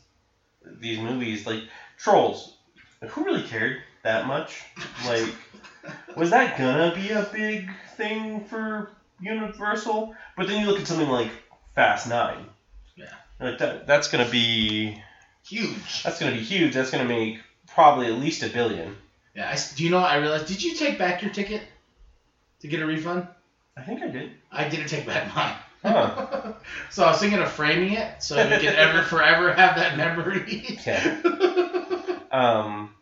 these 0.79 0.99
movies 0.99 1.45
like 1.45 1.63
Trolls. 1.97 2.55
Who 3.01 3.25
really 3.25 3.41
cared 3.43 3.77
that 4.03 4.27
much? 4.27 4.63
Like, 5.07 5.33
was 6.15 6.29
that 6.29 6.57
gonna 6.57 6.93
be 6.95 7.11
a 7.11 7.27
big 7.33 7.71
thing 7.97 8.45
for 8.45 8.91
Universal? 9.19 10.15
But 10.37 10.47
then 10.47 10.61
you 10.61 10.67
look 10.67 10.79
at 10.79 10.87
something 10.87 11.09
like 11.09 11.31
Fast 11.75 12.07
Nine. 12.07 12.45
Yeah. 12.95 13.05
Like 13.39 13.57
that 13.57 13.87
that's 13.87 14.07
gonna 14.07 14.29
be 14.29 15.01
huge. 15.45 16.03
that's 16.03 16.19
gonna 16.19 16.33
be 16.33 16.43
huge. 16.43 16.75
That's 16.75 16.91
gonna 16.91 17.05
make 17.05 17.39
probably 17.73 18.07
at 18.07 18.13
least 18.13 18.43
a 18.43 18.49
billion. 18.49 18.97
Yeah. 19.35 19.49
I 19.49 19.57
do 19.75 19.83
you 19.83 19.89
know? 19.89 20.01
what 20.01 20.11
I 20.11 20.17
realized. 20.17 20.47
Did 20.47 20.63
you 20.63 20.75
take 20.75 20.97
back 20.97 21.21
your 21.21 21.31
ticket 21.31 21.61
to 22.59 22.67
get 22.67 22.81
a 22.81 22.85
refund? 22.85 23.27
I 23.77 23.81
think 23.81 24.01
I 24.01 24.07
did. 24.07 24.31
I 24.51 24.67
didn't 24.67 24.87
take 24.87 25.05
back 25.05 25.33
mine. 25.35 25.55
Huh. 25.83 26.53
so 26.91 27.03
I 27.03 27.11
was 27.11 27.19
thinking 27.19 27.39
of 27.39 27.51
framing 27.51 27.93
it 27.93 28.21
so 28.21 28.35
you 28.37 28.59
can 28.59 28.75
ever 28.75 29.01
forever 29.07 29.53
have 29.53 29.75
that 29.77 29.97
memory. 29.97 30.77
Yeah. 30.85 32.19
Um, 32.31 32.93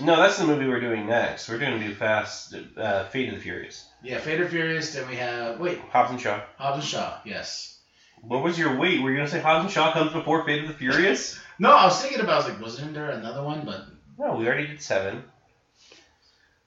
no, 0.00 0.16
that's 0.16 0.38
the 0.38 0.46
movie 0.46 0.66
we're 0.66 0.80
doing 0.80 1.06
next. 1.06 1.48
We're 1.48 1.58
going 1.58 1.78
to 1.78 1.86
do 1.86 1.94
Fast, 1.94 2.54
uh, 2.76 3.04
Fate 3.08 3.28
of 3.28 3.34
the 3.34 3.40
Furious. 3.40 3.86
yeah, 4.02 4.18
Fate 4.18 4.40
or 4.40 4.48
Furious. 4.48 4.94
Then 4.94 5.08
we 5.08 5.16
have 5.16 5.58
wait, 5.60 5.78
Hobbs 5.90 6.10
and 6.10 6.20
Shaw. 6.20 6.40
Hobbs 6.56 6.76
and 6.78 6.84
Shaw. 6.84 7.18
Yes. 7.24 7.78
What 8.22 8.42
was 8.42 8.58
your 8.58 8.76
wait? 8.78 9.02
Were 9.02 9.10
you 9.10 9.16
going 9.16 9.26
to 9.28 9.32
say 9.32 9.40
Hobbs 9.40 9.64
and 9.64 9.72
Shaw 9.72 9.92
comes 9.92 10.12
before 10.12 10.44
Fate 10.44 10.62
of 10.62 10.68
the 10.68 10.74
Furious? 10.74 11.38
No, 11.60 11.76
I 11.76 11.84
was 11.84 12.00
thinking 12.00 12.20
about. 12.20 12.32
I 12.32 12.36
was 12.36 12.48
like, 12.48 12.60
wasn't 12.62 12.94
there 12.94 13.10
another 13.10 13.42
one? 13.44 13.66
But 13.66 13.82
no, 14.18 14.34
we 14.34 14.46
already 14.46 14.66
did 14.66 14.80
seven. 14.80 15.22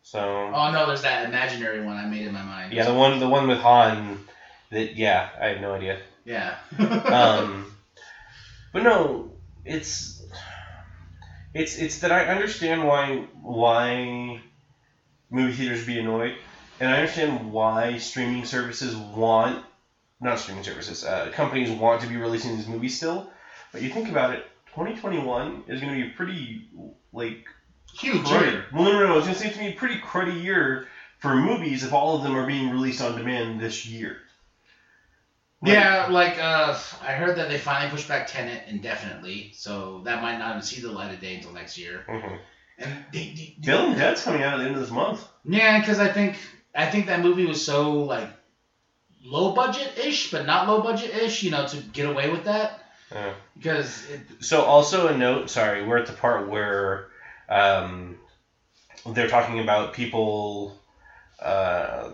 So 0.03 0.19
oh 0.19 0.71
no, 0.71 0.85
there's 0.85 1.01
that 1.01 1.25
imaginary 1.25 1.83
one 1.83 1.97
I 1.97 2.05
made 2.05 2.27
in 2.27 2.33
my 2.33 2.43
mind. 2.43 2.71
yeah, 2.71 2.83
the 2.85 2.93
one 2.93 3.19
the 3.19 3.27
one 3.27 3.47
with 3.47 3.57
Han. 3.57 4.19
That 4.69 4.95
yeah, 4.95 5.29
I 5.41 5.47
have 5.47 5.61
no 5.61 5.73
idea. 5.73 5.97
Yeah. 6.25 6.55
Um, 6.79 7.75
but 8.71 8.83
no, 8.83 9.31
it's 9.65 10.21
it's 11.55 11.75
it's 11.75 11.99
that 11.99 12.11
I 12.11 12.25
understand 12.25 12.85
why 12.87 13.25
why 13.41 14.41
movie 15.31 15.53
theaters 15.53 15.87
be 15.87 15.99
annoyed, 15.99 16.35
and 16.79 16.91
I 16.91 16.99
understand 16.99 17.51
why 17.51 17.97
streaming 17.97 18.45
services 18.45 18.95
want 18.95 19.65
not 20.21 20.37
streaming 20.37 20.63
services. 20.63 21.03
Uh, 21.03 21.31
companies 21.33 21.71
want 21.71 22.01
to 22.01 22.07
be 22.07 22.17
releasing 22.17 22.55
these 22.55 22.67
movies 22.67 22.95
still, 22.95 23.31
but 23.71 23.81
you 23.81 23.89
think 23.89 24.09
about 24.09 24.33
it, 24.33 24.45
2021 24.75 25.63
is 25.67 25.81
going 25.81 25.93
to 25.93 26.01
be 26.05 26.09
pretty 26.11 26.67
like 27.11 27.45
Huge 27.93 28.25
cruddy. 28.25 28.51
year. 28.51 28.65
Well, 28.73 28.83
no, 28.85 28.91
no, 28.91 29.07
no. 29.07 29.17
It's 29.17 29.25
going 29.27 29.35
to 29.35 29.41
seem 29.41 29.51
to 29.53 29.59
be 29.59 29.67
a 29.67 29.73
pretty 29.73 29.99
cruddy 29.99 30.41
year 30.41 30.87
for 31.19 31.35
movies 31.35 31.83
if 31.83 31.93
all 31.93 32.17
of 32.17 32.23
them 32.23 32.35
are 32.35 32.45
being 32.47 32.69
released 32.71 33.01
on 33.01 33.15
demand 33.17 33.59
this 33.59 33.85
year. 33.85 34.17
Like, 35.61 35.73
Yeah, 35.73 36.07
like 36.09 36.37
uh, 36.41 36.77
I 37.01 37.13
heard 37.13 37.37
that 37.37 37.49
they 37.49 37.57
finally 37.57 37.89
pushed 37.91 38.07
back 38.07 38.27
Tenet 38.27 38.63
indefinitely, 38.67 39.51
so 39.53 40.01
that 40.05 40.21
might 40.21 40.37
not 40.39 40.49
even 40.51 40.61
see 40.63 40.81
the 40.81 40.91
light 40.91 41.13
of 41.13 41.21
day 41.21 41.35
until 41.35 41.53
next 41.53 41.77
year. 41.77 42.03
mhm. 42.09 42.37
And 42.79 42.91
they, 43.13 43.19
they, 43.19 43.33
they- 43.35 43.55
Bill 43.65 43.85
and 43.87 43.95
Ted's 43.95 44.23
coming 44.23 44.41
out 44.43 44.55
at 44.55 44.57
the 44.57 44.65
end 44.65 44.75
of 44.75 44.81
this 44.81 44.91
month. 44.91 45.25
yeah, 45.45 45.79
because 45.79 45.99
I 45.99 46.07
think 46.11 46.35
I 46.75 46.89
think 46.89 47.05
that 47.05 47.21
movie 47.21 47.45
was 47.45 47.63
so 47.63 47.99
like 48.03 48.27
low 49.23 49.53
budget 49.53 49.97
ish, 49.99 50.31
but 50.31 50.45
not 50.47 50.67
low 50.67 50.81
budget 50.81 51.15
ish, 51.15 51.43
you 51.43 51.51
know, 51.51 51.67
to 51.67 51.77
get 51.77 52.07
away 52.09 52.29
with 52.31 52.45
that. 52.45 52.82
Because 53.55 54.03
it, 54.09 54.21
So 54.41 54.63
also 54.63 55.07
a 55.07 55.17
note. 55.17 55.49
Sorry, 55.49 55.83
we're 55.83 55.97
at 55.97 56.07
the 56.07 56.13
part 56.13 56.47
where 56.47 57.05
um, 57.49 58.17
they're 59.05 59.27
talking 59.27 59.59
about 59.59 59.93
people 59.93 60.75
uh, 61.41 62.09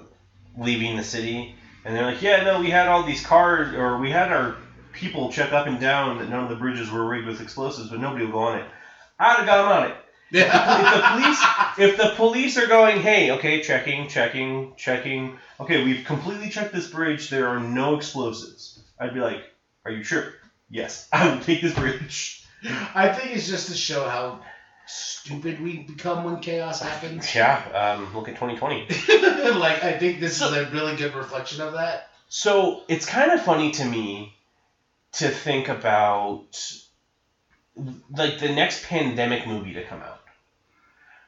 leaving 0.57 0.95
the 0.95 1.03
city, 1.03 1.55
and 1.85 1.95
they're 1.95 2.05
like, 2.05 2.21
"Yeah, 2.21 2.41
no, 2.41 2.59
we 2.59 2.69
had 2.69 2.87
all 2.87 3.03
these 3.03 3.21
cars, 3.21 3.73
or 3.73 3.97
we 3.97 4.09
had 4.09 4.29
our 4.31 4.55
people 4.93 5.29
check 5.29 5.53
up 5.53 5.67
and 5.67 5.79
down 5.79 6.17
that 6.17 6.27
none 6.27 6.41
of 6.41 6.49
the 6.49 6.55
bridges 6.55 6.89
were 6.89 7.05
rigged 7.05 7.25
with 7.25 7.39
explosives, 7.39 7.87
but 7.89 7.99
nobody 7.99 8.23
will 8.23 8.31
go 8.31 8.39
on 8.39 8.55
it." 8.55 8.65
I'd 9.19 9.37
have 9.37 9.45
gone 9.45 9.65
on 9.67 9.83
it. 9.83 9.95
If 10.75 10.89
the 10.91 10.99
police, 10.99 11.45
if 11.77 11.95
the 11.95 12.07
police 12.07 12.57
are 12.57 12.65
going, 12.65 12.99
"Hey, 12.99 13.31
okay, 13.31 13.59
checking, 13.59 14.07
checking, 14.07 14.67
checking. 14.77 15.31
Okay, 15.59 15.77
we've 15.77 16.03
completely 16.03 16.49
checked 16.49 16.71
this 16.71 16.85
bridge. 16.85 17.29
There 17.29 17.47
are 17.47 17.57
no 17.57 17.93
explosives." 17.93 18.73
I'd 18.99 19.13
be 19.13 19.19
like, 19.19 19.41
"Are 19.85 19.91
you 19.91 20.03
sure?" 20.03 20.25
Yes, 20.69 21.07
I 21.13 21.29
will 21.29 21.41
take 21.41 21.61
this 21.61 21.73
bridge. 21.73 22.45
I 22.93 23.09
think 23.09 23.35
it's 23.35 23.47
just 23.47 23.69
to 23.69 23.75
show 23.75 24.07
how 24.07 24.41
stupid 24.85 25.61
we 25.61 25.79
become 25.83 26.23
when 26.23 26.39
chaos 26.39 26.81
happens. 26.81 27.33
Yeah, 27.33 27.61
um, 27.73 28.13
look 28.13 28.27
at 28.27 28.35
2020. 28.35 28.87
like 29.59 29.83
I 29.83 29.97
think 29.97 30.19
this 30.19 30.41
is 30.41 30.51
a 30.51 30.69
really 30.69 30.95
good 30.95 31.13
reflection 31.13 31.61
of 31.61 31.73
that. 31.73 32.09
So 32.27 32.83
it's 32.87 33.05
kind 33.05 33.31
of 33.31 33.41
funny 33.41 33.71
to 33.71 33.85
me 33.85 34.35
to 35.13 35.29
think 35.29 35.69
about 35.69 36.61
like 38.11 38.39
the 38.39 38.49
next 38.49 38.85
pandemic 38.85 39.47
movie 39.47 39.73
to 39.73 39.83
come 39.83 40.01
out. 40.01 40.19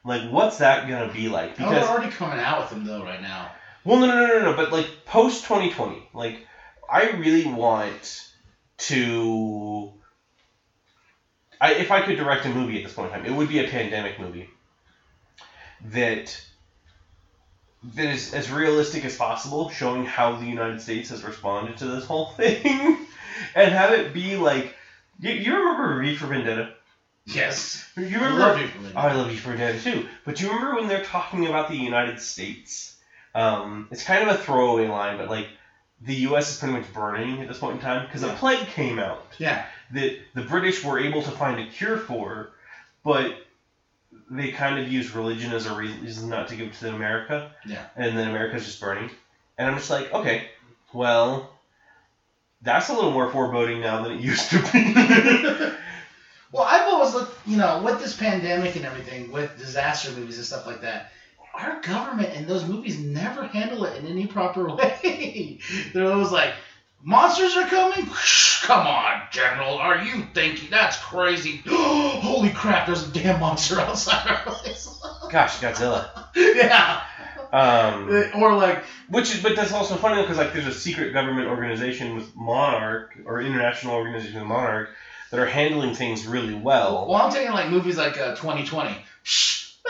Like, 0.04 0.28
what's 0.28 0.58
that 0.58 0.88
gonna 0.88 1.12
be 1.12 1.28
like? 1.28 1.56
Because 1.56 1.70
they're 1.70 1.84
already 1.84 2.10
coming 2.10 2.40
out 2.40 2.60
with 2.60 2.70
them 2.70 2.84
though 2.84 3.04
right 3.04 3.22
now. 3.22 3.50
well, 3.84 4.00
no, 4.00 4.06
no, 4.06 4.26
no, 4.26 4.38
no, 4.38 4.50
no. 4.50 4.56
But 4.56 4.72
like 4.72 5.04
post 5.06 5.44
2020, 5.44 6.08
like 6.12 6.44
I 6.90 7.10
really 7.10 7.46
want 7.46 8.28
to. 8.88 9.92
I, 11.60 11.74
if 11.74 11.90
I 11.92 12.00
could 12.00 12.16
direct 12.16 12.44
a 12.46 12.48
movie 12.48 12.76
at 12.76 12.82
this 12.82 12.92
point 12.92 13.12
in 13.12 13.18
time, 13.18 13.24
it 13.24 13.30
would 13.34 13.48
be 13.48 13.58
a 13.58 13.64
pandemic 13.64 14.18
movie 14.18 14.48
that 15.92 16.36
that 17.94 18.08
is 18.08 18.32
as 18.34 18.50
realistic 18.50 19.04
as 19.04 19.14
possible, 19.16 19.68
showing 19.68 20.04
how 20.04 20.32
the 20.32 20.46
United 20.46 20.80
States 20.80 21.08
has 21.08 21.22
responded 21.22 21.76
to 21.78 21.86
this 21.86 22.04
whole 22.04 22.24
thing, 22.36 22.96
and 23.54 23.72
have 23.72 23.90
it 23.90 24.12
be 24.12 24.36
like, 24.36 24.72
you, 25.18 25.32
you 25.32 25.54
remember 25.54 26.00
V 26.00 26.14
for 26.14 26.26
Vendetta? 26.26 26.68
Yes. 27.26 27.84
You 27.96 28.18
I 28.20 28.24
remember? 28.24 28.40
love 28.40 28.56
you 28.56 28.66
for. 28.66 28.78
I 28.96 29.10
love 29.10 29.26
V 29.28 29.36
for 29.36 29.48
Vendetta 29.50 29.78
too. 29.78 30.02
But 30.24 30.36
do 30.36 30.44
you 30.44 30.48
remember 30.50 30.74
when 30.74 30.86
they're 30.86 30.98
talking 30.98 31.46
about 31.46 31.68
the 31.68 31.76
United 31.76 32.18
States? 32.20 32.90
Um, 33.34 33.86
it's 33.90 34.02
kind 34.02 34.22
of 34.22 34.28
a 34.28 34.34
throwaway 34.34 34.86
line, 34.86 35.16
but 35.16 35.28
like 35.28 35.48
the 36.04 36.14
U.S. 36.14 36.50
is 36.52 36.58
pretty 36.58 36.74
much 36.74 36.92
burning 36.92 37.40
at 37.42 37.48
this 37.48 37.58
point 37.58 37.76
in 37.76 37.80
time 37.80 38.06
because 38.06 38.22
Yeah. 38.22 38.32
a 38.32 38.36
plague 38.36 38.66
came 38.68 38.98
out 38.98 39.24
Yeah. 39.38 39.64
that 39.92 40.18
the 40.34 40.42
British 40.42 40.82
were 40.84 40.98
able 40.98 41.22
to 41.22 41.30
find 41.30 41.60
a 41.60 41.66
cure 41.66 41.96
for, 41.98 42.50
but 43.04 43.34
they 44.30 44.50
kind 44.50 44.78
of 44.78 44.90
used 44.90 45.14
religion 45.14 45.52
as 45.52 45.66
a 45.66 45.74
reason 45.74 46.28
not 46.28 46.48
to 46.48 46.56
give 46.56 46.68
it 46.68 46.74
to 46.74 46.88
America. 46.88 47.50
Yeah. 47.66 47.84
And 47.96 48.16
then 48.16 48.28
America's 48.28 48.64
just 48.64 48.80
burning. 48.80 49.10
And 49.58 49.68
I'm 49.68 49.76
just 49.76 49.90
like, 49.90 50.12
okay, 50.12 50.48
well, 50.92 51.50
that's 52.62 52.88
a 52.88 52.94
little 52.94 53.10
more 53.12 53.30
foreboding 53.30 53.80
now 53.80 54.02
than 54.02 54.12
it 54.12 54.20
used 54.20 54.50
to 54.50 54.58
be. 54.72 54.94
well, 56.52 56.62
I've 56.62 56.88
always 56.88 57.14
looked, 57.14 57.46
you 57.46 57.56
know, 57.58 57.82
with 57.82 58.00
this 58.00 58.14
pandemic 58.14 58.76
and 58.76 58.84
everything, 58.84 59.30
with 59.30 59.56
disaster 59.58 60.10
movies 60.12 60.36
and 60.36 60.46
stuff 60.46 60.66
like 60.66 60.80
that, 60.82 61.12
our 61.54 61.80
government 61.80 62.30
and 62.34 62.46
those 62.46 62.64
movies 62.66 62.98
never 62.98 63.46
handle 63.46 63.84
it 63.84 63.96
in 63.98 64.06
any 64.06 64.26
proper 64.26 64.74
way. 64.74 65.58
They're 65.92 66.10
always 66.10 66.30
like, 66.30 66.54
monsters 67.02 67.56
are 67.56 67.66
coming? 67.68 68.06
Come 68.62 68.86
on, 68.86 69.22
General, 69.30 69.76
are 69.76 70.02
you 70.04 70.24
thinking 70.34 70.70
that's 70.70 70.96
crazy? 70.98 71.62
Holy 71.66 72.50
crap, 72.50 72.86
there's 72.86 73.08
a 73.08 73.12
damn 73.12 73.40
monster 73.40 73.80
outside 73.80 74.26
our 74.28 74.42
place. 74.54 74.88
Gosh, 75.30 75.58
Godzilla. 75.58 76.26
yeah. 76.36 77.02
Um, 77.52 78.08
Or 78.42 78.54
like, 78.54 78.82
which 79.08 79.34
is, 79.34 79.42
but 79.42 79.56
that's 79.56 79.72
also 79.72 79.96
funny 79.96 80.22
because 80.22 80.38
like 80.38 80.52
there's 80.54 80.66
a 80.66 80.72
secret 80.72 81.12
government 81.12 81.48
organization 81.48 82.14
with 82.14 82.34
Monarch 82.34 83.18
or 83.26 83.42
international 83.42 83.94
organization 83.94 84.40
with 84.40 84.48
Monarch 84.48 84.88
that 85.30 85.40
are 85.40 85.46
handling 85.46 85.94
things 85.94 86.26
really 86.26 86.54
well. 86.54 87.06
well, 87.08 87.22
I'm 87.22 87.32
taking 87.32 87.52
like 87.52 87.68
movies 87.70 87.96
like 87.98 88.16
uh, 88.18 88.34
2020. 88.36 88.96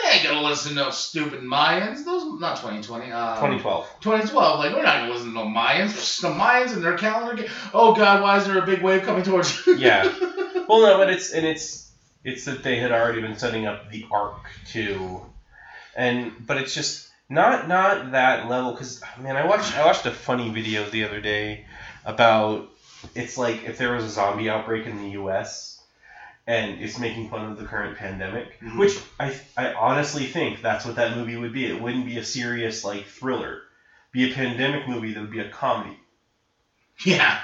They 0.02 0.18
ain't 0.18 0.28
gonna 0.28 0.46
listen 0.46 0.70
to 0.76 0.84
no 0.84 0.90
stupid 0.90 1.40
Mayans. 1.40 2.04
Those 2.04 2.40
not 2.40 2.56
2020. 2.56 3.12
Um, 3.12 3.36
2012. 3.36 3.86
2012. 4.00 4.58
Like 4.58 4.74
we're 4.74 4.82
not 4.82 5.00
gonna 5.00 5.12
listen 5.12 5.28
to 5.28 5.34
no 5.34 5.44
Mayans. 5.44 6.20
The 6.20 6.28
Mayans 6.28 6.72
and 6.72 6.82
their 6.82 6.96
calendar. 6.96 7.46
Oh 7.72 7.94
God, 7.94 8.22
why 8.22 8.38
is 8.38 8.46
there 8.46 8.58
a 8.58 8.66
big 8.66 8.82
wave 8.82 9.02
coming 9.02 9.22
towards 9.22 9.66
you? 9.66 9.76
Yeah. 9.76 10.12
Well, 10.68 10.80
no, 10.82 10.96
but 10.96 11.10
it's 11.10 11.32
and 11.32 11.44
it's 11.44 11.90
it's 12.24 12.44
that 12.44 12.62
they 12.62 12.78
had 12.78 12.92
already 12.92 13.20
been 13.20 13.36
setting 13.36 13.66
up 13.66 13.90
the 13.90 14.06
arc 14.10 14.48
too, 14.64 15.20
and 15.96 16.32
but 16.46 16.56
it's 16.56 16.72
just 16.72 17.08
not 17.28 17.68
not 17.68 18.12
that 18.12 18.48
level 18.48 18.72
because 18.72 19.02
man, 19.18 19.36
I 19.36 19.44
watched 19.44 19.76
I 19.76 19.84
watched 19.84 20.06
a 20.06 20.12
funny 20.12 20.50
video 20.50 20.88
the 20.88 21.04
other 21.04 21.20
day 21.20 21.66
about 22.04 22.68
it's 23.14 23.36
like 23.36 23.64
if 23.64 23.78
there 23.78 23.92
was 23.92 24.04
a 24.04 24.08
zombie 24.08 24.48
outbreak 24.48 24.86
in 24.86 24.96
the 24.98 25.10
U.S. 25.10 25.71
and 26.46 26.76
it's 26.78 26.98
making 26.98 27.26
fun 27.26 27.44
of 27.44 27.56
the 27.56 27.64
current 27.64 27.94
pandemic, 27.94 28.58
Mhm. 28.62 28.78
which 28.78 28.96
I 29.20 29.32
I 29.56 29.70
honestly 29.76 30.24
think 30.26 30.60
that's 30.60 30.84
what 30.84 30.96
that 30.96 31.10
movie 31.10 31.36
would 31.36 31.52
be. 31.52 31.66
It 31.66 31.78
wouldn't 31.78 32.04
be 32.04 32.16
a 32.16 32.22
serious 32.22 32.84
like 32.84 33.06
thriller, 33.06 33.60
be 34.12 34.22
a 34.24 34.28
pandemic 34.28 34.86
movie 34.86 35.12
that 35.12 35.20
would 35.20 35.30
be 35.30 35.40
a 35.40 35.44
comedy. 35.44 35.98
yeah. 37.04 37.34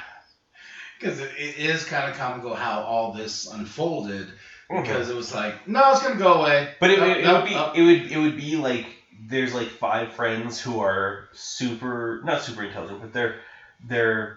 Because 0.99 1.19
it, 1.19 1.31
it 1.37 1.55
is 1.57 1.85
kind 1.85 2.07
of 2.07 2.13
comical 2.13 2.55
how 2.55 2.81
all 2.81 3.09
this 3.09 3.45
unfolded. 3.45 4.33
Because 4.71 5.09
it 5.09 5.15
was 5.15 5.31
like, 5.31 5.57
no, 5.67 5.91
it's 5.91 6.01
gonna 6.01 6.15
go 6.15 6.35
away. 6.35 6.67
But 6.81 6.91
it, 6.91 6.99
it, 7.01 7.19
it 7.25 7.31
would 7.31 7.45
be 7.45 7.65
it 7.73 7.83
would 7.83 8.07
it 8.07 8.17
would 8.17 8.35
be 8.35 8.57
like 8.57 8.97
there's 9.11 9.53
like 9.53 9.69
five 9.69 10.09
friends 10.11 10.59
who 10.59 10.79
are 10.79 11.19
super 11.33 12.19
not 12.23 12.41
super 12.41 12.63
intelligent, 12.63 13.01
but 13.01 13.13
they're 13.13 13.33
they're 13.81 14.31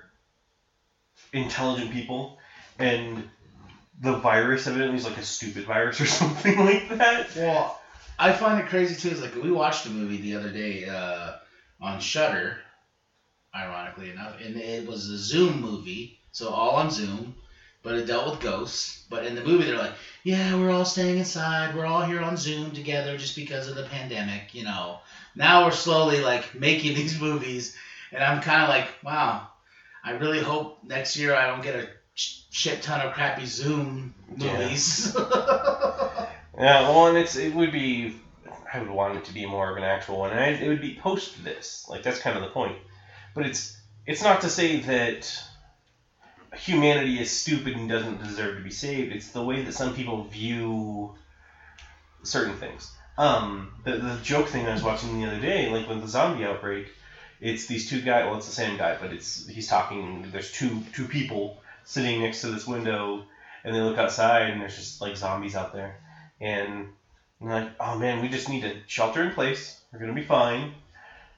intelligent 1.33 1.89
people, 1.91 2.29
and 2.79 3.23
the 4.01 4.17
virus 4.17 4.65
evidently 4.67 4.97
is 4.97 5.05
like 5.05 5.17
a 5.17 5.23
stupid 5.23 5.65
virus 5.65 6.01
or 6.01 6.05
something 6.07 6.57
like 6.57 6.89
that. 6.89 7.35
Well, 7.35 7.79
I 8.17 8.33
find 8.33 8.59
it 8.59 8.69
crazy 8.69 8.95
too. 8.95 9.13
Is 9.13 9.21
like 9.21 9.35
we 9.35 9.51
watched 9.51 9.85
a 9.85 9.89
movie 9.89 10.19
the 10.19 10.35
other 10.35 10.51
day 10.51 10.89
uh, 10.89 11.33
on 11.79 11.99
Shudder, 11.99 12.57
ironically 13.55 14.09
enough, 14.09 14.35
and 14.41 14.57
it 14.57 14.87
was 14.87 15.07
a 15.07 15.17
Zoom 15.17 15.61
movie, 15.61 16.19
so 16.31 16.49
all 16.49 16.75
on 16.75 16.89
Zoom, 16.89 17.35
but 17.83 17.95
it 17.95 18.07
dealt 18.07 18.31
with 18.31 18.39
ghosts. 18.39 19.05
But 19.09 19.25
in 19.25 19.35
the 19.35 19.43
movie, 19.43 19.65
they're 19.65 19.77
like, 19.77 19.93
"Yeah, 20.23 20.57
we're 20.57 20.71
all 20.71 20.85
staying 20.85 21.19
inside. 21.19 21.75
We're 21.75 21.85
all 21.85 22.01
here 22.01 22.21
on 22.21 22.37
Zoom 22.37 22.71
together 22.71 23.17
just 23.17 23.35
because 23.35 23.67
of 23.67 23.75
the 23.75 23.83
pandemic." 23.83 24.55
You 24.55 24.63
know. 24.63 24.99
Now 25.35 25.65
we're 25.65 25.71
slowly 25.71 26.21
like 26.21 26.55
making 26.55 26.95
these 26.95 27.19
movies, 27.19 27.75
and 28.11 28.23
I'm 28.23 28.41
kind 28.41 28.63
of 28.63 28.69
like, 28.69 28.87
wow. 29.03 29.47
I 30.03 30.13
really 30.13 30.39
hope 30.39 30.79
next 30.83 31.15
year 31.15 31.35
I 31.35 31.45
don't 31.45 31.61
get 31.61 31.75
a 31.75 31.87
shit 32.49 32.81
ton 32.81 33.01
of 33.01 33.11
crappy 33.11 33.45
Zoom 33.45 34.11
Yeah. 34.35 34.49
movies. 34.49 35.09
Yeah, 36.57 36.79
well, 36.79 37.05
and 37.07 37.17
it's 37.17 37.35
it 37.35 37.51
would 37.53 37.71
be 37.71 38.09
I 38.73 38.77
would 38.79 38.89
want 38.89 39.15
it 39.15 39.23
to 39.25 39.31
be 39.31 39.45
more 39.45 39.69
of 39.69 39.77
an 39.77 39.83
actual 39.83 40.19
one, 40.19 40.31
and 40.31 40.39
I, 40.39 40.47
it 40.47 40.67
would 40.67 40.79
be 40.79 40.91
post 40.91 41.43
this. 41.43 41.85
Like 41.87 42.01
that's 42.03 42.17
kind 42.17 42.35
of 42.35 42.41
the 42.41 42.47
point. 42.47 42.77
But 43.33 43.45
it's 43.45 43.69
it's 44.05 44.21
not 44.21 44.41
to 44.41 44.49
say 44.49 44.75
that 44.77 45.41
humanity 46.55 47.19
is 47.19 47.29
stupid 47.29 47.75
and 47.75 47.87
doesn't 47.87 48.19
deserve 48.19 48.55
to 48.55 48.61
be 48.61 48.71
saved. 48.71 49.11
It's 49.11 49.29
the 49.29 49.41
way 49.41 49.61
that 49.61 49.73
some 49.73 49.91
people 49.91 50.19
view 50.19 51.09
certain 52.23 52.53
things. 52.55 52.87
Um, 53.17 53.69
the, 53.83 53.95
the 53.95 54.15
joke 54.15 54.47
thing 54.47 54.67
I 54.67 54.71
was 54.71 54.83
watching 54.83 55.13
the 55.17 55.25
other 55.25 55.39
day, 55.39 55.67
like 55.67 55.87
with 55.87 55.99
the 56.01 56.07
zombie 56.07 56.45
outbreak, 56.45 56.91
it's 57.39 57.65
these 57.65 57.83
two 57.83 57.99
guys. 57.99 58.25
Well, 58.25 58.35
it's 58.35 58.45
the 58.45 58.51
same 58.51 58.75
guy, 58.75 58.93
but 58.93 59.11
it's 59.11 59.41
he's 59.47 59.67
talking. 59.67 60.23
There's 60.31 60.49
two 60.49 60.81
two 60.93 61.05
people 61.05 61.53
sitting 61.83 62.21
next 62.21 62.41
to 62.41 62.47
this 62.47 62.67
window, 62.67 63.23
and 63.63 63.75
they 63.75 63.79
look 63.79 63.97
outside, 63.97 64.49
and 64.49 64.61
there's 64.61 64.75
just 64.75 65.01
like 65.01 65.17
zombies 65.17 65.55
out 65.55 65.73
there, 65.73 65.97
and 66.39 66.87
they're 67.39 67.49
like, 67.61 67.71
oh 67.79 67.97
man, 67.97 68.21
we 68.21 68.29
just 68.29 68.49
need 68.49 68.61
to 68.61 68.75
shelter 68.87 69.23
in 69.23 69.33
place. 69.33 69.79
We're 69.91 69.99
gonna 69.99 70.13
be 70.13 70.23
fine. 70.23 70.73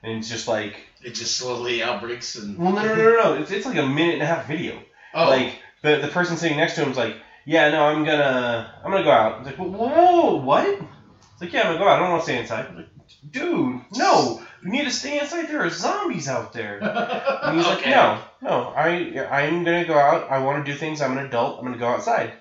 and 0.04 0.18
it's 0.20 0.30
just 0.30 0.48
like, 0.48 0.88
It 1.02 1.12
just 1.16 1.38
slowly 1.38 1.82
outbreaks 1.82 2.36
and. 2.36 2.58
well, 2.58 2.72
no, 2.74 2.84
no, 2.86 2.96
no, 2.96 3.04
no, 3.04 3.24
no. 3.36 3.42
It's, 3.42 3.52
it's 3.52 3.66
like 3.66 3.78
a 3.78 3.88
minute 3.88 4.16
and 4.16 4.24
a 4.24 4.28
half 4.28 4.48
video. 4.48 4.80
Oh, 5.14 5.30
Like 5.30 5.60
the 5.82 5.98
the 5.98 6.08
person 6.08 6.38
sitting 6.38 6.58
next 6.58 6.76
to 6.76 6.84
him's 6.84 6.98
like, 6.98 7.16
yeah, 7.46 7.70
no, 7.72 7.84
I'm 7.86 8.04
gonna 8.06 8.74
I'm 8.84 8.92
gonna 8.92 9.04
go 9.04 9.12
out. 9.12 9.40
It's 9.40 9.48
like, 9.48 9.58
whoa, 9.58 10.36
what? 10.36 10.68
It's 10.68 11.42
like, 11.42 11.52
yeah, 11.54 11.62
I'm 11.62 11.68
gonna 11.68 11.80
go 11.80 11.88
out. 11.88 11.96
I 11.98 12.00
don't 12.00 12.10
want 12.12 12.22
to 12.22 12.26
stay 12.26 12.40
inside. 12.40 12.76
Like, 12.76 12.88
Dude, 13.32 13.82
no, 13.96 14.42
you 14.64 14.72
need 14.72 14.86
to 14.86 14.92
stay 14.92 15.20
inside. 15.20 15.48
There 15.48 15.64
are 15.64 15.70
zombies 15.70 16.28
out 16.28 16.54
there. 16.54 16.80
And 17.44 17.58
he's 17.58 17.68
like, 17.68 17.86
no, 17.86 18.22
no, 18.42 18.74
I 18.76 18.88
I'm 19.30 19.64
gonna 19.66 19.86
go 19.86 19.98
out. 19.98 20.32
I 20.32 20.40
want 20.40 20.66
to 20.66 20.72
do 20.72 20.78
things. 20.78 21.02
I'm 21.02 21.18
an 21.18 21.26
adult. 21.26 21.60
I'm 21.60 21.66
gonna 21.66 21.78
go 21.78 21.90
outside. 21.90 22.34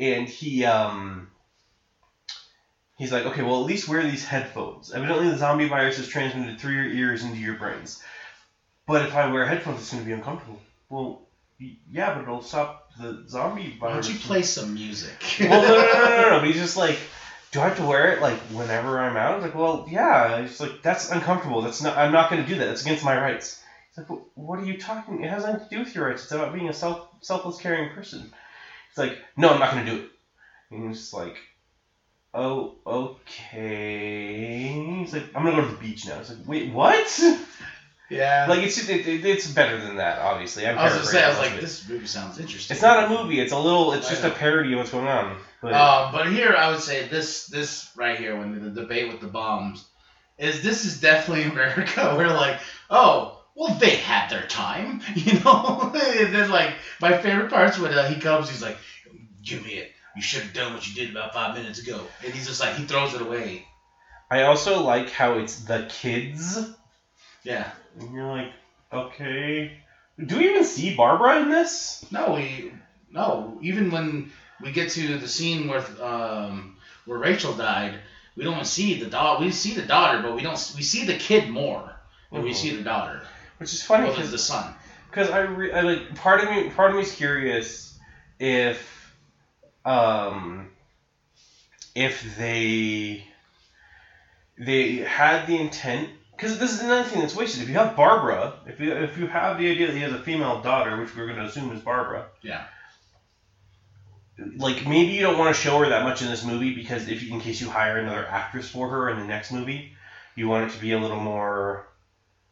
And 0.00 0.26
he 0.28 0.64
um. 0.64 1.28
He's 2.96 3.12
like, 3.12 3.26
okay, 3.26 3.42
well, 3.42 3.60
at 3.60 3.66
least 3.66 3.88
wear 3.88 4.02
these 4.02 4.24
headphones. 4.24 4.90
Evidently, 4.90 5.28
the 5.28 5.36
zombie 5.36 5.68
virus 5.68 5.98
is 5.98 6.08
transmitted 6.08 6.58
through 6.58 6.72
your 6.72 6.86
ears 6.86 7.22
into 7.22 7.36
your 7.36 7.56
brains. 7.56 8.02
But 8.86 9.04
if 9.04 9.14
I 9.14 9.30
wear 9.30 9.46
headphones, 9.46 9.80
it's 9.80 9.92
going 9.92 10.02
to 10.02 10.06
be 10.06 10.14
uncomfortable. 10.14 10.60
Well, 10.88 11.26
yeah, 11.58 12.14
but 12.14 12.22
it'll 12.22 12.40
stop 12.40 12.90
the 12.98 13.24
zombie 13.28 13.76
virus. 13.78 13.80
Why 13.80 13.92
don't 13.92 14.08
you 14.14 14.18
play 14.18 14.42
some 14.42 14.72
music? 14.72 15.22
well, 15.40 15.62
no, 15.62 15.68
no, 15.68 15.76
no, 15.76 15.92
no, 15.92 16.22
no, 16.22 16.30
no. 16.30 16.38
But 16.38 16.46
he's 16.46 16.56
just 16.56 16.78
like, 16.78 16.98
do 17.56 17.62
I 17.62 17.68
have 17.68 17.78
to 17.78 17.86
wear 17.86 18.12
it 18.12 18.20
like 18.20 18.36
whenever 18.52 19.00
I'm 19.00 19.16
out? 19.16 19.32
I 19.32 19.34
was 19.36 19.44
like, 19.44 19.54
well, 19.54 19.86
yeah. 19.88 20.40
It's 20.40 20.60
like 20.60 20.82
that's 20.82 21.10
uncomfortable. 21.10 21.62
That's 21.62 21.82
not. 21.82 21.96
I'm 21.96 22.12
not 22.12 22.28
going 22.28 22.42
to 22.42 22.48
do 22.48 22.58
that. 22.58 22.66
That's 22.66 22.82
against 22.82 23.02
my 23.02 23.18
rights. 23.18 23.62
He's 23.88 23.96
like, 23.96 24.10
well, 24.10 24.26
what 24.34 24.58
are 24.58 24.64
you 24.66 24.78
talking? 24.78 25.24
It 25.24 25.30
has 25.30 25.44
nothing 25.44 25.66
to 25.66 25.74
do 25.74 25.78
with 25.78 25.94
your 25.94 26.06
rights. 26.06 26.24
It's 26.24 26.32
about 26.32 26.52
being 26.52 26.68
a 26.68 26.74
self 26.74 27.08
selfless, 27.22 27.58
caring 27.58 27.94
person. 27.94 28.30
He's 28.90 28.98
like, 28.98 29.16
no, 29.38 29.48
I'm 29.48 29.58
not 29.58 29.72
going 29.72 29.86
to 29.86 29.90
do 29.90 29.98
it. 30.02 30.10
And 30.70 30.88
he's 30.88 31.14
like, 31.14 31.38
oh, 32.34 32.74
okay. 32.86 34.68
He's 34.98 35.14
like, 35.14 35.24
I'm 35.34 35.44
gonna 35.44 35.56
go 35.56 35.62
to 35.66 35.74
the 35.74 35.80
beach 35.80 36.06
now. 36.06 36.20
It's 36.20 36.28
like, 36.28 36.46
wait, 36.46 36.74
what? 36.74 37.20
yeah. 38.10 38.44
Like 38.50 38.64
it's 38.64 38.76
just, 38.76 38.90
it, 38.90 39.08
it, 39.08 39.24
it's 39.24 39.50
better 39.50 39.80
than 39.80 39.96
that. 39.96 40.18
Obviously, 40.18 40.66
I'm 40.66 40.78
I 40.78 40.84
was 40.84 40.92
gonna 40.92 41.06
say, 41.06 41.24
I 41.24 41.30
was 41.30 41.38
like, 41.38 41.58
this 41.58 41.88
movie 41.88 42.06
sounds 42.06 42.38
interesting. 42.38 42.74
It's 42.74 42.82
not 42.82 43.04
a 43.04 43.08
movie. 43.08 43.40
It's 43.40 43.52
a 43.52 43.58
little. 43.58 43.94
It's 43.94 44.08
I 44.08 44.10
just 44.10 44.24
a 44.24 44.30
parody 44.30 44.74
of 44.74 44.80
what's 44.80 44.90
going 44.90 45.08
on. 45.08 45.38
But 45.66 45.74
Uh, 45.74 46.10
but 46.12 46.28
here 46.28 46.54
I 46.54 46.70
would 46.70 46.80
say 46.80 47.08
this 47.08 47.48
this 47.48 47.90
right 47.96 48.16
here 48.16 48.36
when 48.38 48.62
the 48.62 48.70
debate 48.70 49.10
with 49.10 49.20
the 49.20 49.26
bombs 49.26 49.84
is 50.38 50.62
this 50.62 50.84
is 50.84 51.00
definitely 51.00 51.42
America. 51.52 52.14
Where 52.14 52.28
like 52.28 52.60
oh 52.88 53.42
well 53.56 53.74
they 53.74 53.96
had 53.96 54.30
their 54.30 54.46
time 54.46 55.00
you 55.16 55.40
know? 55.40 55.90
And 55.92 56.32
then 56.32 56.50
like 56.50 56.74
my 57.00 57.18
favorite 57.18 57.50
parts 57.50 57.80
when 57.80 57.92
uh, 57.92 58.08
he 58.08 58.20
comes 58.20 58.48
he's 58.48 58.62
like 58.62 58.76
give 59.42 59.64
me 59.64 59.72
it. 59.72 59.90
You 60.14 60.22
should 60.22 60.42
have 60.42 60.52
done 60.52 60.72
what 60.72 60.86
you 60.86 60.94
did 60.94 61.10
about 61.10 61.34
five 61.34 61.56
minutes 61.56 61.80
ago. 61.80 62.00
And 62.24 62.32
he's 62.32 62.46
just 62.46 62.60
like 62.60 62.74
he 62.76 62.84
throws 62.84 63.14
it 63.14 63.20
away. 63.20 63.66
I 64.30 64.42
also 64.42 64.84
like 64.84 65.10
how 65.10 65.38
it's 65.38 65.64
the 65.64 65.86
kids. 65.88 66.58
yeah. 67.42 67.68
And 67.98 68.14
you're 68.14 68.28
like, 68.28 68.52
okay. 68.92 69.78
Do 70.24 70.38
we 70.38 70.48
even 70.48 70.64
see 70.64 70.94
Barbara 70.94 71.40
in 71.40 71.50
this? 71.50 72.06
no 72.12 72.34
we 72.34 72.70
no. 73.10 73.58
Even 73.62 73.90
when 73.90 74.30
we 74.60 74.70
get 74.72 74.90
to 74.92 75.18
the 75.18 75.28
scene 75.28 75.68
where 75.68 75.82
um 76.02 76.76
where 77.04 77.18
Rachel 77.18 77.54
died 77.54 78.00
we 78.36 78.44
don't 78.44 78.66
see 78.66 79.00
the 79.00 79.06
daughter 79.06 79.44
we 79.44 79.52
see 79.52 79.74
the 79.74 79.82
daughter 79.82 80.18
but 80.22 80.34
we 80.34 80.42
don't 80.42 80.72
we 80.76 80.82
see 80.82 81.04
the 81.04 81.14
kid 81.14 81.48
more 81.48 81.94
than 82.32 82.42
we 82.42 82.52
Mhm. 82.52 82.54
see 82.54 82.70
the 82.70 82.82
daughter 82.82 83.22
Which 83.58 83.72
is 83.72 83.82
funny 83.82 84.08
because 84.08 84.30
the 84.30 84.38
son 84.38 84.74
because 85.10 85.28
I, 85.28 85.38
re- 85.38 85.72
I 85.72 85.80
like 85.80 86.14
part 86.16 86.40
of 86.40 86.48
me 86.48 86.68
part 86.70 86.90
of 86.90 86.96
me 86.96 87.02
is 87.02 87.12
curious 87.12 87.92
if 88.38 88.78
um 89.84 90.68
if 91.94 92.22
they 92.36 93.24
they 94.58 94.96
had 94.96 95.46
the 95.46 95.58
intent 95.58 96.08
because 96.32 96.58
this 96.58 96.72
is 96.72 96.80
another 96.80 97.04
thing 97.04 97.20
that's 97.20 97.34
wasted. 97.34 97.62
If 97.62 97.68
you 97.68 97.76
have 97.76 97.96
Barbara, 97.96 98.52
if 98.66 98.78
you 98.80 98.92
if 98.92 99.16
you 99.16 99.26
have 99.26 99.56
the 99.56 99.68
idea 99.70 99.86
that 99.86 99.94
he 99.94 100.02
has 100.02 100.12
a 100.12 100.18
female 100.18 100.56
daughter, 100.56 100.96
which 100.96 101.14
we're 101.14 101.24
going 101.24 101.36
to 101.38 101.44
assume 101.44 101.72
is 101.72 101.80
Barbara, 101.80 102.24
Yeah. 102.42 102.62
Like 104.56 104.86
maybe 104.86 105.12
you 105.12 105.22
don't 105.22 105.38
want 105.38 105.54
to 105.54 105.60
show 105.60 105.78
her 105.78 105.88
that 105.88 106.04
much 106.04 106.22
in 106.22 106.28
this 106.28 106.44
movie 106.44 106.74
because 106.74 107.08
if 107.08 107.22
you, 107.22 107.32
in 107.32 107.40
case 107.40 107.60
you 107.60 107.68
hire 107.68 107.98
another 107.98 108.26
actress 108.26 108.68
for 108.68 108.88
her 108.88 109.08
in 109.08 109.18
the 109.18 109.24
next 109.24 109.50
movie, 109.50 109.92
you 110.34 110.48
want 110.48 110.70
it 110.70 110.74
to 110.74 110.80
be 110.80 110.92
a 110.92 110.98
little 110.98 111.20
more. 111.20 111.86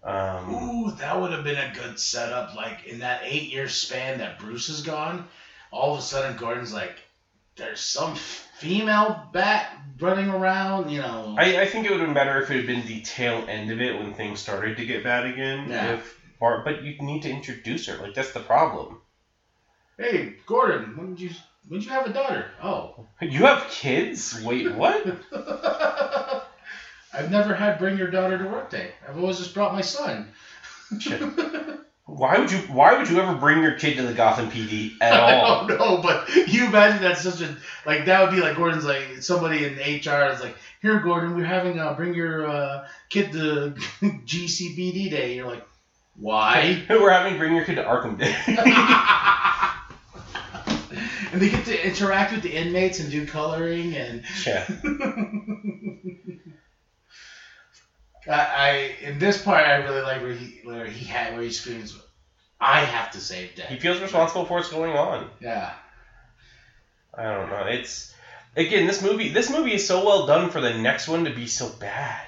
Um, 0.03 0.55
Ooh, 0.55 0.91
that 0.93 1.21
would 1.21 1.33
have 1.33 1.45
been 1.45 1.59
a 1.59 1.75
good 1.75 1.99
setup. 1.99 2.55
Like 2.55 2.87
in 2.87 3.01
that 3.01 3.21
eight 3.25 3.53
year 3.53 3.69
span 3.69 4.19
that 4.19 4.39
Bruce 4.39 4.69
is 4.69 4.83
gone, 4.83 5.27
all 5.71 5.93
of 5.93 5.99
a 5.99 6.03
sudden 6.03 6.37
Gordon's 6.37 6.73
like, 6.73 7.03
there's 7.57 7.81
some 7.81 8.15
female 8.15 9.29
bat 9.33 9.71
running 10.01 10.29
around, 10.29 10.91
you 10.91 11.01
know. 11.01 11.37
I, 11.39 11.63
I 11.63 11.67
think 11.67 11.87
it 11.87 11.91
would 11.91 12.01
have 12.01 12.09
been 12.09 12.15
better 12.15 12.41
if 12.41 12.51
it 12.51 12.57
had 12.57 12.67
been 12.67 12.85
the 12.87 13.01
tail 13.03 13.45
end 13.47 13.71
of 13.71 13.81
it 13.81 13.99
when 13.99 14.15
things 14.15 14.41
started 14.41 14.77
to 14.79 14.87
get 14.87 15.05
bad 15.05 15.27
again. 15.27 15.69
Yeah. 15.69 15.93
If 15.95 16.21
Bar- 16.41 16.63
but 16.63 16.83
you 16.83 16.95
need 17.01 17.23
to 17.23 17.31
introduce 17.31 17.87
her. 17.87 17.97
Like 17.97 18.13
that's 18.13 18.33
the 18.33 18.41
problem. 18.41 19.01
hey, 19.97 20.35
Gordon, 20.47 20.95
when 20.97 21.15
did 21.15 21.21
you 21.21 21.31
when 21.69 21.81
did 21.81 21.87
you 21.87 21.93
have 21.93 22.07
a 22.07 22.13
daughter? 22.13 22.47
Oh. 22.63 23.07
You 23.21 23.47
have 23.47 23.69
kids? 23.71 24.43
Wait, 24.43 24.73
what? 24.75 25.07
I've 27.13 27.31
never 27.31 27.55
had 27.55 27.79
bring 27.79 27.97
your 27.97 28.11
daughter 28.11 28.39
to 28.39 28.45
work 28.45 28.71
day. 28.71 28.91
I've 29.09 29.19
always 29.19 29.39
just 29.39 29.55
brought 29.55 29.73
my 29.73 29.81
son. 29.81 30.29
Shit. 30.99 31.23
Why 32.07 32.39
would 32.39 32.53
you? 32.53 32.59
Why 32.59 32.99
would 32.99 33.09
you 33.09 33.19
ever 33.21 33.35
bring 33.35 33.63
your 33.63 33.79
kid 33.79 33.97
to 33.97 34.03
the 34.03 34.13
Gotham 34.13 34.51
PD 34.51 34.93
at 35.01 35.13
all? 35.21 35.65
I 35.65 35.67
don't 35.67 35.79
know, 35.79 36.03
but 36.03 36.29
you 36.49 36.67
imagine 36.67 37.03
that's 37.03 37.23
such 37.23 37.41
a 37.41 37.57
like 37.87 38.05
that 38.07 38.21
would 38.21 38.35
be 38.35 38.43
like 38.43 38.57
Gordon's 38.57 38.85
like 38.85 39.23
somebody 39.23 39.65
in 39.65 39.75
HR 39.77 40.31
is 40.33 40.41
like, 40.41 40.55
here 40.83 41.01
Gordon, 41.01 41.35
we're 41.35 41.47
having 41.47 41.79
uh 41.79 41.95
bring 41.95 42.15
your 42.15 42.47
uh, 42.47 42.87
kid 43.09 43.33
to 43.33 43.75
GCPD 44.03 45.11
day. 45.11 45.35
You're 45.35 45.47
like, 45.47 45.67
why? 46.17 46.85
We're 46.91 47.11
having 47.11 47.39
bring 47.39 47.55
your 47.55 47.65
kid 47.65 47.77
to 47.77 47.85
Arkham 47.85 48.19
Day. 48.19 48.35
And 51.35 51.43
they 51.43 51.51
get 51.51 51.65
to 51.65 51.87
interact 51.87 52.33
with 52.33 52.43
the 52.43 52.55
inmates 52.55 53.01
and 53.01 53.11
do 53.11 53.27
coloring 53.27 53.97
and 53.97 54.23
yeah. 54.47 54.65
I, 58.29 58.31
I 58.31 58.95
in 59.03 59.19
this 59.19 59.43
part 59.43 59.67
I 59.67 59.75
really 59.79 60.01
like 60.01 60.23
where 60.23 60.33
he 60.33 60.61
where 60.63 60.87
he 60.87 61.05
had 61.05 61.35
where 61.35 61.43
he 61.43 61.51
screams, 61.51 61.99
I 62.61 62.81
have 62.81 63.11
to 63.13 63.21
save 63.21 63.51
He 63.69 63.81
feels 63.81 64.01
responsible 64.01 64.45
for 64.47 64.55
what's 64.55 64.69
going 64.71 64.95
on. 64.97 65.29
Yeah. 65.41 65.73
I 67.13 67.25
don't 67.25 67.51
know. 67.51 67.67
It's 67.67 68.15
again 68.57 68.87
this 68.87 69.03
movie. 69.03 69.31
This 69.31 69.51
movie 69.51 69.75
is 69.75 69.85
so 69.87 70.05
well 70.05 70.27
done 70.27 70.51
for 70.51 70.61
the 70.61 70.75
next 70.79 71.09
one 71.09 71.25
to 71.25 71.35
be 71.35 71.49
so 71.49 71.69
bad. 71.69 72.27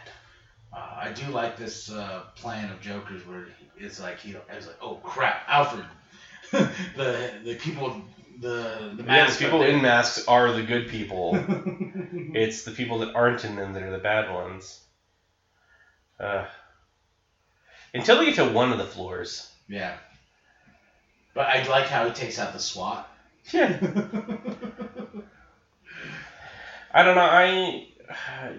Uh, 0.73 0.97
I 0.97 1.13
do 1.13 1.31
like 1.31 1.57
this 1.57 1.93
uh, 1.93 2.23
plan 2.35 2.71
of 2.71 2.81
Joker's 2.81 3.25
where 3.25 3.47
it's 3.79 4.01
like 4.01 4.19
he 4.19 4.35
it's 4.51 4.67
like 4.67 4.79
oh 4.83 4.97
crap 4.97 5.45
Alfred 5.47 5.85
the 6.51 7.31
the 7.45 7.55
people 7.55 8.03
the 8.41 8.93
the 8.97 9.03
Yeah, 9.03 9.09
masks 9.09 9.39
the 9.39 9.45
people 9.45 9.63
in 9.63 9.83
masks 9.83 10.27
are 10.29 10.53
the 10.53 10.63
good 10.63 10.89
people. 10.89 11.33
it's 12.35 12.65
the 12.65 12.71
people 12.71 12.99
that 13.01 13.15
aren't 13.15 13.45
in 13.45 13.57
them 13.57 13.73
that 13.75 13.83
are 13.83 13.91
the 13.91 13.99
bad 13.99 14.33
ones. 14.33 14.81
Uh, 16.19 16.45
until 17.93 18.19
we 18.19 18.27
get 18.27 18.37
to 18.37 18.45
one 18.47 18.73
of 18.73 18.79
the 18.79 18.85
floors. 18.85 19.51
yeah. 19.69 19.97
But 21.35 21.49
I 21.49 21.67
like 21.69 21.85
how 21.87 22.07
he 22.07 22.13
takes 22.15 22.39
out 22.39 22.55
the 22.55 22.59
SWAT. 22.59 23.07
Yeah. 23.53 23.79
I 26.93 27.03
don't 27.03 27.15
know. 27.15 27.21
I 27.21 27.89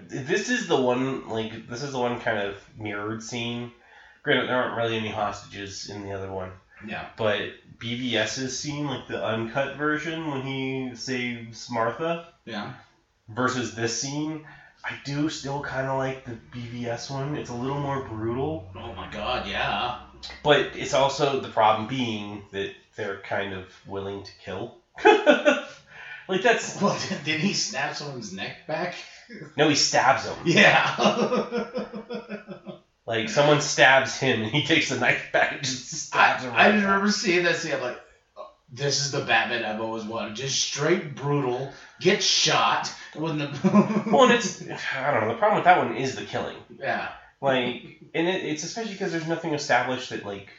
this 0.08 0.48
is 0.48 0.68
the 0.68 0.80
one 0.80 1.28
like 1.28 1.68
this 1.68 1.82
is 1.82 1.92
the 1.92 1.98
one 1.98 2.20
kind 2.20 2.38
of 2.38 2.56
mirrored 2.78 3.22
scene. 3.22 3.72
Granted, 4.22 4.48
there 4.48 4.62
aren't 4.62 4.76
really 4.76 4.96
any 4.96 5.08
hostages 5.10 5.88
in 5.90 6.02
the 6.04 6.12
other 6.12 6.30
one, 6.30 6.52
yeah. 6.86 7.06
but 7.16 7.40
BVS's 7.80 8.58
scene, 8.58 8.86
like 8.86 9.06
the 9.08 9.24
uncut 9.24 9.76
version 9.76 10.30
when 10.30 10.42
he 10.42 10.90
saves 10.94 11.70
Martha, 11.70 12.26
Yeah. 12.44 12.72
versus 13.28 13.74
this 13.74 14.00
scene, 14.00 14.44
I 14.84 14.94
do 15.04 15.28
still 15.28 15.60
kind 15.62 15.86
of 15.88 15.98
like 15.98 16.24
the 16.24 16.38
BVS 16.52 17.10
one. 17.10 17.36
It's 17.36 17.50
a 17.50 17.54
little 17.54 17.80
more 17.80 18.02
brutal, 18.02 18.70
Oh 18.76 18.92
my 18.94 19.10
God. 19.10 19.46
Yeah. 19.46 19.98
but 20.42 20.76
it's 20.76 20.94
also 20.94 21.40
the 21.40 21.48
problem 21.48 21.88
being 21.88 22.42
that 22.52 22.72
they're 22.96 23.20
kind 23.20 23.54
of 23.54 23.66
willing 23.86 24.24
to 24.24 24.32
kill. 24.44 24.78
like 25.04 26.42
that's 26.42 26.80
Well, 26.80 26.98
did 27.24 27.40
he 27.40 27.52
snap 27.52 27.94
someone's 27.94 28.32
neck 28.32 28.66
back? 28.66 28.94
no, 29.56 29.68
he 29.68 29.74
stabs 29.74 30.24
him. 30.24 30.36
Yeah. 30.44 30.94
Like 33.08 33.30
someone 33.30 33.62
stabs 33.62 34.18
him 34.18 34.42
and 34.42 34.50
he 34.50 34.64
takes 34.66 34.90
the 34.90 35.00
knife 35.00 35.32
back 35.32 35.52
and 35.52 35.62
just 35.62 35.90
stabs 35.90 36.44
him. 36.44 36.52
I, 36.52 36.66
I 36.68 36.72
just 36.72 36.84
back. 36.84 36.92
remember 36.92 37.10
seeing 37.10 37.44
that 37.44 37.56
scene. 37.56 37.72
I'm 37.72 37.80
like, 37.80 37.98
oh, 38.36 38.50
this 38.70 39.00
is 39.00 39.12
the 39.12 39.20
Batman 39.20 39.64
I've 39.64 39.80
always 39.80 40.04
wanted. 40.04 40.36
Just 40.36 40.60
straight 40.60 41.14
brutal, 41.14 41.72
get 42.00 42.22
shot. 42.22 42.92
When 43.14 43.38
the 43.38 43.46
Well, 44.12 44.24
and 44.24 44.34
it's 44.34 44.60
I 44.94 45.10
don't 45.10 45.22
know. 45.22 45.28
The 45.32 45.38
problem 45.38 45.56
with 45.56 45.64
that 45.64 45.78
one 45.78 45.96
is 45.96 46.16
the 46.16 46.24
killing. 46.24 46.58
yeah. 46.78 47.08
Like, 47.40 48.02
and 48.14 48.28
it, 48.28 48.44
it's 48.44 48.64
especially 48.64 48.92
because 48.92 49.12
there's 49.12 49.26
nothing 49.26 49.54
established 49.54 50.10
that 50.10 50.26
like 50.26 50.50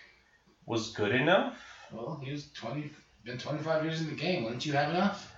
was 0.66 0.90
good 0.94 1.14
enough. 1.14 1.56
Well, 1.92 2.20
he 2.24 2.32
was 2.32 2.50
twenty, 2.54 2.92
been 3.24 3.38
twenty 3.38 3.62
five 3.62 3.84
years 3.84 4.02
in 4.02 4.08
the 4.08 4.16
game. 4.16 4.44
Wouldn't 4.46 4.66
you 4.66 4.74
have 4.74 4.90
enough? 4.90 5.36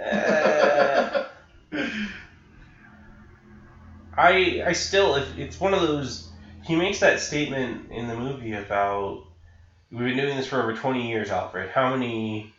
Uh, 0.00 1.24
I 4.16 4.62
I 4.66 4.72
still 4.72 5.16
if 5.16 5.38
it's 5.38 5.60
one 5.60 5.74
of 5.74 5.82
those 5.82 6.28
he 6.64 6.76
makes 6.76 7.00
that 7.00 7.20
statement 7.20 7.90
in 7.92 8.08
the 8.08 8.16
movie 8.16 8.54
about 8.54 9.22
we've 9.90 10.04
been 10.04 10.16
doing 10.16 10.36
this 10.36 10.46
for 10.46 10.60
over 10.60 10.74
20 10.74 11.08
years, 11.08 11.30
Alfred. 11.30 11.70
How 11.70 11.94
many 11.94 12.52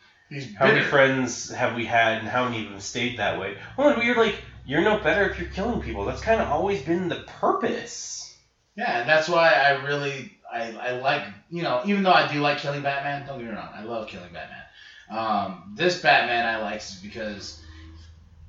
how 0.58 0.66
many 0.66 0.82
friends 0.82 1.50
have 1.50 1.74
we 1.74 1.86
had, 1.86 2.18
and 2.18 2.28
how 2.28 2.44
many 2.44 2.64
of 2.64 2.70
them 2.70 2.80
stayed 2.80 3.18
that 3.18 3.40
way? 3.40 3.56
Well, 3.76 3.88
and 3.88 4.02
you're 4.02 4.16
like 4.16 4.36
you're 4.66 4.82
no 4.82 4.98
better 4.98 5.28
if 5.28 5.38
you're 5.38 5.48
killing 5.48 5.80
people. 5.80 6.04
That's 6.04 6.20
kind 6.20 6.40
of 6.40 6.48
always 6.48 6.82
been 6.82 7.08
the 7.08 7.24
purpose. 7.40 8.36
Yeah, 8.76 9.00
and 9.00 9.08
that's 9.08 9.28
why 9.28 9.54
I 9.54 9.82
really 9.84 10.36
I, 10.52 10.76
I 10.76 10.90
like 10.92 11.22
you 11.50 11.62
know 11.62 11.82
even 11.84 12.02
though 12.02 12.12
I 12.12 12.30
do 12.30 12.40
like 12.40 12.58
killing 12.58 12.82
Batman, 12.82 13.26
don't 13.26 13.38
get 13.38 13.48
me 13.48 13.54
wrong, 13.54 13.70
I 13.74 13.82
love 13.82 14.08
killing 14.08 14.32
Batman. 14.32 14.62
Um, 15.10 15.72
this 15.74 16.00
Batman 16.00 16.44
I 16.44 16.58
like 16.58 16.78
is 16.78 16.98
because 17.02 17.58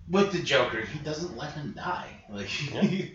with 0.10 0.32
the 0.32 0.40
Joker, 0.40 0.82
he 0.82 1.00
doesn't 1.00 1.38
let 1.38 1.54
him 1.54 1.74
die. 1.76 2.24
Like 2.30 2.46
he, 2.48 3.12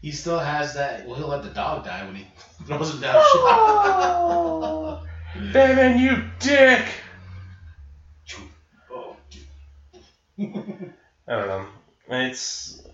he 0.00 0.12
still 0.12 0.38
has 0.38 0.74
that. 0.74 1.06
Well, 1.06 1.16
he'll 1.16 1.28
let 1.28 1.42
the 1.42 1.50
dog 1.50 1.84
die 1.84 2.04
when 2.04 2.16
he 2.16 2.26
throws 2.64 2.94
him 2.94 3.00
down. 3.00 3.16
Oh. 3.16 5.04
Batman, 5.52 5.98
you 5.98 6.22
dick! 6.38 6.86
oh, 8.90 9.16
I 10.38 10.46
don't 11.28 11.46
know. 11.48 11.66
It's 12.08 12.86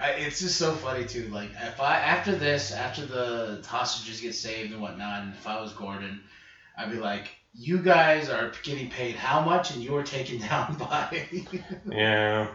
I, 0.00 0.10
it's 0.10 0.40
just 0.40 0.56
so 0.56 0.72
funny 0.72 1.04
too. 1.04 1.28
Like 1.28 1.50
if 1.62 1.80
I 1.80 1.96
after 1.96 2.34
this, 2.34 2.72
after 2.72 3.06
the 3.06 3.64
hostages 3.66 4.20
get 4.20 4.34
saved 4.34 4.72
and 4.72 4.82
whatnot, 4.82 5.22
and 5.22 5.32
if 5.32 5.46
I 5.46 5.60
was 5.60 5.72
Gordon, 5.72 6.20
I'd 6.76 6.90
be 6.90 6.98
like, 6.98 7.30
you 7.58 7.80
guys 7.80 8.28
are 8.28 8.52
getting 8.62 8.88
paid 8.88 9.16
how 9.16 9.40
much, 9.40 9.72
and 9.72 9.82
you're 9.82 10.04
taken 10.04 10.38
down 10.38 10.74
by. 10.78 11.28
yeah. 11.90 12.46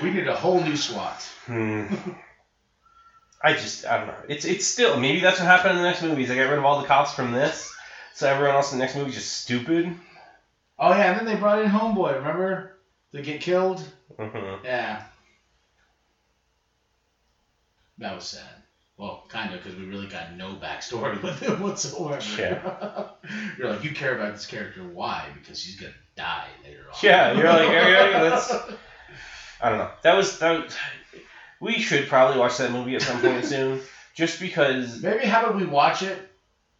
we 0.00 0.10
need 0.10 0.28
a 0.28 0.34
whole 0.34 0.60
new 0.60 0.76
SWAT. 0.76 1.20
Hmm. 1.46 1.86
I 3.42 3.52
just 3.52 3.84
I 3.84 3.98
don't 3.98 4.06
know. 4.06 4.14
It's 4.28 4.44
it's 4.46 4.64
still 4.64 4.96
maybe 4.96 5.20
that's 5.20 5.38
what 5.38 5.46
happened 5.46 5.72
in 5.72 5.82
the 5.82 5.88
next 5.88 6.00
movies. 6.00 6.28
They 6.28 6.36
got 6.36 6.48
rid 6.48 6.58
of 6.58 6.64
all 6.64 6.80
the 6.80 6.86
cops 6.86 7.12
from 7.12 7.32
this, 7.32 7.70
so 8.14 8.28
everyone 8.28 8.54
else 8.54 8.72
in 8.72 8.78
the 8.78 8.82
next 8.84 8.94
movie 8.94 9.10
is 9.10 9.16
just 9.16 9.32
stupid. 9.32 9.92
Oh 10.78 10.92
yeah, 10.92 11.08
and 11.10 11.18
then 11.18 11.24
they 11.26 11.34
brought 11.34 11.60
in 11.60 11.68
Homeboy. 11.68 12.14
Remember 12.14 12.70
to 13.12 13.20
get 13.20 13.40
killed? 13.40 13.84
hmm 14.18 14.54
Yeah. 14.64 15.02
That 17.98 18.14
was 18.14 18.24
sad. 18.24 18.63
Well, 18.96 19.24
kind 19.28 19.52
of, 19.52 19.62
because 19.62 19.78
we 19.78 19.86
really 19.86 20.06
got 20.06 20.36
no 20.36 20.54
backstory 20.54 21.20
with 21.22 21.40
him 21.40 21.60
whatsoever. 21.60 22.22
Yeah. 22.38 23.08
You're 23.58 23.70
like, 23.70 23.84
you 23.84 23.90
care 23.90 24.14
about 24.14 24.34
this 24.34 24.46
character. 24.46 24.82
Why? 24.82 25.28
Because 25.34 25.62
he's 25.62 25.76
going 25.76 25.92
to 25.92 25.98
die 26.16 26.46
later 26.64 26.86
on. 26.88 26.96
Yeah, 27.02 27.32
you're 27.32 27.48
like, 27.48 27.68
yeah, 27.68 27.88
yeah, 27.88 28.22
that's. 28.22 28.52
I 29.60 29.68
don't 29.68 29.78
know. 29.78 29.90
That 30.02 30.16
was 30.16 30.38
that. 30.38 30.64
Was, 30.64 30.76
we 31.60 31.72
should 31.74 32.08
probably 32.08 32.38
watch 32.38 32.58
that 32.58 32.70
movie 32.70 32.94
at 32.94 33.02
some 33.02 33.20
point 33.20 33.44
soon, 33.46 33.80
just 34.14 34.38
because 34.38 35.02
Maybe 35.02 35.26
how 35.26 35.42
about 35.42 35.56
we 35.56 35.66
watch 35.66 36.02
it 36.02 36.18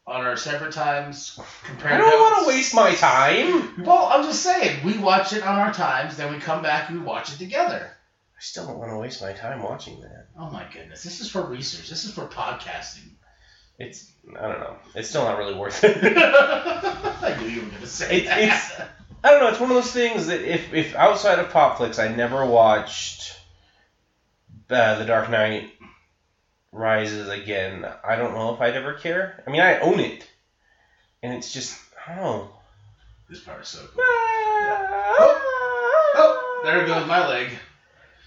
on 0.07 0.25
our 0.25 0.37
separate 0.37 0.73
times? 0.73 1.39
Compare 1.65 1.95
I 1.95 1.99
don't 1.99 2.21
want 2.21 2.45
to 2.45 2.49
waste 2.49 2.75
my 2.75 2.95
time. 2.95 3.83
Well, 3.85 4.09
I'm 4.13 4.25
just 4.25 4.43
saying, 4.43 4.85
we 4.85 4.99
watch 4.99 5.33
it 5.33 5.43
on 5.43 5.59
our 5.59 5.73
times, 5.73 6.17
then 6.17 6.33
we 6.33 6.39
come 6.39 6.63
back 6.63 6.91
and 6.91 7.01
we 7.01 7.07
watch 7.07 7.33
it 7.33 7.39
together. 7.39 7.94
I 8.45 8.47
still 8.47 8.67
don't 8.67 8.79
want 8.79 8.91
to 8.91 8.99
waste 8.99 9.23
my 9.23 9.33
time 9.33 9.63
watching 9.63 10.03
that. 10.03 10.27
Oh 10.39 10.51
my 10.51 10.67
goodness, 10.71 11.03
this 11.03 11.23
is 11.23 11.31
for 11.31 11.41
research. 11.47 11.89
This 11.89 12.05
is 12.05 12.13
for 12.13 12.27
podcasting. 12.27 13.09
It's 13.79 14.13
I 14.39 14.43
don't 14.49 14.61
know. 14.61 14.77
It's 14.95 15.09
still 15.09 15.25
not 15.25 15.39
really 15.39 15.55
worth 15.55 15.83
it. 15.83 15.97
I 16.19 17.37
knew 17.41 17.49
you 17.49 17.63
were 17.63 17.69
gonna 17.71 17.87
say 17.87 18.19
It- 18.19 18.25
that. 18.27 18.39
it's- 18.41 18.83
I 19.25 19.31
don't 19.31 19.41
know. 19.41 19.49
It's 19.49 19.59
one 19.61 19.71
of 19.71 19.77
those 19.77 19.91
things 19.93 20.27
that 20.27 20.43
if, 20.43 20.75
if 20.75 20.95
outside 20.95 21.39
of 21.39 21.49
Pop 21.49 21.79
Flix, 21.79 21.99
I 21.99 22.09
never 22.09 22.45
watched 22.45 23.35
uh, 24.69 24.99
The 24.99 25.07
Dark 25.07 25.31
Knight 25.31 25.71
Rises 26.71 27.31
again. 27.31 27.87
I 28.07 28.17
don't 28.17 28.35
know 28.35 28.53
if 28.55 28.61
I'd 28.61 28.77
ever 28.77 28.93
care. 28.93 29.43
I 29.47 29.51
mean, 29.51 29.63
I 29.63 29.79
own 29.79 30.01
it, 30.01 30.29
and 31.23 31.33
it's 31.33 31.51
just 31.51 31.81
I 32.07 32.15
don't 32.17 32.23
know. 32.25 32.51
this 33.31 33.41
part 33.41 33.63
is 33.63 33.69
so 33.69 33.79
cool. 33.87 34.05
Oh, 36.17 36.61
there 36.67 36.87
goes 36.87 37.07
my 37.09 37.27
leg. 37.27 37.49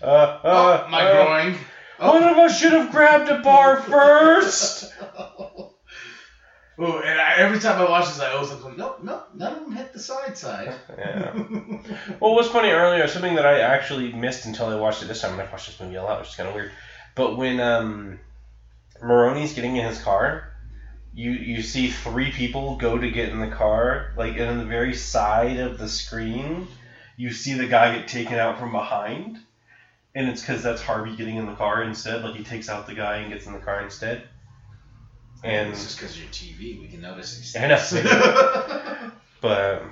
Uh, 0.01 0.05
uh, 0.05 0.39
Oh, 0.85 0.89
my 0.89 1.01
uh, 1.01 1.25
groin. 1.25 1.55
One 1.99 2.23
of 2.23 2.37
us 2.37 2.59
should 2.59 2.73
have 2.73 2.91
grabbed 2.91 3.29
a 3.29 3.39
bar 3.39 3.77
first. 3.81 4.91
Ooh, 6.79 6.99
and 6.99 7.19
I, 7.19 7.37
every 7.37 7.59
time 7.59 7.81
I 7.81 7.89
watch 7.89 8.05
this, 8.05 8.19
I 8.19 8.33
always 8.33 8.51
like, 8.51 8.77
nope, 8.77 8.99
nope, 9.01 9.29
none 9.33 9.53
of 9.53 9.59
them 9.63 9.71
hit 9.71 9.93
the 9.93 9.99
side 9.99 10.37
side. 10.37 10.75
yeah. 10.97 11.31
Well, 12.19 12.35
what's 12.35 12.49
funny 12.49 12.69
earlier, 12.69 13.07
something 13.07 13.33
that 13.33 13.47
I 13.47 13.61
actually 13.61 14.13
missed 14.13 14.45
until 14.45 14.67
I 14.67 14.75
watched 14.75 15.01
it 15.01 15.07
this 15.07 15.21
time, 15.21 15.31
and 15.31 15.41
I've 15.41 15.51
watched 15.51 15.65
this 15.65 15.79
movie 15.79 15.95
a 15.95 16.03
lot, 16.03 16.19
which 16.19 16.29
is 16.29 16.35
kind 16.35 16.47
of 16.49 16.53
weird. 16.53 16.71
But 17.15 17.35
when 17.35 17.59
um, 17.59 18.19
Maroni's 19.01 19.53
getting 19.53 19.75
in 19.75 19.85
his 19.85 19.99
car, 19.99 20.51
you 21.13 21.31
you 21.31 21.63
see 21.63 21.89
three 21.89 22.31
people 22.31 22.77
go 22.77 22.95
to 22.95 23.09
get 23.09 23.29
in 23.29 23.39
the 23.39 23.47
car, 23.47 24.13
like 24.15 24.33
and 24.37 24.47
on 24.47 24.57
the 24.59 24.65
very 24.65 24.93
side 24.93 25.57
of 25.57 25.79
the 25.79 25.87
screen, 25.87 26.67
you 27.15 27.31
see 27.31 27.55
the 27.55 27.65
guy 27.65 27.95
get 27.97 28.07
taken 28.07 28.37
out 28.37 28.59
from 28.59 28.71
behind, 28.71 29.39
and 30.17 30.27
it's 30.27 30.41
because 30.41 30.63
that's 30.63 30.81
Harvey 30.81 31.15
getting 31.15 31.37
in 31.37 31.45
the 31.45 31.53
car 31.53 31.81
instead. 31.83 32.23
Like 32.23 32.33
he 32.33 32.43
takes 32.43 32.69
out 32.69 32.87
the 32.87 32.93
guy 32.93 33.17
and 33.17 33.31
gets 33.31 33.45
in 33.45 33.53
the 33.53 33.59
car 33.59 33.79
instead. 33.81 34.23
And 35.43 35.69
it's 35.69 35.83
just 35.83 35.97
because 35.97 36.17
you're 36.19 36.27
TV, 36.29 36.79
we 36.79 36.87
can 36.87 37.01
notice 37.01 37.35
these 37.35 37.55
I 37.55 37.67
know. 37.67 37.77
things. 37.77 39.11
But 39.39 39.83
um, 39.83 39.91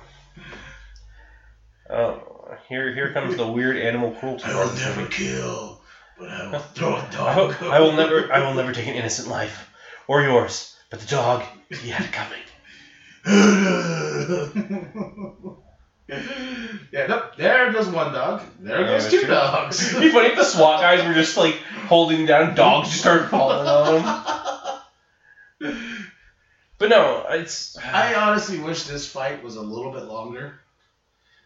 oh, 1.88 2.56
here 2.68 2.92
here 2.92 3.12
comes 3.12 3.36
the 3.36 3.46
weird 3.46 3.76
animal 3.76 4.10
cruelty. 4.10 4.50
I 4.50 4.56
will 4.56 4.72
never 4.72 5.02
movie. 5.02 5.14
kill, 5.14 5.80
but 6.18 6.28
I 6.28 6.50
will 6.50 6.58
throw 6.58 6.96
a 6.96 6.98
I, 6.98 7.10
dog. 7.10 7.60
will- 7.60 7.72
I 7.72 7.78
will 7.78 7.92
never 7.92 8.32
I 8.32 8.40
will 8.40 8.54
never 8.54 8.72
take 8.72 8.88
an 8.88 8.94
innocent 8.94 9.28
life 9.28 9.68
or 10.08 10.20
yours. 10.20 10.74
But 10.90 10.98
the 10.98 11.06
dog, 11.06 11.44
he 11.70 11.90
had 11.90 12.04
it 12.04 12.10
coming. 12.12 12.42
yeah, 16.08 17.06
nope. 17.08 17.36
There 17.36 17.72
goes 17.72 17.88
one 17.88 18.12
dog. 18.12 18.42
There 18.60 18.80
Yeah, 18.80 18.86
goes 18.86 19.10
two 19.10 19.20
true. 19.20 19.28
dogs. 19.28 19.88
It'd 19.90 20.00
be 20.02 20.10
funny 20.10 20.28
if 20.28 20.36
the 20.36 20.44
SWAT 20.44 20.80
guys 20.80 21.04
were 21.06 21.14
just 21.14 21.36
like 21.36 21.56
holding 21.88 22.26
down 22.26 22.54
dogs, 22.54 22.88
just 22.90 23.00
started 23.00 23.28
falling 23.28 23.66
on 23.66 24.02
them. 24.04 25.76
But 26.78 26.90
no, 26.90 27.24
it's 27.30 27.78
I 27.82 28.14
honestly 28.14 28.58
wish 28.58 28.82
this 28.82 29.06
fight 29.06 29.42
was 29.42 29.56
a 29.56 29.62
little 29.62 29.90
bit 29.92 30.02
longer. 30.04 30.60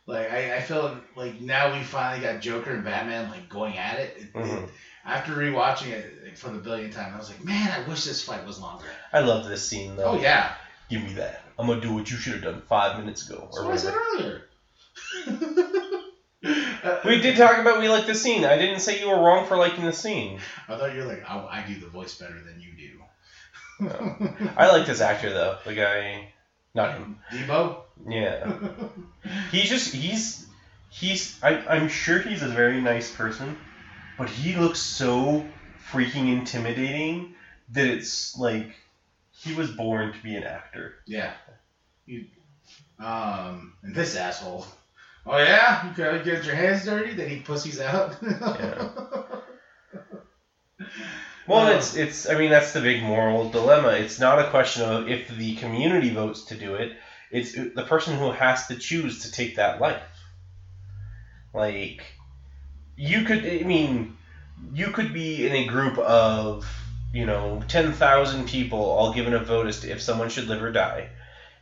Like 0.07 0.29
I, 0.33 0.57
I 0.57 0.61
feel 0.61 0.97
like 1.15 1.41
now 1.41 1.73
we 1.73 1.85
finally 1.85 2.21
got 2.21 2.41
Joker 2.41 2.73
and 2.73 2.83
Batman 2.85 3.31
like 3.31 3.49
going 3.49 3.79
at 3.79 4.01
it. 4.01 4.17
It- 4.17 4.23
it- 4.25 4.33
Mhm. 4.35 4.69
after 5.05 5.33
rewatching 5.33 5.91
it 5.93 6.25
like, 6.25 6.37
for 6.37 6.51
the 6.51 6.59
billionth 6.59 6.95
time, 6.97 7.15
I 7.15 7.19
was 7.19 7.29
like, 7.29 7.45
man, 7.45 7.71
I 7.71 7.89
wish 7.89 8.05
this 8.05 8.23
fight 8.25 8.45
was 8.45 8.59
longer. 8.61 8.87
I 9.13 9.21
love 9.21 9.47
this 9.49 9.65
scene 9.69 9.95
though. 9.97 10.05
Oh 10.17 10.21
yeah, 10.21 10.53
Give 10.89 11.01
me 11.05 11.13
that. 11.15 11.45
I'm 11.57 11.69
gonna 11.69 11.81
do 11.81 11.93
what 11.95 12.11
you 12.11 12.17
should 12.17 12.33
have 12.33 12.43
done 12.43 12.63
five 12.69 12.99
minutes 12.99 13.29
ago 13.31 13.39
that's 13.45 13.59
or 13.59 13.67
what 13.67 13.75
I 13.75 13.77
said 13.77 13.95
earlier. 13.95 14.43
We 17.05 17.21
did 17.21 17.37
talk 17.37 17.59
about 17.59 17.81
we 17.81 17.89
like 17.89 18.07
the 18.07 18.15
scene. 18.15 18.45
I 18.45 18.57
didn't 18.57 18.81
say 18.81 19.01
you 19.01 19.09
were 19.09 19.21
wrong 19.21 19.47
for 19.47 19.57
liking 19.57 19.85
the 19.85 19.93
scene. 19.93 20.41
I 20.69 20.77
thought 20.77 20.95
you 20.95 21.01
were 21.01 21.09
like, 21.09 21.29
I, 21.29 21.39
I 21.39 21.65
do 21.67 21.79
the 21.79 21.89
voice 21.89 22.17
better 22.19 22.41
than 22.41 22.61
you 22.61 22.73
do. 22.77 24.49
I 24.57 24.71
like 24.71 24.87
this 24.87 25.01
actor 25.01 25.31
though. 25.31 25.59
The 25.65 25.75
guy, 25.75 26.33
not 26.75 26.95
him. 26.95 27.19
Deebo. 27.33 27.83
Yeah. 28.09 28.53
He's 29.51 29.69
just 29.69 29.95
he's 29.95 30.47
he's 30.89 31.39
I, 31.43 31.57
I'm 31.69 31.89
sure 31.89 32.19
he's 32.19 32.43
a 32.43 32.49
very 32.49 32.81
nice 32.81 33.15
person, 33.15 33.57
but 34.17 34.29
he 34.31 34.57
looks 34.57 34.81
so 34.81 35.45
freaking 35.91 36.33
intimidating 36.33 37.35
that 37.71 37.87
it's 37.87 38.39
like 38.39 38.75
he 39.33 39.55
was 39.55 39.71
born 39.71 40.13
to 40.13 40.23
be 40.23 40.37
an 40.37 40.45
actor. 40.45 40.95
Yeah. 41.07 41.33
You, 42.07 42.27
um, 42.99 43.75
and 43.83 43.95
this 43.95 44.17
asshole. 44.17 44.67
Oh 45.31 45.39
yeah, 45.39 45.89
you 45.89 45.95
gotta 45.95 46.19
get 46.19 46.45
your 46.45 46.57
hands 46.57 46.85
dirty. 46.85 47.15
Then 47.15 47.29
he 47.29 47.41
pussies 47.41 47.81
out. 47.81 48.17
Well, 51.47 51.67
Uh, 51.67 51.77
it's 51.77 51.95
it's 51.97 52.29
I 52.29 52.35
mean 52.35 52.51
that's 52.51 52.73
the 52.73 52.81
big 52.81 53.03
moral 53.03 53.51
dilemma. 53.51 53.91
It's 53.91 54.19
not 54.19 54.39
a 54.39 54.51
question 54.51 54.83
of 54.83 55.09
if 55.09 55.29
the 55.29 55.55
community 55.57 56.11
votes 56.11 56.45
to 56.47 56.57
do 56.57 56.75
it. 56.77 56.93
It's 57.31 57.53
the 57.53 57.85
person 57.85 58.17
who 58.17 58.31
has 58.31 58.67
to 58.67 58.77
choose 58.77 59.19
to 59.19 59.31
take 59.31 59.57
that 59.57 59.79
life. 59.81 60.03
Like 61.55 62.15
you 62.97 63.23
could 63.23 63.47
I 63.47 63.63
mean 63.63 64.11
you 64.73 64.91
could 64.91 65.13
be 65.13 65.47
in 65.47 65.53
a 65.53 65.65
group 65.65 65.99
of 65.99 66.65
you 67.13 67.27
know 67.27 67.63
10,000 67.69 68.47
people 68.47 68.81
all 68.91 69.09
given 69.11 69.35
a 69.35 69.41
vote 69.41 69.67
as 69.67 69.79
to 69.81 69.91
if 69.91 70.01
someone 70.01 70.29
should 70.29 70.49
live 70.49 70.63
or 70.63 70.71
die. 70.71 71.09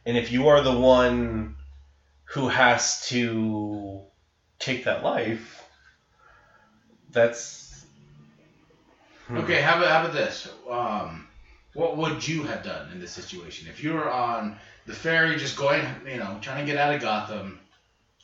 And 0.06 0.16
if 0.16 0.30
you 0.30 0.48
are 0.48 0.60
the 0.60 0.72
one 0.72 1.52
who 2.30 2.48
has 2.48 3.06
to 3.08 4.02
take 4.58 4.84
that 4.84 5.02
life, 5.02 5.64
that's 7.10 7.68
Hmm. 9.28 9.38
Okay, 9.38 9.60
how 9.60 9.76
about 9.76 9.88
how 9.88 10.00
about 10.00 10.14
this? 10.14 10.48
Um, 10.68 11.26
what 11.74 11.98
would 11.98 12.26
you 12.26 12.44
have 12.44 12.62
done 12.64 12.90
in 12.92 12.98
this 12.98 13.12
situation 13.12 13.68
if 13.68 13.84
you 13.84 13.92
were 13.92 14.10
on 14.10 14.56
the 14.86 14.94
ferry, 14.94 15.36
just 15.36 15.54
going, 15.56 15.86
you 16.06 16.16
know, 16.16 16.38
trying 16.40 16.64
to 16.64 16.72
get 16.72 16.80
out 16.80 16.94
of 16.94 17.02
Gotham? 17.02 17.60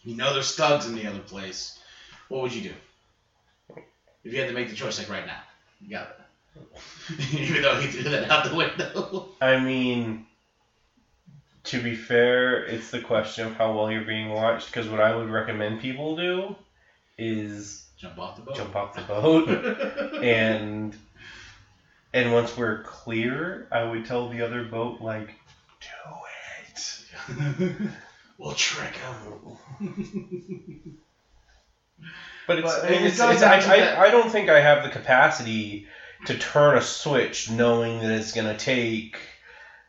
You 0.02 0.16
know, 0.16 0.32
there's 0.32 0.54
thugs 0.54 0.86
in 0.86 0.94
the 0.94 1.06
other 1.06 1.18
place. 1.18 1.78
What 2.28 2.42
would 2.42 2.54
you 2.54 2.62
do 2.62 3.84
if 4.24 4.32
you 4.32 4.40
had 4.40 4.48
to 4.48 4.54
make 4.54 4.70
the 4.70 4.74
choice, 4.74 4.98
like 4.98 5.10
right 5.10 5.26
now? 5.26 5.42
You 5.82 5.90
got 5.90 6.08
it. 6.08 7.32
Even 7.38 7.62
though 7.62 7.76
he 7.76 7.88
threw 7.88 8.10
that 8.10 8.30
out 8.30 8.48
the 8.48 8.56
window. 8.56 9.28
I 9.42 9.60
mean, 9.60 10.24
to 11.64 11.82
be 11.82 11.96
fair, 11.96 12.64
it's 12.64 12.90
the 12.90 13.00
question 13.00 13.46
of 13.46 13.56
how 13.56 13.74
well 13.74 13.90
you're 13.90 14.04
being 14.04 14.30
watched. 14.30 14.66
Because 14.66 14.88
what 14.88 15.00
I 15.00 15.14
would 15.14 15.30
recommend 15.30 15.80
people 15.80 16.16
do 16.16 16.56
is 17.18 17.86
Jump 17.96 18.18
off 18.18 18.36
the 18.36 18.42
boat. 18.42 18.56
jump 18.56 18.76
off 18.76 18.94
the 18.94 19.02
boat, 19.02 19.48
and 20.22 20.94
and 22.12 22.32
once 22.32 22.56
we're 22.56 22.82
clear, 22.82 23.66
I 23.72 23.84
would 23.84 24.04
tell 24.04 24.28
the 24.28 24.42
other 24.42 24.64
boat 24.64 25.00
like, 25.00 25.34
do 25.80 26.70
it. 26.70 27.90
we'll 28.38 28.54
trick 28.54 28.96
him. 28.96 30.98
But 32.46 32.58
it's, 32.58 32.78
But 32.78 32.90
it 32.90 33.02
it's, 33.02 33.18
goes 33.18 33.34
it's 33.36 33.42
I, 33.42 33.56
I, 33.56 34.06
I 34.06 34.10
don't 34.10 34.30
think 34.30 34.50
I 34.50 34.60
have 34.60 34.82
the 34.82 34.90
capacity 34.90 35.86
to 36.26 36.36
turn 36.36 36.76
a 36.76 36.82
switch 36.82 37.50
knowing 37.50 38.00
that 38.00 38.10
it's 38.10 38.32
gonna 38.32 38.56
take 38.56 39.18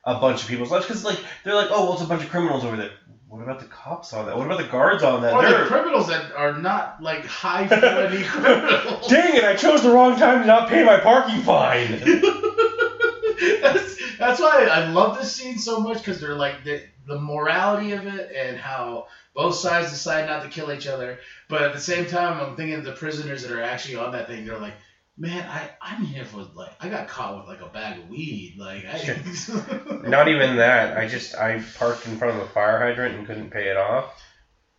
a 0.05 0.19
bunch 0.19 0.43
of 0.43 0.47
people's 0.47 0.71
lives 0.71 0.85
because 0.85 1.03
like 1.03 1.19
they're 1.43 1.55
like 1.55 1.69
oh 1.71 1.83
well 1.85 1.93
it's 1.93 2.01
a 2.03 2.05
bunch 2.05 2.23
of 2.23 2.29
criminals 2.29 2.63
over 2.63 2.77
there. 2.77 2.91
What 3.27 3.41
about 3.43 3.59
the 3.59 3.65
cops 3.65 4.13
on 4.13 4.27
that? 4.27 4.37
What 4.37 4.45
about 4.45 4.59
the 4.59 4.67
guards 4.67 5.03
on 5.03 5.21
that? 5.23 5.33
Or 5.33 5.41
the 5.43 5.49
They're- 5.49 5.65
criminals 5.65 6.07
that 6.07 6.31
are 6.35 6.53
not 6.53 7.01
like 7.01 7.25
high 7.25 7.67
quality 7.67 8.23
criminals. 8.27 9.07
Dang 9.07 9.35
it! 9.35 9.43
I 9.43 9.55
chose 9.55 9.81
the 9.83 9.89
wrong 9.91 10.17
time 10.17 10.39
to 10.41 10.47
not 10.47 10.69
pay 10.69 10.83
my 10.85 10.99
parking 10.99 11.41
fine. 11.41 11.99
that's, 13.61 14.17
that's 14.17 14.39
why 14.39 14.67
I 14.71 14.87
love 14.89 15.17
this 15.17 15.33
scene 15.33 15.57
so 15.57 15.79
much 15.79 15.97
because 15.97 16.19
they're 16.21 16.35
like 16.35 16.63
the, 16.63 16.83
the 17.07 17.19
morality 17.19 17.91
of 17.91 18.05
it 18.07 18.31
and 18.35 18.57
how 18.57 19.07
both 19.33 19.55
sides 19.55 19.91
decide 19.91 20.27
not 20.27 20.43
to 20.43 20.49
kill 20.49 20.71
each 20.71 20.87
other. 20.87 21.19
But 21.49 21.61
at 21.63 21.73
the 21.73 21.79
same 21.79 22.05
time, 22.05 22.39
I'm 22.39 22.55
thinking 22.55 22.75
of 22.77 22.85
the 22.85 22.93
prisoners 22.93 23.43
that 23.43 23.51
are 23.51 23.61
actually 23.61 23.95
on 23.97 24.13
that 24.13 24.27
thing. 24.27 24.45
They're 24.45 24.57
like, 24.57 24.75
man, 25.17 25.47
I, 25.49 25.69
I'm 25.81 26.03
here 26.03 26.25
for 26.25 26.45
like, 26.55 26.73
I 26.81 26.89
got 26.89 27.07
caught 27.07 27.37
with 27.37 27.47
like 27.47 27.61
a 27.67 27.71
bag 27.73 27.99
of 27.99 28.09
weed. 28.09 28.55
Like, 28.57 28.85
I, 28.85 29.17
not 30.09 30.27
even 30.27 30.57
that. 30.57 30.97
I 30.97 31.07
just 31.07 31.35
I 31.35 31.61
parked 31.77 32.05
in 32.07 32.17
front 32.17 32.35
of 32.37 32.43
a 32.43 32.47
fire 32.49 32.79
hydrant 32.79 33.15
and 33.15 33.25
couldn't 33.27 33.49
pay 33.49 33.67
it 33.69 33.77
off. 33.77 34.13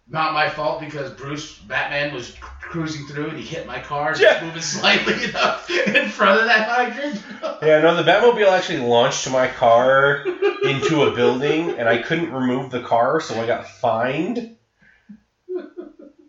not 0.09 0.35
my 0.35 0.49
fault 0.49 0.81
because 0.81 1.11
Bruce 1.13 1.59
Batman 1.59 2.15
was 2.15 2.35
cruising 2.61 3.07
through 3.07 3.29
and 3.31 3.39
he 3.39 3.45
hit 3.45 3.67
my 3.67 3.81
car, 3.81 4.11
just 4.15 4.23
Yeah. 4.23 4.45
moving 4.45 4.63
slightly 4.77 5.25
enough 5.25 5.71
in 5.71 6.09
front 6.09 6.41
of 6.41 6.47
that 6.47 6.69
hydrant. 6.69 7.23
Yeah, 7.63 7.81
no, 7.81 7.97
the 7.97 8.03
Batmobile 8.09 8.51
actually 8.53 8.81
launched 8.81 9.31
my 9.31 9.49
car 9.49 10.23
into 10.63 11.05
a 11.05 11.15
building, 11.15 11.71
and 11.79 11.89
I 11.89 12.03
couldn't 12.03 12.31
remove 12.31 12.71
the 12.71 12.83
car, 12.83 13.19
so 13.21 13.41
I 13.41 13.47
got 13.47 13.67
fined. 13.67 14.56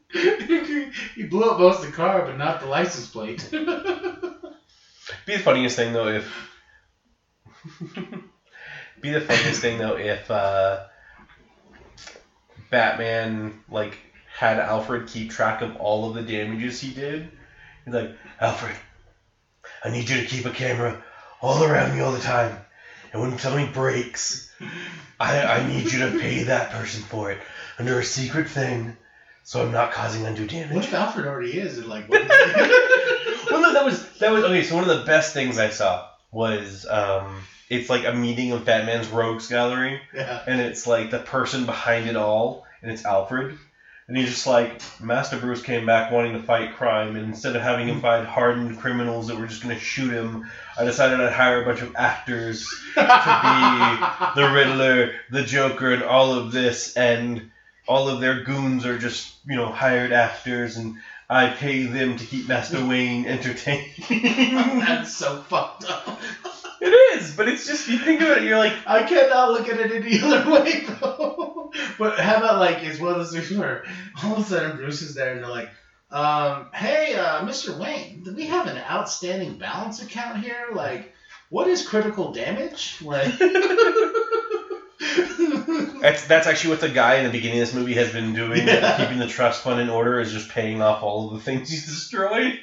he 1.16 1.24
blew 1.24 1.50
up 1.50 1.58
most 1.58 1.78
of 1.78 1.82
the 1.90 1.96
car, 1.96 2.22
but 2.22 2.36
not 2.36 2.60
the 2.60 2.66
license 2.66 3.08
plate. 3.08 3.46
Be 5.26 5.34
the 5.34 5.40
funniest 5.40 5.76
thing 5.76 5.92
though 5.92 6.08
if. 6.08 6.28
be 9.02 9.12
the 9.12 9.20
funniest 9.20 9.60
thing 9.62 9.78
though 9.78 9.96
if 9.96 10.30
uh, 10.30 10.78
Batman 12.70 13.52
like 13.70 14.00
had 14.26 14.60
Alfred 14.60 15.06
keep 15.06 15.30
track 15.30 15.62
of 15.62 15.76
all 15.76 16.06
of 16.06 16.14
the 16.14 16.22
damages 16.22 16.80
he 16.80 16.92
did. 16.92 17.28
He's 17.86 17.94
like, 17.94 18.10
Alfred, 18.40 18.78
I 19.84 19.90
need 19.90 20.10
you 20.10 20.18
to 20.18 20.24
keep 20.24 20.46
a 20.46 20.52
camera 20.52 20.96
all 21.42 21.64
around 21.64 21.92
me 21.92 22.00
all 22.00 22.12
the 22.12 22.20
time, 22.20 22.60
and 23.12 23.22
when 23.22 23.38
something 23.38 23.68
breaks, 23.68 24.38
I 25.20 25.42
I 25.44 25.62
need 25.62 25.92
you 25.92 26.00
to 26.00 26.10
pay 26.10 26.44
that 26.44 26.70
person 26.70 27.02
for 27.02 27.32
it 27.32 27.40
under 27.80 27.98
a 27.98 28.04
secret 28.04 28.48
thing, 28.48 28.94
so 29.48 29.62
I'm 29.62 29.72
not 29.72 29.94
causing 29.94 30.26
undue 30.26 30.42
what 30.42 30.52
damage. 30.52 30.88
if 30.88 30.94
Alfred 30.94 31.26
already 31.26 31.58
is? 31.58 31.78
And 31.78 31.88
like, 31.88 32.10
what 32.10 32.22
well, 32.28 33.62
no, 33.62 33.74
that 33.74 33.86
was 33.86 34.06
that 34.18 34.30
was 34.30 34.44
okay. 34.44 34.62
So 34.62 34.76
one 34.76 34.84
of 34.84 35.00
the 35.00 35.06
best 35.06 35.34
things 35.34 35.58
I 35.58 35.70
saw 35.70 36.06
was 36.34 36.86
um, 36.86 37.34
it's 37.70 37.90
like 37.90 38.04
a 38.04 38.12
meeting 38.12 38.52
of 38.52 38.66
Batman's 38.66 39.08
rogues 39.08 39.48
gallery, 39.48 40.02
yeah. 40.14 40.44
and 40.46 40.60
it's 40.60 40.86
like 40.86 41.12
the 41.12 41.20
person 41.20 41.66
behind 41.66 42.10
it 42.10 42.18
all, 42.18 42.66
and 42.82 42.92
it's 42.92 43.06
Alfred, 43.06 43.58
and 44.10 44.18
he's 44.18 44.28
just 44.28 44.48
like 44.48 44.82
Master 45.00 45.38
Bruce 45.38 45.62
came 45.62 45.86
back 45.86 46.12
wanting 46.12 46.34
to 46.34 46.44
fight 46.44 46.76
crime, 46.76 47.16
and 47.16 47.26
instead 47.28 47.56
of 47.56 47.62
having 47.62 47.88
him 47.88 48.02
fight 48.02 48.26
hardened 48.26 48.78
criminals 48.80 49.28
that 49.28 49.38
were 49.38 49.48
just 49.48 49.62
gonna 49.62 49.80
shoot 49.80 50.12
him, 50.12 50.46
I 50.78 50.84
decided 50.84 51.22
I'd 51.22 51.32
hire 51.32 51.62
a 51.62 51.66
bunch 51.66 51.82
of 51.82 51.96
actors 51.96 52.68
to 52.96 53.00
be 53.00 54.42
the 54.42 54.52
Riddler, 54.54 55.14
the 55.32 55.44
Joker, 55.44 55.94
and 55.94 56.04
all 56.04 56.34
of 56.34 56.52
this, 56.52 56.98
and 56.98 57.50
all 57.88 58.10
of 58.10 58.20
their 58.22 58.44
goons 58.44 58.86
are 58.86 58.98
just, 58.98 59.36
you 59.46 59.56
know, 59.56 59.72
hired 59.72 60.12
actors, 60.12 60.78
and 60.78 60.98
I 61.30 61.50
pay 61.50 61.84
them 61.84 62.18
to 62.18 62.26
keep 62.26 62.48
Master 62.48 62.86
Wayne 62.88 63.26
entertained. 63.26 63.92
That's 64.10 65.14
so 65.14 65.42
fucked 65.44 65.90
up. 65.90 66.20
it 66.82 67.18
is, 67.18 67.36
but 67.36 67.48
it's 67.48 67.68
just, 67.68 67.88
you 67.88 67.98
think 67.98 68.22
about 68.22 68.38
it, 68.38 68.44
you're 68.44 68.58
like, 68.58 68.74
I 68.86 69.04
cannot 69.04 69.52
look 69.52 69.68
at 69.70 69.80
it 69.80 69.92
any 69.92 70.22
other 70.22 70.52
way 70.52 70.86
though. 70.86 71.72
But 71.98 72.20
how 72.20 72.38
about 72.38 72.60
like 72.60 72.84
it's 72.84 73.00
one 73.00 73.12
of 73.12 73.18
those 73.18 73.32
things 73.34 73.58
where 73.58 73.84
all 74.24 74.34
of 74.34 74.40
a 74.40 74.44
sudden 74.44 74.78
Bruce 74.78 75.02
is 75.02 75.16
there 75.16 75.34
and 75.34 75.44
they're 75.44 75.50
like, 75.50 75.70
um, 76.12 76.70
hey, 76.74 77.16
uh, 77.16 77.42
Mr. 77.42 77.78
Wayne, 77.78 78.24
do 78.24 78.34
we 78.34 78.46
have 78.46 78.68
an 78.68 78.78
outstanding 78.78 79.58
balance 79.58 80.02
account 80.02 80.42
here? 80.42 80.68
Like, 80.74 81.14
what 81.50 81.68
is 81.68 81.86
critical 81.88 82.32
damage? 82.32 82.98
Like 83.02 83.34
that's, 86.08 86.28
that's 86.28 86.48
actually 86.48 86.70
what 86.72 86.82
the 86.82 86.90
guy 86.90 87.16
in 87.16 87.26
the 87.26 87.32
beginning 87.32 87.60
of 87.60 87.68
this 87.68 87.76
movie 87.76 87.94
has 87.96 88.12
been 88.12 88.34
doing, 88.34 88.66
Yeah. 88.68 88.98
keeping 88.98 89.20
the 89.20 89.28
trust 89.28 89.64
fund 89.64 89.80
in 89.82 89.90
order, 89.90 90.20
is 90.20 90.32
just 90.32 90.50
paying 90.50 90.82
off 90.82 91.04
all 91.04 91.28
of 91.28 91.34
the 91.34 91.40
things 91.42 91.70
he's 91.70 91.86
destroyed. 91.86 92.60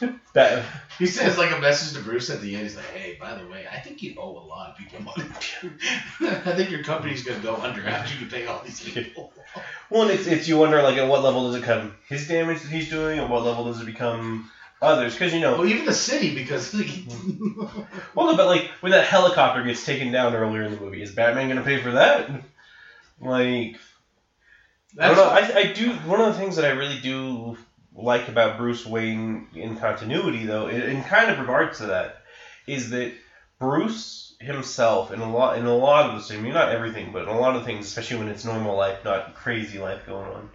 that, 0.34 0.64
He 0.98 1.06
says 1.06 1.38
like 1.38 1.50
a 1.50 1.58
message 1.60 1.96
to 1.96 2.04
Bruce 2.04 2.30
at 2.30 2.40
the 2.40 2.54
end. 2.54 2.64
He's 2.64 2.76
like, 2.76 2.84
"Hey, 2.86 3.16
by 3.20 3.34
the 3.34 3.46
way, 3.48 3.66
I 3.70 3.80
think 3.80 4.02
you 4.02 4.14
owe 4.18 4.36
a 4.36 4.44
lot 4.46 4.70
of 4.70 4.76
people 4.76 5.00
money. 5.02 5.24
I 6.20 6.52
think 6.54 6.70
your 6.70 6.84
company's 6.84 7.22
gonna 7.22 7.40
go 7.40 7.56
under 7.56 7.86
after 7.86 8.16
you 8.22 8.30
pay 8.30 8.46
all 8.46 8.62
these 8.64 8.80
people." 8.80 9.32
Well, 9.88 10.02
and 10.02 10.10
it's, 10.12 10.26
it's 10.26 10.46
you 10.46 10.58
wonder 10.58 10.82
like 10.82 10.96
at 10.98 11.08
what 11.08 11.24
level 11.24 11.50
does 11.50 11.60
it 11.60 11.64
come 11.64 11.94
his 12.08 12.28
damage 12.28 12.60
that 12.62 12.68
he's 12.68 12.88
doing, 12.90 13.18
at 13.18 13.28
what 13.28 13.42
level 13.44 13.64
does 13.64 13.80
it 13.80 13.86
become 13.86 14.48
others? 14.82 15.12
Because 15.14 15.32
you 15.32 15.40
know, 15.40 15.58
well, 15.58 15.66
even 15.66 15.84
the 15.84 15.92
city 15.92 16.34
because 16.34 16.74
well, 18.14 18.26
no, 18.26 18.36
but 18.36 18.46
like 18.46 18.70
when 18.80 18.92
that 18.92 19.06
helicopter 19.06 19.62
gets 19.62 19.84
taken 19.84 20.12
down 20.12 20.34
earlier 20.34 20.62
in 20.62 20.72
the 20.72 20.80
movie, 20.80 21.02
is 21.02 21.12
Batman 21.12 21.48
gonna 21.48 21.62
pay 21.62 21.82
for 21.82 21.92
that? 21.92 22.30
Like, 23.20 23.76
I 24.98 25.08
don't 25.08 25.16
know. 25.16 25.28
I, 25.28 25.52
I 25.54 25.72
do. 25.72 25.92
One 25.92 26.20
of 26.20 26.26
the 26.26 26.38
things 26.38 26.56
that 26.56 26.64
I 26.64 26.70
really 26.70 26.98
do 27.00 27.56
like 27.94 28.28
about 28.28 28.56
Bruce 28.56 28.86
Wayne 28.86 29.48
in 29.54 29.76
continuity, 29.76 30.46
though, 30.46 30.68
in, 30.68 30.80
in 30.80 31.04
kind 31.04 31.30
of 31.30 31.38
regards 31.38 31.78
to 31.78 31.86
that, 31.86 32.22
is 32.66 32.90
that 32.90 33.12
Bruce 33.58 34.34
himself, 34.40 35.12
in 35.12 35.20
a 35.20 35.30
lot, 35.30 35.58
in 35.58 35.66
a 35.66 35.74
lot 35.74 36.08
of 36.08 36.16
the, 36.16 36.22
same 36.22 36.40
I 36.40 36.42
mean, 36.42 36.54
not 36.54 36.72
everything, 36.72 37.12
but 37.12 37.22
in 37.24 37.28
a 37.28 37.38
lot 37.38 37.56
of 37.56 37.64
things, 37.64 37.86
especially 37.86 38.18
when 38.18 38.28
it's 38.28 38.44
normal 38.44 38.76
life, 38.76 39.04
not 39.04 39.34
crazy 39.34 39.78
life 39.78 40.06
going 40.06 40.26
on, 40.26 40.48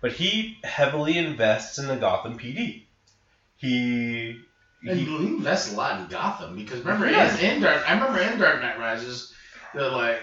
but 0.00 0.12
he 0.12 0.58
heavily 0.64 1.18
invests 1.18 1.78
in 1.78 1.86
the 1.86 1.96
Gotham 1.96 2.38
PD. 2.38 2.85
He. 3.56 4.40
And 4.86 4.98
he 4.98 5.04
he 5.04 5.26
invests 5.26 5.72
a 5.72 5.76
lot 5.76 6.00
in 6.00 6.06
Gotham 6.08 6.54
because 6.54 6.80
remember 6.80 7.10
Yeah. 7.10 7.36
in, 7.38 7.56
in 7.56 7.62
Dark 7.62 7.88
I 7.88 7.94
remember 7.94 8.20
in 8.20 8.38
Dark 8.38 8.60
Knight 8.60 8.78
Rises 8.78 9.32
the 9.74 9.88
like 9.88 10.20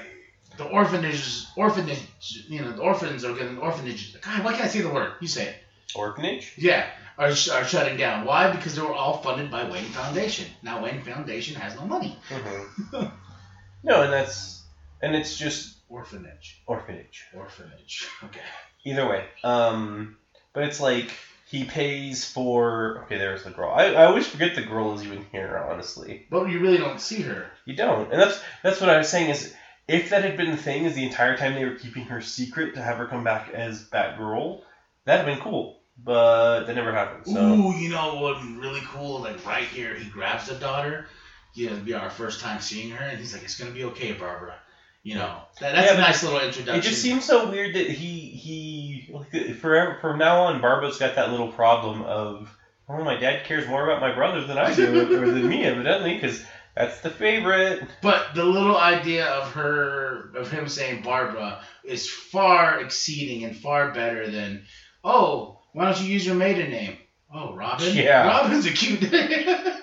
the 0.58 0.66
orphanages 0.66 1.48
orphanage 1.58 2.00
you 2.48 2.62
know 2.62 2.72
the 2.72 2.82
orphans 2.82 3.26
are 3.26 3.34
getting 3.34 3.58
orphanage 3.58 4.16
God 4.22 4.44
why 4.44 4.52
can't 4.52 4.66
I 4.66 4.68
say 4.68 4.82
the 4.82 4.90
word? 4.90 5.14
You 5.20 5.28
say 5.28 5.48
it. 5.48 5.56
Orphanage. 5.96 6.54
yeah 6.58 6.88
are, 7.18 7.28
are 7.28 7.64
shutting 7.66 7.98
down. 7.98 8.26
Why? 8.26 8.52
Because 8.52 8.76
they 8.76 8.82
were 8.82 8.94
all 8.94 9.22
funded 9.22 9.52
by 9.52 9.70
Wayne 9.70 9.84
Foundation. 9.86 10.48
Now 10.62 10.84
Wayne 10.84 11.02
Foundation 11.02 11.56
has 11.56 11.76
no 11.76 11.86
money. 11.86 12.18
Hmm 12.30 13.06
no, 13.84 14.02
and 14.04 14.14
that's 14.14 14.64
and 15.02 15.16
it's 15.16 15.38
just 15.38 15.76
orphanage. 15.90 16.62
Orphanage. 16.66 17.26
orphanage. 17.36 18.08
Okay. 18.24 18.40
Either 18.86 19.08
way, 19.08 19.26
um, 19.44 20.18
but 20.54 20.64
it's 20.64 20.82
like 20.82 21.12
he 21.54 21.64
pays 21.64 22.26
for. 22.26 23.04
Okay, 23.04 23.18
there's 23.18 23.44
the 23.44 23.52
girl. 23.52 23.72
I, 23.72 23.94
I 23.94 24.06
always 24.06 24.28
forget 24.28 24.56
the 24.56 24.64
girl 24.64 24.94
is 24.94 25.04
even 25.04 25.26
here. 25.32 25.64
Honestly, 25.70 26.26
but 26.30 26.50
you 26.50 26.60
really 26.60 26.80
don't 26.80 27.00
see 27.00 27.22
her 27.22 27.46
you 27.66 27.76
don't, 27.76 28.12
and 28.12 28.20
that's 28.20 28.42
that's 28.62 28.82
what 28.82 28.90
I 28.90 28.98
was 28.98 29.10
saying 29.10 29.30
is 29.30 29.54
if 29.88 30.10
that 30.10 30.24
had 30.24 30.38
been 30.38 30.52
the 30.52 30.58
thing, 30.58 30.86
is 30.86 30.96
the 30.96 31.06
entire 31.06 31.38
time 31.38 31.54
they 31.54 31.66
were 31.66 31.76
keeping 31.76 32.06
her 32.06 32.22
secret 32.22 32.76
to 32.76 32.82
have 32.82 32.98
her 32.98 33.08
come 33.08 33.24
back 33.24 33.50
as 33.54 33.88
Batgirl, 33.90 34.62
that'd 35.06 35.26
have 35.26 35.36
been 35.36 35.44
cool. 35.44 35.80
But 36.04 36.66
that 36.66 36.76
never 36.76 36.92
happened. 36.92 37.28
So 37.28 37.54
Ooh, 37.54 37.76
you 37.76 37.90
know 37.90 38.16
what 38.16 38.38
would 38.38 38.48
be 38.48 38.56
really 38.56 38.82
cool? 38.88 39.22
Like 39.22 39.46
right 39.46 39.68
here, 39.68 39.94
he 39.94 40.10
grabs 40.10 40.48
the 40.48 40.56
daughter. 40.56 41.08
Know, 41.56 41.66
it'd 41.66 41.86
be 41.86 41.94
our 41.94 42.10
first 42.10 42.40
time 42.40 42.60
seeing 42.60 42.90
her, 42.90 43.06
and 43.06 43.20
he's 43.20 43.32
like, 43.32 43.44
"It's 43.44 43.60
gonna 43.60 43.72
be 43.72 43.84
okay, 43.86 44.14
Barbara." 44.14 44.56
You 45.04 45.16
know, 45.16 45.38
that, 45.60 45.76
that's 45.76 45.92
Yeah, 45.92 45.98
a 45.98 46.02
nice 46.02 46.24
little 46.24 46.40
introduction. 46.40 46.76
it 46.76 46.84
just 46.84 47.02
seems 47.02 47.26
so 47.26 47.50
weird 47.50 47.76
that 47.76 47.90
he 47.90 48.20
he 48.30 49.10
like, 49.12 49.56
forever 49.58 49.98
from 50.00 50.18
now 50.18 50.44
on, 50.44 50.62
Barbara's 50.62 50.98
got 50.98 51.16
that 51.16 51.30
little 51.30 51.52
problem 51.52 52.02
of 52.04 52.50
oh 52.88 53.04
my 53.04 53.18
dad 53.20 53.46
cares 53.46 53.68
more 53.68 53.84
about 53.84 54.02
my 54.02 54.16
brother 54.16 54.46
than 54.46 54.58
I 54.58 54.74
do 54.74 55.02
or 55.22 55.32
than 55.32 55.48
me 55.48 55.64
evidently 55.66 56.16
because 56.16 56.42
that's 56.76 57.02
the 57.02 57.10
favorite. 57.10 57.84
But 58.02 58.34
the 58.34 58.46
little 58.46 58.78
idea 58.78 59.28
of 59.28 59.52
her, 59.52 60.32
of 60.36 60.50
him 60.50 60.68
saying 60.68 61.04
Barbara, 61.04 61.62
is 61.84 62.10
far 62.10 62.80
exceeding 62.80 63.44
and 63.44 63.56
far 63.56 63.92
better 63.92 64.30
than, 64.30 64.66
oh, 65.04 65.60
why 65.74 65.86
don't 65.86 66.02
you 66.02 66.08
use 66.08 66.26
your 66.26 66.36
maiden 66.36 66.72
name? 66.72 66.98
Oh, 67.34 67.54
Robin. 67.56 67.96
Yeah. 67.96 68.28
Robin's 68.28 68.66
a 68.66 68.72
cute 68.72 69.12
name. 69.12 69.48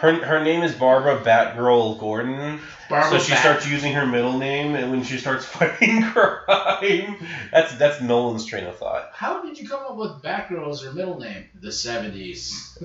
Her, 0.00 0.14
her 0.24 0.42
name 0.42 0.62
is 0.62 0.74
Barbara 0.74 1.20
Batgirl 1.20 2.00
Gordon. 2.00 2.58
Barbara 2.88 3.18
so 3.18 3.22
she 3.22 3.32
Bat- 3.32 3.40
starts 3.40 3.68
using 3.68 3.92
her 3.92 4.06
middle 4.06 4.38
name, 4.38 4.74
and 4.74 4.90
when 4.90 5.04
she 5.04 5.18
starts 5.18 5.44
fighting 5.58 6.02
crime, 6.02 7.18
that's 7.52 7.74
that's 7.74 8.00
Nolan's 8.00 8.46
train 8.46 8.64
of 8.64 8.76
thought. 8.78 9.10
How 9.12 9.44
did 9.44 9.58
you 9.58 9.68
come 9.68 9.80
up 9.84 9.96
with 9.96 10.22
Batgirl 10.22 10.70
as 10.70 10.80
her 10.80 10.92
middle 10.92 11.18
name? 11.18 11.50
The 11.54 11.70
seventies. 11.70 12.78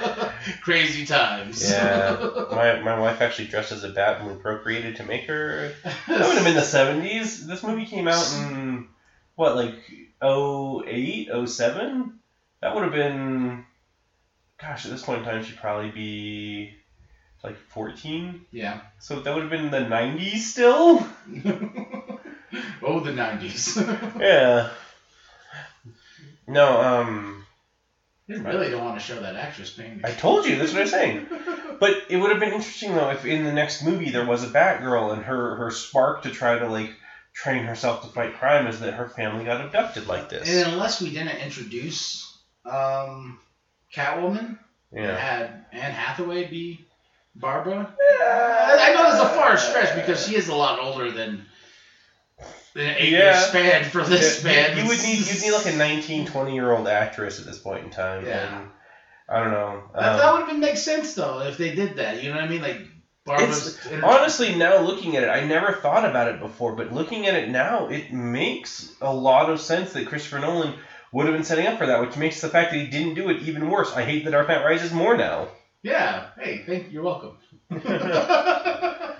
Crazy 0.62 1.06
times. 1.06 1.70
Yeah, 1.70 2.16
my, 2.50 2.80
my 2.80 2.98
wife 2.98 3.22
actually 3.22 3.46
dressed 3.46 3.70
as 3.70 3.84
a 3.84 3.90
bat 3.90 4.18
when 4.18 4.34
we 4.34 4.42
procreated 4.42 4.96
to 4.96 5.04
make 5.04 5.26
her. 5.26 5.72
That 5.84 6.26
would 6.26 6.34
have 6.36 6.44
been 6.44 6.56
the 6.56 6.62
seventies. 6.62 7.46
This 7.46 7.62
movie 7.62 7.86
came 7.86 8.08
out 8.08 8.28
in 8.34 8.88
what, 9.36 9.54
like 9.54 9.76
08, 10.20 11.28
07? 11.48 12.18
That 12.60 12.74
would 12.74 12.82
have 12.82 12.92
been. 12.92 13.64
Gosh, 14.60 14.86
at 14.86 14.90
this 14.90 15.02
point 15.02 15.20
in 15.20 15.24
time, 15.24 15.44
she'd 15.44 15.58
probably 15.58 15.90
be 15.90 16.74
like 17.44 17.56
fourteen. 17.68 18.46
yeah. 18.50 18.80
So 18.98 19.20
that 19.20 19.34
would 19.34 19.42
have 19.42 19.50
been 19.50 19.70
the 19.70 19.88
nineties 19.88 20.50
still. 20.50 21.06
oh, 22.82 23.00
the 23.00 23.12
nineties. 23.12 23.76
Yeah. 24.18 24.70
No, 26.48 26.80
um, 26.80 27.44
You 28.28 28.40
really 28.40 28.70
don't 28.70 28.84
want 28.84 28.98
to 28.98 29.04
show 29.04 29.20
that 29.20 29.34
actress 29.36 29.70
paying. 29.70 30.00
I 30.04 30.12
told 30.12 30.46
you. 30.46 30.56
That's 30.56 30.72
what 30.72 30.82
I'm 30.82 30.88
saying. 30.88 31.26
But 31.80 32.04
it 32.08 32.16
would 32.16 32.30
have 32.30 32.40
been 32.40 32.52
interesting 32.52 32.94
though 32.94 33.10
if 33.10 33.26
in 33.26 33.44
the 33.44 33.52
next 33.52 33.82
movie 33.82 34.10
there 34.10 34.24
was 34.24 34.44
a 34.44 34.48
Batgirl 34.48 35.12
and 35.12 35.24
her 35.24 35.56
her 35.56 35.70
spark 35.70 36.22
to 36.22 36.30
try 36.30 36.58
to 36.58 36.68
like 36.68 36.90
train 37.34 37.64
herself 37.64 38.02
to 38.02 38.08
fight 38.08 38.34
crime 38.38 38.66
is 38.66 38.80
that 38.80 38.94
her 38.94 39.08
family 39.08 39.44
got 39.44 39.60
abducted 39.60 40.06
like 40.06 40.28
this. 40.30 40.48
And 40.48 40.72
unless 40.72 41.02
we 41.02 41.10
didn't 41.12 41.36
introduce 41.38 42.38
um, 42.64 43.38
Catwoman, 43.96 44.58
and 44.92 45.04
yeah. 45.04 45.16
had 45.16 45.64
Anne 45.72 45.92
Hathaway 45.92 46.46
be 46.46 46.84
Barbara. 47.34 47.94
I 47.98 48.92
know 48.94 49.10
it's 49.10 49.20
a 49.20 49.34
far 49.34 49.56
stretch 49.56 49.94
because 49.94 50.26
she 50.26 50.36
is 50.36 50.48
a 50.48 50.54
lot 50.54 50.78
older 50.78 51.10
than 51.10 51.46
an 52.74 52.94
eight 52.98 53.10
year 53.10 53.34
span 53.40 53.84
for 53.84 54.02
this 54.02 54.44
Yeah, 54.44 54.66
span. 54.66 54.76
you 54.78 54.88
would 54.88 55.02
need 55.02 55.18
you'd 55.26 55.42
need 55.42 55.52
like 55.52 55.66
a 55.66 55.76
19, 55.76 56.26
20 56.26 56.54
year 56.54 56.72
old 56.72 56.88
actress 56.88 57.40
at 57.40 57.46
this 57.46 57.58
point 57.58 57.84
in 57.84 57.90
time. 57.90 58.26
Yeah. 58.26 58.58
And 58.58 58.68
I 59.28 59.40
don't 59.40 59.50
know. 59.50 59.82
that, 59.94 60.12
Um, 60.12 60.18
that 60.18 60.32
would 60.32 60.38
have 60.42 60.48
been 60.50 60.60
make 60.60 60.76
sense 60.76 61.14
though 61.14 61.40
if 61.40 61.56
they 61.56 61.74
did 61.74 61.96
that. 61.96 62.22
You 62.22 62.30
know 62.30 62.36
what 62.36 62.44
I 62.44 62.48
mean? 62.48 62.62
Like 62.62 62.82
Barbara's. 63.24 63.78
Honestly, 64.04 64.54
now 64.54 64.78
looking 64.78 65.16
at 65.16 65.24
it, 65.24 65.28
I 65.28 65.44
never 65.44 65.72
thought 65.72 66.08
about 66.08 66.28
it 66.28 66.38
before, 66.40 66.72
but 66.76 66.92
looking 66.92 67.26
at 67.26 67.34
it 67.34 67.48
now, 67.48 67.88
it 67.88 68.12
makes 68.12 68.92
a 69.00 69.12
lot 69.12 69.50
of 69.50 69.60
sense 69.60 69.92
that 69.94 70.06
Christopher 70.06 70.38
Nolan 70.38 70.74
would 71.16 71.26
have 71.26 71.34
been 71.34 71.44
setting 71.44 71.66
up 71.66 71.78
for 71.78 71.86
that, 71.86 72.00
which 72.00 72.16
makes 72.16 72.40
the 72.40 72.48
fact 72.48 72.72
that 72.72 72.78
he 72.78 72.86
didn't 72.88 73.14
do 73.14 73.30
it 73.30 73.42
even 73.42 73.70
worse. 73.70 73.92
I 73.94 74.02
hate 74.02 74.24
The 74.24 74.30
Dark 74.30 74.48
Knight 74.48 74.64
Rises 74.64 74.92
more 74.92 75.16
now. 75.16 75.48
yeah. 75.82 76.28
Hey, 76.38 76.62
thank 76.66 76.84
you. 76.86 76.90
You're 76.90 77.02
welcome. 77.02 77.38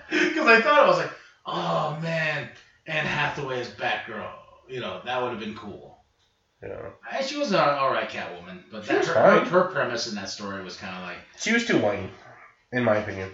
Because 0.09 0.47
I 0.47 0.61
thought 0.61 0.85
I 0.85 0.89
was 0.89 0.99
like, 0.99 1.11
oh 1.47 1.99
man, 2.01 2.49
Anne 2.87 3.07
Hathaway 3.07 3.61
is 3.61 3.69
Batgirl. 3.69 4.31
You 4.69 4.81
know 4.81 5.01
that 5.05 5.21
would 5.23 5.31
have 5.33 5.41
been 5.41 5.57
cool. 5.57 5.99
Yeah. 6.63 6.91
She 7.23 7.37
was 7.37 7.51
an 7.53 7.59
alright 7.59 8.09
Catwoman, 8.09 8.63
but 8.71 8.85
She 8.85 8.89
that, 8.91 8.99
was 8.99 9.09
her, 9.09 9.15
fine. 9.15 9.45
her, 9.47 9.63
her 9.63 9.71
premise 9.73 10.07
in 10.09 10.15
that 10.17 10.29
story 10.31 10.63
was 10.63 10.77
kind 10.77 10.95
of 10.97 11.03
like. 11.03 11.19
she 11.39 11.53
was 11.53 11.67
too 11.67 11.79
whiny, 11.79 12.09
in 12.73 12.85
my 12.85 12.97
opinion. 12.97 13.31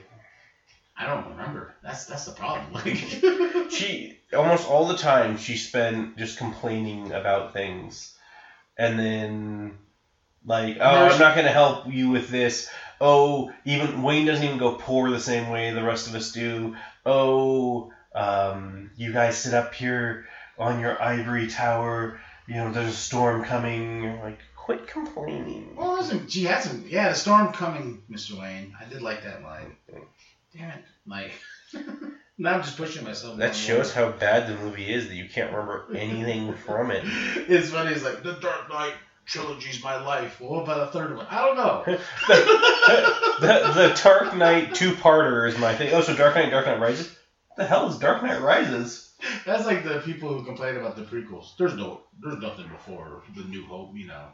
I 0.96 1.06
don't 1.06 1.28
remember. 1.36 1.74
That's 1.82 2.06
that's 2.06 2.24
the 2.24 2.32
problem. 2.32 2.72
Like, 2.72 2.86
She 3.70 4.18
almost 4.34 4.68
all 4.68 4.88
the 4.88 4.96
time 4.96 5.36
she 5.36 5.56
spent 5.56 6.16
just 6.16 6.38
complaining 6.38 7.12
about 7.12 7.52
things, 7.52 8.14
and 8.78 8.98
then 8.98 9.78
like, 10.44 10.78
oh, 10.80 10.84
I'm 10.84 11.18
not 11.18 11.36
gonna 11.36 11.48
help 11.48 11.86
you 11.86 12.10
with 12.10 12.28
this. 12.28 12.68
Oh, 13.00 13.52
even 13.64 14.02
Wayne 14.02 14.26
doesn't 14.26 14.44
even 14.44 14.58
go 14.58 14.74
pour 14.74 15.10
the 15.10 15.20
same 15.20 15.50
way 15.50 15.72
the 15.72 15.82
rest 15.82 16.08
of 16.08 16.14
us 16.14 16.32
do. 16.32 16.76
Oh, 17.04 17.92
um, 18.14 18.90
you 18.96 19.12
guys 19.12 19.38
sit 19.38 19.54
up 19.54 19.74
here 19.74 20.26
on 20.58 20.80
your 20.80 21.00
ivory 21.02 21.48
tower. 21.48 22.20
You 22.46 22.56
know, 22.56 22.72
there's 22.72 22.92
a 22.92 22.96
storm 22.96 23.44
coming. 23.44 24.02
You're 24.02 24.22
like, 24.22 24.38
quit 24.56 24.86
complaining. 24.86 25.74
well, 25.76 25.94
listen, 25.94 26.28
she 26.28 26.46
some. 26.46 26.84
Yeah, 26.88 27.10
the 27.10 27.14
storm 27.14 27.52
coming, 27.52 28.02
Mr. 28.10 28.38
Wayne. 28.38 28.74
I 28.80 28.84
did 28.84 29.02
like 29.02 29.24
that 29.24 29.42
line. 29.42 29.76
Damn 30.54 30.70
it, 30.70 30.84
like. 31.06 31.32
now 32.42 32.54
I'm 32.54 32.62
just 32.62 32.76
pushing 32.76 33.04
myself. 33.04 33.38
That 33.38 33.54
shows 33.54 33.94
how 33.94 34.10
bad 34.10 34.48
the 34.48 34.56
movie 34.56 34.92
is 34.92 35.08
that 35.08 35.14
you 35.14 35.28
can't 35.28 35.52
remember 35.52 35.86
anything 35.96 36.52
from 36.54 36.90
it. 36.90 37.04
It's 37.48 37.70
funny. 37.70 37.92
It's 37.92 38.04
like 38.04 38.22
the 38.22 38.32
Dark 38.34 38.68
Knight 38.68 38.94
trilogy's 39.26 39.82
my 39.82 40.04
life. 40.04 40.40
Well, 40.40 40.50
what 40.50 40.62
about 40.64 40.92
the 40.92 40.98
third 40.98 41.16
one? 41.16 41.26
I 41.30 41.46
don't 41.46 41.56
know. 41.56 41.84
the, 41.86 43.72
the 43.74 44.00
Dark 44.02 44.36
Knight 44.36 44.74
two-parter 44.74 45.48
is 45.48 45.56
my 45.58 45.74
thing. 45.74 45.92
Oh, 45.92 46.00
so 46.00 46.14
Dark 46.16 46.34
Knight, 46.34 46.50
Dark 46.50 46.66
Knight 46.66 46.80
Rises. 46.80 47.08
What 47.48 47.56
the 47.58 47.66
hell 47.66 47.88
is 47.88 47.98
Dark 47.98 48.22
Knight 48.22 48.40
Rises? 48.40 49.14
That's 49.46 49.66
like 49.66 49.84
the 49.84 50.00
people 50.00 50.36
who 50.36 50.44
complain 50.44 50.76
about 50.76 50.96
the 50.96 51.02
prequels. 51.02 51.56
There's 51.56 51.74
no, 51.74 52.00
there's 52.20 52.42
nothing 52.42 52.68
before 52.68 53.22
the 53.36 53.44
New 53.44 53.64
Hope, 53.66 53.92
you 53.94 54.08
know. 54.08 54.28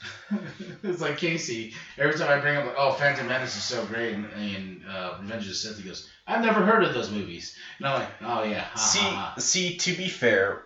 it's 0.82 1.00
like 1.00 1.18
Casey. 1.18 1.74
Every 1.96 2.14
time 2.18 2.28
I 2.30 2.40
bring 2.40 2.56
up, 2.56 2.66
like, 2.66 2.74
oh, 2.78 2.92
Phantom 2.92 3.26
Menace 3.26 3.56
is 3.56 3.62
so 3.62 3.84
great, 3.86 4.14
and, 4.14 4.26
and 4.34 4.82
uh, 4.88 5.16
Revenge 5.20 5.42
of 5.42 5.48
the 5.48 5.54
Sith, 5.54 5.78
he 5.78 5.82
goes, 5.88 6.08
I've 6.26 6.44
never 6.44 6.64
heard 6.64 6.84
of 6.84 6.94
those 6.94 7.10
movies. 7.10 7.56
And 7.78 7.88
I'm 7.88 8.00
like, 8.00 8.08
oh 8.22 8.42
yeah, 8.44 8.64
ha, 8.64 8.76
See, 8.78 8.98
ha, 9.00 9.32
ha. 9.34 9.40
see. 9.40 9.76
To 9.78 9.92
be 9.96 10.08
fair, 10.08 10.62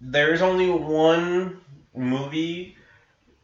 there's 0.00 0.42
only 0.42 0.70
one 0.70 1.60
movie, 1.94 2.76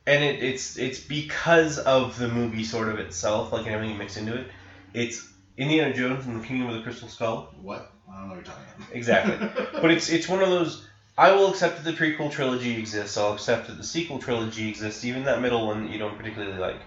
and 0.06 0.22
it, 0.22 0.42
it's 0.42 0.76
it's 0.76 0.98
because 1.00 1.78
of 1.78 2.18
the 2.18 2.28
movie 2.28 2.64
sort 2.64 2.88
of 2.88 2.98
itself, 2.98 3.52
like 3.52 3.66
and 3.66 3.74
everything 3.74 3.98
mixed 3.98 4.16
into 4.16 4.34
it. 4.36 4.46
It's 4.94 5.28
Indiana 5.56 5.94
Jones 5.94 6.26
and 6.26 6.42
the 6.42 6.46
Kingdom 6.46 6.68
of 6.68 6.74
the 6.76 6.82
Crystal 6.82 7.08
Skull. 7.08 7.54
What? 7.60 7.92
I 8.10 8.12
don't 8.20 8.22
know 8.22 8.28
what 8.28 8.34
you're 8.36 8.44
talking 8.44 8.64
about. 8.78 8.94
Exactly. 8.94 9.64
But 9.80 9.90
it's 9.90 10.10
it's 10.10 10.28
one 10.28 10.42
of 10.42 10.48
those. 10.48 10.86
I 11.18 11.32
will 11.32 11.48
accept 11.50 11.82
that 11.82 11.90
the 11.90 11.96
prequel 11.96 12.30
trilogy 12.30 12.78
exists. 12.78 13.16
I'll 13.16 13.32
accept 13.32 13.68
that 13.68 13.78
the 13.78 13.84
sequel 13.84 14.18
trilogy 14.18 14.68
exists, 14.68 15.04
even 15.04 15.24
that 15.24 15.40
middle 15.40 15.66
one 15.66 15.84
that 15.84 15.92
you 15.92 15.98
don't 15.98 16.16
particularly 16.16 16.58
like. 16.58 16.80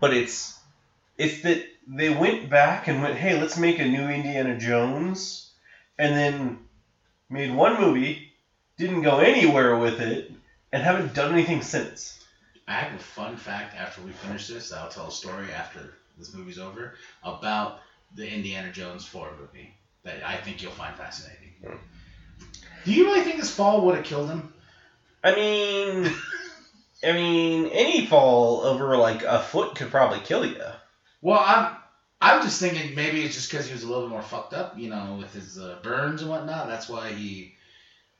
But 0.00 0.12
it's 0.12 0.58
it's 1.16 1.42
that 1.42 1.64
they 1.86 2.10
went 2.10 2.50
back 2.50 2.88
and 2.88 3.00
went, 3.00 3.16
hey, 3.16 3.38
let's 3.38 3.56
make 3.56 3.78
a 3.78 3.86
new 3.86 4.08
Indiana 4.08 4.58
Jones, 4.58 5.50
and 5.98 6.16
then 6.16 6.58
made 7.28 7.52
one 7.52 7.78
movie, 7.78 8.32
didn't 8.78 9.02
go 9.02 9.20
anywhere 9.20 9.76
with 9.76 10.00
it, 10.00 10.30
and 10.72 10.82
haven't 10.82 11.14
done 11.14 11.32
anything 11.32 11.62
since. 11.62 12.18
I 12.66 12.72
have 12.72 12.94
a 12.94 12.98
fun 13.02 13.36
fact 13.36 13.74
after 13.76 14.00
we 14.00 14.12
finish 14.12 14.46
this. 14.46 14.72
I'll 14.72 14.88
tell 14.88 15.08
a 15.08 15.12
story 15.12 15.52
after 15.52 15.94
this 16.16 16.34
movie's 16.34 16.58
over 16.58 16.94
about 17.22 17.80
the 18.14 18.28
Indiana 18.28 18.70
Jones 18.70 19.04
4 19.04 19.32
movie 19.38 19.72
that 20.04 20.24
I 20.24 20.36
think 20.36 20.62
you'll 20.62 20.72
find 20.72 20.96
fascinating. 20.96 21.52
Hmm. 21.64 21.76
Do 22.84 22.92
you 22.92 23.06
really 23.06 23.22
think 23.22 23.36
this 23.38 23.54
fall 23.54 23.84
would 23.86 23.96
have 23.96 24.04
killed 24.04 24.28
him? 24.28 24.52
I 25.24 25.34
mean, 25.34 26.12
I 27.04 27.12
mean, 27.12 27.66
any 27.66 28.06
fall 28.06 28.62
over 28.62 28.96
like 28.96 29.22
a 29.22 29.40
foot 29.40 29.76
could 29.76 29.90
probably 29.90 30.20
kill 30.20 30.44
you. 30.44 30.62
Well, 31.20 31.40
I'm 31.44 31.76
I'm 32.20 32.42
just 32.42 32.60
thinking 32.60 32.94
maybe 32.94 33.24
it's 33.24 33.34
just 33.34 33.50
because 33.50 33.66
he 33.66 33.72
was 33.72 33.82
a 33.82 33.88
little 33.88 34.04
bit 34.04 34.10
more 34.10 34.22
fucked 34.22 34.54
up, 34.54 34.78
you 34.78 34.88
know, 34.88 35.16
with 35.18 35.32
his 35.32 35.58
uh, 35.58 35.78
burns 35.82 36.22
and 36.22 36.30
whatnot. 36.30 36.68
That's 36.68 36.88
why 36.88 37.12
he 37.12 37.54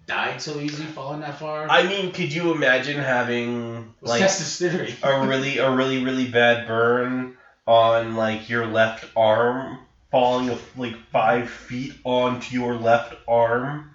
died 0.06 0.42
so 0.42 0.58
easy 0.58 0.84
falling 0.84 1.20
that 1.20 1.38
far. 1.38 1.68
I 1.68 1.84
mean, 1.84 2.12
could 2.12 2.32
you 2.32 2.52
imagine 2.52 2.98
having 2.98 3.94
like 4.00 4.28
theory. 4.28 4.94
a 5.02 5.26
really 5.26 5.58
a 5.58 5.70
really 5.70 6.04
really 6.04 6.28
bad 6.28 6.66
burn 6.66 7.36
on 7.66 8.16
like 8.16 8.48
your 8.48 8.66
left 8.66 9.06
arm 9.16 9.78
falling 10.10 10.56
like 10.76 10.96
five 11.10 11.48
feet 11.48 11.94
onto 12.04 12.54
your 12.54 12.74
left 12.74 13.14
arm 13.28 13.91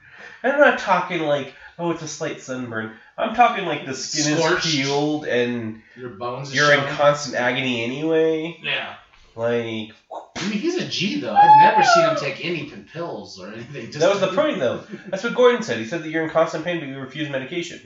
and 0.48 0.56
i'm 0.64 0.70
not 0.72 0.80
talking 0.80 1.22
like 1.22 1.54
oh 1.80 1.92
it's 1.92 2.02
a 2.02 2.08
slight 2.08 2.42
sunburn 2.42 2.92
i'm 3.18 3.36
talking 3.36 3.66
like 3.66 3.86
the 3.86 3.94
skin 3.94 4.38
Scorched. 4.38 4.66
is 4.66 4.76
peeled 4.76 5.26
and 5.26 5.82
Your 5.96 6.10
bones. 6.10 6.54
you're 6.54 6.74
in 6.74 6.84
constant 6.96 7.36
agony 7.36 7.84
anyway 7.84 8.58
Yeah. 8.64 8.96
like 9.36 9.94
I 10.40 10.50
mean, 10.50 10.60
he's 10.60 10.78
a 10.78 10.86
G 10.86 11.20
though. 11.20 11.34
I've 11.34 11.60
never 11.60 11.82
seen 11.84 12.06
him 12.06 12.16
take 12.16 12.46
any 12.46 12.66
pills 12.94 13.40
or 13.40 13.52
anything. 13.52 13.88
Just 13.88 14.00
that 14.00 14.10
was 14.10 14.20
the 14.20 14.28
point 14.28 14.60
though 14.60 14.84
that's 15.08 15.24
what 15.24 15.34
gordon 15.36 15.62
said 15.64 15.78
he 15.80 15.86
said 15.86 16.04
that 16.04 16.10
you're 16.10 16.24
in 16.24 16.30
constant 16.30 16.64
pain 16.64 16.80
but 16.80 16.88
you 16.88 17.00
refuse 17.00 17.30
medication 17.30 17.82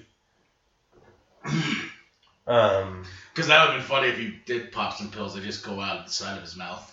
um 2.48 3.04
Because 3.34 3.48
that 3.48 3.66
would 3.68 3.74
have 3.74 3.80
been 3.80 3.88
funny 3.88 4.08
if 4.10 4.18
he 4.18 4.36
did 4.46 4.72
pop 4.72 4.96
some 4.96 5.10
pills. 5.10 5.34
They 5.34 5.42
just 5.42 5.64
go 5.64 5.80
out 5.80 6.06
the 6.06 6.12
side 6.12 6.36
of 6.38 6.44
his 6.44 6.56
mouth. 6.56 6.88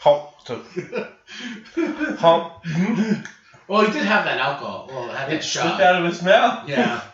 hump 0.00 0.30
well, 3.68 3.82
he 3.82 3.90
did 3.90 4.04
have 4.04 4.24
that 4.24 4.38
alcohol. 4.38 4.86
Well, 4.88 5.08
had 5.08 5.28
that 5.28 5.34
it 5.36 5.44
shot. 5.44 5.62
slipped 5.62 5.80
out 5.80 5.94
of 5.96 6.04
his 6.04 6.20
mouth 6.22 6.56
Yeah. 6.66 7.00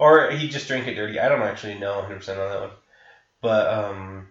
Or 0.00 0.28
he 0.30 0.46
just 0.46 0.68
drank 0.68 0.86
it 0.86 0.94
dirty. 0.94 1.18
I 1.18 1.26
don't 1.26 1.42
actually 1.42 1.74
know 1.74 2.00
100% 2.00 2.28
on 2.38 2.48
that 2.48 2.60
one. 2.60 2.70
But, 3.42 3.66
um, 3.66 4.26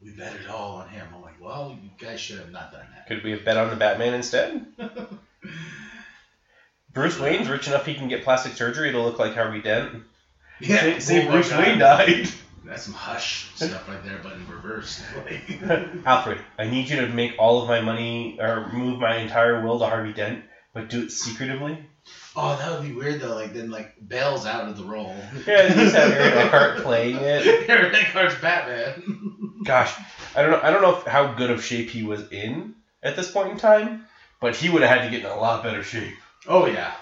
We 0.00 0.12
bet 0.12 0.32
it 0.32 0.46
all 0.46 0.74
on 0.76 0.86
him. 0.86 1.08
I'm 1.12 1.20
like, 1.20 1.40
well, 1.40 1.72
you 1.72 1.90
guys 1.98 2.20
should 2.20 2.38
have 2.38 2.50
not 2.50 2.70
done 2.70 2.86
that. 2.94 3.06
could 3.06 3.20
we 3.24 3.30
have 3.30 3.42
bet 3.42 3.56
on 3.56 3.68
the 3.68 3.74
Batman 3.74 4.14
instead? 4.14 4.62
Bruce 6.92 7.18
Wayne's 7.18 7.48
rich 7.48 7.66
enough 7.66 7.84
he 7.84 7.94
can 7.94 8.06
get 8.06 8.20
plastic 8.20 8.52
surgery 8.52 8.92
to 8.92 8.98
look 9.00 9.18
like 9.18 9.34
Harvey 9.34 9.58
Dent. 9.58 10.02
Yeah. 10.60 10.98
Say 10.98 11.18
Oh 11.18 11.26
Bruce. 11.32 11.50
Wayne 11.50 11.78
died. 11.78 12.30
That's 12.64 12.84
some 12.84 12.94
hush 12.94 13.50
stuff 13.56 13.88
right 13.88 14.02
there, 14.04 14.20
but 14.22 14.32
in 14.32 14.46
reverse. 14.48 15.02
Alfred, 16.06 16.38
I 16.58 16.66
need 16.68 16.88
you 16.88 17.00
to 17.00 17.08
make 17.08 17.34
all 17.38 17.62
of 17.62 17.68
my 17.68 17.80
money 17.80 18.38
or 18.40 18.70
move 18.72 18.98
my 19.00 19.16
entire 19.16 19.62
will 19.64 19.78
to 19.80 19.86
Harvey 19.86 20.12
Dent, 20.12 20.44
but 20.72 20.88
do 20.88 21.02
it 21.02 21.10
secretively. 21.10 21.78
oh, 22.36 22.56
that 22.56 22.70
would 22.70 22.88
be 22.88 22.94
weird 22.94 23.20
though. 23.20 23.34
Like 23.34 23.52
then 23.52 23.70
like 23.70 23.94
Bale's 24.06 24.46
out 24.46 24.68
of 24.68 24.76
the 24.76 24.84
role. 24.84 25.14
Yeah, 25.46 25.74
just 25.74 25.96
have 25.96 26.12
Aaron 26.12 26.38
Eckhart 26.38 26.78
playing 26.82 27.16
it. 27.16 27.46
Aaron 27.68 27.94
Eckhart's 27.94 28.36
Batman. 28.40 29.60
Gosh, 29.64 29.94
I 30.36 30.42
don't 30.42 30.52
know. 30.52 30.60
I 30.62 30.70
don't 30.70 30.82
know 30.82 30.96
if, 30.98 31.04
how 31.06 31.32
good 31.32 31.50
of 31.50 31.64
shape 31.64 31.90
he 31.90 32.04
was 32.04 32.30
in 32.30 32.74
at 33.02 33.16
this 33.16 33.30
point 33.30 33.50
in 33.50 33.56
time, 33.58 34.06
but 34.40 34.54
he 34.56 34.70
would 34.70 34.82
have 34.82 34.90
had 34.90 35.04
to 35.04 35.10
get 35.10 35.20
in 35.26 35.30
a 35.30 35.36
lot 35.40 35.62
better 35.64 35.82
shape. 35.82 36.14
oh 36.48 36.66
yeah. 36.66 36.92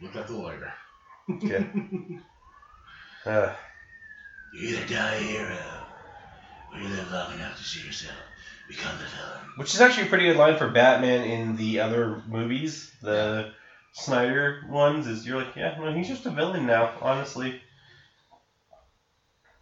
Look 0.00 0.16
at 0.16 0.26
the 0.26 0.34
lawyer. 0.34 0.72
Yeah. 1.40 1.64
Uh, 3.24 3.54
You 4.54 4.68
either 4.68 4.86
die 4.86 5.14
a 5.14 5.18
hero, 5.18 5.56
or 6.72 6.78
you 6.78 6.88
live 6.88 7.10
long 7.10 7.32
enough 7.34 7.56
to 7.56 7.62
see 7.64 7.84
yourself 7.84 8.14
become 8.68 8.96
the 8.98 9.04
villain. 9.04 9.40
which 9.56 9.74
is 9.74 9.80
actually 9.80 10.06
a 10.06 10.08
pretty 10.08 10.26
good 10.26 10.36
line 10.36 10.56
for 10.56 10.68
Batman 10.68 11.24
in 11.24 11.56
the 11.56 11.80
other 11.80 12.22
movies, 12.28 12.90
the 13.02 13.52
Snyder 13.92 14.62
ones. 14.68 15.08
Is 15.08 15.26
you're 15.26 15.38
like, 15.38 15.56
yeah, 15.56 15.74
no, 15.78 15.92
he's 15.92 16.08
just 16.08 16.26
a 16.26 16.30
villain 16.30 16.66
now. 16.66 16.92
Honestly, 17.00 17.60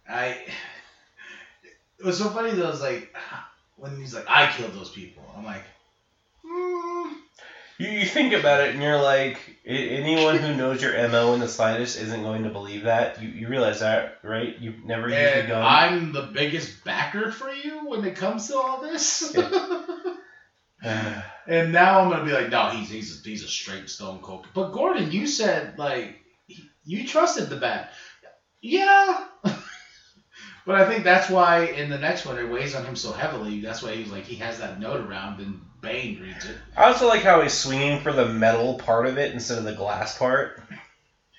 I. 0.07 0.37
It 1.97 2.05
was 2.05 2.17
so 2.17 2.29
funny 2.29 2.51
though. 2.51 2.69
It's 2.69 2.81
like 2.81 3.15
when 3.77 3.95
he's 3.95 4.13
like, 4.13 4.25
"I 4.27 4.45
killed 4.45 4.73
those 4.73 4.89
people." 4.89 5.23
I'm 5.35 5.43
like, 5.43 5.63
hmm. 6.45 6.92
You, 7.77 7.89
you 7.89 8.05
think 8.05 8.33
about 8.33 8.61
it 8.61 8.73
and 8.73 8.83
you're 8.83 9.01
like, 9.01 9.39
anyone 9.65 10.37
who 10.37 10.55
knows 10.55 10.81
your 10.81 10.93
mo 11.09 11.33
in 11.33 11.39
the 11.39 11.47
slightest 11.47 11.99
isn't 11.99 12.23
going 12.23 12.43
to 12.43 12.49
believe 12.49 12.83
that. 12.83 13.21
You, 13.21 13.29
you 13.29 13.47
realize 13.47 13.79
that, 13.79 14.19
right? 14.23 14.57
You've 14.59 14.83
never 14.85 15.09
used 15.09 15.19
a 15.19 15.37
And 15.39 15.47
gun. 15.47 15.63
I'm 15.63 16.11
the 16.11 16.23
biggest 16.23 16.83
backer 16.83 17.31
for 17.31 17.51
you 17.51 17.87
when 17.87 18.05
it 18.05 18.15
comes 18.15 18.47
to 18.47 18.57
all 18.57 18.81
this. 18.81 19.35
and 20.83 21.71
now 21.71 22.01
I'm 22.01 22.09
gonna 22.09 22.25
be 22.25 22.33
like, 22.33 22.49
no, 22.49 22.69
he's 22.69 22.89
he's 22.89 23.19
a, 23.19 23.23
he's 23.23 23.43
a 23.43 23.47
straight 23.47 23.89
stone 23.89 24.19
cold. 24.21 24.47
But 24.53 24.71
Gordon, 24.71 25.11
you 25.11 25.27
said 25.27 25.79
like 25.79 26.19
you 26.83 27.07
trusted 27.07 27.49
the 27.49 27.55
bat. 27.55 27.93
Yeah. 28.61 29.25
but 30.65 30.75
I 30.75 30.89
think 30.89 31.03
that's 31.03 31.29
why 31.29 31.65
in 31.65 31.89
the 31.89 31.97
next 31.97 32.25
one 32.25 32.37
it 32.37 32.49
weighs 32.49 32.75
on 32.75 32.85
him 32.85 32.95
so 32.95 33.13
heavily. 33.13 33.61
That's 33.61 33.81
why 33.81 33.95
he's 33.95 34.11
like 34.11 34.25
he 34.25 34.35
has 34.35 34.59
that 34.59 34.79
note 34.79 35.01
around 35.07 35.39
and 35.39 35.61
Bane 35.83 36.19
reads 36.19 36.45
it 36.45 36.55
I 36.77 36.85
also 36.85 37.07
like 37.07 37.21
how 37.21 37.41
he's 37.41 37.53
swinging 37.53 37.99
for 37.99 38.13
the 38.13 38.25
metal 38.25 38.75
part 38.75 39.05
of 39.05 39.17
it 39.17 39.33
instead 39.33 39.57
of 39.59 39.65
the 39.65 39.73
glass 39.73 40.17
part. 40.17 40.59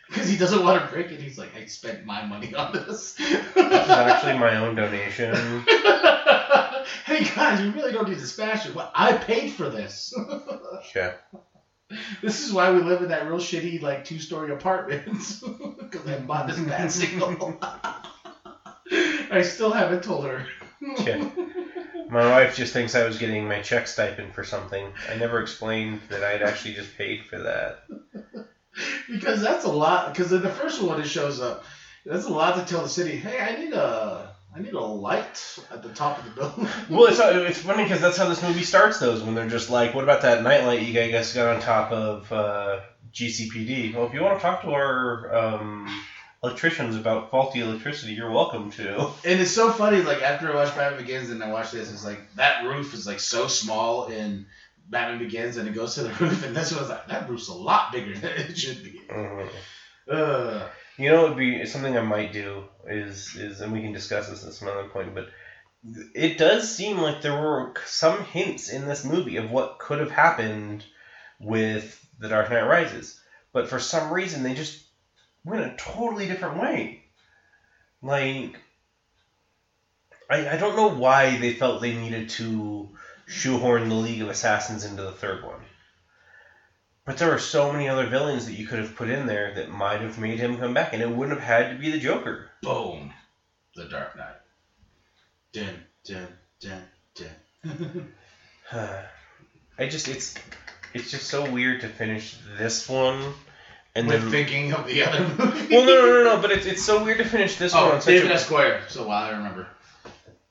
because 0.09 0.29
he 0.29 0.37
doesn't 0.37 0.63
want 0.63 0.85
to 0.85 0.93
break 0.93 1.11
it. 1.11 1.21
He's 1.21 1.39
like, 1.39 1.57
I 1.57 1.65
spent 1.65 2.05
my 2.05 2.25
money 2.25 2.55
on 2.55 2.73
this. 2.73 3.15
This 3.15 3.47
is 3.57 3.91
actually 3.91 4.39
my 4.39 4.57
own 4.57 4.75
donation. 4.77 5.35
hey 7.07 7.25
guys, 7.35 7.61
we 7.61 7.71
really 7.71 7.91
don't 7.93 8.09
need 8.09 8.19
to 8.19 8.27
smash 8.27 8.67
it. 8.67 8.75
Well, 8.75 8.91
I 8.95 9.15
paid 9.15 9.53
for 9.53 9.69
this. 9.69 10.15
Yeah. 10.95 11.13
this 12.23 12.41
is 12.45 12.53
why 12.53 12.71
we 12.71 12.81
live 12.81 13.03
in 13.03 13.09
that 13.09 13.27
real 13.27 13.39
shitty 13.39 13.81
like 13.81 14.05
two 14.05 14.19
story 14.19 14.51
apartment 14.53 15.05
because 15.79 16.07
I 16.07 16.19
bought 16.19 16.47
this 16.49 16.59
bad 16.59 16.93
signal. 16.93 17.59
I 19.31 19.43
still 19.43 19.73
haven't 19.73 20.03
told 20.05 20.27
her. 20.27 20.47
Yeah. 20.99 21.29
My 22.09 22.31
wife 22.31 22.57
just 22.57 22.73
thinks 22.73 22.95
I 22.95 23.05
was 23.05 23.19
getting 23.19 23.49
my 23.49 23.61
check 23.61 23.87
stipend 23.87 24.35
for 24.35 24.45
something. 24.45 24.87
I 25.11 25.17
never 25.17 25.41
explained 25.41 26.01
that 26.11 26.23
I 26.23 26.31
had 26.31 26.43
actually 26.43 26.75
just 26.75 26.97
paid 26.97 27.25
for 27.25 27.39
that. 27.39 27.85
because 29.11 29.41
that's 29.43 29.65
a 29.65 29.73
lot. 29.73 30.13
Because 30.13 30.33
in 30.33 30.43
the 30.43 30.51
first 30.51 30.83
one, 30.83 31.01
it 31.01 31.07
shows 31.07 31.41
up. 31.41 31.65
That's 32.05 32.27
a 32.27 32.31
lot 32.31 32.57
to 32.57 32.65
tell 32.65 32.83
the 32.83 32.89
city. 32.89 33.17
Hey, 33.17 33.41
I 33.41 33.59
need 33.59 33.73
a, 33.73 34.35
I 34.55 34.61
need 34.61 34.75
a 34.75 34.81
light 34.81 35.59
at 35.71 35.83
the 35.83 35.89
top 35.89 36.19
of 36.19 36.25
the 36.25 36.31
building. 36.31 36.69
Well, 36.91 37.07
it's 37.07 37.19
it's 37.19 37.59
funny 37.61 37.85
because 37.85 38.01
that's 38.01 38.17
how 38.17 38.29
this 38.29 38.43
movie 38.43 38.63
starts. 38.63 38.99
Those 38.99 39.23
when 39.23 39.35
they're 39.35 39.49
just 39.49 39.71
like, 39.71 39.95
"What 39.95 40.05
about 40.05 40.23
that 40.23 40.43
nightlight 40.43 40.83
you 40.83 40.93
guys 40.93 41.33
got 41.33 41.55
on 41.55 41.63
top 41.63 41.93
of 41.93 42.31
uh, 42.31 42.81
GCPD?" 43.13 43.95
Well, 43.95 44.07
if 44.07 44.13
you 44.13 44.23
want 44.23 44.39
to 44.39 44.43
talk 44.43 44.63
to 44.63 44.73
our 44.73 45.35
um, 45.35 45.89
electricians 46.45 46.95
about 46.97 47.31
faulty 47.31 47.61
electricity, 47.61 48.13
you're 48.13 48.31
welcome 48.31 48.71
to. 48.73 49.11
And 49.25 49.41
it's 49.41 49.51
so 49.51 49.73
funny, 49.73 50.03
like 50.03 50.23
after 50.23 50.53
I 50.53 50.55
watched 50.55 50.77
Batman 50.77 51.01
Begins 51.01 51.31
and 51.31 51.43
I 51.43 51.51
watched 51.51 51.73
this, 51.73 51.91
it's 51.91 52.05
like 52.05 52.21
that 52.37 52.65
roof 52.67 52.93
is 52.95 53.07
like 53.07 53.21
so 53.21 53.47
small 53.47 54.07
in 54.07 54.47
Batman 54.89 55.19
Begins 55.19 55.57
and 55.57 55.67
it 55.69 55.75
goes 55.75 55.95
to 55.95 56.03
the 56.03 56.11
roof 56.21 56.45
and 56.45 56.55
this 56.55 56.75
one's 56.75 56.91
like 56.91 57.09
that 57.09 57.29
roof's 57.29 57.49
a 57.49 57.55
lot 57.55 57.93
bigger 57.93 58.15
than 58.15 58.33
it 58.33 58.59
should 58.59 58.83
be. 58.85 59.01
Mhm. 59.11 59.49
Uh, 60.11 60.67
You 60.99 61.11
know, 61.11 61.25
it'd 61.25 61.39
be 61.39 61.65
something 61.67 61.97
I 61.97 62.03
might 62.03 62.33
do 62.33 62.65
is 62.87 63.35
is, 63.37 63.61
and 63.63 63.73
we 63.73 63.81
can 63.81 63.93
discuss 63.93 64.29
this 64.29 64.47
at 64.47 64.53
some 64.53 64.69
other 64.69 64.89
point, 64.89 65.15
but 65.15 65.29
it 66.15 66.39
does 66.39 66.75
seem 66.75 66.99
like 66.99 67.21
there 67.23 67.37
were 67.39 67.73
some 67.87 68.23
hints 68.25 68.69
in 68.69 68.87
this 68.87 69.05
movie 69.05 69.37
of 69.37 69.51
what 69.51 69.79
could 69.79 69.99
have 70.01 70.11
happened 70.11 70.85
with 71.41 72.07
The 72.19 72.29
Dark 72.29 72.51
Knight 72.51 72.69
Rises, 72.69 73.21
but 73.53 73.69
for 73.69 73.79
some 73.79 74.13
reason 74.13 74.43
they 74.43 74.55
just 74.55 74.84
went 75.45 75.63
a 75.63 75.77
totally 75.77 76.27
different 76.27 76.59
way. 76.59 77.03
Like, 78.03 78.61
I 80.31 80.49
I 80.51 80.57
don't 80.57 80.77
know 80.77 80.91
why 80.91 81.37
they 81.37 81.51
felt 81.51 81.81
they 81.81 81.93
needed 81.93 82.29
to 82.31 82.89
shoehorn 83.27 83.89
the 83.89 83.95
League 83.95 84.23
of 84.23 84.29
Assassins 84.29 84.85
into 84.85 85.03
the 85.03 85.13
third 85.13 85.43
one. 85.43 85.65
But 87.07 87.19
there 87.19 87.33
are 87.33 87.39
so 87.39 87.71
many 87.71 87.89
other 87.89 88.07
villains 88.07 88.47
that 88.47 88.55
you 88.55 88.65
could 88.65 88.79
have 88.79 88.95
put 88.95 89.09
in 89.11 89.27
there 89.27 89.51
that 89.53 89.69
might 89.69 90.01
have 90.01 90.19
made 90.19 90.39
him 90.39 90.57
come 90.59 90.73
back, 90.75 90.93
and 90.93 91.03
it 91.03 91.11
wouldn't 91.11 91.39
have 91.39 91.47
had 91.47 91.69
to 91.71 91.75
be 91.77 91.91
the 91.91 91.99
Joker. 91.99 92.47
boom, 92.63 93.13
The 93.75 93.85
Dark 93.85 94.17
Knight. 94.17 94.37
Dun 95.53 95.81
dun 96.05 96.35
dun 96.61 96.87
dun. 97.15 97.37
I 99.79 99.87
just 99.87 100.09
it's 100.09 100.35
it's 100.93 101.11
just 101.11 101.27
so 101.27 101.43
weird 101.43 101.81
to 101.81 101.89
finish 101.89 102.35
this 102.59 102.89
one 102.89 103.35
and 103.95 104.07
With 104.07 104.21
then 104.21 104.31
thinking 104.31 104.73
of 104.73 104.85
the 104.85 105.03
other 105.03 105.21
movie. 105.39 105.67
well 105.71 105.83
no 105.83 105.95
no 105.95 106.07
no 106.07 106.23
no 106.23 106.37
but 106.37 106.51
it's 106.51 106.65
it's 106.65 106.83
so 106.83 106.97
weird 106.97 107.19
to 107.19 107.25
finish 107.25 107.55
this 107.55 107.77
one 107.77 107.87
Oh, 107.87 107.91
on 107.91 107.99
David 107.99 108.31
a, 108.31 108.35
Esquire. 108.35 108.81
So 108.89 109.03
while 109.05 109.23
I 109.25 109.31
remember. 109.31 109.67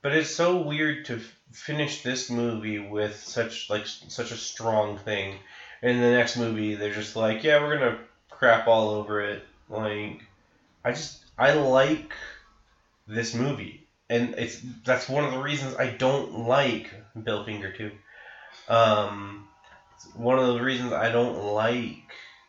but 0.02 0.12
it's 0.12 0.28
so 0.28 0.54
weird 0.54 1.02
to 1.04 1.14
f- 1.14 1.34
finish 1.52 1.98
this 1.98 2.28
movie 2.28 2.78
with 2.78 3.12
such 3.14 3.66
like 3.68 3.84
such 4.08 4.30
a 4.30 4.36
strong 4.36 4.96
thing 4.96 5.38
and 5.82 6.00
the 6.00 6.10
next 6.10 6.36
movie 6.36 6.74
they're 6.74 6.90
just 6.90 7.16
like 7.16 7.42
yeah 7.42 7.56
we're 7.56 7.74
gonna 7.74 7.94
crap 8.30 8.66
all 8.66 8.88
over 8.88 9.20
it 9.20 9.42
like 9.68 10.24
I 10.84 10.92
just 10.92 11.12
I 11.38 11.50
like 11.52 12.16
this 13.06 13.32
movie 13.32 13.78
and 14.08 14.34
it's 14.36 14.56
that's 14.84 15.08
one 15.08 15.24
of 15.24 15.30
the 15.30 15.38
reasons 15.38 15.74
I 15.78 15.86
don't 15.86 16.30
like 16.30 16.90
Bill 17.22 17.40
Finger 17.40 17.70
too 17.70 17.90
um 18.68 19.42
one 20.14 20.38
of 20.38 20.54
the 20.54 20.60
reasons 20.60 20.92
I 20.92 21.08
don't 21.10 21.36
like 21.36 21.94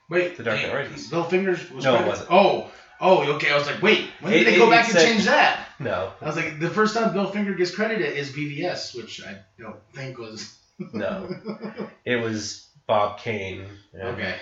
Wait, 0.10 0.38
The 0.38 0.44
Dark 0.44 0.62
Knight 0.62 0.74
Rises. 0.74 1.08
Bill 1.10 1.24
Fingers 1.24 1.70
was 1.72 1.84
No, 1.86 1.96
it 1.96 2.08
wasn't. 2.08 2.30
Oh, 2.32 2.72
oh, 3.02 3.24
okay. 3.36 3.52
I 3.52 3.58
was 3.58 3.66
like, 3.68 3.82
wait, 3.82 4.10
when 4.22 4.34
did 4.34 4.42
It- 4.44 4.46
they 4.52 4.58
go 4.58 4.68
it- 4.68 4.72
back 4.72 4.86
it 4.86 4.92
and 4.92 5.00
said- 5.00 5.08
change 5.08 5.26
that? 5.26 5.68
no 5.80 6.12
I 6.22 6.26
was 6.26 6.36
like, 6.38 6.60
the 6.60 6.70
first 6.70 6.94
time 6.94 7.12
Bill 7.14 7.28
Finger 7.30 7.54
gets 7.54 7.74
credited 7.76 8.16
is 8.16 8.32
BVS, 8.32 8.96
which 8.96 9.22
I 9.26 9.40
don't 9.60 9.80
think 9.94 10.18
was. 10.18 10.56
no 10.94 11.30
it 12.06 12.18
was 12.18 12.68
Bob 12.88 13.20
Kane 13.20 13.66
and, 13.94 14.02
okay. 14.10 14.36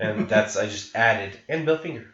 and 0.00 0.28
that's 0.28 0.56
I 0.56 0.66
just 0.66 0.94
added 0.96 1.38
and 1.48 1.64
Bill 1.66 1.78
Finger 1.78 2.06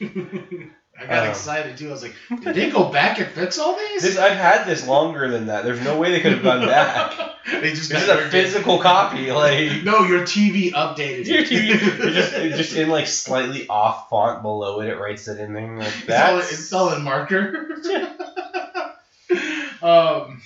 I 1.00 1.06
got 1.06 1.24
Um, 1.24 1.30
excited 1.30 1.76
too. 1.76 1.88
I 1.88 1.92
was 1.92 2.02
like, 2.02 2.14
did 2.42 2.54
they 2.54 2.70
go 2.70 2.84
back 2.90 3.18
and 3.18 3.28
fix 3.28 3.58
all 3.58 3.76
these? 3.76 4.02
This 4.02 4.16
I've 4.16 4.36
had 4.36 4.64
this 4.64 4.86
longer 4.86 5.28
than 5.28 5.46
that. 5.46 5.64
There's 5.64 5.80
no 5.82 5.98
way 5.98 6.12
they 6.12 6.20
could 6.20 6.32
have 6.34 6.42
gone 6.44 6.66
back. 6.66 7.14
they 7.60 7.70
just 7.70 7.90
This 7.90 8.04
is 8.04 8.08
a 8.08 8.28
physical 8.30 8.78
copy. 8.78 9.32
Like 9.32 9.82
No, 9.84 10.04
your 10.04 10.20
TV 10.20 10.72
updated 10.72 11.26
Your. 11.26 11.42
TV, 11.42 11.78
just, 12.14 12.32
just 12.32 12.76
in 12.76 12.88
like 12.90 13.08
slightly 13.08 13.66
off 13.68 14.08
font 14.08 14.42
below 14.42 14.80
it, 14.80 14.88
it 14.88 14.96
writes 14.96 15.26
it 15.26 15.40
in 15.40 15.52
there. 15.52 15.78
Like, 15.78 15.92
It's 16.06 16.12
all, 16.20 16.38
it's 16.38 16.72
all 16.72 16.92
in 16.94 17.02
marker. 17.02 17.76
um, 19.82 20.40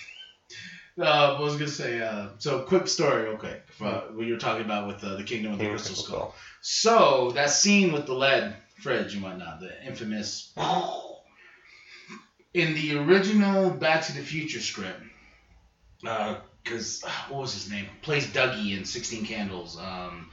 uh, 1.01 1.37
what 1.37 1.41
was 1.43 1.55
I 1.55 1.59
gonna 1.59 1.69
say? 1.71 2.01
Uh, 2.01 2.29
so 2.39 2.63
quick 2.63 2.89
story, 2.89 3.25
real 3.25 3.37
quick. 3.37 3.63
Uh, 3.81 4.01
what 4.15 4.27
you 4.27 4.33
were 4.33 4.41
talking 4.41 4.65
about 4.65 4.87
with 4.87 5.05
uh, 5.05 5.17
the 5.17 5.23
Kingdom 5.25 5.53
of 5.53 5.59
the 5.59 5.69
Crystal 5.69 5.95
Skull. 5.95 6.35
So 6.61 7.33
that 7.35 7.51
scene 7.51 7.93
with 7.93 8.07
the 8.07 8.15
lead 8.15 8.57
fridge 8.79 9.15
and 9.15 9.23
whatnot, 9.23 9.61
the 9.61 9.85
infamous. 9.85 10.53
In 12.55 12.75
the 12.75 12.97
original 12.99 13.71
Back 13.71 14.05
to 14.05 14.13
the 14.13 14.23
Future 14.23 14.61
script, 14.61 15.03
because 16.01 17.03
what 17.29 17.43
was 17.43 17.55
his 17.55 17.71
name? 17.71 17.87
Plays 18.03 18.27
Dougie 18.27 18.77
in 18.77 18.85
Sixteen 18.85 19.27
Candles, 19.27 19.79
um, 19.79 20.31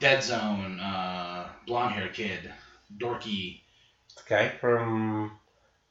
Dead 0.00 0.22
Zone, 0.22 0.80
uh, 0.80 1.48
blonde 1.66 1.94
hair 1.94 2.08
kid, 2.08 2.50
dorky, 2.96 3.60
guy 4.28 4.48
from 4.48 5.32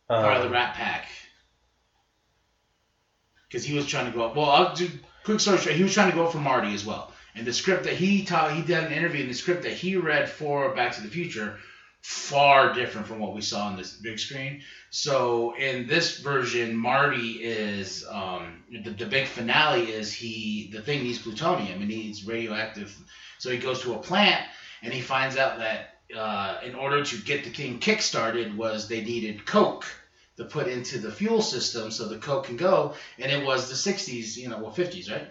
part 0.08 0.38
of 0.38 0.44
um, 0.44 0.48
the 0.48 0.54
Rat 0.54 0.76
Pack. 0.76 1.08
Because 3.48 3.66
he 3.66 3.76
was 3.76 3.86
trying 3.86 4.12
to 4.12 4.18
go 4.18 4.26
up. 4.26 4.36
Well, 4.36 4.50
I'll 4.50 4.76
do 4.76 4.90
quick 5.24 5.40
story 5.40 5.60
straight. 5.60 5.78
He 5.78 5.84
was 5.84 5.94
trying 5.94 6.10
to 6.10 6.16
go 6.16 6.26
up 6.26 6.32
for 6.32 6.40
Marty 6.40 6.74
as 6.74 6.86
well. 6.86 7.14
And 7.36 7.46
the 7.48 7.54
script 7.54 7.86
that 7.86 7.94
he 7.94 8.26
taught, 8.26 8.54
he 8.54 8.62
did 8.62 8.84
an 8.84 8.92
interview 8.92 9.22
and 9.22 9.30
the 9.30 9.36
script 9.36 9.64
that 9.64 9.74
he 9.74 9.96
read 9.96 10.30
for 10.30 10.74
Back 10.76 10.94
to 10.96 11.02
the 11.02 11.08
Future 11.08 11.58
far 12.04 12.74
different 12.74 13.08
from 13.08 13.20
what 13.20 13.34
we 13.34 13.42
saw 13.42 13.68
on 13.68 13.78
this 13.78 13.94
big 13.94 14.20
screen. 14.20 14.62
So 14.90 15.56
in 15.56 15.88
this 15.88 16.20
version, 16.20 16.76
Marty 16.76 17.42
is 17.42 18.06
um, 18.12 18.64
the, 18.70 18.92
the 18.92 19.06
big 19.06 19.26
finale 19.26 19.90
is 19.90 20.12
he 20.12 20.70
the 20.74 20.82
thing 20.82 21.04
needs 21.04 21.20
plutonium 21.20 21.80
and 21.80 21.88
needs 21.90 22.26
radioactive. 22.28 22.96
So 23.40 23.50
he 23.50 23.58
goes 23.58 23.82
to 23.82 23.94
a 23.94 23.98
plant 24.00 24.46
and 24.84 24.94
he 24.94 25.02
finds 25.02 25.38
out 25.38 25.60
that 25.60 25.88
uh, 26.16 26.58
in 26.62 26.76
order 26.76 27.04
to 27.06 27.18
get 27.24 27.46
the 27.46 27.50
thing 27.50 27.80
kick 27.80 28.02
started 28.02 28.56
was 28.58 28.88
they 28.90 29.02
needed 29.02 29.46
coke 29.46 29.86
to 30.38 30.44
put 30.46 30.68
into 30.68 31.00
the 31.00 31.12
fuel 31.12 31.42
system 31.42 31.90
so 31.90 32.08
the 32.08 32.18
coke 32.18 32.46
can 32.46 32.58
go 32.58 32.94
and 33.18 33.32
it 33.32 33.44
was 33.46 33.70
the 33.70 33.76
60s 33.76 34.36
you 34.36 34.50
know 34.50 34.58
well 34.60 34.72
50s 34.72 35.10
right 35.10 35.28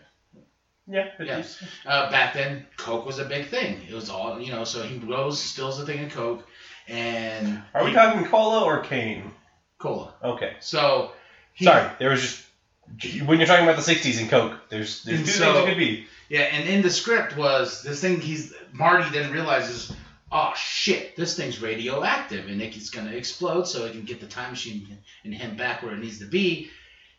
Yeah. 0.88 1.04
Yeah. 1.20 1.42
uh, 1.86 2.10
back 2.10 2.32
then 2.32 2.66
coke 2.76 3.06
was 3.06 3.18
a 3.18 3.24
big 3.24 3.46
thing 3.46 3.80
it 3.88 3.94
was 3.94 4.08
all 4.10 4.40
you 4.40 4.50
know 4.50 4.64
so 4.64 4.82
he 4.82 4.96
goes 4.96 5.38
stills 5.40 5.78
the 5.78 5.86
thing 5.86 6.04
of 6.04 6.10
coke 6.10 6.44
and 6.88 7.62
Are 7.74 7.84
we 7.84 7.92
talking 7.92 8.24
cola 8.26 8.64
or 8.64 8.80
cane? 8.80 9.30
cola 9.78 10.14
Okay. 10.22 10.56
so 10.60 11.12
he, 11.54 11.64
Sorry, 11.64 11.90
there 11.98 12.10
was 12.10 12.20
just 12.22 13.22
when 13.24 13.38
you're 13.38 13.46
talking 13.46 13.64
about 13.64 13.76
the 13.82 13.94
'60s 13.94 14.20
and 14.20 14.28
Coke, 14.30 14.58
there's 14.68 15.02
there's 15.04 15.20
two 15.20 15.26
so- 15.26 15.52
things 15.54 15.66
it 15.66 15.68
could 15.70 15.78
be. 15.78 16.06
Yeah, 16.28 16.42
and 16.42 16.66
in 16.68 16.80
the 16.82 16.90
script 16.90 17.36
was 17.36 17.82
this 17.82 18.00
thing. 18.00 18.20
He's 18.20 18.54
Marty 18.72 19.10
then 19.10 19.32
realizes, 19.32 19.92
oh 20.30 20.52
shit, 20.56 21.14
this 21.14 21.36
thing's 21.36 21.60
radioactive 21.60 22.46
and 22.48 22.62
it's 22.62 22.88
gonna 22.88 23.10
explode. 23.12 23.64
So 23.68 23.86
he 23.86 23.92
can 23.92 24.04
get 24.04 24.20
the 24.20 24.26
time 24.26 24.50
machine 24.50 24.98
and 25.24 25.34
him 25.34 25.56
back 25.56 25.82
where 25.82 25.92
it 25.92 25.98
needs 25.98 26.20
to 26.20 26.24
be. 26.26 26.70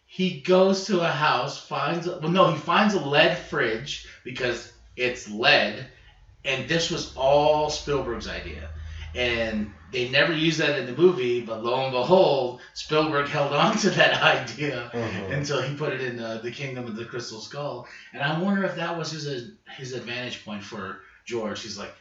He 0.08 0.42
goes 0.42 0.86
to 0.88 1.02
a 1.02 1.08
house, 1.08 1.64
finds 1.64 2.08
well, 2.08 2.30
no, 2.30 2.52
he 2.52 2.58
finds 2.58 2.94
a 2.96 3.00
lead 3.00 3.38
fridge 3.38 4.08
because 4.24 4.72
it's 4.96 5.30
lead, 5.30 5.86
and 6.46 6.68
this 6.68 6.90
was 6.90 7.16
all 7.16 7.70
Spielberg's 7.70 8.28
idea. 8.28 8.70
And 9.16 9.72
they 9.92 10.10
never 10.10 10.34
used 10.34 10.60
that 10.60 10.80
in 10.80 10.86
the 10.88 11.00
movie, 11.00 11.42
but 11.42 11.64
lo 11.64 11.84
and 11.84 11.92
behold, 11.92 12.62
Spielberg 12.74 13.28
held 13.28 13.54
on 13.64 13.78
to 13.78 13.90
that 13.92 14.22
idea 14.22 14.90
Mhm. 14.94 15.32
until 15.32 15.62
he 15.62 15.76
put 15.76 15.94
it 15.94 16.02
in 16.02 16.20
uh, 16.20 16.38
the 16.42 16.52
Kingdom 16.52 16.86
of 16.88 16.96
the 16.96 17.06
Crystal 17.06 17.40
Skull. 17.40 17.88
And 18.14 18.24
I 18.24 18.40
wonder 18.40 18.64
if 18.66 18.76
that 18.76 18.98
was 18.98 19.12
his 19.12 19.52
his 19.78 19.94
advantage 19.94 20.44
point 20.44 20.64
for 20.64 21.02
George. 21.26 21.62
He's 21.62 21.78
like, 21.78 21.94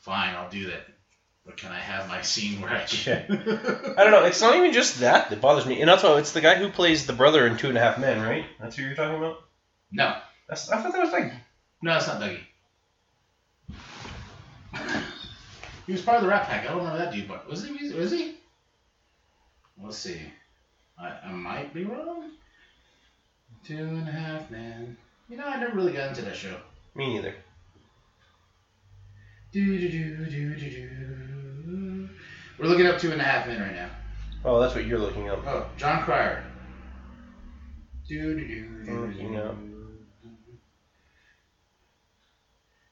fine, 0.00 0.34
I'll 0.34 0.48
do 0.50 0.68
that, 0.68 0.86
but 1.44 1.56
can 1.58 1.70
I 1.70 1.78
have 1.78 2.08
my 2.08 2.22
scene 2.22 2.60
where 2.62 2.70
I 2.70 2.84
can? 2.84 3.24
I 3.98 4.02
don't 4.04 4.10
know. 4.12 4.24
It's 4.24 4.40
not 4.40 4.56
even 4.56 4.72
just 4.72 5.00
that 5.00 5.28
that 5.30 5.40
bothers 5.42 5.66
me, 5.66 5.82
and 5.82 5.90
also 5.90 6.16
it's 6.16 6.32
the 6.32 6.40
guy 6.40 6.54
who 6.54 6.70
plays 6.70 7.04
the 7.06 7.12
brother 7.12 7.46
in 7.46 7.58
Two 7.58 7.68
and 7.68 7.76
a 7.76 7.80
Half 7.80 7.98
Men, 7.98 8.22
right? 8.22 8.46
That's 8.58 8.74
who 8.76 8.84
you're 8.84 8.94
talking 8.94 9.16
about. 9.18 9.44
no, 9.92 10.16
That's, 10.48 10.70
I 10.70 10.80
thought 10.82 10.92
that 10.92 11.02
was 11.02 11.12
like 11.12 11.30
no, 11.82 11.92
that's 11.92 12.06
not 12.06 12.20
Dougie. 12.22 12.40
He 15.88 15.94
was 15.94 16.02
part 16.02 16.18
of 16.18 16.24
the 16.24 16.28
Rat 16.28 16.46
Pack. 16.46 16.64
I 16.64 16.68
don't 16.68 16.84
remember 16.84 16.98
that 16.98 17.14
dude, 17.14 17.26
but 17.26 17.48
was 17.48 17.64
he? 17.64 17.72
Was 17.94 18.12
he? 18.12 18.34
Let's 19.82 19.96
see. 19.96 20.20
I, 21.00 21.08
I 21.24 21.32
might 21.32 21.72
be 21.72 21.84
wrong. 21.84 22.32
Two 23.64 23.78
and 23.78 24.06
a 24.06 24.12
half 24.12 24.50
men. 24.50 24.98
You 25.30 25.38
know, 25.38 25.46
I 25.46 25.58
never 25.58 25.74
really 25.74 25.94
got 25.94 26.10
into 26.10 26.20
that 26.22 26.36
show. 26.36 26.58
me 26.94 27.14
neither. 27.14 27.34
Do 29.50 29.64
do 29.78 29.88
do 29.88 30.26
do 30.26 30.54
do 30.56 30.70
do. 30.70 32.08
We're 32.58 32.66
looking 32.68 32.86
up 32.86 32.98
two 32.98 33.10
and 33.10 33.20
a 33.22 33.24
half 33.24 33.46
men 33.46 33.58
right 33.58 33.74
now. 33.74 33.88
Oh, 34.44 34.60
that's 34.60 34.74
what 34.74 34.84
you're 34.84 34.98
looking 34.98 35.30
up. 35.30 35.42
Oh, 35.46 35.70
Jon 35.78 36.04
Cryer. 36.04 36.44
Do 38.06 38.38
do 38.38 38.46
do 38.46 38.92
Looking 38.92 39.38
up. 39.38 39.56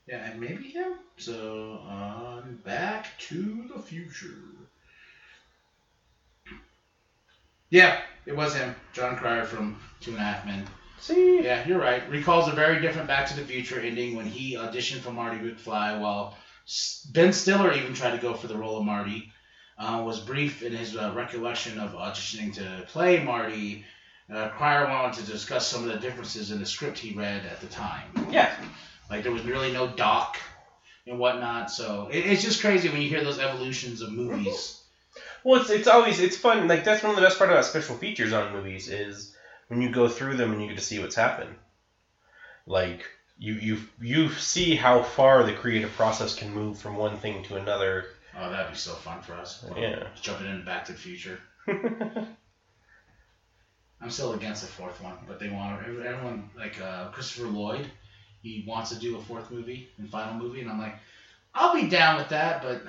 Yeah, 0.06 0.30
and 0.30 0.40
maybe 0.40 0.68
him. 0.68 0.94
So 1.16 1.80
on 1.88 2.60
Back 2.64 3.18
to 3.20 3.68
the 3.74 3.80
Future. 3.80 4.34
Yeah, 7.70 8.00
it 8.26 8.36
was 8.36 8.54
him, 8.54 8.74
Jon 8.92 9.16
Cryer 9.16 9.44
from 9.44 9.80
Two 10.00 10.12
and 10.12 10.20
a 10.20 10.22
Half 10.22 10.46
Men. 10.46 10.66
See, 11.00 11.42
Yeah, 11.42 11.66
you're 11.66 11.80
right. 11.80 12.08
Recalls 12.08 12.48
a 12.48 12.52
very 12.52 12.80
different 12.80 13.08
Back 13.08 13.26
to 13.28 13.36
the 13.36 13.44
Future 13.44 13.80
ending 13.80 14.14
when 14.16 14.26
he 14.26 14.54
auditioned 14.54 15.00
for 15.00 15.10
Marty 15.10 15.38
McFly, 15.38 16.00
while 16.00 16.36
Ben 17.12 17.32
Stiller 17.32 17.72
even 17.72 17.94
tried 17.94 18.12
to 18.12 18.22
go 18.22 18.34
for 18.34 18.46
the 18.46 18.56
role 18.56 18.78
of 18.78 18.84
Marty. 18.84 19.32
Uh, 19.78 20.02
was 20.06 20.20
brief 20.20 20.62
in 20.62 20.72
his 20.72 20.96
uh, 20.96 21.12
recollection 21.14 21.78
of 21.78 21.92
auditioning 21.92 22.54
to 22.54 22.84
play 22.88 23.22
Marty. 23.22 23.84
Uh, 24.32 24.48
Cryer 24.50 24.88
wanted 24.88 25.24
to 25.24 25.30
discuss 25.30 25.66
some 25.66 25.86
of 25.86 25.92
the 25.92 25.98
differences 25.98 26.50
in 26.50 26.58
the 26.60 26.66
script 26.66 26.98
he 26.98 27.12
read 27.14 27.44
at 27.44 27.60
the 27.60 27.66
time. 27.66 28.08
yeah. 28.30 28.56
Like 29.10 29.22
there 29.22 29.32
was 29.32 29.44
really 29.44 29.72
no 29.72 29.86
doc 29.88 30.38
and 31.06 31.18
whatnot. 31.18 31.70
So 31.70 32.08
it, 32.10 32.26
it's 32.26 32.42
just 32.42 32.60
crazy 32.60 32.88
when 32.88 33.00
you 33.00 33.08
hear 33.08 33.24
those 33.24 33.38
evolutions 33.38 34.02
of 34.02 34.12
movies. 34.12 34.80
Well, 35.44 35.60
it's 35.60 35.70
it's 35.70 35.88
always 35.88 36.20
it's 36.20 36.36
fun. 36.36 36.68
Like 36.68 36.84
that's 36.84 37.02
one 37.02 37.10
of 37.10 37.16
the 37.16 37.22
best 37.22 37.38
part 37.38 37.50
about 37.50 37.64
special 37.64 37.96
features 37.96 38.32
on 38.32 38.52
movies 38.52 38.88
is 38.88 39.34
when 39.68 39.80
you 39.80 39.90
go 39.90 40.08
through 40.08 40.36
them 40.36 40.52
and 40.52 40.60
you 40.60 40.68
get 40.68 40.78
to 40.78 40.84
see 40.84 40.98
what's 40.98 41.14
happened. 41.14 41.54
Like 42.66 43.04
you 43.38 43.54
you 43.54 43.78
you 44.00 44.30
see 44.30 44.74
how 44.74 45.02
far 45.02 45.44
the 45.44 45.52
creative 45.52 45.92
process 45.92 46.34
can 46.34 46.52
move 46.52 46.78
from 46.78 46.96
one 46.96 47.18
thing 47.18 47.44
to 47.44 47.56
another. 47.56 48.06
Oh, 48.38 48.50
that'd 48.50 48.72
be 48.72 48.76
so 48.76 48.92
fun 48.92 49.22
for 49.22 49.34
us. 49.34 49.64
Yeah. 49.76 50.08
Jumping 50.20 50.48
in 50.48 50.64
Back 50.64 50.84
to 50.86 50.92
the 50.92 50.98
Future. 50.98 51.40
I'm 54.00 54.10
still 54.10 54.34
against 54.34 54.60
the 54.62 54.68
fourth 54.68 55.00
one, 55.00 55.16
but 55.26 55.40
they 55.40 55.48
want 55.48 55.80
everyone 55.86 56.50
like 56.56 56.78
uh, 56.80 57.08
Christopher 57.08 57.46
Lloyd. 57.48 57.90
He 58.46 58.62
wants 58.64 58.90
to 58.90 58.96
do 58.96 59.16
a 59.16 59.20
fourth 59.20 59.50
movie 59.50 59.88
and 59.98 60.08
final 60.08 60.34
movie, 60.34 60.60
and 60.60 60.70
I'm 60.70 60.78
like, 60.78 60.94
I'll 61.52 61.74
be 61.74 61.88
down 61.88 62.16
with 62.16 62.28
that, 62.28 62.62
but 62.62 62.80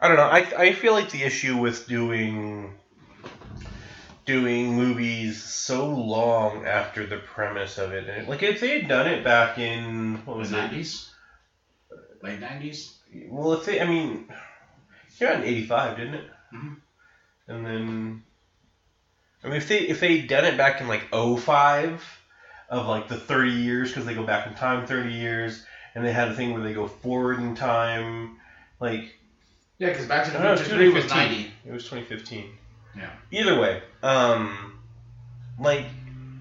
I 0.00 0.08
don't 0.08 0.16
know. 0.16 0.24
I 0.24 0.40
I 0.66 0.72
feel 0.72 0.94
like 0.94 1.10
the 1.10 1.22
issue 1.22 1.56
with 1.56 1.86
doing 1.86 2.74
doing 4.26 4.74
movies 4.74 5.40
so 5.40 5.86
long 5.86 6.66
after 6.66 7.06
the 7.06 7.18
premise 7.18 7.78
of 7.78 7.92
it, 7.92 8.08
and 8.08 8.26
like 8.26 8.42
if 8.42 8.58
they 8.58 8.80
had 8.80 8.88
done 8.88 9.06
it 9.06 9.22
back 9.22 9.58
in 9.58 10.16
what 10.24 10.34
the 10.34 10.40
was 10.40 10.50
it? 10.50 10.56
'90s, 10.56 11.06
late 12.22 12.40
'90s. 12.40 12.94
Well, 13.28 13.52
if 13.52 13.64
they, 13.64 13.80
I 13.80 13.86
mean, 13.86 14.26
came 15.20 15.28
out 15.28 15.34
in 15.36 15.44
'85, 15.44 15.96
didn't 15.96 16.14
it? 16.14 16.30
Mhm. 16.52 16.76
And 17.46 17.64
then, 17.64 18.22
I 19.44 19.46
mean, 19.46 19.56
if 19.56 19.68
they 19.68 19.78
if 19.78 20.00
they 20.00 20.22
done 20.22 20.44
it 20.46 20.56
back 20.58 20.80
in 20.80 20.88
like 20.88 21.04
05, 21.12 22.17
of 22.68 22.86
like 22.86 23.08
the 23.08 23.16
30 23.16 23.50
years 23.52 23.88
because 23.90 24.04
they 24.04 24.14
go 24.14 24.22
back 24.24 24.46
in 24.46 24.54
time 24.54 24.86
30 24.86 25.12
years, 25.12 25.64
and 25.94 26.04
they 26.04 26.12
had 26.12 26.28
a 26.28 26.34
thing 26.34 26.52
where 26.52 26.62
they 26.62 26.74
go 26.74 26.86
forward 26.86 27.38
in 27.38 27.54
time, 27.54 28.36
like 28.80 29.14
Yeah, 29.78 29.88
because 29.88 30.06
Back 30.06 30.24
to 30.26 30.30
the 30.32 30.38
No, 30.38 30.54
no, 30.54 30.56
Future 30.56 30.76
3 30.76 30.88
was 30.90 31.04
2015. 31.04 31.42
90. 31.42 31.52
it 31.66 31.72
was 31.72 31.84
2015. 31.84 32.50
Yeah. 32.96 33.10
Either 33.30 33.60
way, 33.60 33.82
um, 34.02 34.78
like 35.60 35.84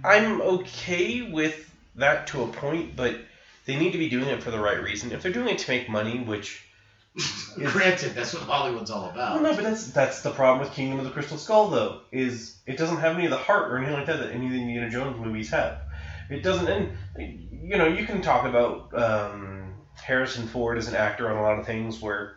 I'm 0.03 0.41
okay 0.41 1.21
with 1.21 1.73
that 1.95 2.27
to 2.27 2.43
a 2.43 2.47
point, 2.47 2.95
but 2.95 3.15
they 3.65 3.75
need 3.75 3.91
to 3.91 3.97
be 3.97 4.09
doing 4.09 4.27
it 4.27 4.41
for 4.41 4.51
the 4.51 4.59
right 4.59 4.81
reason. 4.81 5.11
If 5.11 5.21
they're 5.23 5.31
doing 5.31 5.49
it 5.49 5.57
to 5.59 5.71
make 5.71 5.89
money, 5.89 6.19
which 6.19 6.63
Granted, 7.57 8.13
that's 8.13 8.33
what 8.33 8.43
Hollywood's 8.43 8.91
all 8.91 9.09
about. 9.09 9.33
don't 9.33 9.43
know, 9.43 9.55
but 9.55 9.63
that's 9.63 9.87
that's 9.87 10.21
the 10.21 10.29
problem 10.29 10.59
with 10.59 10.75
Kingdom 10.75 10.99
of 10.99 11.05
the 11.05 11.11
Crystal 11.11 11.37
Skull, 11.37 11.69
though, 11.69 12.01
is 12.11 12.55
it 12.67 12.77
doesn't 12.77 12.97
have 12.97 13.15
any 13.15 13.25
of 13.25 13.31
the 13.31 13.37
heart 13.37 13.71
or 13.71 13.77
anything 13.77 13.95
like 13.95 14.05
that 14.05 14.19
that 14.19 14.31
any 14.31 14.45
of 14.45 14.51
the 14.51 14.61
Indiana 14.61 14.89
Jones 14.89 15.17
movies 15.19 15.49
have. 15.49 15.79
It 16.29 16.43
doesn't, 16.43 16.67
and 16.67 16.97
you 17.51 17.77
know, 17.77 17.87
you 17.87 18.05
can 18.05 18.21
talk 18.21 18.45
about 18.45 18.93
um, 18.93 19.73
Harrison 19.95 20.47
Ford 20.47 20.77
as 20.77 20.87
an 20.87 20.95
actor 20.95 21.29
on 21.29 21.37
a 21.37 21.41
lot 21.41 21.59
of 21.59 21.65
things 21.65 22.01
where, 22.01 22.35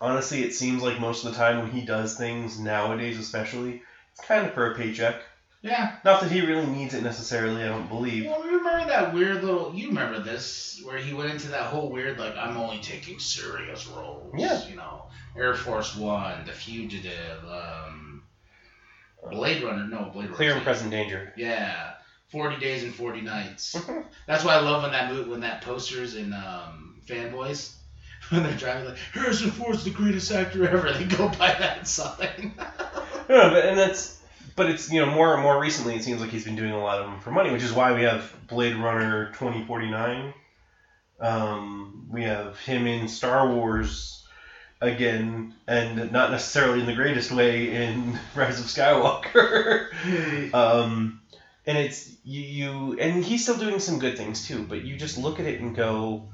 honestly, 0.00 0.42
it 0.42 0.54
seems 0.54 0.82
like 0.82 1.00
most 1.00 1.24
of 1.24 1.32
the 1.32 1.38
time 1.38 1.58
when 1.58 1.70
he 1.70 1.84
does 1.84 2.16
things 2.16 2.58
nowadays, 2.58 3.18
especially, 3.18 3.82
it's 4.12 4.24
kind 4.26 4.46
of 4.46 4.54
for 4.54 4.72
a 4.72 4.76
paycheck. 4.76 5.22
Yeah. 5.60 5.96
Not 6.04 6.20
that 6.20 6.30
he 6.30 6.40
really 6.40 6.66
needs 6.66 6.94
it 6.94 7.02
necessarily, 7.02 7.64
I 7.64 7.68
don't 7.68 7.88
believe. 7.88 8.26
Well, 8.26 8.42
remember 8.42 8.86
that 8.86 9.12
weird 9.12 9.42
little. 9.42 9.74
You 9.74 9.88
remember 9.88 10.20
this, 10.20 10.80
where 10.84 10.98
he 10.98 11.12
went 11.12 11.32
into 11.32 11.48
that 11.48 11.64
whole 11.64 11.90
weird, 11.90 12.18
like, 12.18 12.36
I'm 12.36 12.56
only 12.56 12.78
taking 12.78 13.18
serious 13.18 13.86
roles. 13.88 14.32
Yeah. 14.38 14.64
You 14.68 14.76
know, 14.76 15.06
Air 15.36 15.54
Force 15.54 15.96
One, 15.96 16.44
The 16.46 16.52
Fugitive, 16.52 17.44
um, 17.50 18.22
Blade 19.30 19.64
Runner. 19.64 19.84
No, 19.84 20.10
Blade 20.12 20.26
Runner. 20.26 20.36
Clear 20.36 20.54
and 20.54 20.62
present 20.62 20.92
danger. 20.92 21.32
Yeah. 21.36 21.94
40 22.28 22.58
Days 22.58 22.84
and 22.84 22.94
40 22.94 23.22
Nights. 23.22 23.76
That's 24.26 24.44
why 24.44 24.54
I 24.54 24.60
love 24.60 24.82
when 24.82 24.92
that 24.92 25.12
movie, 25.12 25.30
when 25.30 25.40
that 25.40 25.62
posters 25.62 26.14
in 26.14 26.32
um, 26.32 27.00
Fanboys, 27.06 27.74
when 28.30 28.42
they're 28.42 28.56
driving, 28.56 28.86
like, 28.88 28.98
Harrison 29.12 29.50
Ford's 29.50 29.84
the 29.84 29.90
greatest 29.90 30.30
actor 30.30 30.68
ever. 30.68 30.92
They 30.92 31.04
go 31.04 31.28
by 31.28 31.54
that 31.54 31.86
sign. 31.86 32.54
No, 33.30 33.50
but 33.50 33.66
and 33.66 33.78
that's 33.78 34.18
but 34.56 34.70
it's 34.70 34.90
you 34.90 35.04
know 35.04 35.12
more 35.12 35.34
and 35.34 35.42
more 35.42 35.60
recently 35.60 35.94
it 35.94 36.02
seems 36.02 36.18
like 36.18 36.30
he's 36.30 36.44
been 36.44 36.56
doing 36.56 36.72
a 36.72 36.82
lot 36.82 36.98
of 36.98 37.04
them 37.10 37.20
for 37.20 37.30
money, 37.30 37.50
which 37.50 37.62
is 37.62 37.74
why 37.74 37.92
we 37.92 38.04
have 38.04 38.34
Blade 38.48 38.74
Runner 38.74 39.32
twenty 39.34 39.62
forty 39.66 39.90
nine. 39.90 40.32
Um, 41.20 42.06
we 42.10 42.22
have 42.22 42.58
him 42.60 42.86
in 42.86 43.06
Star 43.06 43.52
Wars 43.52 44.26
again, 44.80 45.54
and 45.66 46.10
not 46.10 46.30
necessarily 46.30 46.80
in 46.80 46.86
the 46.86 46.94
greatest 46.94 47.30
way 47.30 47.74
in 47.74 48.18
Rise 48.34 48.58
of 48.60 48.66
Skywalker. 48.66 49.88
um, 50.54 51.20
and 51.68 51.76
it's 51.76 52.10
you, 52.24 52.40
you 52.40 52.98
and 52.98 53.22
he's 53.22 53.42
still 53.42 53.58
doing 53.58 53.78
some 53.78 53.98
good 53.98 54.16
things 54.16 54.48
too, 54.48 54.64
but 54.64 54.84
you 54.84 54.96
just 54.96 55.18
look 55.18 55.38
at 55.38 55.44
it 55.44 55.60
and 55.60 55.76
go, 55.76 56.26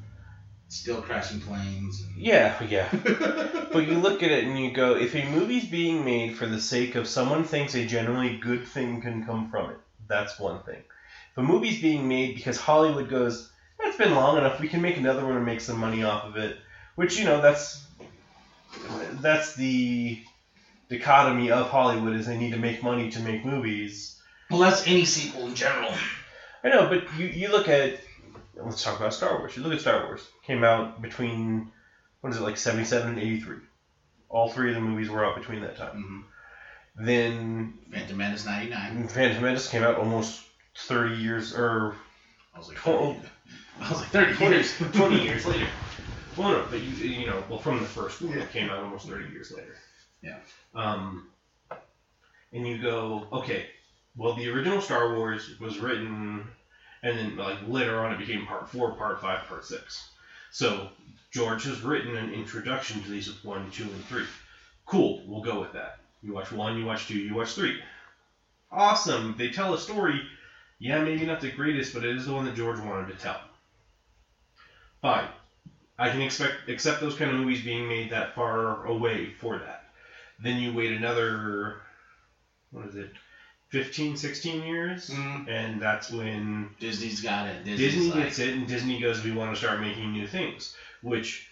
still 0.69 1.03
crashing 1.03 1.41
planes. 1.41 2.03
And... 2.03 2.25
Yeah, 2.25 2.63
yeah. 2.63 2.89
But 3.75 3.89
you 3.89 3.99
look 3.99 4.23
at 4.23 4.31
it 4.31 4.45
and 4.45 4.57
you 4.57 4.71
go, 4.71 4.95
if 4.95 5.17
a 5.17 5.29
movie's 5.29 5.65
being 5.65 6.05
made 6.05 6.37
for 6.37 6.47
the 6.47 6.61
sake 6.61 6.95
of 6.95 7.09
someone 7.09 7.43
thinks 7.43 7.75
a 7.75 7.85
generally 7.85 8.37
good 8.37 8.69
thing 8.69 9.01
can 9.01 9.27
come 9.27 9.51
from 9.51 9.71
it, 9.71 9.77
that's 10.07 10.39
one 10.39 10.63
thing. 10.63 10.81
If 11.33 11.39
a 11.39 11.43
movie's 11.43 11.83
being 11.83 12.07
made 12.07 12.37
because 12.37 12.57
Hollywood 12.57 13.11
goes, 13.11 13.51
it's 13.81 13.99
been 13.99 14.15
long 14.15 14.39
enough, 14.39 14.61
we 14.61 14.69
can 14.69 14.81
make 14.81 14.97
another 14.97 15.27
one 15.27 15.35
and 15.35 15.45
make 15.45 15.61
some 15.61 15.81
money 15.81 16.05
off 16.05 16.25
of 16.25 16.37
it, 16.37 16.57
which 16.95 17.19
you 17.19 17.25
know 17.25 17.41
that's 17.41 17.85
that's 19.15 19.57
the 19.57 20.23
dichotomy 20.89 21.51
of 21.51 21.69
Hollywood 21.69 22.15
is 22.15 22.27
they 22.27 22.39
need 22.39 22.53
to 22.53 22.59
make 22.59 22.85
money 22.85 23.11
to 23.11 23.19
make 23.19 23.45
movies. 23.45 24.14
Well, 24.51 24.61
that's 24.61 24.87
any 24.87 25.05
sequel 25.05 25.47
in 25.47 25.55
general. 25.55 25.93
I 26.63 26.69
know, 26.69 26.89
but 26.89 27.05
you, 27.19 27.27
you 27.27 27.51
look 27.51 27.69
at 27.69 27.99
let's 28.57 28.83
talk 28.83 28.99
about 28.99 29.15
Star 29.15 29.39
Wars. 29.39 29.57
You 29.57 29.63
look 29.63 29.73
at 29.75 29.81
Star 29.81 30.05
Wars. 30.07 30.27
Came 30.47 30.65
out 30.65 31.03
between 31.03 31.71
what 32.21 32.33
is 32.33 32.39
it 32.39 32.43
like 32.43 32.57
seventy 32.57 32.85
seven 32.85 33.11
and 33.11 33.19
eighty 33.19 33.41
three. 33.41 33.59
All 34.29 34.49
three 34.51 34.71
of 34.71 34.75
the 34.75 34.81
movies 34.81 35.11
were 35.11 35.25
out 35.25 35.37
between 35.37 35.61
that 35.63 35.77
time. 35.77 36.03
hmm 36.03 36.21
Then 37.05 37.75
Phantom 37.93 38.17
Menace 38.17 38.47
'99. 38.47 39.09
Phantom 39.09 39.43
Menace 39.43 39.69
came 39.69 39.83
out 39.83 39.97
almost 39.97 40.43
thirty 40.77 41.17
years 41.17 41.55
or 41.55 41.95
I 42.55 42.59
was 42.59 42.69
like, 42.69 42.87
Oh. 42.87 43.15
30, 43.15 43.29
I 43.81 43.91
was 43.91 44.01
like 44.01 44.09
30 44.11 44.35
20, 44.35 44.55
years. 44.57 44.79
20 44.93 45.23
years 45.23 45.47
later. 45.47 45.67
Well, 46.37 46.51
no, 46.51 46.65
but 46.71 46.81
you 46.81 46.91
you 47.09 47.27
know, 47.27 47.43
well, 47.49 47.59
from 47.59 47.81
the 47.81 47.85
first 47.87 48.21
one, 48.23 48.33
Yeah. 48.37 48.43
it 48.45 48.51
came 48.53 48.71
out 48.71 48.83
almost 48.83 49.09
thirty 49.09 49.29
years 49.31 49.53
later. 49.53 49.77
Yeah. 50.23 50.39
Um, 50.75 51.29
and 52.53 52.67
you 52.67 52.81
go, 52.81 53.27
okay, 53.33 53.67
well, 54.17 54.35
the 54.35 54.49
original 54.49 54.81
Star 54.81 55.15
Wars 55.15 55.59
was 55.61 55.79
written, 55.79 56.47
and 57.03 57.19
then 57.19 57.37
like 57.37 57.59
later 57.67 57.99
on, 57.99 58.13
it 58.13 58.19
became 58.19 58.47
Part 58.47 58.69
Four, 58.69 58.93
Part 58.93 59.21
Five, 59.21 59.47
Part 59.47 59.65
Six. 59.65 60.09
So 60.51 60.89
George 61.33 61.65
has 61.65 61.83
written 61.83 62.17
an 62.17 62.33
introduction 62.33 63.03
to 63.03 63.11
these 63.11 63.45
one, 63.45 63.71
two, 63.71 63.85
and 63.85 64.05
three. 64.07 64.27
Cool, 64.87 65.23
we'll 65.27 65.43
go 65.43 65.61
with 65.61 65.73
that. 65.73 65.99
You 66.23 66.33
watch 66.33 66.53
one, 66.53 66.79
you 66.79 66.85
watch 66.85 67.09
two, 67.09 67.19
you 67.19 67.35
watch 67.35 67.55
three. 67.55 67.83
Awesome. 68.71 69.35
They 69.37 69.51
tell 69.51 69.75
a 69.75 69.79
story. 69.79 70.23
Yeah, 70.79 71.03
maybe 71.03 71.27
not 71.27 71.41
the 71.41 71.51
greatest, 71.51 71.93
but 71.95 72.05
it 72.05 72.17
is 72.17 72.27
the 72.27 72.33
one 72.33 72.45
that 72.45 72.55
George 72.55 72.81
wanted 72.81 73.09
to 73.09 73.19
tell. 73.19 73.41
Fine. 75.01 75.29
I 75.99 76.11
can 76.11 76.23
expect 76.23 76.69
accept 76.69 77.01
those 77.01 77.17
kind 77.17 77.31
of 77.31 77.37
movies 77.37 77.65
being 77.65 77.89
made 77.89 78.11
that 78.11 78.35
far 78.35 78.85
away 78.87 79.33
for 79.41 79.59
that. 79.59 79.85
Then 80.43 80.59
you 80.59 80.73
wait 80.73 80.93
another 80.93 81.77
what 82.71 82.87
is 82.87 82.97
it? 82.97 83.11
15, 83.75 84.17
16 84.17 84.63
years? 84.63 85.11
Mhm. 85.11 85.49
And 85.49 85.83
that's 85.83 86.09
when 86.09 86.71
Disney's 86.79 87.21
got 87.21 87.49
it. 87.49 87.65
Disney's 87.65 87.95
Disney 87.95 88.11
like, 88.13 88.25
gets 88.27 88.39
it, 88.39 88.55
and 88.55 88.69
Disney 88.69 89.01
goes, 89.01 89.25
"We 89.25 89.33
want 89.33 89.53
to 89.53 89.59
start 89.59 89.81
making 89.81 90.13
new 90.13 90.29
things." 90.29 90.77
Which 91.03 91.49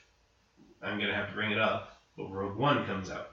I'm 0.80 1.00
gonna 1.00 1.14
have 1.16 1.28
to 1.30 1.34
bring 1.34 1.50
it 1.50 1.58
up, 1.58 2.00
but 2.16 2.30
Rogue 2.30 2.56
One 2.56 2.86
comes 2.86 3.10
out. 3.10 3.30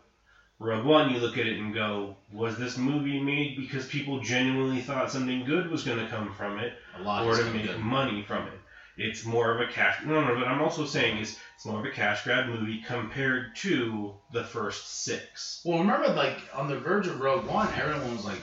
Rogue 0.57 0.85
One, 0.85 1.13
you 1.13 1.19
look 1.19 1.37
at 1.37 1.45
it 1.45 1.59
and 1.59 1.71
go, 1.71 2.17
"Was 2.31 2.57
this 2.57 2.77
movie 2.77 3.19
made 3.21 3.57
because 3.57 3.85
people 3.85 4.21
genuinely 4.21 4.81
thought 4.81 5.11
something 5.11 5.45
good 5.45 5.69
was 5.69 5.83
gonna 5.83 6.07
come 6.07 6.33
from 6.33 6.57
it, 6.57 6.73
a 6.97 7.03
lot 7.03 7.25
or 7.25 7.35
to 7.35 7.43
gonna 7.43 7.53
make 7.53 7.67
good. 7.67 7.79
money 7.79 8.23
from 8.23 8.47
it?" 8.47 8.59
It's 8.97 9.23
more 9.23 9.53
of 9.53 9.61
a 9.61 9.71
cash. 9.71 9.97
No, 10.03 10.19
no. 10.21 10.35
But 10.35 10.47
I'm 10.47 10.61
also 10.61 10.85
saying 10.85 11.19
is 11.19 11.37
it's 11.55 11.65
more 11.65 11.79
of 11.79 11.85
a 11.85 11.91
cash 11.91 12.23
grab 12.23 12.47
movie 12.47 12.83
compared 12.85 13.55
to 13.57 14.13
the 14.33 14.43
first 14.43 15.03
six. 15.05 15.61
Well, 15.63 15.79
remember, 15.79 16.07
like 16.09 16.39
on 16.53 16.67
the 16.67 16.79
verge 16.79 17.07
of 17.07 17.21
Rogue 17.21 17.45
One, 17.45 17.69
everyone 17.75 18.15
was 18.15 18.25
like, 18.25 18.41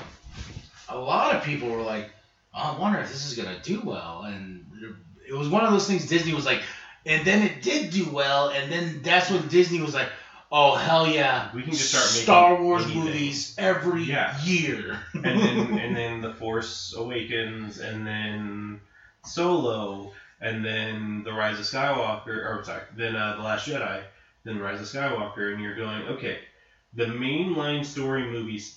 a 0.88 0.96
lot 0.96 1.30
of 1.32 1.40
people 1.40 1.68
were 1.68 1.82
like, 1.82 2.06
"Oh, 2.54 2.60
I 2.60 2.70
wonder 2.70 2.98
if 2.98 3.08
this 3.08 3.24
is 3.24 3.34
gonna 3.34 3.54
do 3.54 3.80
well, 3.80 4.22
and 4.22 4.62
it 5.28 5.34
was 5.34 5.48
one 5.48 5.62
of 5.64 5.70
those 5.70 5.84
things. 5.86 6.04
Disney 6.04 6.32
was 6.32 6.44
like, 6.44 6.60
and 7.06 7.24
then 7.24 7.42
it 7.42 7.60
did 7.62 7.90
do 7.90 8.06
well, 8.06 8.46
and 8.46 8.70
then 8.70 9.00
that's 9.02 9.28
when 9.30 9.46
Disney 9.46 9.80
was 9.80 9.94
like, 9.94 10.08
oh 10.52 10.72
hell 10.74 11.06
yeah, 11.06 11.42
We 11.52 11.62
can 11.62 11.74
just 11.74 11.88
start 11.88 12.10
making 12.12 12.24
Star 12.24 12.54
Wars 12.54 12.84
anything." 12.84 12.96
movies 12.96 13.48
every 13.58 14.02
Yeah. 14.02 14.30
year. 14.42 14.98
and 15.24 15.40
then 15.40 15.72
and 15.76 15.94
then 15.94 16.20
the 16.20 16.28
Force 16.28 16.92
Awakens, 16.96 17.78
and 17.78 18.06
then 18.06 18.78
Solo, 19.24 20.08
and 20.40 20.64
then 20.64 21.22
the 21.24 21.32
Rise 21.32 21.58
of 21.58 21.64
Skywalker, 21.64 22.26
or 22.44 22.60
sorry, 22.64 22.82
then 22.90 23.14
uh, 23.16 23.32
the 23.34 23.42
Last 23.42 23.66
Jedi, 23.66 24.02
then 24.44 24.58
Rise 24.58 24.80
of 24.80 24.86
Skywalker, 24.86 25.50
and 25.50 25.60
you're 25.60 25.72
going, 25.72 26.04
okay, 26.06 26.38
the 26.94 27.04
mainline 27.06 27.84
story 27.84 28.22
movies 28.24 28.72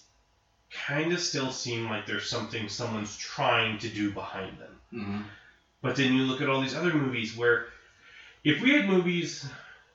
kind 0.71 1.11
of 1.13 1.19
still 1.19 1.51
seem 1.51 1.89
like 1.89 2.05
there's 2.05 2.29
something 2.29 2.67
someone's 2.67 3.17
trying 3.17 3.79
to 3.79 3.89
do 3.89 4.11
behind 4.11 4.57
them. 4.59 4.79
Mhm. 4.93 5.23
But 5.81 5.95
then 5.95 6.13
you 6.13 6.23
look 6.23 6.41
at 6.41 6.49
all 6.49 6.61
these 6.61 6.75
other 6.75 6.93
movies 6.93 7.35
where, 7.35 7.67
if 8.43 8.61
we 8.61 8.71
had 8.71 8.87
movies 8.87 9.47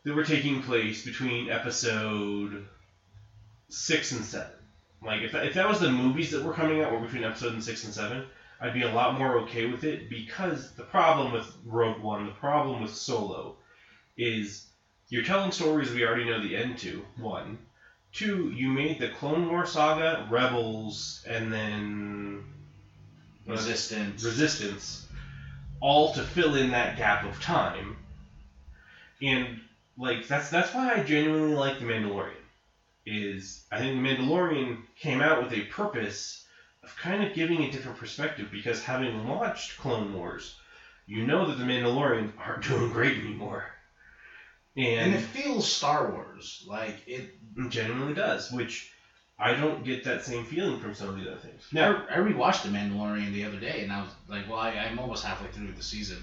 that 0.04 0.14
were 0.14 0.24
taking 0.24 0.62
place 0.62 1.04
between 1.04 1.50
episode 1.50 2.66
six 3.68 4.12
and 4.12 4.24
seven, 4.24 4.56
like 5.02 5.22
if 5.22 5.32
that, 5.32 5.46
if 5.46 5.54
that 5.54 5.68
was 5.68 5.80
the 5.80 5.90
movies 5.90 6.30
that 6.30 6.42
were 6.42 6.52
coming 6.52 6.80
out 6.82 6.92
were 6.92 7.00
between 7.00 7.24
episode 7.24 7.52
and 7.52 7.62
six 7.62 7.84
and 7.84 7.92
seven, 7.94 8.26
I'd 8.60 8.74
be 8.74 8.82
a 8.82 8.92
lot 8.92 9.18
more 9.18 9.38
okay 9.40 9.66
with 9.66 9.84
it 9.84 10.08
because 10.08 10.72
the 10.72 10.84
problem 10.84 11.32
with 11.32 11.50
Rogue 11.64 12.00
One, 12.02 12.24
the 12.26 12.32
problem 12.32 12.80
with 12.80 12.94
Solo, 12.94 13.56
is 14.16 14.66
you're 15.08 15.24
telling 15.24 15.50
stories 15.50 15.90
we 15.90 16.04
already 16.04 16.24
know 16.24 16.40
the 16.40 16.56
end 16.56 16.78
to. 16.78 17.04
One, 17.16 17.58
two, 18.14 18.48
you 18.50 18.70
made 18.70 18.98
the 18.98 19.08
Clone 19.08 19.48
War 19.48 19.66
saga, 19.66 20.18
Rebels, 20.26 21.20
and 21.26 21.52
then 21.52 22.44
Resistance. 23.46 24.22
resistance 24.24 25.00
all 25.80 26.08
to 26.08 26.22
fill 26.22 26.54
in 26.54 26.70
that 26.72 26.96
gap 26.96 27.24
of 27.24 27.38
time 27.40 27.96
and 29.22 29.60
like 29.98 30.26
that's 30.28 30.48
that's 30.50 30.74
why 30.74 30.92
i 30.92 31.00
genuinely 31.00 31.54
like 31.54 31.78
the 31.78 31.84
mandalorian 31.84 32.42
is 33.06 33.60
i 33.72 33.78
think 33.78 33.94
the 33.94 34.00
mandalorian 34.00 34.78
came 34.96 35.22
out 35.22 35.38
with 35.38 35.52
a 35.52 35.60
purpose 35.62 36.38
of 36.84 36.96
kind 36.96 37.22
of 37.22 37.32
giving 37.32 37.62
a 37.62 37.68
different 37.68 37.96
perspective 37.98 38.50
because 38.50 38.80
having 38.80 39.24
watched 39.24 39.76
clone 39.76 40.12
wars 40.12 40.52
you 41.06 41.22
know 41.22 41.44
that 41.44 41.56
the 41.56 41.64
mandalorians 41.64 42.30
aren't 42.38 42.62
doing 42.62 42.88
great 42.88 43.16
anymore 43.16 43.64
and 44.76 44.86
and 44.86 45.14
it 45.14 45.20
feels 45.20 45.70
Star 45.70 46.10
Wars. 46.10 46.64
Like 46.68 46.96
it. 47.06 47.34
it 47.56 47.70
genuinely 47.70 48.14
does 48.14 48.50
which 48.50 48.90
i 49.38 49.52
don't 49.52 49.84
get 49.84 50.04
that 50.04 50.24
same 50.24 50.44
feeling 50.44 50.80
from 50.80 50.94
some 50.94 51.08
of 51.08 51.16
the 51.16 51.22
other 51.22 51.38
things 51.38 51.62
now 51.72 52.04
I, 52.10 52.14
I 52.14 52.18
rewatched 52.18 52.62
The 52.62 52.68
Mandalorian 52.70 53.32
the 53.32 53.44
other 53.44 53.58
day, 53.58 53.82
and 53.82 53.92
I 53.92 54.00
was 54.00 54.10
like, 54.28 54.48
well, 54.48 54.58
I, 54.58 54.70
I'm 54.70 54.98
almost 54.98 55.24
halfway 55.24 55.48
through 55.48 55.72
the 55.72 55.82
season, 55.82 56.18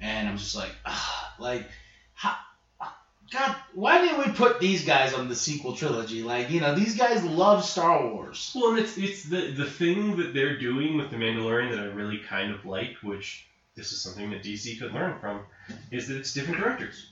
and 0.00 0.28
I'm 0.28 0.36
just 0.36 0.56
like, 0.56 0.72
ah, 0.86 1.34
like, 1.38 1.66
how, 2.14 2.36
God, 3.32 3.56
why 3.72 3.98
didn't 4.02 4.26
we 4.26 4.32
put 4.32 4.60
these 4.60 4.84
guys 4.84 5.14
on 5.14 5.28
the 5.28 5.34
sequel 5.34 5.74
trilogy? 5.74 6.22
Like, 6.22 6.50
you 6.50 6.60
know, 6.60 6.74
these 6.74 6.96
guys 6.96 7.24
love 7.24 7.64
Star 7.64 8.06
Wars. 8.06 8.52
Well, 8.54 8.70
and 8.70 8.78
it's 8.78 8.98
it's 8.98 9.24
the 9.24 9.52
the 9.52 9.64
thing 9.64 10.16
that 10.16 10.34
they're 10.34 10.58
doing 10.58 10.98
with 10.98 11.10
the 11.10 11.16
Mandalorian 11.16 11.70
that 11.70 11.80
I 11.80 11.84
really 11.86 12.18
kind 12.18 12.52
of 12.52 12.66
like, 12.66 12.96
which 13.02 13.46
this 13.74 13.92
is 13.92 14.02
something 14.02 14.30
that 14.30 14.42
DC 14.42 14.78
could 14.78 14.92
learn 14.92 15.18
from, 15.18 15.40
is 15.90 16.08
that 16.08 16.18
it's 16.18 16.34
different 16.34 16.60
directors. 16.60 17.11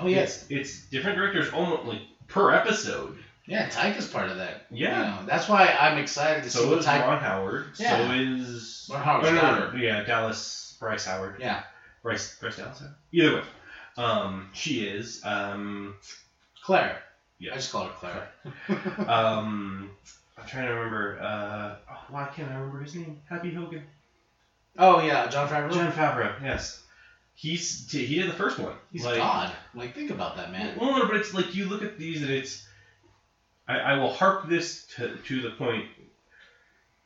Oh 0.00 0.06
yes, 0.06 0.44
It's, 0.48 0.50
it's 0.50 0.80
different 0.90 1.16
directors 1.16 1.48
almost 1.50 1.84
like 1.84 2.00
per 2.28 2.50
episode. 2.52 3.16
yeah, 3.46 3.68
Taika 3.68 3.96
is 3.98 4.06
part 4.06 4.28
of 4.30 4.36
that. 4.38 4.66
Yeah. 4.70 4.98
You 4.98 5.04
know, 5.22 5.26
that's 5.26 5.48
why 5.48 5.66
I'm 5.68 5.98
excited 5.98 6.44
to 6.44 6.50
see 6.50 6.58
So 6.58 6.68
what 6.70 6.78
is 6.78 6.86
Taika. 6.86 7.06
Ron 7.06 7.20
Howard. 7.20 7.64
Yeah. 7.78 8.06
So 8.06 8.12
is 8.14 8.88
Ron 8.92 9.02
Howard's 9.02 9.30
no, 9.30 9.34
no, 9.34 9.70
no, 9.70 9.76
yeah, 9.76 10.04
Dallas 10.04 10.76
Bryce 10.80 11.04
Howard. 11.06 11.36
Yeah, 11.40 11.62
Bryce 12.02 12.36
Bryce 12.40 12.56
Dallas 12.56 12.78
Howard. 12.78 12.94
Either 13.12 13.34
way, 13.36 13.42
um, 13.96 14.48
she 14.52 14.84
is. 14.86 15.20
Um, 15.24 15.94
Claire. 16.62 16.98
Yeah. 17.40 17.52
I 17.52 17.56
just 17.56 17.70
call 17.72 17.84
her 17.86 17.92
Claire. 17.98 18.28
um, 19.08 19.90
I'm 20.36 20.46
trying 20.46 20.66
to 20.66 20.72
remember. 20.74 21.18
Uh, 21.20 21.74
oh, 21.90 21.96
why 22.10 22.28
can't 22.34 22.50
I 22.50 22.54
remember 22.54 22.80
his 22.80 22.94
name? 22.94 23.20
Happy 23.28 23.52
Hogan. 23.52 23.82
oh 24.78 25.00
yeah, 25.00 25.26
Jon 25.28 25.48
Favreau. 25.48 25.72
Jon 25.72 25.90
Favreau. 25.92 26.32
Yes. 26.42 26.80
He's 27.40 27.88
he 27.88 28.16
did 28.16 28.26
the 28.26 28.32
first 28.32 28.58
one. 28.58 28.74
He's 28.90 29.04
like, 29.04 29.16
God. 29.18 29.52
Like, 29.72 29.94
think 29.94 30.10
about 30.10 30.34
that, 30.34 30.50
man. 30.50 30.74
Well, 30.76 30.90
no, 30.92 31.06
but 31.06 31.14
it's 31.14 31.32
like 31.32 31.54
you 31.54 31.66
look 31.66 31.82
at 31.82 31.96
these 31.96 32.20
and 32.20 32.32
it's. 32.32 32.58
I, 33.68 33.78
I 33.78 33.92
will 33.94 34.08
harp 34.08 34.48
this 34.48 34.80
to, 34.96 35.16
to 35.28 35.40
the 35.40 35.48
point. 35.48 35.86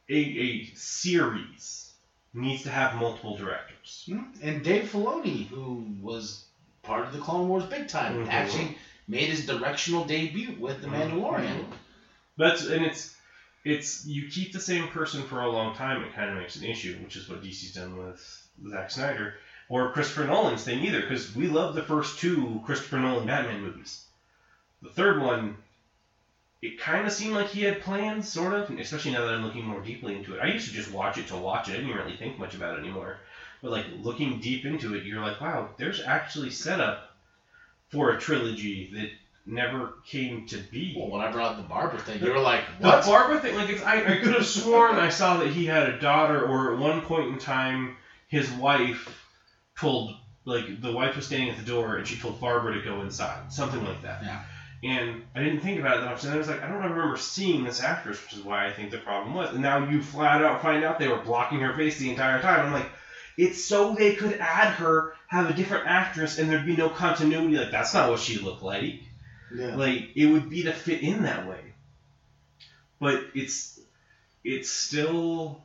A, 0.08 0.14
a 0.14 0.70
series 0.74 1.84
needs 2.34 2.62
to 2.62 2.70
have 2.70 2.94
multiple 2.94 3.34
directors. 3.34 4.04
Hmm? 4.06 4.22
And 4.40 4.62
Dave 4.62 4.88
Filoni, 4.90 5.46
who 5.48 5.84
was 6.00 6.38
part 6.82 7.04
of 7.04 7.12
the 7.12 7.18
Clone 7.18 7.46
Wars 7.46 7.64
big 7.64 7.86
time, 7.86 8.16
Mhm. 8.16 8.28
actually 8.30 8.70
made 9.06 9.28
his 9.28 9.42
directional 9.42 10.02
debut 10.02 10.54
with 10.58 10.80
The 10.80 10.86
Mandalorian. 10.86 11.66
That's 12.38 12.62
and 12.62 12.82
it's 12.82 13.06
it's 13.64 14.00
you 14.02 14.24
keep 14.24 14.50
the 14.52 14.60
same 14.60 14.86
person 14.86 15.24
for 15.24 15.40
a 15.42 15.46
long 15.46 15.70
time. 15.72 16.00
It 16.00 16.14
kind 16.14 16.30
of 16.30 16.36
makes 16.36 16.56
an 16.56 16.62
issue, 16.64 16.94
which 17.02 17.16
is 17.16 17.28
what 17.28 17.40
DC's 17.42 17.72
done 17.72 17.94
with 17.96 18.18
Zack 18.70 18.90
Snyder 18.90 19.34
or 19.72 19.90
Christopher 19.92 20.26
Nolan's 20.26 20.64
thing 20.64 20.84
either, 20.84 21.00
because 21.00 21.34
we 21.34 21.48
love 21.48 21.74
the 21.74 21.82
first 21.82 22.18
two 22.18 22.60
Christopher 22.66 22.98
Nolan 22.98 23.26
Batman 23.26 23.62
movies. 23.62 24.04
The 24.82 24.90
third 24.90 25.22
one, 25.22 25.56
it 26.60 26.78
kind 26.78 27.06
of 27.06 27.12
seemed 27.14 27.32
like 27.32 27.48
he 27.48 27.62
had 27.62 27.80
plans, 27.80 28.30
sort 28.30 28.52
of, 28.52 28.68
especially 28.68 29.12
now 29.12 29.24
that 29.24 29.32
I'm 29.32 29.42
looking 29.42 29.64
more 29.64 29.80
deeply 29.80 30.14
into 30.14 30.34
it. 30.34 30.40
I 30.42 30.48
used 30.48 30.68
to 30.68 30.74
just 30.74 30.90
watch 30.90 31.16
it 31.16 31.28
to 31.28 31.38
watch 31.38 31.70
it. 31.70 31.72
I 31.72 31.76
didn't 31.76 31.96
really 31.96 32.18
think 32.18 32.38
much 32.38 32.52
about 32.54 32.74
it 32.74 32.80
anymore. 32.80 33.16
But 33.62 33.70
like 33.70 33.86
looking 33.88 34.40
deep 34.40 34.66
into 34.66 34.92
it, 34.94 35.04
you're 35.04 35.22
like, 35.22 35.40
wow, 35.40 35.70
there's 35.78 36.02
actually 36.04 36.50
setup 36.50 37.00
for 37.88 38.10
a 38.10 38.18
trilogy 38.18 38.90
that 38.92 39.08
never 39.46 39.94
came 40.04 40.42
to 40.48 40.58
be. 40.58 40.94
Well, 40.98 41.08
when 41.08 41.22
I 41.22 41.28
brought 41.28 41.52
up 41.52 41.56
the 41.56 41.62
Barbara 41.62 41.98
thing, 41.98 42.22
you 42.22 42.30
were 42.30 42.40
like, 42.40 42.60
The 42.78 42.88
"What?" 42.88 43.06
Barbara 43.06 43.38
thing, 43.38 43.54
like 43.54 43.70
it's, 43.70 43.82
I, 43.82 44.02
I 44.04 44.16
could 44.18 44.34
have 44.34 44.44
sworn 44.44 44.98
I 44.98 45.08
saw 45.08 45.38
that 45.38 45.48
he 45.48 45.64
had 45.64 45.88
a 45.88 45.98
daughter, 45.98 46.44
or 46.44 46.74
at 46.74 46.78
one 46.78 47.00
point 47.00 47.30
in 47.30 47.38
time, 47.38 47.96
his 48.28 48.50
wife 48.50 49.21
told, 49.82 50.14
like, 50.46 50.80
the 50.80 50.92
wife 50.92 51.16
was 51.16 51.26
standing 51.26 51.50
at 51.50 51.58
the 51.58 51.70
door 51.70 51.96
and 51.96 52.08
she 52.08 52.16
told 52.16 52.40
Barbara 52.40 52.72
to 52.74 52.82
go 52.82 53.02
inside, 53.02 53.52
something 53.52 53.84
like 53.84 54.00
that. 54.02 54.22
Yeah. 54.22 54.42
And 54.84 55.22
I 55.36 55.44
didn't 55.44 55.60
think 55.60 55.78
about 55.78 55.98
it 55.98 56.00
that 56.00 56.10
much, 56.10 56.24
and 56.24 56.32
I 56.32 56.38
was 56.38 56.48
like, 56.48 56.62
I 56.62 56.66
don't 56.66 56.82
remember 56.82 57.16
seeing 57.16 57.62
this 57.62 57.82
actress, 57.82 58.20
which 58.22 58.32
is 58.32 58.44
why 58.44 58.66
I 58.66 58.72
think 58.72 58.90
the 58.90 58.98
problem 58.98 59.34
was. 59.34 59.52
And 59.52 59.62
now 59.62 59.88
you 59.88 60.02
flat 60.02 60.42
out 60.42 60.62
find 60.62 60.82
out 60.82 60.98
they 60.98 61.06
were 61.06 61.22
blocking 61.22 61.60
her 61.60 61.74
face 61.74 61.98
the 61.98 62.10
entire 62.10 62.40
time. 62.40 62.66
I'm 62.66 62.72
like, 62.72 62.88
it's 63.36 63.64
so 63.64 63.94
they 63.94 64.14
could 64.14 64.38
add 64.40 64.72
her, 64.74 65.14
have 65.28 65.48
a 65.50 65.54
different 65.54 65.86
actress, 65.86 66.38
and 66.38 66.50
there'd 66.50 66.66
be 66.66 66.76
no 66.76 66.88
continuity. 66.88 67.56
Like, 67.56 67.70
that's 67.70 67.94
not 67.94 68.10
what 68.10 68.18
she 68.18 68.38
looked 68.38 68.62
like. 68.62 69.02
Yeah. 69.54 69.76
Like 69.76 70.16
it 70.16 70.26
would 70.26 70.48
be 70.48 70.64
to 70.64 70.72
fit 70.72 71.02
in 71.02 71.22
that 71.24 71.46
way. 71.46 71.60
But 72.98 73.22
it's 73.34 73.78
it's 74.44 74.70
still 74.70 75.62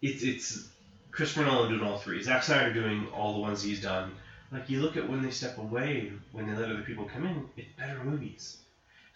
it's 0.00 0.22
it's 0.22 0.68
Christopher 1.12 1.44
Nolan 1.44 1.68
doing 1.68 1.82
all 1.82 1.96
three. 1.96 2.20
Zack 2.22 2.42
Snyder 2.42 2.72
doing 2.72 3.06
all 3.08 3.32
the 3.32 3.38
ones 3.38 3.62
he's 3.62 3.80
done. 3.80 4.12
Like 4.50 4.68
you 4.68 4.80
look 4.80 4.96
at 4.96 5.06
when 5.06 5.22
they 5.22 5.30
step 5.30 5.58
away, 5.58 6.12
when 6.32 6.46
they 6.46 6.54
let 6.54 6.70
other 6.70 6.82
people 6.82 7.04
come 7.04 7.24
in, 7.24 7.46
it's 7.56 7.68
better 7.78 8.02
movies. 8.02 8.56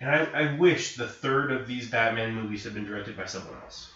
And 0.00 0.10
I, 0.10 0.26
I 0.33 0.44
wish 0.44 0.92
the 0.92 1.07
third 1.07 1.50
of 1.50 1.66
these 1.66 1.86
Batman 1.86 2.34
movies 2.34 2.62
had 2.65 2.75
been 2.75 2.84
directed 2.84 3.16
by 3.16 3.25
someone 3.26 3.55
else. 3.55 3.89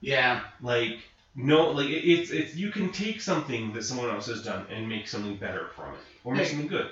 Yeah. 0.00 0.40
Like 0.60 1.08
no, 1.34 1.68
like 1.70 1.88
it, 1.88 2.02
it's 2.04 2.30
it's 2.30 2.54
you 2.54 2.70
can 2.70 2.88
take 2.88 3.20
something 3.20 3.72
that 3.72 3.82
someone 3.84 4.08
else 4.08 4.26
has 4.26 4.40
done 4.40 4.64
and 4.68 4.88
make 4.88 5.06
something 5.08 5.34
better 5.34 5.66
from 5.74 5.94
it, 5.94 6.00
or 6.24 6.34
make 6.34 6.44
Hey. 6.44 6.44
something 6.46 6.66
good. 6.66 6.86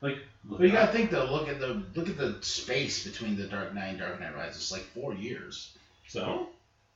Like 0.00 0.18
look 0.44 0.58
But 0.58 0.66
you 0.66 0.72
gotta 0.72 0.86
think 0.86 1.10
though. 1.10 1.24
Look 1.24 1.48
at 1.48 1.58
the 1.58 1.82
look 1.94 2.08
at 2.08 2.16
the 2.16 2.36
space 2.40 2.98
between 2.98 3.36
the 3.36 3.44
Dark 3.44 3.72
Knight 3.72 3.88
and 3.88 3.98
Dark 3.98 4.18
Knight 4.18 4.34
Rises. 4.34 4.60
It's 4.60 4.70
like 4.72 4.84
four 4.94 5.12
years. 5.12 5.68
so 6.06 6.48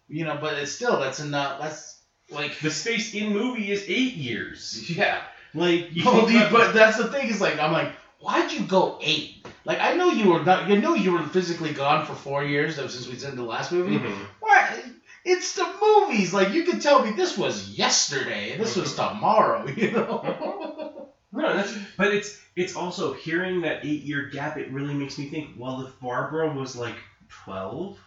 You 0.09 0.25
know, 0.25 0.36
but 0.41 0.55
it's 0.59 0.73
still 0.73 0.97
that's 0.99 1.20
enough. 1.20 1.59
That's 1.59 1.97
like 2.33 2.59
the 2.61 2.70
space 2.70 3.15
in 3.15 3.33
movie 3.33 3.70
is 3.70 3.85
eight 3.89 4.15
years. 4.15 4.89
yeah. 4.97 5.23
Like 5.55 5.89
you 5.94 6.05
But, 6.05 6.73
that's 6.73 6.97
the 6.97 7.09
thing 7.09 7.28
is 7.28 7.41
like 7.41 7.59
I'm 7.59 7.73
like, 7.73 7.93
why'd 8.20 8.52
you 8.52 8.61
go 8.61 8.99
eight? 9.02 9.47
Like 9.65 9.81
I 9.81 9.94
know 9.94 10.09
you 10.11 10.31
were 10.33 10.43
not. 10.44 10.69
You 10.69 10.78
know 10.81 10.94
you 10.94 11.12
were 11.12 11.23
physically 11.23 11.73
gone 11.73 12.07
for 12.07 12.15
four 12.15 12.43
years 12.44 12.77
though 12.77 12.86
since 12.89 13.07
we 13.09 13.17
did 13.17 13.36
the 13.36 13.43
last 13.43 13.70
movie. 13.73 13.99
Mhm. 13.99 14.17
Why? 14.41 14.83
It's 15.25 15.55
the 15.55 15.67
movies. 15.81 16.33
Like 16.35 16.52
you 16.52 16.65
could 16.65 16.81
tell 16.83 17.05
me 17.05 17.12
this 17.12 17.36
was 17.39 17.69
yesterday. 17.70 18.57
This 18.57 18.77
was 18.77 18.94
tomorrow. 18.94 19.67
You 19.77 19.91
know. 19.93 20.99
No, 21.35 21.57
that's 21.57 21.75
but 21.97 22.12
it's 22.12 22.39
it's 22.57 22.77
also 22.77 23.15
hearing 23.15 23.62
that 23.62 23.86
eight 23.86 24.02
year 24.02 24.27
gap. 24.27 24.59
It 24.59 24.70
really 24.70 24.93
makes 24.93 25.17
me 25.17 25.31
think. 25.31 25.52
Well, 25.57 25.81
if 25.86 25.99
Barbara 25.99 26.52
was 26.52 26.77
like 26.77 26.94
twelve, 27.31 27.99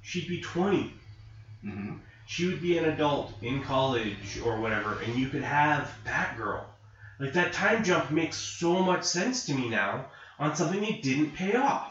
she'd 0.00 0.26
be 0.26 0.40
twenty. 0.40 0.94
mm-hmm. 1.62 1.96
She 2.26 2.44
would 2.44 2.60
be 2.60 2.76
an 2.76 2.84
adult 2.84 3.32
in 3.40 3.60
college 3.60 4.38
or 4.44 4.56
whatever, 4.56 4.94
and 5.02 5.16
you 5.16 5.28
could 5.28 5.42
have 5.42 5.88
Batgirl. 6.04 6.64
Like 7.18 7.32
that 7.34 7.52
time 7.52 7.82
jump 7.82 8.10
makes 8.10 8.36
so 8.36 8.82
much 8.82 9.04
sense 9.04 9.44
to 9.44 9.54
me 9.54 9.68
now 9.68 10.04
on 10.38 10.54
something 10.54 10.80
that 10.82 11.02
didn't 11.02 11.32
pay 11.32 11.54
off. 11.54 11.88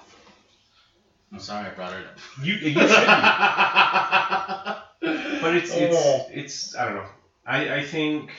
I'm 1.33 1.39
sorry 1.39 1.65
I 1.65 1.69
brought 1.69 1.93
it 1.93 2.05
up. 2.05 2.17
You 2.41 2.53
you 2.55 2.87
should, 2.87 3.07
be. 3.07 3.15
but 5.41 5.53
it's 5.53 5.71
it's 5.73 5.95
Oh. 5.95 6.21
it's 6.29 6.75
I 6.77 6.85
don't 6.85 6.95
know. 6.95 7.05
I 7.45 7.75
I 7.77 7.81
think 7.81 8.31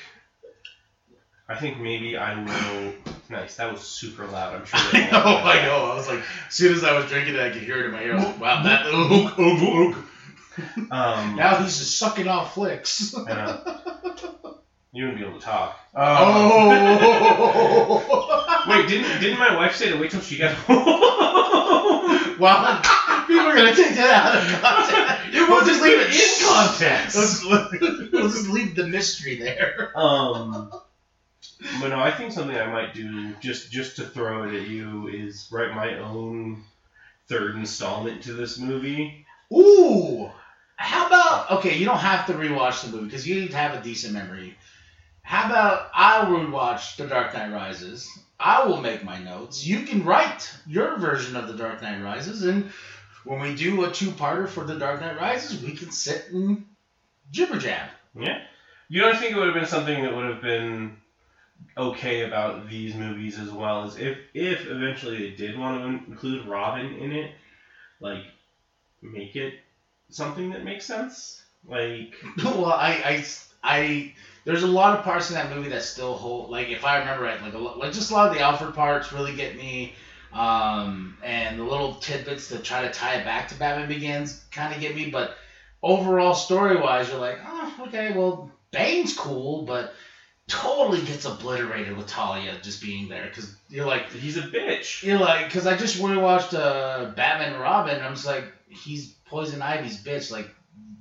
I 1.48 1.54
think 1.56 1.76
maybe 1.78 2.16
I 2.16 2.34
will. 2.34 2.92
Nice. 3.28 3.54
That 3.56 3.68
was 3.70 3.80
super 3.80 4.26
loud. 4.26 4.54
I'm 4.54 4.64
sure. 4.64 4.80
I 4.92 5.00
know, 5.10 5.40
I 5.44 5.58
know. 5.58 5.84
I 5.84 5.94
was 5.94 6.06
like, 6.06 6.20
as 6.48 6.54
soon 6.54 6.72
as 6.72 6.84
I 6.84 6.92
was 6.92 7.04
drinking 7.04 7.34
it, 7.34 7.40
I 7.40 7.48
could 7.48 7.62
hear 7.62 7.78
it 7.78 7.84
in 7.84 7.90
my 7.90 8.02
ear. 8.02 8.12
I 8.12 8.16
was 8.16 8.24
like, 8.24 8.40
wow, 8.40 8.62
that. 8.62 8.84
Um, 10.90 11.36
Now 11.36 11.56
he's 11.62 11.78
just 11.78 11.98
sucking 11.98 12.26
off 12.28 12.54
flicks. 12.54 13.14
Know. 13.14 13.62
You 14.92 15.04
wouldn't 15.04 15.20
be 15.20 15.26
able 15.26 15.38
to 15.38 15.44
talk. 15.44 15.78
Oh. 15.94 16.12
Wait, 18.68 18.88
didn't 18.88 19.20
didn't 19.20 19.38
my 19.38 19.54
wife 19.54 19.76
say 19.76 19.90
to 19.90 19.98
wait 19.98 20.10
till 20.10 20.20
she 20.20 20.36
got 20.38 20.54
home? 20.54 20.84
Well, 22.38 22.82
people 23.26 23.46
are 23.46 23.56
gonna 23.56 23.74
take 23.74 23.94
that 23.94 24.26
out 24.26 24.36
of 24.36 24.42
context. 24.60 25.34
It 25.34 25.48
We'll 25.48 25.58
wasn't 25.58 25.68
just 25.70 25.82
leave 25.82 26.00
it 26.00 26.14
in 26.14 26.46
context. 26.46 27.16
Let's, 27.16 27.42
we'll 28.12 28.28
just 28.28 28.48
leave 28.50 28.74
the 28.76 28.86
mystery 28.86 29.36
there. 29.38 29.90
um, 29.96 30.70
but 31.80 31.88
no, 31.88 31.98
I 31.98 32.10
think 32.10 32.32
something 32.32 32.54
I 32.56 32.66
might 32.66 32.92
do 32.92 33.32
just 33.40 33.70
just 33.70 33.96
to 33.96 34.04
throw 34.04 34.42
it 34.48 34.54
at 34.54 34.68
you 34.68 35.08
is 35.08 35.48
write 35.50 35.74
my 35.74 35.96
own 35.98 36.62
third 37.28 37.56
installment 37.56 38.22
to 38.24 38.34
this 38.34 38.58
movie. 38.58 39.24
Ooh. 39.52 40.30
How 40.76 41.06
about 41.06 41.50
okay? 41.58 41.76
You 41.76 41.86
don't 41.86 41.98
have 41.98 42.26
to 42.26 42.34
rewatch 42.34 42.84
the 42.84 42.92
movie 42.92 43.06
because 43.06 43.26
you 43.26 43.40
need 43.40 43.50
to 43.50 43.56
have 43.56 43.74
a 43.74 43.82
decent 43.82 44.12
memory. 44.12 44.56
How 45.22 45.46
about 45.46 45.90
I 45.94 46.24
rewatch 46.26 46.96
The 46.96 47.06
Dark 47.06 47.34
Knight 47.34 47.52
Rises? 47.52 48.08
I 48.38 48.64
will 48.66 48.80
make 48.80 49.02
my 49.02 49.18
notes. 49.18 49.66
You 49.66 49.82
can 49.82 50.04
write 50.04 50.52
your 50.66 50.98
version 50.98 51.34
of 51.34 51.48
The 51.48 51.54
Dark 51.54 51.82
Knight 51.82 52.02
Rises, 52.02 52.42
and 52.42 52.70
when 53.24 53.40
we 53.40 53.56
do 53.56 53.84
a 53.84 53.90
two-parter 53.90 54.48
for 54.48 54.64
The 54.64 54.78
Dark 54.78 55.00
Knight 55.00 55.18
Rises, 55.18 55.60
we 55.62 55.72
can 55.72 55.90
sit 55.90 56.30
and 56.30 56.66
jibber 57.32 57.58
jab. 57.58 57.88
Yeah. 58.14 58.42
You 58.88 59.00
don't 59.00 59.16
think 59.16 59.32
it 59.32 59.36
would 59.36 59.46
have 59.46 59.54
been 59.54 59.66
something 59.66 60.02
that 60.02 60.14
would 60.14 60.26
have 60.26 60.42
been 60.42 60.96
okay 61.76 62.22
about 62.22 62.68
these 62.68 62.94
movies 62.94 63.38
as 63.38 63.50
well 63.50 63.84
as 63.84 63.96
if 63.96 64.18
if 64.34 64.66
eventually 64.66 65.30
they 65.30 65.36
did 65.36 65.58
want 65.58 65.80
to 65.80 66.10
include 66.10 66.46
Robin 66.46 66.94
in 66.96 67.12
it, 67.12 67.32
like 68.00 68.22
make 69.02 69.34
it 69.34 69.54
something 70.10 70.50
that 70.50 70.64
makes 70.64 70.84
sense. 70.84 71.42
Like 71.68 72.14
well, 72.44 72.66
I, 72.66 72.90
I, 73.04 73.24
I, 73.62 74.12
there's 74.44 74.62
a 74.62 74.68
lot 74.68 74.96
of 74.96 75.04
parts 75.04 75.30
in 75.30 75.34
that 75.34 75.54
movie 75.54 75.68
that 75.70 75.82
still 75.82 76.14
hold. 76.14 76.50
Like, 76.50 76.68
if 76.68 76.84
I 76.84 76.98
remember 76.98 77.24
right, 77.24 77.42
like, 77.42 77.54
a, 77.54 77.92
just 77.92 78.10
a 78.10 78.14
lot 78.14 78.28
of 78.28 78.34
the 78.34 78.40
Alfred 78.40 78.74
parts 78.74 79.12
really 79.12 79.34
get 79.34 79.56
me, 79.56 79.92
um, 80.32 81.18
and 81.24 81.58
the 81.58 81.64
little 81.64 81.94
tidbits 81.96 82.48
to 82.48 82.58
try 82.58 82.82
to 82.82 82.92
tie 82.92 83.14
it 83.14 83.24
back 83.24 83.48
to 83.48 83.56
Batman 83.56 83.88
Begins 83.88 84.40
kind 84.52 84.72
of 84.72 84.80
get 84.80 84.94
me. 84.94 85.10
But 85.10 85.34
overall, 85.82 86.34
story 86.34 86.76
wise, 86.76 87.08
you're 87.08 87.18
like, 87.18 87.38
oh, 87.44 87.86
okay, 87.88 88.12
well, 88.14 88.50
Bane's 88.70 89.14
cool, 89.14 89.62
but 89.62 89.92
totally 90.48 91.04
gets 91.04 91.24
obliterated 91.24 91.96
with 91.96 92.06
Talia 92.06 92.56
just 92.62 92.80
being 92.80 93.08
there 93.08 93.24
because 93.24 93.52
you're 93.68 93.86
like, 93.86 94.12
he's 94.12 94.36
a 94.36 94.42
bitch. 94.42 95.02
you're 95.02 95.18
like, 95.18 95.46
because 95.46 95.66
I 95.66 95.76
just 95.76 96.00
rewatched 96.00 96.56
uh, 96.56 97.10
Batman 97.16 97.58
Robin, 97.58 97.96
and 97.96 98.04
I'm 98.04 98.14
just 98.14 98.26
like, 98.26 98.44
he's 98.68 99.15
Poison 99.28 99.62
Ivy's 99.62 100.02
bitch. 100.02 100.30
Like, 100.30 100.48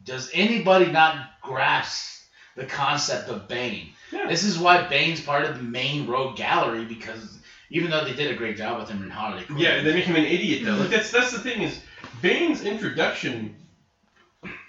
does 0.04 0.30
anybody 0.34 0.92
not 0.92 1.16
grasp 1.42 2.24
the 2.56 2.66
concept 2.66 3.30
of 3.30 3.48
Bane? 3.48 3.90
Yeah. 4.12 4.28
This 4.28 4.44
is 4.44 4.58
why 4.58 4.88
Bane's 4.88 5.22
part 5.22 5.46
of 5.46 5.58
the 5.58 5.64
main 5.64 6.08
rogue 6.08 6.36
gallery 6.36 6.86
because 6.86 7.38
even 7.70 7.90
though 7.90 8.06
they 8.06 8.14
did 8.14 8.32
a 8.32 8.36
great 8.36 8.58
job 8.58 8.80
with 8.80 8.90
him 8.90 9.04
in 9.04 9.10
Harley 9.10 9.44
Quinn, 9.44 9.58
Yeah, 9.58 9.82
they 9.82 9.94
make 9.94 10.06
him 10.06 10.16
an 10.16 10.26
idiot 10.26 10.64
though. 10.64 10.76
Like 10.76 10.90
that's 10.90 11.12
that's 11.12 11.32
the 11.32 11.40
thing 11.40 11.62
is 11.62 11.80
Bane's 12.22 12.62
introduction 12.62 13.56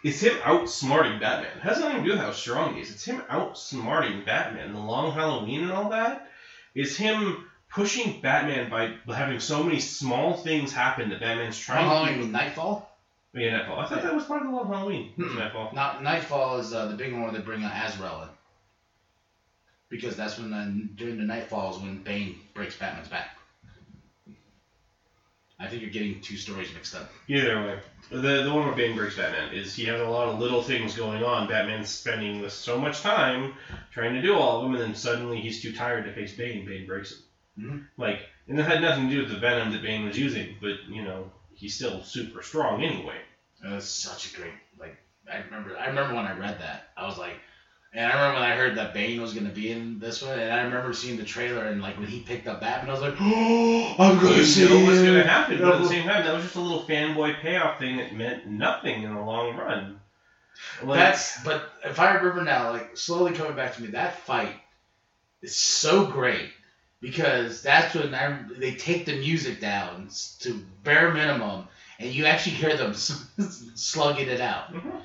is 0.03 0.21
him 0.21 0.37
outsmarting 0.39 1.21
Batman. 1.21 1.57
It 1.57 1.63
has 1.63 1.81
nothing 1.81 1.99
to 1.99 2.05
do 2.05 2.11
with 2.11 2.21
how 2.21 2.33
strong 2.33 2.75
he 2.75 2.81
is. 2.81 2.91
It's 2.91 3.05
him 3.05 3.23
outsmarting 3.31 4.25
Batman. 4.25 4.73
The 4.73 4.79
long 4.81 5.13
Halloween 5.13 5.63
and 5.63 5.73
all 5.73 5.91
that 5.91 6.29
is 6.75 6.97
him 6.97 7.45
pushing 7.71 8.21
Batman 8.21 8.71
by 8.71 8.95
having 9.15 9.41
so 9.41 9.63
many 9.63 9.81
small 9.81 10.35
things 10.35 10.73
happen 10.73 11.11
that 11.11 11.21
Batman's 11.21 11.59
trying. 11.59 11.87
Long 11.87 12.07
Halloween 12.07 12.21
with 12.21 12.31
Nightfall. 12.31 12.91
Yeah, 13.35 13.59
Nightfall. 13.59 13.79
I 13.81 13.87
thought 13.87 14.03
that 14.03 14.15
was 14.15 14.25
part 14.25 14.41
of 14.43 14.49
the 14.49 14.53
long 14.55 14.69
Halloween. 14.69 15.13
Nightfall. 15.17 15.71
Not 15.73 16.03
Nightfall 16.03 16.59
is 16.59 16.73
uh, 16.73 16.87
the 16.87 16.95
big 16.95 17.13
one 17.13 17.23
where 17.23 17.33
they 17.33 17.39
bring 17.41 17.65
uh, 17.65 17.71
Azrael 17.87 18.23
in. 18.23 18.29
Because 19.89 20.17
that's 20.17 20.39
when 20.39 20.53
uh, 20.53 20.67
during 20.97 21.19
the 21.19 21.25
Nightfall 21.25 21.71
is 21.71 21.79
when 21.79 21.99
Bane 21.99 22.35
breaks 22.55 22.77
Batman's 22.77 23.09
back. 23.09 23.27
I 25.59 25.69
think 25.69 25.81
you're 25.81 25.91
getting 25.91 26.21
two 26.21 26.37
stories 26.37 26.71
mixed 26.75 26.95
up. 26.95 27.09
Either 27.29 27.63
way, 27.63 27.79
the 28.11 28.43
the 28.43 28.53
one 28.53 28.65
where 28.67 28.75
Bane 28.75 28.95
breaks 28.95 29.15
Batman 29.17 29.53
is 29.53 29.75
he 29.75 29.85
has 29.87 30.01
a 30.01 30.05
lot 30.05 30.29
of 30.29 30.39
little 30.39 30.61
things 30.61 30.95
going 30.95 31.23
on. 31.23 31.47
Batman's 31.47 31.89
spending 31.89 32.43
this 32.43 32.53
so 32.53 32.79
much 32.79 33.01
time 33.01 33.53
trying 33.91 34.13
to 34.13 34.21
do 34.21 34.35
all 34.35 34.57
of 34.57 34.63
them, 34.63 34.75
and 34.75 34.83
then 34.83 34.95
suddenly 34.95 35.41
he's 35.41 35.63
too 35.63 35.73
tired 35.73 36.05
to 36.05 36.13
face 36.13 36.33
Bane. 36.33 36.65
Bane 36.67 36.85
breaks 36.85 37.13
him. 37.13 37.19
Mhm. 37.59 37.81
Like, 37.97 38.21
and 38.49 38.59
it 38.59 38.67
had 38.67 38.83
nothing 38.83 39.09
to 39.09 39.15
do 39.15 39.21
with 39.21 39.31
the 39.31 39.39
venom 39.39 39.73
that 39.73 39.81
Bane 39.81 40.05
was 40.05 40.19
using, 40.19 40.57
but 40.61 40.75
you 40.91 41.03
know 41.03 41.31
he's 41.59 41.75
still 41.75 42.03
super 42.05 42.43
strong 42.43 42.83
anyway. 42.83 43.21
It 43.65 43.69
was 43.69 43.85
such 43.87 44.27
a 44.27 44.29
great 44.31 44.55
like 44.79 44.95
I 45.31 45.37
remember 45.39 45.77
I 45.77 45.87
remember 45.87 46.15
when 46.15 46.27
I 46.27 46.33
read 46.33 46.59
that. 46.59 46.83
I 46.97 47.05
was 47.05 47.17
like 47.17 47.39
and 47.95 48.07
I 48.07 48.13
remember 48.13 48.35
when 48.35 48.43
I 48.45 48.53
heard 48.55 48.75
that 48.77 48.93
Bane 48.93 49.21
was 49.21 49.33
gonna 49.33 49.51
be 49.51 49.71
in 49.71 49.99
this 50.01 50.21
one 50.23 50.39
and 50.39 50.53
I 50.53 50.61
remember 50.61 50.93
seeing 50.93 51.17
the 51.17 51.25
trailer 51.25 51.65
and 51.65 51.81
like 51.81 51.97
when 51.99 52.07
he 52.07 52.19
picked 52.21 52.49
up 52.49 52.61
Batman 52.61 52.91
I 52.91 52.93
was 52.93 53.01
like, 53.01 53.15
Oh 53.21 53.95
I'm 53.99 54.17
gonna 54.17 54.43
You 54.43 54.45
see 54.45 54.65
what's 54.85 55.01
him." 55.01 55.01
gonna 55.01 55.23
happen, 55.23 55.61
but 55.63 55.73
at 55.73 55.79
the 55.79 55.85
same 55.85 56.05
time, 56.05 56.23
that 56.25 56.33
was 56.33 56.43
just 56.43 56.57
a 56.57 56.61
little 56.61 56.81
fanboy 56.89 57.39
payoff 57.41 57.79
thing 57.79 57.97
that 57.97 58.11
meant 58.13 58.39
nothing 58.45 59.03
in 59.03 59.13
the 59.13 59.21
long 59.21 59.53
run. 59.55 59.97
Like, 60.83 61.13
That's 61.13 61.33
but 61.45 61.61
if 61.85 61.99
I 61.99 62.09
remember 62.09 62.41
now, 62.41 62.69
like 62.71 62.87
slowly 62.95 63.33
coming 63.33 63.55
back 63.55 63.73
to 63.75 63.81
me, 63.83 63.89
that 63.89 64.13
fight 64.27 64.57
is 65.43 65.53
so 65.55 66.03
great 66.03 66.51
because 67.01 67.61
that's 67.61 67.95
when 67.95 68.15
I, 68.15 68.29
they 68.57 68.73
take 68.73 69.05
the 69.05 69.13
music 69.13 69.61
down 69.61 70.09
to 70.41 70.53
bare 70.85 71.09
minimum, 71.09 71.65
and 71.99 72.11
you 72.11 72.25
actually 72.27 72.53
hear 72.53 72.75
them 72.75 72.93
slugging 73.75 74.29
it 74.29 74.41
out. 74.41 74.73
Mhm. 74.73 75.01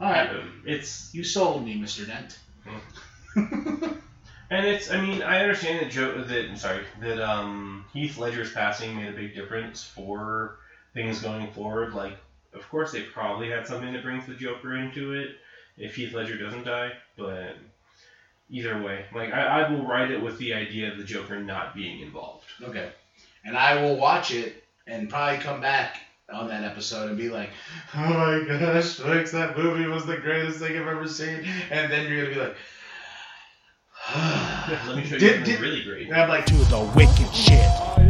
All 0.00 0.10
right, 0.10 0.28
um, 0.30 0.62
it's 0.64 1.08
you 1.12 1.22
sold 1.22 1.62
me, 1.62 1.76
Mister 1.76 2.04
Dent. 2.04 2.36
and 4.50 4.64
it's. 4.64 4.88
I 4.90 4.96
mean, 4.96 5.22
I 5.22 5.38
understand 5.40 5.78
that 5.78 5.88
Joe. 5.88 6.20
That 6.22 6.46
I'm 6.48 6.56
sorry. 6.56 6.82
That 6.96 7.18
um 7.18 7.84
Heath 7.92 8.16
Ledger's 8.16 8.50
passing 8.50 8.94
made 8.94 9.08
a 9.08 9.12
big 9.12 9.32
difference 9.32 9.82
for 9.82 10.50
things 10.94 11.18
going 11.18 11.46
forward. 11.46 11.92
Like, 11.92 12.14
of 12.54 12.66
course, 12.68 12.90
they 12.90 13.00
probably 13.00 13.48
had 13.48 13.66
something 13.66 13.92
that 13.92 14.02
brings 14.02 14.24
the 14.24 14.34
Joker 14.34 14.74
into 14.74 15.10
it 15.12 15.30
if 15.76 15.94
Heath 15.94 16.12
Ledger 16.12 16.36
doesn't 16.36 16.64
die. 16.64 16.92
But 17.16 17.54
either 18.50 18.80
way, 18.82 19.04
like 19.14 19.32
I, 19.32 19.62
I 19.62 19.70
will 19.70 19.86
write 19.86 20.10
it 20.10 20.22
with 20.22 20.38
the 20.38 20.54
idea 20.54 20.90
of 20.90 20.98
the 20.98 21.04
Joker 21.04 21.40
not 21.42 21.74
being 21.74 22.00
involved. 22.00 22.44
Okay, 22.62 22.90
and 23.44 23.56
I 23.56 23.80
will 23.82 23.96
watch 23.96 24.30
it 24.32 24.64
and 24.86 25.08
probably 25.10 25.38
come 25.38 25.60
back 25.60 26.00
on 26.32 26.48
that 26.48 26.64
episode 26.64 27.08
and 27.08 27.16
be 27.18 27.28
like, 27.28 27.50
"Oh 27.94 27.98
my 27.98 28.44
gosh, 28.58 28.98
Lex, 29.00 29.32
that 29.32 29.56
movie 29.56 29.86
was 29.86 30.06
the 30.06 30.16
greatest 30.16 30.58
thing 30.58 30.76
I've 30.78 30.86
ever 30.88 31.08
seen," 31.08 31.44
and 31.70 31.90
then 31.92 32.08
you're 32.10 32.22
gonna 32.24 32.34
be 32.34 32.40
like. 32.40 32.56
Let 34.86 34.96
me 34.96 35.04
show 35.04 35.14
you 35.14 35.18
Did- 35.20 35.34
something 35.36 35.44
did- 35.54 35.60
really 35.60 35.82
great. 35.82 36.06
And 36.08 36.16
I'm 36.16 36.28
like, 36.28 36.46
To 36.46 36.54
the 36.54 36.80
wicked 36.94 37.34
shit. 37.34 38.05